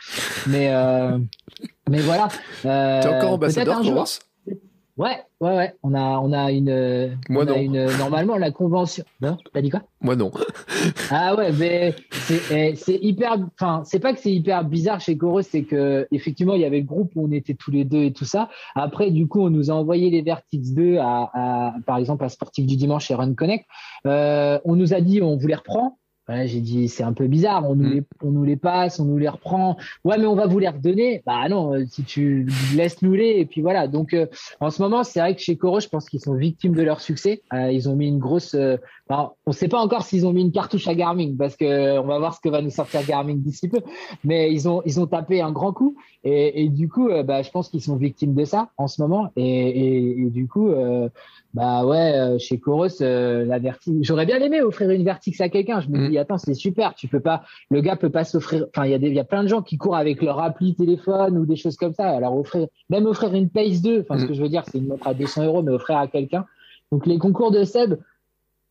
Mais 0.47 0.73
euh, 0.73 1.17
mais 1.89 1.99
voilà. 1.99 2.27
Euh, 2.65 3.01
es 3.01 3.07
encore 3.07 3.33
ambassadeur 3.33 3.81
Coros? 3.81 4.19
Ouais, 4.97 5.17
ouais, 5.41 5.55
ouais. 5.55 5.73
On 5.83 5.93
a, 5.93 6.19
on 6.19 6.33
a 6.33 6.51
une. 6.51 7.17
Moi 7.29 7.45
non. 7.45 7.55
une, 7.55 7.85
normalement, 7.97 8.35
la 8.35 8.49
convention. 8.49 9.03
Non, 9.21 9.37
t'as 9.53 9.61
dit 9.61 9.69
quoi? 9.69 9.83
Moi 10.01 10.15
non. 10.15 10.31
ah 11.11 11.35
ouais, 11.35 11.51
mais 11.51 11.93
c'est 12.11 12.41
eh, 12.51 13.05
hyper. 13.05 13.37
Enfin, 13.53 13.83
c'est 13.85 13.99
pas 13.99 14.13
que 14.13 14.19
c'est 14.19 14.33
hyper 14.33 14.63
bizarre 14.63 14.99
chez 14.99 15.15
Coros, 15.15 15.43
c'est 15.43 15.63
que 15.63 16.07
effectivement, 16.11 16.55
il 16.55 16.61
y 16.61 16.65
avait 16.65 16.79
le 16.79 16.85
groupe 16.85 17.11
où 17.15 17.27
on 17.27 17.31
était 17.31 17.53
tous 17.53 17.69
les 17.69 17.83
deux 17.83 18.05
et 18.05 18.13
tout 18.13 18.25
ça. 18.25 18.49
Après, 18.73 19.11
du 19.11 19.27
coup, 19.27 19.41
on 19.41 19.51
nous 19.51 19.69
a 19.69 19.75
envoyé 19.75 20.09
les 20.09 20.23
Vertix 20.23 20.73
2 20.73 20.97
à, 20.97 21.29
à 21.33 21.73
par 21.85 21.97
exemple, 21.97 22.25
à 22.25 22.29
Sportif 22.29 22.65
du 22.65 22.75
dimanche 22.75 23.11
et 23.11 23.13
Run 23.13 23.35
Connect. 23.35 23.65
Euh, 24.07 24.59
on 24.65 24.75
nous 24.75 24.95
a 24.95 25.01
dit, 25.01 25.21
on 25.21 25.37
vous 25.37 25.47
les 25.47 25.55
reprend 25.55 25.99
j'ai 26.45 26.59
dit 26.59 26.89
c'est 26.89 27.03
un 27.03 27.13
peu 27.13 27.27
bizarre, 27.27 27.69
on 27.69 27.75
nous, 27.75 27.87
mm. 27.87 27.93
les, 27.93 28.03
on 28.21 28.31
nous 28.31 28.43
les 28.43 28.57
passe, 28.57 28.99
on 28.99 29.05
nous 29.05 29.17
les 29.17 29.29
reprend. 29.29 29.77
Ouais, 30.03 30.17
mais 30.17 30.25
on 30.25 30.35
va 30.35 30.45
vous 30.45 30.59
les 30.59 30.67
redonner. 30.67 31.23
Bah 31.25 31.47
non, 31.49 31.73
euh, 31.73 31.85
si 31.89 32.03
tu 32.03 32.47
laisses 32.75 33.01
nous 33.01 33.13
les 33.13 33.37
et 33.37 33.45
puis 33.45 33.61
voilà. 33.61 33.87
Donc 33.87 34.13
euh, 34.13 34.27
en 34.59 34.69
ce 34.69 34.81
moment, 34.81 35.03
c'est 35.03 35.19
vrai 35.19 35.35
que 35.35 35.41
chez 35.41 35.55
Coro, 35.55 35.79
je 35.79 35.87
pense 35.87 36.09
qu'ils 36.09 36.19
sont 36.19 36.35
victimes 36.35 36.75
de 36.75 36.83
leur 36.83 37.01
succès. 37.01 37.41
Euh, 37.53 37.71
ils 37.71 37.87
ont 37.89 37.95
mis 37.95 38.07
une 38.07 38.19
grosse. 38.19 38.55
On 39.09 39.31
ne 39.47 39.53
sait 39.53 39.67
pas 39.67 39.79
encore 39.79 40.03
s'ils 40.03 40.25
ont 40.25 40.33
mis 40.33 40.41
une 40.41 40.51
cartouche 40.51 40.87
à 40.87 40.95
Garmin 40.95 41.35
parce 41.37 41.55
que 41.55 41.99
on 41.99 42.07
va 42.07 42.19
voir 42.19 42.33
ce 42.33 42.41
que 42.41 42.49
va 42.49 42.61
nous 42.61 42.69
sortir 42.69 43.05
Garmin 43.05 43.35
d'ici 43.35 43.67
peu. 43.69 43.81
Mais 44.23 44.51
ils 44.51 44.67
ont 44.67 44.81
ils 44.85 44.99
ont 44.99 45.07
tapé 45.07 45.41
un 45.41 45.51
grand 45.51 45.73
coup 45.73 45.95
et, 46.23 46.63
et 46.63 46.69
du 46.69 46.89
coup, 46.89 47.09
bah, 47.25 47.41
je 47.41 47.51
pense 47.51 47.69
qu'ils 47.69 47.81
sont 47.81 47.95
victimes 47.95 48.33
de 48.33 48.45
ça 48.45 48.69
en 48.77 48.87
ce 48.87 49.01
moment. 49.01 49.31
Et, 49.35 49.43
et, 49.43 50.21
et 50.21 50.29
du 50.29 50.47
coup, 50.47 50.69
bah 51.53 51.85
ouais, 51.85 52.37
chez 52.39 52.59
Coros, 52.59 52.87
la 52.99 53.59
Vertix. 53.59 53.97
J'aurais 54.01 54.25
bien 54.25 54.39
aimé 54.39 54.61
offrir 54.61 54.89
une 54.89 55.03
Vertix 55.03 55.39
à 55.41 55.49
quelqu'un. 55.49 55.79
Je 55.79 55.89
me 55.89 55.97
mm. 55.97 56.09
dis 56.09 56.17
attends, 56.17 56.37
c'est 56.37 56.53
super, 56.53 56.93
tu 56.93 57.07
peux 57.07 57.19
pas, 57.19 57.43
le 57.69 57.81
gars 57.81 57.95
peut 57.95 58.09
pas 58.09 58.23
s'offrir, 58.23 58.67
enfin, 58.69 58.85
il 58.85 58.91
y 58.91 58.93
a 58.93 58.99
des, 58.99 59.07
il 59.07 59.15
y 59.15 59.19
a 59.19 59.23
plein 59.23 59.43
de 59.43 59.47
gens 59.47 59.61
qui 59.61 59.77
courent 59.77 59.95
avec 59.95 60.21
leur 60.21 60.39
appli 60.39 60.75
téléphone 60.75 61.37
ou 61.37 61.45
des 61.45 61.55
choses 61.55 61.75
comme 61.75 61.93
ça. 61.93 62.09
Alors, 62.09 62.37
offrir, 62.37 62.67
même 62.89 63.05
offrir 63.05 63.33
une 63.33 63.49
Pace 63.49 63.81
2, 63.81 64.01
enfin, 64.01 64.19
ce 64.19 64.25
mm. 64.25 64.27
que 64.27 64.33
je 64.33 64.41
veux 64.41 64.49
dire, 64.49 64.63
c'est 64.65 64.77
une 64.77 64.87
montre 64.87 65.07
à 65.07 65.13
200 65.13 65.45
euros, 65.45 65.63
mais 65.63 65.71
offrir 65.71 65.97
à 65.97 66.07
quelqu'un. 66.07 66.45
Donc, 66.91 67.05
les 67.05 67.17
concours 67.17 67.51
de 67.51 67.63
Seb, 67.63 67.95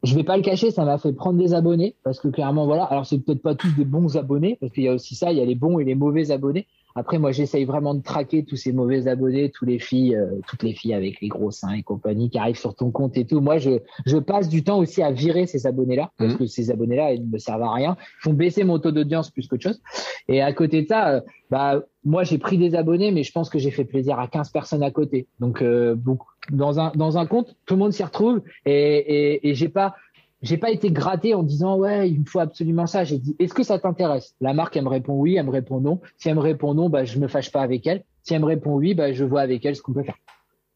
je 0.02 0.14
vais 0.14 0.24
pas 0.24 0.36
le 0.36 0.43
cacher, 0.43 0.70
ça 0.70 0.85
m'a 0.85 0.98
fait 0.98 1.12
prendre 1.12 1.39
des 1.39 1.55
abonnés 1.55 1.97
parce 2.05 2.20
que 2.20 2.28
clairement, 2.28 2.66
voilà. 2.66 2.85
Alors, 2.85 3.06
c'est 3.06 3.18
peut-être 3.18 3.43
pas 3.43 3.55
tous 3.55 3.73
des 3.74 3.85
bons 3.85 4.16
abonnés 4.16 4.56
parce 4.60 4.73
qu'il 4.73 4.85
y 4.85 4.89
a 4.89 4.94
aussi 4.94 5.14
ça, 5.14 5.32
il 5.32 5.39
y 5.39 5.40
a 5.40 5.44
les 5.44 5.55
bons 5.55 5.78
et 5.78 5.85
les 5.85 5.94
mauvais 5.94 6.31
abonnés. 6.31 6.66
Après, 6.98 7.18
moi, 7.18 7.31
j'essaye 7.31 7.66
vraiment 7.66 7.94
de 7.94 8.02
traquer 8.02 8.43
tous 8.43 8.56
ces 8.56 8.73
mauvais 8.73 9.06
abonnés, 9.06 9.51
tous 9.51 9.66
les 9.66 9.78
filles, 9.78 10.16
euh, 10.16 10.40
toutes 10.48 10.62
les 10.62 10.73
filles 10.73 10.94
avec 10.94 11.20
les 11.20 11.28
gros 11.28 11.51
seins 11.51 11.74
et 11.74 11.82
compagnie 11.82 12.31
qui 12.31 12.39
arrivent 12.39 12.59
sur 12.59 12.74
ton 12.74 12.90
compte 12.90 13.18
et 13.18 13.27
tout. 13.27 13.40
Moi, 13.40 13.59
je, 13.59 13.78
je 14.06 14.16
passe 14.16 14.48
du 14.48 14.64
temps 14.64 14.78
aussi 14.78 15.02
à 15.02 15.12
virer 15.12 15.47
ces 15.47 15.66
abonnés-là 15.66 16.10
parce 16.16 16.35
mmh. 16.35 16.39
que 16.39 16.47
ces 16.47 16.70
abonnés-là, 16.70 17.12
ils 17.12 17.27
ne 17.27 17.32
me 17.32 17.39
servent 17.39 17.62
à 17.62 17.73
rien. 17.73 17.98
Ils 18.01 18.23
font 18.23 18.32
baisser 18.32 18.64
mon 18.64 18.78
taux 18.78 18.93
d'audience 18.93 19.31
plus 19.31 19.47
qu'autre 19.47 19.62
chose. 19.62 19.82
Et 20.28 20.40
à 20.40 20.55
côté 20.55 20.82
de 20.82 20.89
ça, 20.89 21.09
euh, 21.10 21.20
bah, 21.51 21.82
moi, 22.02 22.24
j'ai 22.24 22.39
pris 22.39 22.56
des 22.56 22.74
abonnés, 22.74 23.12
mais 23.12 23.24
je 23.24 23.32
pense 23.32 23.51
que 23.51 23.59
j'ai 23.59 23.70
fait 23.70 23.85
plaisir 23.85 24.18
à 24.18 24.27
15 24.27 24.51
personnes 24.51 24.82
à 24.82 24.90
côté. 24.90 25.28
Donc, 25.39 25.60
euh, 25.60 25.94
beaucoup, 25.94 26.31
dans 26.51 26.81
un, 26.81 26.93
dans 26.94 27.18
un 27.18 27.27
compte, 27.27 27.56
tout 27.66 27.74
le 27.74 27.81
monde 27.81 27.93
s'y 27.93 28.05
retrouve 28.05 28.40
et, 28.64 28.73
et, 28.73 29.48
et 29.48 29.55
j'ai 29.55 29.68
pas, 29.68 29.94
j'ai 30.43 30.57
pas 30.57 30.71
été 30.71 30.91
gratté 30.91 31.35
en 31.35 31.43
disant 31.43 31.77
ouais 31.77 32.11
il 32.11 32.21
me 32.21 32.25
faut 32.27 32.41
absolument 32.41 32.87
ça 32.87 33.05
j'ai 33.05 33.19
dit 33.19 33.37
est-ce 33.39 33.55
que 33.55 33.63
ça 33.63 33.79
t'intéresse? 33.79 34.35
La 34.41 34.53
marque 34.53 34.77
elle 34.77 34.85
me 34.85 34.89
répond 34.89 35.15
oui 35.15 35.37
elle 35.37 35.47
me 35.47 35.51
répond 35.51 35.81
non 35.81 36.01
si 36.17 36.29
elle 36.29 36.37
me 36.37 36.41
répond 36.41 36.75
non 36.75 36.89
bah 36.89 37.05
je 37.05 37.19
me 37.19 37.29
fâche 37.29 37.51
pas 37.51 37.63
avec 37.63 37.87
elle 37.87 38.05
si 38.23 38.35
elle 38.35 38.41
me 38.41 38.47
répond 38.47 38.75
oui 38.75 38.95
bah 38.95 39.13
je 39.13 39.25
vois 39.25 39.41
avec 39.41 39.65
elle 39.65 39.77
ce 39.77 39.83
qu'on 39.83 39.93
peut 39.93 40.03
faire 40.03 40.17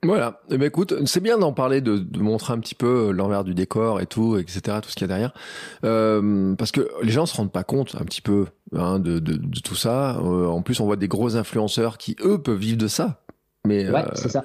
voilà. 0.03 0.41
Eh 0.51 0.57
ben 0.57 0.67
écoute, 0.67 0.95
c'est 1.05 1.21
bien 1.21 1.37
d'en 1.37 1.53
parler, 1.53 1.83
de, 1.83 1.99
de, 1.99 2.21
montrer 2.21 2.55
un 2.55 2.59
petit 2.59 2.75
peu 2.75 3.11
l'envers 3.11 3.45
du 3.45 3.55
décor 3.55 4.01
et 4.01 4.07
tout, 4.07 4.39
etc., 4.39 4.79
tout 4.83 4.89
ce 4.89 4.95
qu'il 4.95 5.03
y 5.03 5.05
a 5.05 5.09
derrière, 5.09 5.35
euh, 5.85 6.55
parce 6.55 6.73
que 6.73 6.89
les 7.03 7.11
gens 7.11 7.27
se 7.27 7.37
rendent 7.37 7.53
pas 7.53 7.65
compte 7.65 7.97
un 8.01 8.05
petit 8.05 8.23
peu 8.23 8.47
hein, 8.75 8.99
de, 8.99 9.19
de, 9.19 9.35
de, 9.35 9.61
tout 9.61 9.75
ça. 9.75 10.17
Euh, 10.17 10.47
en 10.47 10.63
plus, 10.63 10.81
on 10.81 10.87
voit 10.87 10.97
des 10.97 11.09
gros 11.09 11.37
influenceurs 11.37 11.99
qui 11.99 12.17
eux 12.25 12.41
peuvent 12.41 12.57
vivre 12.59 12.79
de 12.79 12.89
ça. 12.89 13.21
Mais 13.67 13.91
ouais, 13.91 14.05
euh, 14.05 14.11
c'est 14.15 14.31
ça. 14.31 14.43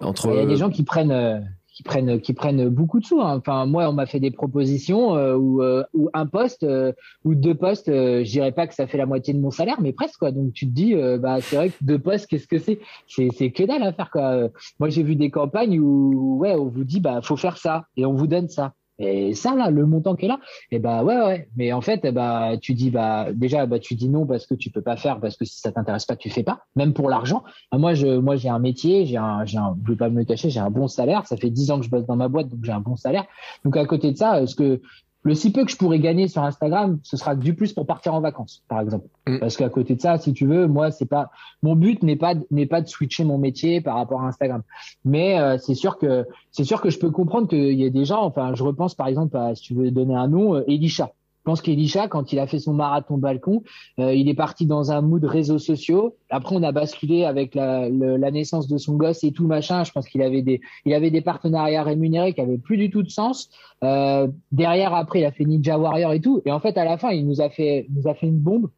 Entre... 0.00 0.30
Il 0.30 0.36
y 0.36 0.40
a 0.40 0.46
des 0.46 0.56
gens 0.56 0.70
qui 0.70 0.82
prennent 0.82 1.12
euh, 1.12 1.38
qui 1.78 1.84
prennent 1.84 2.20
qui 2.20 2.32
prennent 2.32 2.68
beaucoup 2.68 2.98
de 2.98 3.04
sous. 3.04 3.20
Hein. 3.20 3.36
Enfin, 3.38 3.64
moi, 3.64 3.88
on 3.88 3.92
m'a 3.92 4.06
fait 4.06 4.18
des 4.18 4.32
propositions 4.32 5.14
euh, 5.14 5.38
euh, 5.60 5.84
un 6.12 6.26
poste 6.26 6.64
euh, 6.64 6.92
ou 7.24 7.36
deux 7.36 7.54
postes, 7.54 7.88
euh, 7.88 8.24
je 8.24 8.30
dirais 8.32 8.50
pas 8.50 8.66
que 8.66 8.74
ça 8.74 8.88
fait 8.88 8.98
la 8.98 9.06
moitié 9.06 9.32
de 9.32 9.38
mon 9.38 9.52
salaire, 9.52 9.80
mais 9.80 9.92
presque 9.92 10.18
quoi. 10.18 10.32
Donc 10.32 10.52
tu 10.54 10.66
te 10.66 10.72
dis, 10.72 10.96
bah 11.20 11.40
c'est 11.40 11.54
vrai 11.54 11.68
que 11.68 11.76
deux 11.80 12.00
postes, 12.00 12.26
qu'est-ce 12.26 12.48
que 12.48 12.58
c'est? 12.58 12.80
C'est 13.06 13.28
c'est 13.32 13.52
que 13.52 13.62
dalle 13.62 13.84
à 13.84 13.92
faire 13.92 14.10
quoi. 14.10 14.48
Moi, 14.80 14.88
j'ai 14.88 15.04
vu 15.04 15.14
des 15.14 15.30
campagnes 15.30 15.78
où 15.78 16.38
ouais, 16.38 16.56
on 16.56 16.66
vous 16.66 16.82
dit 16.82 16.98
bah 16.98 17.20
faut 17.22 17.36
faire 17.36 17.58
ça 17.58 17.84
et 17.96 18.04
on 18.04 18.14
vous 18.14 18.26
donne 18.26 18.48
ça. 18.48 18.72
Et 18.98 19.34
ça, 19.34 19.54
là, 19.54 19.70
le 19.70 19.86
montant 19.86 20.16
qui 20.16 20.24
est 20.24 20.28
là, 20.28 20.40
et 20.70 20.76
eh 20.76 20.78
bah 20.78 21.04
ouais, 21.04 21.16
ouais. 21.16 21.48
Mais 21.56 21.72
en 21.72 21.80
fait, 21.80 22.06
bah 22.12 22.52
tu 22.60 22.74
dis 22.74 22.90
bah 22.90 23.28
déjà 23.32 23.66
bah 23.66 23.78
tu 23.78 23.94
dis 23.94 24.08
non 24.08 24.26
parce 24.26 24.46
que 24.46 24.54
tu 24.54 24.70
peux 24.70 24.82
pas 24.82 24.96
faire 24.96 25.20
parce 25.20 25.36
que 25.36 25.44
si 25.44 25.60
ça 25.60 25.70
t'intéresse 25.72 26.04
pas, 26.04 26.16
tu 26.16 26.30
fais 26.30 26.42
pas. 26.42 26.64
Même 26.76 26.92
pour 26.92 27.08
l'argent. 27.08 27.44
Moi, 27.72 27.94
je 27.94 28.06
moi 28.18 28.36
j'ai 28.36 28.48
un 28.48 28.58
métier, 28.58 29.06
j'ai 29.06 29.16
un 29.16 29.44
j'ai 29.44 29.58
un 29.58 29.76
je 29.86 29.94
pas 29.94 30.10
me 30.10 30.18
le 30.18 30.24
cacher, 30.24 30.50
j'ai 30.50 30.60
un 30.60 30.70
bon 30.70 30.88
salaire. 30.88 31.26
Ça 31.26 31.36
fait 31.36 31.50
dix 31.50 31.70
ans 31.70 31.78
que 31.78 31.84
je 31.84 31.90
bosse 31.90 32.06
dans 32.06 32.16
ma 32.16 32.28
boîte, 32.28 32.48
donc 32.48 32.64
j'ai 32.64 32.72
un 32.72 32.80
bon 32.80 32.96
salaire. 32.96 33.24
Donc 33.64 33.76
à 33.76 33.84
côté 33.84 34.12
de 34.12 34.16
ça, 34.16 34.46
ce 34.46 34.54
que 34.54 34.80
le 35.22 35.34
si 35.34 35.52
peu 35.52 35.64
que 35.64 35.70
je 35.70 35.76
pourrais 35.76 35.98
gagner 35.98 36.28
sur 36.28 36.42
Instagram, 36.42 36.98
ce 37.02 37.16
sera 37.16 37.34
du 37.34 37.54
plus 37.54 37.72
pour 37.72 37.86
partir 37.86 38.14
en 38.14 38.20
vacances, 38.20 38.62
par 38.68 38.80
exemple. 38.80 39.08
Mm. 39.26 39.38
Parce 39.38 39.56
qu'à 39.56 39.68
côté 39.68 39.94
de 39.94 40.00
ça, 40.00 40.18
si 40.18 40.32
tu 40.32 40.46
veux, 40.46 40.66
moi, 40.66 40.90
c'est 40.90 41.06
pas 41.06 41.30
mon 41.62 41.74
but 41.74 42.02
n'est 42.02 42.16
pas 42.16 42.34
n'est 42.50 42.66
pas 42.66 42.80
de 42.80 42.88
switcher 42.88 43.24
mon 43.24 43.38
métier 43.38 43.80
par 43.80 43.96
rapport 43.96 44.22
à 44.22 44.28
Instagram. 44.28 44.62
Mais 45.04 45.38
euh, 45.38 45.58
c'est 45.58 45.74
sûr 45.74 45.98
que 45.98 46.26
c'est 46.52 46.64
sûr 46.64 46.80
que 46.80 46.90
je 46.90 46.98
peux 46.98 47.10
comprendre 47.10 47.48
qu'il 47.48 47.74
y 47.74 47.84
a 47.84 47.90
des 47.90 48.04
gens. 48.04 48.22
Enfin, 48.22 48.54
je 48.54 48.62
repense 48.62 48.94
par 48.94 49.08
exemple 49.08 49.36
à 49.36 49.54
si 49.54 49.62
tu 49.62 49.74
veux 49.74 49.90
donner 49.90 50.14
un 50.14 50.28
nom, 50.28 50.54
euh, 50.54 50.64
Elisha. 50.68 51.12
Je 51.48 51.52
pense 51.52 51.62
qu'Elisha, 51.62 52.08
quand 52.08 52.30
il 52.34 52.40
a 52.40 52.46
fait 52.46 52.58
son 52.58 52.74
marathon 52.74 53.16
balcon, 53.16 53.62
euh, 53.98 54.12
il 54.12 54.28
est 54.28 54.34
parti 54.34 54.66
dans 54.66 54.92
un 54.92 55.00
mood 55.00 55.24
réseaux 55.24 55.58
sociaux. 55.58 56.14
Après, 56.28 56.54
on 56.54 56.62
a 56.62 56.72
basculé 56.72 57.24
avec 57.24 57.54
la, 57.54 57.88
la, 57.88 58.30
naissance 58.30 58.68
de 58.68 58.76
son 58.76 58.96
gosse 58.96 59.24
et 59.24 59.32
tout 59.32 59.46
machin. 59.46 59.82
Je 59.82 59.90
pense 59.90 60.06
qu'il 60.10 60.20
avait 60.20 60.42
des, 60.42 60.60
il 60.84 60.92
avait 60.92 61.10
des 61.10 61.22
partenariats 61.22 61.82
rémunérés 61.84 62.34
qui 62.34 62.42
avaient 62.42 62.58
plus 62.58 62.76
du 62.76 62.90
tout 62.90 63.02
de 63.02 63.08
sens. 63.08 63.48
Euh, 63.82 64.28
derrière, 64.52 64.92
après, 64.92 65.20
il 65.20 65.24
a 65.24 65.32
fait 65.32 65.46
Ninja 65.46 65.78
Warrior 65.78 66.12
et 66.12 66.20
tout. 66.20 66.42
Et 66.44 66.52
en 66.52 66.60
fait, 66.60 66.76
à 66.76 66.84
la 66.84 66.98
fin, 66.98 67.12
il 67.12 67.26
nous 67.26 67.40
a 67.40 67.48
fait, 67.48 67.86
nous 67.96 68.06
a 68.10 68.14
fait 68.14 68.26
une 68.26 68.40
bombe. 68.40 68.68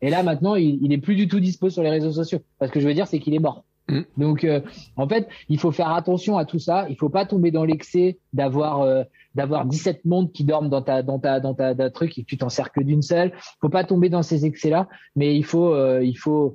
Et 0.00 0.08
là, 0.08 0.22
maintenant, 0.22 0.54
il, 0.54 0.78
il 0.84 0.92
est 0.92 0.98
plus 0.98 1.16
du 1.16 1.26
tout 1.26 1.40
dispo 1.40 1.70
sur 1.70 1.82
les 1.82 1.90
réseaux 1.90 2.12
sociaux. 2.12 2.38
Parce 2.60 2.70
que 2.70 2.78
je 2.78 2.86
veux 2.86 2.94
dire, 2.94 3.08
c'est 3.08 3.18
qu'il 3.18 3.34
est 3.34 3.40
mort. 3.40 3.64
Mm. 3.88 4.00
Donc, 4.16 4.44
euh, 4.44 4.60
en 4.96 5.08
fait, 5.08 5.28
il 5.48 5.58
faut 5.58 5.72
faire 5.72 5.90
attention 5.90 6.38
à 6.38 6.44
tout 6.44 6.58
ça. 6.58 6.86
Il 6.88 6.96
faut 6.96 7.08
pas 7.08 7.24
tomber 7.24 7.50
dans 7.50 7.64
l'excès 7.64 8.18
d'avoir 8.32 8.82
euh, 8.82 9.02
d'avoir 9.36 9.66
17 9.66 10.04
mondes 10.04 10.32
qui 10.32 10.44
dorment 10.44 10.68
dans 10.68 10.82
ta 10.82 11.02
dans 11.02 11.18
ta 11.18 11.38
dans 11.40 11.54
ta, 11.54 11.90
truc 11.90 12.18
et 12.18 12.22
que 12.22 12.26
tu 12.26 12.38
t'en 12.38 12.48
sers 12.48 12.72
que 12.72 12.80
d'une 12.80 13.02
seule. 13.02 13.32
Faut 13.60 13.68
pas 13.68 13.84
tomber 13.84 14.08
dans 14.08 14.22
ces 14.22 14.46
excès-là, 14.46 14.88
mais 15.14 15.36
il 15.36 15.44
faut 15.44 15.74
euh, 15.74 16.02
il 16.02 16.16
faut 16.16 16.54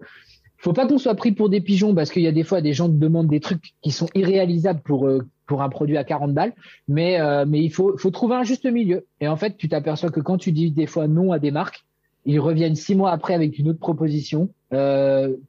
faut 0.58 0.74
pas 0.74 0.88
qu'on 0.88 0.98
soit 0.98 1.16
pris 1.16 1.32
pour 1.32 1.49
des 1.49 1.62
pigeons 1.62 1.95
parce 1.95 2.12
qu'il 2.12 2.24
y 2.24 2.28
a 2.28 2.32
des 2.32 2.44
fois 2.44 2.62
des 2.62 2.74
gens 2.74 2.88
te 2.88 2.94
demandent 2.94 3.30
des 3.30 3.40
trucs 3.40 3.74
qui 3.82 3.91
sont 3.91 4.08
irréalisables 4.16 4.82
pour 4.82 5.10
pour 5.45 5.62
un 5.62 5.70
produit 5.70 5.98
à 5.98 6.03
40 6.03 6.34
balles, 6.34 6.53
mais 6.88 7.18
mais 7.45 7.64
il 7.64 7.72
faut 7.72 7.98
faut 7.98 8.12
trouver 8.12 8.36
un 8.36 8.44
juste 8.44 8.66
milieu. 8.66 9.06
Et 9.20 9.28
en 9.28 9.38
fait, 9.38 9.58
tu 9.58 9.70
t'aperçois 9.70 10.10
que 10.10 10.20
quand 10.20 10.38
tu 10.38 10.52
dis 10.52 10.72
des 10.72 10.88
fois 10.88 11.08
non 11.08 11.32
à 11.32 11.40
des 11.40 11.52
marques, 11.52 11.86
ils 12.26 12.40
reviennent 12.40 12.76
six 12.76 12.95
mois 12.95 13.12
après 13.12 13.34
avec 13.34 13.58
une 13.58 13.70
autre 13.70 13.80
proposition. 13.80 14.49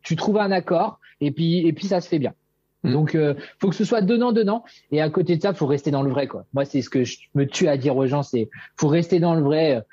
tu 0.03 0.17
trouves 0.17 0.39
un 0.39 0.51
accord 0.51 0.99
et 1.21 1.31
puis 1.31 1.67
et 1.67 1.73
puis 1.73 1.87
ça 1.87 2.01
se 2.01 2.09
fait 2.09 2.19
bien. 2.19 2.35
Mm. 2.83 2.93
Donc 2.93 3.15
euh, 3.15 3.35
faut 3.61 3.69
que 3.69 3.75
ce 3.75 3.85
soit 3.85 4.01
donnant 4.01 4.33
donnant 4.33 4.65
et 4.91 5.01
à 5.01 5.11
côté 5.11 5.37
de 5.37 5.43
ça 5.43 5.55
faut 5.55 5.67
rester 5.67 5.91
dans 5.91 6.03
le 6.03 6.11
vrai 6.11 6.27
quoi. 6.27 6.45
Moi 6.53 6.65
c'est 6.65 6.83
ce 6.83 6.91
que 6.91 7.05
je 7.05 7.19
me 7.35 7.47
tue 7.47 7.69
à 7.69 7.77
dire 7.77 7.97
aux 7.97 8.07
gens 8.07 8.23
c'est 8.23 8.49
faut 8.77 8.89
rester 8.89 9.21
dans 9.21 9.35
le 9.35 9.43
vrai. 9.43 9.85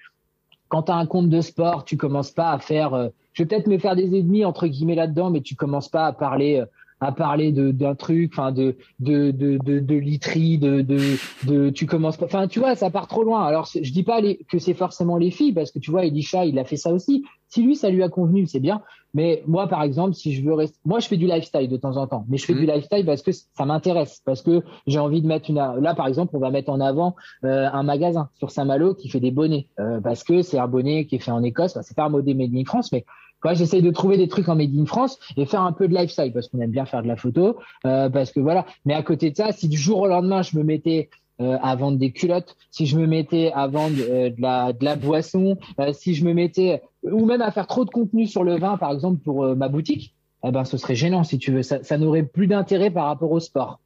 Quand 0.67 0.83
tu 0.83 0.91
as 0.91 0.95
un 0.95 1.07
compte 1.07 1.29
de 1.29 1.41
sport, 1.41 1.83
tu 1.83 1.97
commences 1.97 2.31
pas 2.31 2.51
à 2.51 2.59
faire 2.59 2.93
euh, 2.93 3.09
je 3.33 3.43
vais 3.43 3.47
peut-être 3.47 3.67
me 3.67 3.77
faire 3.77 3.95
des 3.95 4.17
ennemis 4.17 4.45
entre 4.45 4.67
guillemets 4.67 4.95
là-dedans 4.95 5.29
mais 5.29 5.41
tu 5.41 5.55
commences 5.55 5.89
pas 5.89 6.07
à 6.07 6.13
parler 6.13 6.59
euh, 6.59 6.65
à 7.01 7.11
parler 7.11 7.51
de 7.51 7.71
d'un 7.71 7.95
truc, 7.95 8.31
enfin 8.33 8.51
de 8.51 8.75
de 8.99 9.31
de 9.31 9.57
de, 9.57 9.79
de 9.79 9.95
literie, 9.95 10.57
de, 10.57 10.81
de 10.81 10.99
de 11.45 11.69
tu 11.69 11.85
commences 11.85 12.17
pas, 12.17 12.25
enfin 12.25 12.47
tu 12.47 12.59
vois, 12.59 12.75
ça 12.75 12.89
part 12.89 13.07
trop 13.07 13.23
loin. 13.23 13.45
Alors 13.45 13.69
je 13.73 13.91
dis 13.91 14.03
pas 14.03 14.21
que 14.21 14.59
c'est 14.59 14.73
forcément 14.73 15.17
les 15.17 15.31
filles 15.31 15.53
parce 15.53 15.71
que 15.71 15.79
tu 15.79 15.91
vois, 15.91 16.05
Elisha, 16.05 16.45
il 16.45 16.59
a 16.59 16.65
fait 16.65 16.77
ça 16.77 16.91
aussi. 16.91 17.23
Si 17.49 17.63
lui 17.63 17.75
ça 17.75 17.89
lui 17.89 18.03
a 18.03 18.09
convenu, 18.09 18.47
c'est 18.47 18.59
bien. 18.59 18.81
Mais 19.13 19.43
moi 19.47 19.67
par 19.67 19.83
exemple, 19.83 20.13
si 20.13 20.33
je 20.33 20.43
veux 20.43 20.53
rester, 20.53 20.77
moi 20.85 20.99
je 20.99 21.07
fais 21.07 21.17
du 21.17 21.25
lifestyle 21.25 21.67
de 21.67 21.77
temps 21.77 21.97
en 21.97 22.07
temps, 22.07 22.25
mais 22.29 22.37
je 22.37 22.45
fais 22.45 22.53
du 22.53 22.65
mmh. 22.65 22.71
lifestyle 22.71 23.05
parce 23.05 23.21
que 23.23 23.31
ça 23.31 23.65
m'intéresse, 23.65 24.21
parce 24.23 24.41
que 24.41 24.61
j'ai 24.85 24.99
envie 24.99 25.21
de 25.21 25.27
mettre 25.27 25.49
une. 25.49 25.55
Là 25.55 25.95
par 25.95 26.07
exemple, 26.07 26.35
on 26.35 26.39
va 26.39 26.51
mettre 26.51 26.69
en 26.69 26.79
avant 26.79 27.15
euh, 27.43 27.67
un 27.71 27.83
magasin 27.83 28.29
sur 28.35 28.51
Saint-Malo 28.51 28.93
qui 28.93 29.09
fait 29.09 29.19
des 29.19 29.31
bonnets 29.31 29.67
euh, 29.79 29.99
parce 29.99 30.23
que 30.23 30.41
c'est 30.41 30.59
un 30.59 30.67
bonnet 30.67 31.05
qui 31.05 31.15
est 31.15 31.19
fait 31.19 31.31
en 31.31 31.43
Écosse. 31.43 31.77
c'est 31.81 31.95
pas 31.95 32.05
un 32.05 32.09
modèle 32.09 32.37
made 32.37 32.55
in 32.55 32.65
France, 32.65 32.91
mais 32.91 33.05
Quoi, 33.41 33.53
j'essaye 33.53 33.81
de 33.81 33.91
trouver 33.91 34.17
des 34.17 34.27
trucs 34.27 34.49
en 34.49 34.55
made 34.55 34.75
in 34.77 34.85
France 34.85 35.17
et 35.37 35.45
faire 35.45 35.61
un 35.61 35.71
peu 35.71 35.87
de 35.87 35.95
lifestyle 35.95 36.33
parce 36.33 36.49
qu'on 36.49 36.59
aime 36.59 36.71
bien 36.71 36.85
faire 36.85 37.01
de 37.01 37.07
la 37.07 37.15
photo, 37.15 37.57
euh, 37.85 38.09
parce 38.09 38.31
que 38.31 38.39
voilà. 38.39 38.65
Mais 38.85 38.93
à 38.93 39.01
côté 39.01 39.31
de 39.31 39.37
ça, 39.37 39.51
si 39.51 39.69
du 39.69 39.77
jour 39.77 39.99
au 39.99 40.07
lendemain 40.07 40.41
je 40.41 40.57
me 40.57 40.63
mettais 40.63 41.09
euh, 41.41 41.57
à 41.61 41.75
vendre 41.75 41.97
des 41.97 42.11
culottes, 42.11 42.55
si 42.71 42.85
je 42.85 42.97
me 42.97 43.07
mettais 43.07 43.51
à 43.53 43.67
vendre 43.67 43.95
euh, 43.99 44.29
de, 44.29 44.41
la, 44.41 44.73
de 44.73 44.83
la 44.83 44.95
boisson, 44.95 45.57
euh, 45.79 45.93
si 45.93 46.13
je 46.13 46.25
me 46.25 46.33
mettais 46.33 46.81
ou 47.03 47.25
même 47.25 47.41
à 47.41 47.51
faire 47.51 47.67
trop 47.67 47.85
de 47.85 47.89
contenu 47.89 48.27
sur 48.27 48.43
le 48.43 48.57
vin, 48.57 48.77
par 48.77 48.91
exemple 48.91 49.21
pour 49.23 49.55
ma 49.55 49.69
boutique, 49.69 50.13
eh 50.43 50.51
ben 50.51 50.65
ce 50.65 50.77
serait 50.77 50.95
gênant 50.95 51.23
si 51.23 51.37
tu 51.37 51.51
veux. 51.51 51.63
Ça, 51.63 51.83
ça 51.83 51.97
n'aurait 51.97 52.23
plus 52.23 52.47
d'intérêt 52.47 52.91
par 52.91 53.05
rapport 53.05 53.31
au 53.31 53.39
sport. 53.39 53.79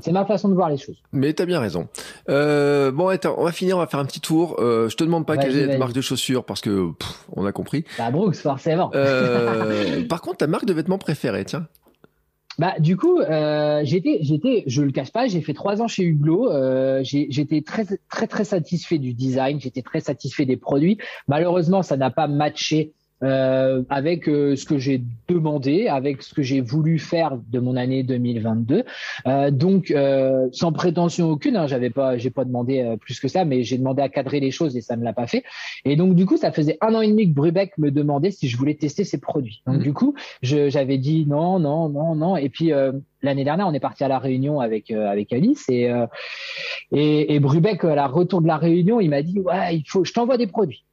C'est 0.00 0.12
ma 0.12 0.24
façon 0.24 0.48
de 0.48 0.54
voir 0.54 0.68
les 0.68 0.76
choses. 0.76 0.96
Mais 1.12 1.32
t'as 1.32 1.46
bien 1.46 1.60
raison. 1.60 1.88
Euh, 2.28 2.90
bon, 2.90 3.08
attends, 3.08 3.36
on 3.38 3.44
va 3.44 3.52
finir, 3.52 3.76
on 3.76 3.80
va 3.80 3.86
faire 3.86 4.00
un 4.00 4.04
petit 4.04 4.20
tour. 4.20 4.56
Euh, 4.58 4.88
je 4.88 4.96
te 4.96 5.04
demande 5.04 5.26
pas 5.26 5.36
quelle 5.36 5.56
est 5.56 5.68
ta 5.68 5.78
marque 5.78 5.92
de 5.92 6.00
chaussures 6.00 6.44
parce 6.44 6.60
que 6.60 6.90
on 7.32 7.46
a 7.46 7.52
compris. 7.52 7.84
Bah 7.98 8.10
Brooks, 8.10 8.36
forcément. 8.36 8.90
Euh, 8.94 10.04
par 10.08 10.20
contre, 10.20 10.38
ta 10.38 10.46
marque 10.46 10.66
de 10.66 10.72
vêtements 10.72 10.98
préférée, 10.98 11.44
tiens. 11.44 11.66
Bah 12.58 12.74
du 12.78 12.96
coup, 12.96 13.20
euh, 13.20 13.82
j'étais, 13.84 14.18
j'étais, 14.22 14.64
je 14.66 14.82
le 14.82 14.90
cache 14.90 15.12
pas, 15.12 15.26
j'ai 15.26 15.42
fait 15.42 15.52
trois 15.52 15.82
ans 15.82 15.88
chez 15.88 16.04
Hublot. 16.04 16.50
Euh, 16.50 17.02
j'étais 17.04 17.60
très 17.60 17.84
très 18.08 18.26
très 18.26 18.44
satisfait 18.44 18.98
du 18.98 19.12
design, 19.12 19.60
j'étais 19.60 19.82
très 19.82 20.00
satisfait 20.00 20.46
des 20.46 20.56
produits. 20.56 20.96
Malheureusement, 21.28 21.82
ça 21.82 21.96
n'a 21.98 22.10
pas 22.10 22.28
matché 22.28 22.94
euh, 23.22 23.82
avec 23.88 24.28
euh, 24.28 24.56
ce 24.56 24.64
que 24.66 24.78
j'ai 24.78 25.02
demandé, 25.28 25.88
avec 25.88 26.22
ce 26.22 26.34
que 26.34 26.42
j'ai 26.42 26.60
voulu 26.60 26.98
faire 26.98 27.38
de 27.50 27.58
mon 27.58 27.76
année 27.76 28.02
2022. 28.02 28.84
Euh, 29.26 29.50
donc, 29.50 29.90
euh, 29.90 30.48
sans 30.52 30.72
prétention 30.72 31.30
aucune, 31.30 31.56
hein, 31.56 31.66
j'avais 31.66 31.90
pas, 31.90 32.18
j'ai 32.18 32.30
pas 32.30 32.44
demandé 32.44 32.80
euh, 32.80 32.96
plus 32.96 33.18
que 33.20 33.28
ça, 33.28 33.44
mais 33.44 33.62
j'ai 33.62 33.78
demandé 33.78 34.02
à 34.02 34.08
cadrer 34.08 34.40
les 34.40 34.50
choses 34.50 34.76
et 34.76 34.80
ça 34.80 34.96
ne 34.96 35.04
l'a 35.04 35.12
pas 35.12 35.26
fait. 35.26 35.44
Et 35.84 35.96
donc, 35.96 36.14
du 36.14 36.26
coup, 36.26 36.36
ça 36.36 36.52
faisait 36.52 36.76
un 36.80 36.94
an 36.94 37.00
et 37.00 37.08
demi 37.08 37.28
que 37.28 37.34
Brubeck 37.34 37.78
me 37.78 37.90
demandait 37.90 38.30
si 38.30 38.48
je 38.48 38.56
voulais 38.56 38.74
tester 38.74 39.04
ses 39.04 39.18
produits. 39.18 39.62
Donc, 39.66 39.76
mmh. 39.76 39.82
du 39.82 39.92
coup, 39.92 40.14
j'avais 40.42 40.98
dit 40.98 41.26
non, 41.26 41.58
non, 41.58 41.88
non, 41.88 42.14
non. 42.14 42.36
Et 42.36 42.48
puis 42.48 42.70
l'année 43.22 43.44
dernière, 43.44 43.66
on 43.66 43.72
est 43.72 43.80
parti 43.80 44.04
à 44.04 44.08
la 44.08 44.18
Réunion 44.18 44.60
avec 44.60 44.90
avec 44.90 45.32
Alice 45.32 45.68
et 45.68 45.90
et, 46.92 47.34
et 47.34 47.40
Brubeck 47.40 47.84
à 47.84 47.94
la 47.94 48.06
retour 48.06 48.40
de 48.40 48.46
la 48.46 48.56
Réunion, 48.56 49.00
il 49.00 49.10
m'a 49.10 49.22
dit 49.22 49.40
ouais, 49.40 49.76
il 49.76 49.84
faut, 49.86 50.04
je 50.04 50.12
t'envoie 50.12 50.36
des 50.36 50.46
produits. 50.46 50.84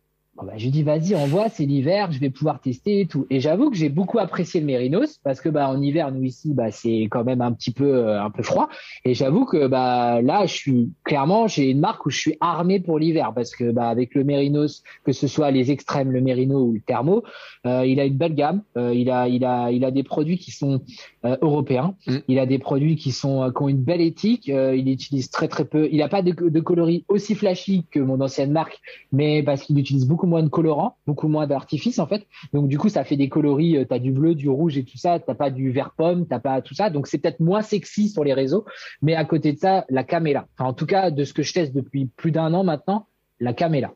Bah, 0.42 0.54
je 0.58 0.68
dis 0.70 0.82
vas-y 0.82 1.14
envoie 1.14 1.48
c'est 1.48 1.66
l'hiver 1.66 2.12
je 2.12 2.20
vais 2.20 2.32
pouvoir 2.32 2.60
tester 2.60 3.02
et 3.02 3.06
tout. 3.06 3.28
Et 3.30 3.40
j'avoue 3.40 3.70
que 3.70 3.78
j'ai 3.78 3.90
beaucoup 3.90 4.18
apprécié 4.18 4.60
le 4.60 4.66
Mérinos 4.66 5.20
parce 5.24 5.40
que 5.40 5.48
bah 5.48 5.70
en 5.70 5.80
hiver 5.80 6.12
nous 6.12 6.24
ici 6.24 6.56
bah 6.56 6.72
c'est 6.72 7.04
quand 7.04 7.24
même 7.24 7.42
un 7.42 7.52
petit 7.52 7.72
peu 7.72 7.86
euh, 7.86 8.20
un 8.20 8.32
peu 8.32 8.42
froid. 8.42 8.68
Et 9.06 9.14
j'avoue 9.14 9.46
que 9.46 9.68
bah 9.68 10.24
là 10.24 10.48
je 10.48 10.54
suis 10.54 10.92
clairement 11.04 11.48
j'ai 11.48 11.70
une 11.70 11.80
marque 11.80 12.08
où 12.08 12.10
je 12.10 12.18
suis 12.18 12.38
armé 12.42 12.80
pour 12.80 12.98
l'hiver 12.98 13.32
parce 13.36 13.56
que 13.56 13.72
bah 13.72 13.90
avec 13.90 14.16
le 14.16 14.24
Mérinos 14.24 14.82
que 15.06 15.12
ce 15.12 15.28
soit 15.28 15.52
les 15.52 15.70
extrêmes 15.70 16.12
le 16.12 16.20
Mérino 16.20 16.64
ou 16.64 16.74
le 16.74 16.82
Thermo 16.82 17.24
euh, 17.68 17.86
il 17.86 18.00
a 18.00 18.06
une 18.06 18.18
belle 18.18 18.34
gamme. 18.34 18.64
Euh, 18.76 18.92
il 18.92 19.12
a 19.12 19.28
il 19.28 19.46
a 19.46 19.72
il 19.72 19.86
a 19.86 19.92
des 19.92 20.04
produits 20.04 20.40
qui 20.40 20.50
sont 20.50 20.82
euh, 21.26 21.38
européen. 21.42 21.96
Mm. 22.08 22.18
Il 22.28 22.40
a 22.40 22.46
des 22.46 22.60
produits 22.60 22.96
qui 22.96 23.12
sont 23.12 23.52
qui 23.56 23.64
ont 23.64 23.70
une 23.70 23.84
belle 23.84 24.02
éthique. 24.02 24.48
il 24.48 24.90
utilise 24.90 25.30
très 25.30 25.48
très 25.48 25.66
peu. 25.66 25.88
Il 25.92 25.98
n'a 25.98 26.10
pas 26.10 26.22
de, 26.22 26.32
de, 26.32 26.60
coloris 26.60 27.06
aussi 27.08 27.36
flashy 27.36 27.86
que 27.92 28.00
mon 28.00 28.20
ancienne 28.22 28.52
marque, 28.52 28.80
mais 29.12 29.44
parce 29.44 29.64
qu'il 29.64 29.78
utilise 29.78 30.08
beaucoup 30.08 30.28
moins 30.28 30.44
de 30.44 30.50
colorants, 30.50 30.98
beaucoup 31.08 31.28
moins 31.28 31.48
d'artifice 31.48 32.00
en 32.00 32.08
fait. 32.08 32.26
Donc 32.54 32.68
du 32.68 32.78
coup, 32.78 32.90
ça 32.90 33.04
fait 33.04 33.18
des 33.18 33.30
coloris. 33.30 33.78
tu 33.88 33.94
as 33.94 34.00
du 34.00 34.12
bleu, 34.12 34.36
du 34.36 34.50
rouge 34.50 34.78
et 34.78 34.84
tout 34.84 34.98
ça. 34.98 35.20
T'as 35.20 35.36
pas 35.36 35.50
du 35.50 35.72
vert 35.72 35.94
pomme, 35.96 36.26
t'as 36.28 36.40
pas 36.40 36.62
tout 36.62 36.74
ça. 36.74 36.90
Donc 36.90 37.08
c'est 37.08 37.18
peut-être 37.18 37.40
moins 37.40 37.62
sexy 37.62 38.10
sur 38.10 38.24
les 38.24 38.34
réseaux, 38.34 38.66
mais 39.02 39.16
à 39.16 39.26
côté 39.26 39.54
de 39.54 39.60
ça, 39.60 39.86
la 39.90 40.04
cam 40.04 40.28
est 40.28 40.34
là. 40.34 40.48
en 40.60 40.74
tout 40.74 40.86
cas, 40.86 41.12
de 41.12 41.24
ce 41.24 41.34
que 41.34 41.44
je 41.44 41.54
teste 41.54 41.74
depuis 41.74 42.06
plus 42.06 42.32
d'un 42.32 42.54
an 42.54 42.64
maintenant, 42.64 43.08
la 43.40 43.54
cam 43.54 43.74
est 43.76 43.82
là. 43.82 43.94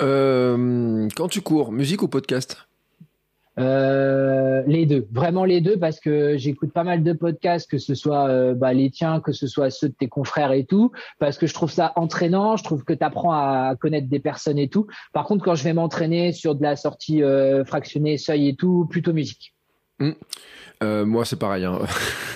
Euh, 0.00 1.08
quand 1.14 1.28
tu 1.28 1.42
cours, 1.42 1.72
musique 1.72 2.02
ou 2.02 2.08
podcast? 2.08 2.69
Euh, 3.58 4.62
les 4.66 4.86
deux, 4.86 5.06
vraiment 5.10 5.44
les 5.44 5.60
deux, 5.60 5.78
parce 5.78 6.00
que 6.00 6.36
j'écoute 6.36 6.72
pas 6.72 6.84
mal 6.84 7.02
de 7.02 7.12
podcasts, 7.12 7.70
que 7.70 7.78
ce 7.78 7.94
soit 7.94 8.28
euh, 8.28 8.54
bah, 8.54 8.72
les 8.72 8.90
tiens, 8.90 9.20
que 9.20 9.32
ce 9.32 9.46
soit 9.46 9.70
ceux 9.70 9.88
de 9.88 9.94
tes 9.94 10.08
confrères 10.08 10.52
et 10.52 10.64
tout, 10.64 10.92
parce 11.18 11.36
que 11.36 11.46
je 11.46 11.54
trouve 11.54 11.70
ça 11.70 11.92
entraînant, 11.96 12.56
je 12.56 12.64
trouve 12.64 12.84
que 12.84 12.92
tu 12.92 13.04
apprends 13.04 13.32
à 13.32 13.74
connaître 13.78 14.08
des 14.08 14.20
personnes 14.20 14.58
et 14.58 14.68
tout. 14.68 14.86
Par 15.12 15.24
contre, 15.24 15.44
quand 15.44 15.54
je 15.54 15.64
vais 15.64 15.72
m'entraîner 15.72 16.32
sur 16.32 16.54
de 16.54 16.62
la 16.62 16.76
sortie 16.76 17.22
fractionnée, 17.66 18.18
seuil 18.18 18.48
et 18.48 18.56
tout, 18.56 18.86
plutôt 18.88 19.12
musique. 19.12 19.54
Mmh. 20.00 20.10
Euh, 20.82 21.04
moi, 21.04 21.26
c'est 21.26 21.36
pareil. 21.36 21.64
Hein. 21.64 21.78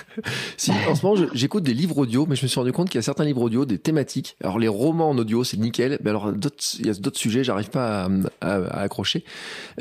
si, 0.57 0.71
en 0.87 0.93
ce 0.93 1.05
moment, 1.05 1.29
j'écoute 1.33 1.63
des 1.63 1.73
livres 1.73 1.97
audio, 1.97 2.27
mais 2.27 2.35
je 2.35 2.43
me 2.43 2.47
suis 2.47 2.59
rendu 2.59 2.71
compte 2.71 2.89
qu'il 2.89 2.99
y 2.99 2.99
a 2.99 3.01
certains 3.01 3.25
livres 3.25 3.41
audio, 3.41 3.65
des 3.65 3.79
thématiques. 3.79 4.37
Alors, 4.43 4.59
les 4.59 4.67
romans 4.67 5.09
en 5.09 5.17
audio, 5.17 5.43
c'est 5.43 5.57
nickel. 5.57 5.97
Mais 6.03 6.11
alors, 6.11 6.31
il 6.79 6.85
y 6.85 6.89
a 6.89 6.93
d'autres 6.93 7.17
sujets, 7.17 7.43
j'arrive 7.43 7.69
pas 7.69 8.07
à, 8.41 8.55
à, 8.55 8.81
accrocher. 8.81 9.23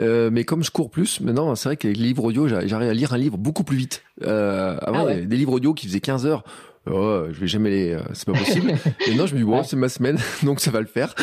Euh, 0.01 0.31
mais 0.33 0.45
comme 0.45 0.65
je 0.65 0.71
cours 0.71 0.91
plus, 0.91 1.21
maintenant, 1.21 1.55
c'est 1.57 1.69
vrai 1.69 1.77
que 1.77 1.89
les 1.89 1.95
livres 1.95 2.25
audio, 2.25 2.49
j'arrive 2.49 2.89
à 2.89 2.95
lire 2.95 3.13
un 3.13 3.19
livre 3.19 3.37
beaucoup 3.37 3.65
plus 3.65 3.77
vite. 3.77 4.03
Euh, 4.23 4.79
avant, 4.81 5.07
ah 5.09 5.15
des 5.15 5.37
livres 5.37 5.53
audio 5.53 5.75
qui 5.75 5.87
faisaient 5.87 6.01
15 6.01 6.25
heures. 6.25 6.43
Oh, 6.91 7.25
je 7.31 7.41
vais 7.41 7.47
jamais 7.47 7.71
les, 7.71 7.93
euh, 7.93 8.01
c'est 8.15 8.27
pas 8.27 8.39
possible. 8.39 8.75
Et 9.07 9.15
non, 9.15 9.27
je 9.27 9.35
me 9.35 9.41
dis, 9.41 9.45
bon, 9.45 9.63
c'est 9.63 9.77
ma 9.77 9.89
semaine, 9.89 10.19
donc 10.43 10.61
ça 10.61 10.71
va 10.71 10.81
le 10.81 10.87
faire 10.87 11.15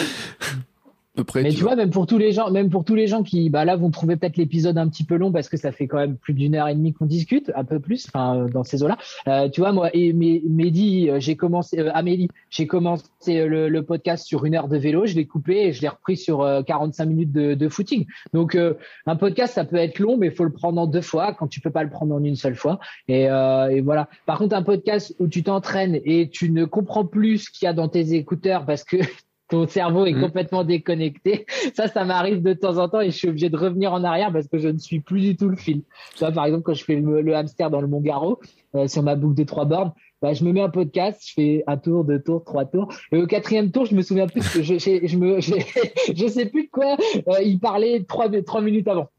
mais 1.36 1.50
tu, 1.50 1.64
vois, 1.64 1.76
même 1.76 1.90
pour 1.90 2.08
tous 2.08 2.18
les 2.18 2.32
gens, 2.32 2.52
même 2.52 2.70
pour 2.70 2.86
tous 2.86 2.96
les 2.96 3.06
gens 3.06 3.22
qui, 3.22 3.50
bah 3.50 3.66
là, 3.66 3.76
vont 3.76 3.92
trouver 3.92 4.16
peut-être 4.16 4.38
l'épisode 4.38 4.78
un 4.78 4.88
petit 4.88 5.04
peu 5.04 5.16
long 5.16 5.32
parce 5.32 5.50
que 5.50 5.58
ça 5.58 5.74
fait 5.74 5.86
quand 5.86 5.98
même 5.98 6.16
plus 6.16 6.34
d'une 6.34 6.56
heure 6.56 6.70
et 6.70 6.74
demie 6.74 6.94
qu'on 6.94 7.06
discute, 7.06 7.52
un 7.54 7.66
peu 7.66 7.82
plus, 7.82 8.08
enfin, 8.08 8.48
dans 8.54 8.64
ces 8.64 8.82
eaux-là. 8.82 8.98
Euh, 9.28 9.50
tu 9.50 9.60
vois, 9.60 9.74
moi, 9.74 9.90
et 9.94 10.14
Mehdi, 10.14 11.10
euh, 11.10 11.20
j'ai 11.20 11.36
commencé, 11.36 11.80
euh, 11.80 11.92
Amélie, 11.94 12.30
j'ai 12.50 12.66
commencé 12.66 13.46
le, 13.46 13.68
le, 13.68 13.84
podcast 13.84 14.26
sur 14.26 14.46
une 14.46 14.56
heure 14.56 14.70
de 14.70 14.78
vélo, 14.78 15.06
je 15.06 15.16
l'ai 15.16 15.26
coupé 15.26 15.68
et 15.68 15.74
je 15.74 15.82
l'ai 15.82 15.90
repris 15.90 16.16
sur 16.16 16.48
45 16.66 17.06
minutes 17.06 17.32
de, 17.34 17.56
de 17.56 17.70
footing. 17.70 18.06
Donc, 18.34 18.58
un 19.06 19.16
podcast, 19.16 19.56
ça 19.56 19.66
peut 19.66 19.76
être 19.76 20.00
long, 20.00 20.18
mais 20.18 20.28
il 20.28 20.34
faut 20.34 20.46
le 20.46 20.52
prendre 20.52 20.80
en 20.80 20.88
deux 20.88 21.02
fois 21.02 21.34
quand 21.34 21.48
tu 21.48 21.60
peux 21.60 21.72
pas 21.72 21.84
le 21.84 21.90
prendre 21.90 22.16
en 22.16 22.24
une 22.24 22.36
seule 22.36 22.56
fois. 22.56 22.80
Et, 23.08 23.24
et 23.24 23.82
voilà. 23.82 24.08
Par 24.26 24.38
contre, 24.38 24.56
un 24.56 24.64
podcast 24.64 25.14
où 25.20 25.28
tu 25.28 25.44
t'entraînes 25.44 26.00
et 26.06 26.30
tu 26.30 26.52
ne 26.52 26.64
comprends 26.64 27.06
plus 27.06 27.40
ce 27.40 27.50
qu'il 27.50 27.66
y 27.66 27.70
a 27.70 27.74
dans 27.74 27.90
tes 27.90 28.14
écouteurs 28.14 28.66
parce 28.66 28.84
que 28.84 28.98
ton 29.52 29.68
cerveau 29.68 30.06
est 30.06 30.14
mm. 30.14 30.22
complètement 30.22 30.64
déconnecté. 30.64 31.46
Ça, 31.76 31.88
ça 31.88 32.06
m'arrive 32.06 32.42
de 32.42 32.54
temps 32.54 32.78
en 32.78 32.90
temps 32.90 33.02
et 33.02 33.12
je 33.12 33.18
suis 33.18 33.28
obligé 33.28 33.50
de 33.50 33.58
revenir 33.58 33.94
en 33.94 34.04
arrière 34.04 34.32
parce 34.32 34.48
que 34.48 34.58
je 34.58 34.70
ne 34.70 34.78
suis 34.78 35.00
plus 35.00 35.22
du 35.22 35.36
tout 35.36 35.50
le 35.50 35.58
fil. 35.58 35.84
Tu 36.16 36.20
vois, 36.20 36.32
par 36.32 36.46
exemple, 36.46 36.64
quand 36.64 36.74
je 36.74 36.84
fais 36.84 36.96
le, 36.96 37.36
hamster 37.36 37.70
dans 37.70 37.82
le 37.82 37.88
Mont 37.88 38.02
Garo, 38.02 38.40
euh, 38.76 38.88
sur 38.88 39.04
ma 39.04 39.16
boucle 39.16 39.36
de 39.36 39.44
trois 39.44 39.66
bornes, 39.66 39.92
bah, 40.22 40.34
je 40.34 40.44
me 40.44 40.52
mets 40.52 40.62
un 40.62 40.70
podcast, 40.70 41.22
je 41.26 41.34
fais 41.34 41.64
un 41.68 41.78
tour, 41.78 42.04
deux 42.04 42.22
tours, 42.22 42.44
trois 42.44 42.66
tours. 42.66 42.94
Et 43.12 43.18
au 43.18 43.26
quatrième 43.26 43.72
tour, 43.72 43.86
je 43.86 43.96
me 43.96 44.02
souviens 44.02 44.28
plus 44.28 44.48
que 44.48 44.62
je, 44.62 44.78
je, 44.78 45.08
je 45.08 45.18
me, 45.18 45.42
je, 45.42 46.28
sais 46.28 46.46
plus 46.46 46.66
de 46.66 46.70
quoi 46.72 46.96
euh, 47.28 47.42
il 47.44 47.60
parlait 47.60 48.04
trois, 48.08 48.30
trois 48.46 48.62
minutes 48.62 48.88
avant. 48.88 49.10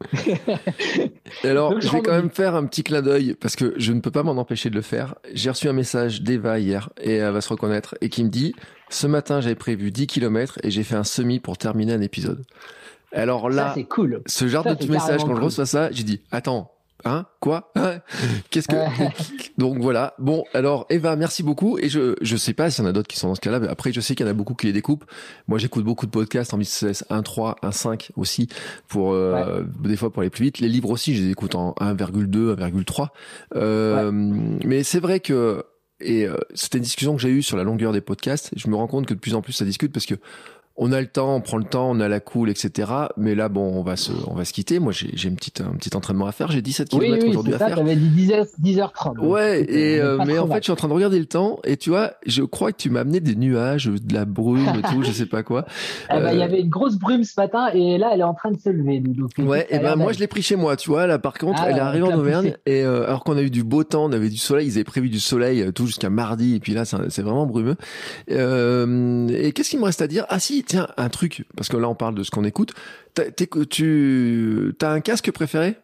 alors, 1.45 1.81
je 1.81 1.89
vais 1.89 2.03
quand 2.03 2.13
même 2.13 2.31
faire 2.31 2.55
un 2.55 2.67
petit 2.67 2.85
clin 2.85 3.03
d'œil 3.03 3.35
parce 3.35 3.57
que 3.57 3.75
je 3.77 3.93
ne 3.93 4.01
peux 4.01 4.11
pas 4.11 4.23
m'en 4.23 4.33
empêcher 4.33 4.71
de 4.71 4.77
le 4.77 4.83
faire. 4.83 5.17
J'ai 5.33 5.51
reçu 5.51 5.69
un 5.69 5.73
message 5.73 6.23
d'Eva 6.23 6.59
hier 6.59 6.91
et 7.01 7.15
elle 7.15 7.33
va 7.33 7.41
se 7.41 7.49
reconnaître 7.49 7.97
et 8.01 8.09
qui 8.09 8.23
me 8.23 8.29
dit 8.29 8.55
ce 8.89 9.07
matin, 9.07 9.41
j'avais 9.41 9.55
prévu 9.55 9.91
10 9.91 10.07
km 10.07 10.59
et 10.63 10.71
j'ai 10.71 10.85
fait 10.85 10.97
un 10.97 11.05
semi 11.05 11.41
pour 11.41 11.59
terminer 11.59 11.95
un 11.95 12.01
épisode. 12.01 12.45
Alors 13.13 13.51
là, 13.51 13.75
cool. 13.89 14.23
ce 14.27 14.49
genre 14.49 14.65
de 14.65 14.91
message, 14.91 15.25
quand 15.25 15.35
je 15.35 15.41
reçois 15.41 15.67
ça, 15.67 15.91
j'ai 15.91 16.05
dit, 16.05 16.23
attends, 16.31 16.71
Hein 17.05 17.27
Quoi? 17.41 17.73
Hein? 17.75 18.01
Qu'est-ce 18.51 18.69
que 18.69 18.77
Donc 19.59 19.79
voilà. 19.79 20.15
Bon, 20.19 20.45
alors 20.55 20.87
Eva, 20.91 21.17
merci 21.17 21.43
beaucoup. 21.43 21.79
Et 21.79 21.89
je 21.89 22.15
je 22.21 22.37
sais 22.37 22.55
pas 22.55 22.71
s'il 22.71 22.85
y 22.85 22.87
en 22.87 22.91
a 22.91 22.93
d'autres 22.93 23.09
qui 23.09 23.19
sont 23.19 23.29
dans 23.29 23.35
ce 23.35 23.41
cas-là. 23.41 23.61
Mais 23.61 23.69
après, 23.69 23.93
je 23.93 24.01
sais 24.01 24.15
qu'il 24.15 24.27
y 24.27 24.29
en 24.29 24.33
a 24.33 24.35
beaucoup 24.35 24.55
qui 24.55 24.67
les 24.67 24.73
découpent. 24.73 25.05
Moi, 25.49 25.59
j'écoute 25.59 25.85
beaucoup 25.85 26.07
de 26.07 26.11
podcasts 26.11 26.55
en 26.55 26.59
1.3, 26.59 27.61
1.5 27.61 28.11
aussi 28.17 28.49
pour 28.89 29.13
euh, 29.13 29.63
des 29.81 29.97
fois 29.97 30.13
pour 30.13 30.21
aller 30.21 30.31
plus 30.31 30.45
vite. 30.45 30.59
Les 30.61 30.69
livres 30.69 30.91
aussi, 30.91 31.15
je 31.15 31.23
les 31.23 31.31
écoute 31.31 31.55
en 31.55 31.73
1,2, 31.81 32.57
1,3. 32.57 33.09
Euh, 33.57 34.11
Mais 34.13 34.83
c'est 34.83 35.01
vrai 35.01 35.21
que 35.21 35.65
et 36.05 36.27
euh, 36.27 36.37
c'était 36.55 36.79
une 36.79 36.85
discussion 36.85 37.15
que 37.17 37.23
j'ai 37.23 37.31
eue 37.31 37.43
sur 37.43 37.57
la 37.57 37.65
longueur 37.65 37.93
des 37.93 38.01
podcasts. 38.01 38.51
Je 38.57 38.69
me 38.69 38.77
rends 38.77 38.87
compte 38.87 39.07
que 39.07 39.15
de 39.15 39.19
plus 39.19 39.35
en 39.35 39.43
plus 39.43 39.53
ça 39.53 39.65
discute 39.65 39.93
parce 39.93 40.07
que 40.07 40.15
on 40.77 40.91
a 40.93 41.01
le 41.01 41.07
temps, 41.07 41.37
on 41.37 41.41
prend 41.41 41.59
le 41.59 41.65
temps, 41.65 41.91
on 41.91 42.01
a 42.01 42.09
la 42.09 42.21
cool, 42.21 42.49
etc. 42.49 42.91
Mais 43.17 43.35
là, 43.35 43.49
bon, 43.49 43.61
on 43.61 43.83
va 43.83 43.97
se, 43.97 44.13
on 44.27 44.35
va 44.35 44.45
se 44.45 44.53
quitter. 44.53 44.79
Moi, 44.79 44.93
j'ai 44.93 45.29
une 45.29 45.37
petite, 45.37 45.61
un 45.61 45.75
petit 45.77 45.95
entraînement 45.95 46.27
à 46.27 46.33
faire. 46.33 46.51
J'ai 46.51 46.63
17 46.63 46.89
km 46.89 47.29
aujourd'hui 47.29 47.55
à 47.55 47.59
faire. 47.59 47.77
T'avais 47.77 47.97
dit 47.97 48.27
10h, 48.27 48.47
10h30. 48.63 49.19
Ouais, 49.19 49.63
et 49.69 50.01
euh, 50.01 50.19
mais 50.27 50.39
en 50.39 50.47
fait, 50.47 50.59
je 50.59 50.63
suis 50.65 50.73
en 50.73 50.77
train 50.77 50.89
de 50.89 50.95
regarder 50.95 51.19
le 51.19 51.27
temps 51.27 51.59
et 51.65 51.77
tu 51.77 51.91
vois, 51.91 52.15
je 52.27 52.43
crois 52.43 52.73
que 52.73 52.79
tu 52.79 52.89
m'as 52.89 53.01
amené 53.01 53.21
des 53.21 53.37
nuages, 53.37 53.87
de 53.87 54.15
la 54.15 54.25
brume 54.25 54.67
et 54.79 54.83
tout, 54.83 55.03
je 55.03 55.13
sais 55.13 55.27
pas 55.27 55.43
quoi. 55.43 55.67
Ah 56.09 56.21
bah, 56.21 56.33
il 56.33 56.39
y 56.39 56.43
euh, 56.43 56.45
avait 56.45 56.61
une 56.61 56.69
grosse 56.69 56.97
brume 56.97 57.25
ce 57.25 57.41
matin 57.41 57.69
et 57.73 57.97
là, 57.97 58.11
elle 58.13 58.21
est 58.21 58.25
en 58.25 58.35
train 58.35 58.51
de 58.51 58.59
se 58.59 58.69
lever. 58.69 59.01
Donc, 59.01 59.31
ouais, 59.39 59.67
et 59.71 59.79
ben 59.79 59.97
moi, 59.97 60.13
je 60.13 60.19
l'ai 60.19 60.27
pris 60.27 60.43
chez 60.43 60.57
moi, 60.57 60.77
tu 60.77 60.91
vois. 60.91 61.07
Là, 61.07 61.19
par 61.19 61.35
contre, 61.35 61.61
ah, 61.63 61.71
elle 61.71 61.77
est 61.77 61.81
arrivée 61.81 62.07
en 62.07 62.19
Auvergne 62.19 62.55
et 62.67 62.83
euh, 62.83 63.07
alors 63.07 63.25
qu'on 63.25 63.37
a 63.37 63.43
eu 63.43 63.51
du 63.51 63.65
beau 63.65 63.85
temps, 63.85 64.05
on 64.05 64.13
avait 64.13 64.29
du 64.29 64.37
soleil, 64.37 64.67
ils 64.67 64.73
avaient 64.73 64.85
prévu 64.85 65.09
du 65.09 65.21
soleil 65.21 65.73
tout 65.73 65.87
jusqu'à 65.87 66.11
mardi 66.11 66.57
et 66.57 66.61
puis 66.61 66.75
là, 66.75 66.85
c'est 66.85 67.23
vraiment 67.23 67.47
brumeux. 67.47 67.77
et 68.29 69.53
qu'est-ce 69.53 69.71
qu'il 69.71 69.79
me 69.79 69.85
reste 69.85 70.03
à 70.03 70.07
dire? 70.07 70.27
Ah 70.29 70.39
si, 70.39 70.62
tiens, 70.63 70.89
un 70.97 71.09
truc 71.09 71.45
parce 71.57 71.69
que 71.69 71.77
là 71.77 71.89
on 71.89 71.95
parle 71.95 72.15
de 72.15 72.23
ce 72.23 72.31
qu'on 72.31 72.45
écoute. 72.45 72.75
As 73.19 74.91
un 74.91 75.01
casque 75.01 75.31
préféré? 75.31 75.77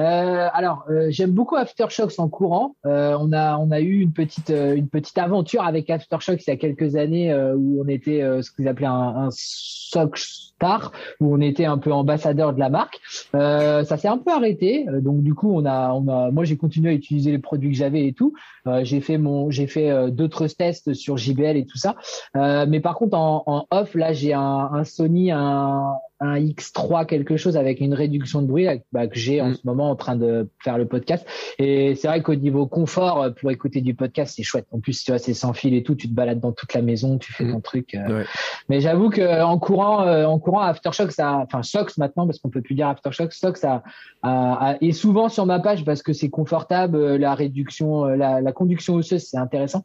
Euh, 0.00 0.48
alors, 0.52 0.84
euh, 0.88 1.08
j'aime 1.10 1.32
beaucoup 1.32 1.56
Aftershocks 1.56 2.18
en 2.18 2.28
courant. 2.28 2.74
Euh, 2.86 3.16
on 3.20 3.32
a 3.32 3.58
on 3.58 3.70
a 3.70 3.80
eu 3.80 4.00
une 4.00 4.12
petite 4.12 4.48
une 4.50 4.88
petite 4.88 5.18
aventure 5.18 5.62
avec 5.62 5.90
Aftershocks 5.90 6.42
il 6.46 6.50
y 6.50 6.52
a 6.52 6.56
quelques 6.56 6.96
années 6.96 7.34
où 7.34 7.82
on 7.84 7.88
était 7.88 8.22
ce 8.42 8.50
qu'ils 8.50 8.68
appelaient 8.68 8.86
un, 8.86 9.26
un 9.26 9.28
Star 9.30 10.92
où 11.20 11.34
on 11.34 11.40
était 11.40 11.64
un 11.64 11.78
peu 11.78 11.92
ambassadeur 11.92 12.54
de 12.54 12.60
la 12.60 12.70
marque. 12.70 13.00
ça 13.32 13.96
s'est 13.96 14.08
un 14.08 14.18
peu 14.18 14.30
arrêté, 14.30 14.86
donc 15.00 15.22
du 15.22 15.34
coup 15.34 15.52
on 15.52 15.64
a 15.66 15.92
on 15.92 16.08
a 16.08 16.30
moi 16.30 16.44
j'ai 16.44 16.56
continué 16.56 16.90
à 16.90 16.94
utiliser 16.94 17.30
les 17.30 17.38
produits 17.38 17.70
que 17.70 17.76
j'avais 17.76 18.06
et 18.06 18.12
tout. 18.12 18.34
j'ai 18.82 19.00
fait 19.00 19.18
mon 19.18 19.50
j'ai 19.50 19.66
fait 19.66 20.10
d'autres 20.10 20.46
tests 20.48 20.94
sur 20.94 21.16
JBL 21.16 21.56
et 21.56 21.66
tout 21.66 21.78
ça. 21.78 21.96
mais 22.34 22.80
par 22.80 22.94
contre 22.94 23.16
en, 23.16 23.42
en 23.46 23.66
off 23.70 23.94
là 23.94 24.12
j'ai 24.12 24.32
un, 24.32 24.70
un 24.72 24.84
Sony 24.84 25.30
un 25.30 25.92
un 26.20 26.38
X3 26.38 27.06
quelque 27.06 27.36
chose 27.36 27.56
avec 27.56 27.80
une 27.80 27.94
réduction 27.94 28.42
de 28.42 28.46
bruit 28.46 28.66
bah, 28.92 29.06
que 29.06 29.18
j'ai 29.18 29.40
en 29.40 29.50
mm. 29.50 29.54
ce 29.54 29.60
moment 29.64 29.90
en 29.90 29.96
train 29.96 30.16
de 30.16 30.48
faire 30.62 30.76
le 30.76 30.86
podcast. 30.86 31.26
Et 31.58 31.94
c'est 31.94 32.08
vrai 32.08 32.22
qu'au 32.22 32.34
niveau 32.34 32.66
confort, 32.66 33.22
euh, 33.22 33.30
pour 33.30 33.50
écouter 33.50 33.80
du 33.80 33.94
podcast, 33.94 34.34
c'est 34.36 34.42
chouette. 34.42 34.66
En 34.70 34.80
plus, 34.80 35.02
tu 35.02 35.10
vois, 35.10 35.18
c'est 35.18 35.34
sans 35.34 35.54
fil 35.54 35.74
et 35.74 35.82
tout. 35.82 35.94
Tu 35.94 36.08
te 36.08 36.14
balades 36.14 36.40
dans 36.40 36.52
toute 36.52 36.74
la 36.74 36.82
maison, 36.82 37.18
tu 37.18 37.32
fais 37.32 37.44
mm. 37.44 37.52
ton 37.52 37.60
truc. 37.60 37.94
Euh. 37.94 38.24
Mais 38.68 38.80
j'avoue 38.80 39.08
que 39.08 39.42
en 39.42 39.58
courant, 39.58 40.02
euh, 40.02 40.26
en 40.26 40.38
courant, 40.38 40.60
Aftershock, 40.60 41.10
ça, 41.12 41.38
enfin 41.38 41.62
Sox 41.62 41.96
maintenant 41.96 42.26
parce 42.26 42.38
qu'on 42.38 42.50
peut 42.50 42.62
plus 42.62 42.74
dire 42.74 42.88
Aftershock, 42.88 43.32
Sox, 43.32 43.58
ça 43.58 43.82
a, 44.22 44.76
souvent 44.92 45.28
sur 45.30 45.46
ma 45.46 45.60
page 45.60 45.84
parce 45.84 46.02
que 46.02 46.12
c'est 46.12 46.28
confortable. 46.28 47.16
La 47.16 47.34
réduction, 47.34 48.04
la, 48.04 48.40
la 48.40 48.52
conduction 48.52 48.94
osseuse, 48.94 49.26
c'est 49.30 49.38
intéressant 49.38 49.84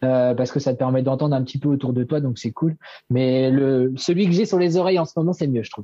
parce 0.00 0.50
que 0.50 0.60
ça 0.60 0.72
te 0.72 0.78
permet 0.78 1.02
d'entendre 1.02 1.36
un 1.36 1.42
petit 1.42 1.58
peu 1.58 1.68
autour 1.68 1.92
de 1.92 2.02
toi, 2.02 2.20
donc 2.20 2.38
c'est 2.38 2.50
cool. 2.50 2.76
Mais 3.10 3.50
le 3.50 3.92
celui 3.96 4.26
que 4.26 4.32
j'ai 4.32 4.46
sur 4.46 4.58
les 4.58 4.76
oreilles 4.76 4.98
en 4.98 5.04
ce 5.04 5.12
moment, 5.16 5.32
c'est 5.32 5.46
mieux, 5.46 5.62
je 5.62 5.70
trouve. 5.70 5.75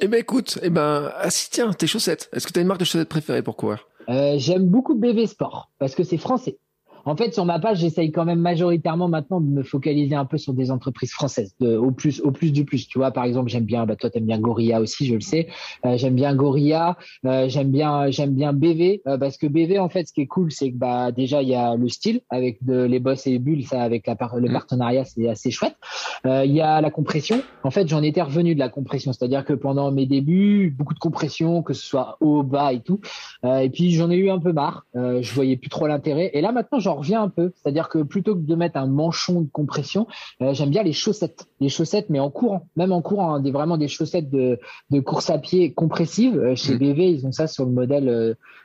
Eh 0.00 0.08
ben 0.08 0.18
écoute, 0.20 0.58
eh 0.62 0.70
ben 0.70 1.10
ah 1.16 1.30
si 1.30 1.50
tiens, 1.50 1.72
tes 1.72 1.86
chaussettes. 1.86 2.28
Est-ce 2.32 2.46
que 2.46 2.52
tu 2.52 2.58
as 2.58 2.62
une 2.62 2.68
marque 2.68 2.80
de 2.80 2.84
chaussettes 2.84 3.08
préférée 3.08 3.42
pour 3.42 3.56
courir? 3.56 3.86
Euh, 4.08 4.34
J'aime 4.36 4.66
beaucoup 4.66 4.94
BV 4.94 5.26
Sport 5.26 5.70
parce 5.78 5.94
que 5.94 6.02
c'est 6.04 6.18
français. 6.18 6.58
En 7.04 7.16
fait, 7.16 7.34
sur 7.34 7.44
ma 7.44 7.58
page, 7.58 7.78
j'essaye 7.78 8.12
quand 8.12 8.24
même 8.24 8.40
majoritairement 8.40 9.08
maintenant 9.08 9.40
de 9.40 9.46
me 9.46 9.62
focaliser 9.62 10.14
un 10.14 10.24
peu 10.24 10.38
sur 10.38 10.54
des 10.54 10.70
entreprises 10.70 11.10
françaises, 11.10 11.54
de, 11.60 11.76
au 11.76 11.90
plus, 11.90 12.20
au 12.20 12.30
plus 12.30 12.52
du 12.52 12.64
plus. 12.64 12.86
Tu 12.86 12.98
vois, 12.98 13.10
par 13.10 13.24
exemple, 13.24 13.50
j'aime 13.50 13.64
bien, 13.64 13.86
bah, 13.86 13.96
toi, 13.96 14.10
t'aimes 14.10 14.26
bien 14.26 14.38
Gorilla 14.38 14.80
aussi, 14.80 15.06
je 15.06 15.14
le 15.14 15.20
sais. 15.20 15.48
Euh, 15.84 15.96
j'aime 15.96 16.14
bien 16.14 16.34
Gorilla, 16.34 16.96
euh, 17.26 17.48
j'aime 17.48 17.70
bien, 17.70 18.10
j'aime 18.10 18.34
bien 18.34 18.52
BV, 18.52 19.02
euh, 19.06 19.18
parce 19.18 19.36
que 19.36 19.46
BV, 19.46 19.78
en 19.78 19.88
fait, 19.88 20.06
ce 20.06 20.12
qui 20.12 20.20
est 20.20 20.26
cool, 20.26 20.52
c'est 20.52 20.70
que 20.70 20.76
bah 20.76 21.12
déjà 21.12 21.42
il 21.42 21.48
y 21.48 21.54
a 21.54 21.76
le 21.76 21.88
style 21.88 22.20
avec 22.30 22.64
de, 22.64 22.84
les 22.84 23.00
boss 23.00 23.26
et 23.26 23.30
les 23.30 23.38
bulles, 23.38 23.66
ça, 23.66 23.82
avec 23.82 24.06
la, 24.06 24.16
le 24.36 24.48
mmh. 24.48 24.52
partenariat, 24.52 25.04
c'est 25.04 25.28
assez 25.28 25.50
chouette. 25.50 25.76
Il 26.24 26.52
y 26.52 26.60
a 26.60 26.80
la 26.80 26.90
compression. 26.90 27.42
En 27.64 27.70
fait, 27.70 27.88
j'en 27.88 28.02
étais 28.02 28.22
revenu 28.22 28.54
de 28.54 28.60
la 28.60 28.68
compression, 28.68 29.12
c'est-à-dire 29.12 29.44
que 29.44 29.54
pendant 29.54 29.90
mes 29.90 30.06
débuts, 30.06 30.72
beaucoup 30.76 30.94
de 30.94 31.00
compression, 31.00 31.62
que 31.62 31.72
ce 31.72 31.84
soit 31.84 32.16
haut, 32.20 32.44
bas 32.44 32.72
et 32.72 32.80
tout. 32.80 33.00
et 33.44 33.68
puis 33.70 33.90
j'en 33.92 34.08
ai 34.10 34.16
eu 34.16 34.30
un 34.30 34.38
peu 34.38 34.52
marre. 34.52 34.86
je 34.94 35.34
voyais 35.34 35.56
plus 35.56 35.68
trop 35.68 35.88
l'intérêt. 35.88 36.30
Et 36.34 36.40
là, 36.40 36.52
maintenant, 36.52 36.78
j'en 36.78 36.91
j'en 36.92 36.98
reviens 36.98 37.22
un 37.22 37.28
peu. 37.28 37.52
C'est-à-dire 37.56 37.88
que 37.88 38.02
plutôt 38.02 38.34
que 38.34 38.40
de 38.40 38.54
mettre 38.54 38.76
un 38.76 38.86
manchon 38.86 39.40
de 39.40 39.48
compression, 39.50 40.06
euh, 40.42 40.52
j'aime 40.54 40.70
bien 40.70 40.82
les 40.82 40.92
chaussettes. 40.92 41.46
Les 41.60 41.68
chaussettes, 41.68 42.10
mais 42.10 42.20
en 42.20 42.30
courant. 42.30 42.68
Même 42.76 42.92
en 42.92 43.00
courant, 43.02 43.34
hein, 43.34 43.40
des, 43.40 43.50
vraiment 43.50 43.78
des 43.78 43.88
chaussettes 43.88 44.30
de, 44.30 44.58
de 44.90 45.00
course 45.00 45.30
à 45.30 45.38
pied 45.38 45.72
compressives. 45.72 46.38
Euh, 46.38 46.54
chez 46.54 46.74
Mm. 46.74 46.78
BV, 46.78 47.10
ils 47.10 47.26
ont 47.26 47.32
ça 47.32 47.46
sur 47.46 47.64
le 47.64 47.72
modèle 47.72 48.08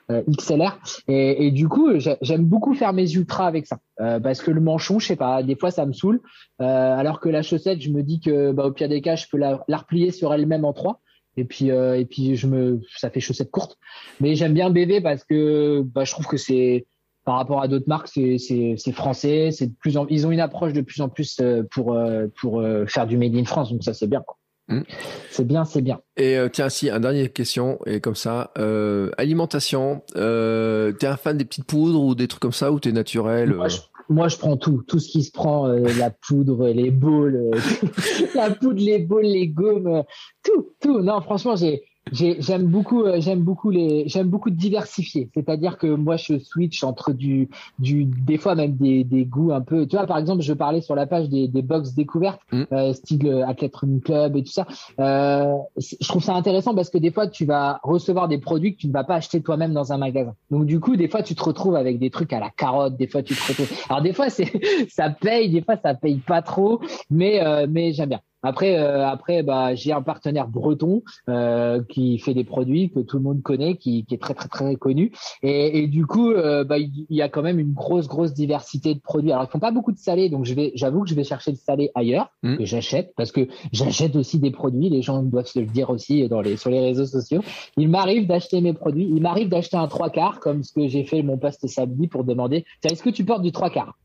euh, 0.09 0.23
XLR. 0.29 0.79
Et, 1.07 1.47
et 1.47 1.51
du 1.51 1.67
coup, 1.67 1.97
j'ai- 1.99 2.17
j'aime 2.21 2.45
beaucoup 2.45 2.73
faire 2.73 2.93
mes 2.93 3.09
ultras 3.13 3.47
avec 3.47 3.67
ça. 3.67 3.77
Parce 3.97 4.41
que 4.41 4.51
le 4.51 4.61
manchon, 4.61 4.99
je 4.99 5.07
sais 5.07 5.15
pas, 5.15 5.41
des 5.43 5.55
fois 5.55 5.71
ça 5.71 5.85
me 5.85 5.91
saoule. 5.93 6.21
Alors 6.59 7.19
que 7.19 7.29
la 7.29 7.41
chaussette, 7.41 7.81
je 7.81 7.89
me 7.89 8.03
dis 8.03 8.19
que 8.19 8.51
bah, 8.51 8.65
au 8.65 8.71
pire 8.71 8.89
des 8.89 9.01
cas, 9.01 9.15
je 9.15 9.25
peux 9.29 9.37
la, 9.37 9.63
la 9.67 9.77
replier 9.77 10.11
sur 10.11 10.33
elle-même 10.33 10.65
en 10.65 10.73
trois. 10.73 11.01
Et 11.35 11.43
puis, 11.45 11.69
euh, 11.71 11.99
et 11.99 12.05
puis 12.05 12.35
je 12.35 12.47
me, 12.47 12.81
ça 12.95 13.09
fait 13.11 13.19
chaussette 13.19 13.51
courte. 13.51 13.77
Mais 14.21 14.35
j'aime 14.35 14.53
bien 14.53 14.69
BV 14.71 15.01
parce 15.01 15.23
que 15.23 15.81
bah, 15.81 16.03
je 16.03 16.11
trouve 16.11 16.25
que 16.27 16.37
c'est 16.37 16.85
par 17.27 17.35
rapport 17.35 17.61
à 17.61 17.67
d'autres 17.67 17.89
marques, 17.89 18.07
c'est 18.07 18.91
français, 18.93 19.49
c'est 19.51 19.67
de 19.67 19.73
plus 19.77 19.97
en 19.97 20.07
ils 20.07 20.25
ont 20.25 20.31
une 20.31 20.39
approche 20.39 20.71
de 20.71 20.79
plus 20.79 21.01
en 21.01 21.09
plus 21.09 21.39
euh, 21.41 21.61
pour 21.71 21.93
euh, 21.93 22.27
pour 22.39 22.61
euh, 22.61 22.85
faire 22.85 23.05
du 23.05 23.17
made 23.17 23.35
in 23.35 23.43
France, 23.43 23.69
donc 23.69 23.83
ça 23.83 23.93
c'est 23.93 24.07
bien. 24.07 24.23
quoi. 24.25 24.37
Mm. 24.69 24.83
C'est 25.29 25.45
bien, 25.45 25.65
c'est 25.65 25.81
bien. 25.81 25.99
Et 26.15 26.37
euh, 26.37 26.47
tiens, 26.47 26.69
si, 26.69 26.89
un 26.89 27.01
dernier 27.01 27.27
question, 27.27 27.79
et 27.85 27.99
comme 27.99 28.15
ça, 28.15 28.51
euh, 28.57 29.11
alimentation, 29.17 30.03
euh, 30.15 30.93
t'es 30.93 31.07
un 31.07 31.17
fan 31.17 31.37
des 31.37 31.43
petites 31.43 31.65
poudres 31.65 32.01
ou 32.01 32.15
des 32.15 32.29
trucs 32.29 32.41
comme 32.41 32.53
ça, 32.53 32.71
ou 32.71 32.79
t'es 32.79 32.93
naturel 32.93 33.53
Moi 33.53 33.67
je, 33.67 33.79
moi, 34.07 34.29
je 34.29 34.37
prends 34.37 34.55
tout, 34.55 34.83
tout 34.87 34.99
ce 34.99 35.09
qui 35.09 35.21
se 35.21 35.31
prend, 35.33 35.67
la 35.99 36.11
poudre, 36.11 36.69
les 36.69 36.91
boules, 36.91 37.51
la 38.35 38.51
poudre, 38.51 38.79
les 38.79 38.99
boules, 38.99 39.25
les 39.25 39.49
gommes, 39.49 40.03
tout, 40.45 40.69
tout. 40.79 41.01
Non, 41.01 41.19
franchement, 41.19 41.57
j'ai, 41.57 41.83
j'ai, 42.11 42.41
j'aime 42.41 42.65
beaucoup, 42.67 43.03
euh, 43.03 43.19
j'aime 43.19 43.41
beaucoup 43.41 43.69
les, 43.69 44.07
j'aime 44.07 44.27
beaucoup 44.27 44.49
diversifier. 44.49 45.29
C'est-à-dire 45.33 45.77
que 45.77 45.87
moi, 45.87 46.17
je 46.17 46.39
switch 46.39 46.83
entre 46.83 47.13
du, 47.13 47.49
du, 47.79 48.05
des 48.05 48.37
fois 48.37 48.55
même 48.55 48.75
des, 48.75 49.03
des 49.03 49.25
goûts 49.25 49.51
un 49.51 49.61
peu. 49.61 49.85
Tu 49.87 49.95
vois, 49.95 50.05
par 50.05 50.17
exemple, 50.17 50.41
je 50.41 50.53
parlais 50.53 50.81
sur 50.81 50.95
la 50.95 51.05
page 51.07 51.29
des, 51.29 51.47
des 51.47 51.61
box 51.61 51.93
découvertes, 51.93 52.41
Mm. 52.51 52.63
euh, 52.71 52.93
style 52.93 53.27
euh, 53.27 53.47
Athlete 53.47 53.75
Running 53.75 54.01
Club 54.01 54.35
et 54.37 54.43
tout 54.43 54.51
ça. 54.51 54.65
Euh, 54.99 55.55
je 55.77 56.07
trouve 56.07 56.23
ça 56.23 56.33
intéressant 56.33 56.73
parce 56.73 56.89
que 56.89 56.97
des 56.97 57.11
fois, 57.11 57.27
tu 57.27 57.45
vas 57.45 57.79
recevoir 57.83 58.27
des 58.27 58.37
produits 58.37 58.75
que 58.75 58.81
tu 58.81 58.87
ne 58.87 58.93
vas 58.93 59.03
pas 59.03 59.15
acheter 59.15 59.41
toi-même 59.41 59.73
dans 59.73 59.91
un 59.93 59.97
magasin. 59.97 60.33
Donc, 60.51 60.65
du 60.65 60.79
coup, 60.79 60.95
des 60.95 61.07
fois, 61.07 61.23
tu 61.23 61.35
te 61.35 61.43
retrouves 61.43 61.75
avec 61.75 61.99
des 61.99 62.09
trucs 62.09 62.33
à 62.33 62.39
la 62.39 62.49
carotte. 62.49 62.95
Des 62.97 63.07
fois, 63.07 63.23
tu 63.23 63.35
te 63.35 63.47
retrouves. 63.47 63.71
Alors, 63.89 64.01
des 64.01 64.13
fois, 64.13 64.29
c'est, 64.29 64.51
ça 64.89 65.09
paye. 65.09 65.49
Des 65.49 65.61
fois, 65.61 65.75
ça 65.77 65.93
paye 65.93 66.17
pas 66.17 66.41
trop. 66.41 66.79
Mais, 67.09 67.43
euh, 67.43 67.67
mais 67.69 67.93
j'aime 67.93 68.09
bien. 68.09 68.21
Après, 68.43 68.77
euh, 68.77 69.07
après, 69.07 69.43
bah, 69.43 69.75
j'ai 69.75 69.91
un 69.91 70.01
partenaire 70.01 70.47
breton 70.47 71.03
euh, 71.29 71.81
qui 71.89 72.17
fait 72.19 72.33
des 72.33 72.43
produits 72.43 72.91
que 72.91 72.99
tout 72.99 73.17
le 73.17 73.23
monde 73.23 73.41
connaît, 73.41 73.77
qui, 73.77 74.05
qui 74.05 74.15
est 74.15 74.21
très 74.21 74.33
très 74.33 74.49
très 74.49 74.75
connu. 74.75 75.11
Et, 75.43 75.79
et 75.79 75.87
du 75.87 76.05
coup, 76.05 76.31
euh, 76.31 76.63
bah, 76.63 76.77
il 76.77 77.05
y 77.09 77.21
a 77.21 77.29
quand 77.29 77.41
même 77.41 77.59
une 77.59 77.73
grosse 77.73 78.07
grosse 78.07 78.33
diversité 78.33 78.93
de 78.93 78.99
produits. 78.99 79.31
Alors, 79.31 79.45
ils 79.45 79.51
font 79.51 79.59
pas 79.59 79.71
beaucoup 79.71 79.91
de 79.91 79.97
salé, 79.97 80.29
donc 80.29 80.45
je 80.45 80.53
vais, 80.53 80.71
j'avoue 80.75 81.03
que 81.03 81.09
je 81.09 81.15
vais 81.15 81.23
chercher 81.23 81.51
le 81.51 81.57
salé 81.57 81.91
ailleurs 81.95 82.31
Mm. 82.43 82.57
que 82.57 82.65
j'achète 82.65 83.13
parce 83.15 83.31
que 83.31 83.47
j'achète 83.71 84.15
aussi 84.15 84.39
des 84.39 84.51
produits. 84.51 84.89
Les 84.89 85.01
gens 85.01 85.23
doivent 85.23 85.47
se 85.47 85.59
le 85.59 85.65
dire 85.65 85.89
aussi 85.89 86.27
dans 86.29 86.41
les 86.41 86.55
sur 86.57 86.69
les 86.69 86.79
réseaux 86.79 87.05
sociaux. 87.05 87.41
Il 87.77 87.89
m'arrive 87.89 88.27
d'acheter 88.27 88.61
mes 88.61 88.73
produits. 88.73 89.09
Il 89.09 89.21
m'arrive 89.21 89.49
d'acheter 89.49 89.77
un 89.77 89.87
trois 89.87 90.09
quarts, 90.09 90.39
comme 90.39 90.63
ce 90.63 90.71
que 90.71 90.87
j'ai 90.87 91.03
fait 91.03 91.23
mon 91.23 91.37
post 91.37 91.65
samedi 91.67 92.07
pour 92.07 92.23
demander. 92.23 92.65
Tiens, 92.81 92.91
est-ce 92.91 93.03
que 93.03 93.09
tu 93.09 93.25
portes 93.25 93.41
du 93.41 93.51
trois 93.51 93.69
quarts? 93.69 93.97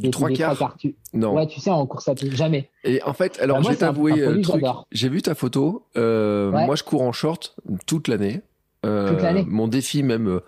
Des- 0.00 0.10
trois 0.10 0.28
des 0.28 0.34
quarts 0.36 0.76
tu... 0.78 0.96
Non. 1.12 1.34
Ouais, 1.34 1.46
tu 1.46 1.60
sais, 1.60 1.70
en 1.70 1.86
course 1.86 2.08
à 2.08 2.14
pied, 2.14 2.30
jamais. 2.30 2.70
Et 2.84 3.02
en 3.02 3.12
fait, 3.12 3.38
alors 3.40 3.56
Bah, 3.58 3.62
moi, 3.62 3.70
je 3.72 3.76
vais 3.76 3.80
t'avouer 3.80 4.24
un 4.24 4.38
un 4.38 4.40
truc. 4.42 4.60
j'adore. 4.60 4.86
J'ai 4.92 5.08
vu 5.08 5.22
ta 5.22 5.34
photo. 5.34 5.86
Euh, 5.96 6.50
Ouais. 6.50 6.66
Moi, 6.66 6.74
je 6.76 6.82
cours 6.82 7.02
en 7.02 7.12
short 7.12 7.54
toute 7.86 8.08
l'année. 8.08 8.40
Euh, 8.86 9.10
Toute 9.10 9.20
l'année. 9.22 9.44
Mon 9.46 9.68
défi 9.68 10.02
même, 10.02 10.26
euh, 10.26 10.40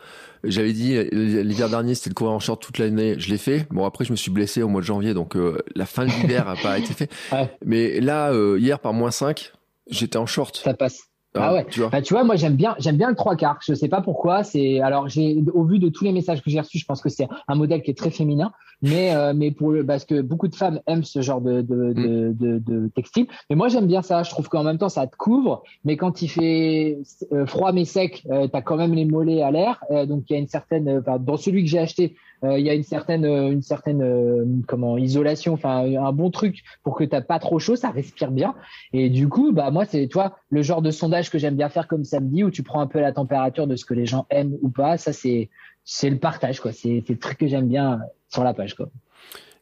j'avais 0.43 0.73
dit 0.73 0.97
euh, 0.97 1.07
l'hiver 1.13 1.69
dernier, 1.69 1.95
c'était 1.95 2.09
de 2.09 2.15
courir 2.15 2.33
en 2.33 2.41
short 2.41 2.63
toute 2.63 2.79
l'année. 2.79 3.15
Je 3.19 3.29
l'ai 3.31 3.37
fait. 3.37 3.67
Bon, 3.71 3.85
après, 3.85 4.07
je 4.07 4.11
me 4.11 4.17
suis 4.17 4.31
blessé 4.31 4.63
au 4.63 4.69
mois 4.69 4.81
de 4.81 4.87
janvier, 4.87 5.13
donc 5.13 5.37
euh, 5.37 5.59
la 5.75 5.85
fin 5.85 6.07
de 6.07 6.11
l'hiver 6.11 6.49
a 6.49 6.57
pas 6.57 6.79
été 6.79 6.95
fait. 6.95 7.11
Ouais. 7.33 7.51
Mais 7.65 8.01
là, 8.01 8.33
euh, 8.33 8.59
hier, 8.59 8.79
par 8.79 8.95
moins 8.95 9.11
5, 9.11 9.53
j'étais 9.91 10.17
en 10.17 10.25
short. 10.25 10.57
Ça 10.57 10.73
passe. 10.73 11.03
Ah 11.35 11.55
ouais. 11.55 11.67
Tu 11.71 11.81
vois. 11.81 11.89
Bah, 11.89 12.03
tu 12.03 12.13
vois, 12.13 12.25
moi 12.25 12.37
j'aime 12.37 12.57
bien, 12.57 12.75
j'aime 12.79 12.97
bien 12.97 13.09
le 13.09 13.17
trois 13.17 13.37
quarts. 13.37 13.59
Je 13.67 13.73
sais 13.73 13.89
pas 13.89 14.03
pourquoi. 14.03 14.45
C'est 14.45 14.81
alors 14.81 15.09
j'ai 15.09 15.43
au 15.55 15.65
vu 15.65 15.79
de 15.79 15.89
tous 15.89 16.05
les 16.05 16.13
messages 16.13 16.43
que 16.43 16.51
j'ai 16.51 16.61
reçus, 16.61 16.79
je 16.79 16.85
pense 16.85 17.01
que 17.01 17.09
c'est 17.09 17.27
un 17.49 17.55
modèle 17.55 17.83
qui 17.83 17.91
est 17.91 17.97
très 17.97 18.11
féminin, 18.11 18.53
mais 18.83 19.15
euh, 19.15 19.33
mais 19.35 19.51
pour 19.51 19.71
le 19.71 19.85
parce 19.85 20.05
que 20.05 20.21
beaucoup 20.21 20.49
de 20.49 20.55
femmes 20.55 20.81
aiment 20.87 21.05
ce 21.05 21.23
genre 21.23 21.41
de 21.41 21.63
de, 21.63 21.93
de, 21.95 22.33
de, 22.39 22.59
de 22.59 22.89
textile. 22.95 23.27
Mais 23.49 23.57
moi 23.57 23.69
j'aime 23.69 23.87
bien 23.87 24.03
ça. 24.03 24.23
Je 24.23 24.31
trouve 24.31 24.49
qu'en 24.49 24.63
même 24.63 24.79
temps 24.79 24.91
ça 24.91 25.07
te 25.07 25.17
couvre, 25.17 25.63
mais 25.85 25.97
quand 25.97 26.21
il 26.21 26.29
fait 26.29 26.99
euh, 27.33 27.47
froid 27.47 27.73
mais 27.73 27.87
sec, 27.87 28.25
euh, 28.31 28.47
t'as 28.47 28.61
quand 28.61 28.77
même 28.77 28.93
les 28.93 29.07
mollets 29.07 29.43
à 29.43 29.51
l'air. 29.51 29.83
Euh, 29.91 30.05
donc 30.05 30.25
il 30.29 30.35
y 30.35 30.37
a 30.37 30.39
une 30.39 30.49
certaine, 30.49 30.89
euh, 30.89 31.01
enfin, 31.01 31.19
dans 31.19 31.39
celui 31.39 31.63
que 31.65 31.71
j'ai 31.71 31.79
acheté, 31.79 32.15
il 32.45 32.65
y 32.67 32.71
a 32.71 32.75
une 32.75 32.83
certaine 32.83 33.25
euh, 33.25 33.51
une 33.51 33.63
certaine 33.63 34.03
euh, 34.03 34.45
comment 34.67 34.99
isolation, 34.99 35.53
enfin 35.55 35.85
un 35.85 36.13
bon 36.13 36.31
truc 36.31 36.63
pour 36.83 36.97
que 36.97 37.05
t'as 37.05 37.21
pas 37.21 37.39
trop 37.39 37.59
chaud, 37.59 37.77
ça 37.77 37.91
respire 37.91 38.31
bien. 38.31 38.55
Et 38.93 39.11
du 39.11 39.29
coup, 39.29 39.53
bah 39.53 39.71
moi 39.71 39.85
c'est 39.85 40.07
toi 40.09 40.37
le 40.51 40.63
genre 40.63 40.83
de 40.83 40.91
sondage 40.91 41.31
que 41.31 41.39
j'aime 41.39 41.57
bien 41.57 41.69
faire 41.69 41.87
comme 41.89 42.05
samedi 42.05 42.43
où 42.45 42.51
tu 42.51 42.63
prends 42.63 42.81
un 42.81 42.87
peu 42.87 43.01
la 43.01 43.13
température 43.13 43.67
de 43.67 43.77
ce 43.77 43.85
que 43.85 43.95
les 43.95 44.07
gens 44.07 44.27
aiment 44.31 44.57
ou 44.63 44.69
pas. 44.71 44.97
Ça 44.99 45.13
c'est 45.13 45.51
c'est 45.85 46.11
le 46.11 46.19
partage 46.19 46.61
quoi. 46.61 46.73
C'est 46.73 47.03
c'est 47.07 47.13
le 47.13 47.19
truc 47.19 47.39
que 47.39 47.47
j'aime 47.47 47.69
bien 47.69 48.01
sur 48.29 48.43
la 48.45 48.55
page 48.55 48.75
quoi. 48.75 48.89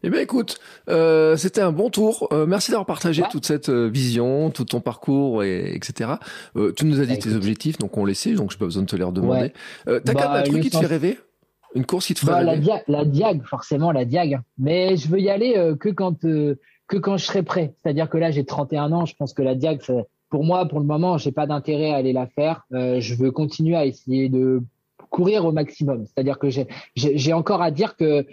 Eh 0.02 0.08
bien, 0.08 0.20
écoute, 0.22 0.58
euh, 0.88 1.36
c'était 1.36 1.60
un 1.60 1.72
bon 1.72 1.90
tour. 1.90 2.26
Euh, 2.32 2.46
merci 2.46 2.70
d'avoir 2.70 2.86
partagé 2.86 3.20
Ouais. 3.20 3.28
toute 3.30 3.44
cette 3.44 3.68
euh, 3.68 3.86
vision, 3.86 4.48
tout 4.48 4.64
ton 4.64 4.80
parcours, 4.80 5.44
et, 5.44 5.74
etc. 5.76 6.12
Euh, 6.56 6.72
tu 6.74 6.86
nous 6.86 7.00
as 7.00 7.04
dit 7.04 7.12
Bah, 7.12 7.16
tes 7.18 7.28
écoute. 7.28 7.36
objectifs, 7.36 7.76
donc 7.76 7.98
on 7.98 8.06
les 8.06 8.14
sait, 8.14 8.32
donc 8.32 8.50
j'ai 8.50 8.56
pas 8.56 8.64
besoin 8.64 8.84
de 8.84 8.88
te 8.88 8.96
les 8.96 9.04
redemander. 9.04 9.40
Ouais. 9.42 9.52
Euh, 9.88 10.00
T'as 10.02 10.14
Bah, 10.14 10.22
quand 10.22 10.32
même 10.32 10.40
un 10.40 10.42
truc 10.44 10.62
qui 10.62 10.70
te 10.70 10.78
fait 10.78 10.86
rêver? 10.86 11.18
Une 11.74 11.86
course 11.86 12.06
qui 12.06 12.14
te 12.14 12.20
ferait 12.20 12.32
Bah, 12.32 12.42
la, 12.42 12.52
rêver 12.52 12.62
dia 12.62 12.82
la 12.88 13.04
diag, 13.04 13.42
forcément 13.44 13.92
la 13.92 14.04
diag. 14.04 14.40
Mais 14.58 14.96
je 14.96 15.08
veux 15.08 15.20
y 15.20 15.30
aller 15.30 15.54
euh, 15.56 15.76
que 15.76 15.88
quand 15.88 16.24
euh, 16.24 16.56
que 16.88 16.96
quand 16.96 17.16
je 17.16 17.24
serai 17.26 17.42
prêt. 17.42 17.74
C'est-à-dire 17.82 18.08
que 18.10 18.18
là 18.18 18.30
j'ai 18.30 18.44
31 18.44 18.92
ans, 18.92 19.06
je 19.06 19.14
pense 19.14 19.32
que 19.32 19.42
la 19.42 19.54
diag, 19.54 19.80
ça- 19.82 20.02
pour 20.30 20.44
moi, 20.44 20.66
pour 20.66 20.78
le 20.80 20.86
moment, 20.86 21.18
j'ai 21.18 21.32
pas 21.32 21.46
d'intérêt 21.46 21.90
à 21.90 21.96
aller 21.96 22.12
la 22.12 22.26
faire. 22.26 22.62
Euh, 22.72 23.00
je 23.00 23.14
veux 23.14 23.30
continuer 23.32 23.76
à 23.76 23.84
essayer 23.86 24.28
de 24.28 24.62
courir 25.10 25.44
au 25.44 25.50
maximum. 25.52 26.06
C'est-à-dire 26.06 26.38
que 26.38 26.48
j'ai 26.94 27.32
encore 27.32 27.62
à 27.62 27.70
dire 27.70 27.96
que 27.96 28.04
euh, 28.04 28.24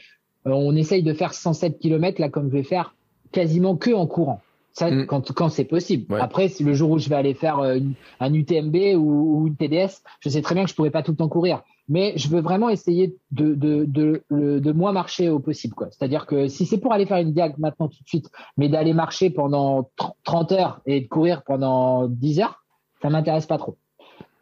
on 0.45 0.75
essaye 0.75 1.01
de 1.03 1.13
faire 1.13 1.33
107 1.33 1.79
km 1.79 2.21
là 2.21 2.29
comme 2.29 2.47
je 2.49 2.53
vais 2.53 2.63
faire 2.63 2.95
quasiment 3.31 3.75
que 3.75 3.91
en 3.91 4.07
courant. 4.07 4.41
Ça, 4.73 4.91
Mm. 4.91 5.07
quand, 5.07 5.31
quand 5.33 5.49
c'est 5.49 5.65
possible. 5.65 6.13
Ouais. 6.13 6.19
Après, 6.21 6.51
le 6.59 6.73
jour 6.73 6.91
où 6.91 6.99
je 6.99 7.09
vais 7.09 7.15
aller 7.15 7.33
faire 7.33 7.59
euh, 7.59 7.75
une- 7.77 7.93
un 8.19 8.31
UTMB 8.31 8.95
ou, 8.95 9.41
ou 9.41 9.47
une 9.47 9.55
TDS, 9.55 10.01
je 10.19 10.29
sais 10.29 10.41
très 10.43 10.53
bien 10.53 10.65
que 10.65 10.69
je 10.69 10.75
pourrais 10.75 10.91
pas 10.91 11.01
tout 11.01 11.11
le 11.11 11.17
temps 11.17 11.27
courir. 11.29 11.63
Mais 11.89 12.13
je 12.17 12.27
veux 12.27 12.41
vraiment 12.41 12.69
essayer 12.69 13.15
de, 13.31 13.55
de, 13.55 13.85
de, 14.29 14.71
moins 14.73 14.91
marcher 14.91 15.29
au 15.29 15.39
possible. 15.39 15.75
C'est-à-dire 15.91 16.25
que 16.25 16.47
si 16.47 16.65
c'est 16.65 16.79
pour 16.79 16.91
aller 16.91 17.05
faire 17.05 17.17
une 17.17 17.31
diag 17.31 17.55
maintenant 17.57 17.87
tout 17.87 18.03
de 18.03 18.07
suite, 18.07 18.29
mais 18.57 18.67
d'aller 18.67 18.93
marcher 18.93 19.29
pendant 19.29 19.89
30 20.25 20.51
heures 20.51 20.81
et 20.85 21.01
de 21.01 21.07
courir 21.07 21.43
pendant 21.43 22.07
10 22.07 22.41
heures, 22.41 22.63
ça 23.01 23.09
m'intéresse 23.09 23.45
pas 23.45 23.57
trop. 23.57 23.77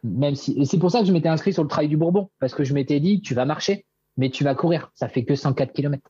Même 0.03 0.35
si, 0.35 0.65
c'est 0.65 0.79
pour 0.79 0.91
ça 0.91 1.01
que 1.01 1.05
je 1.05 1.11
m'étais 1.11 1.29
inscrit 1.29 1.53
sur 1.53 1.63
le 1.63 1.69
Trail 1.69 1.87
du 1.87 1.97
Bourbon, 1.97 2.29
parce 2.39 2.53
que 2.53 2.63
je 2.63 2.73
m'étais 2.73 2.99
dit, 2.99 3.21
tu 3.21 3.33
vas 3.33 3.45
marcher, 3.45 3.85
mais 4.17 4.29
tu 4.29 4.43
vas 4.43 4.55
courir. 4.55 4.91
Ça 4.95 5.07
fait 5.07 5.25
que 5.25 5.35
104 5.35 5.73
km. 5.73 6.01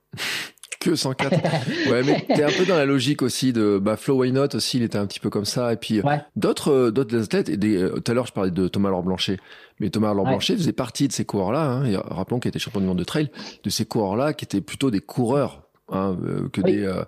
Que 0.85 0.95
104. 0.95 1.31
ouais, 1.91 2.03
mais 2.03 2.25
t'es 2.27 2.43
un 2.43 2.49
peu 2.55 2.63
dans 2.65 2.75
la 2.75 2.85
logique 2.85 3.23
aussi 3.23 3.51
de 3.53 3.79
bah, 3.81 3.97
Flo 3.97 4.17
Why 4.17 4.31
Not 4.31 4.49
aussi, 4.55 4.77
il 4.77 4.83
était 4.83 4.99
un 4.99 5.07
petit 5.07 5.19
peu 5.19 5.31
comme 5.31 5.45
ça. 5.45 5.73
Et 5.73 5.77
puis 5.77 5.99
Ouais. 6.01 6.21
d'autres 6.35 6.71
euh, 6.71 6.91
d'autres 6.91 7.23
athlètes. 7.23 7.49
Et 7.49 7.57
des- 7.57 7.77
euh, 7.77 7.99
tout 7.99 8.11
à 8.11 8.13
l'heure, 8.13 8.27
je 8.27 8.33
parlais 8.33 8.51
de 8.51 8.67
Thomas 8.67 8.89
Laure 8.91 9.01
Blanchet, 9.01 9.39
mais 9.79 9.89
Thomas 9.89 10.13
Laure 10.13 10.25
Ouais. 10.25 10.29
Blanchet 10.31 10.55
faisait 10.55 10.73
partie 10.73 11.07
de 11.07 11.13
ces 11.13 11.25
coureurs-là. 11.25 11.63
Hein, 11.83 12.01
rappelons 12.09 12.39
qu'il 12.39 12.49
était 12.49 12.59
champion 12.59 12.81
du 12.81 12.85
monde 12.85 12.99
de 12.99 13.03
trail, 13.03 13.31
de 13.63 13.69
ces 13.71 13.85
coureurs-là 13.85 14.33
qui 14.33 14.45
étaient 14.45 14.61
plutôt 14.61 14.91
des 14.91 14.99
coureurs. 15.01 15.63
Hein, 15.91 16.17
euh, 16.25 16.49
que 16.51 16.61
Oui. 16.61 16.71
des 16.71 16.83
euh, 16.83 17.03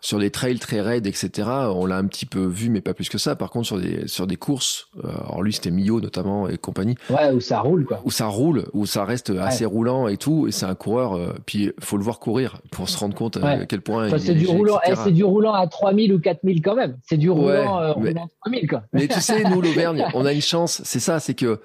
sur 0.00 0.18
des 0.18 0.30
trails 0.30 0.58
très 0.58 0.80
raides 0.80 1.06
etc 1.06 1.30
on 1.68 1.84
l'a 1.84 1.98
un 1.98 2.06
petit 2.06 2.24
peu 2.24 2.46
vu 2.46 2.70
mais 2.70 2.80
pas 2.80 2.94
plus 2.94 3.10
que 3.10 3.18
ça 3.18 3.36
par 3.36 3.50
contre 3.50 3.66
sur 3.66 3.78
des 3.78 4.08
sur 4.08 4.26
des 4.26 4.36
courses 4.36 4.88
euh, 5.04 5.08
alors 5.08 5.42
lui 5.42 5.52
c'était 5.52 5.70
Millau 5.70 6.00
notamment 6.00 6.48
et 6.48 6.56
compagnie 6.56 6.94
Ouais, 7.10 7.30
où 7.30 7.40
ça 7.40 7.60
roule, 7.60 7.84
quoi. 7.84 8.00
où 8.06 8.10
ça 8.10 8.26
roule, 8.28 8.64
où 8.72 8.86
ça 8.86 9.04
reste 9.04 9.28
assez 9.38 9.66
roulant 9.66 10.08
et 10.08 10.16
tout, 10.16 10.48
et 10.48 10.50
c'est 10.50 10.64
un 10.64 10.74
coureur, 10.74 11.34
puis 11.44 11.72
faut 11.80 11.98
le 11.98 12.02
voir 12.04 12.20
courir 12.20 12.62
pour 12.70 12.88
se 12.88 12.96
rendre 12.98 13.14
compte 13.14 13.36
Ouais. 13.36 13.44
à 13.44 13.66
quel 13.66 13.82
point 13.82 14.06
Enfin, 14.06 14.16
c'est 14.18 14.30
est 14.32 14.34
du 14.34 14.40
léger, 14.46 14.52
roulant, 14.56 14.78
eh, 14.86 14.94
c'est 14.96 15.12
du 15.12 15.24
roulant 15.24 15.52
à 15.52 15.66
3000 15.66 16.14
ou 16.14 16.18
4000 16.18 16.62
quand 16.62 16.74
même. 16.74 16.96
C'est 17.06 17.18
du 17.18 17.28
roulant, 17.28 17.80
mais- 18.00 18.10
roulant 18.12 18.28
3000, 18.46 18.66
quoi. 18.68 18.82
Mais 18.94 19.08
tu 19.08 19.20
sais, 19.20 19.44
nous, 19.44 19.60
l'Auvergne, 19.60 20.06
on 20.14 20.24
a 20.24 20.32
une 20.32 20.40
chance, 20.40 20.80
c'est 20.84 21.00
ça, 21.00 21.20
c'est 21.20 21.34
que 21.34 21.60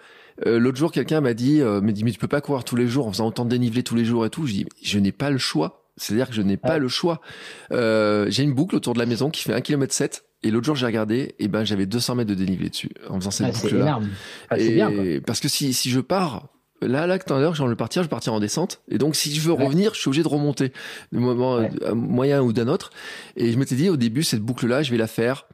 euh, 0.46 0.60
l'autre 0.60 0.78
jour, 0.78 0.92
quelqu'un 0.92 1.22
m'a 1.22 1.34
dit, 1.34 1.62
euh, 1.62 1.80
m'a 1.82 1.92
dit, 1.94 2.04
mais 2.04 2.12
tu 2.12 2.20
peux 2.20 2.28
pas 2.28 2.42
courir 2.42 2.64
tous 2.66 2.76
les 2.76 2.88
jours 2.88 3.08
en 3.08 3.12
faisant 3.12 3.28
autant 3.28 3.46
de 3.46 3.50
dénivelé 3.50 3.84
tous 3.84 3.96
les 3.96 4.04
jours 4.06 4.26
et 4.26 4.30
tout. 4.30 4.46
Je 4.46 4.54
dis, 4.54 4.66
je 4.84 5.00
n'ai 5.00 5.12
pas 5.14 5.30
le 5.32 5.38
choix. 5.38 5.87
C'est-à-dire 5.98 6.28
que 6.30 6.34
je 6.36 6.42
n'ai 6.42 6.58
pas 6.58 6.78
le 6.78 6.88
choix. 6.88 7.22
Euh, 7.72 8.28
j'ai 8.30 8.44
une 8.44 8.54
boucle 8.54 8.76
autour 8.76 8.94
de 8.94 9.00
la 9.00 9.06
maison 9.06 9.30
qui 9.30 9.42
fait 9.44 9.54
1 9.54 9.62
km 9.62 9.94
7 9.94 10.26
et 10.44 10.52
l'autre 10.52 10.66
jour 10.66 10.76
j'ai 10.76 10.86
regardé 10.86 11.36
et 11.40 11.48
ben 11.48 11.64
j'avais 11.66 11.86
200 11.88 12.16
mètres 12.16 12.30
de 12.30 12.36
dénivelé 12.36 12.70
dessus 12.70 12.92
en 13.10 13.20
faisant 13.20 13.32
cette 13.32 13.48
Ah, 13.48 13.52
c'est 13.54 13.72
énorme. 13.72 14.08
Ah, 14.50 14.56
c'est 14.58 14.70
bien, 14.76 14.92
quoi. 14.92 15.04
parce 15.26 15.40
que 15.40 15.48
si 15.48 15.74
si 15.74 15.90
je 15.90 16.00
pars 16.00 16.50
Là, 16.84 17.08
là, 17.08 17.18
tout 17.18 17.34
à 17.34 17.40
l'heure, 17.40 17.56
j'ai 17.56 17.64
envie 17.64 17.72
de 17.74 17.76
partir, 17.76 18.04
je 18.04 18.08
vais 18.08 18.12
partir 18.12 18.34
en 18.36 18.40
descente. 18.40 18.84
Et 18.88 19.00
donc, 19.00 19.16
si 19.16 19.34
je 19.34 19.42
veux 19.42 19.52
Ouais. 19.52 19.66
revenir, 19.66 19.96
je 19.96 20.00
suis 20.00 20.10
obligé 20.10 20.22
de 20.22 20.28
remonter, 20.28 20.72
d'un 21.12 21.20
moment, 21.22 21.56
Ouais. 21.56 21.72
moyen 21.96 22.44
ou 22.44 22.54
d'un 22.54 22.68
autre. 22.68 22.92
Et 23.36 23.52
je 23.52 23.58
m'étais 23.58 23.74
dit, 23.74 23.90
au 23.90 23.98
début, 23.98 24.22
cette 24.22 24.42
boucle-là, 24.42 24.84
je 24.84 24.92
vais 24.92 24.98
la 25.00 25.08
faire. 25.08 25.48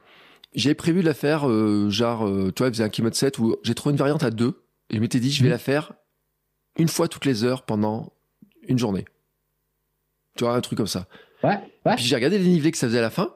J'avais 0.54 0.74
prévu 0.74 1.00
de 1.00 1.06
la 1.06 1.14
faire, 1.14 1.48
euh, 1.48 1.88
genre, 1.88 2.26
euh, 2.28 2.52
tu 2.54 2.58
vois, 2.60 2.66
elle 2.66 2.74
faisait 2.74 2.84
un 2.84 2.90
kilomètre 2.90 3.16
7 3.16 3.38
où 3.38 3.56
j'ai 3.62 3.74
trouvé 3.74 3.92
une 3.94 3.98
variante 3.98 4.22
à 4.22 4.30
deux. 4.30 4.60
Et 4.90 4.96
je 4.96 5.00
m'étais 5.00 5.18
dit, 5.18 5.32
je 5.32 5.40
vais 5.40 5.48
Mhm. 5.48 5.52
la 5.52 5.58
faire 5.58 5.92
une 6.78 6.88
fois 6.88 7.08
toutes 7.08 7.24
les 7.24 7.42
heures 7.42 7.62
pendant 7.62 8.12
une 8.68 8.78
journée. 8.78 9.06
Tu 10.36 10.44
vois, 10.44 10.54
un 10.54 10.60
truc 10.60 10.76
comme 10.76 10.86
ça. 10.86 11.06
Ouais, 11.42 11.58
ouais. 11.86 11.94
Puis 11.96 12.04
j'ai 12.04 12.14
regardé 12.16 12.38
les 12.38 12.48
nivelés 12.48 12.70
que 12.72 12.78
ça 12.78 12.86
faisait 12.86 12.98
à 12.98 13.02
la 13.02 13.10
fin. 13.10 13.34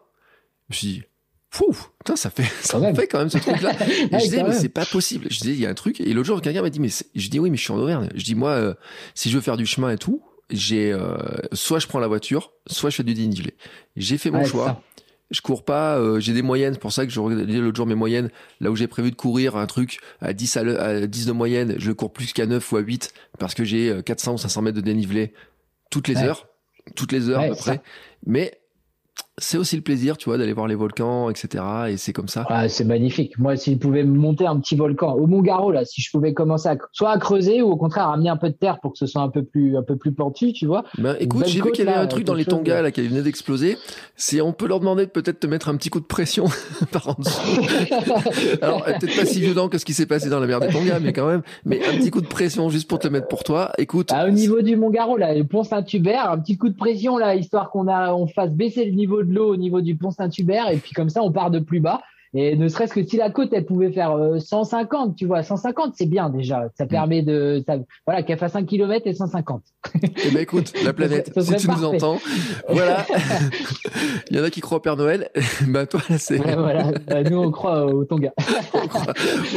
Je 0.68 0.74
me 0.74 0.76
suis 0.78 0.86
dit, 0.88 1.02
Fou, 1.50 1.66
putain, 1.98 2.16
ça 2.16 2.28
fait, 2.30 2.42
ça 2.62 2.78
Quand 2.78 2.94
fait 2.94 3.06
quand 3.06 3.18
même 3.20 3.30
ce 3.30 3.38
truc-là. 3.38 3.70
Ouais, 3.78 4.08
je 4.12 4.16
disais, 4.24 4.42
mais 4.42 4.52
c'est 4.52 4.68
pas 4.68 4.84
possible. 4.84 5.26
Je 5.30 5.38
disais, 5.38 5.52
il 5.52 5.60
y 5.60 5.66
a 5.66 5.70
un 5.70 5.74
truc. 5.74 6.00
Et 6.00 6.12
l'autre 6.12 6.26
jour, 6.26 6.40
quelqu'un 6.42 6.62
m'a 6.62 6.70
dit, 6.70 6.80
mais 6.80 6.88
je 7.14 7.28
dis, 7.30 7.38
oui, 7.38 7.50
mais 7.50 7.56
je 7.56 7.62
suis 7.62 7.72
en 7.72 7.78
Auvergne. 7.78 8.08
Je 8.14 8.24
dis, 8.24 8.34
moi, 8.34 8.50
euh, 8.50 8.74
si 9.14 9.30
je 9.30 9.36
veux 9.36 9.40
faire 9.42 9.56
du 9.56 9.64
chemin 9.66 9.90
et 9.90 9.98
tout, 9.98 10.22
j'ai, 10.50 10.92
euh, 10.92 11.16
soit 11.52 11.78
je 11.78 11.86
prends 11.86 11.98
la 12.00 12.06
voiture, 12.08 12.52
soit 12.66 12.90
je 12.90 12.96
fais 12.96 13.02
du 13.02 13.14
dénivelé. 13.14 13.54
J'ai 13.96 14.18
fait 14.18 14.30
mon 14.30 14.40
Ouais, 14.40 14.44
choix. 14.44 14.82
Je 15.30 15.42
cours 15.42 15.62
pas, 15.64 15.98
euh, 15.98 16.20
j'ai 16.20 16.32
des 16.32 16.40
moyennes, 16.40 16.72
c'est 16.72 16.80
pour 16.80 16.92
ça 16.92 17.04
que 17.04 17.12
je 17.12 17.20
regardais 17.20 17.52
l'autre 17.58 17.76
jour 17.76 17.86
mes 17.86 17.94
moyennes, 17.94 18.30
là 18.60 18.70
où 18.70 18.76
j'ai 18.76 18.86
prévu 18.86 19.10
de 19.10 19.16
courir 19.16 19.56
un 19.56 19.66
truc 19.66 19.98
à 20.22 20.32
10 20.32 20.56
à, 20.56 20.62
le- 20.62 20.80
à 20.80 21.06
10 21.06 21.26
de 21.26 21.32
moyenne, 21.32 21.74
je 21.76 21.88
le 21.88 21.94
cours 21.94 22.14
plus 22.14 22.32
qu'à 22.32 22.46
9 22.46 22.72
ou 22.72 22.76
à 22.78 22.80
8 22.80 23.12
parce 23.38 23.52
que 23.54 23.62
j'ai 23.62 23.90
euh, 23.90 24.00
400 24.00 24.32
ou 24.34 24.38
500 24.38 24.62
mètres 24.62 24.76
de 24.76 24.80
dénivelé 24.82 25.34
toutes 25.90 26.08
les 26.08 26.16
Ouais. 26.16 26.22
heures, 26.22 26.46
toutes 26.94 27.12
les 27.12 27.28
heures 27.28 27.40
à 27.40 27.48
peu 27.48 27.54
ça. 27.54 27.60
près. 27.62 27.80
Mais 28.26 28.60
c'est 29.38 29.58
aussi 29.58 29.76
le 29.76 29.82
plaisir, 29.82 30.16
tu 30.16 30.28
vois, 30.28 30.38
d'aller 30.38 30.52
voir 30.52 30.66
les 30.66 30.74
volcans, 30.74 31.30
etc. 31.30 31.64
Et 31.90 31.96
c'est 31.96 32.12
comme 32.12 32.28
ça. 32.28 32.44
Ah, 32.48 32.68
c'est 32.68 32.84
magnifique. 32.84 33.38
Moi, 33.38 33.56
s'il 33.56 33.78
pouvait 33.78 34.04
monter 34.04 34.46
un 34.46 34.58
petit 34.60 34.76
volcan 34.76 35.14
au 35.14 35.26
Mont 35.26 35.40
Garo, 35.42 35.70
là, 35.72 35.84
si 35.84 36.02
je 36.02 36.10
pouvais 36.10 36.32
commencer 36.34 36.68
à, 36.68 36.76
soit 36.92 37.10
à 37.10 37.18
creuser 37.18 37.62
ou 37.62 37.70
au 37.70 37.76
contraire 37.76 38.08
à 38.08 38.14
amener 38.14 38.28
un 38.30 38.36
peu 38.36 38.48
de 38.48 38.54
terre 38.54 38.78
pour 38.80 38.92
que 38.92 38.98
ce 38.98 39.06
soit 39.06 39.22
un 39.22 39.28
peu 39.28 39.42
plus, 39.44 39.76
un 39.76 39.82
peu 39.82 39.96
plus 39.96 40.12
pentu, 40.12 40.52
tu 40.52 40.66
vois. 40.66 40.84
Ben, 40.98 41.16
écoute, 41.20 41.46
j'ai 41.46 41.60
vu 41.60 41.70
qu'il 41.72 41.84
y 41.84 41.88
avait 41.88 41.96
là, 41.96 42.02
un 42.02 42.06
truc 42.06 42.24
dans 42.24 42.34
les 42.34 42.44
Tonga 42.44 42.78
de- 42.78 42.82
là 42.82 42.90
qui 42.90 43.06
venait 43.06 43.22
d'exploser. 43.22 43.76
Si 44.16 44.40
on 44.40 44.52
peut 44.52 44.66
leur 44.66 44.80
demander 44.80 45.06
de 45.06 45.10
peut-être 45.10 45.40
te 45.40 45.46
mettre 45.46 45.68
un 45.68 45.76
petit 45.76 45.90
coup 45.90 46.00
de 46.00 46.06
pression 46.06 46.44
par 46.92 47.08
en 47.08 47.14
dessous. 47.18 47.40
Alors 48.62 48.84
peut-être 48.84 49.16
pas 49.16 49.24
si 49.26 49.40
violent 49.40 49.68
que 49.68 49.78
ce 49.78 49.84
qui 49.84 49.94
s'est 49.94 50.06
passé 50.06 50.28
dans 50.28 50.40
la 50.40 50.46
mer 50.46 50.60
des 50.60 50.68
Tonga, 50.68 50.98
mais 51.00 51.12
quand 51.12 51.26
même, 51.26 51.42
mais 51.64 51.80
un 51.86 51.96
petit 51.98 52.10
coup 52.10 52.20
de 52.20 52.26
pression 52.26 52.68
juste 52.70 52.88
pour 52.88 52.98
te 52.98 53.08
mettre 53.08 53.28
pour 53.28 53.44
toi. 53.44 53.72
Écoute, 53.78 54.10
Ah, 54.12 54.26
au 54.26 54.30
niveau 54.30 54.62
du 54.62 54.76
Mont 54.76 54.90
Garo, 54.90 55.16
là, 55.16 55.34
le 55.34 55.44
pont 55.44 55.62
Saint-Hubert, 55.62 56.30
un 56.30 56.38
petit 56.38 56.56
coup 56.56 56.68
de 56.68 56.76
pression, 56.76 57.18
là, 57.18 57.34
histoire 57.34 57.70
qu'on 57.70 57.88
a, 57.88 58.12
on 58.12 58.26
fasse 58.26 58.50
baisser 58.52 58.84
le 58.84 58.92
niveau 58.92 59.22
de 59.22 59.27
l'eau 59.32 59.52
au 59.52 59.56
niveau 59.56 59.80
du 59.80 59.96
pont 59.96 60.10
Saint-Hubert, 60.10 60.70
et 60.70 60.78
puis 60.78 60.92
comme 60.92 61.10
ça, 61.10 61.22
on 61.22 61.32
part 61.32 61.50
de 61.50 61.58
plus 61.58 61.80
bas. 61.80 62.00
Et 62.34 62.56
ne 62.56 62.68
serait-ce 62.68 62.92
que 62.92 63.04
si 63.04 63.16
la 63.16 63.30
côte, 63.30 63.50
elle 63.52 63.64
pouvait 63.64 63.92
faire 63.92 64.12
euh, 64.12 64.38
150, 64.38 65.16
tu 65.16 65.26
vois, 65.26 65.42
150, 65.42 65.94
c'est 65.96 66.06
bien 66.06 66.28
déjà. 66.28 66.60
Mm. 66.60 66.70
Ça 66.76 66.86
permet 66.86 67.22
de, 67.22 67.62
ça, 67.66 67.76
voilà, 68.06 68.22
qu'elle 68.22 68.38
fasse 68.38 68.56
1 68.56 68.64
km 68.64 69.06
et 69.06 69.14
150. 69.14 69.62
eh 69.94 70.30
ben 70.30 70.40
écoute, 70.40 70.72
la 70.84 70.92
planète, 70.94 71.32
si 71.40 71.56
tu 71.56 71.68
nous 71.68 71.84
entends, 71.84 72.18
voilà. 72.68 73.06
Il 74.30 74.36
y 74.36 74.40
en 74.40 74.44
a 74.44 74.50
qui 74.50 74.60
croient 74.60 74.78
au 74.78 74.80
Père 74.80 74.96
Noël. 74.96 75.30
bah 75.68 75.86
toi, 75.86 76.00
là, 76.10 76.18
c'est 76.18 76.38
Ouais, 76.38 76.54
voilà. 76.54 76.90
Euh, 77.10 77.22
Nous, 77.24 77.38
on 77.38 77.50
croit 77.50 77.86
au 77.86 78.04
Tonga. 78.04 78.32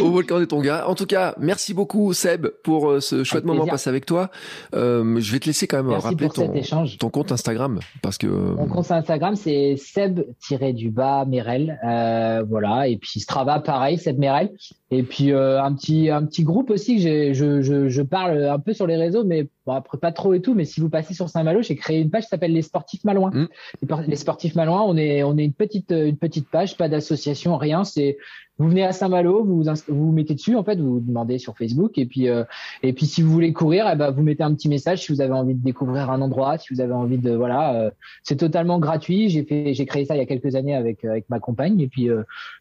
au 0.02 0.12
volcan 0.12 0.40
des 0.40 0.48
Tonga. 0.48 0.88
En 0.88 0.96
tout 0.96 1.06
cas, 1.06 1.36
merci 1.38 1.74
beaucoup 1.74 2.14
Seb 2.14 2.48
pour 2.64 2.90
euh, 2.90 3.00
ce 3.00 3.24
chouette 3.24 3.46
moment 3.46 3.66
passé 3.66 3.90
avec 3.90 4.06
toi. 4.06 4.30
Euh, 4.74 5.20
je 5.20 5.32
vais 5.32 5.40
te 5.40 5.46
laisser 5.46 5.68
quand 5.68 5.78
même 5.78 5.88
Merci 5.88 6.08
rappeler 6.08 6.30
ton, 6.30 6.54
ton 7.00 7.10
compte 7.10 7.32
Instagram 7.32 7.80
parce 8.02 8.18
que 8.18 8.28
Mon 8.28 8.68
compte 8.68 8.92
Instagram, 8.92 9.36
c'est 9.36 9.76
Seb-du-bas 9.78 11.26
Merel. 11.26 11.80
Euh, 11.86 12.44
voilà. 12.48 12.61
Et 12.88 12.98
puis 12.98 13.20
Strava, 13.20 13.60
pareil, 13.60 13.98
Seb 13.98 14.18
Merel. 14.18 14.52
Et 14.94 15.04
puis 15.04 15.32
euh, 15.32 15.62
un 15.64 15.74
petit 15.74 16.10
un 16.10 16.26
petit 16.26 16.44
groupe 16.44 16.70
aussi 16.70 16.96
que 16.98 17.02
j'ai, 17.02 17.34
je, 17.34 17.62
je, 17.62 17.88
je 17.88 18.02
parle 18.02 18.44
un 18.46 18.60
peu 18.60 18.74
sur 18.74 18.86
les 18.88 18.98
réseaux, 18.98 19.24
mais 19.24 19.48
bon, 19.66 19.72
après 19.74 19.98
pas 19.98 20.12
trop 20.12 20.34
et 20.34 20.42
tout. 20.42 20.54
Mais 20.54 20.66
si 20.66 20.82
vous 20.82 20.90
passez 20.90 21.14
sur 21.14 21.30
Saint-Malo, 21.30 21.62
j'ai 21.62 21.76
créé 21.78 22.02
une 22.02 22.10
page 22.10 22.24
qui 22.24 22.30
s'appelle 22.30 22.52
Les 22.52 22.62
Sportifs 22.62 23.06
Malouins. 23.06 23.32
Mm. 23.32 23.48
Les 23.82 23.88
por- 23.88 24.02
Les 24.06 24.16
Sportifs 24.18 24.56
Malouins, 24.56 24.84
on 24.86 24.98
est 24.98 25.24
on 25.24 25.38
est 25.38 25.46
une 25.46 25.54
petite 25.54 25.92
une 25.92 26.18
petite 26.18 26.50
page, 26.50 26.76
pas 26.78 26.90
d'association, 26.90 27.56
rien. 27.58 27.86
C'est 27.86 28.18
vous 28.58 28.68
venez 28.70 28.84
à 28.84 28.92
Saint-Malo, 28.92 29.44
vous 29.44 29.64
vous, 29.64 29.74
vous 29.88 30.12
mettez 30.12 30.36
dessus 30.36 30.56
en 30.56 30.64
fait, 30.64 30.76
vous 30.76 30.96
vous 30.96 31.00
demandez 31.00 31.40
sur 31.40 31.58
Facebook 31.58 31.98
et 31.98 32.06
puis 32.06 32.28
euh, 32.30 32.44
et 32.84 32.94
puis 32.94 33.08
si 33.08 33.24
vous 33.24 33.32
voulez 33.32 33.54
courir, 33.54 33.90
eh 33.92 33.96
ben 33.96 34.12
vous 34.12 34.22
mettez 34.22 34.44
un 34.44 34.54
petit 34.54 34.70
message 34.70 35.04
si 35.04 35.12
vous 35.12 35.22
avez 35.22 35.34
envie 35.34 35.56
de 35.56 35.64
découvrir 35.64 36.12
un 36.12 36.22
endroit, 36.22 36.60
si 36.60 36.72
vous 36.72 36.80
avez 36.82 36.94
envie 36.94 37.18
de 37.18 37.32
voilà, 37.32 37.74
euh, 37.76 37.92
c'est 38.24 38.36
totalement 38.36 38.78
gratuit. 38.78 39.30
J'ai 39.30 39.44
fait 39.46 39.74
j'ai 39.74 39.86
créé 39.88 40.06
ça 40.06 40.16
il 40.16 40.20
y 40.20 40.22
a 40.22 40.26
quelques 40.28 40.54
années 40.56 40.76
avec 40.76 41.04
avec 41.06 41.28
ma 41.30 41.40
compagne 41.40 41.80
et 41.80 41.88
puis 41.88 42.10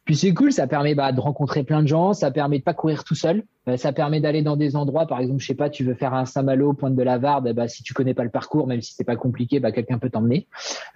puis 0.07 0.17
c'est 0.17 0.33
cool, 0.33 0.53
ça 0.53 0.67
permet 0.67 0.95
bah, 0.95 1.13
de 1.13 1.21
rencontrer 1.21 1.65
plein 1.65 1.83
de 1.83 1.89
gens, 1.89 2.15
ça 2.21 2.31
permet 2.31 2.59
de 2.59 2.65
pas 2.65 2.75
courir 2.75 3.05
tout 3.05 3.15
seul, 3.15 3.43
Euh, 3.69 3.77
ça 3.77 3.93
permet 3.93 4.21
d'aller 4.21 4.43
dans 4.43 4.57
des 4.57 4.75
endroits 4.75 5.07
par 5.07 5.21
exemple, 5.21 5.41
je 5.41 5.47
sais 5.47 5.55
pas, 5.55 5.69
tu 5.69 5.85
veux 5.85 5.95
faire 5.95 6.15
un 6.15 6.25
Saint-Malo, 6.25 6.73
Pointe 6.73 6.97
de 6.97 7.03
la 7.03 7.19
Varde, 7.19 7.47
eh 7.47 7.53
ben, 7.53 7.69
si 7.69 7.83
tu 7.83 7.93
connais 7.93 8.15
pas 8.15 8.25
le 8.25 8.31
parcours, 8.31 8.67
même 8.67 8.81
si 8.81 8.95
c'est 8.95 9.05
pas 9.05 9.17
compliqué, 9.17 9.61
bah 9.61 9.71
quelqu'un 9.71 9.99
peut 9.99 10.09
t'emmener. 10.09 10.47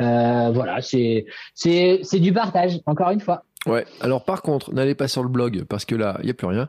Euh, 0.00 0.50
voilà, 0.50 0.80
c'est 0.80 1.26
c'est 1.54 2.00
c'est 2.02 2.20
du 2.20 2.32
partage 2.32 2.80
encore 2.86 3.10
une 3.10 3.20
fois. 3.20 3.44
Ouais. 3.66 3.84
Alors 4.00 4.24
par 4.24 4.42
contre, 4.42 4.74
n'allez 4.74 4.94
pas 4.94 5.08
sur 5.08 5.22
le 5.22 5.28
blog 5.30 5.64
parce 5.64 5.84
que 5.86 5.94
là, 5.94 6.18
il 6.22 6.26
y 6.26 6.30
a 6.30 6.34
plus 6.34 6.46
rien. 6.46 6.68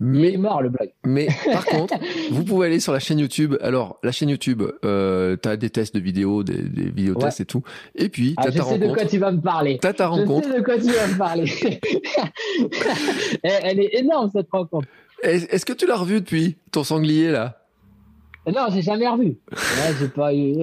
Il 0.00 0.06
Mais 0.06 0.32
est 0.34 0.36
mort 0.36 0.62
le 0.62 0.68
blog. 0.68 0.90
mais 1.04 1.26
par 1.52 1.64
contre, 1.64 1.94
vous 2.30 2.44
pouvez 2.44 2.66
aller 2.68 2.78
sur 2.80 2.92
la 2.92 2.98
chaîne 3.00 3.18
YouTube. 3.18 3.56
Alors 3.60 3.98
la 4.04 4.12
chaîne 4.12 4.28
YouTube, 4.28 4.62
euh, 4.84 5.36
t'as 5.36 5.56
des 5.56 5.70
tests 5.70 5.94
de 5.94 6.00
vidéos, 6.00 6.42
des, 6.44 6.62
des 6.62 6.90
vidéos 6.90 7.14
Ouais. 7.14 7.24
tests 7.24 7.40
et 7.40 7.44
tout. 7.46 7.62
Et 7.96 8.08
puis 8.08 8.34
Ah, 8.36 8.44
t'as 8.44 8.50
je 8.52 8.58
ta 8.58 8.64
sais 8.64 8.78
de 8.78 8.84
rencontre. 8.84 9.00
quoi 9.00 9.08
tu 9.08 9.18
vas 9.18 9.32
me 9.32 9.40
parler. 9.40 9.78
T'as 9.80 9.92
ta 9.92 10.04
Je 10.04 10.10
rencontre. 10.10 10.48
sais 10.48 10.56
de 10.58 10.62
quoi 10.62 10.76
tu 10.78 10.90
vas 10.92 11.06
me 11.08 11.18
parler. 11.18 11.52
elle, 13.42 13.60
elle 13.62 13.80
est 13.80 13.98
énorme 13.98 14.30
cette 14.32 14.48
rencontre. 14.50 14.86
Est- 15.22 15.52
Est-ce 15.52 15.64
que 15.66 15.72
tu 15.72 15.86
l'as 15.86 15.96
revu 15.96 16.20
depuis 16.20 16.56
ton 16.72 16.84
sanglier 16.84 17.30
là? 17.30 17.58
Non, 18.46 18.66
j'ai 18.72 18.82
jamais 18.82 19.08
revu. 19.08 19.38
Ouais, 19.50 19.94
j'ai 19.98 20.08
pas 20.08 20.32
eu. 20.34 20.58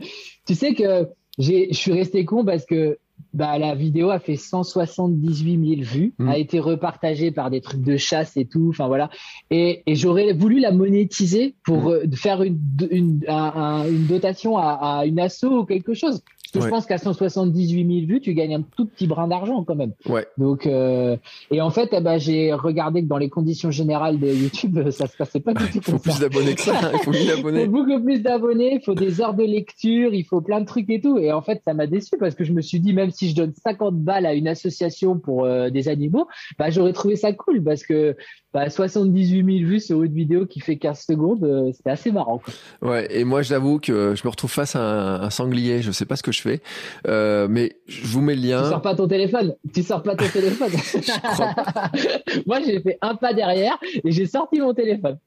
tu 0.46 0.54
sais 0.54 0.74
que 0.74 1.06
j'ai, 1.38 1.68
je 1.70 1.76
suis 1.76 1.92
resté 1.92 2.24
con 2.24 2.44
parce 2.44 2.64
que 2.66 2.98
bah, 3.38 3.56
la 3.58 3.74
vidéo 3.74 4.10
a 4.10 4.18
fait 4.18 4.36
178 4.36 5.76
000 5.76 5.82
vues, 5.82 6.12
Mm. 6.18 6.28
a 6.28 6.36
été 6.38 6.58
repartagée 6.58 7.30
par 7.30 7.50
des 7.50 7.60
trucs 7.60 7.82
de 7.82 7.96
chasse 7.96 8.36
et 8.36 8.44
tout. 8.46 8.66
Enfin 8.70 8.86
voilà. 8.88 9.08
Et, 9.50 9.82
et 9.86 9.94
j'aurais 9.94 10.32
voulu 10.32 10.58
la 10.60 10.72
monétiser 10.72 11.54
pour 11.64 11.82
Mm. 11.84 11.88
euh, 11.92 12.06
faire 12.14 12.42
une, 12.42 12.58
une, 12.90 13.20
un- 13.28 13.52
un- 13.54 13.88
une 13.88 14.06
dotation 14.06 14.58
à, 14.58 14.70
à 15.00 15.06
une 15.06 15.20
asso 15.20 15.44
ou 15.44 15.64
quelque 15.64 15.94
chose. 15.94 16.22
Parce 16.52 16.52
que 16.52 16.58
Ouais. 16.60 16.64
je 16.64 16.70
pense 16.70 16.86
qu'à 16.86 16.96
178 16.98 17.86
000 18.00 18.06
vues, 18.06 18.20
tu 18.20 18.32
gagnes 18.34 18.54
un 18.54 18.62
tout 18.62 18.86
petit 18.86 19.06
brin 19.06 19.28
d'argent 19.28 19.64
quand 19.64 19.74
même. 19.74 19.92
Ouais. 20.08 20.26
Donc, 20.38 20.66
euh, 20.66 21.16
et 21.50 21.60
en 21.60 21.70
fait, 21.70 21.90
eh 21.92 22.00
ben, 22.00 22.16
j'ai 22.18 22.52
regardé 22.54 23.02
que 23.02 23.06
dans 23.08 23.18
les 23.18 23.28
conditions 23.28 23.70
générales 23.70 24.18
de 24.18 24.28
YouTube, 24.28 24.90
ça 24.90 25.06
se 25.06 25.16
passait 25.16 25.40
pas 25.40 25.52
du 25.52 25.64
tout 25.64 25.70
Il 25.76 25.82
faut 25.82 25.98
plus 25.98 26.18
d'abonnés 26.20 26.54
que 26.54 26.62
ça. 26.62 26.78
hein. 26.82 26.90
Il 26.94 26.98
faut 27.00 27.10
1000 27.10 27.20
Il 27.22 27.28
faut 27.64 27.70
beaucoup 27.70 28.02
plus 28.02 28.20
d'abonnés, 28.22 28.78
il 28.80 28.84
faut 28.84 28.94
des 28.94 29.20
heures 29.20 29.34
de 29.34 29.44
lecture, 29.44 30.14
il 30.14 30.24
faut 30.24 30.40
plein 30.40 30.60
de 30.60 30.66
trucs 30.66 30.88
et 30.90 31.00
tout. 31.00 31.18
Et 31.18 31.32
en 31.32 31.42
fait, 31.42 31.60
ça 31.66 31.74
m'a 31.74 31.86
déçu 31.86 32.16
parce 32.18 32.34
que 32.34 32.44
je 32.44 32.52
me 32.52 32.62
suis 32.62 32.80
dit, 32.80 32.92
même 32.94 33.10
si 33.10 33.28
je 33.28 33.36
donne 33.36 33.52
50 33.62 33.96
balles 33.98 34.24
à 34.26 34.32
une 34.34 34.48
association 34.48 35.18
pour 35.18 35.44
euh, 35.44 35.68
des 35.70 35.88
animaux, 35.88 36.26
bah, 36.58 36.70
j'aurais 36.70 36.92
trouvé 36.94 37.16
ça 37.16 37.32
cool 37.32 37.62
parce 37.62 37.82
que 37.84 38.16
bah, 38.54 38.70
78 38.70 39.44
000 39.44 39.68
vues 39.68 39.80
sur 39.80 40.02
une 40.02 40.14
vidéo 40.14 40.46
qui 40.46 40.60
fait 40.60 40.76
15 40.76 41.04
secondes, 41.06 41.44
euh, 41.44 41.70
c'était 41.74 41.90
assez 41.90 42.10
marrant. 42.10 42.38
quoi. 42.38 42.90
Ouais. 42.90 43.06
Et 43.10 43.24
moi, 43.24 43.42
j'avoue 43.42 43.78
que 43.78 44.14
je 44.14 44.22
me 44.24 44.30
retrouve 44.30 44.50
face 44.50 44.74
à 44.76 44.80
un, 44.80 45.22
un 45.22 45.30
sanglier. 45.30 45.82
Je 45.82 45.90
sais 45.92 46.06
pas 46.06 46.16
ce 46.16 46.22
que 46.22 46.32
je 46.32 46.37
fais, 46.42 46.60
euh, 47.06 47.46
mais 47.48 47.76
je 47.86 48.06
vous 48.06 48.20
mets 48.20 48.34
le 48.34 48.40
Tu 48.42 48.46
lien. 48.48 48.68
sors 48.68 48.82
pas 48.82 48.94
ton 48.94 49.06
téléphone, 49.08 49.54
tu 49.74 49.82
sors 49.82 50.02
pas 50.02 50.14
ton 50.16 50.28
téléphone. 50.32 50.70
Moi, 52.46 52.60
j'ai 52.64 52.80
fait 52.80 52.98
un 53.02 53.14
pas 53.14 53.32
derrière 53.32 53.78
et 53.82 54.10
j'ai 54.12 54.26
sorti 54.26 54.60
mon 54.60 54.74
téléphone. 54.74 55.18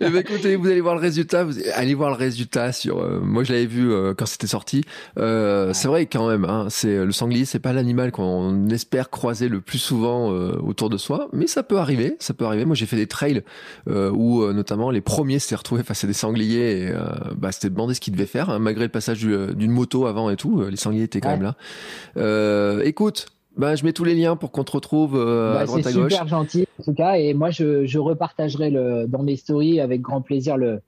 Eh 0.00 0.10
ben, 0.10 0.16
écoutez, 0.16 0.56
vous 0.56 0.66
allez 0.66 0.80
voir 0.80 0.94
le 0.94 1.00
résultat. 1.00 1.44
Vous 1.44 1.54
allez 1.74 1.94
voir 1.94 2.10
le 2.10 2.16
résultat 2.16 2.72
sur. 2.72 2.98
euh, 2.98 3.20
moi, 3.20 3.44
je 3.44 3.52
l'avais 3.52 3.66
vu 3.66 3.92
euh, 3.92 4.14
quand 4.16 4.26
c'était 4.26 4.46
sorti. 4.46 4.84
Euh, 5.18 5.72
C'est 5.74 5.88
vrai 5.88 6.06
quand 6.06 6.28
même. 6.28 6.44
Hein, 6.44 6.66
c'est 6.70 7.04
le 7.04 7.12
sanglier, 7.12 7.44
c'est 7.44 7.58
pas 7.58 7.72
l'animal 7.72 8.10
qu'on 8.12 8.68
espère 8.68 9.10
croiser 9.10 9.48
le 9.48 9.60
plus 9.60 9.78
souvent 9.78 10.32
euh, 10.32 10.52
autour 10.62 10.90
de 10.90 10.96
soi, 10.96 11.28
mais 11.32 11.46
ça 11.46 11.62
peut 11.62 11.78
arriver. 11.78 12.16
Ça 12.20 12.34
peut 12.34 12.44
arriver. 12.46 12.64
Moi, 12.64 12.74
j'ai 12.74 12.86
fait 12.86 12.96
des 12.96 13.06
trails 13.06 13.42
euh, 13.88 14.10
où 14.10 14.42
euh, 14.42 14.52
notamment 14.52 14.90
les 14.90 15.00
premiers 15.00 15.38
s'étaient 15.38 15.56
retrouvés 15.56 15.82
face 15.82 16.04
à 16.04 16.06
des 16.06 16.12
sangliers. 16.12 16.82
Et, 16.84 16.88
euh, 16.90 17.02
bah, 17.36 17.52
c'était 17.52 17.70
demandé 17.70 17.94
ce 17.94 18.00
qu'ils 18.00 18.12
devaient 18.14 18.26
faire, 18.26 18.50
hein, 18.50 18.58
malgré 18.58 18.84
le 18.84 18.90
passage 18.90 19.18
du- 19.18 19.54
d'une 19.54 19.70
moto 19.72 20.06
avant 20.06 20.30
et 20.30 20.36
tout. 20.36 20.60
euh, 20.62 20.70
Les 20.70 20.76
sangliers 20.76 21.04
étaient 21.04 21.20
quand 21.20 21.28
Ouais. 21.28 21.34
même 21.36 21.42
là. 21.44 21.56
Euh, 22.16 22.82
écoute. 22.84 23.26
Ben, 23.58 23.74
je 23.74 23.84
mets 23.84 23.92
tous 23.92 24.04
les 24.04 24.14
liens 24.14 24.36
pour 24.36 24.52
qu'on 24.52 24.64
te 24.64 24.72
retrouve 24.72 25.16
euh, 25.16 25.54
Bah, 25.54 25.60
à 25.60 25.64
droite 25.66 25.82
c'est 25.82 25.90
à 25.90 25.92
gauche. 25.92 26.12
super 26.12 26.28
gentil 26.28 26.66
en 26.80 26.82
tout 26.84 26.94
cas. 26.94 27.14
Et 27.18 27.34
moi 27.34 27.50
je, 27.50 27.84
je 27.86 27.98
repartagerai 27.98 28.70
le, 28.70 29.06
dans 29.06 29.22
mes 29.22 29.36
stories 29.36 29.80
avec 29.80 30.00
grand 30.00 30.20
plaisir 30.22 30.56
le, 30.56 30.80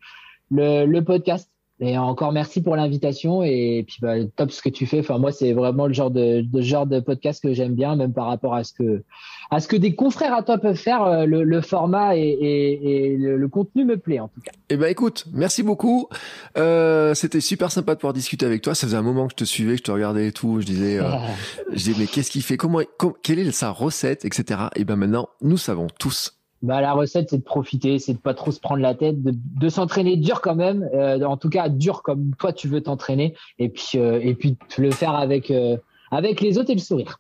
le, 0.50 0.86
le 0.86 1.04
podcast. 1.04 1.50
Et 1.82 1.96
encore 1.98 2.30
merci 2.32 2.62
pour 2.62 2.76
l'invitation. 2.76 3.42
Et 3.42 3.84
puis 3.86 3.96
bah, 4.00 4.14
top 4.36 4.52
ce 4.52 4.62
que 4.62 4.68
tu 4.68 4.86
fais. 4.86 5.00
Enfin 5.00 5.18
moi 5.18 5.32
c'est 5.32 5.52
vraiment 5.52 5.86
le 5.88 5.92
genre 5.94 6.10
de, 6.10 6.42
de 6.42 6.60
genre 6.62 6.86
de 6.86 7.00
podcast 7.00 7.42
que 7.42 7.52
j'aime 7.54 7.74
bien 7.74 7.96
même 7.96 8.12
par 8.12 8.26
rapport 8.26 8.54
à 8.54 8.62
ce 8.64 8.72
que 8.72 9.02
à 9.50 9.60
ce 9.60 9.66
que 9.68 9.76
des 9.76 9.94
confrères 9.94 10.32
à 10.34 10.42
toi 10.42 10.58
peuvent 10.58 10.76
faire 10.76 11.02
euh, 11.02 11.24
le, 11.26 11.42
le 11.42 11.60
format 11.60 12.16
et, 12.16 12.20
et, 12.20 13.12
et 13.12 13.16
le, 13.16 13.36
le 13.36 13.48
contenu 13.48 13.84
me 13.84 13.96
plaît 13.96 14.20
en 14.20 14.28
tout 14.28 14.40
cas 14.40 14.52
Eh 14.68 14.76
ben 14.76 14.86
écoute, 14.86 15.26
merci 15.32 15.62
beaucoup. 15.62 16.08
Euh, 16.56 17.14
C'était 17.14 17.40
super 17.40 17.70
sympa 17.72 17.94
de 17.94 17.98
pouvoir 18.00 18.12
discuter 18.12 18.46
avec 18.46 18.62
toi. 18.62 18.74
Ça 18.74 18.86
faisait 18.86 18.96
un 18.96 19.02
moment 19.02 19.26
que 19.26 19.32
je 19.32 19.36
te 19.36 19.44
suivais, 19.44 19.72
que 19.72 19.78
je 19.78 19.82
te 19.84 19.90
regardais 19.90 20.28
et 20.28 20.32
tout. 20.32 20.60
Je 20.60 20.66
disais, 20.66 20.98
euh, 20.98 21.08
je 21.70 21.76
disais 21.76 21.94
mais 21.98 22.06
qu'est-ce 22.06 22.30
qu'il 22.30 22.42
fait? 22.42 22.56
Comment, 22.56 22.80
com- 22.98 23.14
Quelle 23.22 23.38
est 23.40 23.50
sa 23.50 23.70
recette, 23.70 24.24
etc. 24.24 24.60
Et 24.76 24.84
ben 24.84 24.96
maintenant, 24.96 25.28
nous 25.40 25.56
savons 25.56 25.88
tous. 25.98 26.36
Bah, 26.62 26.82
la 26.82 26.92
recette, 26.92 27.30
c'est 27.30 27.38
de 27.38 27.42
profiter, 27.42 27.98
c'est 27.98 28.12
de 28.12 28.18
pas 28.18 28.34
trop 28.34 28.52
se 28.52 28.60
prendre 28.60 28.82
la 28.82 28.94
tête, 28.94 29.22
de, 29.22 29.32
de 29.34 29.68
s'entraîner 29.70 30.16
dur 30.18 30.42
quand 30.42 30.54
même, 30.54 30.86
euh, 30.94 31.18
en 31.24 31.38
tout 31.38 31.48
cas 31.48 31.70
dur 31.70 32.02
comme 32.02 32.32
toi 32.38 32.52
tu 32.52 32.68
veux 32.68 32.82
t'entraîner, 32.82 33.34
et 33.58 33.70
puis 33.70 33.92
euh, 33.96 34.20
et 34.22 34.34
puis 34.34 34.50
de 34.52 34.82
le 34.82 34.90
faire 34.90 35.14
avec 35.14 35.50
euh, 35.50 35.78
avec 36.10 36.42
les 36.42 36.58
autres 36.58 36.68
et 36.70 36.74
le 36.74 36.80
sourire. 36.80 37.18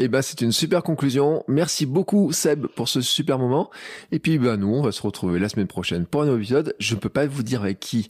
Et 0.00 0.06
ben 0.06 0.22
c'est 0.22 0.40
une 0.42 0.52
super 0.52 0.84
conclusion. 0.84 1.42
Merci 1.48 1.84
beaucoup 1.84 2.30
Seb 2.30 2.68
pour 2.68 2.88
ce 2.88 3.00
super 3.00 3.36
moment. 3.36 3.68
Et 4.12 4.20
puis 4.20 4.38
ben 4.38 4.56
nous, 4.56 4.72
on 4.72 4.80
va 4.80 4.92
se 4.92 5.02
retrouver 5.02 5.40
la 5.40 5.48
semaine 5.48 5.66
prochaine 5.66 6.06
pour 6.06 6.22
un 6.22 6.26
nouveau 6.26 6.38
épisode. 6.38 6.74
Je 6.78 6.94
ne 6.94 7.00
peux 7.00 7.08
pas 7.08 7.26
vous 7.26 7.42
dire 7.42 7.62
avec 7.62 7.80
qui 7.80 8.08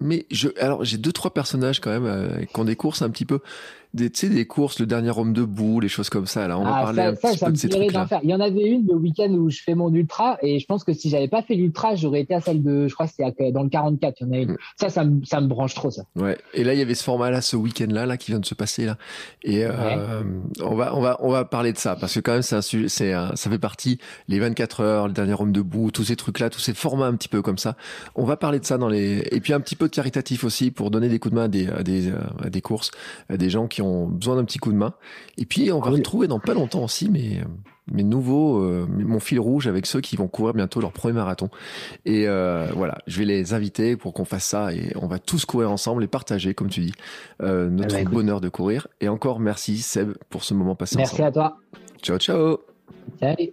mais 0.00 0.26
je, 0.30 0.48
alors 0.60 0.84
j'ai 0.84 0.98
deux 0.98 1.12
trois 1.12 1.32
personnages 1.32 1.80
quand 1.80 1.90
même 1.90 2.04
euh, 2.04 2.44
qui 2.44 2.60
ont 2.60 2.64
des 2.64 2.74
courses 2.74 3.00
un 3.00 3.10
petit 3.10 3.24
peu 3.24 3.38
des, 3.94 4.10
tu 4.10 4.26
sais, 4.26 4.28
des 4.28 4.44
courses, 4.44 4.80
le 4.80 4.86
dernier 4.86 5.12
homme 5.16 5.32
debout, 5.32 5.78
les 5.78 5.88
choses 5.88 6.10
comme 6.10 6.26
ça. 6.26 6.48
Là, 6.48 6.58
on 6.58 6.64
va 6.64 6.76
ah, 6.76 6.82
parler 6.82 7.02
un 7.02 7.14
petit 7.14 7.44
peu 7.44 7.52
de 7.52 7.56
ces 7.56 7.68
trucs-là. 7.68 8.08
Il 8.24 8.30
y 8.30 8.34
en 8.34 8.40
avait 8.40 8.66
une 8.66 8.84
le 8.86 8.96
week-end 8.96 9.30
où 9.30 9.50
je 9.50 9.62
fais 9.62 9.76
mon 9.76 9.94
ultra 9.94 10.36
et 10.42 10.58
je 10.58 10.66
pense 10.66 10.82
que 10.82 10.92
si 10.92 11.08
j'avais 11.10 11.28
pas 11.28 11.42
fait 11.42 11.54
l'ultra, 11.54 11.94
j'aurais 11.94 12.22
été 12.22 12.34
à 12.34 12.40
celle 12.40 12.62
de, 12.62 12.88
je 12.88 12.94
crois 12.94 13.06
que 13.06 13.12
c'était 13.16 13.52
dans 13.52 13.62
le 13.62 13.68
44. 13.68 14.16
Il 14.20 14.26
y 14.26 14.30
en 14.30 14.32
a 14.32 14.36
une. 14.38 14.52
Mm. 14.52 14.56
Ça, 14.80 14.90
ça 14.90 15.04
me, 15.04 15.24
ça 15.24 15.40
me 15.40 15.46
branche 15.46 15.74
trop, 15.74 15.92
ça. 15.92 16.02
Ouais. 16.16 16.36
Et 16.54 16.64
là, 16.64 16.74
il 16.74 16.78
y 16.80 16.82
avait 16.82 16.96
ce 16.96 17.04
format-là, 17.04 17.40
ce 17.40 17.56
week-end-là, 17.56 18.04
là, 18.06 18.16
qui 18.16 18.32
vient 18.32 18.40
de 18.40 18.46
se 18.46 18.54
passer, 18.54 18.84
là. 18.84 18.98
Et, 19.44 19.64
euh, 19.64 20.22
on 20.60 20.74
va, 20.74 20.96
on 20.96 21.00
va, 21.00 21.16
on 21.20 21.30
va 21.30 21.44
parler 21.44 21.72
de 21.72 21.78
ça 21.78 21.94
parce 21.94 22.14
que 22.14 22.20
quand 22.20 22.32
même, 22.32 22.42
c'est 22.42 22.56
un 22.56 22.62
c'est 22.62 23.12
ça 23.12 23.50
fait 23.50 23.58
partie, 23.58 23.98
les 24.26 24.40
24 24.40 24.80
heures, 24.80 25.06
le 25.06 25.12
dernier 25.12 25.34
homme 25.38 25.52
debout, 25.52 25.92
tous 25.92 26.04
ces 26.04 26.16
trucs-là, 26.16 26.50
tous 26.50 26.60
ces 26.60 26.74
formats 26.74 27.06
un 27.06 27.14
petit 27.14 27.28
peu 27.28 27.42
comme 27.42 27.58
ça. 27.58 27.76
On 28.16 28.24
va 28.24 28.36
parler 28.36 28.58
de 28.58 28.64
ça 28.64 28.76
dans 28.76 28.88
les, 28.88 29.28
et 29.30 29.40
puis 29.40 29.52
un 29.52 29.60
petit 29.60 29.76
peu 29.76 29.88
de 29.88 29.94
caritatif 29.94 30.42
aussi 30.42 30.72
pour 30.72 30.90
donner 30.90 31.08
des 31.08 31.20
coups 31.20 31.32
de 31.34 31.38
main 31.38 31.44
à 31.44 31.48
des, 31.48 31.68
à 31.68 31.82
des, 31.82 32.12
à 32.42 32.50
des 32.50 32.60
courses, 32.60 32.90
à 33.28 33.36
des 33.36 33.50
gens 33.50 33.68
qui 33.68 33.82
ont 33.82 33.83
besoin 34.06 34.36
d'un 34.36 34.44
petit 34.44 34.58
coup 34.58 34.72
de 34.72 34.76
main. 34.76 34.94
Et 35.38 35.46
puis, 35.46 35.72
on 35.72 35.80
va 35.80 35.90
retrouver 35.90 36.28
dans 36.28 36.40
pas 36.40 36.54
longtemps 36.54 36.84
aussi 36.84 37.10
mes, 37.10 37.42
mes 37.90 38.02
nouveaux, 38.02 38.62
euh, 38.62 38.86
mon 38.88 39.20
fil 39.20 39.38
rouge 39.38 39.66
avec 39.66 39.86
ceux 39.86 40.00
qui 40.00 40.16
vont 40.16 40.28
courir 40.28 40.54
bientôt 40.54 40.80
leur 40.80 40.92
premier 40.92 41.14
marathon. 41.14 41.50
Et 42.04 42.26
euh, 42.26 42.68
voilà, 42.74 42.98
je 43.06 43.18
vais 43.18 43.24
les 43.24 43.52
inviter 43.52 43.96
pour 43.96 44.14
qu'on 44.14 44.24
fasse 44.24 44.44
ça 44.44 44.72
et 44.72 44.92
on 44.96 45.06
va 45.06 45.18
tous 45.18 45.44
courir 45.44 45.70
ensemble 45.70 46.02
et 46.04 46.08
partager, 46.08 46.54
comme 46.54 46.68
tu 46.68 46.80
dis, 46.80 46.94
euh, 47.42 47.68
notre 47.68 47.96
eh 47.96 48.04
ben, 48.04 48.10
bonheur 48.10 48.40
de 48.40 48.48
courir. 48.48 48.88
Et 49.00 49.08
encore 49.08 49.40
merci 49.40 49.78
Seb 49.78 50.14
pour 50.30 50.44
ce 50.44 50.54
moment 50.54 50.74
passé 50.74 50.96
merci 50.96 51.14
ensemble. 51.14 51.32
Merci 51.34 51.38
à 51.38 51.42
toi. 51.42 51.58
Ciao, 52.02 52.18
ciao. 52.18 52.58
Salut. 53.20 53.52